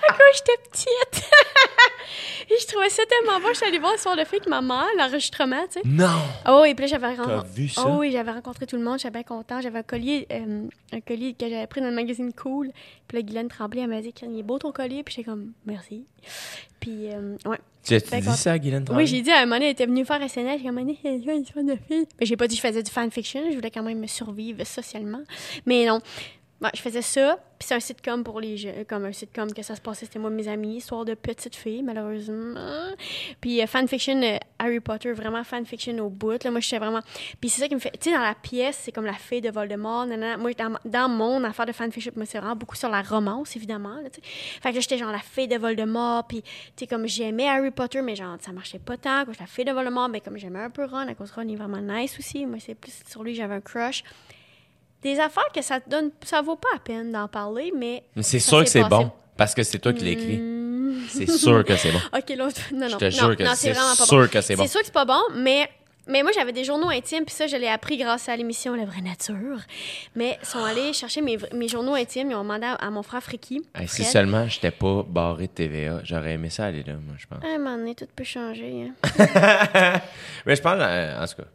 Quand 0.08 0.25
j'étais 0.36 0.62
petite. 0.70 1.24
Et 2.50 2.54
je 2.60 2.66
trouvais 2.66 2.88
ça 2.88 3.02
tellement 3.06 3.34
m'envoie, 3.34 3.52
je 3.52 3.58
suis 3.58 3.66
allée 3.66 3.78
voir 3.78 3.92
le 3.92 3.98
soir 3.98 4.16
de 4.16 4.24
fille 4.24 4.38
avec 4.38 4.48
ma 4.48 4.60
mère, 4.60 4.86
l'enregistrement, 4.96 5.64
tu 5.66 5.80
sais. 5.80 5.82
Non! 5.84 6.06
Oh, 6.48 6.64
et 6.64 6.74
puis 6.74 6.84
là, 6.84 6.86
j'avais 6.86 7.14
rencontré. 7.14 7.48
vu 7.52 7.68
ça? 7.68 7.84
Oh, 7.86 7.96
oui, 7.98 8.12
j'avais 8.12 8.30
rencontré 8.30 8.66
tout 8.66 8.76
le 8.76 8.82
monde, 8.82 8.98
j'étais 8.98 9.10
bien 9.10 9.24
content. 9.24 9.60
J'avais 9.60 9.80
un 9.80 9.82
collier, 9.82 10.26
euh, 10.30 10.68
un 10.92 11.00
collier 11.00 11.34
que 11.34 11.48
j'avais 11.48 11.66
pris 11.66 11.80
dans 11.80 11.88
le 11.88 11.94
magazine 11.94 12.32
Cool. 12.32 12.70
Puis 13.08 13.18
là, 13.18 13.22
Guylaine 13.22 13.48
Tremblay, 13.48 13.82
elle 13.82 13.88
m'a 13.88 14.00
dit, 14.00 14.14
il 14.22 14.38
est 14.38 14.42
beau 14.42 14.58
ton 14.58 14.70
collier. 14.70 15.02
Puis 15.02 15.16
j'étais 15.16 15.28
comme, 15.28 15.52
merci. 15.64 16.04
Puis, 16.78 17.12
euh, 17.12 17.36
ouais. 17.46 17.58
Tu 17.82 17.94
as 17.94 18.00
dit 18.00 18.36
ça 18.36 18.52
à 18.52 18.58
Guylaine 18.58 18.84
Tremblay? 18.84 19.04
Oui, 19.04 19.10
j'ai 19.10 19.22
dit 19.22 19.30
à 19.30 19.38
un 19.38 19.46
moment 19.46 19.56
elle 19.56 19.70
était 19.70 19.86
venue 19.86 20.04
faire 20.04 20.20
SNL. 20.28 20.58
J'ai 20.58 20.66
comme, 20.66 20.78
elle 20.78 20.88
une 21.04 21.44
fan 21.44 21.66
de 21.66 21.76
fille? 21.88 22.06
Mais 22.20 22.26
j'ai 22.26 22.36
pas 22.36 22.46
dit 22.46 22.56
que 22.56 22.62
je 22.62 22.68
faisais 22.68 22.82
du 22.82 22.90
fanfiction. 22.90 23.42
Je 23.50 23.56
voulais 23.56 23.70
quand 23.70 23.82
même 23.82 23.98
me 23.98 24.06
survivre 24.06 24.64
socialement. 24.64 25.22
Mais 25.66 25.84
non. 25.86 26.00
Bon, 26.58 26.70
je 26.74 26.80
faisais 26.80 27.02
ça, 27.02 27.38
puis 27.58 27.68
c'est 27.68 27.74
un 27.74 27.80
sitcom 27.80 28.24
pour 28.24 28.40
les 28.40 28.56
jeunes, 28.56 28.86
comme 28.86 29.04
un 29.04 29.12
sitcom 29.12 29.52
que 29.52 29.62
ça 29.62 29.76
se 29.76 29.80
passait, 29.82 30.06
c'était 30.06 30.18
moi 30.18 30.30
mes 30.30 30.48
amis, 30.48 30.76
histoire 30.76 31.04
de 31.04 31.12
petite 31.12 31.54
fille, 31.54 31.82
malheureusement. 31.82 32.54
Puis 33.42 33.60
euh, 33.60 33.66
fanfiction 33.66 34.22
euh, 34.22 34.38
Harry 34.58 34.80
Potter, 34.80 35.12
vraiment 35.12 35.44
fanfiction 35.44 35.98
au 35.98 36.08
bout. 36.08 36.42
Là, 36.42 36.50
moi, 36.50 36.60
j'étais 36.60 36.78
vraiment. 36.78 37.00
Puis 37.40 37.50
c'est 37.50 37.60
ça 37.60 37.68
qui 37.68 37.74
me 37.74 37.80
fait. 37.80 37.90
Tu 38.00 38.08
sais, 38.10 38.16
dans 38.16 38.22
la 38.22 38.34
pièce, 38.34 38.80
c'est 38.82 38.92
comme 38.92 39.04
la 39.04 39.12
fille 39.12 39.42
de 39.42 39.50
Voldemort. 39.50 40.06
Moi, 40.06 40.52
dans, 40.54 40.78
dans, 40.86 41.08
mon 41.10 41.44
affaire 41.44 41.66
de 41.66 41.72
fanfiction, 41.72 42.12
moi, 42.16 42.24
c'est 42.24 42.38
vraiment 42.38 42.56
beaucoup 42.56 42.76
sur 42.76 42.88
la 42.88 43.02
romance, 43.02 43.54
évidemment. 43.54 43.96
Là, 43.96 44.08
fait 44.62 44.72
que 44.72 44.80
j'étais 44.80 44.96
genre 44.96 45.12
la 45.12 45.18
fille 45.18 45.48
de 45.48 45.56
Voldemort, 45.56 46.26
puis 46.26 46.40
tu 46.42 46.50
sais, 46.76 46.86
comme 46.86 47.06
j'aimais 47.06 47.48
Harry 47.48 47.70
Potter, 47.70 48.00
mais 48.00 48.16
genre, 48.16 48.38
ça 48.40 48.52
marchait 48.52 48.78
pas 48.78 48.96
tant. 48.96 49.26
Quoi, 49.26 49.34
la 49.38 49.46
fille 49.46 49.66
de 49.66 49.72
Voldemort, 49.72 50.08
mais 50.08 50.22
comme 50.22 50.38
j'aimais 50.38 50.60
un 50.60 50.70
peu 50.70 50.86
Ron, 50.86 51.06
à 51.08 51.14
cause 51.14 51.32
Ron 51.32 51.48
est 51.48 51.56
vraiment 51.56 51.82
nice 51.82 52.18
aussi. 52.18 52.46
Moi, 52.46 52.58
c'est 52.60 52.74
plus 52.74 53.02
sur 53.06 53.22
lui, 53.22 53.34
j'avais 53.34 53.56
un 53.56 53.60
crush 53.60 54.02
des 55.02 55.20
affaires 55.20 55.50
que 55.54 55.62
ça 55.62 55.80
donne, 55.86 56.10
ça 56.24 56.42
vaut 56.42 56.56
pas 56.56 56.68
la 56.72 56.78
peine 56.80 57.12
d'en 57.12 57.28
parler, 57.28 57.72
mais. 57.76 58.04
c'est 58.20 58.38
sûr 58.38 58.64
que 58.64 58.70
c'est 58.70 58.84
bon, 58.84 59.10
parce 59.36 59.54
que 59.54 59.62
c'est 59.62 59.78
toi 59.78 59.92
qui 59.92 60.04
l'écris. 60.04 60.38
Hmm. 60.38 60.56
C'est 61.08 61.30
sûr 61.30 61.64
que 61.64 61.76
c'est 61.76 61.92
bon. 61.92 62.00
ok, 62.18 62.36
l'autre. 62.36 62.60
Non, 62.72 62.88
non. 62.88 62.88
Je 62.88 62.96
te 62.96 63.10
jure 63.10 63.36
que 63.36 63.44
c'est 63.54 63.74
sûr 63.74 64.30
que 64.30 64.40
c'est 64.40 64.56
bon. 64.56 64.62
C'est 64.62 64.70
sûr 64.70 64.80
que 64.80 64.86
c'est 64.86 64.92
pas 64.92 65.04
bon, 65.04 65.20
mais. 65.34 65.68
Mais 66.08 66.22
moi, 66.22 66.30
j'avais 66.32 66.52
des 66.52 66.62
journaux 66.62 66.88
intimes, 66.88 67.24
puis 67.24 67.34
ça, 67.34 67.48
je 67.48 67.56
l'ai 67.56 67.66
appris 67.66 67.96
grâce 67.96 68.28
à 68.28 68.36
l'émission 68.36 68.76
La 68.76 68.84
Vraie 68.84 69.00
Nature. 69.00 69.58
Mais 70.14 70.38
ils 70.40 70.46
sont 70.46 70.62
allés 70.62 70.92
chercher 70.92 71.20
mes, 71.20 71.36
mes 71.52 71.66
journaux 71.66 71.94
intimes, 71.94 72.30
ils 72.30 72.36
ont 72.36 72.44
demandé 72.44 72.64
à, 72.78 72.90
mon 72.90 73.02
frère 73.02 73.24
Friki. 73.24 73.66
si 73.88 74.04
seulement 74.04 74.46
j'étais 74.46 74.70
pas 74.70 75.02
barré 75.02 75.48
de 75.48 75.52
TVA, 75.52 76.02
j'aurais 76.04 76.34
aimé 76.34 76.48
ça 76.48 76.66
aller 76.66 76.84
là, 76.84 76.92
moi, 76.92 77.16
je 77.18 77.26
pense. 77.26 77.42
À 77.42 77.48
un 77.48 77.58
moment 77.58 77.76
donné, 77.76 77.96
tout 77.96 78.06
peut 78.14 78.22
changer. 78.22 78.88
Hein. 78.88 80.00
mais 80.46 80.54
je 80.54 80.62
pense, 80.62 80.78
euh, 80.78 81.24
en 81.24 81.26
tout 81.26 81.42
cas, 81.42 81.48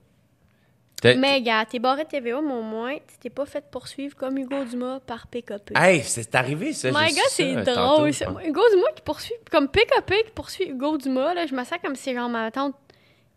mais 1.04 1.42
gars, 1.42 1.66
t'es 1.66 1.80
barré 1.80 2.04
de 2.04 2.10
TVA, 2.10 2.42
mais 2.42 2.54
au 2.54 2.62
moins, 2.62 2.96
tu 2.96 3.18
t'es 3.20 3.30
pas 3.30 3.46
fait 3.46 3.64
poursuivre 3.70 4.16
comme 4.16 4.38
Hugo 4.38 4.64
Dumas 4.64 5.00
par 5.00 5.28
PKP. 5.28 5.74
Hey, 5.76 6.04
c'est 6.04 6.34
arrivé 6.36 6.74
ça. 6.74 6.90
My 6.90 7.14
gars, 7.14 7.22
c'est 7.30 7.56
drôle. 7.56 8.10
Hugo 8.10 8.62
Dumas 8.72 8.92
qui 8.96 9.02
poursuit, 9.04 9.36
comme 9.52 9.68
PKP 9.68 10.26
qui 10.26 10.32
poursuit 10.34 10.70
Hugo 10.70 10.98
Dumas, 10.98 11.34
là, 11.34 11.46
je 11.46 11.56
me 11.56 11.64
sens 11.64 11.80
comme 11.84 11.96
si 11.96 12.14
genre 12.14 12.30
ma 12.30 12.52
tante 12.52 12.76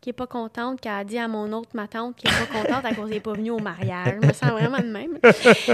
qui 0.04 0.10
est 0.10 0.12
pas 0.12 0.26
contente, 0.26 0.82
qui 0.82 0.88
a 0.88 1.02
dit 1.02 1.16
à 1.16 1.28
mon 1.28 1.50
autre 1.54 1.70
ma 1.72 1.88
tante 1.88 2.14
qui 2.16 2.26
est 2.26 2.30
pas 2.30 2.60
contente 2.60 2.84
à 2.84 2.94
cause 2.94 3.08
qu'elle 3.08 3.16
est 3.16 3.20
pas 3.20 3.32
venue 3.32 3.52
au 3.52 3.58
mariage. 3.58 4.18
Je 4.20 4.26
me 4.26 4.32
sens 4.34 4.50
vraiment 4.50 4.78
de 4.78 4.92
même. 4.92 5.18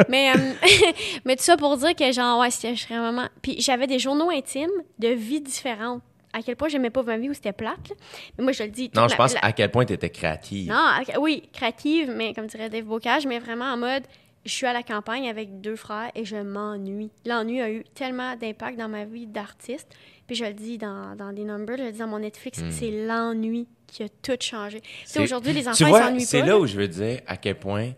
mais, 0.08 0.30
euh, 0.30 0.68
mais 1.24 1.34
tout 1.34 1.42
ça 1.42 1.56
pour 1.56 1.76
dire 1.76 1.96
que 1.96 2.12
genre, 2.12 2.38
ouais, 2.38 2.50
je 2.50 2.76
serais 2.76 2.98
vraiment... 2.98 3.26
Puis 3.42 3.60
j'avais 3.60 3.88
des 3.88 3.98
journaux 3.98 4.30
intimes 4.30 4.70
de 5.00 5.08
vie 5.08 5.40
différentes 5.40 6.02
à 6.32 6.42
quel 6.42 6.56
point 6.56 6.68
j'aimais 6.68 6.90
pas 6.90 7.02
ma 7.02 7.16
vie 7.16 7.28
où 7.28 7.34
c'était 7.34 7.52
plate. 7.52 7.92
Mais 8.38 8.44
moi, 8.44 8.52
je 8.52 8.62
le 8.62 8.70
dis. 8.70 8.90
Non, 8.94 9.08
je 9.08 9.16
pense 9.16 9.34
à 9.40 9.52
quel 9.52 9.70
point 9.70 9.84
tu 9.84 9.92
étais 9.92 10.10
créative. 10.10 10.68
Non, 10.68 10.86
oui, 11.20 11.48
créative, 11.52 12.12
mais 12.14 12.34
comme 12.34 12.46
dirait 12.46 12.70
Dave 12.70 12.84
Bocage, 12.84 13.26
mais 13.26 13.38
vraiment 13.38 13.66
en 13.66 13.76
mode 13.76 14.04
je 14.44 14.52
suis 14.52 14.66
à 14.66 14.72
la 14.72 14.82
campagne 14.82 15.28
avec 15.28 15.60
deux 15.60 15.76
frères 15.76 16.10
et 16.14 16.24
je 16.24 16.36
m'ennuie. 16.36 17.10
L'ennui 17.26 17.60
a 17.60 17.70
eu 17.70 17.84
tellement 17.94 18.36
d'impact 18.36 18.78
dans 18.78 18.88
ma 18.88 19.04
vie 19.04 19.26
d'artiste. 19.26 19.88
Puis 20.26 20.36
je 20.36 20.44
le 20.44 20.52
dis 20.52 20.78
dans, 20.78 21.14
dans 21.14 21.32
des 21.32 21.44
numbers, 21.44 21.76
je 21.76 21.84
le 21.84 21.92
dis 21.92 21.98
dans 21.98 22.06
mon 22.06 22.20
Netflix, 22.20 22.62
hmm. 22.62 22.70
c'est 22.70 22.90
l'ennui 22.90 23.66
qui 23.86 24.04
a 24.04 24.08
tout 24.08 24.36
changé. 24.40 24.80
aujourd'hui, 25.18 25.52
les 25.52 25.66
enfants, 25.66 25.74
s'ennuient 25.74 26.20
pas. 26.20 26.24
C'est 26.24 26.42
là, 26.42 26.58
où 26.58 26.66
je 26.66 26.76
veux 26.76 26.88
dire 26.88 27.20
à 27.26 27.36
quel 27.36 27.58
point 27.58 27.92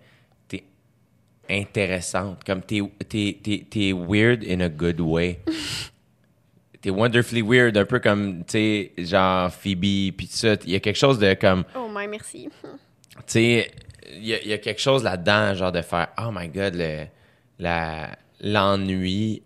t'es 0.49 0.65
intéressante. 1.49 2.43
Comme 2.45 2.63
t'es 2.63 2.79
es, 2.79 3.93
weird 3.93 4.45
in 4.49 4.61
a 4.61 4.69
good 4.69 5.01
way. 5.01 5.41
t'es 6.83 6.91
wonderfully 6.91 7.43
weird, 7.43 7.77
un 7.77 7.85
peu 7.85 8.01
comme, 8.01 8.45
tu 8.45 8.53
sais, 8.53 8.93
genre 8.99 9.51
Phoebe, 9.51 10.13
puis 10.15 10.27
tout 10.27 10.37
ça. 10.37 10.55
Il 10.65 10.71
y 10.71 10.75
a 10.75 10.81
quelque 10.81 10.99
chose 10.99 11.19
de 11.19 11.33
comme. 11.35 11.65
Oh, 11.75 11.89
my, 11.91 12.07
merci. 12.09 12.49
Tu 12.61 13.23
sais, 13.27 13.71
il 14.15 14.27
y, 14.27 14.53
a 14.53 14.59
quelque 14.59 14.81
chose 14.81 15.05
là-dedans, 15.05 15.55
genre 15.55 15.73
de 15.73 15.81
faire, 15.81 16.09
oh 16.19 16.31
my 16.33 16.49
god, 16.49 16.77
l'ennui 18.41 19.43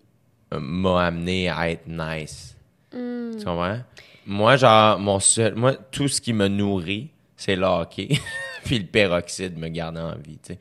m'a 0.51 1.07
amené 1.07 1.49
à 1.49 1.71
être 1.71 1.87
nice. 1.87 2.57
Hmm. 2.93 3.37
Tu 3.39 3.45
comprends? 3.45 3.81
Moi, 4.25 4.57
genre, 4.57 4.99
mon 4.99 5.21
seul. 5.21 5.55
Moi, 5.55 5.75
tout 5.75 6.09
ce 6.09 6.21
qui 6.21 6.33
me 6.33 6.49
nourrit, 6.49 7.11
c'est 7.37 7.55
le 7.55 7.67
hockey. 7.67 8.09
puis 8.65 8.81
le 8.81 8.87
peroxyde 8.87 9.57
me 9.57 9.69
garde 9.69 9.99
en 9.99 10.17
vie, 10.17 10.39
tu 10.43 10.55
sais. 10.55 10.59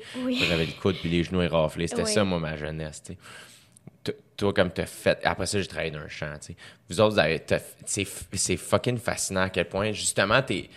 J'avais 0.48 0.66
le 0.66 0.80
coude 0.80 0.98
puis 1.00 1.10
les 1.10 1.24
genoux 1.24 1.42
éraflés. 1.42 1.88
C'était 1.88 2.06
ça, 2.06 2.24
moi, 2.24 2.40
ma 2.40 2.58
jeunesse, 2.58 3.02
tu 3.04 3.14
sais 3.14 3.20
toi, 4.38 4.54
comme 4.54 4.72
t'as 4.72 4.86
fait. 4.86 5.20
Après 5.24 5.46
ça, 5.46 5.60
j'ai 5.60 5.68
travaillé 5.68 5.92
dans 5.92 6.00
un 6.00 6.08
champ, 6.08 6.34
tu 6.40 6.48
sais. 6.48 6.56
Vous 6.90 7.00
autres, 7.00 7.22
c'est 7.86 8.58
fucking 8.58 8.98
fascinant 8.98 9.42
à 9.42 9.50
quel 9.50 9.68
point, 9.68 9.92
justement, 9.92 10.42
t'es 10.42 10.70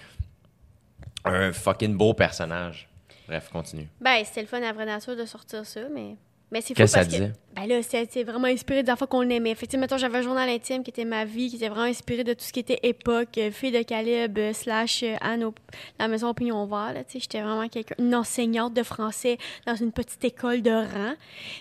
un 1.25 1.53
fucking 1.53 1.97
beau 1.97 2.15
personnage. 2.15 2.89
Bref, 3.27 3.51
continue. 3.53 3.89
Ben, 4.01 4.25
c'était 4.25 4.41
le 4.41 4.47
fun 4.47 4.63
à 4.63 4.73
vraie 4.73 4.87
nature 4.87 5.15
de 5.17 5.27
sortir 5.27 5.65
ça, 5.67 5.81
mais. 5.93 6.17
Mais 6.51 6.63
c'est 6.63 6.73
Qu'est-ce 6.73 6.95
que 6.95 7.01
ça 7.01 7.05
disait? 7.05 7.33
Ben 7.55 7.67
là, 7.67 7.83
c'est 7.83 8.25
vraiment 8.25 8.47
inspiré 8.47 8.83
des 8.83 8.91
enfants 8.91 9.07
qu'on 9.07 9.29
aimait. 9.29 9.51
Effectivement, 9.51 9.87
j'avais 9.99 10.17
un 10.17 10.23
journal 10.23 10.49
intime 10.49 10.83
qui 10.83 10.89
était 10.89 11.05
ma 11.05 11.27
vie, 11.27 11.51
qui 11.51 11.57
était 11.57 11.69
vraiment 11.69 11.85
inspiré 11.85 12.25
de 12.25 12.33
tout 12.33 12.43
ce 12.43 12.55
qui 12.55 12.61
était 12.61 12.81
époque, 12.85 13.37
euh, 13.37 13.51
fille 13.51 13.71
de 13.71 13.83
calibre, 13.83 14.41
euh, 14.41 14.53
slash 14.55 15.03
euh, 15.03 15.17
Anne, 15.21 15.51
la 15.99 16.09
maison 16.09 16.31
Opinion 16.31 16.65
Vert. 16.65 16.95
J'étais 17.13 17.43
vraiment 17.43 17.69
quelqu'un, 17.69 17.97
une 17.99 18.15
enseignante 18.15 18.73
de 18.73 18.83
français 18.83 19.37
dans 19.67 19.75
une 19.75 19.93
petite 19.93 20.25
école 20.25 20.63
de 20.63 20.71
rang. 20.71 21.13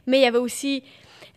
Mais 0.06 0.20
il 0.20 0.24
y 0.24 0.26
avait 0.26 0.38
aussi 0.38 0.84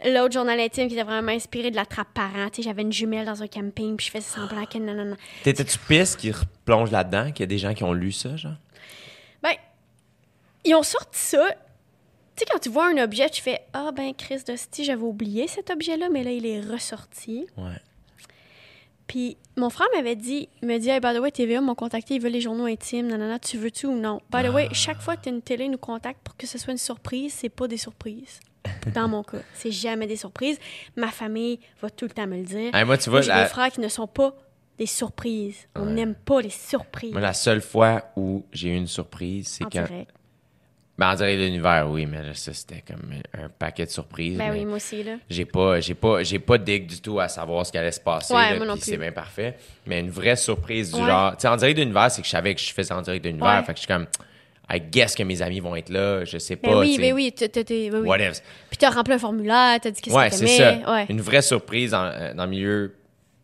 l'autre 0.06 0.32
journal 0.32 0.58
intime 0.58 0.88
qui 0.88 0.94
était 0.94 1.04
vraiment 1.04 1.32
inspiré 1.32 1.70
de 1.70 1.76
la 1.76 1.86
trappe 1.86 2.12
parent. 2.14 2.48
J'avais 2.58 2.82
une 2.82 2.92
jumelle 2.92 3.26
dans 3.26 3.42
un 3.42 3.46
camping, 3.46 3.96
puis 3.96 4.06
je 4.06 4.10
faisais 4.10 4.24
semblant 4.24 4.64
que 4.66 4.78
non, 4.78 4.94
non, 4.94 5.04
non. 5.04 5.16
T'étais-tu 5.42 5.78
piste 5.78 6.18
qui 6.18 6.30
replonge 6.30 6.90
là-dedans, 6.90 7.32
qu'il 7.32 7.40
y 7.40 7.44
a 7.44 7.46
des 7.46 7.58
gens 7.58 7.74
qui 7.74 7.84
ont 7.84 7.92
lu 7.92 8.12
ça, 8.12 8.36
genre? 8.36 8.56
Ben, 9.42 9.54
ils 10.64 10.74
ont 10.74 10.82
sorti 10.82 11.18
ça. 11.18 11.50
Tu 12.36 12.44
sais, 12.44 12.44
quand 12.50 12.58
tu 12.58 12.68
vois 12.68 12.88
un 12.88 12.98
objet, 12.98 13.28
tu 13.30 13.42
fais 13.42 13.60
Ah, 13.72 13.90
ben, 13.94 14.14
Chris 14.14 14.42
Dosti, 14.46 14.84
j'avais 14.84 15.02
oublié 15.02 15.46
cet 15.48 15.70
objet-là, 15.70 16.08
mais 16.10 16.24
là, 16.24 16.30
il 16.30 16.46
est 16.46 16.60
ressorti. 16.60 17.46
Ouais. 17.56 17.76
Puis 19.06 19.36
mon 19.56 19.70
frère 19.70 19.88
m'avait 19.94 20.14
dit, 20.14 20.48
il 20.62 20.68
me 20.68 20.78
dit, 20.78 20.88
hey, 20.88 21.00
by 21.00 21.12
the 21.12 21.18
way, 21.18 21.32
TVA 21.32 21.60
m'ont 21.60 21.74
contacté, 21.74 22.14
ils 22.14 22.20
veulent 22.20 22.30
les 22.30 22.40
journaux 22.40 22.66
intimes, 22.66 23.08
nanana, 23.08 23.40
tu 23.40 23.58
veux-tu 23.58 23.86
ou 23.86 23.96
non? 23.96 24.20
By 24.30 24.44
the 24.44 24.52
way, 24.52 24.68
ah. 24.70 24.74
chaque 24.74 25.00
fois 25.00 25.16
que 25.16 25.28
une 25.28 25.42
télé 25.42 25.68
nous 25.68 25.78
contacte 25.78 26.20
pour 26.22 26.36
que 26.36 26.46
ce 26.46 26.58
soit 26.58 26.72
une 26.72 26.78
surprise, 26.78 27.34
c'est 27.34 27.48
pas 27.48 27.66
des 27.66 27.76
surprises 27.76 28.38
dans 28.94 29.08
mon 29.08 29.22
cas. 29.22 29.38
C'est 29.54 29.70
jamais 29.70 30.06
des 30.06 30.16
surprises. 30.16 30.58
Ma 30.96 31.08
famille 31.08 31.60
va 31.80 31.90
tout 31.90 32.06
le 32.06 32.10
temps 32.10 32.26
me 32.26 32.36
le 32.36 32.44
dire. 32.44 32.86
moi, 32.86 32.98
tu 32.98 33.10
vois, 33.10 33.20
j'ai 33.20 33.32
des 33.32 33.46
frères 33.46 33.70
qui 33.70 33.80
ne 33.80 33.88
sont 33.88 34.06
pas 34.06 34.34
des 34.78 34.86
surprises. 34.86 35.68
On 35.76 35.84
n'aime 35.84 36.14
pas 36.14 36.40
les 36.40 36.50
surprises. 36.50 37.12
Moi, 37.12 37.20
la 37.20 37.34
seule 37.34 37.60
fois 37.60 38.04
où 38.16 38.46
j'ai 38.52 38.70
eu 38.70 38.76
une 38.76 38.86
surprise, 38.86 39.48
c'est 39.48 39.64
quand. 39.64 39.84
Direct. 39.84 40.10
Ben, 41.00 41.12
en 41.12 41.14
direct 41.14 41.40
de 41.40 41.44
l'univers, 41.46 41.88
oui, 41.88 42.04
mais 42.04 42.22
là, 42.22 42.34
ça, 42.34 42.52
c'était 42.52 42.84
comme 42.86 43.10
un 43.32 43.48
paquet 43.48 43.86
de 43.86 43.90
surprises. 43.90 44.36
Ben 44.36 44.52
oui, 44.52 44.66
moi 44.66 44.76
aussi, 44.76 45.02
là. 45.02 45.16
J'ai 45.30 45.46
pas, 45.46 45.80
j'ai 45.80 45.94
pas, 45.94 46.22
j'ai 46.22 46.38
pas 46.38 46.58
dig 46.58 46.86
du 46.86 47.00
tout 47.00 47.18
à 47.18 47.28
savoir 47.28 47.64
ce 47.64 47.72
qui 47.72 47.78
allait 47.78 47.90
se 47.90 48.00
passer. 48.00 48.34
Ouais, 48.34 48.58
là, 48.58 48.74
c'est 48.78 48.98
bien 48.98 49.10
parfait. 49.10 49.56
Mais 49.86 50.00
une 50.00 50.10
vraie 50.10 50.36
surprise 50.36 50.92
du 50.92 51.00
genre. 51.00 51.34
Tu 51.36 51.42
sais, 51.42 51.48
en 51.48 51.56
direct 51.56 51.78
de 51.78 51.82
l'univers, 51.82 52.10
c'est 52.10 52.20
que 52.20 52.26
je 52.26 52.32
savais 52.32 52.54
que 52.54 52.60
je 52.60 52.70
faisais 52.72 52.92
en 52.92 53.00
direct 53.00 53.24
de 53.24 53.30
l'univers. 53.30 53.64
Fait 53.64 53.72
que 53.72 53.78
je 53.78 53.84
suis 53.84 53.88
comme 53.88 54.06
I 54.72 54.80
guess 54.80 55.16
que 55.16 55.22
mes 55.24 55.42
amis 55.42 55.58
vont 55.58 55.74
être 55.74 55.88
là, 55.88 56.24
je 56.24 56.38
sais 56.38 56.54
ben 56.54 56.70
pas. 56.70 56.80
oui, 56.80 56.96
mais 57.00 57.12
oui, 57.12 57.34
oui, 57.40 57.90
oui. 57.92 58.00
Whatever. 58.06 58.38
Puis 58.68 58.78
t'as 58.78 58.90
rempli 58.90 59.14
un 59.14 59.18
formulaire, 59.18 59.80
t'as 59.80 59.90
dit 59.90 60.00
qu'est-ce 60.00 60.14
ouais, 60.14 60.30
que 60.30 60.36
t'aimais. 60.36 60.46
c'est 60.46 60.84
ça. 60.84 61.06
Une 61.08 61.20
vraie 61.20 61.42
surprise 61.42 61.92
euh, 61.92 62.34
dans, 62.34 62.44
le 62.44 62.50
milieu 62.50 62.94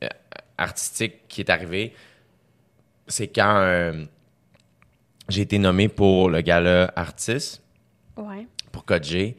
euh, 0.05 0.09
artistique 0.57 1.27
qui 1.29 1.41
est 1.41 1.51
arrivée, 1.51 1.95
c'est 3.09 3.27
quand 3.27 3.57
euh, 3.59 4.05
j'ai 5.29 5.43
été 5.43 5.59
nommé 5.59 5.89
pour 5.89 6.31
le 6.31 6.41
gala 6.43 6.93
artiste. 6.95 7.61
Ouais. 8.17 8.47
Pour 8.71 8.85
Code 8.85 9.05
G. 9.05 9.37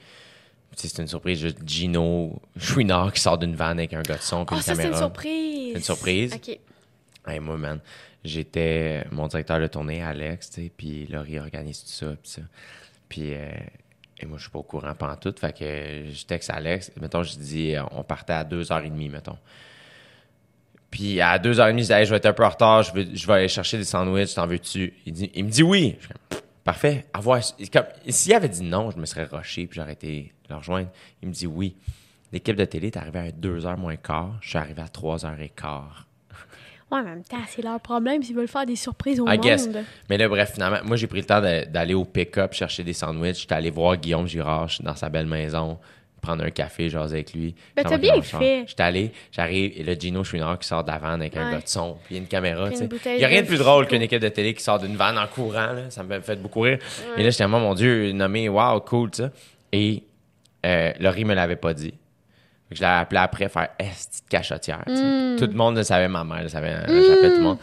C'est 0.76 1.00
une 1.00 1.08
surprise, 1.08 1.40
juste 1.40 1.58
Gino 1.66 2.40
Chouinard 2.56 3.12
qui 3.12 3.20
sort 3.20 3.40
d'une 3.40 3.56
vanne 3.56 3.80
avec 3.80 3.94
un 3.94 4.04
gars 4.04 4.18
de 4.18 4.22
son 4.22 4.46
puis 4.46 4.56
oh, 4.56 4.60
une 4.60 4.62
ça, 4.62 4.74
caméra. 4.74 4.90
c'est 4.90 4.94
une 4.94 5.00
surprise. 5.00 5.72
C'est 5.72 5.78
une 5.78 5.84
surprise. 5.84 6.34
OK. 6.36 6.60
Hey, 7.28 7.40
moi, 7.40 7.58
man, 7.58 7.80
j'étais 8.24 9.06
mon 9.12 9.28
directeur 9.28 9.60
de 9.60 9.68
tournée, 9.68 10.02
Alex, 10.02 10.50
tu 10.50 10.64
sais, 10.64 10.72
puis 10.76 11.08
Laurie 11.08 11.40
organise 11.40 11.84
tout 11.84 11.92
ça, 11.92 12.08
puis 12.22 12.32
ça. 12.32 12.42
Puis, 13.10 13.34
euh, 13.34 13.50
et 14.20 14.26
moi, 14.26 14.38
je 14.38 14.44
suis 14.44 14.52
pas 14.52 14.60
au 14.60 14.64
courant 14.64 14.94
pendant 14.96 15.16
tout. 15.16 15.34
Fait 15.40 15.54
que 15.54 16.12
je 16.12 16.26
texte 16.26 16.50
Alex. 16.50 16.92
Mettons, 17.00 17.24
je 17.24 17.38
dis, 17.38 17.76
on 17.92 18.04
partait 18.04 18.34
à 18.34 18.44
2h30, 18.44 19.12
mettons. 19.12 19.38
Puis 20.90 21.22
à 21.22 21.38
2h30, 21.38 21.72
je 21.72 21.84
dis, 21.84 22.06
je 22.06 22.10
vais 22.10 22.18
être 22.18 22.26
un 22.26 22.34
peu 22.34 22.46
en 22.46 22.50
retard, 22.50 22.84
je 22.84 22.94
vais, 22.94 23.08
je 23.14 23.28
vais 23.28 23.34
aller 23.34 23.48
chercher 23.48 23.78
des 23.78 23.84
sandwichs, 23.84 24.34
t'en 24.34 24.48
veux-tu? 24.48 24.94
Il, 25.06 25.30
il 25.36 25.46
me 25.46 25.50
dit 25.50 25.64
oui. 25.64 25.98
Parfait, 26.64 27.06
à 27.14 27.22
voir. 27.22 27.40
S'il 28.10 28.34
avait 28.34 28.50
dit 28.50 28.64
non, 28.64 28.92
je 28.92 28.98
me 28.98 29.06
serais 29.06 29.24
rushé 29.24 29.68
puis 29.68 29.80
j'aurais 29.80 29.94
été 29.94 30.34
le 30.50 30.56
rejoindre. 30.56 30.90
Il 31.22 31.30
me 31.30 31.34
dit 31.34 31.48
oui. 31.48 31.76
L'équipe 32.34 32.58
de 32.58 32.66
télé 32.66 32.88
est 32.88 32.98
arrivée 32.98 33.20
à 33.20 33.30
2h 33.30 33.78
moins 33.78 33.96
quart, 33.96 34.38
je 34.42 34.50
suis 34.50 34.58
arrivé 34.58 34.82
à 34.82 34.88
3h15. 34.88 36.07
Ouais, 36.92 37.00
en 37.00 37.04
même 37.04 37.24
temps, 37.24 37.38
c'est 37.50 37.62
leur 37.62 37.80
problème 37.82 38.24
s'ils 38.24 38.36
veulent 38.36 38.48
faire 38.48 38.66
des 38.66 38.78
surprises 38.78 39.20
au 39.20 39.28
I 39.28 39.32
monde. 39.32 39.42
Guess. 39.42 39.70
Mais 40.10 40.18
là, 40.18 40.30
bref, 40.30 40.52
finalement, 40.54 40.80
moi, 40.86 40.96
j'ai 40.96 41.08
pris 41.08 41.20
le 41.20 41.26
temps 41.26 41.42
d'aller 41.42 41.94
au 41.94 42.06
pick-up 42.06 42.54
chercher 42.54 42.84
des 42.84 42.94
sandwichs. 42.94 43.42
J'étais 43.42 43.56
allé 43.56 43.70
voir 43.70 43.98
Guillaume 43.98 44.26
Girard 44.26 44.70
dans 44.80 44.96
sa 44.96 45.10
belle 45.10 45.26
maison, 45.26 45.80
prendre 46.22 46.46
un 46.46 46.50
café, 46.50 46.90
jaser 46.90 47.16
avec 47.16 47.34
lui. 47.34 47.56
Ben, 47.76 47.84
t'as 47.84 47.98
bien 47.98 48.22
fait. 48.22 48.64
J'étais 48.68 48.84
allé, 48.84 49.12
j'arrive, 49.32 49.74
et 49.76 49.84
là, 49.84 49.96
Gino 50.00 50.24
Chouinard 50.24 50.60
qui 50.60 50.68
sort 50.68 50.84
de 50.84 50.90
la 50.90 50.98
vanne 50.98 51.22
avec 51.22 51.36
un 51.36 51.52
gars 51.52 51.60
de 51.60 51.68
son, 51.68 51.98
puis 52.06 52.18
une 52.18 52.28
caméra, 52.28 52.70
tu 52.70 52.78
sais. 52.78 52.90
Il 53.06 53.18
n'y 53.18 53.26
a 53.26 53.28
rien 53.28 53.42
de 53.42 53.48
plus 53.48 53.58
drôle 53.60 53.86
qu'une 53.88 54.02
équipe 54.02 54.22
de 54.22 54.30
télé 54.30 54.54
qui 54.54 54.64
sort 54.64 54.80
d'une 54.80 54.96
vanne 54.96 55.18
en 55.18 55.28
courant, 55.28 55.74
là. 55.74 55.90
Ça 55.90 56.04
me 56.04 56.22
fait 56.22 56.38
beaucoup 56.38 56.62
rire. 56.62 56.80
Et 57.18 57.24
là, 57.24 57.30
j'étais, 57.30 57.48
mon 57.48 57.74
Dieu, 57.74 58.14
nommé, 58.14 58.48
wow, 58.48 58.80
cool, 58.80 59.10
ça. 59.14 59.30
Et 59.74 60.04
euh, 60.66 60.94
Laurie 61.02 61.26
me 61.26 61.34
l'avait 61.34 61.58
pas 61.58 61.74
dit. 61.74 61.94
Je 62.72 62.80
l'ai 62.80 62.86
appelé 62.86 63.20
après 63.20 63.50
faire 63.50 63.70
Est 63.80 64.24
cachotière. 64.30 64.84
Mm. 64.88 65.38
Tout 65.38 65.48
le 65.48 65.54
monde 65.54 65.78
le 65.78 65.84
savait, 65.84 66.08
ma 66.08 66.24
mère 66.24 66.44
le 66.44 66.50
savait, 66.50 66.72
hein, 66.72 66.86
j'appelais 66.88 67.30
tout 67.30 67.38
le 67.38 67.44
monde. 67.44 67.60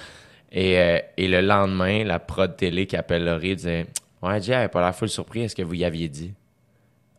Et, 0.51 0.79
euh, 0.79 0.99
et, 1.17 1.29
le 1.29 1.41
lendemain, 1.41 2.05
la 2.05 2.19
prod 2.19 2.57
télé 2.57 2.87
qui 2.87 2.97
appelle 2.97 3.25
Laurie 3.25 3.57
disait 3.57 3.87
Ouais, 4.23 4.41
Jay, 4.41 4.53
elle 4.53 4.69
pas 4.69 4.81
l'air 4.81 4.95
full 4.95 5.09
surpris, 5.09 5.43
est-ce 5.43 5.57
que 5.57 5.63
vous 5.63 5.75
y 5.75 5.85
aviez 5.85 6.09
dit 6.09 6.33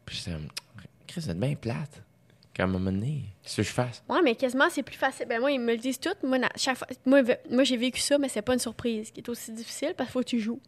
Puis 0.05 0.17
j'étais 0.17 0.37
Chris, 1.05 1.21
c'est 1.21 1.37
bien 1.37 1.53
plate. 1.55 2.01
Qu'à 2.53 2.63
un 2.63 2.67
moment 2.67 2.89
donné, 2.89 3.25
qu'est-ce 3.43 3.57
que 3.57 3.63
je 3.63 3.71
fasse 3.71 4.01
Ouais, 4.07 4.21
mais 4.23 4.33
quasiment, 4.33 4.69
c'est 4.69 4.81
plus 4.81 4.95
facile. 4.95 5.25
Ben, 5.27 5.41
moi, 5.41 5.51
ils 5.51 5.59
me 5.59 5.73
le 5.73 5.77
disent 5.77 5.99
tout. 5.99 6.15
Moi, 6.23 6.37
chaque 6.55 6.77
fois, 6.77 6.87
moi, 7.05 7.21
moi 7.51 7.65
j'ai 7.65 7.75
vécu 7.75 7.99
ça, 7.99 8.17
mais 8.17 8.29
c'est 8.29 8.41
pas 8.41 8.53
une 8.53 8.59
surprise 8.59 9.11
qui 9.11 9.19
est 9.19 9.29
aussi 9.29 9.51
difficile 9.51 9.93
parce 9.97 10.07
qu'il 10.07 10.13
faut 10.13 10.19
que 10.21 10.29
tu 10.29 10.39
joues. 10.39 10.61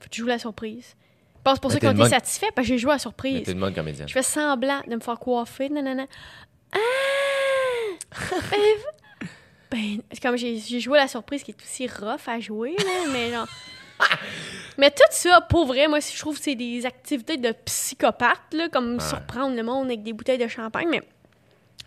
faut 0.00 0.06
que 0.06 0.08
tu 0.08 0.22
joues 0.22 0.28
la 0.28 0.38
surprise. 0.38 0.96
Je 1.44 1.50
pense 1.50 1.58
pour 1.58 1.72
ça 1.72 1.80
qu'on 1.80 2.04
est 2.04 2.08
satisfait 2.08 2.46
parce 2.54 2.68
que 2.68 2.74
j'ai 2.74 2.78
joué 2.78 2.92
à 2.92 3.00
surprise. 3.00 3.42
T'es 3.42 3.50
une 3.50 3.58
bonne 3.58 3.74
comédienne. 3.74 4.06
Je 4.06 4.12
fais 4.12 4.22
semblant 4.22 4.80
de 4.86 4.94
me 4.94 5.00
faire 5.00 5.18
coiffer. 5.18 5.68
Nanana. 5.68 6.06
Ah! 6.72 6.78
ben, 9.72 9.96
ben, 9.98 10.00
comme 10.22 10.36
j'ai 10.36 10.78
joué 10.78 10.98
à 10.98 11.02
la 11.02 11.08
surprise 11.08 11.42
qui 11.42 11.50
est 11.50 11.60
aussi 11.60 11.88
rough 11.88 12.28
à 12.28 12.38
jouer, 12.38 12.76
là, 12.78 13.12
mais 13.12 13.32
genre. 13.32 13.48
Mais 14.78 14.90
tout 14.90 15.02
ça, 15.10 15.40
pour 15.42 15.66
vrai, 15.66 15.86
moi, 15.86 15.98
je 16.00 16.18
trouve 16.18 16.38
que 16.38 16.42
c'est 16.42 16.54
des 16.54 16.86
activités 16.86 17.36
de 17.36 17.52
psychopathe, 17.66 18.52
là, 18.52 18.68
comme 18.70 18.98
surprendre 19.00 19.54
le 19.54 19.62
monde 19.62 19.86
avec 19.86 20.02
des 20.02 20.12
bouteilles 20.14 20.38
de 20.38 20.48
champagne, 20.48 20.88
mais. 20.90 21.02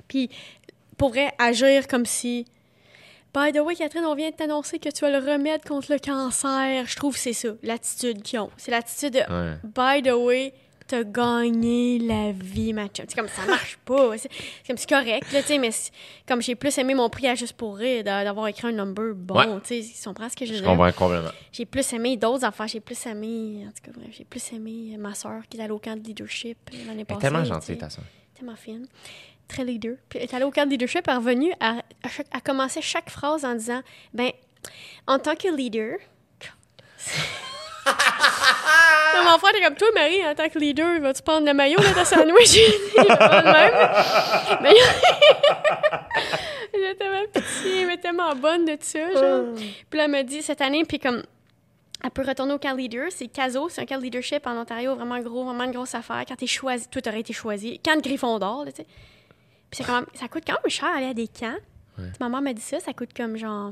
Puis, 0.07 0.29
pour 0.95 1.09
vrai, 1.09 1.33
agir 1.39 1.87
comme 1.87 2.05
si 2.05 2.45
By 3.35 3.51
the 3.51 3.59
way, 3.59 3.75
Catherine, 3.75 4.05
on 4.05 4.15
vient 4.15 4.29
de 4.29 4.35
t'annoncer 4.35 4.79
que 4.79 4.87
tu 4.87 5.03
as 5.03 5.09
le 5.09 5.17
remède 5.17 5.61
contre 5.67 5.91
le 5.91 5.99
cancer. 5.99 6.85
Je 6.87 6.95
trouve 6.95 7.15
que 7.15 7.19
c'est 7.19 7.33
ça, 7.33 7.49
l'attitude 7.63 8.21
qu'ils 8.23 8.39
ont. 8.39 8.49
C'est 8.55 8.71
l'attitude 8.71 9.11
de 9.11 9.67
By 9.67 10.01
the 10.01 10.13
way, 10.13 10.53
t'as 10.87 11.03
gagné 11.03 11.99
la 11.99 12.31
vie, 12.31 12.71
ma 12.71 12.85
C'est 12.93 13.13
comme 13.13 13.27
ça 13.27 13.45
marche 13.45 13.77
pas. 13.83 14.17
C'est 14.17 14.29
comme 14.65 14.77
c'est 14.77 14.87
correct, 14.87 15.33
là, 15.33 15.41
tu 15.41 15.49
sais, 15.49 15.57
mais 15.57 15.71
comme 16.25 16.41
j'ai 16.41 16.55
plus 16.55 16.77
aimé 16.77 16.95
mon 16.95 17.09
prix 17.09 17.27
à 17.27 17.35
juste 17.35 17.57
pour 17.57 17.75
rire 17.75 18.05
d'avoir 18.05 18.47
écrit 18.47 18.69
un 18.69 18.71
number 18.71 19.13
bon, 19.13 19.59
tu 19.59 19.67
sais, 19.67 19.79
ils 19.79 19.83
sont 19.83 20.13
presque 20.13 20.39
que 20.39 20.45
je 20.45 20.53
Je 20.53 20.63
comprends 20.63 20.89
complètement. 20.93 21.31
J'ai 21.51 21.65
plus 21.65 21.91
aimé 21.91 22.15
d'autres 22.15 22.45
affaires. 22.45 22.69
J'ai 22.69 22.79
plus 22.79 23.05
aimé, 23.05 23.67
en 23.67 23.71
tout 23.71 23.91
cas, 23.91 23.99
j'ai 24.11 24.23
plus 24.23 24.53
aimé 24.53 24.95
ma 24.97 25.13
soeur 25.13 25.41
qui 25.49 25.57
est 25.57 25.61
allée 25.61 25.73
au 25.73 25.79
camp 25.79 25.99
de 26.01 26.07
leadership 26.07 26.57
l'année 26.87 27.03
passée. 27.03 27.19
tellement 27.19 27.43
gentille, 27.43 27.77
ta 27.77 27.89
soeur. 27.89 28.05
Tellement 28.33 28.55
fine 28.55 28.87
très 29.47 29.63
leader. 29.63 29.95
Puis 30.09 30.19
elle 30.19 30.25
est 30.25 30.33
allée 30.33 30.45
au 30.45 30.51
cadre 30.51 30.71
leadership, 30.71 31.03
elle 31.07 31.13
est 31.13 31.17
revenue, 31.17 31.53
à, 31.59 31.77
à, 32.31 32.41
commencer 32.41 32.81
chaque 32.81 33.09
phrase 33.09 33.45
en 33.45 33.55
disant 33.55 33.81
ben 34.13 34.31
en 35.07 35.19
tant 35.19 35.35
que 35.35 35.47
leader. 35.47 35.97
mon 39.23 39.37
frère 39.39 39.55
est 39.55 39.61
comme 39.61 39.75
toi, 39.75 39.87
Marie, 39.93 40.25
en 40.25 40.35
tant 40.35 40.49
que 40.49 40.59
leader, 40.59 40.99
vas-tu 41.01 41.21
prendre 41.21 41.45
le 41.45 41.53
maillot 41.53 41.79
de 41.79 41.93
ta 41.93 42.05
sandwich? 42.05 42.57
même. 42.97 43.73
Mais 44.61 44.73
elle 46.73 46.97
tellement 46.97 47.25
pitié, 47.33 47.85
mais 47.85 47.97
tellement 47.97 48.35
bonne 48.35 48.65
de 48.65 48.77
ça, 48.79 49.13
genre. 49.13 49.45
Oh. 49.51 49.55
Puis 49.89 49.97
là, 49.97 50.05
elle 50.05 50.11
m'a 50.11 50.23
dit 50.23 50.41
cette 50.41 50.61
année, 50.61 50.83
puis 50.85 50.99
comme 50.99 51.23
elle 52.03 52.11
peut 52.11 52.23
retourner 52.27 52.53
au 52.53 52.59
camp 52.59 52.75
leader. 52.75 53.07
C'est 53.09 53.27
CASO, 53.27 53.69
c'est 53.69 53.81
un 53.81 53.85
camp 53.85 53.99
leadership 53.99 54.45
en 54.45 54.57
Ontario, 54.57 54.95
vraiment 54.95 55.19
gros, 55.19 55.43
vraiment 55.43 55.63
une 55.63 55.71
grosse 55.71 55.95
affaire. 55.95 56.23
Quand 56.27 56.35
t'es 56.35 56.47
choisi, 56.47 56.87
toi, 56.87 57.01
t'aurais 57.01 57.21
été 57.21 57.33
choisi. 57.33 57.79
Camp 57.79 57.95
de 57.95 58.01
Gryffondor, 58.01 58.65
tu 58.65 58.71
sais. 58.75 58.87
Puis 59.71 59.83
ça 59.83 60.27
coûte 60.27 60.43
quand 60.45 60.57
même 60.63 60.69
cher 60.69 60.89
aller 60.95 61.07
à 61.07 61.13
des 61.13 61.27
camps. 61.27 61.57
Ma 62.19 62.29
mère 62.29 62.41
m'a 62.41 62.53
dit 62.53 62.61
ça, 62.61 62.79
ça 62.79 62.93
coûte 62.93 63.13
comme 63.15 63.37
genre. 63.37 63.71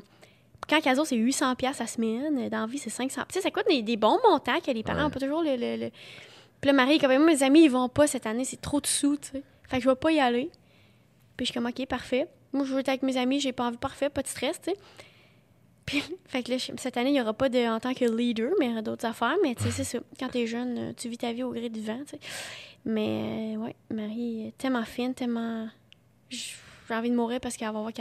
Quand 0.70 0.80
Caso, 0.82 1.04
c'est 1.04 1.18
800$ 1.18 1.56
la 1.62 1.88
semaine. 1.88 2.50
Dans 2.50 2.66
vie, 2.66 2.78
c'est 2.78 2.90
500$. 2.90 3.10
Tu 3.10 3.34
sais, 3.34 3.42
ça 3.42 3.52
coûte 3.52 3.66
des, 3.68 3.98
bons 3.98 4.18
montants 4.28 4.60
que 4.62 4.72
les 4.72 4.84
parents 4.84 5.04
n'ont 5.04 5.10
pas 5.10 5.20
toujours 5.20 5.44
le. 5.44 5.56
le, 5.58 5.90
Puis 6.62 6.68
là, 6.68 6.74
Marie, 6.74 7.00
quand 7.00 7.10
même, 7.10 7.26
mes 7.26 7.44
amis, 7.44 7.66
ils 7.66 7.72
vont 7.72 7.90
pas 7.90 8.08
cette 8.08 8.26
année, 8.26 8.46
c'est 8.46 8.62
trop 8.62 8.80
de 8.80 8.88
sous, 8.88 9.18
tu 9.18 9.30
sais. 9.30 9.44
Fait 9.68 9.78
que 9.78 9.84
je 9.84 9.90
vais 9.90 9.96
pas 9.96 10.12
y 10.12 10.20
aller. 10.20 10.50
Puis 11.36 11.46
je 11.46 11.52
suis 11.52 11.54
comme, 11.54 11.66
OK, 11.66 11.86
parfait. 11.88 12.28
Moi, 12.54 12.66
je 12.66 12.74
veux 12.74 12.80
être 12.80 12.90
avec 12.90 13.04
mes 13.04 13.18
amis, 13.18 13.40
j'ai 13.40 13.52
pas 13.52 13.66
envie, 13.66 13.78
parfait, 13.78 14.10
pas 14.10 14.22
de 14.22 14.28
stress, 14.28 14.62
tu 14.62 14.72
sais. 14.72 14.78
Puis, 15.86 16.02
fait 16.28 16.44
que 16.44 16.52
là, 16.52 16.58
cette 16.60 16.96
année, 16.98 17.10
il 17.10 17.14
n'y 17.14 17.22
aura 17.22 17.34
pas 17.34 17.50
de 17.50 17.68
en 17.68 17.80
tant 17.80 17.94
que 17.94 18.06
leader, 18.06 18.52
mais 18.60 18.68
il 18.68 18.70
y 18.70 18.74
aura 18.74 18.82
d'autres 18.82 19.06
affaires. 19.06 19.36
Mais 19.44 19.56
tu 19.56 19.64
sais, 19.64 19.72
c'est 19.72 19.84
ça. 19.84 20.00
Quand 20.20 20.30
tu 20.30 20.40
es 20.40 20.48
jeune, 20.48 20.94
tu 20.96 21.10
vis 21.10 21.18
ta 21.18 21.34
vie 21.34 21.44
au 21.44 21.52
gré 21.52 21.70
du 21.70 21.82
vent, 21.82 22.00
tu 22.08 22.12
sais. 22.12 22.20
Mais, 22.86 23.56
euh, 23.56 23.60
ouais, 23.60 23.76
Marie 23.90 24.48
est 24.48 24.58
tellement 24.58 24.84
fine, 24.84 25.14
tellement 25.14 25.68
j'ai 26.88 26.96
envie 26.96 27.10
de 27.10 27.16
mourir 27.16 27.40
parce 27.40 27.58
qu'elle 27.58 27.72
va 27.72 27.80
avoir 27.80 27.92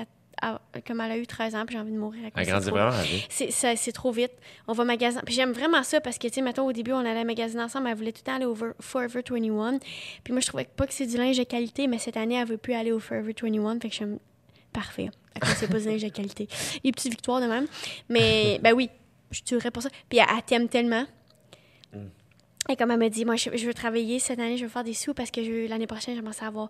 comme 0.87 1.01
elle 1.01 1.13
a 1.13 1.17
eu 1.19 1.27
13 1.27 1.55
ans, 1.55 1.65
puis 1.67 1.77
j'ai 1.77 1.81
envie 1.81 1.93
de 1.93 1.99
mourir. 1.99 2.31
Elle 2.35 2.47
grandit 2.47 2.71
vraiment 2.71 2.91
C'est 3.29 3.93
trop 3.93 4.11
vite. 4.11 4.33
On 4.67 4.73
va 4.73 4.85
magasiner. 4.85 5.23
Puis 5.25 5.35
j'aime 5.35 5.53
vraiment 5.53 5.83
ça 5.83 6.01
parce 6.01 6.19
que, 6.19 6.27
tu 6.27 6.35
sais, 6.35 6.43
mettons, 6.43 6.67
au 6.67 6.73
début, 6.73 6.93
on 6.93 6.99
allait 6.99 7.25
magasiner 7.25 7.63
ensemble. 7.63 7.89
Elle 7.89 7.97
voulait 7.97 8.13
tout 8.13 8.23
le 8.25 8.31
temps 8.31 8.37
aller 8.37 8.47
au 8.47 8.57
Forever 8.81 9.23
21. 9.29 9.79
Puis 10.25 10.33
moi, 10.33 10.41
je 10.41 10.47
trouvais 10.47 10.65
pas 10.65 10.87
que 10.87 10.95
c'est 10.95 11.07
du 11.07 11.17
linge 11.17 11.39
de 11.39 11.45
qualité, 11.45 11.87
mais 11.87 11.99
cette 11.99 12.17
année, 12.17 12.35
elle 12.35 12.49
veut 12.49 12.57
plus 12.57 12.75
aller 12.75 12.93
au 12.93 12.99
Forever 12.99 13.35
21. 13.41 13.81
Fait 13.81 13.89
que 13.89 13.95
j'aime. 13.95 14.19
Parfait. 14.73 15.11
c'est 15.57 15.71
pas 15.71 15.79
du 15.79 15.87
linge 15.87 16.03
de 16.03 16.09
qualité. 16.09 16.49
Les 16.85 16.93
petites 16.93 17.13
victoires 17.13 17.41
de 17.41 17.47
même. 17.47 17.67
Mais, 18.09 18.59
ben 18.63 18.73
oui, 18.73 18.89
je 19.31 19.43
tuerais 19.43 19.71
pour 19.71 19.83
ça. 19.83 19.91
Puis 20.09 20.19
elle, 20.19 20.43
t'aime 20.45 20.69
tellement. 20.69 21.05
Et 22.69 22.77
comme 22.77 22.91
elle 22.93 22.99
me 22.99 23.09
dit, 23.09 23.25
moi, 23.25 23.35
je, 23.37 23.51
veux 23.67 23.75
travailler 23.75 24.19
cette 24.19 24.39
année, 24.39 24.57
je 24.57 24.63
veux 24.63 24.69
faire 24.69 24.85
des 24.85 24.95
sous 24.95 25.15
parce 25.15 25.31
que 25.31 25.69
l'année 25.69 25.89
prochaine, 25.89 26.15
j'aimerais 26.15 26.33
ça 26.33 26.47
avoir 26.47 26.69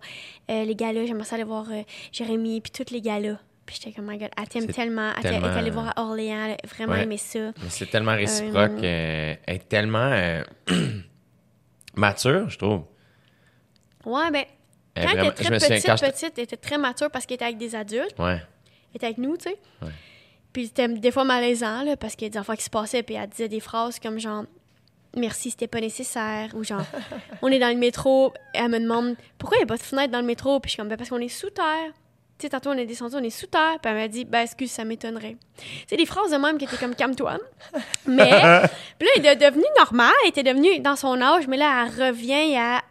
euh, 0.49 0.65
les 0.65 0.75
galas, 0.75 1.05
j'aimerais 1.05 1.25
ça 1.25 1.35
aller 1.35 1.43
voir 1.43 1.67
euh, 1.71 1.83
Jérémy, 2.11 2.61
puis 2.61 2.71
tous 2.71 2.91
les 2.91 3.01
galas. 3.01 3.37
Puis 3.65 3.77
j'étais 3.79 3.95
comme, 3.95 4.09
my 4.09 4.17
God, 4.17 4.29
elle 4.35 4.47
t'aime 4.49 4.67
tellement. 4.67 5.11
Elle 5.23 5.35
est 5.35 5.45
allée 5.45 5.69
voir 5.69 5.93
à 5.95 6.01
Orléans, 6.01 6.45
elle 6.45 6.51
a 6.53 6.67
vraiment 6.67 6.95
aimé 6.95 7.17
ça. 7.17 7.51
C'est 7.69 7.89
tellement 7.89 8.15
réciproque. 8.15 8.83
Euh, 8.83 9.35
elle 9.45 9.55
est 9.55 9.69
tellement 9.69 10.43
mature, 11.95 12.49
je 12.49 12.57
trouve. 12.57 12.83
Ouais, 14.05 14.31
ben, 14.31 14.43
quand 14.95 15.01
elle 15.01 15.25
était 15.27 15.31
très 15.31 15.59
petite, 15.59 15.85
petite, 15.85 16.33
elle 16.37 16.43
était 16.43 16.57
très 16.57 16.77
mature 16.77 17.09
parce 17.09 17.25
qu'elle 17.25 17.35
était 17.35 17.45
avec 17.45 17.57
des 17.57 17.75
adultes. 17.75 18.15
Ouais. 18.19 18.41
Elle 18.89 18.95
était 18.95 19.05
avec 19.05 19.17
nous, 19.17 19.37
tu 19.37 19.43
sais. 19.43 19.57
Ouais. 19.81 19.91
Puis 20.51 20.67
c'était 20.67 20.87
des 20.87 21.11
fois 21.11 21.23
malaisant, 21.23 21.83
là, 21.83 21.97
parce 21.97 22.15
qu'il 22.15 22.27
y 22.27 22.29
a 22.29 22.31
des 22.31 22.37
enfants 22.37 22.55
qui 22.55 22.63
se 22.63 22.69
passaient, 22.69 23.01
puis 23.01 23.15
elle 23.15 23.27
disait 23.27 23.49
des 23.49 23.59
phrases 23.59 23.99
comme 23.99 24.19
genre 24.19 24.43
merci, 25.15 25.51
c'était 25.51 25.67
pas 25.67 25.79
nécessaire. 25.79 26.49
Ou 26.55 26.63
genre, 26.63 26.85
on 27.41 27.47
est 27.49 27.59
dans 27.59 27.69
le 27.69 27.77
métro, 27.79 28.33
elle 28.53 28.69
me 28.69 28.79
demande 28.79 29.15
pourquoi 29.37 29.57
il 29.57 29.61
n'y 29.61 29.63
a 29.63 29.67
pas 29.67 29.77
de 29.77 29.83
fenêtre 29.83 30.11
dans 30.11 30.19
le 30.19 30.25
métro? 30.25 30.59
Puis 30.59 30.69
je 30.69 30.71
suis 30.73 30.77
comme, 30.77 30.89
ben, 30.89 30.97
parce 30.97 31.09
qu'on 31.09 31.19
est 31.19 31.27
sous 31.27 31.49
terre. 31.49 31.91
Tu 32.39 32.47
sais, 32.47 32.49
tantôt 32.49 32.71
on 32.71 32.77
est 32.77 32.85
descendu, 32.85 33.15
on 33.15 33.23
est 33.23 33.29
sous 33.29 33.47
terre. 33.47 33.77
Puis 33.81 33.91
elle 33.91 33.97
m'a 33.97 34.07
dit, 34.07 34.25
ben 34.25 34.41
excuse, 34.41 34.71
ça 34.71 34.85
m'étonnerait. 34.85 35.37
C'est 35.87 35.97
des 35.97 36.05
phrases 36.05 36.31
de 36.31 36.37
même 36.37 36.57
qui 36.57 36.65
étaient 36.65 36.77
comme 36.77 36.95
calme-toi. 36.95 37.37
Mais, 38.07 38.29
puis 38.99 39.07
là, 39.07 39.11
elle 39.17 39.25
est 39.25 39.35
devenue 39.35 39.65
normale, 39.77 40.11
elle 40.23 40.29
était 40.29 40.43
devenue 40.43 40.79
dans 40.79 40.95
son 40.95 41.21
âge, 41.21 41.47
mais 41.47 41.57
là, 41.57 41.85
elle 41.85 42.07
revient 42.07 42.57
à. 42.57 42.81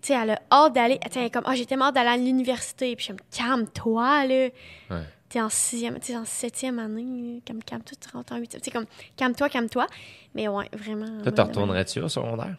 Tu 0.00 0.08
sais, 0.08 0.14
elle 0.14 0.30
a 0.30 0.40
hâte 0.50 0.72
d'aller. 0.74 0.98
Tu 1.10 1.20
sais, 1.20 1.30
comme, 1.30 1.42
ah, 1.44 1.50
oh, 1.52 1.56
j'étais 1.56 1.76
morte 1.76 1.94
d'aller 1.94 2.10
à 2.10 2.16
l'université. 2.16 2.96
Puis 2.96 3.06
je 3.06 3.12
suis 3.12 3.16
comme, 3.16 3.26
calme-toi, 3.30 4.26
là. 4.26 4.48
Ouais 4.90 4.96
t'es 5.28 5.40
en 5.40 5.48
sixième, 5.48 5.98
t'es 5.98 6.16
en 6.16 6.24
septième 6.24 6.78
année, 6.78 7.42
comme 7.46 7.62
calme-toi, 7.62 7.96
tu 8.00 8.08
rentres 8.10 8.32
en 8.32 8.38
huitième. 8.38 8.62
C'est 8.64 8.70
comme 8.70 8.86
calme-toi, 9.16 9.48
calme-toi. 9.48 9.86
Mais 10.34 10.48
ouais, 10.48 10.68
vraiment. 10.72 11.22
Toi, 11.22 11.32
tu 11.32 11.40
retournerais-tu 11.40 12.00
au 12.00 12.08
secondaire? 12.08 12.56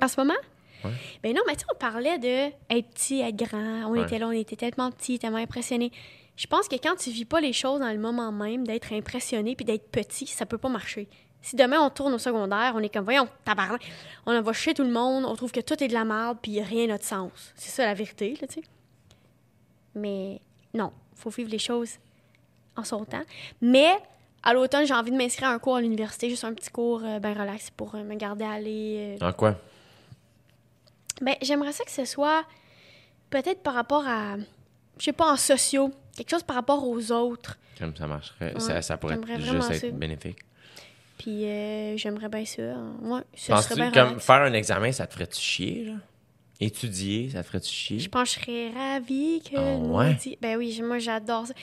En 0.00 0.08
ce 0.08 0.20
moment? 0.20 0.38
Ouais. 0.84 0.92
Ben 1.22 1.34
non, 1.34 1.42
mais 1.46 1.54
tu 1.54 1.60
sais, 1.60 1.66
on 1.72 1.78
parlait 1.78 2.18
de 2.18 2.52
être 2.70 2.88
petit, 2.88 3.20
être 3.20 3.36
grand. 3.36 3.90
On 3.90 3.94
était 3.94 4.18
là, 4.18 4.28
on 4.28 4.32
était 4.32 4.56
tellement 4.56 4.90
petits, 4.90 5.18
tellement 5.18 5.38
impressionnés. 5.38 5.90
Je 6.36 6.46
pense 6.46 6.68
que 6.68 6.76
quand 6.76 6.94
tu 6.94 7.10
vis 7.10 7.24
pas 7.24 7.40
les 7.40 7.52
choses 7.52 7.80
dans 7.80 7.90
le 7.90 7.98
moment 7.98 8.30
même, 8.30 8.64
d'être 8.64 8.92
impressionné 8.92 9.56
puis 9.56 9.64
d'être 9.64 9.90
petit, 9.90 10.26
ça 10.26 10.46
peut 10.46 10.58
pas 10.58 10.68
marcher. 10.68 11.08
Si 11.42 11.56
demain 11.56 11.80
on 11.80 11.90
tourne 11.90 12.14
au 12.14 12.18
secondaire, 12.18 12.72
on 12.76 12.80
est 12.80 12.92
comme, 12.92 13.04
voyons, 13.04 13.28
tabarnak, 13.44 13.90
on 14.26 14.40
va 14.40 14.52
chez 14.52 14.74
tout 14.74 14.84
le 14.84 14.90
monde, 14.90 15.24
on 15.24 15.34
trouve 15.34 15.50
que 15.50 15.60
tout 15.60 15.82
est 15.82 15.88
de 15.88 15.94
la 15.94 16.04
merde 16.04 16.38
puis 16.40 16.60
rien 16.60 16.86
n'a 16.86 16.98
de 16.98 17.02
sens. 17.02 17.52
C'est 17.56 17.70
ça 17.70 17.84
la 17.86 17.94
vérité, 17.94 18.36
là, 18.40 18.46
tu 18.46 18.54
sais. 18.54 18.62
Mais 19.94 20.40
non, 20.74 20.92
faut 21.14 21.30
vivre 21.30 21.50
les 21.50 21.58
choses 21.58 21.98
en 22.78 22.84
son 22.84 23.04
temps. 23.04 23.22
Mais 23.60 23.96
à 24.42 24.54
l'automne, 24.54 24.86
j'ai 24.86 24.94
envie 24.94 25.10
de 25.10 25.16
m'inscrire 25.16 25.48
à 25.48 25.52
un 25.52 25.58
cours 25.58 25.76
à 25.76 25.80
l'université, 25.80 26.30
juste 26.30 26.44
un 26.44 26.54
petit 26.54 26.70
cours 26.70 27.02
euh, 27.04 27.18
bien 27.18 27.34
relax 27.34 27.70
pour 27.70 27.94
euh, 27.94 28.02
me 28.02 28.14
garder 28.14 28.44
aller. 28.44 29.18
Euh. 29.20 29.26
En 29.26 29.32
quoi? 29.32 29.56
Ben, 31.20 31.34
j'aimerais 31.42 31.72
ça 31.72 31.84
que 31.84 31.90
ce 31.90 32.04
soit 32.04 32.44
peut-être 33.30 33.62
par 33.62 33.74
rapport 33.74 34.06
à, 34.06 34.36
je 34.98 35.04
sais 35.04 35.12
pas, 35.12 35.32
en 35.32 35.36
sociaux, 35.36 35.90
quelque 36.16 36.30
chose 36.30 36.44
par 36.44 36.56
rapport 36.56 36.86
aux 36.86 37.12
autres. 37.12 37.58
Comme 37.78 37.94
ça 37.96 38.06
marcherait. 38.06 38.54
ça, 38.58 38.96
pourrait 38.96 39.18
juste 39.38 39.70
être 39.70 39.98
bénéfique. 39.98 40.38
Puis 41.18 41.42
j'aimerais 41.96 42.28
bien 42.28 42.44
ça. 42.44 42.62
Ouais, 43.02 43.20
ça 43.34 43.60
serait 43.62 43.74
bien 43.74 43.90
comme 43.90 44.20
faire 44.20 44.42
un 44.42 44.52
examen, 44.52 44.92
ça 44.92 45.06
te 45.06 45.14
ferait-tu 45.14 45.40
chier, 45.40 45.84
là? 45.84 45.94
Étudier, 46.60 47.30
ça 47.32 47.42
te 47.42 47.46
ferait-tu 47.46 47.72
chier? 47.72 47.98
Je 48.00 48.08
pense 48.08 48.34
que 48.34 48.40
je 48.40 48.46
serais 48.46 48.70
ravie 48.70 49.40
que. 49.48 49.56
Ah 49.56 49.76
ouais? 49.76 50.16
Ben 50.40 50.56
oui, 50.56 50.80
moi, 50.82 50.98
j'adore 50.98 51.46
ça. 51.46 51.54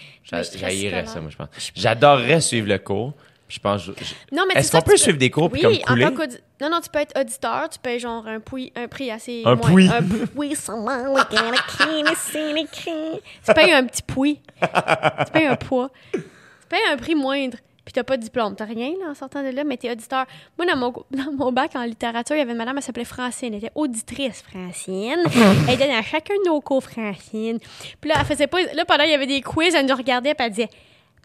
J'haïrais 0.57 1.05
ça, 1.05 1.19
moi, 1.19 1.29
je 1.29 1.35
pense. 1.35 1.49
J'adorerais 1.75 2.39
suivre 2.39 2.69
le 2.69 2.77
cours. 2.77 3.13
je 3.49 3.59
pense. 3.59 3.87
Non, 4.31 4.45
mais 4.47 4.59
Est-ce 4.59 4.71
qu'on 4.71 4.81
peut 4.81 4.95
suivre 4.95 5.17
des 5.17 5.29
cours 5.29 5.49
oui, 5.51 5.59
puis 5.59 5.81
comme 5.81 5.95
couler? 5.95 6.05
En 6.05 6.11
tant 6.11 6.15
non, 6.61 6.69
non, 6.69 6.79
tu 6.79 6.89
peux 6.89 6.99
être 6.99 7.19
auditeur, 7.19 7.67
tu 7.69 7.77
payes 7.79 7.99
genre 7.99 8.25
un, 8.25 8.39
prix, 8.39 8.71
un 8.77 8.87
prix 8.87 9.11
assez. 9.11 9.41
Un 9.43 9.55
moins, 9.55 9.69
pouille. 9.69 9.89
Un 9.89 10.01
pouille, 10.01 10.55
Tu 13.45 13.53
payes 13.53 13.73
un 13.73 13.85
petit 13.85 14.03
pouille. 14.03 14.39
tu 14.61 15.31
payes 15.33 15.47
un 15.47 15.57
poids. 15.57 15.89
Tu 16.13 16.21
payes 16.69 16.79
un 16.89 16.95
prix 16.95 17.15
moindre 17.15 17.57
puis 17.85 17.93
t'as 17.93 18.03
pas 18.03 18.17
de 18.17 18.23
diplôme. 18.23 18.55
T'as 18.55 18.65
rien 18.65 18.89
là, 18.99 19.11
en 19.11 19.13
sortant 19.13 19.43
de 19.43 19.49
là, 19.49 19.63
mais 19.63 19.77
t'es 19.77 19.91
auditeur. 19.91 20.25
Moi, 20.57 20.65
dans 20.65 20.75
mon, 20.75 20.91
dans 21.11 21.31
mon 21.31 21.51
bac 21.51 21.75
en 21.75 21.83
littérature, 21.83 22.35
il 22.35 22.39
y 22.39 22.41
avait 22.41 22.51
une 22.51 22.57
madame, 22.57 22.77
elle 22.77 22.83
s'appelait 22.83 23.05
Francine. 23.05 23.53
Elle 23.53 23.63
était 23.63 23.71
auditrice, 23.75 24.41
Francine. 24.41 25.23
elle 25.69 25.77
donnait 25.77 25.95
à 25.95 26.01
chacun 26.01 26.33
de 26.33 26.49
nos 26.49 26.59
cours, 26.61 26.83
Francine. 26.83 27.59
Puis 28.01 28.09
là, 28.09 28.15
elle 28.19 28.25
faisait 28.25 28.47
pas. 28.47 28.61
Là, 28.73 28.85
pendant 28.85 29.03
il 29.03 29.11
y 29.11 29.13
avait 29.13 29.27
des 29.27 29.41
quiz, 29.41 29.75
elle 29.75 29.85
nous 29.85 29.95
regardait, 29.95 30.33
puis 30.33 30.45
elle 30.45 30.51
disait 30.51 30.69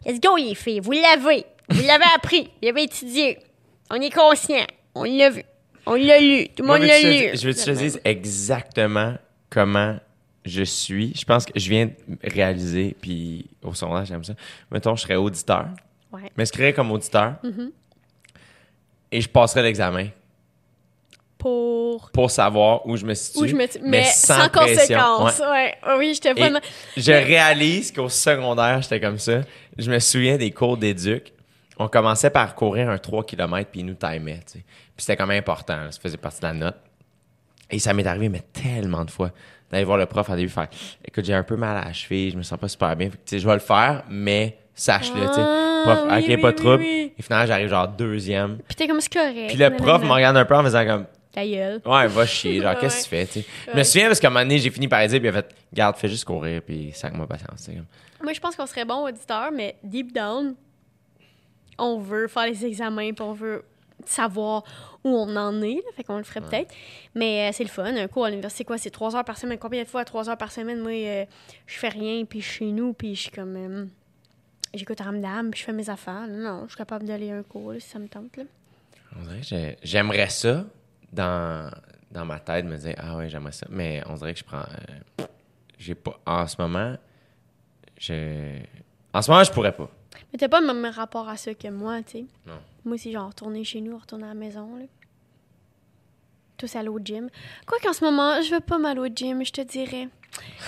Let's 0.05 0.19
go, 0.21 0.37
les 0.37 0.55
filles, 0.55 0.79
vous 0.79 0.91
l'avez. 0.91 1.45
Vous 1.69 1.85
l'avez 1.85 2.05
appris. 2.15 2.43
Vous 2.43 2.67
l'avez 2.67 2.83
étudié. 2.83 3.39
On 3.89 3.95
est 3.95 4.13
conscient. 4.13 4.65
On 4.93 5.03
l'a 5.03 5.29
vu. 5.29 5.43
On 5.85 5.95
l'a 5.95 6.19
lu. 6.19 6.47
Tout 6.55 6.63
le 6.63 6.67
monde 6.67 6.81
l'a 6.81 6.99
lu. 6.99 7.37
Je 7.37 7.47
veux 7.47 7.53
te 7.53 7.71
dire 7.71 7.99
exactement 8.03 9.15
comment 9.49 9.97
je 10.45 10.63
suis? 10.63 11.13
Je 11.15 11.25
pense 11.25 11.45
que 11.45 11.59
je 11.59 11.69
viens 11.69 11.85
de 11.85 11.93
réaliser, 12.23 12.95
puis 12.99 13.47
au 13.63 13.73
sondage, 13.73 14.07
j'aime 14.07 14.23
ça. 14.23 14.33
Mettons, 14.71 14.95
je 14.95 15.03
serais 15.03 15.15
auditeur. 15.15 15.67
Ouais. 16.11 16.29
m'inscrirais 16.35 16.73
comme 16.73 16.91
auditeur 16.91 17.35
mm-hmm. 17.43 17.71
et 19.11 19.21
je 19.21 19.29
passerais 19.29 19.63
l'examen. 19.63 20.07
Pour... 21.37 22.11
Pour 22.11 22.29
savoir 22.29 22.85
où 22.85 22.95
je 22.97 23.05
me 23.05 23.15
situe. 23.15 23.47
je 23.47 23.55
me 23.55 23.65
mais, 23.83 24.03
sans, 24.03 24.47
conséquence. 24.49 25.39
Ouais. 25.39 25.75
Oui, 25.97 26.13
j'étais. 26.13 26.35
Je 26.95 27.11
réalise 27.11 27.91
qu'au 27.91 28.09
secondaire, 28.09 28.81
j'étais 28.83 28.99
comme 28.99 29.17
ça. 29.17 29.41
Je 29.77 29.89
me 29.89 29.97
souviens 29.97 30.37
des 30.37 30.51
cours 30.51 30.77
d'éduc. 30.77 31.33
On 31.79 31.87
commençait 31.87 32.29
par 32.29 32.53
courir 32.53 32.89
un 32.89 32.99
3 32.99 33.25
km 33.25 33.71
puis 33.71 33.79
ils 33.79 33.85
nous 33.85 33.95
timaient. 33.95 34.41
Puis 34.51 34.63
c'était 34.97 35.17
quand 35.17 35.25
même 35.25 35.39
important. 35.39 35.89
Ça 35.89 35.99
faisait 35.99 36.17
partie 36.17 36.41
de 36.41 36.45
la 36.45 36.53
note. 36.53 36.77
Et 37.71 37.79
ça 37.79 37.93
m'est 37.93 38.05
arrivé, 38.05 38.29
mais 38.29 38.43
tellement 38.53 39.05
de 39.05 39.11
fois, 39.11 39.31
d'aller 39.71 39.85
voir 39.85 39.97
le 39.97 40.05
prof 40.05 40.29
à 40.29 40.35
début 40.35 40.49
faire 40.49 40.67
Écoute, 41.03 41.25
j'ai 41.25 41.33
un 41.33 41.43
peu 41.43 41.55
mal 41.55 41.77
à 41.77 41.85
la 41.85 41.93
cheville, 41.93 42.31
je 42.31 42.37
me 42.37 42.43
sens 42.43 42.59
pas 42.59 42.67
super 42.67 42.95
bien. 42.95 43.09
je 43.31 43.37
vais 43.37 43.53
le 43.53 43.59
faire, 43.59 44.03
mais 44.09 44.57
sache-le, 44.81 45.27
tu 45.27 45.33
sais. 45.33 45.41
Ah, 45.41 45.83
prof, 45.83 45.99
ok, 45.99 46.41
pas 46.41 46.51
de 46.51 46.57
trouble. 46.57 46.83
Et 46.83 47.13
finalement, 47.19 47.45
j'arrive 47.45 47.69
genre 47.69 47.87
deuxième. 47.87 48.57
Puis 48.67 48.75
t'es 48.75 48.87
comme, 48.87 48.99
c'est 48.99 49.13
correct. 49.13 49.47
Puis 49.47 49.57
le 49.57 49.75
prof 49.75 50.03
me 50.03 50.11
regarde 50.11 50.37
un 50.37 50.45
peu 50.45 50.55
en 50.55 50.63
faisant 50.63 50.85
comme. 50.85 51.05
Ta 51.31 51.45
gueule. 51.45 51.81
Ouais, 51.85 52.07
va 52.07 52.25
chier. 52.25 52.61
Genre, 52.61 52.77
qu'est-ce 52.81 52.97
que 52.97 53.03
tu 53.03 53.09
fais, 53.09 53.25
tu 53.25 53.41
sais. 53.41 53.45
Je 53.71 53.77
me 53.77 53.83
souviens 53.83 54.07
parce 54.07 54.19
qu'à 54.19 54.27
un 54.27 54.31
moment 54.31 54.43
donné, 54.43 54.57
j'ai 54.57 54.69
fini 54.69 54.87
par 54.87 55.05
dire, 55.07 55.19
puis 55.19 55.29
il 55.29 55.29
a 55.29 55.33
fait, 55.33 55.55
garde, 55.73 55.95
fais 55.95 56.09
juste 56.09 56.25
courir, 56.25 56.61
puis 56.61 56.91
sac-moi 56.93 57.27
patience, 57.27 57.67
comme. 57.67 57.85
Moi, 58.23 58.33
je 58.33 58.39
pense 58.39 58.55
qu'on 58.55 58.65
serait 58.65 58.85
bon 58.85 59.05
auditeur, 59.07 59.51
mais 59.51 59.75
deep 59.83 60.13
down, 60.13 60.55
on 61.77 61.99
veut 61.99 62.27
faire 62.27 62.47
les 62.47 62.65
examens, 62.65 63.13
puis 63.13 63.23
on 63.23 63.33
veut 63.33 63.63
savoir 64.05 64.63
où 65.03 65.09
on 65.09 65.35
en 65.35 65.61
est. 65.61 65.75
Là, 65.75 65.91
fait 65.95 66.03
qu'on 66.03 66.17
le 66.17 66.23
ferait 66.23 66.41
peut-être. 66.41 66.73
Mais 67.15 67.49
euh, 67.49 67.51
c'est 67.53 67.63
le 67.63 67.69
fun. 67.69 67.95
Un 67.95 68.07
cours 68.07 68.25
à 68.25 68.29
l'université, 68.29 68.65
quoi, 68.65 68.77
c'est 68.77 68.89
trois 68.89 69.15
heures 69.15 69.23
par 69.23 69.37
semaine. 69.37 69.57
Combien 69.57 69.83
de 69.83 69.87
fois, 69.87 70.03
trois 70.05 70.29
heures 70.29 70.37
par 70.37 70.51
semaine, 70.51 70.79
moi, 70.79 70.91
euh, 70.91 71.25
je 71.65 71.77
fais 71.77 71.89
rien, 71.89 72.25
puis 72.25 72.41
je 72.41 72.47
suis 72.47 72.65
chez 72.65 72.71
nous, 72.71 72.93
puis 72.93 73.15
je 73.15 73.21
suis 73.21 73.31
comme. 73.31 73.89
Euh, 74.73 74.77
j'écoute 74.77 74.99
Ramdam, 74.99 75.51
puis 75.51 75.59
je 75.59 75.65
fais 75.65 75.73
mes 75.73 75.89
affaires. 75.89 76.27
Non, 76.27 76.63
je 76.63 76.69
suis 76.69 76.77
capable 76.77 77.05
d'aller 77.05 77.31
un 77.31 77.43
cours, 77.43 77.73
si 77.79 77.87
ça 77.87 77.99
me 77.99 78.07
tente. 78.07 78.37
Là. 78.37 78.43
On 79.17 79.23
dirait 79.23 79.41
que 79.41 79.77
j'aimerais 79.83 80.29
ça 80.29 80.65
dans, 81.11 81.69
dans 82.11 82.25
ma 82.25 82.39
tête, 82.39 82.65
me 82.65 82.77
dire 82.77 82.95
Ah 82.97 83.17
ouais, 83.17 83.29
j'aimerais 83.29 83.51
ça. 83.51 83.67
Mais 83.69 84.01
on 84.07 84.13
dirait 84.15 84.33
que 84.33 84.39
je 84.39 84.45
prends. 84.45 84.63
j'ai 85.77 85.95
pas. 85.95 86.19
En 86.25 86.47
ce 86.47 86.55
moment, 86.59 86.95
je. 87.97 88.59
En 89.13 89.21
ce 89.21 89.29
moment, 89.31 89.43
je 89.43 89.51
pourrais 89.51 89.75
pas. 89.75 89.89
Mais 90.31 90.39
t'as 90.39 90.47
pas 90.47 90.61
le 90.61 90.67
même 90.67 90.85
rapport 90.85 91.27
à 91.27 91.35
ça 91.35 91.53
que 91.53 91.67
moi, 91.67 92.01
tu 92.03 92.11
sais. 92.11 92.25
Non. 92.45 92.59
Moi, 92.85 92.97
c'est 92.97 93.11
genre 93.11 93.27
retourner 93.27 93.63
chez 93.63 93.81
nous, 93.81 93.97
retourner 93.97 94.23
à 94.25 94.27
la 94.29 94.33
maison, 94.33 94.75
là. 94.77 94.85
Tous 96.57 96.73
aller 96.75 96.89
au 96.89 96.99
gym. 96.99 97.29
Quoi 97.65 97.79
qu'en 97.83 97.91
ce 97.91 98.05
moment, 98.05 98.41
je 98.41 98.53
veux 98.53 98.59
pas 98.59 98.77
mal 98.77 98.99
au 98.99 99.07
gym, 99.07 99.43
je 99.43 99.51
te 99.51 99.61
dirais. 99.61 100.07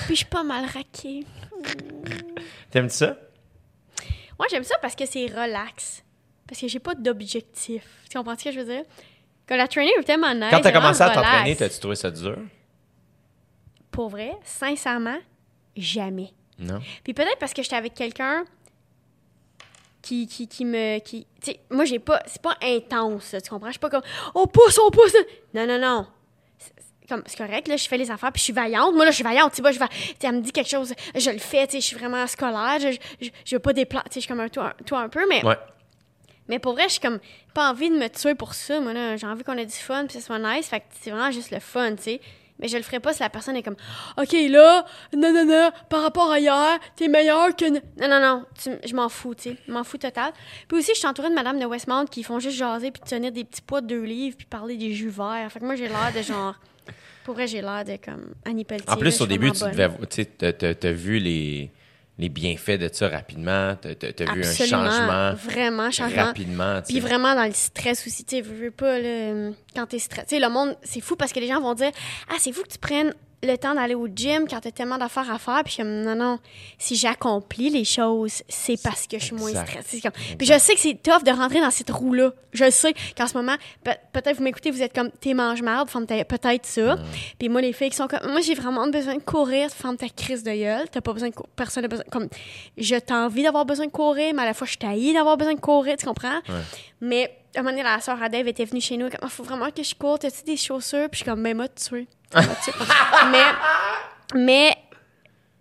Puis 0.05 0.09
je 0.09 0.13
suis 0.15 0.25
pas 0.25 0.43
mal 0.43 0.65
raquée. 0.65 1.25
T'aimes 2.71 2.89
ça? 2.89 3.15
Moi, 4.38 4.47
j'aime 4.49 4.64
ça 4.64 4.76
parce 4.81 4.95
que 4.95 5.05
c'est 5.05 5.26
relax. 5.27 6.03
Parce 6.47 6.60
que 6.60 6.68
j'ai 6.68 6.80
pas 6.80 6.95
d'objectif. 6.95 7.84
Tu 8.10 8.18
comprends 8.18 8.38
ce 8.38 8.43
que 8.45 8.51
je 8.51 8.60
veux 8.60 8.65
dire? 8.65 8.84
Quand 9.47 9.55
la 9.57 9.68
training 9.68 9.93
est 9.99 10.03
tellement 10.03 10.34
nice. 10.34 10.47
Quand 10.49 10.61
t'as 10.61 10.72
commencé 10.72 11.01
à 11.01 11.10
t'entraîner, 11.10 11.55
t'as-tu 11.55 11.80
trouvé 11.80 11.95
ça 11.95 12.11
dur? 12.11 12.38
Pour 13.91 14.10
vrai, 14.10 14.35
sincèrement, 14.43 15.18
jamais. 15.76 16.31
Non. 16.60 16.80
Puis 17.03 17.14
peut-être 17.14 17.38
parce 17.39 17.53
que 17.53 17.61
j'étais 17.61 17.76
avec 17.76 17.93
quelqu'un 17.93 18.45
qui, 20.01 20.27
qui, 20.27 20.47
qui 20.47 20.65
me. 20.65 20.99
Qui, 20.99 21.27
moi, 21.69 21.85
j'ai 21.85 21.99
pas. 21.99 22.22
C'est 22.26 22.41
pas 22.41 22.57
intense, 22.61 23.35
tu 23.43 23.49
comprends? 23.49 23.68
Je 23.68 23.73
suis 23.73 23.80
pas 23.80 23.89
comme. 23.89 24.01
On 24.35 24.47
pousse, 24.47 24.80
on 24.80 24.91
pousse! 24.91 25.15
Non, 25.53 25.68
non, 25.68 25.80
non. 25.80 26.07
C'est 27.07 27.38
correct, 27.38 27.67
là, 27.67 27.77
je 27.77 27.88
fais 27.88 27.97
les 27.97 28.09
affaires, 28.11 28.31
puis 28.31 28.39
je 28.39 28.45
suis 28.45 28.53
vaillante. 28.53 28.93
Moi, 28.93 29.05
là, 29.05 29.11
je 29.11 29.15
suis 29.15 29.23
vaillante, 29.23 29.53
tu 29.53 29.61
vois, 29.61 29.71
je 29.71 29.80
vais, 29.80 29.85
elle 30.21 30.35
me 30.35 30.41
dit 30.41 30.51
quelque 30.51 30.69
chose, 30.69 30.93
je 31.15 31.30
le 31.30 31.38
fais, 31.38 31.67
tu 31.67 31.73
sais, 31.73 31.81
je 31.81 31.85
suis 31.85 31.97
vraiment 31.97 32.25
scolaire, 32.27 32.80
je, 32.80 32.97
je, 33.21 33.30
je 33.45 33.55
veux 33.55 33.59
pas 33.59 33.73
déplacer, 33.73 34.05
tu 34.09 34.13
sais, 34.13 34.19
je 34.21 34.25
suis 34.25 34.27
comme 34.30 34.39
un 34.39 34.49
toi, 34.49 34.73
un 34.91 35.09
peu, 35.09 35.25
mais... 35.27 35.43
Ouais. 35.45 35.57
Mais 36.49 36.59
pour 36.59 36.73
vrai, 36.73 36.84
je 36.84 36.93
suis 36.93 36.99
comme, 36.99 37.19
pas 37.53 37.69
envie 37.69 37.89
de 37.89 37.95
me 37.95 38.09
tuer 38.09 38.35
pour 38.35 38.53
ça, 38.53 38.80
moi, 38.80 38.93
là, 38.93 39.15
j'ai 39.15 39.27
envie 39.27 39.43
qu'on 39.43 39.57
ait 39.57 39.65
du 39.65 39.71
fun, 39.71 40.05
puis 40.05 40.07
que 40.07 40.13
ce 40.13 40.21
soit 40.21 40.39
nice, 40.39 40.67
fait 40.67 40.81
que 40.81 40.85
c'est 41.01 41.11
vraiment 41.11 41.31
juste 41.31 41.51
le 41.51 41.59
fun, 41.59 41.95
tu 41.95 42.03
sais. 42.03 42.21
Mais 42.59 42.67
je 42.67 42.77
le 42.77 42.84
ferai 42.84 42.99
pas 42.99 43.13
si 43.13 43.21
la 43.21 43.30
personne 43.30 43.55
est 43.55 43.63
comme 43.63 43.75
OK, 44.17 44.31
là, 44.31 44.85
non, 45.15 45.34
non, 45.34 45.45
non, 45.45 45.71
par 45.89 46.01
rapport 46.01 46.31
à 46.31 46.39
hier, 46.39 46.80
t'es 46.95 47.07
meilleur 47.07 47.55
que. 47.55 47.69
Non, 47.69 48.07
non, 48.07 48.19
non, 48.19 48.45
je 48.85 48.95
m'en 48.95 49.09
fous, 49.09 49.35
tu 49.35 49.49
sais. 49.49 49.57
Je 49.67 49.71
m'en 49.73 49.84
fous 49.84 49.97
total. 49.97 50.31
Puis 50.67 50.77
aussi, 50.77 50.91
je 50.93 50.99
suis 50.99 51.07
entourée 51.07 51.30
de 51.30 51.35
madame 51.35 51.59
de 51.59 51.65
Westmount 51.65 52.05
qui 52.05 52.23
font 52.23 52.39
juste 52.39 52.57
jaser 52.57 52.91
puis 52.91 53.01
tenir 53.01 53.31
des 53.31 53.43
petits 53.43 53.61
poids 53.61 53.81
de 53.81 53.88
deux 53.88 54.03
livres 54.03 54.38
puis 54.38 54.45
parler 54.45 54.77
des 54.77 54.93
jus 54.93 55.09
verts. 55.09 55.47
Fait 55.51 55.59
que 55.59 55.65
moi, 55.65 55.75
j'ai 55.75 55.88
l'air 55.88 56.11
de 56.15 56.21
genre. 56.21 56.55
Pour 57.23 57.35
vrai, 57.35 57.47
j'ai 57.47 57.61
l'air 57.61 57.83
de 57.85 57.97
comme 58.03 58.33
Annie 58.45 58.65
Pelletier. 58.65 58.89
En 58.89 58.97
plus, 58.97 59.19
au 59.21 59.27
début, 59.27 59.51
tu 59.51 59.63
devais. 59.63 60.75
T'as 60.75 60.91
vu 60.91 61.19
les 61.19 61.71
les 62.19 62.29
bienfaits 62.29 62.79
de 62.79 62.89
ça 62.91 63.09
rapidement? 63.09 63.75
Tu 63.81 63.87
as, 63.87 64.33
vu 64.33 64.43
un 64.43 64.53
changement? 64.53 65.33
Vraiment, 65.33 65.89
changement. 65.89 66.25
Rapidement. 66.25 66.81
Puis 66.87 66.99
vraiment 66.99 67.33
dans 67.35 67.45
le 67.45 67.53
stress 67.53 68.05
aussi. 68.05 68.23
Tu 68.23 68.37
sais, 68.37 68.41
veux 68.41 68.71
pas, 68.71 68.99
là, 68.99 69.51
quand 69.75 69.87
t'es 69.87 69.99
stressé. 69.99 70.27
Tu 70.27 70.35
sais, 70.35 70.41
le 70.41 70.49
monde, 70.49 70.75
c'est 70.83 71.01
fou 71.01 71.15
parce 71.15 71.33
que 71.33 71.39
les 71.39 71.47
gens 71.47 71.59
vont 71.59 71.73
dire 71.73 71.91
Ah, 72.29 72.35
c'est 72.39 72.51
fou 72.51 72.61
que 72.63 72.69
tu 72.69 72.77
prennes 72.77 73.13
le 73.43 73.57
temps 73.57 73.75
d'aller 73.75 73.95
au 73.95 74.07
gym 74.07 74.47
quand 74.49 74.59
tu 74.61 74.69
as 74.69 74.71
tellement 74.71 74.97
d'affaires 74.97 75.31
à 75.31 75.37
faire. 75.37 75.61
Puis 75.63 75.77
comme, 75.77 76.01
non, 76.01 76.15
non, 76.15 76.39
si 76.77 76.95
j'accomplis 76.95 77.69
les 77.69 77.83
choses, 77.83 78.41
c'est 78.47 78.81
parce 78.81 79.05
que 79.07 79.19
je 79.19 79.25
suis 79.25 79.35
moins 79.35 79.51
stressée. 79.51 80.01
Puis 80.37 80.47
je 80.47 80.57
sais 80.57 80.73
que 80.73 80.79
c'est 80.79 81.01
tough 81.01 81.23
de 81.23 81.31
rentrer 81.31 81.59
dans 81.59 81.71
cette 81.71 81.91
roue-là. 81.91 82.31
Je 82.51 82.69
sais 82.69 82.93
qu'en 83.17 83.27
ce 83.27 83.35
moment, 83.35 83.55
peut-être 83.83 84.37
vous 84.37 84.43
m'écoutez, 84.43 84.71
vous 84.71 84.81
êtes 84.81 84.93
comme, 84.93 85.11
t'es 85.11 85.33
mange-marde, 85.33 85.89
peut-être 85.89 86.65
ça. 86.65 86.97
Puis 87.37 87.49
moi, 87.49 87.61
les 87.61 87.73
filles 87.73 87.89
qui 87.89 87.97
sont 87.97 88.07
comme, 88.07 88.31
moi, 88.31 88.41
j'ai 88.41 88.55
vraiment 88.55 88.87
besoin 88.87 89.15
de 89.15 89.23
courir, 89.23 89.69
femme 89.69 89.97
ta 89.97 90.09
crise 90.09 90.43
de 90.43 90.51
gueule. 90.51 90.87
T'as 90.89 91.01
pas 91.01 91.13
besoin 91.13 91.29
de 91.29 91.35
Personne 91.55 91.83
n'a 91.83 91.87
besoin. 91.87 92.05
Comme, 92.11 92.27
je 92.77 92.95
t'ai 92.95 93.13
envie 93.13 93.43
d'avoir 93.43 93.65
besoin 93.65 93.87
de 93.87 93.91
courir, 93.91 94.33
mais 94.33 94.43
à 94.43 94.45
la 94.45 94.53
fois, 94.53 94.67
je 94.67 94.77
t'ai 94.77 95.13
d'avoir 95.13 95.37
besoin 95.37 95.53
de 95.53 95.59
courir, 95.59 95.97
tu 95.97 96.05
comprends? 96.05 96.39
Mais 97.01 97.25
à 97.25 97.29
un 97.55 97.61
moment 97.61 97.71
donné, 97.71 97.84
la 97.84 97.99
soeur 97.99 98.21
Adèle 98.21 98.47
était 98.47 98.65
venue 98.65 98.81
chez 98.81 98.97
nous, 98.97 99.09
comme, 99.09 99.19
il 99.21 99.25
ah, 99.25 99.30
faut 99.30 99.43
vraiment 99.43 99.69
que 99.69 99.84
je 99.84 99.93
cours, 99.95 100.19
t'as-tu 100.19 100.43
des 100.43 100.57
chaussures? 100.57 101.09
Puis 101.09 101.19
je 101.19 101.23
suis 101.23 101.25
comme, 101.25 101.43
ben, 101.43 101.55
moi, 101.55 101.67
tu 101.67 102.07
mais, 103.31 103.43
mais 104.34 104.75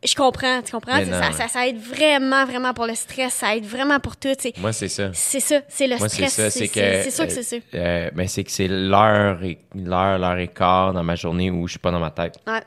je 0.05 0.15
comprends, 0.15 0.63
tu 0.63 0.73
comprends? 0.73 1.05
ça, 1.33 1.49
ça, 1.49 1.67
aide 1.67 1.79
vraiment, 1.79 2.45
vraiment 2.45 2.75
pour 2.75 2.87
le 2.87 2.95
stress, 2.95 3.35
ça 3.35 3.55
aide 3.57 3.65
vraiment 3.65 4.01
pour 4.01 4.17
tout. 4.17 4.35
Moi, 4.59 4.73
c'est 4.73 4.89
ça. 4.89 5.11
C'est 5.13 5.41
ça, 5.41 5.61
c'est 5.69 5.87
le 5.87 5.97
stress. 5.97 6.33
C'est 6.33 6.51
C'est 6.51 7.11
sûr 7.11 7.27
que 7.27 7.33
c'est 7.33 7.43
ça. 7.43 7.57
Euh, 7.57 7.61
euh, 7.75 8.11
mais 8.15 8.27
c'est 8.27 8.43
que 8.43 8.51
c'est 8.51 8.69
l'heure, 8.69 9.43
et, 9.45 9.59
l'heure, 9.75 10.19
l'heure 10.19 10.39
et 10.39 10.49
quart 10.49 10.93
dans 10.93 11.05
ma 11.05 11.15
journée 11.15 11.51
où 11.51 11.67
je 11.67 11.73
suis 11.73 11.79
pas 11.79 11.91
dans 11.91 12.01
ma 12.01 12.11
tête. 12.11 12.37
Ouais. 12.47 12.63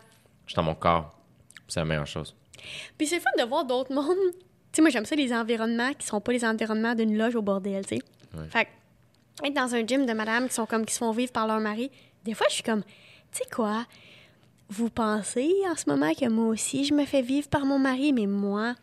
Je 0.45 0.52
suis 0.52 0.56
dans 0.56 0.64
mon 0.64 0.76
corps. 0.76 1.18
C'est 1.68 1.80
la 1.80 1.85
meilleure 1.85 2.07
chose. 2.07 2.35
Puis 2.97 3.07
c'est 3.07 3.19
fun 3.19 3.30
de 3.38 3.43
voir 3.47 3.65
d'autres 3.65 3.93
mondes. 3.93 4.06
Tu 4.72 4.80
sais, 4.80 4.81
moi, 4.81 4.91
j'aime 4.91 5.06
ça, 5.06 5.15
les 5.15 5.31
environnements 5.31 5.93
qui 5.93 6.06
sont 6.06 6.19
pas 6.19 6.34
les 6.34 6.43
environnements 6.43 6.95
d'une 6.95 7.18
loge 7.18 7.34
au 7.38 7.41
bordel, 7.41 7.85
tu 7.85 7.95
sais. 7.95 8.02
Fait 8.49 8.68
être 9.44 9.53
dans 9.53 9.76
un 9.76 9.86
gym 9.86 10.06
de 10.06 10.14
madame 10.14 10.48
qui 10.48 10.53
sont 10.53 10.66
comme, 10.66 10.86
qui 10.86 10.94
se 10.94 10.99
font 10.99 11.12
vivre 11.12 11.32
par 11.32 11.48
leur 11.48 11.60
mari, 11.60 11.91
des 12.24 12.34
fois, 12.34 12.48
je 12.49 12.56
suis 12.56 12.64
comme, 12.64 12.84
tu 12.84 13.40
sais 13.44 13.49
quoi, 13.53 13.86
vous 14.70 14.90
pensez 14.90 15.52
en 15.70 15.76
ce 15.76 15.90
moment 15.90 16.14
que 16.14 16.28
moi 16.28 16.48
aussi, 16.48 16.86
je 16.86 16.94
me 16.94 17.06
fais 17.06 17.22
vivre 17.22 17.48
par 17.48 17.66
mon 17.66 17.78
mari, 17.78 18.14
mais 18.14 18.26
moi, 18.26 18.76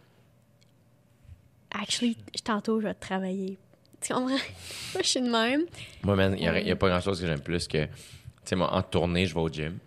actually, 1.72 2.16
tantôt, 2.44 2.80
je 2.80 2.86
vais 2.86 2.94
travailler. 2.94 3.58
Tu 4.00 4.12
comprends? 4.12 4.28
moi, 4.94 5.02
je 5.02 5.06
suis 5.06 5.20
de 5.20 5.30
même. 5.30 5.64
Moi, 6.02 6.16
il 6.36 6.64
n'y 6.64 6.70
a, 6.70 6.76
pas 6.76 6.88
grand-chose 6.88 7.20
que 7.20 7.26
j'aime 7.26 7.40
plus 7.40 7.66
que, 7.66 7.84
tu 7.84 7.90
sais, 8.44 8.56
moi, 8.56 8.72
en 8.72 8.82
tournée, 8.82 9.26
je 9.26 9.34
vais 9.34 9.40
au 9.40 9.48
gym. 9.48 9.78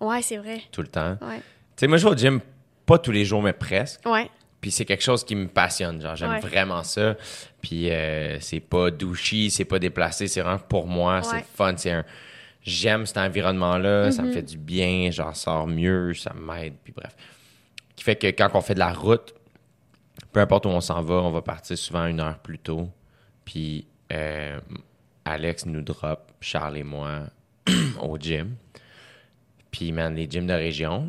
Ouais, 0.00 0.22
c'est 0.22 0.36
vrai. 0.36 0.62
Tout 0.70 0.82
le 0.82 0.88
temps. 0.88 1.16
Ouais. 1.22 1.38
Tu 1.38 1.42
sais, 1.76 1.86
moi, 1.86 1.98
je 1.98 2.06
vais 2.06 2.14
au 2.14 2.16
gym 2.16 2.40
pas 2.86 2.98
tous 2.98 3.12
les 3.12 3.24
jours, 3.24 3.42
mais 3.42 3.52
presque. 3.52 4.00
Ouais. 4.06 4.30
Puis 4.64 4.70
c'est 4.70 4.86
quelque 4.86 5.02
chose 5.02 5.24
qui 5.24 5.36
me 5.36 5.46
passionne. 5.46 6.00
Genre, 6.00 6.16
j'aime 6.16 6.40
vraiment 6.40 6.82
ça. 6.84 7.18
Puis 7.60 7.90
euh, 7.90 8.40
c'est 8.40 8.60
pas 8.60 8.90
douchy, 8.90 9.50
c'est 9.50 9.66
pas 9.66 9.78
déplacé, 9.78 10.26
c'est 10.26 10.40
vraiment 10.40 10.58
pour 10.58 10.86
moi, 10.86 11.22
c'est 11.22 11.44
fun. 11.44 11.74
C'est 11.76 11.90
un 11.90 12.02
j'aime 12.62 13.04
cet 13.04 13.18
environnement-là, 13.18 14.10
ça 14.10 14.22
me 14.22 14.32
fait 14.32 14.40
du 14.40 14.56
bien, 14.56 15.10
j'en 15.10 15.34
sors 15.34 15.66
mieux, 15.66 16.14
ça 16.14 16.32
m'aide, 16.32 16.72
puis 16.82 16.94
bref. 16.96 17.14
Qui 17.94 18.04
fait 18.04 18.16
que 18.16 18.28
quand 18.28 18.48
on 18.54 18.62
fait 18.62 18.72
de 18.72 18.78
la 18.78 18.94
route, 18.94 19.34
peu 20.32 20.40
importe 20.40 20.64
où 20.64 20.70
on 20.70 20.80
s'en 20.80 21.02
va, 21.02 21.16
on 21.16 21.30
va 21.30 21.42
partir 21.42 21.76
souvent 21.76 22.06
une 22.06 22.20
heure 22.20 22.38
plus 22.38 22.58
tôt. 22.58 22.88
Puis 23.44 23.86
euh, 24.14 24.58
Alex 25.26 25.66
nous 25.66 25.82
drop, 25.82 26.32
Charles 26.40 26.78
et 26.78 26.84
moi, 26.84 27.24
au 28.00 28.16
gym. 28.16 28.56
Puis, 29.70 29.92
man, 29.92 30.14
les 30.14 30.26
gyms 30.26 30.46
de 30.46 30.54
région. 30.54 31.08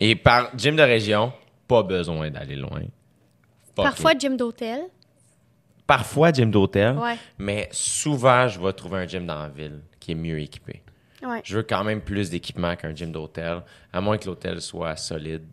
Et 0.00 0.16
par 0.16 0.50
gym 0.58 0.74
de 0.74 0.82
région, 0.82 1.32
pas 1.72 1.82
besoin 1.82 2.30
d'aller 2.30 2.56
loin. 2.56 2.82
Fuck 3.74 3.84
Parfois, 3.84 4.12
it. 4.12 4.20
gym 4.20 4.36
d'hôtel? 4.36 4.80
Parfois, 5.86 6.32
gym 6.32 6.50
d'hôtel. 6.50 6.96
Ouais. 6.98 7.16
Mais 7.38 7.68
souvent, 7.72 8.46
je 8.48 8.60
vais 8.60 8.72
trouver 8.72 8.98
un 8.98 9.06
gym 9.06 9.26
dans 9.26 9.38
la 9.42 9.48
ville 9.48 9.80
qui 9.98 10.12
est 10.12 10.14
mieux 10.14 10.38
équipé. 10.40 10.82
Ouais. 11.22 11.40
Je 11.44 11.56
veux 11.56 11.62
quand 11.62 11.84
même 11.84 12.00
plus 12.00 12.28
d'équipement 12.30 12.74
qu'un 12.76 12.94
gym 12.94 13.10
d'hôtel, 13.12 13.62
à 13.92 14.00
moins 14.00 14.18
que 14.18 14.26
l'hôtel 14.26 14.60
soit 14.60 14.96
solide, 14.96 15.44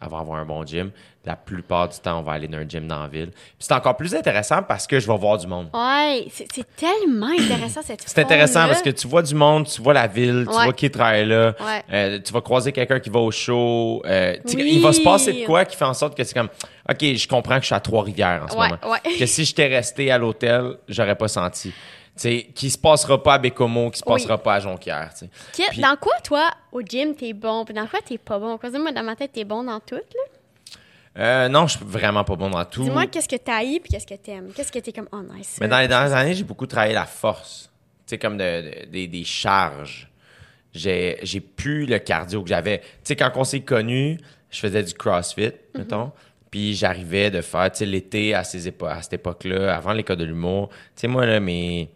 avant 0.00 0.18
d'avoir 0.18 0.40
un 0.40 0.44
bon 0.44 0.64
gym. 0.64 0.90
La 1.24 1.34
plupart 1.34 1.88
du 1.88 1.98
temps, 1.98 2.20
on 2.20 2.22
va 2.22 2.32
aller 2.32 2.46
dans 2.46 2.58
un 2.58 2.68
gym 2.68 2.86
dans 2.86 3.00
la 3.00 3.08
ville. 3.08 3.30
Puis 3.32 3.42
c'est 3.58 3.72
encore 3.74 3.96
plus 3.96 4.14
intéressant 4.14 4.62
parce 4.62 4.86
que 4.86 5.00
je 5.00 5.10
vais 5.10 5.18
voir 5.18 5.38
du 5.38 5.46
monde. 5.48 5.68
Ouais, 5.74 6.24
c'est 6.30 6.46
c'est 6.54 6.76
tellement 6.76 7.26
intéressant 7.36 7.80
cette 7.82 8.04
C'est 8.06 8.20
intéressant 8.20 8.68
parce 8.68 8.80
que 8.80 8.90
tu 8.90 9.08
vois 9.08 9.22
du 9.22 9.34
monde, 9.34 9.66
tu 9.66 9.82
vois 9.82 9.92
la 9.94 10.06
ville, 10.06 10.46
tu 10.48 10.56
Ouais. 10.56 10.64
vois 10.64 10.72
qui 10.72 10.88
travaille 10.88 11.26
là, 11.26 11.52
Ouais. 11.60 11.82
euh, 11.92 12.18
tu 12.24 12.32
vas 12.32 12.40
croiser 12.42 12.70
quelqu'un 12.70 13.00
qui 13.00 13.10
va 13.10 13.18
au 13.18 13.32
show. 13.32 14.02
euh, 14.06 14.36
Oui. 14.54 14.70
Il 14.74 14.80
va 14.82 14.92
se 14.92 15.00
passer 15.00 15.32
de 15.32 15.44
quoi 15.46 15.64
qui 15.64 15.76
fait 15.76 15.84
en 15.84 15.94
sorte 15.94 16.16
que 16.16 16.22
c'est 16.22 16.34
comme, 16.34 16.48
OK, 16.88 17.00
je 17.02 17.26
comprends 17.26 17.56
que 17.56 17.62
je 17.62 17.66
suis 17.66 17.74
à 17.74 17.80
Trois-Rivières 17.80 18.44
en 18.44 18.48
ce 18.48 18.56
Ouais, 18.56 18.68
moment. 18.68 18.92
ouais. 18.92 19.16
Que 19.18 19.26
si 19.26 19.44
j'étais 19.44 19.66
resté 19.66 20.12
à 20.12 20.18
l'hôtel, 20.18 20.76
j'aurais 20.88 21.16
pas 21.16 21.26
senti. 21.26 21.72
Sais, 22.16 22.48
qui 22.54 22.70
se 22.70 22.78
passera 22.78 23.22
pas 23.22 23.34
à 23.34 23.38
Bécomo, 23.38 23.90
qui 23.90 23.98
se 23.98 24.04
Oui. 24.06 24.14
passera 24.14 24.38
pas 24.38 24.54
à 24.54 24.60
Jonquière. 24.60 25.10
Dans 25.78 25.96
quoi, 25.96 26.14
toi, 26.24 26.50
au 26.72 26.80
gym, 26.80 27.14
t'es 27.14 27.34
bon, 27.34 27.64
puis 27.66 27.74
dans 27.74 27.86
quoi, 27.86 28.00
t'es 28.04 28.16
pas 28.16 28.38
bon? 28.38 28.56
Parce 28.56 28.72
que 28.72 28.78
moi, 28.80 28.90
dans 28.90 29.02
ma 29.02 29.14
tête, 29.16 29.32
t'es 29.32 29.44
bon 29.44 29.62
dans 29.64 29.80
tout, 29.80 29.96
là. 29.96 30.02
Euh, 31.18 31.48
non, 31.48 31.66
je 31.66 31.76
suis 31.78 31.84
vraiment 31.86 32.24
pas 32.24 32.36
bon 32.36 32.50
dans 32.50 32.64
tout. 32.66 32.82
Dis-moi 32.84 33.06
qu'est-ce 33.06 33.28
que 33.28 33.36
t'as 33.36 33.60
puis 33.60 33.80
qu'est-ce 33.90 34.06
que 34.06 34.14
t'aimes? 34.14 34.50
Qu'est-ce 34.54 34.70
que 34.70 34.78
t'es 34.78 34.92
comme, 34.92 35.08
oh 35.12 35.22
nice. 35.34 35.56
Mais 35.60 35.68
dans 35.68 35.78
les 35.78 35.88
dernières 35.88 36.14
années, 36.14 36.34
j'ai 36.34 36.44
beaucoup 36.44 36.66
travaillé 36.66 36.92
la 36.94 37.06
force. 37.06 37.70
Tu 38.06 38.10
sais, 38.10 38.18
comme 38.18 38.36
de, 38.36 38.44
de- 38.84 38.86
des, 38.90 39.08
des 39.08 39.24
charges. 39.24 40.10
J'ai, 40.74 41.18
j'ai 41.22 41.40
plus 41.40 41.86
le 41.86 41.98
cardio 41.98 42.42
que 42.42 42.48
j'avais. 42.50 42.80
Tu 42.80 42.86
sais, 43.04 43.16
quand 43.16 43.30
on 43.36 43.44
s'est 43.44 43.60
connus, 43.60 44.18
je 44.50 44.58
faisais 44.60 44.82
du 44.82 44.92
CrossFit, 44.92 45.52
mettons. 45.74 46.12
Puis 46.50 46.74
j'arrivais 46.74 47.30
de 47.30 47.40
faire, 47.40 47.70
tu 47.72 47.78
sais, 47.78 47.86
l'été 47.86 48.34
à, 48.34 48.44
ces 48.44 48.68
épo- 48.70 48.86
à 48.86 49.00
cette 49.00 49.14
époque-là, 49.14 49.74
avant 49.74 49.92
l'école 49.94 50.16
de 50.18 50.24
l'humour. 50.24 50.68
Tu 50.68 50.76
sais, 50.96 51.08
moi, 51.08 51.24
là, 51.24 51.40
mes 51.40 51.88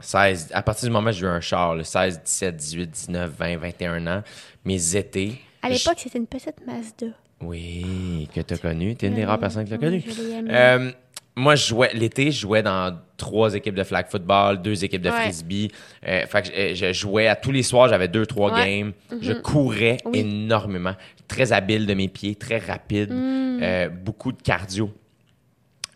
16, 0.00 0.50
à 0.52 0.62
partir 0.62 0.86
du 0.88 0.92
moment 0.92 1.10
où 1.10 1.12
j'ai 1.12 1.24
eu 1.24 1.28
un 1.28 1.40
char, 1.40 1.74
là, 1.74 1.84
16, 1.84 2.22
17, 2.24 2.56
18, 2.56 2.90
19, 2.90 3.30
20, 3.38 3.56
21 3.56 4.06
ans, 4.06 4.22
mes 4.64 4.96
étés. 4.96 5.40
À 5.62 5.68
l'époque, 5.70 5.96
c'était 5.98 6.18
une 6.18 6.26
petite 6.26 6.64
Mazda. 6.66 7.06
Oui, 7.40 8.28
que 8.34 8.40
tu 8.40 8.54
as 8.54 8.58
connu. 8.58 8.94
Tu 8.96 9.06
es 9.06 9.08
une 9.08 9.14
des 9.14 9.24
rares 9.24 9.38
personnes 9.38 9.64
qui 9.64 9.70
l'a 9.70 9.76
oui, 9.78 9.84
connu. 9.84 10.04
je 10.06 10.22
l'ai 10.22 10.30
aimé. 10.38 10.50
Euh, 10.52 10.90
moi, 11.36 11.54
je 11.54 11.66
jouais 11.68 11.90
l'été, 11.94 12.30
je 12.32 12.40
jouais 12.40 12.62
dans 12.64 12.98
trois 13.16 13.54
équipes 13.54 13.74
de 13.76 13.84
flag 13.84 14.06
football, 14.08 14.60
deux 14.60 14.84
équipes 14.84 15.02
de 15.02 15.10
Ouais. 15.10 15.20
frisbee. 15.22 15.70
Euh, 16.06 16.26
fait 16.26 16.42
que 16.42 16.74
je, 16.74 16.86
je 16.86 16.92
jouais 16.92 17.28
à 17.28 17.36
tous 17.36 17.52
les 17.52 17.62
soirs, 17.62 17.88
j'avais 17.88 18.08
deux, 18.08 18.26
trois 18.26 18.52
Ouais. 18.52 18.80
games. 18.80 18.92
Je 19.20 19.32
courais. 19.32 19.98
Oui. 20.04 20.18
énormément. 20.20 20.94
Très 21.28 21.52
habile 21.52 21.86
de 21.86 21.94
mes 21.94 22.08
pieds, 22.08 22.34
très 22.34 22.58
rapide. 22.58 23.10
Mm. 23.12 23.60
Euh, 23.62 23.88
beaucoup 23.88 24.32
de 24.32 24.40
cardio. 24.42 24.92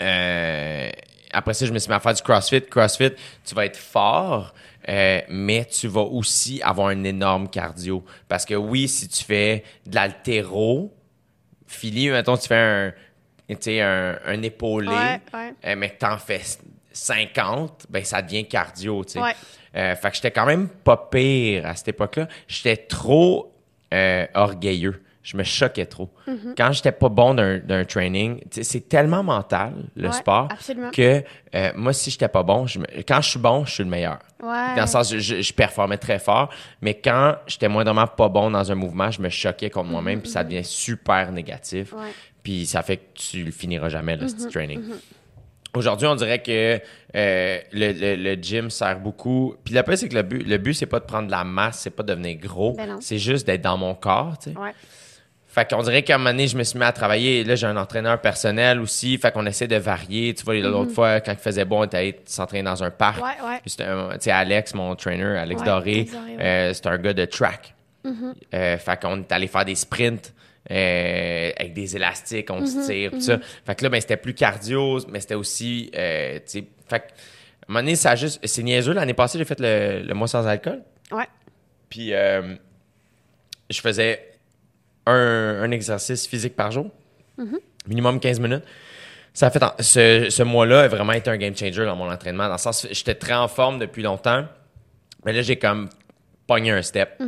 Euh, 0.00 0.90
après 1.32 1.54
ça, 1.54 1.66
je 1.66 1.72
me 1.72 1.78
suis 1.78 1.88
mis 1.88 1.94
à 1.94 2.00
faire 2.00 2.14
du 2.14 2.22
CrossFit. 2.22 2.62
CrossFit, 2.62 3.12
tu 3.44 3.54
vas 3.54 3.66
être 3.66 3.76
fort, 3.76 4.54
euh, 4.88 5.20
mais 5.28 5.64
tu 5.64 5.88
vas 5.88 6.02
aussi 6.02 6.60
avoir 6.62 6.88
un 6.88 7.04
énorme 7.04 7.48
cardio. 7.48 8.04
Parce 8.28 8.44
que 8.44 8.54
oui, 8.54 8.88
si 8.88 9.09
tu 9.09 9.24
fais 9.24 9.64
de 9.86 9.94
l'altéro, 9.94 10.92
Philly, 11.66 12.10
mettons, 12.10 12.36
tu 12.36 12.48
fais 12.48 12.56
un, 12.56 12.92
un, 13.50 14.18
un 14.26 14.42
épaulé, 14.42 14.88
Ouais, 14.88 15.20
ouais. 15.34 15.54
euh, 15.66 15.76
mais 15.76 15.90
que 15.90 15.98
t'en 15.98 16.18
fais 16.18 16.40
50, 16.92 17.86
ben 17.88 18.04
ça 18.04 18.20
devient 18.22 18.46
cardio, 18.46 19.04
tu 19.04 19.12
sais. 19.12 19.20
Ouais. 19.20 19.34
Euh, 19.74 19.96
fait 19.96 20.10
que 20.10 20.16
j'étais 20.16 20.30
quand 20.30 20.44
même 20.46 20.68
pas 20.68 20.96
pire 21.10 21.66
à 21.66 21.74
cette 21.74 21.88
époque-là. 21.88 22.28
J'étais 22.48 22.76
trop 22.76 23.48
orgueilleux. 24.34 25.01
Je 25.23 25.36
me 25.36 25.44
choquais 25.44 25.86
trop. 25.86 26.11
Mm-hmm. 26.27 26.55
Quand 26.57 26.73
j'étais 26.73 26.90
pas 26.90 27.09
bon 27.09 27.32
d'un 27.35 27.85
training, 27.85 28.40
c'est 28.51 28.89
tellement 28.89 29.23
mental, 29.23 29.73
le 29.94 30.09
Ouais, 30.09 30.12
sport, 30.15 30.49
absolument. 30.51 30.90
que 30.90 31.23
euh, 31.55 31.70
moi, 31.77 31.93
si 31.93 32.11
j'étais 32.11 32.27
pas 32.28 32.43
bon, 32.43 32.66
je 32.66 32.81
me- 32.81 32.86
quand 33.07 33.20
je 33.20 33.31
suis 33.31 33.39
bon, 33.39 33.65
je 33.65 33.73
suis 33.73 33.85
le 33.85 33.90
meilleur. 33.90 34.19
Ouais. 34.43 34.74
Dans 34.74 34.82
le 34.82 34.86
sens, 34.89 35.15
je, 35.15 35.40
je, 35.40 35.53
performais 35.53 35.97
très 35.99 36.19
fort, 36.19 36.51
mais 36.81 36.94
quand 36.94 37.36
j'étais 37.47 37.69
moindrement 37.69 38.09
pas 38.09 38.28
bon 38.28 38.51
dans 38.51 38.73
un 38.73 38.74
mouvement, 38.74 39.12
je 39.12 39.23
me 39.23 39.28
choquais 39.28 39.70
contre 39.70 39.90
moi-même, 39.90 40.20
puis 40.20 40.31
ça 40.31 40.43
devient 40.43 40.65
super 40.65 41.31
négatif. 41.31 41.93
Ouais. 41.93 42.11
Puis 42.43 42.66
ça 42.66 42.82
fait 42.82 42.97
que 42.97 43.03
tu 43.15 43.44
le 43.44 43.53
finiras 43.53 43.89
jamais, 43.90 44.16
le 44.16 44.27
ce 44.27 44.49
training. 44.49 44.81
Aujourd'hui, 45.74 46.07
on 46.07 46.16
dirait 46.16 46.43
que 46.43 46.81
euh, 47.16 47.59
le, 47.73 47.93
le- 47.93 48.16
le 48.16 48.35
gym 48.43 48.69
sert 48.69 48.99
beaucoup. 49.01 49.55
Puis 49.65 49.73
le 49.74 49.82
c'est 49.97 50.09
que 50.09 50.15
le 50.15 50.23
but, 50.23 50.47
le 50.47 50.59
but, 50.59 50.74
c'est 50.74 50.86
pas 50.86 51.01
de 51.01 51.05
prendre 51.07 51.27
de 51.27 51.31
la 51.31 51.44
masse, 51.44 51.78
c'est 51.81 51.90
pas 51.90 52.03
de 52.03 52.09
devenir 52.09 52.36
gros. 52.39 52.74
Ben 52.74 52.99
c'est 53.01 53.19
juste 53.19 53.47
d'être 53.47 53.62
dans 53.62 53.78
mon 53.78 53.94
corps, 53.94 54.36
tu 54.39 54.51
sais. 54.51 54.57
Fait 55.54 55.68
qu'on 55.68 55.82
dirait 55.82 56.02
qu'à 56.02 56.14
un 56.14 56.18
moment 56.18 56.30
donné, 56.30 56.48
je 56.48 56.56
me 56.56 56.64
suis 56.64 56.78
mis 56.78 56.84
à 56.86 56.92
travailler. 56.92 57.44
Là, 57.44 57.56
j'ai 57.56 57.66
un 57.66 57.76
entraîneur 57.76 58.18
personnel 58.22 58.80
aussi. 58.80 59.18
Fait 59.18 59.30
qu'on 59.32 59.44
essaie 59.44 59.68
de 59.68 59.76
varier. 59.76 60.32
Tu 60.32 60.44
vois, 60.44 60.54
l'autre 60.54 60.92
fois, 60.92 61.20
quand 61.20 61.32
il 61.32 61.38
faisait 61.38 61.66
bon, 61.66 61.80
on 61.80 61.84
était 61.84 61.98
allé 61.98 62.20
s'entraîner 62.24 62.62
dans 62.62 62.82
un 62.82 62.90
parc. 62.90 63.22
Ouais, 63.22 63.30
ouais. 63.46 63.60
Tu 63.66 63.74
sais, 64.18 64.30
Alex, 64.30 64.72
mon 64.74 64.96
trainer, 64.96 65.36
Alex 65.36 65.60
Ouais, 65.60 65.66
Doré, 65.66 66.08
euh, 66.40 66.72
c'est 66.72 66.86
un 66.86 66.96
gars 66.96 67.12
de 67.12 67.26
track. 67.26 67.74
Euh, 68.54 68.78
fait 68.78 69.00
qu'on 69.02 69.20
est 69.20 69.30
allé 69.30 69.46
faire 69.46 69.66
des 69.66 69.74
sprints. 69.74 70.32
euh, 70.70 71.50
avec 71.58 71.74
des 71.74 71.96
élastiques, 71.96 72.48
on 72.50 72.64
se 72.64 72.86
tire, 72.86 73.10
tout 73.10 73.20
ça. 73.20 73.38
Fait 73.66 73.74
que 73.74 73.82
là, 73.82 73.90
ben, 73.90 74.00
c'était 74.00 74.16
plus 74.16 74.32
cardio, 74.32 75.00
mais 75.08 75.20
c'était 75.20 75.34
aussi, 75.34 75.90
euh, 75.94 76.36
tu 76.36 76.60
sais, 76.60 76.64
fait 76.88 77.00
que, 77.00 77.04
à 77.04 77.08
un 77.08 77.72
moment 77.72 77.80
donné, 77.80 77.96
ça 77.96 78.12
a 78.12 78.16
juste, 78.16 78.40
c'est 78.44 78.62
niaiseux. 78.62 78.92
L'année 78.94 79.12
passée, 79.12 79.38
j'ai 79.38 79.44
fait 79.44 79.60
le, 79.60 80.02
le 80.06 80.14
mois 80.14 80.28
sans 80.28 80.46
alcool. 80.46 80.80
Ouais. 81.10 81.26
Puis 81.90 82.10
je 82.10 83.80
faisais 83.80 84.31
un, 85.06 85.62
un 85.62 85.70
exercice 85.70 86.26
physique 86.26 86.54
par 86.56 86.70
jour, 86.72 86.86
minimum 87.86 88.20
15 88.20 88.40
minutes. 88.40 88.64
Ça 89.34 89.46
a 89.46 89.50
fait 89.50 89.62
en- 89.62 89.72
ce, 89.80 90.28
ce 90.30 90.42
mois-là 90.42 90.82
a 90.82 90.88
vraiment 90.88 91.12
été 91.14 91.30
un 91.30 91.36
game 91.38 91.56
changer 91.56 91.84
dans 91.84 91.96
mon 91.96 92.10
entraînement. 92.10 92.44
Dans 92.46 92.52
le 92.52 92.58
sens, 92.58 92.86
j'étais 92.90 93.14
très 93.14 93.32
en 93.34 93.48
forme 93.48 93.78
depuis 93.78 94.02
longtemps, 94.02 94.44
mais 95.24 95.32
là 95.32 95.42
j'ai 95.42 95.56
comme 95.56 95.88
pogné 96.46 96.70
un 96.70 96.82
step. 96.82 97.20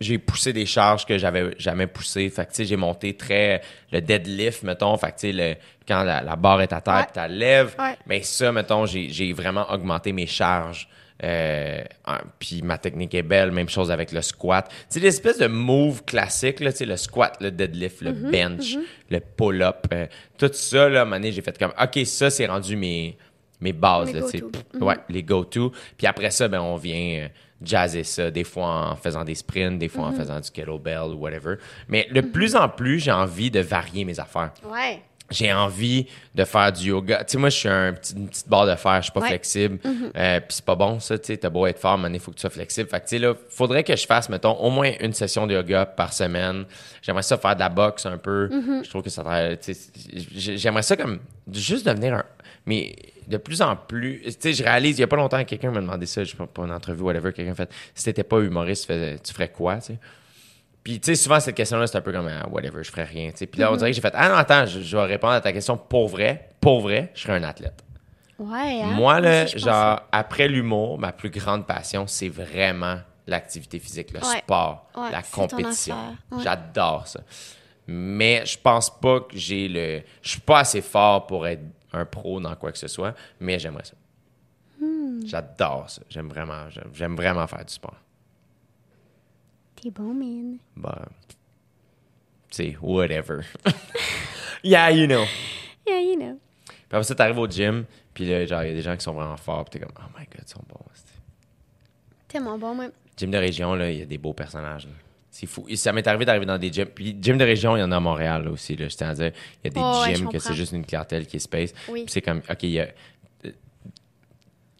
J'ai 0.00 0.18
poussé 0.18 0.52
des 0.52 0.66
charges 0.66 1.06
que 1.06 1.18
j'avais 1.18 1.54
jamais 1.58 1.86
poussées. 1.86 2.28
Fait 2.28 2.44
que 2.50 2.64
j'ai 2.64 2.76
monté 2.76 3.16
très 3.16 3.62
le 3.92 4.00
deadlift, 4.00 4.64
mettons. 4.64 4.96
Fait 4.96 5.12
que 5.12 5.26
le- 5.28 5.54
quand 5.86 6.02
la, 6.02 6.20
la 6.20 6.34
barre 6.34 6.62
est 6.62 6.72
à 6.72 6.80
terre, 6.80 6.94
Ouais. 6.96 7.06
tu 7.12 7.18
la 7.18 7.28
lèves. 7.28 7.76
Ouais. 7.78 7.96
Mais 8.06 8.22
ça, 8.22 8.50
mettons, 8.50 8.86
j'ai 8.86 9.08
j'ai 9.10 9.32
vraiment 9.32 9.70
augmenté 9.70 10.12
mes 10.12 10.26
charges. 10.26 10.88
Euh, 11.22 11.82
en- 12.06 12.18
puis 12.40 12.60
ma 12.62 12.76
technique 12.76 13.14
est 13.14 13.22
belle, 13.22 13.52
même 13.52 13.68
chose 13.68 13.90
avec 13.92 14.10
le 14.10 14.20
squat. 14.20 14.68
Sais, 14.88 14.98
l'espèce 14.98 15.38
de 15.38 15.46
move 15.46 16.04
classique, 16.04 16.58
là, 16.60 16.70
le 16.80 16.96
squat, 16.96 17.36
le 17.40 17.50
deadlift, 17.52 18.00
le 18.02 18.12
Mm-hmm, 18.12 18.30
bench, 18.32 18.76
le 19.10 19.20
pull-up, 19.20 19.86
euh, 19.92 20.06
tout 20.36 20.50
ça, 20.52 20.88
là, 20.88 21.00
à 21.00 21.02
un 21.02 21.04
moment 21.04 21.16
donné, 21.16 21.30
j'ai 21.32 21.40
fait 21.42 21.56
comme, 21.56 21.72
OK, 21.80 22.04
ça, 22.04 22.30
c'est 22.30 22.46
rendu 22.46 22.76
mes, 22.76 23.16
mes 23.60 23.72
bases, 23.72 24.10
sais. 24.28 24.40
go-to. 24.40 24.84
Ouais, 24.84 24.96
les 25.08 25.22
go-to. 25.22 25.72
Puis 25.96 26.06
après 26.08 26.30
ça, 26.32 26.48
ben, 26.48 26.60
on 26.60 26.76
vient 26.76 27.22
euh, 27.24 27.28
jazzer 27.62 28.02
ça, 28.02 28.30
des 28.32 28.44
fois 28.44 28.90
en 28.90 28.96
faisant 28.96 29.24
des 29.24 29.36
sprints, 29.36 29.78
des 29.78 29.88
fois 29.88 30.06
en 30.08 30.12
faisant 30.12 30.40
du 30.40 30.50
kettlebell 30.50 31.12
ou 31.14 31.18
whatever. 31.20 31.54
Mais 31.88 32.08
de 32.12 32.20
plus 32.22 32.56
en 32.56 32.68
plus, 32.68 32.98
j'ai 32.98 33.12
envie 33.12 33.50
de 33.52 33.60
varier 33.60 34.04
mes 34.04 34.18
affaires 34.18 34.52
Ouais. 34.68 35.00
J'ai 35.30 35.52
envie 35.52 36.06
de 36.34 36.44
faire 36.44 36.70
du 36.70 36.88
yoga. 36.90 37.24
Tu 37.24 37.32
sais, 37.32 37.38
moi, 37.38 37.48
je 37.48 37.56
suis 37.56 37.68
un 37.68 37.92
petit, 37.94 38.14
une 38.14 38.28
petite 38.28 38.48
barre 38.48 38.66
de 38.66 38.74
fer, 38.74 38.96
je 38.98 39.02
suis 39.04 39.12
pas 39.12 39.20
Ouais. 39.20 39.28
flexible. 39.28 39.78
Euh, 40.16 40.38
Puis 40.40 40.48
c'est 40.56 40.64
pas 40.64 40.74
bon, 40.74 41.00
ça, 41.00 41.18
tu 41.18 41.26
sais, 41.26 41.36
t'as 41.38 41.48
beau 41.50 41.66
être 41.66 41.78
fort, 41.78 41.96
mais 41.98 42.10
il 42.12 42.20
faut 42.20 42.30
que 42.30 42.36
tu 42.36 42.42
sois 42.42 42.50
flexible. 42.50 42.88
Fait 42.90 42.98
que, 43.00 43.04
tu 43.04 43.10
sais, 43.10 43.18
là, 43.18 43.34
faudrait 43.48 43.84
que 43.84 43.96
je 43.96 44.06
fasse, 44.06 44.28
mettons, 44.28 44.52
au 44.52 44.70
moins 44.70 44.92
une 45.00 45.12
session 45.14 45.46
de 45.46 45.54
yoga 45.54 45.86
par 45.86 46.12
semaine. 46.12 46.64
J'aimerais 47.02 47.22
ça 47.22 47.38
faire 47.38 47.54
de 47.54 47.60
la 47.60 47.68
boxe 47.70 48.04
un 48.06 48.18
peu. 48.18 48.50
Je 48.84 48.88
trouve 48.88 49.02
que 49.02 49.10
ça 49.10 49.22
j'aimerais 50.34 50.82
ça 50.82 50.96
comme, 50.96 51.20
juste 51.52 51.86
devenir 51.86 52.14
un, 52.14 52.24
mais 52.66 52.94
de 53.26 53.36
plus 53.38 53.62
en 53.62 53.76
plus, 53.76 54.20
tu 54.24 54.32
sais, 54.38 54.52
je 54.52 54.62
réalise, 54.62 54.98
il 54.98 55.00
y 55.00 55.04
a 55.04 55.06
pas 55.06 55.16
longtemps, 55.16 55.42
quelqu'un 55.44 55.70
m'a 55.70 55.80
demandé 55.80 56.04
ça, 56.06 56.22
je 56.24 56.30
sais 56.30 56.36
pas, 56.36 56.62
une 56.64 56.72
entrevue, 56.72 57.02
whatever, 57.02 57.32
quelqu'un 57.32 57.52
a 57.52 57.54
fait, 57.54 57.70
si 57.94 58.04
t'étais 58.04 58.24
pas 58.24 58.38
humoriste, 58.40 58.92
tu 59.22 59.32
ferais 59.32 59.48
quoi, 59.48 59.76
tu 59.76 59.86
sais? 59.94 59.98
Puis, 60.84 61.00
tu 61.00 61.06
sais, 61.06 61.14
souvent, 61.16 61.40
cette 61.40 61.56
question-là, 61.56 61.86
c'est 61.86 61.96
un 61.96 62.02
peu 62.02 62.12
comme, 62.12 62.28
ah, 62.28 62.46
whatever, 62.50 62.84
je 62.84 62.90
ferais 62.90 63.04
rien. 63.04 63.30
Puis 63.32 63.48
là, 63.60 63.72
on 63.72 63.76
dirait 63.76 63.90
que 63.90 63.96
j'ai 63.96 64.02
fait, 64.02 64.12
ah 64.14 64.28
non, 64.28 64.34
attends, 64.36 64.66
je, 64.66 64.80
je 64.80 64.96
vais 64.96 65.04
répondre 65.04 65.32
à 65.32 65.40
ta 65.40 65.50
question 65.52 65.76
pour 65.78 66.08
vrai. 66.08 66.50
Pour 66.60 66.82
vrai, 66.82 67.10
je 67.14 67.22
serais 67.22 67.32
un 67.38 67.42
athlète. 67.42 67.82
Ouais. 68.38 68.82
hein? 68.82 68.90
Moi, 68.92 69.18
là, 69.20 69.44
aussi, 69.44 69.58
genre, 69.58 70.02
après 70.12 70.46
l'humour, 70.46 70.98
ma 70.98 71.12
plus 71.12 71.30
grande 71.30 71.66
passion, 71.66 72.06
c'est 72.06 72.28
vraiment 72.28 72.98
l'activité 73.26 73.78
physique, 73.78 74.12
le 74.12 74.20
Ouais. 74.20 74.38
sport, 74.38 74.86
Ouais, 74.94 75.10
la 75.10 75.22
compétition. 75.22 75.96
Ouais. 76.30 76.42
J'adore 76.42 77.06
ça. 77.06 77.20
Mais 77.86 78.44
je 78.44 78.58
pense 78.58 78.90
pas 78.98 79.20
que 79.20 79.36
j'ai 79.36 79.68
le. 79.68 80.02
Je 80.20 80.28
suis 80.30 80.40
pas 80.40 80.58
assez 80.60 80.82
fort 80.82 81.26
pour 81.26 81.46
être 81.46 81.62
un 81.92 82.04
pro 82.04 82.40
dans 82.40 82.54
quoi 82.56 82.72
que 82.72 82.78
ce 82.78 82.88
soit, 82.88 83.14
mais 83.40 83.58
j'aimerais 83.58 83.84
ça. 83.84 83.94
man. 84.80 85.22
J'adore 85.26 85.88
ça. 85.88 86.02
J'aime 86.10 86.28
vraiment, 86.28 86.64
j'aime 86.92 87.14
vraiment 87.16 87.46
faire 87.46 87.64
du 87.64 87.72
sport. 87.72 87.96
T'es 89.84 89.90
bon, 89.90 90.14
man. 90.14 90.56
Bah, 90.74 91.06
c'est 92.50 92.74
whatever. 92.80 93.40
yeah, 94.64 94.90
you 94.90 95.06
know. 95.06 95.24
Yeah, 95.86 96.00
you 96.00 96.16
know. 96.16 96.40
Puis 96.66 96.78
après 96.90 97.02
ça, 97.02 97.14
t'arrives 97.14 97.36
au 97.38 97.46
gym, 97.46 97.84
puis 98.14 98.24
là, 98.24 98.46
genre, 98.46 98.62
il 98.62 98.68
y 98.68 98.72
a 98.72 98.74
des 98.74 98.80
gens 98.80 98.96
qui 98.96 99.04
sont 99.04 99.12
vraiment 99.12 99.36
forts, 99.36 99.66
puis 99.66 99.78
t'es 99.78 99.84
comme, 99.84 99.94
oh 99.98 100.08
my 100.18 100.24
god, 100.24 100.42
ils 100.46 100.50
sont 100.50 100.62
bons. 100.66 100.80
Tellement 102.26 102.56
bon, 102.56 102.74
moi. 102.74 102.86
Gym 103.14 103.30
de 103.30 103.36
région, 103.36 103.74
là, 103.74 103.90
il 103.90 103.98
y 103.98 104.02
a 104.02 104.06
des 104.06 104.16
beaux 104.16 104.32
personnages. 104.32 104.86
là. 104.86 104.92
C'est 105.30 105.46
fou. 105.46 105.66
Et 105.68 105.76
ça 105.76 105.92
m'est 105.92 106.06
arrivé 106.06 106.24
d'arriver 106.24 106.46
dans 106.46 106.56
des 106.56 106.72
gyms. 106.72 106.86
Puis, 106.86 107.14
gym 107.20 107.36
de 107.36 107.44
région, 107.44 107.76
il 107.76 107.80
y 107.80 107.82
en 107.82 107.92
a 107.92 107.96
à 107.96 108.00
Montréal 108.00 108.44
là, 108.44 108.50
aussi. 108.52 108.76
Là, 108.76 108.88
je 108.88 108.96
tiens 108.96 109.10
à 109.10 109.14
dire, 109.14 109.32
il 109.62 109.66
y 109.66 109.66
a 109.66 109.70
des 109.70 109.80
Oh, 109.82 110.02
ouais, 110.02 110.14
gyms 110.14 110.30
que 110.30 110.38
c'est 110.38 110.54
juste 110.54 110.72
une 110.72 110.86
clientèle 110.86 111.26
qui 111.26 111.36
est 111.36 111.40
space. 111.40 111.74
Oui. 111.90 112.04
Puis 112.04 112.12
c'est 112.12 112.22
comme, 112.22 112.38
OK, 112.38 112.62
il 112.62 112.70
y 112.70 112.80
a 112.80 112.88
euh, 113.44 113.50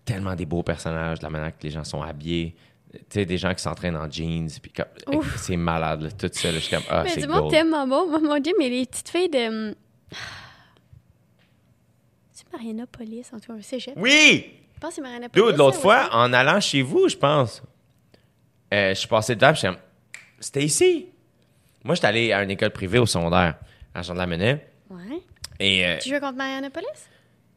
tellement 0.07 0.35
des 0.35 0.47
beaux 0.47 0.63
personnages, 0.63 1.19
de 1.19 1.25
la 1.25 1.31
manière 1.31 1.51
que 1.55 1.63
les 1.63 1.71
gens 1.71 1.85
sont 1.85 2.01
habillés. 2.01 2.55
Tu 2.95 3.05
sais, 3.21 3.25
des 3.27 3.39
gens 3.39 3.53
qui 3.55 3.63
s'entraînent 3.63 3.97
en 3.97 4.11
jeans. 4.11 4.49
Puis 4.63 4.73
comme- 4.73 5.17
Ouf. 5.19 5.37
c'est 5.39 5.57
malade, 5.57 6.03
là, 6.03 6.11
tout 6.11 6.31
ça. 6.33 6.49
là. 6.49 6.55
je 6.55 6.61
suis 6.65 6.75
comme, 6.77 6.85
ah, 6.89 7.03
Mais 7.05 7.11
c'est 7.11 7.21
du 7.23 7.29
monde 7.29 7.41
gold. 7.43 7.51
tellement 7.53 7.87
bon. 7.87 8.09
Moi, 8.11 8.21
mon 8.21 8.43
gym, 8.43 8.55
mais 8.59 8.69
les 8.69 8.87
petites 8.87 9.09
filles 9.09 9.29
de. 9.31 9.69
hum, 9.71 9.75
C'est 12.33 12.53
Marianapolis, 12.53 13.27
en 13.33 13.39
tout 13.39 13.53
cas, 13.53 13.59
un 13.59 13.63
cégep. 13.63 13.95
Oui! 13.97 14.51
Je 14.75 14.81
pense 14.81 14.91
que 14.91 14.95
c'est 14.97 15.03
Marianapolis. 15.03 15.47
Dude, 15.47 15.57
l'autre 15.57 15.79
fois, 15.81 16.09
en 16.13 16.33
allant 16.33 16.61
chez 16.61 16.83
vous, 16.83 17.09
je 17.09 17.17
pense, 17.17 17.63
euh, 18.73 18.91
je 18.91 18.95
suis 18.99 19.09
passé 19.09 19.35
devant, 19.37 19.53
puis 19.53 19.57
je 19.63 19.67
suis 19.67 19.69
comme, 19.69 19.79
c'était 20.41 20.65
ici. 20.65 21.07
Moi, 21.85 21.95
j'étais 21.95 22.07
allé 22.09 22.33
à 22.33 22.43
une 22.43 22.51
école 22.51 22.71
privée 22.71 22.99
au 22.99 23.07
secondaire, 23.07 23.57
à 23.95 24.03
Jean 24.03 24.15
de 24.15 24.19
la 24.19 24.27
Menet. 24.27 24.67
Ouais. 24.91 25.21
Et 25.61 25.87
euh, 25.87 25.99
Tu 26.03 26.09
joues 26.11 26.21
contre 26.21 26.37
Marianapolis? 26.37 26.87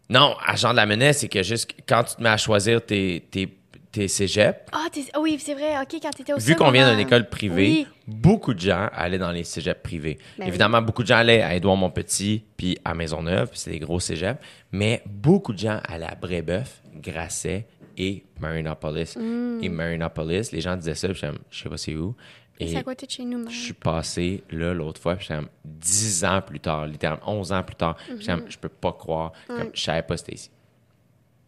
non, 0.10 0.36
à 0.46 0.56
Jean 0.56 0.72
de 0.72 0.76
la 0.78 0.86
Menet, 0.86 1.14
c'est 1.14 1.28
que 1.28 1.42
juste 1.44 1.72
quand 1.88 2.04
tu 2.04 2.16
te 2.16 2.22
mets 2.22 2.30
à 2.30 2.38
choisir 2.38 2.86
tes, 2.86 3.26
tes, 3.32 3.58
tes 3.98 4.08
cégeps, 4.08 4.60
Ah, 4.72 4.88
t'es- 4.92 5.06
ah 5.14 5.20
oui, 5.20 5.38
c'est 5.40 5.54
vrai. 5.54 5.76
OK, 5.82 6.00
quand 6.02 6.12
t'étais 6.12 6.34
au 6.34 6.38
vu 6.38 6.56
qu'on 6.56 6.72
vient 6.72 6.90
d'une 6.92 7.00
école 7.00 7.30
privée, 7.30 7.70
Oui. 7.70 7.88
beaucoup 8.08 8.54
de 8.54 8.60
gens 8.60 8.90
allaient 8.94 9.18
dans 9.18 9.32
les 9.32 9.44
cégeps 9.44 9.82
privés. 9.82 10.18
Ben 10.38 10.48
Évidemment, 10.48 10.82
beaucoup 10.82 11.02
de 11.04 11.08
gens 11.08 11.18
allaient 11.18 11.42
à 11.42 11.56
Édouard-Montpetit 11.56 12.44
puis 12.56 12.78
à 12.86 12.94
Maisonneuve, 12.94 13.50
puis 13.50 13.60
c'est 13.60 13.72
des 13.72 13.80
gros 13.80 14.00
cégeps, 14.00 14.40
mais 14.72 15.02
beaucoup 15.06 15.54
de 15.54 15.58
gens 15.60 15.80
allaient 15.88 16.06
à 16.06 16.16
Brébeuf, 16.16 16.82
Grasset 16.96 17.66
et 17.98 18.24
Marinopolis. 18.40 19.16
Mm. 19.18 19.60
Et 19.64 19.70
Marinopolis, 19.70 20.52
les 20.52 20.62
gens 20.62 20.76
disaient 20.76 20.96
ça, 20.96 21.08
puis 21.08 21.16
je 21.16 21.20
suis 21.26 21.28
comme, 21.28 21.40
je 21.50 21.64
sais 21.64 21.70
pas 21.70 21.78
c'est 21.78 21.96
où. 21.96 22.16
Et 22.60 22.68
c'est 22.70 22.78
à 22.78 22.84
côté 22.84 23.06
de 23.06 23.12
chez 23.12 23.24
nous, 23.26 23.48
je 23.50 23.56
suis 23.56 23.74
passé 23.74 24.44
là 24.50 24.74
l'autre 24.74 25.00
fois, 25.00 25.16
puis 25.16 25.26
j'étais 25.28 25.40
comme 25.40 25.50
10 25.64 26.26
ans 26.26 26.42
plus 26.42 26.60
tard, 26.60 26.88
littéralement 26.88 27.22
11 27.40 27.52
ans 27.52 27.62
plus 27.64 27.76
tard. 27.76 27.96
Mhm. 28.10 28.18
J'étais 28.20 28.32
comme, 28.34 28.46
Je 28.50 28.58
peux 28.58 28.70
pas 28.70 28.94
croire, 28.94 29.32
comme, 29.48 29.70
je 29.74 29.82
savais 29.82 30.02
pas 30.02 30.18
c'était 30.18 30.34
ici. 30.36 30.50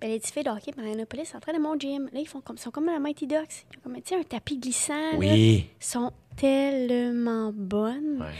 Ben, 0.01 0.09
les 0.09 0.19
petites 0.19 0.33
filles 0.33 0.43
de 0.43 0.49
hockey, 0.49 0.71
Marianopolis, 0.77 1.31
train 1.41 1.53
de 1.53 1.59
mon 1.59 1.77
gym. 1.77 2.09
Là, 2.13 2.19
ils 2.21 2.27
font 2.27 2.39
comme, 2.39 2.57
sont 2.57 2.71
comme 2.71 2.85
la 2.85 2.99
Mighty 2.99 3.27
Ducks. 3.27 3.65
Ils 3.73 3.77
ont 3.77 3.81
comme, 3.83 3.95
un 3.95 4.23
tapis 4.23 4.57
glissant. 4.57 4.93
là. 4.93 5.17
Oui. 5.17 5.67
Ils 5.79 5.85
sont 5.85 6.11
tellement 6.37 7.51
bonnes. 7.53 8.17
Ouais. 8.21 8.33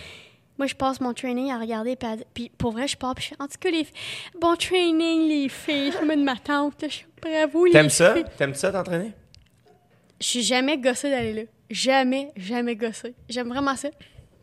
Moi, 0.57 0.67
je 0.67 0.75
passe 0.75 1.01
mon 1.01 1.13
training 1.13 1.51
à 1.51 1.59
regarder. 1.59 1.95
Puis, 1.97 2.07
à- 2.07 2.17
puis 2.33 2.51
pour 2.57 2.71
vrai, 2.71 2.87
je 2.87 2.95
pars. 2.95 3.13
Puis 3.15 3.25
je 3.25 3.29
fais, 3.29 3.35
en 3.41 3.47
tout 3.47 3.57
cas, 3.59 3.71
les, 3.71 3.85
bon 4.39 4.55
training, 4.55 5.27
les 5.27 5.49
filles. 5.49 5.91
Je 5.91 5.97
comme 5.97 6.09
de 6.09 6.23
ma 6.23 6.37
tante. 6.37 6.81
là. 6.81 6.87
Je 6.87 6.93
suis 6.93 7.05
bravo, 7.21 7.65
les 7.65 7.71
T'aimes 7.71 7.89
ça? 7.89 8.15
T'aimes 8.37 8.55
ça 8.55 8.71
t'entraîner? 8.71 9.11
Je 10.21 10.27
suis 10.27 10.43
jamais 10.43 10.77
gossée 10.77 11.09
d'aller 11.09 11.33
là. 11.33 11.41
Jamais, 11.69 12.31
jamais 12.35 12.75
gossée. 12.75 13.15
J'aime 13.29 13.49
vraiment 13.49 13.75
ça. 13.75 13.89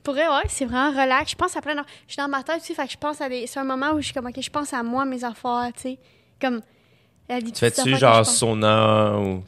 Pour 0.02 0.14
vrai, 0.14 0.28
ouais, 0.28 0.44
c'est 0.48 0.64
vraiment 0.64 0.90
relax. 0.90 1.32
Je 1.32 1.36
pense 1.36 1.56
à 1.56 1.60
plein 1.60 1.74
de... 1.74 1.80
Je 2.06 2.12
suis 2.12 2.22
dans 2.22 2.28
ma 2.28 2.42
tête 2.42 2.60
aussi, 2.60 2.74
fait 2.74 2.86
que 2.86 2.92
je 2.92 2.96
pense 2.96 3.20
à 3.20 3.28
des... 3.28 3.46
C'est 3.46 3.58
un 3.58 3.64
moment 3.64 3.90
où 3.92 3.98
je 4.00 4.04
suis 4.06 4.14
comme, 4.14 4.26
OK, 4.26 4.40
je 4.40 4.50
pense 4.50 4.72
à 4.72 4.82
moi, 4.82 5.04
mes 5.04 5.24
affaires, 5.24 5.68
tu 5.74 5.82
sais. 5.82 5.98
Comme... 6.40 6.60
la 7.28 7.40
Tu 7.40 7.52
fais-tu 7.54 7.96
genre 7.96 8.24
sauna 8.24 9.18
ou? 9.18 9.42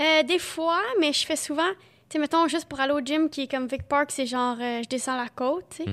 Euh, 0.00 0.22
des 0.22 0.38
fois, 0.38 0.80
mais 1.00 1.12
je 1.12 1.26
fais 1.26 1.36
souvent... 1.36 1.68
Tu 2.08 2.14
sais, 2.14 2.18
mettons, 2.18 2.48
juste 2.48 2.64
pour 2.64 2.80
aller 2.80 2.92
au 2.92 3.00
gym, 3.00 3.28
qui 3.28 3.42
est 3.42 3.50
comme 3.50 3.66
Vic 3.68 3.82
Park, 3.84 4.10
c'est 4.10 4.26
genre, 4.26 4.56
euh, 4.60 4.82
je 4.82 4.88
descends 4.88 5.16
la 5.16 5.28
côte, 5.28 5.64
tu 5.76 5.84
sais. 5.84 5.90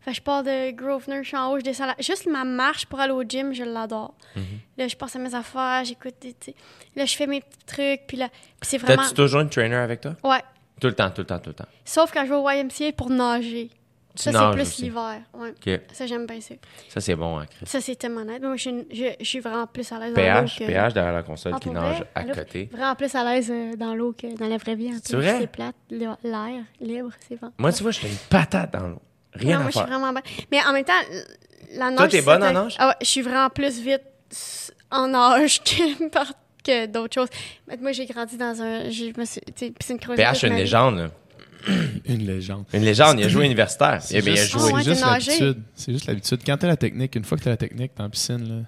Fait 0.00 0.12
que 0.12 0.16
je 0.16 0.22
pars 0.22 0.44
de 0.44 0.70
Grosvenor, 0.70 1.22
je 1.22 1.28
suis 1.28 1.36
en 1.36 1.50
haut, 1.50 1.58
je 1.58 1.64
descends 1.64 1.86
la... 1.86 1.96
Juste 1.98 2.26
ma 2.26 2.44
marche 2.44 2.86
pour 2.86 3.00
aller 3.00 3.12
au 3.12 3.24
gym, 3.24 3.52
je 3.52 3.64
l'adore. 3.64 4.14
Mhm. 4.36 4.44
Là, 4.76 4.86
je 4.86 4.94
pense 4.94 5.16
à 5.16 5.18
mes 5.18 5.34
affaires, 5.34 5.82
j'écoute, 5.84 6.14
tu 6.20 6.32
sais. 6.38 6.54
Là, 6.94 7.04
je 7.04 7.16
fais 7.16 7.26
mes 7.26 7.40
petits 7.40 7.66
trucs, 7.66 8.06
puis 8.06 8.16
là... 8.16 8.28
Puis 8.28 8.70
c'est 8.70 8.78
vraiment... 8.78 9.02
T'as-tu 9.02 9.14
toujours 9.14 9.40
une 9.40 9.50
trainer 9.50 9.74
avec 9.76 10.02
toi? 10.02 10.14
Ouais. 10.22 10.42
Tout 10.80 10.86
le 10.86 10.94
temps, 10.94 11.10
tout 11.10 11.22
le 11.22 11.26
temps, 11.26 11.40
tout 11.40 11.50
le 11.50 11.54
temps. 11.54 11.66
Sauf 11.84 12.12
quand 12.12 12.24
je 12.24 12.30
vais 12.30 12.36
au 12.36 12.48
YMCA 12.48 12.92
pour 12.96 13.10
nager. 13.10 13.70
Ça, 14.18 14.32
c'est 14.32 14.56
plus 14.56 14.78
l'hiver. 14.82 15.20
Ouais. 15.34 15.80
Ça, 15.92 16.06
j'aime 16.06 16.26
bien 16.26 16.40
ça. 16.40 16.54
Ça, 16.88 17.00
c'est 17.00 17.14
bon, 17.14 17.38
hein, 17.38 17.46
Chris. 17.46 17.66
Ça, 17.66 17.80
c'est 17.80 17.94
tellement 17.96 18.24
net. 18.24 18.42
Moi, 18.42 18.56
je 18.56 18.60
suis, 18.62 18.70
une- 18.70 18.84
je, 18.92 19.04
je 19.20 19.24
suis 19.24 19.40
vraiment 19.40 19.66
plus 19.66 19.90
à 19.92 19.98
l'aise 19.98 20.12
dans 20.14 20.20
l'eau 20.20 20.40
PH, 20.46 20.58
que... 20.58 20.64
PH 20.66 20.94
derrière 20.94 21.12
la 21.12 21.22
console 21.22 21.52
Ah, 21.54 21.60
qui 21.60 21.70
nage 21.70 22.04
à 22.14 22.24
côté. 22.24 22.68
Vraiment 22.72 22.94
plus 22.96 23.14
à 23.14 23.24
l'aise 23.24 23.50
euh, 23.50 23.76
dans 23.76 23.94
l'eau 23.94 24.12
que 24.12 24.36
dans 24.36 24.48
la 24.48 24.56
vraie 24.56 24.74
vie. 24.74 24.90
C'est 25.04 25.16
vrai? 25.16 25.36
C'est 25.40 25.46
plate. 25.46 25.76
L'air 25.90 26.16
libre, 26.80 27.10
c'est 27.28 27.40
bon. 27.40 27.52
Moi, 27.58 27.72
tu 27.72 27.82
vois, 27.82 27.92
je 27.92 28.00
fais 28.00 28.08
une 28.08 28.16
patate 28.28 28.72
dans 28.72 28.88
l'eau. 28.88 29.02
Rien 29.34 29.56
Non, 29.58 29.62
moi, 29.62 29.70
je 29.72 29.78
suis 29.78 29.86
vraiment 29.86 30.12
bonne. 30.12 30.22
Mais 30.50 30.58
en 30.66 30.72
même 30.72 30.84
temps, 30.84 30.92
la 31.74 31.90
nage... 31.90 31.96
Toi, 31.98 32.08
t'es 32.08 32.22
bonne 32.22 32.42
en 32.42 32.52
nage? 32.52 32.76
Ah 32.78 32.88
ouais, 32.88 32.94
je 33.00 33.06
suis 33.06 33.22
vraiment 33.22 33.50
plus 33.50 33.78
vite 33.80 34.02
en 34.90 35.08
nage 35.08 35.60
que, 35.64 36.08
par- 36.08 36.32
que 36.64 36.86
d'autres 36.86 37.14
choses. 37.14 37.28
Mais 37.68 37.76
moi, 37.76 37.92
j'ai 37.92 38.06
grandi 38.06 38.36
dans 38.36 38.60
un... 38.60 38.90
Je 38.90 39.18
me 39.18 39.24
suis... 39.24 39.40
PH, 39.42 39.74
c'est 39.80 40.46
une 40.46 40.48
ma 40.50 40.54
vie. 40.56 40.60
légende. 40.62 41.10
Une 42.06 42.26
légende. 42.26 42.64
Une 42.72 42.82
légende. 42.84 43.18
Il 43.20 43.24
a 43.26 43.28
joué 43.28 43.46
universitaire. 43.46 43.98
Il 44.02 44.06
C'est 44.06 44.18
a 44.18 44.20
bien 44.22 44.34
juste, 44.34 44.50
joué. 44.52 44.72
Ah 44.74 44.78
c'est 44.82 44.90
juste 44.90 45.04
l'habitude. 45.04 45.62
C'est 45.74 45.92
juste 45.92 46.06
l'habitude. 46.06 46.40
Quand 46.44 46.56
t'as 46.56 46.66
la 46.68 46.76
technique, 46.76 47.14
une 47.16 47.24
fois 47.24 47.38
que 47.38 47.44
t'as 47.44 47.50
la 47.50 47.56
technique, 47.56 47.94
t'es 47.94 48.02
en 48.02 48.10
piscine, 48.10 48.48
là, 48.48 48.64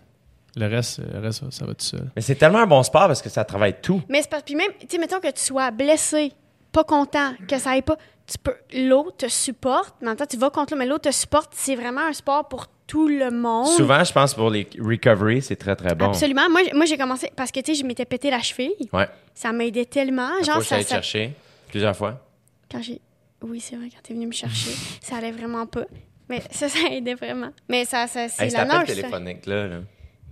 le 0.56 0.66
reste, 0.74 1.00
le 1.12 1.20
reste 1.20 1.50
ça, 1.50 1.64
va 1.64 1.74
tout 1.74 1.84
seul. 1.84 2.10
Mais 2.16 2.22
c'est 2.22 2.34
tellement 2.34 2.58
un 2.58 2.66
bon 2.66 2.82
sport 2.82 3.06
parce 3.06 3.22
que 3.22 3.28
ça 3.28 3.44
travaille 3.44 3.76
tout. 3.80 4.02
Mais 4.08 4.22
c'est 4.22 4.30
parce 4.30 4.42
puis 4.42 4.54
même, 4.56 4.70
tu 4.80 4.86
sais, 4.88 4.98
mettons 4.98 5.20
que 5.20 5.30
tu 5.30 5.40
sois 5.42 5.70
blessé, 5.70 6.32
pas 6.72 6.84
content, 6.84 7.32
que 7.48 7.58
ça 7.58 7.70
aille 7.70 7.82
pas, 7.82 7.96
tu 8.26 8.36
peux, 8.38 8.54
l'eau 8.74 9.10
te 9.16 9.28
supporte, 9.28 9.94
mais 10.00 10.08
en 10.08 10.10
même 10.10 10.16
temps, 10.18 10.26
tu 10.26 10.36
vas 10.36 10.50
contre 10.50 10.72
l'eau, 10.74 10.78
mais 10.78 10.86
l'eau 10.86 10.98
te 10.98 11.10
supporte, 11.10 11.52
c'est 11.54 11.74
vraiment 11.76 12.02
un 12.02 12.12
sport 12.12 12.48
pour 12.48 12.66
tout 12.86 13.06
le 13.08 13.30
monde. 13.30 13.66
Souvent, 13.68 14.02
je 14.02 14.12
pense 14.12 14.34
pour 14.34 14.50
les 14.50 14.68
recovery, 14.80 15.40
c'est 15.42 15.54
très, 15.56 15.76
très 15.76 15.94
bon. 15.94 16.06
Absolument. 16.06 16.48
Moi, 16.50 16.62
moi 16.74 16.84
j'ai 16.86 16.96
commencé, 16.98 17.30
parce 17.36 17.52
que, 17.52 17.60
tu 17.60 17.72
sais, 17.74 17.80
je 17.80 17.86
m'étais 17.86 18.04
pété 18.04 18.30
la 18.30 18.40
cheville. 18.40 18.74
Ouais. 18.92 19.08
Ça 19.34 19.52
m'aidait 19.52 19.84
tellement. 19.84 20.30
Genre, 20.44 20.58
que 20.58 20.64
ça, 20.64 20.78
te 20.78 20.82
ça- 20.82 20.94
chercher 20.96 21.32
plusieurs 21.68 21.96
fois. 21.96 22.20
Quand 22.70 22.82
j'ai. 22.82 23.00
Oui, 23.42 23.60
c'est 23.60 23.76
vrai, 23.76 23.88
quand 23.90 24.00
t'es 24.02 24.12
venu 24.14 24.26
me 24.26 24.32
chercher, 24.32 24.70
ça 25.00 25.16
allait 25.16 25.32
vraiment 25.32 25.66
pas. 25.66 25.86
Mais 26.28 26.42
ça, 26.50 26.68
ça 26.68 26.78
aidait 26.90 27.14
vraiment. 27.14 27.50
Mais 27.68 27.84
ça, 27.84 28.06
ça 28.06 28.28
c'est 28.28 28.44
Hey, 28.46 28.50
la 28.50 28.64
nage. 28.64 28.88
ça. 28.88 28.94
téléphonique, 28.94 29.46
là. 29.46 29.66
là. 29.66 29.80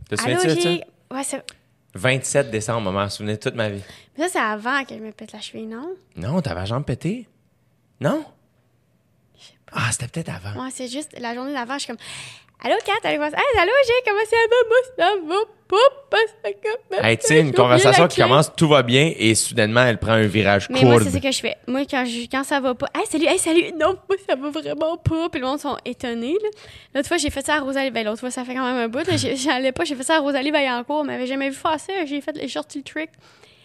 Te 0.08 0.16
souviens-tu 0.16 0.46
de 0.46 0.60
ça? 0.60 0.70
Ouais, 1.10 1.24
ça... 1.24 1.42
27 1.94 2.50
décembre, 2.50 2.90
maman, 2.92 3.04
me 3.04 3.08
souvenais 3.08 3.36
toute 3.38 3.54
ma 3.54 3.70
vie. 3.70 3.82
mais 4.16 4.24
ça, 4.24 4.30
c'est 4.32 4.38
avant 4.38 4.84
que 4.84 4.94
je 4.94 5.00
me 5.00 5.10
pète 5.10 5.32
la 5.32 5.40
cheville, 5.40 5.66
non? 5.66 5.94
Non, 6.16 6.40
t'avais 6.42 6.60
la 6.60 6.66
jambe 6.66 6.84
pétée? 6.84 7.26
Non? 8.00 8.24
Ah, 9.72 9.88
c'était 9.90 10.08
peut-être 10.08 10.30
avant. 10.30 10.62
Ouais, 10.64 10.70
c'est 10.72 10.88
juste 10.88 11.18
la 11.18 11.34
journée 11.34 11.52
d'avant, 11.52 11.74
je 11.74 11.80
suis 11.80 11.86
comme 11.88 11.96
Allô, 12.60 12.74
Kat, 12.84 12.94
allez 13.04 13.18
voir 13.18 13.30
ça. 13.30 13.36
Hey, 13.36 13.60
allô, 13.60 13.70
j'ai 13.86 14.10
comment 14.10 14.24
ça 14.28 14.36
va? 14.50 14.56
Moi, 14.68 14.78
ça 14.96 15.14
va 15.28 15.36
pas. 15.68 17.06
Hey, 17.08 17.18
tu 17.18 17.26
sais, 17.26 17.40
une 17.40 17.52
conversation 17.52 18.08
qui 18.08 18.20
commence, 18.20 18.50
tout 18.56 18.66
va 18.66 18.82
bien, 18.82 19.12
et 19.16 19.34
soudainement, 19.36 19.82
elle 19.82 19.98
prend 19.98 20.12
un 20.12 20.26
virage 20.26 20.68
Mais 20.70 20.82
moi, 20.82 20.98
c'est 21.00 21.10
ce 21.10 21.18
que 21.18 21.30
je 21.30 21.40
fais. 21.40 21.56
Moi, 21.68 21.82
quand, 21.88 22.04
je, 22.04 22.28
quand 22.28 22.42
ça 22.42 22.58
va 22.58 22.74
pas, 22.74 22.88
hey, 22.98 23.06
salut, 23.06 23.26
hey, 23.26 23.38
salut, 23.38 23.72
non, 23.78 23.96
moi, 24.08 24.18
ça 24.28 24.34
va 24.34 24.50
vraiment 24.50 24.96
pas. 24.96 25.28
Puis 25.28 25.40
le 25.40 25.46
monde 25.46 25.60
sont 25.60 25.76
étonnés, 25.84 26.36
là. 26.42 26.48
L'autre 26.94 27.06
fois, 27.06 27.16
j'ai 27.18 27.30
fait 27.30 27.46
ça 27.46 27.56
à 27.56 27.60
Rosalie. 27.60 27.92
Ben, 27.92 28.04
l'autre 28.04 28.20
fois, 28.20 28.30
ça 28.32 28.44
fait 28.44 28.54
quand 28.54 28.64
même 28.64 28.76
un 28.76 28.88
bout, 28.88 29.08
J'allais 29.36 29.72
pas, 29.72 29.84
j'ai 29.84 29.94
fait 29.94 30.02
ça 30.02 30.16
à 30.16 30.20
Rosalie 30.20 30.50
Vaillancourt. 30.50 31.02
Elle 31.02 31.06
m'avait 31.06 31.26
jamais 31.26 31.50
vu 31.50 31.56
faire 31.56 31.78
ça. 31.78 31.92
J'ai 32.06 32.20
fait 32.20 32.36
les 32.36 32.48
sorti 32.48 32.78
le 32.78 32.84
trick. 32.84 33.10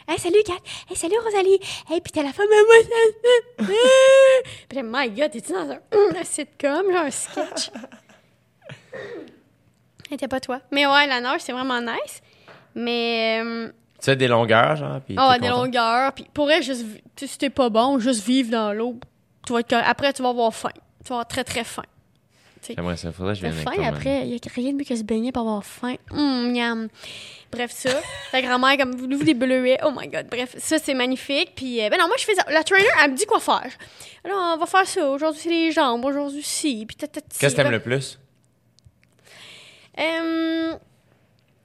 Hey, 0.08 0.20
salut, 0.20 0.44
Kat. 0.46 0.54
Hey, 0.90 0.98
salut, 0.98 1.16
Rosalie. 1.24 1.60
Hey, 1.90 2.02
puis 2.02 2.12
t'as 2.14 2.22
la 2.24 2.34
femme 2.34 2.46
à 2.46 3.66
moi, 3.66 3.68
ça. 3.68 3.74
Puis 4.70 4.84
my 4.84 5.10
God, 5.10 5.32
t'es-tu 5.32 5.54
dans 5.54 5.72
un, 5.72 5.80
un 6.20 6.24
sitcom, 6.24 6.92
genre 6.92 7.06
un 7.06 7.12
sketch? 7.12 7.72
C'était 10.10 10.28
pas 10.28 10.40
toi. 10.40 10.60
Mais 10.72 10.86
ouais, 10.86 11.08
la 11.08 11.22
nage, 11.22 11.42
c'est 11.42 11.54
vraiment 11.54 11.82
nice. 11.82 12.22
Mais. 12.76 13.42
euh, 13.44 13.72
Tu 14.02 14.10
as 14.10 14.16
des 14.16 14.28
longueurs, 14.28 14.76
genre, 14.76 15.00
puis 15.02 15.16
ah, 15.18 15.38
des 15.40 15.48
longueurs. 15.48 16.14
Puis 16.14 16.28
pour 16.34 16.52
elle, 16.52 16.62
juste, 16.64 16.86
sais, 17.16 17.28
si 17.28 17.38
t'es 17.38 17.50
pas 17.50 17.70
bon, 17.70 18.00
juste 18.00 18.26
vivre 18.26 18.52
dans 18.52 18.74
l'eau. 18.74 19.00
Tu 19.46 19.54
vas 19.54 19.60
être. 19.60 19.74
Après, 19.74 20.14
tu 20.14 20.22
vas 20.22 20.30
avoir 20.30 20.54
faim. 20.54 20.70
Tu 21.04 21.10
vas 21.10 21.16
avoir 21.16 21.28
très, 21.28 21.44
très 21.44 21.64
faim. 21.64 21.84
J'aimerais 22.66 22.96
ça, 22.96 23.12
faudrait 23.12 23.34
que 23.34 23.40
je 23.40 23.46
vienne 23.46 23.54
faim, 23.56 23.72
avec 23.76 23.86
après, 23.86 24.22
il 24.26 24.36
y 24.36 24.36
a 24.36 24.40
rien 24.56 24.72
de 24.72 24.78
mieux 24.78 24.86
que 24.86 24.96
se 24.96 25.04
baigner 25.04 25.34
pour 25.34 25.42
avoir 25.42 25.66
faim. 25.66 25.96
Hum, 26.12 26.54
miam. 26.54 26.88
Bref, 27.52 27.72
ça. 27.72 27.90
Ta 28.32 28.42
grand-mère, 28.42 28.78
comme 28.78 28.96
vous 28.96 29.18
vous 29.18 29.24
des 29.26 29.34
bleuets? 29.34 29.80
Oh 29.84 29.92
my 29.94 30.08
God. 30.08 30.28
Bref, 30.32 30.56
ça, 30.60 30.78
c'est 30.80 30.94
magnifique. 30.94 31.52
Puis, 31.56 31.84
euh, 31.84 31.90
ben 31.90 32.00
non, 32.00 32.08
moi, 32.08 32.16
je 32.18 32.24
fais 32.24 32.36
ça. 32.36 32.46
La 32.50 32.64
trainer, 32.64 32.88
elle 33.04 33.12
me 33.12 33.18
dit 33.18 33.26
quoi 33.26 33.42
faire. 33.42 33.70
Alors, 34.24 34.54
on 34.56 34.58
va 34.58 34.66
faire 34.66 34.88
ça. 34.88 35.10
Aujourd'hui, 35.10 35.42
c'est 35.42 35.50
les 35.50 35.72
jambes. 35.74 36.06
Aujourd'hui, 36.06 36.42
si. 36.42 36.86
Puis. 36.86 36.96
Qu'est-ce 36.96 37.54
que 37.54 37.62
t'aimes 37.62 37.70
le 37.72 37.82
plus? 37.82 38.18
Euh, 40.00 40.74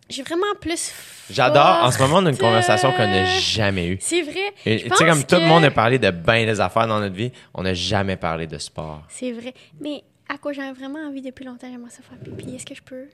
J'ai 0.08 0.22
vraiment 0.22 0.46
plus. 0.60 0.92
J'adore. 1.30 1.82
En 1.82 1.90
ce 1.90 1.98
moment, 2.00 2.16
on 2.16 2.26
a 2.26 2.30
une 2.30 2.38
conversation 2.38 2.92
qu'on 2.92 3.06
n'a 3.06 3.24
jamais 3.26 3.88
eue. 3.88 3.98
C'est 4.00 4.22
vrai. 4.22 4.54
Tu 4.62 4.78
sais, 4.96 5.06
comme 5.06 5.24
tout 5.24 5.36
le 5.36 5.46
monde 5.46 5.64
a 5.64 5.70
parlé 5.70 5.98
de 5.98 6.10
bien 6.10 6.46
des 6.46 6.60
affaires 6.60 6.86
dans 6.86 7.00
notre 7.00 7.14
vie, 7.14 7.30
on 7.54 7.62
n'a 7.62 7.74
jamais 7.74 8.16
parlé 8.16 8.46
de 8.46 8.58
sport. 8.58 9.04
C'est 9.08 9.32
vrai. 9.32 9.52
Mais 9.80 10.02
à 10.28 10.38
quoi 10.38 10.52
j'ai 10.52 10.72
vraiment 10.72 11.00
envie 11.06 11.22
depuis 11.22 11.44
longtemps, 11.44 11.68
j'aimerais 11.70 11.90
ça 11.90 12.02
faire 12.02 12.18
pipi. 12.18 12.54
Est-ce 12.54 12.66
que 12.66 12.74
je 12.74 12.82
peux? 12.82 13.06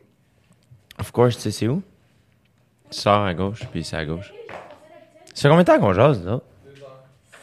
Of 0.99 1.11
course, 1.11 1.37
tu 1.37 1.43
sais 1.43 1.51
c'est 1.51 1.69
où? 1.69 1.83
Tu 2.91 2.99
sors 3.01 3.25
à 3.25 3.35
gauche, 3.35 3.63
puis 3.73 3.83
c'est 3.83 3.97
à 3.97 4.05
gauche. 4.05 4.33
C'est 5.35 5.49
combien 5.49 5.65
de 5.65 5.67
temps 5.67 5.81
qu'on 5.81 5.93
jase, 5.93 6.25
là? 6.25 6.41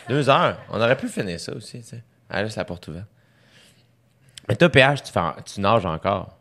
Deux 0.08 0.30
heures. 0.30 0.58
On 0.70 0.80
aurait 0.80 0.96
pu 0.98 1.08
finir 1.10 1.40
ça 1.40 1.54
aussi, 1.54 1.82
tu 1.82 1.88
sais. 1.90 2.04
Ah, 2.30 2.42
là, 2.42 2.50
c'est 2.50 2.58
la 2.60 2.66
porte 2.66 2.88
ouverte. 2.88 3.08
Mais 4.48 4.56
toi, 4.56 4.70
PH, 4.70 5.04
tu, 5.04 5.12
fais, 5.12 5.20
tu 5.46 5.60
nages 5.60 5.86
encore. 5.86 6.38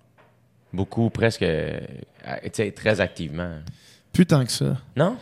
Beaucoup, 0.72 1.10
presque, 1.10 1.42
euh, 1.42 1.80
tu 2.44 2.50
sais, 2.52 2.70
très 2.72 3.00
activement. 3.00 3.56
Plus 4.12 4.26
tant 4.26 4.44
que 4.44 4.52
ça. 4.52 4.76
Non? 4.96 5.16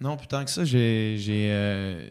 Non, 0.00 0.16
plus 0.16 0.26
tant 0.26 0.44
que 0.44 0.50
ça, 0.50 0.64
j'ai 0.64 1.16
euh, 1.50 2.08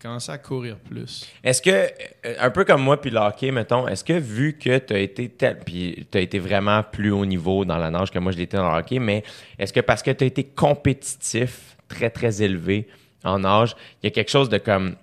commencé 0.00 0.30
à 0.30 0.38
courir 0.38 0.76
plus. 0.76 1.26
Est-ce 1.42 1.62
que, 1.62 1.70
euh, 1.70 2.34
un 2.38 2.50
peu 2.50 2.64
comme 2.64 2.82
moi 2.82 3.00
puis 3.00 3.10
le 3.10 3.18
hockey, 3.18 3.50
mettons, 3.50 3.88
est-ce 3.88 4.04
que 4.04 4.12
vu 4.12 4.58
que 4.58 4.78
tu 4.78 4.94
as 4.94 4.98
été 4.98 5.28
tel, 5.28 5.58
puis 5.58 6.06
tu 6.10 6.18
as 6.18 6.20
été 6.20 6.38
vraiment 6.38 6.82
plus 6.82 7.10
haut 7.10 7.24
niveau 7.24 7.64
dans 7.64 7.78
la 7.78 7.90
nage 7.90 8.10
que 8.10 8.18
moi 8.18 8.32
je 8.32 8.38
l'étais 8.38 8.58
dans 8.58 8.70
le 8.70 8.78
hockey, 8.78 8.98
mais 8.98 9.24
est-ce 9.58 9.72
que 9.72 9.80
parce 9.80 10.02
que 10.02 10.10
tu 10.10 10.24
as 10.24 10.26
été 10.26 10.44
compétitif, 10.44 11.76
très 11.88 12.10
très 12.10 12.42
élevé 12.42 12.86
en 13.24 13.40
nage, 13.40 13.74
il 14.02 14.06
y 14.06 14.08
a 14.08 14.10
quelque 14.10 14.30
chose 14.30 14.48
de 14.48 14.58
comme, 14.58 14.96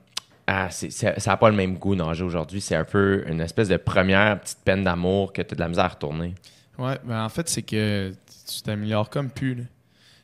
ah, 0.48 0.70
ça 0.70 1.14
n'a 1.26 1.38
pas 1.38 1.50
le 1.50 1.56
même 1.56 1.78
goût 1.78 1.96
nager 1.96 2.24
aujourd'hui, 2.24 2.62
c'est 2.62 2.76
un 2.76 2.86
peu 2.86 3.24
une 3.28 3.42
espèce 3.42 3.68
de 3.68 3.78
première 3.78 4.40
petite 4.40 4.60
peine 4.64 4.84
d'amour 4.84 5.34
que 5.34 5.42
tu 5.42 5.54
as 5.54 5.56
de 5.56 5.62
la 5.62 5.68
misère 5.68 5.86
à 5.86 5.90
retourner. 5.90 6.36
Ouais, 6.80 6.98
ben 7.04 7.24
en 7.24 7.30
fait, 7.30 7.50
c'est 7.50 7.62
que 7.62 8.14
tu 8.48 8.62
t'améliores 8.62 9.10
comme 9.10 9.30
plus. 9.30 9.56
Là. 9.56 9.64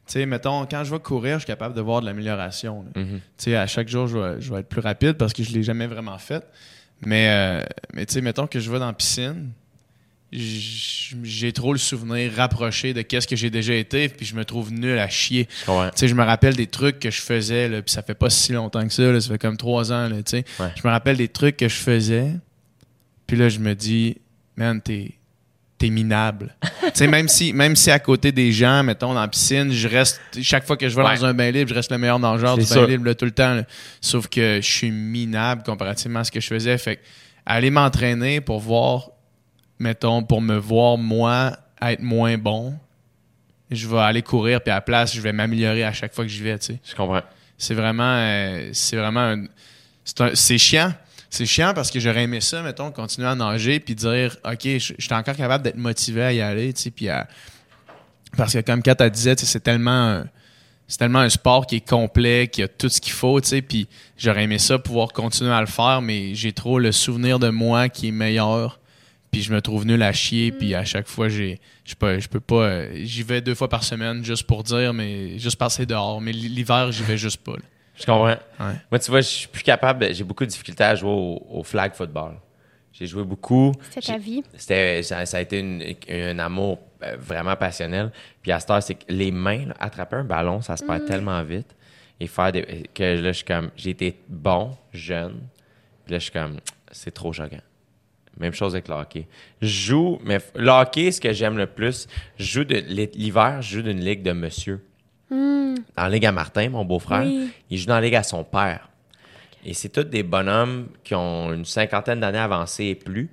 Tu 0.07 0.13
sais, 0.13 0.25
mettons, 0.25 0.65
quand 0.65 0.83
je 0.83 0.91
vais 0.91 0.99
courir, 0.99 1.35
je 1.35 1.39
suis 1.39 1.47
capable 1.47 1.75
de 1.75 1.81
voir 1.81 2.01
de 2.01 2.05
l'amélioration. 2.05 2.85
Mhm. 2.95 3.05
Tu 3.05 3.21
sais, 3.37 3.55
à 3.55 3.67
chaque 3.67 3.89
jour, 3.89 4.07
je 4.07 4.17
vais, 4.17 4.59
être 4.59 4.69
plus 4.69 4.81
rapide 4.81 5.13
parce 5.13 5.33
que 5.33 5.43
je 5.43 5.49
ne 5.49 5.55
l'ai 5.55 5.63
jamais 5.63 5.87
vraiment 5.87 6.17
fait. 6.17 6.45
Mais, 7.01 7.27
euh, 7.29 7.63
mais 7.93 8.05
tu 8.05 8.13
sais, 8.13 8.21
mettons 8.21 8.47
que 8.47 8.59
je 8.59 8.71
vais 8.71 8.79
dans 8.79 8.87
la 8.87 8.93
piscine, 8.93 9.51
j'ai 10.31 11.53
trop 11.53 11.73
le 11.73 11.79
souvenir 11.79 12.31
rapproché 12.33 12.93
de 12.93 13.01
qu'est-ce 13.01 13.27
que 13.27 13.35
j'ai 13.35 13.49
déjà 13.49 13.73
été, 13.73 14.09
puis 14.09 14.25
je 14.25 14.35
me 14.35 14.45
trouve 14.45 14.71
nul 14.71 14.97
à 14.97 15.09
chier. 15.09 15.47
Tu 15.65 15.71
sais, 15.95 16.07
je 16.07 16.15
me 16.15 16.23
rappelle 16.23 16.55
des 16.55 16.67
trucs 16.67 16.99
que 16.99 17.09
je 17.09 17.21
faisais, 17.21 17.67
là, 17.67 17.81
puis 17.81 17.91
ça 17.91 18.01
fait 18.01 18.15
pas 18.15 18.29
si 18.29 18.53
longtemps 18.53 18.85
que 18.85 18.93
ça, 18.93 19.19
ça 19.19 19.29
fait 19.29 19.37
comme 19.37 19.57
trois 19.57 19.91
ans, 19.91 20.09
tu 20.09 20.23
sais. 20.25 20.45
Je 20.75 20.81
me 20.83 20.89
rappelle 20.89 21.17
des 21.17 21.27
trucs 21.27 21.57
que 21.57 21.67
je 21.67 21.75
faisais, 21.75 22.31
puis 23.27 23.37
là, 23.37 23.49
je 23.49 23.59
me 23.59 23.73
dis, 23.75 24.17
man, 24.55 24.81
t'es 24.81 25.15
t'es 25.77 25.89
minable. 25.89 26.55
tu 26.95 27.07
même 27.07 27.27
si, 27.27 27.53
même 27.53 27.75
si 27.75 27.91
à 27.91 27.99
côté 27.99 28.31
des 28.31 28.51
gens, 28.51 28.83
mettons, 28.83 29.13
dans 29.13 29.19
la 29.19 29.27
piscine, 29.27 29.71
je 29.71 29.87
reste, 29.87 30.21
chaque 30.41 30.65
fois 30.65 30.77
que 30.77 30.87
je 30.87 30.95
vais 30.95 31.03
dans 31.03 31.25
un 31.25 31.33
bain 31.33 31.51
libre, 31.51 31.69
je 31.69 31.75
reste 31.75 31.91
le 31.91 31.97
meilleur 31.97 32.19
nageur 32.19 32.57
du 32.57 32.65
bain 32.65 32.87
libre 32.87 33.13
tout 33.13 33.25
le 33.25 33.31
temps. 33.31 33.61
Sauf 34.01 34.27
que 34.27 34.59
je 34.61 34.69
suis 34.69 34.91
minable 34.91 35.63
comparativement 35.63 36.19
à 36.19 36.23
ce 36.23 36.31
que 36.31 36.39
je 36.39 36.47
faisais. 36.47 36.77
Fait 36.77 36.99
aller 37.45 37.69
m'entraîner 37.69 38.41
pour 38.41 38.59
voir, 38.59 39.09
mettons, 39.79 40.23
pour 40.23 40.41
me 40.41 40.55
voir 40.55 40.97
moi 40.97 41.57
être 41.81 42.01
moins 42.01 42.37
bon, 42.37 42.73
je 43.69 43.87
vais 43.87 43.99
aller 43.99 44.21
courir, 44.21 44.61
puis 44.61 44.71
à 44.71 44.75
la 44.75 44.81
place, 44.81 45.13
je 45.13 45.21
vais 45.21 45.33
m'améliorer 45.33 45.83
à 45.83 45.91
chaque 45.91 46.13
fois 46.13 46.23
que 46.23 46.31
j'y 46.31 46.41
vais, 46.41 46.57
tu 46.57 46.73
sais. 46.73 46.79
Je 46.83 46.95
comprends. 46.95 47.21
C'est 47.57 47.73
vraiment, 47.73 48.15
euh, 48.17 48.69
c'est 48.73 48.97
vraiment, 48.97 49.35
c'est 50.33 50.57
chiant 50.57 50.93
c'est 51.35 51.45
chiant 51.45 51.73
parce 51.73 51.91
que 51.91 51.99
j'aurais 51.99 52.23
aimé 52.23 52.39
ça, 52.39 52.61
mettons, 52.61 52.91
continuer 52.91 53.27
à 53.27 53.35
nager 53.35 53.79
puis 53.79 53.93
dire, 53.93 54.37
OK, 54.45 54.61
je 54.63 54.77
suis 54.79 55.13
encore 55.13 55.35
capable 55.35 55.63
d'être 55.63 55.77
motivé 55.77 56.23
à 56.23 56.33
y 56.33 56.41
aller, 56.41 56.73
tu 56.73 56.91
sais, 56.97 57.25
Parce 58.37 58.53
que 58.53 58.61
comme 58.61 58.81
Kat 58.81 58.95
a 58.99 59.09
disait, 59.09 59.35
c'est 59.37 59.59
tellement... 59.59 60.23
Tellement 60.99 61.19
un 61.19 61.29
sport 61.29 61.65
qui 61.65 61.77
est 61.77 61.87
complet, 61.89 62.47
qui 62.47 62.61
a 62.61 62.67
tout 62.67 62.89
ce 62.89 63.01
qu'il 63.01 63.11
faut, 63.11 63.41
tu 63.41 63.47
sais, 63.47 63.63
puis 63.63 63.87
j'aurais 64.19 64.43
aimé 64.43 64.59
ça 64.59 64.77
pouvoir 64.77 65.13
continuer 65.13 65.51
à 65.51 65.59
le 65.59 65.65
faire, 65.65 65.99
mais 66.03 66.35
j'ai 66.35 66.53
trop 66.53 66.77
le 66.77 66.91
souvenir 66.91 67.39
de 67.39 67.49
moi 67.49 67.89
qui 67.89 68.09
est 68.09 68.11
meilleur, 68.11 68.79
puis 69.31 69.41
je 69.41 69.51
me 69.51 69.63
trouve 69.63 69.87
nul 69.87 70.03
à 70.03 70.13
chier, 70.13 70.51
puis 70.51 70.75
à 70.75 70.85
chaque 70.85 71.07
fois, 71.07 71.27
j'ai, 71.27 71.59
je 71.85 71.95
peux, 71.95 72.19
je 72.19 72.27
peux 72.27 72.39
pas, 72.39 72.93
j'y 72.93 73.23
vais 73.23 73.41
deux 73.41 73.55
fois 73.55 73.67
par 73.67 73.83
semaine 73.83 74.23
juste 74.23 74.43
pour 74.43 74.61
dire, 74.61 74.93
mais 74.93 75.39
juste 75.39 75.57
passer 75.57 75.87
dehors, 75.87 76.21
mais 76.21 76.31
l'hiver, 76.31 76.91
j'y 76.91 77.01
vais 77.01 77.17
juste 77.17 77.37
pas. 77.37 77.55
Je 77.95 78.05
comprends. 78.05 78.35
Moi, 78.91 78.99
tu 78.99 79.11
vois, 79.11 79.21
je 79.21 79.27
suis 79.27 79.47
plus 79.47 79.63
capable. 79.63 80.13
J'ai 80.13 80.23
beaucoup 80.23 80.43
de 80.43 80.49
difficultés 80.49 80.83
à 80.83 80.95
jouer 80.95 81.11
au, 81.11 81.63
flag 81.63 81.93
football. 81.93 82.35
J'ai 82.91 83.07
joué 83.07 83.23
beaucoup. 83.23 83.73
C'était 83.89 84.13
ta 84.13 84.17
vie? 84.17 84.43
C'était, 84.55 85.03
ça, 85.03 85.17
a 85.19 85.41
été 85.41 85.97
un 86.09 86.39
amour 86.39 86.79
euh, 87.03 87.17
vraiment 87.19 87.55
passionnel. 87.55 88.11
Puis 88.41 88.51
à 88.51 88.59
ce 88.59 88.67
temps, 88.67 88.79
c'est 88.79 88.95
que 88.95 89.03
les 89.09 89.31
mains, 89.31 89.67
attraper 89.79 90.17
un 90.17 90.23
ballon, 90.23 90.61
ça 90.61 90.77
se 90.77 90.85
perd 90.85 91.03
mm. 91.03 91.05
tellement 91.05 91.43
vite. 91.43 91.75
Et 92.19 92.27
faire 92.27 92.53
des. 92.53 92.89
que 92.93 93.03
là, 93.03 93.31
je 93.31 93.37
suis 93.37 93.45
comme. 93.45 93.71
J'ai 93.75 93.89
été 93.89 94.17
bon, 94.29 94.77
jeune. 94.93 95.41
Puis 96.05 96.13
là, 96.13 96.19
je 96.19 96.23
suis 96.23 96.31
comme. 96.31 96.57
C'est 96.91 97.13
trop 97.13 97.33
choquant. 97.33 97.59
Même 98.37 98.53
chose 98.53 98.73
avec 98.73 98.87
le 98.87 98.95
hockey. 98.95 99.27
Je 99.61 99.67
joue, 99.67 100.19
mais 100.23 100.39
le 100.55 100.69
hockey, 100.69 101.11
ce 101.11 101.21
que 101.21 101.31
j'aime 101.31 101.57
le 101.57 101.67
plus, 101.67 102.07
je 102.37 102.45
joue 102.45 102.63
de 102.63 102.75
l'hiver, 102.75 103.61
je 103.61 103.77
joue 103.77 103.81
d'une 103.81 103.99
ligue 103.99 104.23
de 104.23 104.33
monsieur. 104.33 104.81
Hmm. 105.35 105.75
Dans 105.97 106.03
la 106.03 106.09
Ligue 106.09 106.25
à 106.25 106.31
Martin, 106.31 106.69
mon 106.69 106.85
beau-frère, 106.85 107.25
il 107.69 107.77
joue 107.77 107.87
dans 107.87 107.95
la 107.95 108.01
Ligue 108.01 108.15
à 108.15 108.23
son 108.23 108.43
père. 108.43 108.89
Et 109.65 109.73
c'est 109.73 109.89
tous 109.89 110.03
des 110.03 110.23
bonhommes 110.23 110.87
qui 111.03 111.15
ont 111.15 111.51
une 111.51 111.65
cinquantaine 111.65 112.19
d'années 112.19 112.37
avancées 112.37 112.85
et 112.85 112.95
plus. 112.95 113.29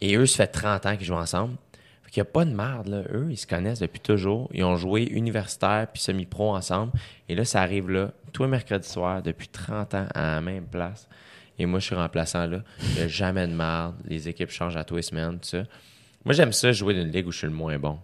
Et 0.00 0.16
eux, 0.16 0.26
ça 0.26 0.46
fait 0.46 0.52
30 0.52 0.86
ans 0.86 0.96
qu'ils 0.96 1.06
jouent 1.06 1.14
ensemble. 1.14 1.56
Fait 2.04 2.10
qu'il 2.10 2.22
n'y 2.22 2.28
a 2.28 2.30
pas 2.32 2.44
de 2.44 2.54
merde, 2.54 2.88
là. 2.88 3.02
Eux, 3.12 3.26
ils 3.30 3.36
se 3.36 3.46
connaissent 3.46 3.80
depuis 3.80 4.00
toujours. 4.00 4.48
Ils 4.54 4.64
ont 4.64 4.76
joué 4.76 5.02
universitaire 5.02 5.88
puis 5.92 6.00
semi-pro 6.00 6.54
ensemble. 6.54 6.92
Et 7.28 7.34
là, 7.34 7.44
ça 7.44 7.60
arrive 7.60 7.90
là, 7.90 8.12
tous 8.32 8.44
les 8.44 8.48
mercredis 8.48 8.88
soirs, 8.88 9.22
depuis 9.22 9.48
30 9.48 9.94
ans, 9.94 10.06
à 10.14 10.34
la 10.34 10.40
même 10.40 10.66
place. 10.66 11.08
Et 11.58 11.66
moi, 11.66 11.80
je 11.80 11.86
suis 11.86 11.94
remplaçant 11.94 12.46
là. 12.46 12.62
Il 12.90 12.94
n'y 12.94 13.00
a 13.02 13.08
jamais 13.08 13.46
de 13.46 13.52
merde. 13.52 13.96
Les 14.06 14.28
équipes 14.28 14.50
changent 14.50 14.76
à 14.76 14.84
tous 14.84 14.96
les 14.96 15.02
semaines, 15.02 15.38
tout 15.38 15.48
ça. 15.48 15.64
Moi, 16.24 16.32
j'aime 16.32 16.52
ça, 16.52 16.72
jouer 16.72 16.94
dans 16.94 17.02
une 17.02 17.10
ligue 17.10 17.26
où 17.26 17.32
je 17.32 17.38
suis 17.38 17.46
le 17.46 17.52
moins 17.52 17.78
bon 17.78 17.98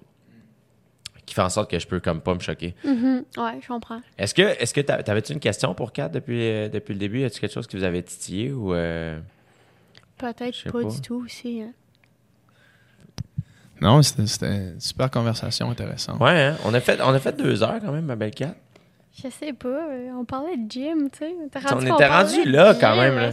qui 1.29 1.35
fait 1.35 1.43
en 1.43 1.49
sorte 1.49 1.71
que 1.71 1.79
je 1.79 1.87
peux 1.87 2.01
comme 2.01 2.21
pas 2.21 2.35
me 2.35 2.41
choquer. 2.41 2.75
Mm-hmm. 2.85 3.23
Ouais, 3.39 3.61
je 3.61 3.69
comprends. 3.69 4.01
Est-ce 4.17 4.35
que 4.35 4.43
est-ce 4.43 4.73
que 4.73 4.81
t'avais-tu 4.81 5.33
une 5.33 5.41
question 5.41 5.75
pour 5.75 5.93
Kat 5.93 6.09
depuis, 6.09 6.41
euh, 6.43 6.69
depuis 6.69 6.95
le 6.95 6.99
début? 6.99 7.23
Est-ce 7.23 7.41
quelque 7.41 7.53
chose 7.53 7.67
qui 7.67 7.77
vous 7.77 7.85
avait 7.85 8.03
titillé 8.03 8.51
ou 8.51 8.73
euh, 8.73 9.19
Peut-être 10.17 10.73
pas, 10.73 10.85
du 10.85 11.01
tout 11.01 11.23
aussi. 11.25 11.63
Hein. 11.63 11.73
Non, 13.81 14.03
c'était 14.03 14.23
une 14.23 14.81
super 14.81 15.11
conversation 15.11 15.71
intéressante. 15.71 16.21
Ouais, 16.21 16.31
hein? 16.31 16.57
on, 16.65 16.75
a 16.75 16.81
fait, 16.81 17.01
on 17.01 17.15
a 17.15 17.19
fait 17.21 17.37
deux 17.37 17.63
heures 17.63 17.79
quand 17.81 17.93
même, 17.93 18.07
ma 18.07 18.17
belle 18.17 18.33
Kat. 18.33 18.55
Je 19.23 19.29
sais 19.29 19.53
pas. 19.53 19.69
Euh, 19.69 20.11
on 20.19 20.25
parlait 20.25 20.57
de 20.57 20.71
gym, 20.71 21.11
tu 21.11 21.19
sais. 21.19 21.35
On 21.73 21.81
était 21.81 22.07
rendu 22.07 22.45
là 22.45 22.75
quand 22.81 22.97
même. 22.97 23.17
Là. 23.17 23.33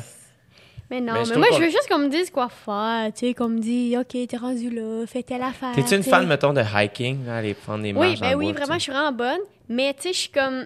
Mais 0.92 1.02
non, 1.02 1.14
mais, 1.14 1.38
moi, 1.38 1.48
je 1.52 1.60
veux 1.60 1.70
juste 1.70 1.88
qu'on 1.90 1.98
me 1.98 2.10
dise 2.10 2.30
quoi 2.30 2.48
faire. 2.48 3.12
Tu 3.14 3.28
sais, 3.28 3.34
qu'on 3.34 3.50
me 3.50 3.60
dise, 3.60 3.98
OK, 3.98 4.16
t'es 4.28 4.38
rendu 4.38 4.70
là, 4.70 5.06
fais 5.08 5.24
telle 5.24 5.42
affaire. 5.42 5.72
T'es-tu 5.74 5.96
une 5.96 6.04
fan, 6.04 6.28
mettons, 6.28 6.54
de 6.54 6.62
hiking, 6.62 7.28
aller 7.28 7.56
prendre 7.56 7.84
des 7.84 7.92
marches 7.92 8.10
Oui, 8.12 8.20
ben 8.20 8.36
oui, 8.36 8.52
vraiment, 8.52 8.76
je 8.76 8.80
suis 8.80 8.92
vraiment 8.92 9.12
bonne. 9.12 9.40
Mais 9.68 9.94
tu 9.96 10.04
sais, 10.04 10.14
je 10.14 10.20
suis 10.20 10.30
comme. 10.30 10.66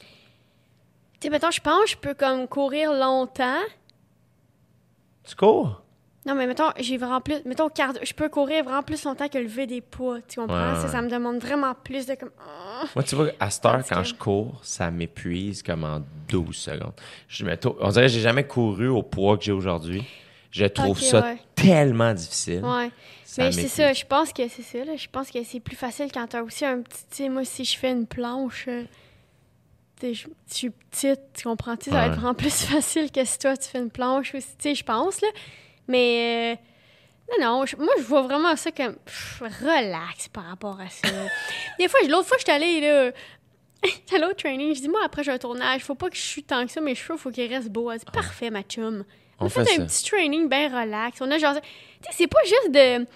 Tu 0.00 0.06
sais, 1.26 1.30
mettons, 1.30 1.50
je 1.50 1.60
pense 1.60 1.84
que 1.84 1.90
je 1.90 1.96
peux 1.96 2.14
comme 2.14 2.48
courir 2.48 2.92
longtemps. 2.92 3.60
Tu 5.24 5.36
cours? 5.36 5.82
Non, 6.24 6.34
mais 6.34 6.46
mettons, 6.46 6.70
j'ai 6.78 6.96
vraiment 6.96 7.20
plus. 7.20 7.36
Mettons, 7.44 7.68
je 7.74 8.12
peux 8.14 8.28
courir 8.28 8.64
vraiment 8.64 8.82
plus 8.82 9.04
longtemps 9.04 9.28
que 9.28 9.38
lever 9.38 9.66
des 9.66 9.80
poids. 9.80 10.20
Tu 10.26 10.40
comprends? 10.40 10.74
Ça, 10.86 11.02
me 11.02 11.10
demande 11.10 11.38
vraiment 11.38 11.74
plus 11.74 12.06
de 12.06 12.14
comme. 12.14 12.30
Ah. 12.38 12.67
Moi, 12.94 13.02
tu 13.04 13.14
vois, 13.14 13.30
à 13.40 13.50
cette 13.50 13.64
heure, 13.66 13.82
quand 13.88 14.02
je 14.04 14.14
cours, 14.14 14.60
ça 14.62 14.90
m'épuise 14.90 15.62
comme 15.62 15.84
en 15.84 16.02
12 16.28 16.56
secondes. 16.56 16.92
Je 17.28 17.44
me 17.44 17.56
On 17.80 17.90
dirait 17.90 18.06
que 18.06 18.12
j'ai 18.12 18.20
jamais 18.20 18.44
couru 18.44 18.88
au 18.88 19.02
poids 19.02 19.36
que 19.36 19.44
j'ai 19.44 19.52
aujourd'hui. 19.52 20.04
Je 20.50 20.64
trouve 20.64 21.00
ça 21.00 21.34
tellement 21.54 22.14
difficile. 22.14 22.64
Ouais. 22.64 22.90
mais 23.36 23.52
c'est 23.52 23.68
ça, 23.68 23.92
je 23.92 24.04
pense 24.04 24.32
que 24.32 24.48
c'est 24.48 24.62
ça. 24.62 24.84
Là. 24.84 24.96
Je 24.96 25.06
pense 25.10 25.30
que 25.30 25.42
c'est 25.44 25.60
plus 25.60 25.76
facile 25.76 26.10
quand 26.12 26.26
t'as 26.26 26.42
aussi 26.42 26.64
un 26.64 26.80
petit. 26.82 27.04
Tu 27.10 27.16
sais, 27.16 27.28
moi, 27.28 27.44
si 27.44 27.64
je 27.64 27.76
fais 27.76 27.92
une 27.92 28.06
planche. 28.06 28.66
Euh, 28.68 28.84
je, 30.00 30.26
suis 30.46 30.70
petite, 30.70 31.20
tu 31.34 31.42
comprends? 31.42 31.74
Ça 31.80 31.90
va 31.90 32.06
être 32.06 32.14
vraiment 32.14 32.34
plus 32.34 32.62
facile 32.64 33.10
que 33.10 33.24
si 33.24 33.38
toi, 33.38 33.56
tu 33.56 33.68
fais 33.68 33.78
une 33.78 33.90
planche 33.90 34.34
aussi. 34.34 34.56
Tu 34.58 34.70
sais, 34.70 34.74
je 34.74 34.84
pense, 34.84 35.20
là. 35.20 35.28
Mais. 35.86 36.54
Euh, 36.54 36.62
non, 37.30 37.44
non, 37.44 37.64
moi, 37.78 37.94
je 37.98 38.02
vois 38.02 38.22
vraiment 38.22 38.56
ça 38.56 38.72
comme 38.72 38.96
relax 39.40 40.28
par 40.28 40.44
rapport 40.44 40.80
à 40.80 40.88
ça. 40.88 41.08
Des 41.78 41.88
fois, 41.88 42.00
l'autre 42.08 42.26
fois, 42.26 42.36
je 42.38 42.44
suis 42.44 42.52
allée, 42.52 42.80
là. 42.80 43.12
à 44.12 44.18
l'autre 44.18 44.36
training, 44.36 44.74
je 44.74 44.80
dis, 44.80 44.88
moi, 44.88 45.00
après, 45.04 45.22
j'ai 45.22 45.30
un 45.30 45.38
tournage, 45.38 45.82
faut 45.82 45.94
pas 45.94 46.10
que 46.10 46.16
je 46.16 46.22
suis 46.22 46.42
tant 46.42 46.64
que 46.66 46.72
ça, 46.72 46.80
mes 46.80 46.94
cheveux, 46.94 47.18
faut 47.18 47.30
qu'ils 47.30 47.52
restent 47.52 47.68
beaux. 47.68 47.90
C'est 47.92 48.10
parfait, 48.10 48.50
ma 48.50 48.62
chum. 48.62 49.04
On, 49.40 49.48
fait, 49.48 49.60
un 49.60 49.86
petit 49.86 50.04
training 50.04 50.48
bien 50.48 50.68
relax. 50.68 51.20
On 51.20 51.30
a 51.30 51.38
genre. 51.38 51.54
Tu 51.54 51.60
sais, 52.02 52.16
c'est 52.16 52.26
pas 52.26 52.42
juste 52.42 52.70
de 52.72 53.06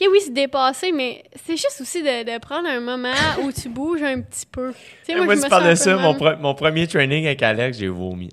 OK, 0.00 0.08
oui, 0.10 0.18
c'est 0.24 0.32
dépassé, 0.32 0.92
mais 0.92 1.22
c'est 1.44 1.56
juste 1.56 1.78
aussi 1.80 2.02
de, 2.02 2.38
prendre 2.38 2.68
un 2.68 2.80
moment 2.80 3.12
où 3.42 3.52
tu 3.52 3.68
bouges 3.68 4.02
un 4.02 4.20
petit 4.20 4.46
peu. 4.46 4.72
moi, 5.08 5.24
moi 5.26 5.36
tu 5.36 5.48
parles 5.48 5.68
de 5.68 5.74
ça, 5.74 5.96
mon, 5.96 6.16
mon, 6.40 6.54
premier 6.54 6.86
training 6.86 7.26
avec 7.26 7.42
Alex, 7.42 7.78
j'ai 7.78 7.88
vomi. 7.88 8.30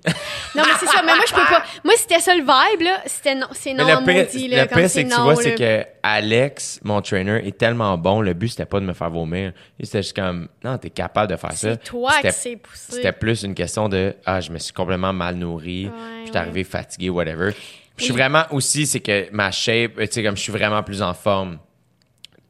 non, 0.54 0.62
mais 0.64 0.72
c'est 0.80 0.86
ça, 0.86 1.02
mais 1.04 1.14
moi, 1.14 1.24
je 1.28 1.34
peux 1.34 1.40
pas. 1.40 1.62
Moi, 1.84 1.94
c'était 1.96 2.20
ça 2.20 2.34
le 2.34 2.40
vibe, 2.40 2.82
là. 2.82 3.02
C'était 3.06 3.34
non, 3.34 3.48
c'est 3.52 3.74
non, 3.74 3.84
le 3.86 4.04
pire, 4.04 4.26
Le 4.32 4.66
pire, 4.66 4.90
c'est 4.90 5.04
que 5.04 5.14
tu 5.14 5.20
vois, 5.20 5.36
c'est 5.36 5.54
que 5.54 5.84
Alex, 6.02 6.80
mon 6.84 7.02
trainer, 7.02 7.46
est 7.46 7.58
tellement 7.58 7.98
bon. 7.98 8.22
Le 8.22 8.32
but, 8.32 8.48
c'était 8.48 8.64
pas 8.64 8.80
de 8.80 8.86
me 8.86 8.94
faire 8.94 9.10
vomir. 9.10 9.52
C'était 9.82 10.02
juste 10.02 10.16
comme, 10.16 10.48
non, 10.64 10.78
t'es 10.78 10.90
capable 10.90 11.30
de 11.30 11.36
faire 11.36 11.52
ça. 11.52 11.72
C'est 11.72 11.84
toi 11.84 12.12
qui 12.22 12.32
s'est 12.32 12.56
poussé. 12.56 12.92
C'était 12.92 13.12
plus 13.12 13.42
une 13.42 13.54
question 13.54 13.88
de, 13.88 14.14
ah, 14.24 14.40
je 14.40 14.50
me 14.52 14.58
suis 14.58 14.72
complètement 14.72 15.12
mal 15.12 15.34
nourri. 15.34 15.86
Ouais, 15.86 15.92
je 16.24 16.30
suis 16.30 16.36
arrivé 16.36 16.64
fatigué, 16.64 17.10
whatever. 17.10 17.52
Je 17.98 18.04
suis 18.04 18.12
vraiment 18.12 18.44
aussi, 18.50 18.86
c'est 18.86 19.00
que 19.00 19.28
ma 19.32 19.50
shape, 19.50 19.96
tu 19.96 20.06
sais, 20.10 20.22
comme 20.22 20.36
je 20.36 20.42
suis 20.42 20.52
vraiment 20.52 20.82
plus 20.82 21.02
en 21.02 21.14
forme. 21.14 21.58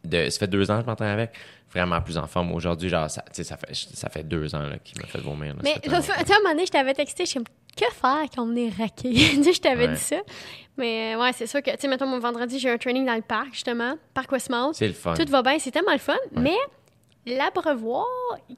De, 0.04 0.30
ça 0.30 0.38
fait 0.38 0.46
deux 0.46 0.70
ans 0.70 0.76
que 0.76 0.82
je 0.82 0.86
m'entraîne 0.86 1.08
avec. 1.10 1.32
vraiment 1.70 2.00
plus 2.00 2.16
en 2.16 2.26
forme. 2.26 2.52
Aujourd'hui, 2.52 2.88
genre, 2.88 3.10
ça, 3.10 3.24
ça, 3.32 3.56
fait, 3.56 3.74
ça 3.74 4.08
fait 4.08 4.22
deux 4.22 4.54
ans 4.54 4.64
qu'il 4.84 5.00
m'a 5.00 5.06
fait 5.06 5.20
vomir. 5.20 5.54
mais 5.62 5.74
tu 5.82 5.90
sais, 5.90 6.12
à 6.12 6.20
un 6.20 6.38
moment 6.38 6.50
donné, 6.50 6.66
je 6.66 6.70
t'avais 6.70 6.94
texté, 6.94 7.24
je 7.24 7.30
suis 7.30 7.40
que 7.78 7.94
faire 7.94 8.24
quand 8.34 8.42
on 8.42 8.56
est 8.56 8.70
raqué? 8.70 9.14
je 9.14 9.60
t'avais 9.60 9.88
dit 9.88 10.00
ça. 10.00 10.16
Mais 10.76 11.16
ouais, 11.16 11.32
c'est 11.32 11.46
sûr 11.46 11.62
que, 11.62 11.70
tu 11.70 11.76
sais, 11.80 11.88
mettons, 11.88 12.06
mon 12.06 12.18
vendredi, 12.18 12.58
j'ai 12.58 12.70
un 12.70 12.78
training 12.78 13.06
dans 13.06 13.14
le 13.14 13.22
parc, 13.22 13.52
justement, 13.52 13.94
parc 14.14 14.30
Westmount. 14.32 14.72
C'est 14.72 14.88
le 14.88 14.94
fun. 14.94 15.14
Tout 15.14 15.30
va 15.30 15.42
bien, 15.42 15.58
c'est 15.58 15.70
tellement 15.70 15.92
le 15.92 15.98
fun. 15.98 16.16
Mais 16.32 16.56
l'abreuvoir, 17.26 18.06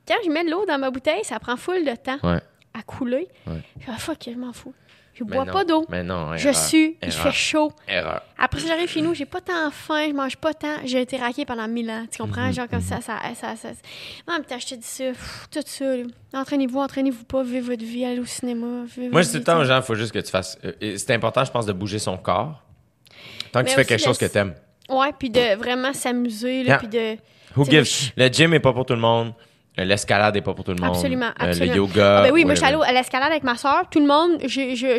quand 0.07 0.17
je 0.25 0.31
mets 0.31 0.45
de 0.45 0.51
l'eau 0.51 0.65
dans 0.67 0.79
ma 0.79 0.91
bouteille, 0.91 1.25
ça 1.25 1.39
prend 1.39 1.57
full 1.57 1.85
de 1.85 1.95
temps 1.97 2.19
à 2.23 2.83
couler. 2.83 3.29
Je 3.47 3.93
fuck, 3.99 4.19
je 4.25 4.37
m'en 4.39 4.53
fous. 4.53 4.75
Je 5.21 5.25
bois 5.25 5.45
pas 5.45 5.65
d'eau. 5.65 5.85
Mais 5.89 6.03
non, 6.03 6.37
Je 6.37 6.51
suis, 6.51 6.97
il 7.03 7.13
fait 7.13 7.33
chaud. 7.33 7.73
Erreur. 7.87 8.23
Après, 8.39 8.61
j'arrive 8.61 8.89
chez 8.89 9.03
nous, 9.03 9.15
j'ai 9.15 9.27
pas 9.27 9.41
tant 9.41 9.71
faim, 9.71 10.07
je 10.09 10.15
mange 10.15 10.37
pas 10.37 10.55
tant. 10.55 10.77
J'ai 10.85 11.03
été 11.03 11.19
raqué 11.19 11.45
pendant 11.45 11.69
mille 11.69 11.91
ans. 11.91 12.07
Tu 12.11 12.23
comprends? 12.23 12.47
Mhm, 12.47 12.55
Genre 12.55 12.69
comme 12.69 12.81
ça, 12.81 12.97
mhm. 12.97 13.03
ça, 13.03 13.19
ça, 13.35 13.57
ça. 13.57 13.69
Non, 14.27 14.39
putain, 14.39 14.59
je 14.59 14.67
te 14.67 14.75
dis 14.77 14.87
ça, 14.87 15.05
tout 15.51 15.61
ça. 15.65 15.85
Entraînez-vous, 16.33 16.79
entraînez-vous 16.79 17.25
pas, 17.25 17.43
vivez 17.43 17.61
votre 17.61 17.85
vie, 17.85 18.05
allez 18.05 18.21
au 18.21 18.25
cinéma. 18.25 18.85
Moi, 19.11 19.23
je 19.23 19.27
dis 19.27 19.33
tout 19.33 19.39
le 19.39 19.45
temps 19.45 19.59
aux 19.59 19.65
gens, 19.65 19.77
il 19.77 19.83
faut 19.83 19.95
juste 19.95 20.13
que 20.13 20.21
tu 20.21 20.31
fasses. 20.31 20.59
Euh, 20.65 20.97
c'est 20.97 21.11
important, 21.13 21.45
je 21.45 21.51
pense, 21.51 21.67
de 21.67 21.73
bouger 21.73 21.99
son 21.99 22.17
corps. 22.17 22.63
Tant 23.53 23.63
que 23.63 23.69
tu 23.69 23.75
fais 23.75 23.85
quelque 23.85 24.03
chose 24.03 24.19
que 24.19 24.27
t'aimes. 24.27 24.55
Ouais, 24.89 25.13
puis 25.19 25.31
de 25.31 25.55
vraiment 25.57 25.93
s'amuser, 25.93 26.65
puis 26.79 26.89
de. 26.89 27.17
Who 27.57 27.65
gives? 27.65 28.13
Le 28.17 28.29
gym 28.29 28.55
est 28.55 28.61
pas 28.61 28.73
pour 28.73 28.87
tout 28.87 28.95
le 28.95 29.01
monde. 29.01 29.33
L'escalade 29.77 30.35
n'est 30.35 30.43
pas 30.43 30.53
pour 30.53 30.65
tout 30.65 30.73
le 30.73 30.81
monde. 30.81 30.95
Absolument, 30.95 31.31
absolument. 31.39 31.73
Euh, 31.73 31.75
le 31.75 31.77
yoga. 31.77 32.19
Ah, 32.19 32.23
ben 32.25 32.33
oui, 32.33 32.45
moi, 32.45 32.55
je 32.55 32.61
suis 32.61 32.69
allée 32.69 32.83
à 32.85 32.93
l'escalade 32.93 33.31
avec 33.31 33.45
ma 33.45 33.57
soeur. 33.57 33.85
Tout 33.91 34.01
le 34.01 34.07
monde, 34.07 34.41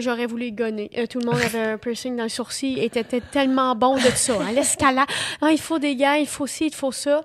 j'aurais 0.02 0.26
voulu 0.26 0.52
gonner. 0.52 0.90
Euh, 0.98 1.06
tout 1.06 1.20
le 1.20 1.26
monde 1.26 1.40
avait 1.40 1.74
un 1.74 1.78
piercing 1.78 2.16
dans 2.16 2.24
le 2.24 2.30
sourcil 2.30 2.80
et 2.80 2.86
était 2.86 3.04
tellement 3.04 3.76
bon 3.76 3.96
de 3.96 4.02
ça. 4.16 4.34
À 4.48 4.52
l'escalade, 4.52 5.08
ah, 5.42 5.52
il 5.52 5.60
faut 5.60 5.78
des 5.78 5.96
gars, 5.96 6.18
il 6.18 6.28
faut 6.28 6.48
ci, 6.48 6.68
il 6.68 6.74
faut 6.74 6.92
ça. 6.92 7.22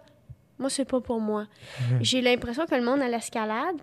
Moi, 0.59 0.70
c'est 0.70 0.85
pas 0.86 1.01
pour 1.01 1.20
moi. 1.20 1.43
Mhm. 1.81 1.98
J'ai 2.01 2.20
l'impression 2.20 2.66
que 2.66 2.74
le 2.74 2.82
monde 2.82 3.01
à 3.01 3.09
l'escalade, 3.09 3.77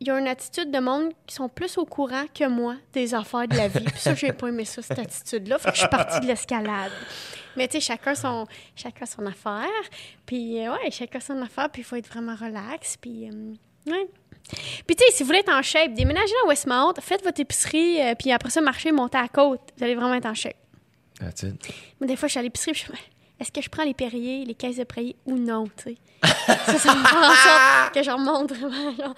il 0.00 0.06
y 0.06 0.10
a 0.10 0.18
une 0.18 0.28
attitude 0.28 0.70
de 0.70 0.78
monde 0.78 1.12
qui 1.26 1.34
sont 1.34 1.48
plus 1.48 1.76
au 1.76 1.84
courant 1.84 2.24
que 2.32 2.46
moi 2.46 2.76
des 2.92 3.14
affaires 3.14 3.48
de 3.48 3.56
la 3.56 3.68
vie. 3.68 3.84
Puis 3.84 3.98
ça, 3.98 4.14
j'ai 4.14 4.32
pas 4.32 4.48
aimé 4.48 4.64
ça, 4.64 4.80
cette 4.80 4.98
attitude-là. 4.98 5.58
Fait 5.58 5.70
que 5.70 5.74
je 5.74 5.80
suis 5.80 5.88
partie 5.88 6.20
de 6.20 6.26
l'escalade. 6.26 6.92
Mais 7.56 7.66
tu 7.66 7.80
sais, 7.80 7.80
chacun 7.80 8.14
son, 8.14 8.46
chacun 8.76 9.06
son 9.06 9.26
affaire. 9.26 9.66
Puis 10.24 10.64
euh, 10.64 10.72
ouais, 10.72 10.90
chacun 10.92 11.18
son 11.18 11.42
affaire. 11.42 11.68
Puis 11.70 11.82
il 11.82 11.84
faut 11.84 11.96
être 11.96 12.08
vraiment 12.08 12.36
relax. 12.36 12.96
Puis 12.96 13.28
euh, 13.28 13.54
ouais. 13.92 14.08
Puis 14.86 14.96
tu 14.96 15.04
sais, 15.04 15.12
si 15.12 15.22
vous 15.22 15.26
voulez 15.26 15.40
être 15.40 15.52
en 15.52 15.62
shape, 15.62 15.92
déménagez 15.94 16.34
à 16.44 16.46
Westmount, 16.46 16.94
faites 17.00 17.24
votre 17.24 17.40
épicerie, 17.40 18.00
euh, 18.00 18.14
puis 18.14 18.32
après 18.32 18.50
ça, 18.50 18.60
marchez, 18.60 18.92
montez 18.92 19.18
à 19.18 19.22
la 19.22 19.28
côte. 19.28 19.60
Vous 19.76 19.84
allez 19.84 19.94
vraiment 19.94 20.14
être 20.14 20.26
en 20.26 20.34
shape. 20.34 20.56
That's 21.18 21.42
it. 21.42 21.68
Mais 22.00 22.06
des 22.06 22.16
fois, 22.16 22.28
je 22.28 22.32
suis 22.32 22.38
à 22.38 22.42
l'épicerie, 22.42 22.72
je 22.74 22.92
me 22.92 22.96
est-ce 23.40 23.52
que 23.52 23.62
je 23.62 23.68
prends 23.68 23.84
les 23.84 23.94
Perrier, 23.94 24.44
les 24.44 24.54
caisses 24.54 24.76
de 24.76 24.84
Perrier 24.84 25.16
ou 25.24 25.36
non, 25.36 25.68
tu 25.76 25.94
sais? 25.94 25.96
ça, 26.46 26.78
ça 26.78 26.94
me 26.94 27.02
rend 27.02 27.30
en 27.30 27.34
sorte 27.34 27.94
que 27.94 28.02
je 28.02 28.10
remonte 28.10 28.52
vraiment, 28.52 28.96
genre, 28.96 29.14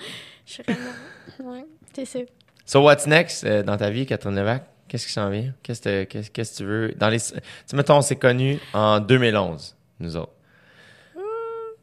je 0.51 0.55
suis 0.55 0.63
vraiment... 0.65 1.53
Ouais, 1.53 1.65
c'est 1.95 2.05
ça. 2.05 2.19
So, 2.67 2.83
what's 2.83 3.07
next 3.07 3.47
dans 3.47 3.77
ta 3.77 3.91
vie, 3.91 4.07
Catherine 4.07 4.35
Levac? 4.35 4.65
Qu'est-ce 4.89 5.07
qui 5.07 5.13
s'en 5.13 5.31
vient? 5.31 5.53
Qu'est-ce 5.63 5.83
que, 5.83 6.05
qu'est-ce, 6.05 6.57
tu 6.57 6.65
veux? 6.65 6.93
Dans 6.97 7.09
les, 7.09 7.21
tu 7.21 7.77
mettons, 7.77 7.99
on 7.99 8.03
s'est 8.03 8.17
connus 8.17 8.59
en 8.73 8.99
2011, 8.99 9.77
nous 10.01 10.17
autres. 10.17 10.33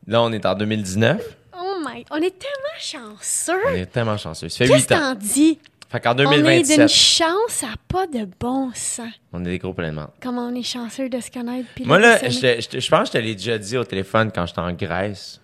Là, 0.05 0.21
on 0.21 0.31
est 0.31 0.45
en 0.45 0.55
2019. 0.55 1.21
Oh 1.57 1.81
my, 1.85 2.05
on 2.11 2.17
est 2.17 2.37
tellement 2.37 2.77
chanceux. 2.79 3.61
On 3.67 3.73
est 3.73 3.85
tellement 3.85 4.17
chanceux. 4.17 4.49
Ça 4.49 4.65
fait 4.65 4.71
Qu'est-ce 4.71 4.87
8 4.87 4.91
ans. 4.93 5.15
Qu'est-ce 5.15 5.33
dis? 5.33 5.59
Fait 5.89 6.01
qu'en 6.01 6.15
2027. 6.15 6.45
On 6.45 6.49
est 6.49 6.77
d'une 6.77 6.87
chance 6.89 7.63
à 7.63 7.75
pas 7.87 8.07
de 8.07 8.27
bon 8.39 8.71
sens. 8.73 9.11
On 9.31 9.41
est 9.41 9.49
des 9.49 9.57
gros 9.57 9.73
pleinement. 9.73 10.09
Comment 10.21 10.47
on 10.47 10.55
est 10.55 10.63
chanceux 10.63 11.09
de 11.09 11.19
se 11.19 11.31
connaître. 11.31 11.67
Moi, 11.85 11.99
là, 11.99 12.19
je, 12.23 12.29
je, 12.29 12.89
pense 12.89 13.09
que 13.09 13.17
je 13.17 13.23
te 13.23 13.25
l'ai 13.25 13.35
déjà 13.35 13.57
dit 13.57 13.77
au 13.77 13.85
téléphone 13.85 14.31
quand 14.33 14.45
j'étais 14.45 14.59
en 14.59 14.73
Grèce 14.73 15.39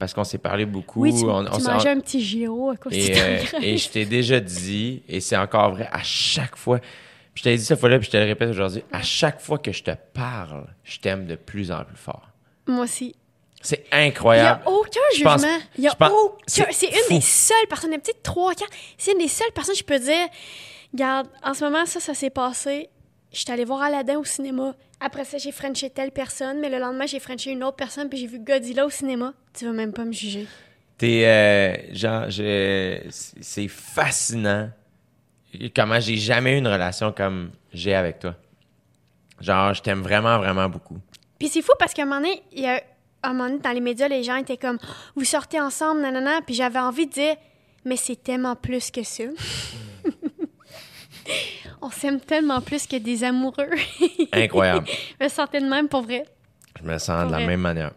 parce 0.00 0.14
qu'on 0.14 0.24
s'est 0.24 0.38
parlé 0.38 0.64
beaucoup. 0.64 1.02
Oui, 1.02 1.14
tu, 1.14 1.24
on, 1.24 1.42
mangeais 1.42 1.90
un 1.90 2.00
petit 2.00 2.22
gyro 2.22 2.70
à 2.70 2.76
cause 2.76 2.92
et, 2.94 3.12
euh, 3.20 3.38
et 3.60 3.76
je 3.76 3.88
t'ai 3.90 4.06
déjà 4.06 4.40
dit, 4.40 5.02
et 5.06 5.20
c'est 5.20 5.36
encore 5.36 5.72
vrai, 5.72 5.88
à 5.92 6.02
chaque 6.02 6.56
fois, 6.56 6.80
je 7.34 7.42
t'ai 7.42 7.54
dit 7.54 7.62
cette 7.62 7.78
fois-là, 7.78 7.98
puis 7.98 8.06
je 8.06 8.12
te 8.12 8.16
le 8.16 8.24
répète 8.24 8.48
aujourd'hui, 8.48 8.82
à 8.90 9.02
chaque 9.02 9.40
fois 9.40 9.58
que 9.58 9.72
je 9.72 9.82
te 9.82 9.90
parle, 10.14 10.64
je 10.84 10.98
t'aime 11.00 11.26
de 11.26 11.36
plus 11.36 11.70
en 11.70 11.84
plus 11.84 11.98
fort. 11.98 12.28
Moi 12.66 12.84
aussi. 12.84 13.14
C'est 13.60 13.84
incroyable. 13.92 14.62
Il 14.64 14.70
n'y 14.70 14.74
a 14.74 14.78
aucun 14.80 15.00
jugement. 15.14 15.58
Il 15.76 15.84
y 15.84 15.88
a 15.88 15.92
aucun. 15.92 16.34
C'est 16.46 16.86
une 16.86 17.16
des 17.16 17.20
seules 17.20 17.66
personnes, 17.68 17.90
peut-être 17.90 18.22
trois, 18.22 18.54
quatre. 18.54 18.72
C'est 18.96 19.12
une 19.12 19.18
des 19.18 19.28
seules 19.28 19.52
personnes, 19.54 19.76
je 19.76 19.84
peux 19.84 19.98
dire, 19.98 20.28
regarde, 20.94 21.28
en 21.44 21.52
ce 21.52 21.62
moment, 21.62 21.84
ça, 21.84 22.00
ça 22.00 22.14
s'est 22.14 22.30
passé. 22.30 22.88
Je 23.32 23.38
suis 23.38 23.50
allée 23.50 23.64
voir 23.64 23.82
Aladdin 23.82 24.18
au 24.18 24.24
cinéma. 24.24 24.74
Après 24.98 25.24
ça, 25.24 25.38
j'ai 25.38 25.52
frenché 25.52 25.88
telle 25.88 26.10
personne, 26.10 26.60
mais 26.60 26.68
le 26.68 26.78
lendemain, 26.78 27.06
j'ai 27.06 27.20
frenché 27.20 27.50
une 27.52 27.62
autre 27.62 27.76
personne, 27.76 28.08
puis 28.08 28.18
j'ai 28.18 28.26
vu 28.26 28.38
Godzilla 28.38 28.84
au 28.84 28.90
cinéma. 28.90 29.32
Tu 29.56 29.64
vas 29.64 29.72
même 29.72 29.92
pas 29.92 30.04
me 30.04 30.12
juger. 30.12 30.46
T'es, 30.98 31.24
euh, 31.24 31.94
genre, 31.94 32.26
c'est 32.30 33.68
fascinant 33.68 34.70
comment 35.74 36.00
j'ai 36.00 36.16
jamais 36.16 36.54
eu 36.54 36.58
une 36.58 36.68
relation 36.68 37.12
comme 37.12 37.50
j'ai 37.72 37.94
avec 37.94 38.18
toi. 38.18 38.34
Genre, 39.40 39.74
je 39.74 39.82
t'aime 39.82 40.02
vraiment, 40.02 40.38
vraiment 40.38 40.68
beaucoup. 40.68 40.98
Puis 41.38 41.48
c'est 41.48 41.62
fou 41.62 41.72
parce 41.78 41.94
qu'à 41.94 42.02
un 42.02 42.06
moment 42.06 42.20
donné, 42.20 42.42
il 42.52 42.62
y 42.62 42.66
a 42.66 42.82
un 43.22 43.32
moment 43.32 43.48
donné, 43.48 43.60
dans 43.60 43.72
les 43.72 43.80
médias, 43.80 44.08
les 44.08 44.22
gens 44.22 44.36
étaient 44.36 44.56
comme 44.56 44.78
Vous 45.14 45.24
sortez 45.24 45.60
ensemble, 45.60 46.02
nanana. 46.02 46.40
Puis 46.42 46.54
j'avais 46.54 46.78
envie 46.78 47.06
de 47.06 47.12
dire 47.12 47.36
Mais 47.84 47.96
c'est 47.96 48.22
tellement 48.22 48.56
plus 48.56 48.90
que 48.90 49.02
ça. 49.02 49.24
On 51.82 51.90
s'aime 51.90 52.20
tellement 52.20 52.60
plus 52.60 52.86
que 52.86 52.96
des 52.96 53.24
amoureux. 53.24 53.70
Incroyable. 54.32 54.86
je 55.18 55.24
me 55.24 55.28
sentais 55.28 55.60
de 55.60 55.66
même 55.66 55.88
pour 55.88 56.02
vrai. 56.02 56.24
Je 56.78 56.86
me 56.86 56.98
sens 56.98 57.26
de 57.26 57.32
la 57.32 57.46
même 57.46 57.60
manière. 57.60 57.92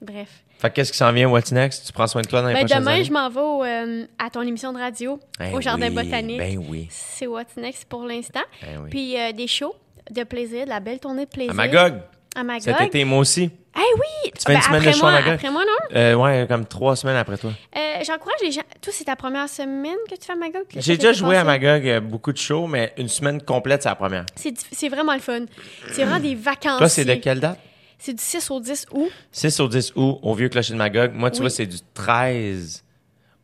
Bref. 0.00 0.28
Fait 0.58 0.70
qu'est-ce 0.70 0.92
qui 0.92 0.98
s'en 0.98 1.12
vient, 1.12 1.28
What's 1.28 1.52
Next? 1.52 1.86
Tu 1.86 1.92
prends 1.92 2.06
soin 2.06 2.22
de 2.22 2.28
toi 2.28 2.40
dans 2.40 2.48
les 2.48 2.54
ben, 2.54 2.60
prochaines 2.60 2.78
Demain, 2.78 3.02
je 3.02 3.12
m'en 3.12 3.28
vais 3.28 3.68
euh, 3.70 4.06
à 4.18 4.30
ton 4.30 4.42
émission 4.42 4.72
de 4.72 4.78
radio, 4.78 5.18
ben 5.38 5.52
au 5.54 5.60
Jardin 5.60 5.90
Botanique. 5.90 6.38
Ben 6.38 6.58
oui. 6.68 6.86
C'est 6.90 7.26
What's 7.26 7.56
Next 7.56 7.86
pour 7.86 8.04
l'instant. 8.04 8.40
Ben 8.62 8.80
oui. 8.82 8.90
Puis 8.90 9.20
euh, 9.20 9.32
des 9.32 9.46
shows 9.46 9.74
de 10.10 10.22
plaisir, 10.22 10.64
de 10.64 10.70
la 10.70 10.80
belle 10.80 11.00
tournée 11.00 11.24
de 11.24 11.30
plaisir. 11.30 11.52
À 11.52 11.54
Magog. 11.54 12.00
À 12.36 12.44
Magog. 12.44 12.62
Cet 12.62 12.80
été, 12.80 13.04
moi 13.04 13.18
aussi. 13.18 13.50
Eh 13.76 13.80
oui! 13.80 14.30
Tu 14.38 14.44
fais 14.46 14.54
une 14.54 14.60
semaine 14.62 14.84
de 14.84 14.90
show 14.92 15.06
à 15.06 15.12
Magog? 15.12 15.34
Après 15.34 15.50
moi, 15.50 15.62
non? 15.64 15.96
Euh, 15.96 16.14
ouais, 16.14 16.46
comme 16.48 16.64
trois 16.66 16.94
semaines 16.96 17.16
après 17.16 17.36
toi. 17.36 17.50
Euh, 17.76 17.80
J'encourage 18.06 18.38
les 18.42 18.52
gens. 18.52 18.62
Toi, 18.80 18.92
c'est 18.96 19.04
ta 19.04 19.16
première 19.16 19.48
semaine 19.48 19.96
que 20.08 20.14
tu 20.14 20.24
fais 20.26 20.32
à 20.32 20.36
Magog? 20.36 20.62
J'ai 20.76 20.96
déjà 20.96 21.12
joué 21.12 21.36
à 21.36 21.44
Magog 21.44 22.00
beaucoup 22.04 22.32
de 22.32 22.38
shows, 22.38 22.66
mais 22.66 22.92
une 22.98 23.08
semaine 23.08 23.42
complète, 23.42 23.82
c'est 23.82 23.88
la 23.88 23.94
première. 23.96 24.24
C'est 24.36 24.88
vraiment 24.88 25.14
le 25.14 25.20
fun. 25.20 25.46
C'est 25.92 26.04
vraiment 26.04 26.20
des 26.20 26.34
vacances. 26.34 26.78
Toi, 26.78 26.88
c'est 26.88 27.04
de 27.04 27.14
quelle 27.14 27.40
date? 27.40 27.58
C'est 27.98 28.12
du 28.12 28.22
6 28.22 28.50
au 28.50 28.60
10 28.60 28.86
août. 28.92 29.10
6 29.32 29.60
au 29.60 29.68
10 29.68 29.92
août, 29.96 30.18
au 30.22 30.34
Vieux 30.34 30.48
Clocher 30.50 30.72
de 30.74 30.78
Magog. 30.78 31.12
Moi, 31.14 31.30
tu 31.30 31.40
vois, 31.40 31.48
c'est 31.50 31.66
du 31.66 31.78
13 31.94 32.84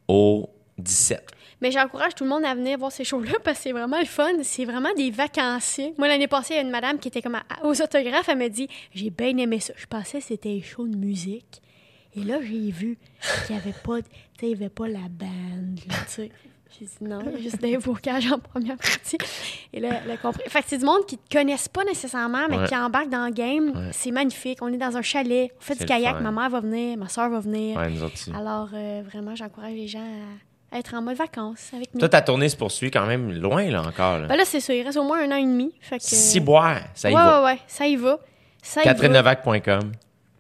au 0.07 0.51
17. 0.77 1.23
Mais 1.61 1.70
j'encourage 1.70 2.15
tout 2.15 2.24
le 2.24 2.31
monde 2.31 2.45
à 2.45 2.55
venir 2.55 2.78
voir 2.78 2.93
ces 2.93 3.05
shows-là 3.05 3.32
parce 3.45 3.59
que 3.59 3.65
c'est 3.65 3.73
vraiment 3.73 3.99
le 3.99 4.07
fun. 4.07 4.32
C'est 4.43 4.65
vraiment 4.65 4.93
des 4.97 5.11
vacanciers. 5.11 5.95
Moi, 5.99 6.09
l'année 6.09 6.28
passée, 6.28 6.55
il 6.55 6.57
y 6.57 6.61
a 6.61 6.62
une 6.62 6.70
madame 6.70 6.99
qui 6.99 7.09
était 7.09 7.23
comme 7.23 7.39
aux 7.62 7.82
autographes. 7.82 8.28
Elle 8.28 8.39
m'a 8.39 8.49
dit 8.49 8.69
J'ai 8.95 9.11
bien 9.11 9.37
aimé 9.37 9.61
ça. 9.61 9.73
Je 9.77 9.87
pensais 9.87 10.19
que 10.19 10.24
c'était 10.24 10.51
un 10.59 10.62
show 10.62 10.87
de 10.87 10.97
musique. 10.97 11.62
Et 12.16 12.24
là, 12.24 12.39
j'ai 12.43 12.70
vu 12.70 12.99
qu'il 13.47 13.55
n'y 13.55 13.61
avait 13.62 13.74
pas, 13.85 13.99
il 14.43 14.55
avait 14.55 14.69
pas 14.69 14.89
la 14.89 15.09
bande. 15.09 15.78
sais. 16.09 16.31
J'ai 16.78 16.87
dit 16.87 16.93
non, 17.01 17.20
y 17.37 17.43
juste 17.43 17.61
des 17.61 17.77
vocages 17.77 18.31
en 18.31 18.39
première 18.39 18.77
partie. 18.77 19.19
Et 19.73 19.81
là, 19.81 20.01
elle 20.05 20.11
a 20.12 20.16
compris. 20.16 20.43
Fait 20.49 20.62
que 20.62 20.69
c'est 20.69 20.78
du 20.78 20.85
monde 20.85 21.05
qui 21.05 21.16
ne 21.16 21.39
connaissent 21.39 21.69
pas 21.69 21.85
nécessairement, 21.85 22.47
mais 22.49 22.65
qui 22.66 22.77
embarque 22.77 23.09
dans 23.09 23.27
le 23.27 23.32
game. 23.32 23.91
C'est 23.93 24.12
magnifique. 24.12 24.59
On 24.62 24.73
est 24.73 24.77
dans 24.77 24.97
un 24.97 25.03
chalet, 25.03 25.51
on 25.59 25.61
fait 25.61 25.78
du 25.78 25.85
kayak. 25.85 26.20
Ma 26.20 26.31
mère 26.31 26.51
va 26.51 26.61
venir, 26.61 26.97
ma 26.97 27.09
soeur 27.09 27.28
va 27.28 27.41
venir. 27.41 27.78
Alors, 28.35 28.69
euh, 28.73 29.03
vraiment, 29.05 29.35
j'encourage 29.35 29.74
les 29.74 29.89
gens 29.89 30.01
à 30.01 30.50
être 30.73 30.95
en 30.95 31.03
mode 31.03 31.17
vacances 31.17 31.71
avec 31.75 31.93
nous. 31.95 32.01
Toi, 32.01 32.09
ta 32.09 32.23
tournée 32.23 32.49
se 32.49 32.57
poursuit 32.57 32.91
quand 32.91 33.07
même 33.07 33.33
loin, 33.33 33.69
là, 33.71 33.83
encore. 33.83 34.19
Là, 34.19 34.27
ben 34.29 34.37
là 34.37 34.45
c'est 34.45 34.61
ça. 34.61 34.75
Il 34.75 34.83
reste 34.83 34.99
au 34.99 35.05
moins 35.05 35.21
un 35.21 35.33
an 35.33 35.37
et 35.37 35.45
demi. 35.45 35.75
Fait 35.81 35.99
que... 35.99 36.05
Ça 36.05 36.39
y 36.39 36.41
va. 36.41 37.41
Ouais, 37.41 37.45
ouais, 37.47 37.59
ça 37.67 37.87
y 37.87 37.97
va. 37.97 38.19
CatherineNovac.com 38.63 39.93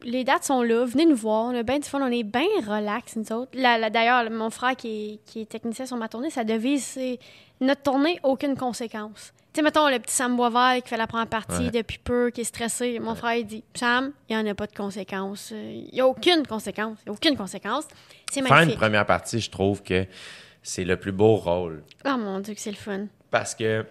les 0.02 0.24
dates 0.24 0.44
sont 0.44 0.62
là. 0.62 0.84
Venez 0.84 1.06
nous 1.06 1.16
voir. 1.16 1.46
On 1.46 1.54
a 1.54 1.62
bien 1.62 1.78
du 1.78 1.88
fun. 1.88 2.00
On 2.02 2.10
est 2.10 2.22
bien 2.22 2.46
relax, 2.66 3.16
nous 3.16 3.32
autres. 3.32 3.52
D'ailleurs, 3.54 4.30
mon 4.30 4.50
frère 4.50 4.76
qui 4.76 5.20
est, 5.36 5.48
technicien 5.48 5.86
sur 5.86 5.96
ma 5.96 6.08
tournée, 6.08 6.30
sa 6.30 6.44
devise, 6.44 6.84
c'est 6.84 7.18
notre 7.60 7.82
tournée, 7.82 8.18
aucune 8.22 8.56
conséquence. 8.56 9.32
Tu 9.52 9.58
sais, 9.58 9.62
mettons 9.62 9.88
le 9.88 9.98
petit 9.98 10.14
Sam 10.14 10.36
Boisvert 10.36 10.80
qui 10.82 10.88
fait 10.88 10.96
la 10.96 11.08
première 11.08 11.26
partie 11.26 11.70
depuis 11.72 11.98
peu, 11.98 12.30
qui 12.30 12.42
est 12.42 12.44
stressé. 12.44 13.00
Mon 13.00 13.16
frère, 13.16 13.34
il 13.34 13.44
dit 13.44 13.64
Sam, 13.74 14.12
il 14.28 14.36
n'y 14.36 14.42
en 14.42 14.46
a 14.50 14.54
pas 14.54 14.68
de 14.68 14.74
conséquences. 14.74 15.50
Il 15.50 15.90
n'y 15.92 16.00
a 16.00 16.06
aucune 16.06 16.46
conséquence. 16.46 16.98
Il 17.04 17.08
n'y 17.08 17.10
a 17.10 17.12
aucune 17.14 17.36
conséquence. 17.36 17.84
C'est 18.30 18.40
magnifique. 18.40 18.58
Faire 18.58 18.72
une 18.72 18.78
première 18.78 19.06
partie, 19.06 19.40
je 19.40 19.50
trouve 19.50 19.82
que 19.82 20.06
c'est 20.62 20.84
le 20.84 20.96
plus 20.96 21.12
beau 21.12 21.36
rôle. 21.36 21.82
Oh 22.04 22.16
mon 22.16 22.40
Dieu, 22.40 22.54
que 22.54 22.60
c'est 22.60 22.70
le 22.70 22.76
fun. 22.76 23.06
Parce 23.30 23.54
que 23.54 23.84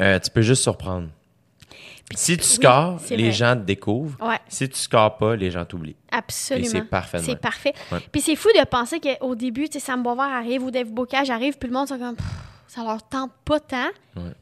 euh, 0.00 0.18
tu 0.18 0.30
peux 0.30 0.42
juste 0.42 0.62
surprendre 0.62 1.08
si 2.14 2.36
tu 2.38 2.44
scores, 2.44 3.00
les 3.10 3.32
gens 3.32 3.54
te 3.54 3.62
découvrent. 3.62 4.16
Si 4.48 4.68
tu 4.68 4.78
scores 4.78 5.18
pas, 5.18 5.36
les 5.36 5.50
gens 5.50 5.64
t'oublient. 5.64 5.96
Absolument. 6.10 6.68
c'est 6.70 6.84
parfait. 6.84 7.18
C'est 7.18 7.36
parfait. 7.40 7.74
Puis 8.10 8.20
c'est 8.20 8.36
fou 8.36 8.48
de 8.58 8.64
penser 8.64 9.00
qu'au 9.00 9.34
début, 9.34 9.68
tu 9.68 9.78
sais, 9.78 9.86
Sam 9.86 10.02
Bovard 10.02 10.32
arrive 10.32 10.62
ou 10.62 10.70
Dave 10.70 10.90
Bocage 10.90 11.30
arrive, 11.30 11.58
puis 11.58 11.68
le 11.68 11.74
monde, 11.74 11.88
ça 11.88 11.98
comme, 11.98 12.16
ça 12.66 12.82
leur 12.82 13.06
tente 13.06 13.32
pas 13.44 13.60
tant. 13.60 13.88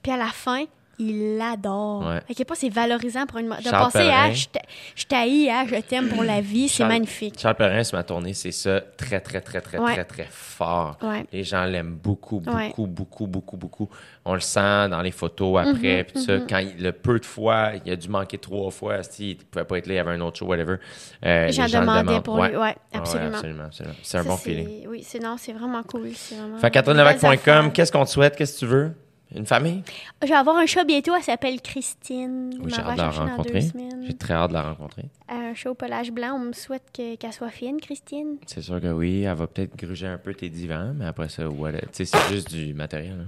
Puis 0.03 0.12
à 0.12 0.17
la 0.17 0.29
fin, 0.29 0.65
il 0.99 1.36
l'adore. 1.36 2.07
Ouais. 2.07 2.16
À 2.16 2.34
quel 2.36 2.47
point 2.47 2.57
c'est 2.58 2.68
valorisant 2.68 3.26
pour 3.26 3.39
une 3.39 3.49
de 3.49 3.62
Charles 3.62 3.92
passer 3.92 3.99
à 4.08 4.25
Pellerin. 4.28 4.33
je 4.33 4.47
je 4.94 5.05
t'haïs 5.07 5.49
à 5.50 5.66
je 5.66 5.76
t'aime 5.81 6.08
pour 6.08 6.23
la 6.23 6.41
vie, 6.41 6.68
c'est 6.68 6.84
magnifique. 6.86 7.39
Charles 7.39 7.55
Perrin, 7.57 7.84
sur 7.84 7.97
ma 7.99 8.02
tournée, 8.05 8.33
c'est 8.34 8.52
ça, 8.52 8.81
très, 8.97 9.20
très, 9.20 9.41
très, 9.41 9.60
très, 9.60 9.78
Ouais. 9.78 9.92
très, 9.94 10.05
très 10.05 10.26
fort. 10.31 10.97
Ouais. 11.02 11.26
Les 11.33 11.44
gens 11.44 11.65
l'aiment 11.65 11.94
beaucoup, 12.02 12.41
beaucoup, 12.41 12.86
beaucoup, 12.86 13.26
beaucoup, 13.26 13.57
beaucoup. 13.57 13.89
On 14.25 14.34
le 14.34 14.41
sent 14.41 14.89
dans 14.89 15.02
les 15.02 15.10
photos 15.10 15.60
après, 15.60 15.99
Mhm, 15.99 16.05
puis 16.05 16.20
ça. 16.23 16.39
Quand 16.49 16.58
il, 16.58 16.83
le 16.83 16.92
peu 16.92 17.18
de 17.20 17.25
fois, 17.26 17.73
il 17.84 17.92
a 17.92 17.97
dû 17.97 18.08
manquer 18.08 18.39
trois 18.39 18.70
fois, 18.70 19.02
si 19.02 19.33
il 19.33 19.36
pouvait 19.36 19.65
pas 19.65 19.78
être 19.78 19.86
là, 19.86 19.92
il 19.94 19.97
y 19.97 20.00
avait 20.00 20.12
un 20.12 20.20
autre 20.20 20.39
show, 20.39 20.47
whatever. 20.47 20.76
Euh, 21.25 21.47
Les 21.47 21.52
gens 21.52 21.66
demandaient 21.68 22.20
pour 22.20 22.42
lui, 22.42 22.57
ouais, 22.57 22.75
absolument. 22.92 23.34
absolument, 23.36 23.65
absolument. 23.65 23.94
C'est 24.02 24.18
un 24.18 24.23
Ça, 24.23 24.28
bon 24.28 24.36
feeling. 24.36 24.86
Oui, 24.89 25.02
c'est 25.07 25.23
non, 25.23 25.36
c'est 25.39 25.52
vraiment 25.52 25.83
cool. 25.83 26.10
C'est 26.15 26.36
vraiment 26.36 26.58
Fait 26.58 26.70
qu'est-ce 26.70 27.92
qu'on 27.92 28.05
te 28.05 28.10
souhaite? 28.10 28.36
Qu'est-ce 28.36 28.55
que 28.55 28.58
tu 28.60 28.66
veux? 28.66 28.92
Une 29.35 29.45
famille? 29.47 29.83
Je 30.23 30.29
vais 30.29 30.35
avoir 30.35 30.57
un 30.57 30.67
show 30.67 30.85
bientôt, 30.85 31.13
elle 31.15 31.23
s'appelle 31.23 31.61
Christine. 31.61 32.51
Oui, 32.61 32.71
j'ai 32.75 32.81
hâte 32.81 32.93
de 32.93 32.99
la 32.99 33.11
rencontrer. 33.11 33.61
J'ai 34.07 34.15
très 34.17 34.35
hâte 34.35 34.51
de 34.51 34.55
la 34.55 34.63
rencontrer. 34.63 35.05
Un 35.29 35.53
show 35.55 35.71
au 35.71 35.75
pelage 35.75 36.13
blanc, 36.13 36.35
on 36.37 36.39
me 36.39 36.53
souhaite 36.53 36.85
que- 36.95 37.17
qu'elle 37.17 37.33
soit 37.33 37.51
fine, 37.51 37.81
Christine. 37.81 38.37
C'est 38.47 38.63
sûr 38.63 38.81
que 38.81 38.87
oui, 38.93 39.23
elle 39.23 39.35
va 39.35 39.47
peut-être 39.49 39.77
gruger 39.77 40.07
un 40.07 40.19
peu 40.19 40.33
tes 40.33 40.49
divans, 40.49 40.93
mais 40.95 41.07
après 41.07 41.29
ça, 41.29 41.47
voilà. 41.49 41.81
Tu 41.81 41.89
sais, 41.93 42.05
c'est 42.07 42.33
juste 42.33 42.51
du 42.55 42.73
matériel. 42.73 43.27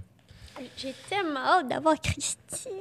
hein. 0.58 0.62
J'ai 0.76 0.94
tellement 1.10 1.40
hâte 1.40 1.68
d'avoir 1.68 2.00
Christine. 2.00 2.72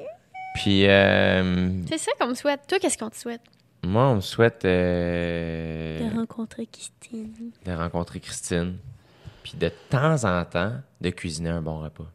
Puis, 0.55 0.85
euh, 0.87 1.71
C'est 1.89 1.97
ça 1.97 2.11
qu'on 2.19 2.27
me 2.27 2.33
souhaite. 2.35 2.61
Toi, 2.67 2.77
qu'est-ce 2.79 2.97
qu'on 2.97 3.09
te 3.09 3.17
souhaite? 3.17 3.41
moi, 3.83 4.09
on 4.09 4.15
me 4.15 4.21
souhaite 4.21 4.65
euh, 4.65 6.09
De 6.09 6.15
rencontrer 6.17 6.65
Christine. 6.67 7.51
de 7.65 7.71
rencontrer 7.71 8.19
Christine. 8.19 8.77
Puis 9.43 9.53
de 9.57 9.71
temps 9.89 10.23
en 10.25 10.43
temps, 10.45 10.73
de 10.99 11.09
cuisiner 11.11 11.49
un 11.49 11.61
bon 11.61 11.79
repas. 11.81 12.07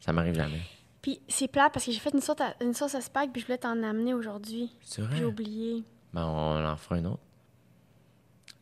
Ça 0.00 0.12
m'arrive 0.12 0.34
jamais. 0.34 0.60
Puis 1.02 1.20
c'est 1.28 1.48
plat 1.48 1.70
parce 1.72 1.86
que 1.86 1.92
j'ai 1.92 1.98
fait 2.00 2.12
une 2.12 2.20
sauce 2.20 2.40
à, 2.40 2.54
une 2.62 2.74
sauce 2.74 2.94
à 2.94 3.00
spag 3.00 3.30
puis 3.32 3.40
je 3.40 3.46
voulais 3.46 3.58
t'en 3.58 3.82
amener 3.82 4.12
aujourd'hui. 4.14 4.70
C'est 4.82 5.02
vrai? 5.02 5.16
J'ai 5.16 5.24
oublié. 5.24 5.82
Ben, 6.12 6.24
on 6.24 6.64
en 6.64 6.76
fera 6.76 6.96
un 6.96 7.04
autre. 7.04 7.20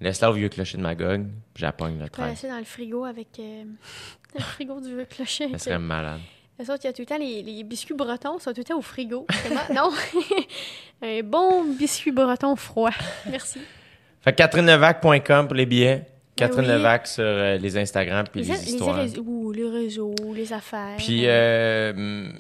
Laisse-la 0.01 0.31
au 0.31 0.35
vieux 0.35 0.49
clocher 0.49 0.77
de 0.79 0.83
Magog, 0.83 1.27
puis 1.55 1.61
j'appogne 1.63 1.95
le 1.95 1.99
Je 2.01 2.05
vais 2.05 2.11
train. 2.11 2.29
laisser 2.29 2.49
dans 2.49 2.59
le 2.59 2.65
frigo 2.65 3.05
avec 3.05 3.39
euh, 3.41 3.65
le 4.35 4.41
frigo 4.41 4.81
du 4.81 4.95
vieux 4.95 5.05
clocher. 5.07 5.51
Ça 5.53 5.59
serait 5.59 5.79
malade. 5.79 6.21
Les 6.59 6.71
autres, 6.71 6.81
il 6.85 6.87
y 6.89 6.91
a 6.91 6.93
tout 6.93 7.03
le 7.03 7.07
temps 7.07 7.19
les, 7.19 7.43
les 7.43 7.65
biscuits 7.65 7.95
bretons, 7.95 8.39
sont 8.39 8.53
tout 8.53 8.59
le 8.59 8.65
temps 8.65 8.79
au 8.79 8.83
frigo. 8.83 9.27
Non, 9.75 9.91
un 11.03 11.23
bon 11.23 11.65
biscuit 11.75 12.11
breton 12.13 12.55
froid. 12.57 12.91
Merci. 13.31 13.61
Fait 14.21 14.35
catherinevac.com 14.35 15.47
pour 15.47 15.55
les 15.57 15.67
billets. 15.67 16.05
Catherine 16.39 16.67
oui. 16.67 16.73
Levac 16.73 17.07
sur 17.07 17.25
euh, 17.25 17.57
les 17.59 17.77
Instagram 17.79 18.25
puis 18.31 18.43
les, 18.43 18.47
Les, 18.49 18.53
les, 18.55 18.69
histoires. 18.71 18.97
réseaux, 18.97 19.23
ouh, 19.27 19.53
les 19.53 19.69
réseaux, 19.69 20.15
les 20.35 20.53
affaires. 20.53 20.97
Puis, 20.97 21.23
euh, 21.27 21.93
hum, 21.93 22.33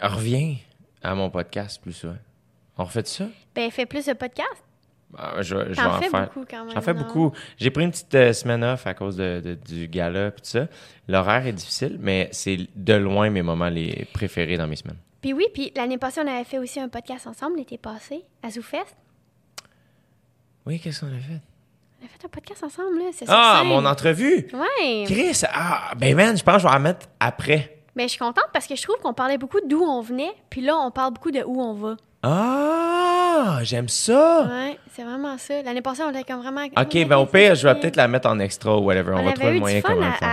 reviens 0.00 0.56
à 1.02 1.14
mon 1.14 1.30
podcast 1.30 1.80
plus 1.82 1.92
souvent. 1.92 2.16
On 2.78 2.84
refait 2.84 3.04
ça? 3.04 3.26
Ben, 3.54 3.70
fais 3.70 3.86
plus 3.86 4.06
de 4.06 4.12
podcasts. 4.12 4.64
Ah, 5.16 5.34
je, 5.42 5.44
je 5.44 5.52
vais 5.74 5.80
en 5.82 6.00
fais 6.00 6.08
faire. 6.08 6.24
beaucoup 6.26 6.46
quand 6.48 6.64
même. 6.64 6.74
J'en 6.74 6.80
fais 6.80 6.94
non? 6.94 7.02
beaucoup. 7.02 7.32
J'ai 7.58 7.70
pris 7.70 7.84
une 7.84 7.90
petite 7.90 8.14
euh, 8.14 8.32
semaine 8.32 8.64
off 8.64 8.86
à 8.86 8.94
cause 8.94 9.16
de, 9.16 9.40
de- 9.44 9.54
du 9.54 9.86
gala 9.86 10.28
et 10.28 10.30
tout 10.30 10.38
ça. 10.44 10.68
L'horaire 11.06 11.46
est 11.46 11.52
difficile, 11.52 11.98
mais 12.00 12.30
c'est 12.32 12.56
de 12.74 12.94
loin 12.94 13.28
mes 13.28 13.42
moments 13.42 13.68
les 13.68 14.06
préférés 14.14 14.56
dans 14.56 14.66
mes 14.66 14.76
semaines. 14.76 14.96
Puis 15.20 15.34
oui, 15.34 15.44
puis 15.52 15.70
l'année 15.76 15.98
passée, 15.98 16.22
on 16.24 16.26
avait 16.26 16.44
fait 16.44 16.58
aussi 16.58 16.80
un 16.80 16.88
podcast 16.88 17.26
ensemble, 17.26 17.58
l'été 17.58 17.76
passé, 17.76 18.24
à 18.42 18.48
ZooFest. 18.50 18.96
Oui, 20.64 20.80
qu'est-ce 20.80 21.00
qu'on 21.00 21.08
a 21.14 21.18
fait? 21.20 21.40
On 22.02 22.06
a 22.06 22.08
fait 22.08 22.24
un 22.26 22.28
podcast 22.28 22.64
ensemble, 22.64 22.98
là. 22.98 23.04
C'est 23.12 23.26
sur 23.26 23.34
Ah, 23.34 23.62
mon 23.64 23.84
entrevue! 23.86 24.48
Ouais. 24.52 25.04
Chris! 25.06 25.42
Ah, 25.52 25.92
ben 25.96 26.16
man, 26.16 26.36
je 26.36 26.42
pense 26.42 26.56
que 26.56 26.62
je 26.62 26.66
vais 26.66 26.72
la 26.72 26.78
mettre 26.80 27.06
après. 27.20 27.78
Ben, 27.94 28.04
je 28.04 28.08
suis 28.08 28.18
contente 28.18 28.46
parce 28.52 28.66
que 28.66 28.74
je 28.74 28.82
trouve 28.82 28.96
qu'on 28.96 29.12
parlait 29.14 29.38
beaucoup 29.38 29.60
d'où 29.66 29.82
on 29.82 30.00
venait, 30.00 30.32
puis 30.50 30.62
là, 30.62 30.76
on 30.78 30.90
parle 30.90 31.12
beaucoup 31.12 31.30
de 31.30 31.42
où 31.46 31.60
on 31.62 31.74
va. 31.74 31.96
Ah, 32.24 33.58
j'aime 33.62 33.88
ça! 33.88 34.48
Ouais, 34.50 34.78
c'est 34.92 35.02
vraiment 35.04 35.36
ça. 35.38 35.62
L'année 35.62 35.82
passée, 35.82 36.02
on 36.04 36.10
était 36.10 36.24
comme 36.24 36.40
vraiment. 36.40 36.64
Ok, 36.76 37.06
ben 37.06 37.18
au 37.18 37.26
pire, 37.26 37.54
je 37.54 37.68
vais 37.68 37.74
peut-être 37.78 37.96
la 37.96 38.08
mettre 38.08 38.28
en 38.28 38.38
extra 38.38 38.76
ou 38.76 38.84
whatever. 38.84 39.12
On, 39.14 39.20
On, 39.20 39.24
va 39.24 39.32
trouver 39.32 39.54
le 39.54 39.60
moyen 39.60 39.80
comment 39.80 40.10
faire. 40.12 40.28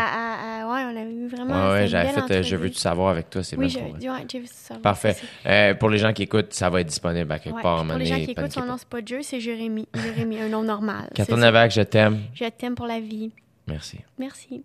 Ouais, 0.70 0.84
on 0.86 0.90
avait 0.90 1.12
eu 1.12 1.28
vraiment. 1.28 1.70
Ouais, 1.72 1.80
ouais, 1.82 1.88
j'avais 1.88 2.10
fait 2.10 2.32
euh, 2.32 2.44
Je 2.44 2.56
veux 2.56 2.70
tout 2.70 2.78
savoir 2.78 3.10
avec 3.10 3.30
toi, 3.30 3.44
c'est 3.44 3.58
Oui, 3.58 3.68
bien 3.68 3.74
j'ai 3.74 4.08
trop. 4.08 4.14
ouais, 4.14 4.26
j'ai 4.32 4.40
vu 4.40 4.48
ça. 4.52 4.76
Parfait. 4.76 5.16
Euh, 5.46 5.74
pour 5.74 5.90
les 5.90 5.98
gens 5.98 6.14
qui 6.14 6.24
écoutent, 6.24 6.54
ça 6.54 6.70
va 6.70 6.82
être 6.82 6.88
disponible 6.88 7.32
à 7.32 7.40
quelque 7.40 7.56
Ouais, 7.56 7.62
part 7.64 7.84
Pour 7.86 7.98
les 7.98 8.06
gens 8.06 8.18
qui 8.18 8.32
écoutent, 8.32 8.52
son 8.52 8.66
nom, 8.66 8.78
c'est 8.78 8.88
pas 8.88 9.02
Dieu, 9.02 9.22
c'est 9.24 9.40
Jérémy. 9.40 9.88
Jérémy, 9.96 10.40
un 10.42 10.50
nom 10.50 10.64
normal. 10.64 11.10
Catherine. 11.16 11.42
Levac, 11.44 11.72
je 11.72 11.82
t'aime. 11.82 12.20
Je 12.34 12.46
t'aime 12.46 12.76
pour 12.76 12.88
la 12.88 13.00
vie. 13.00 13.32
Merci. 13.68 14.00
Merci. 14.18 14.64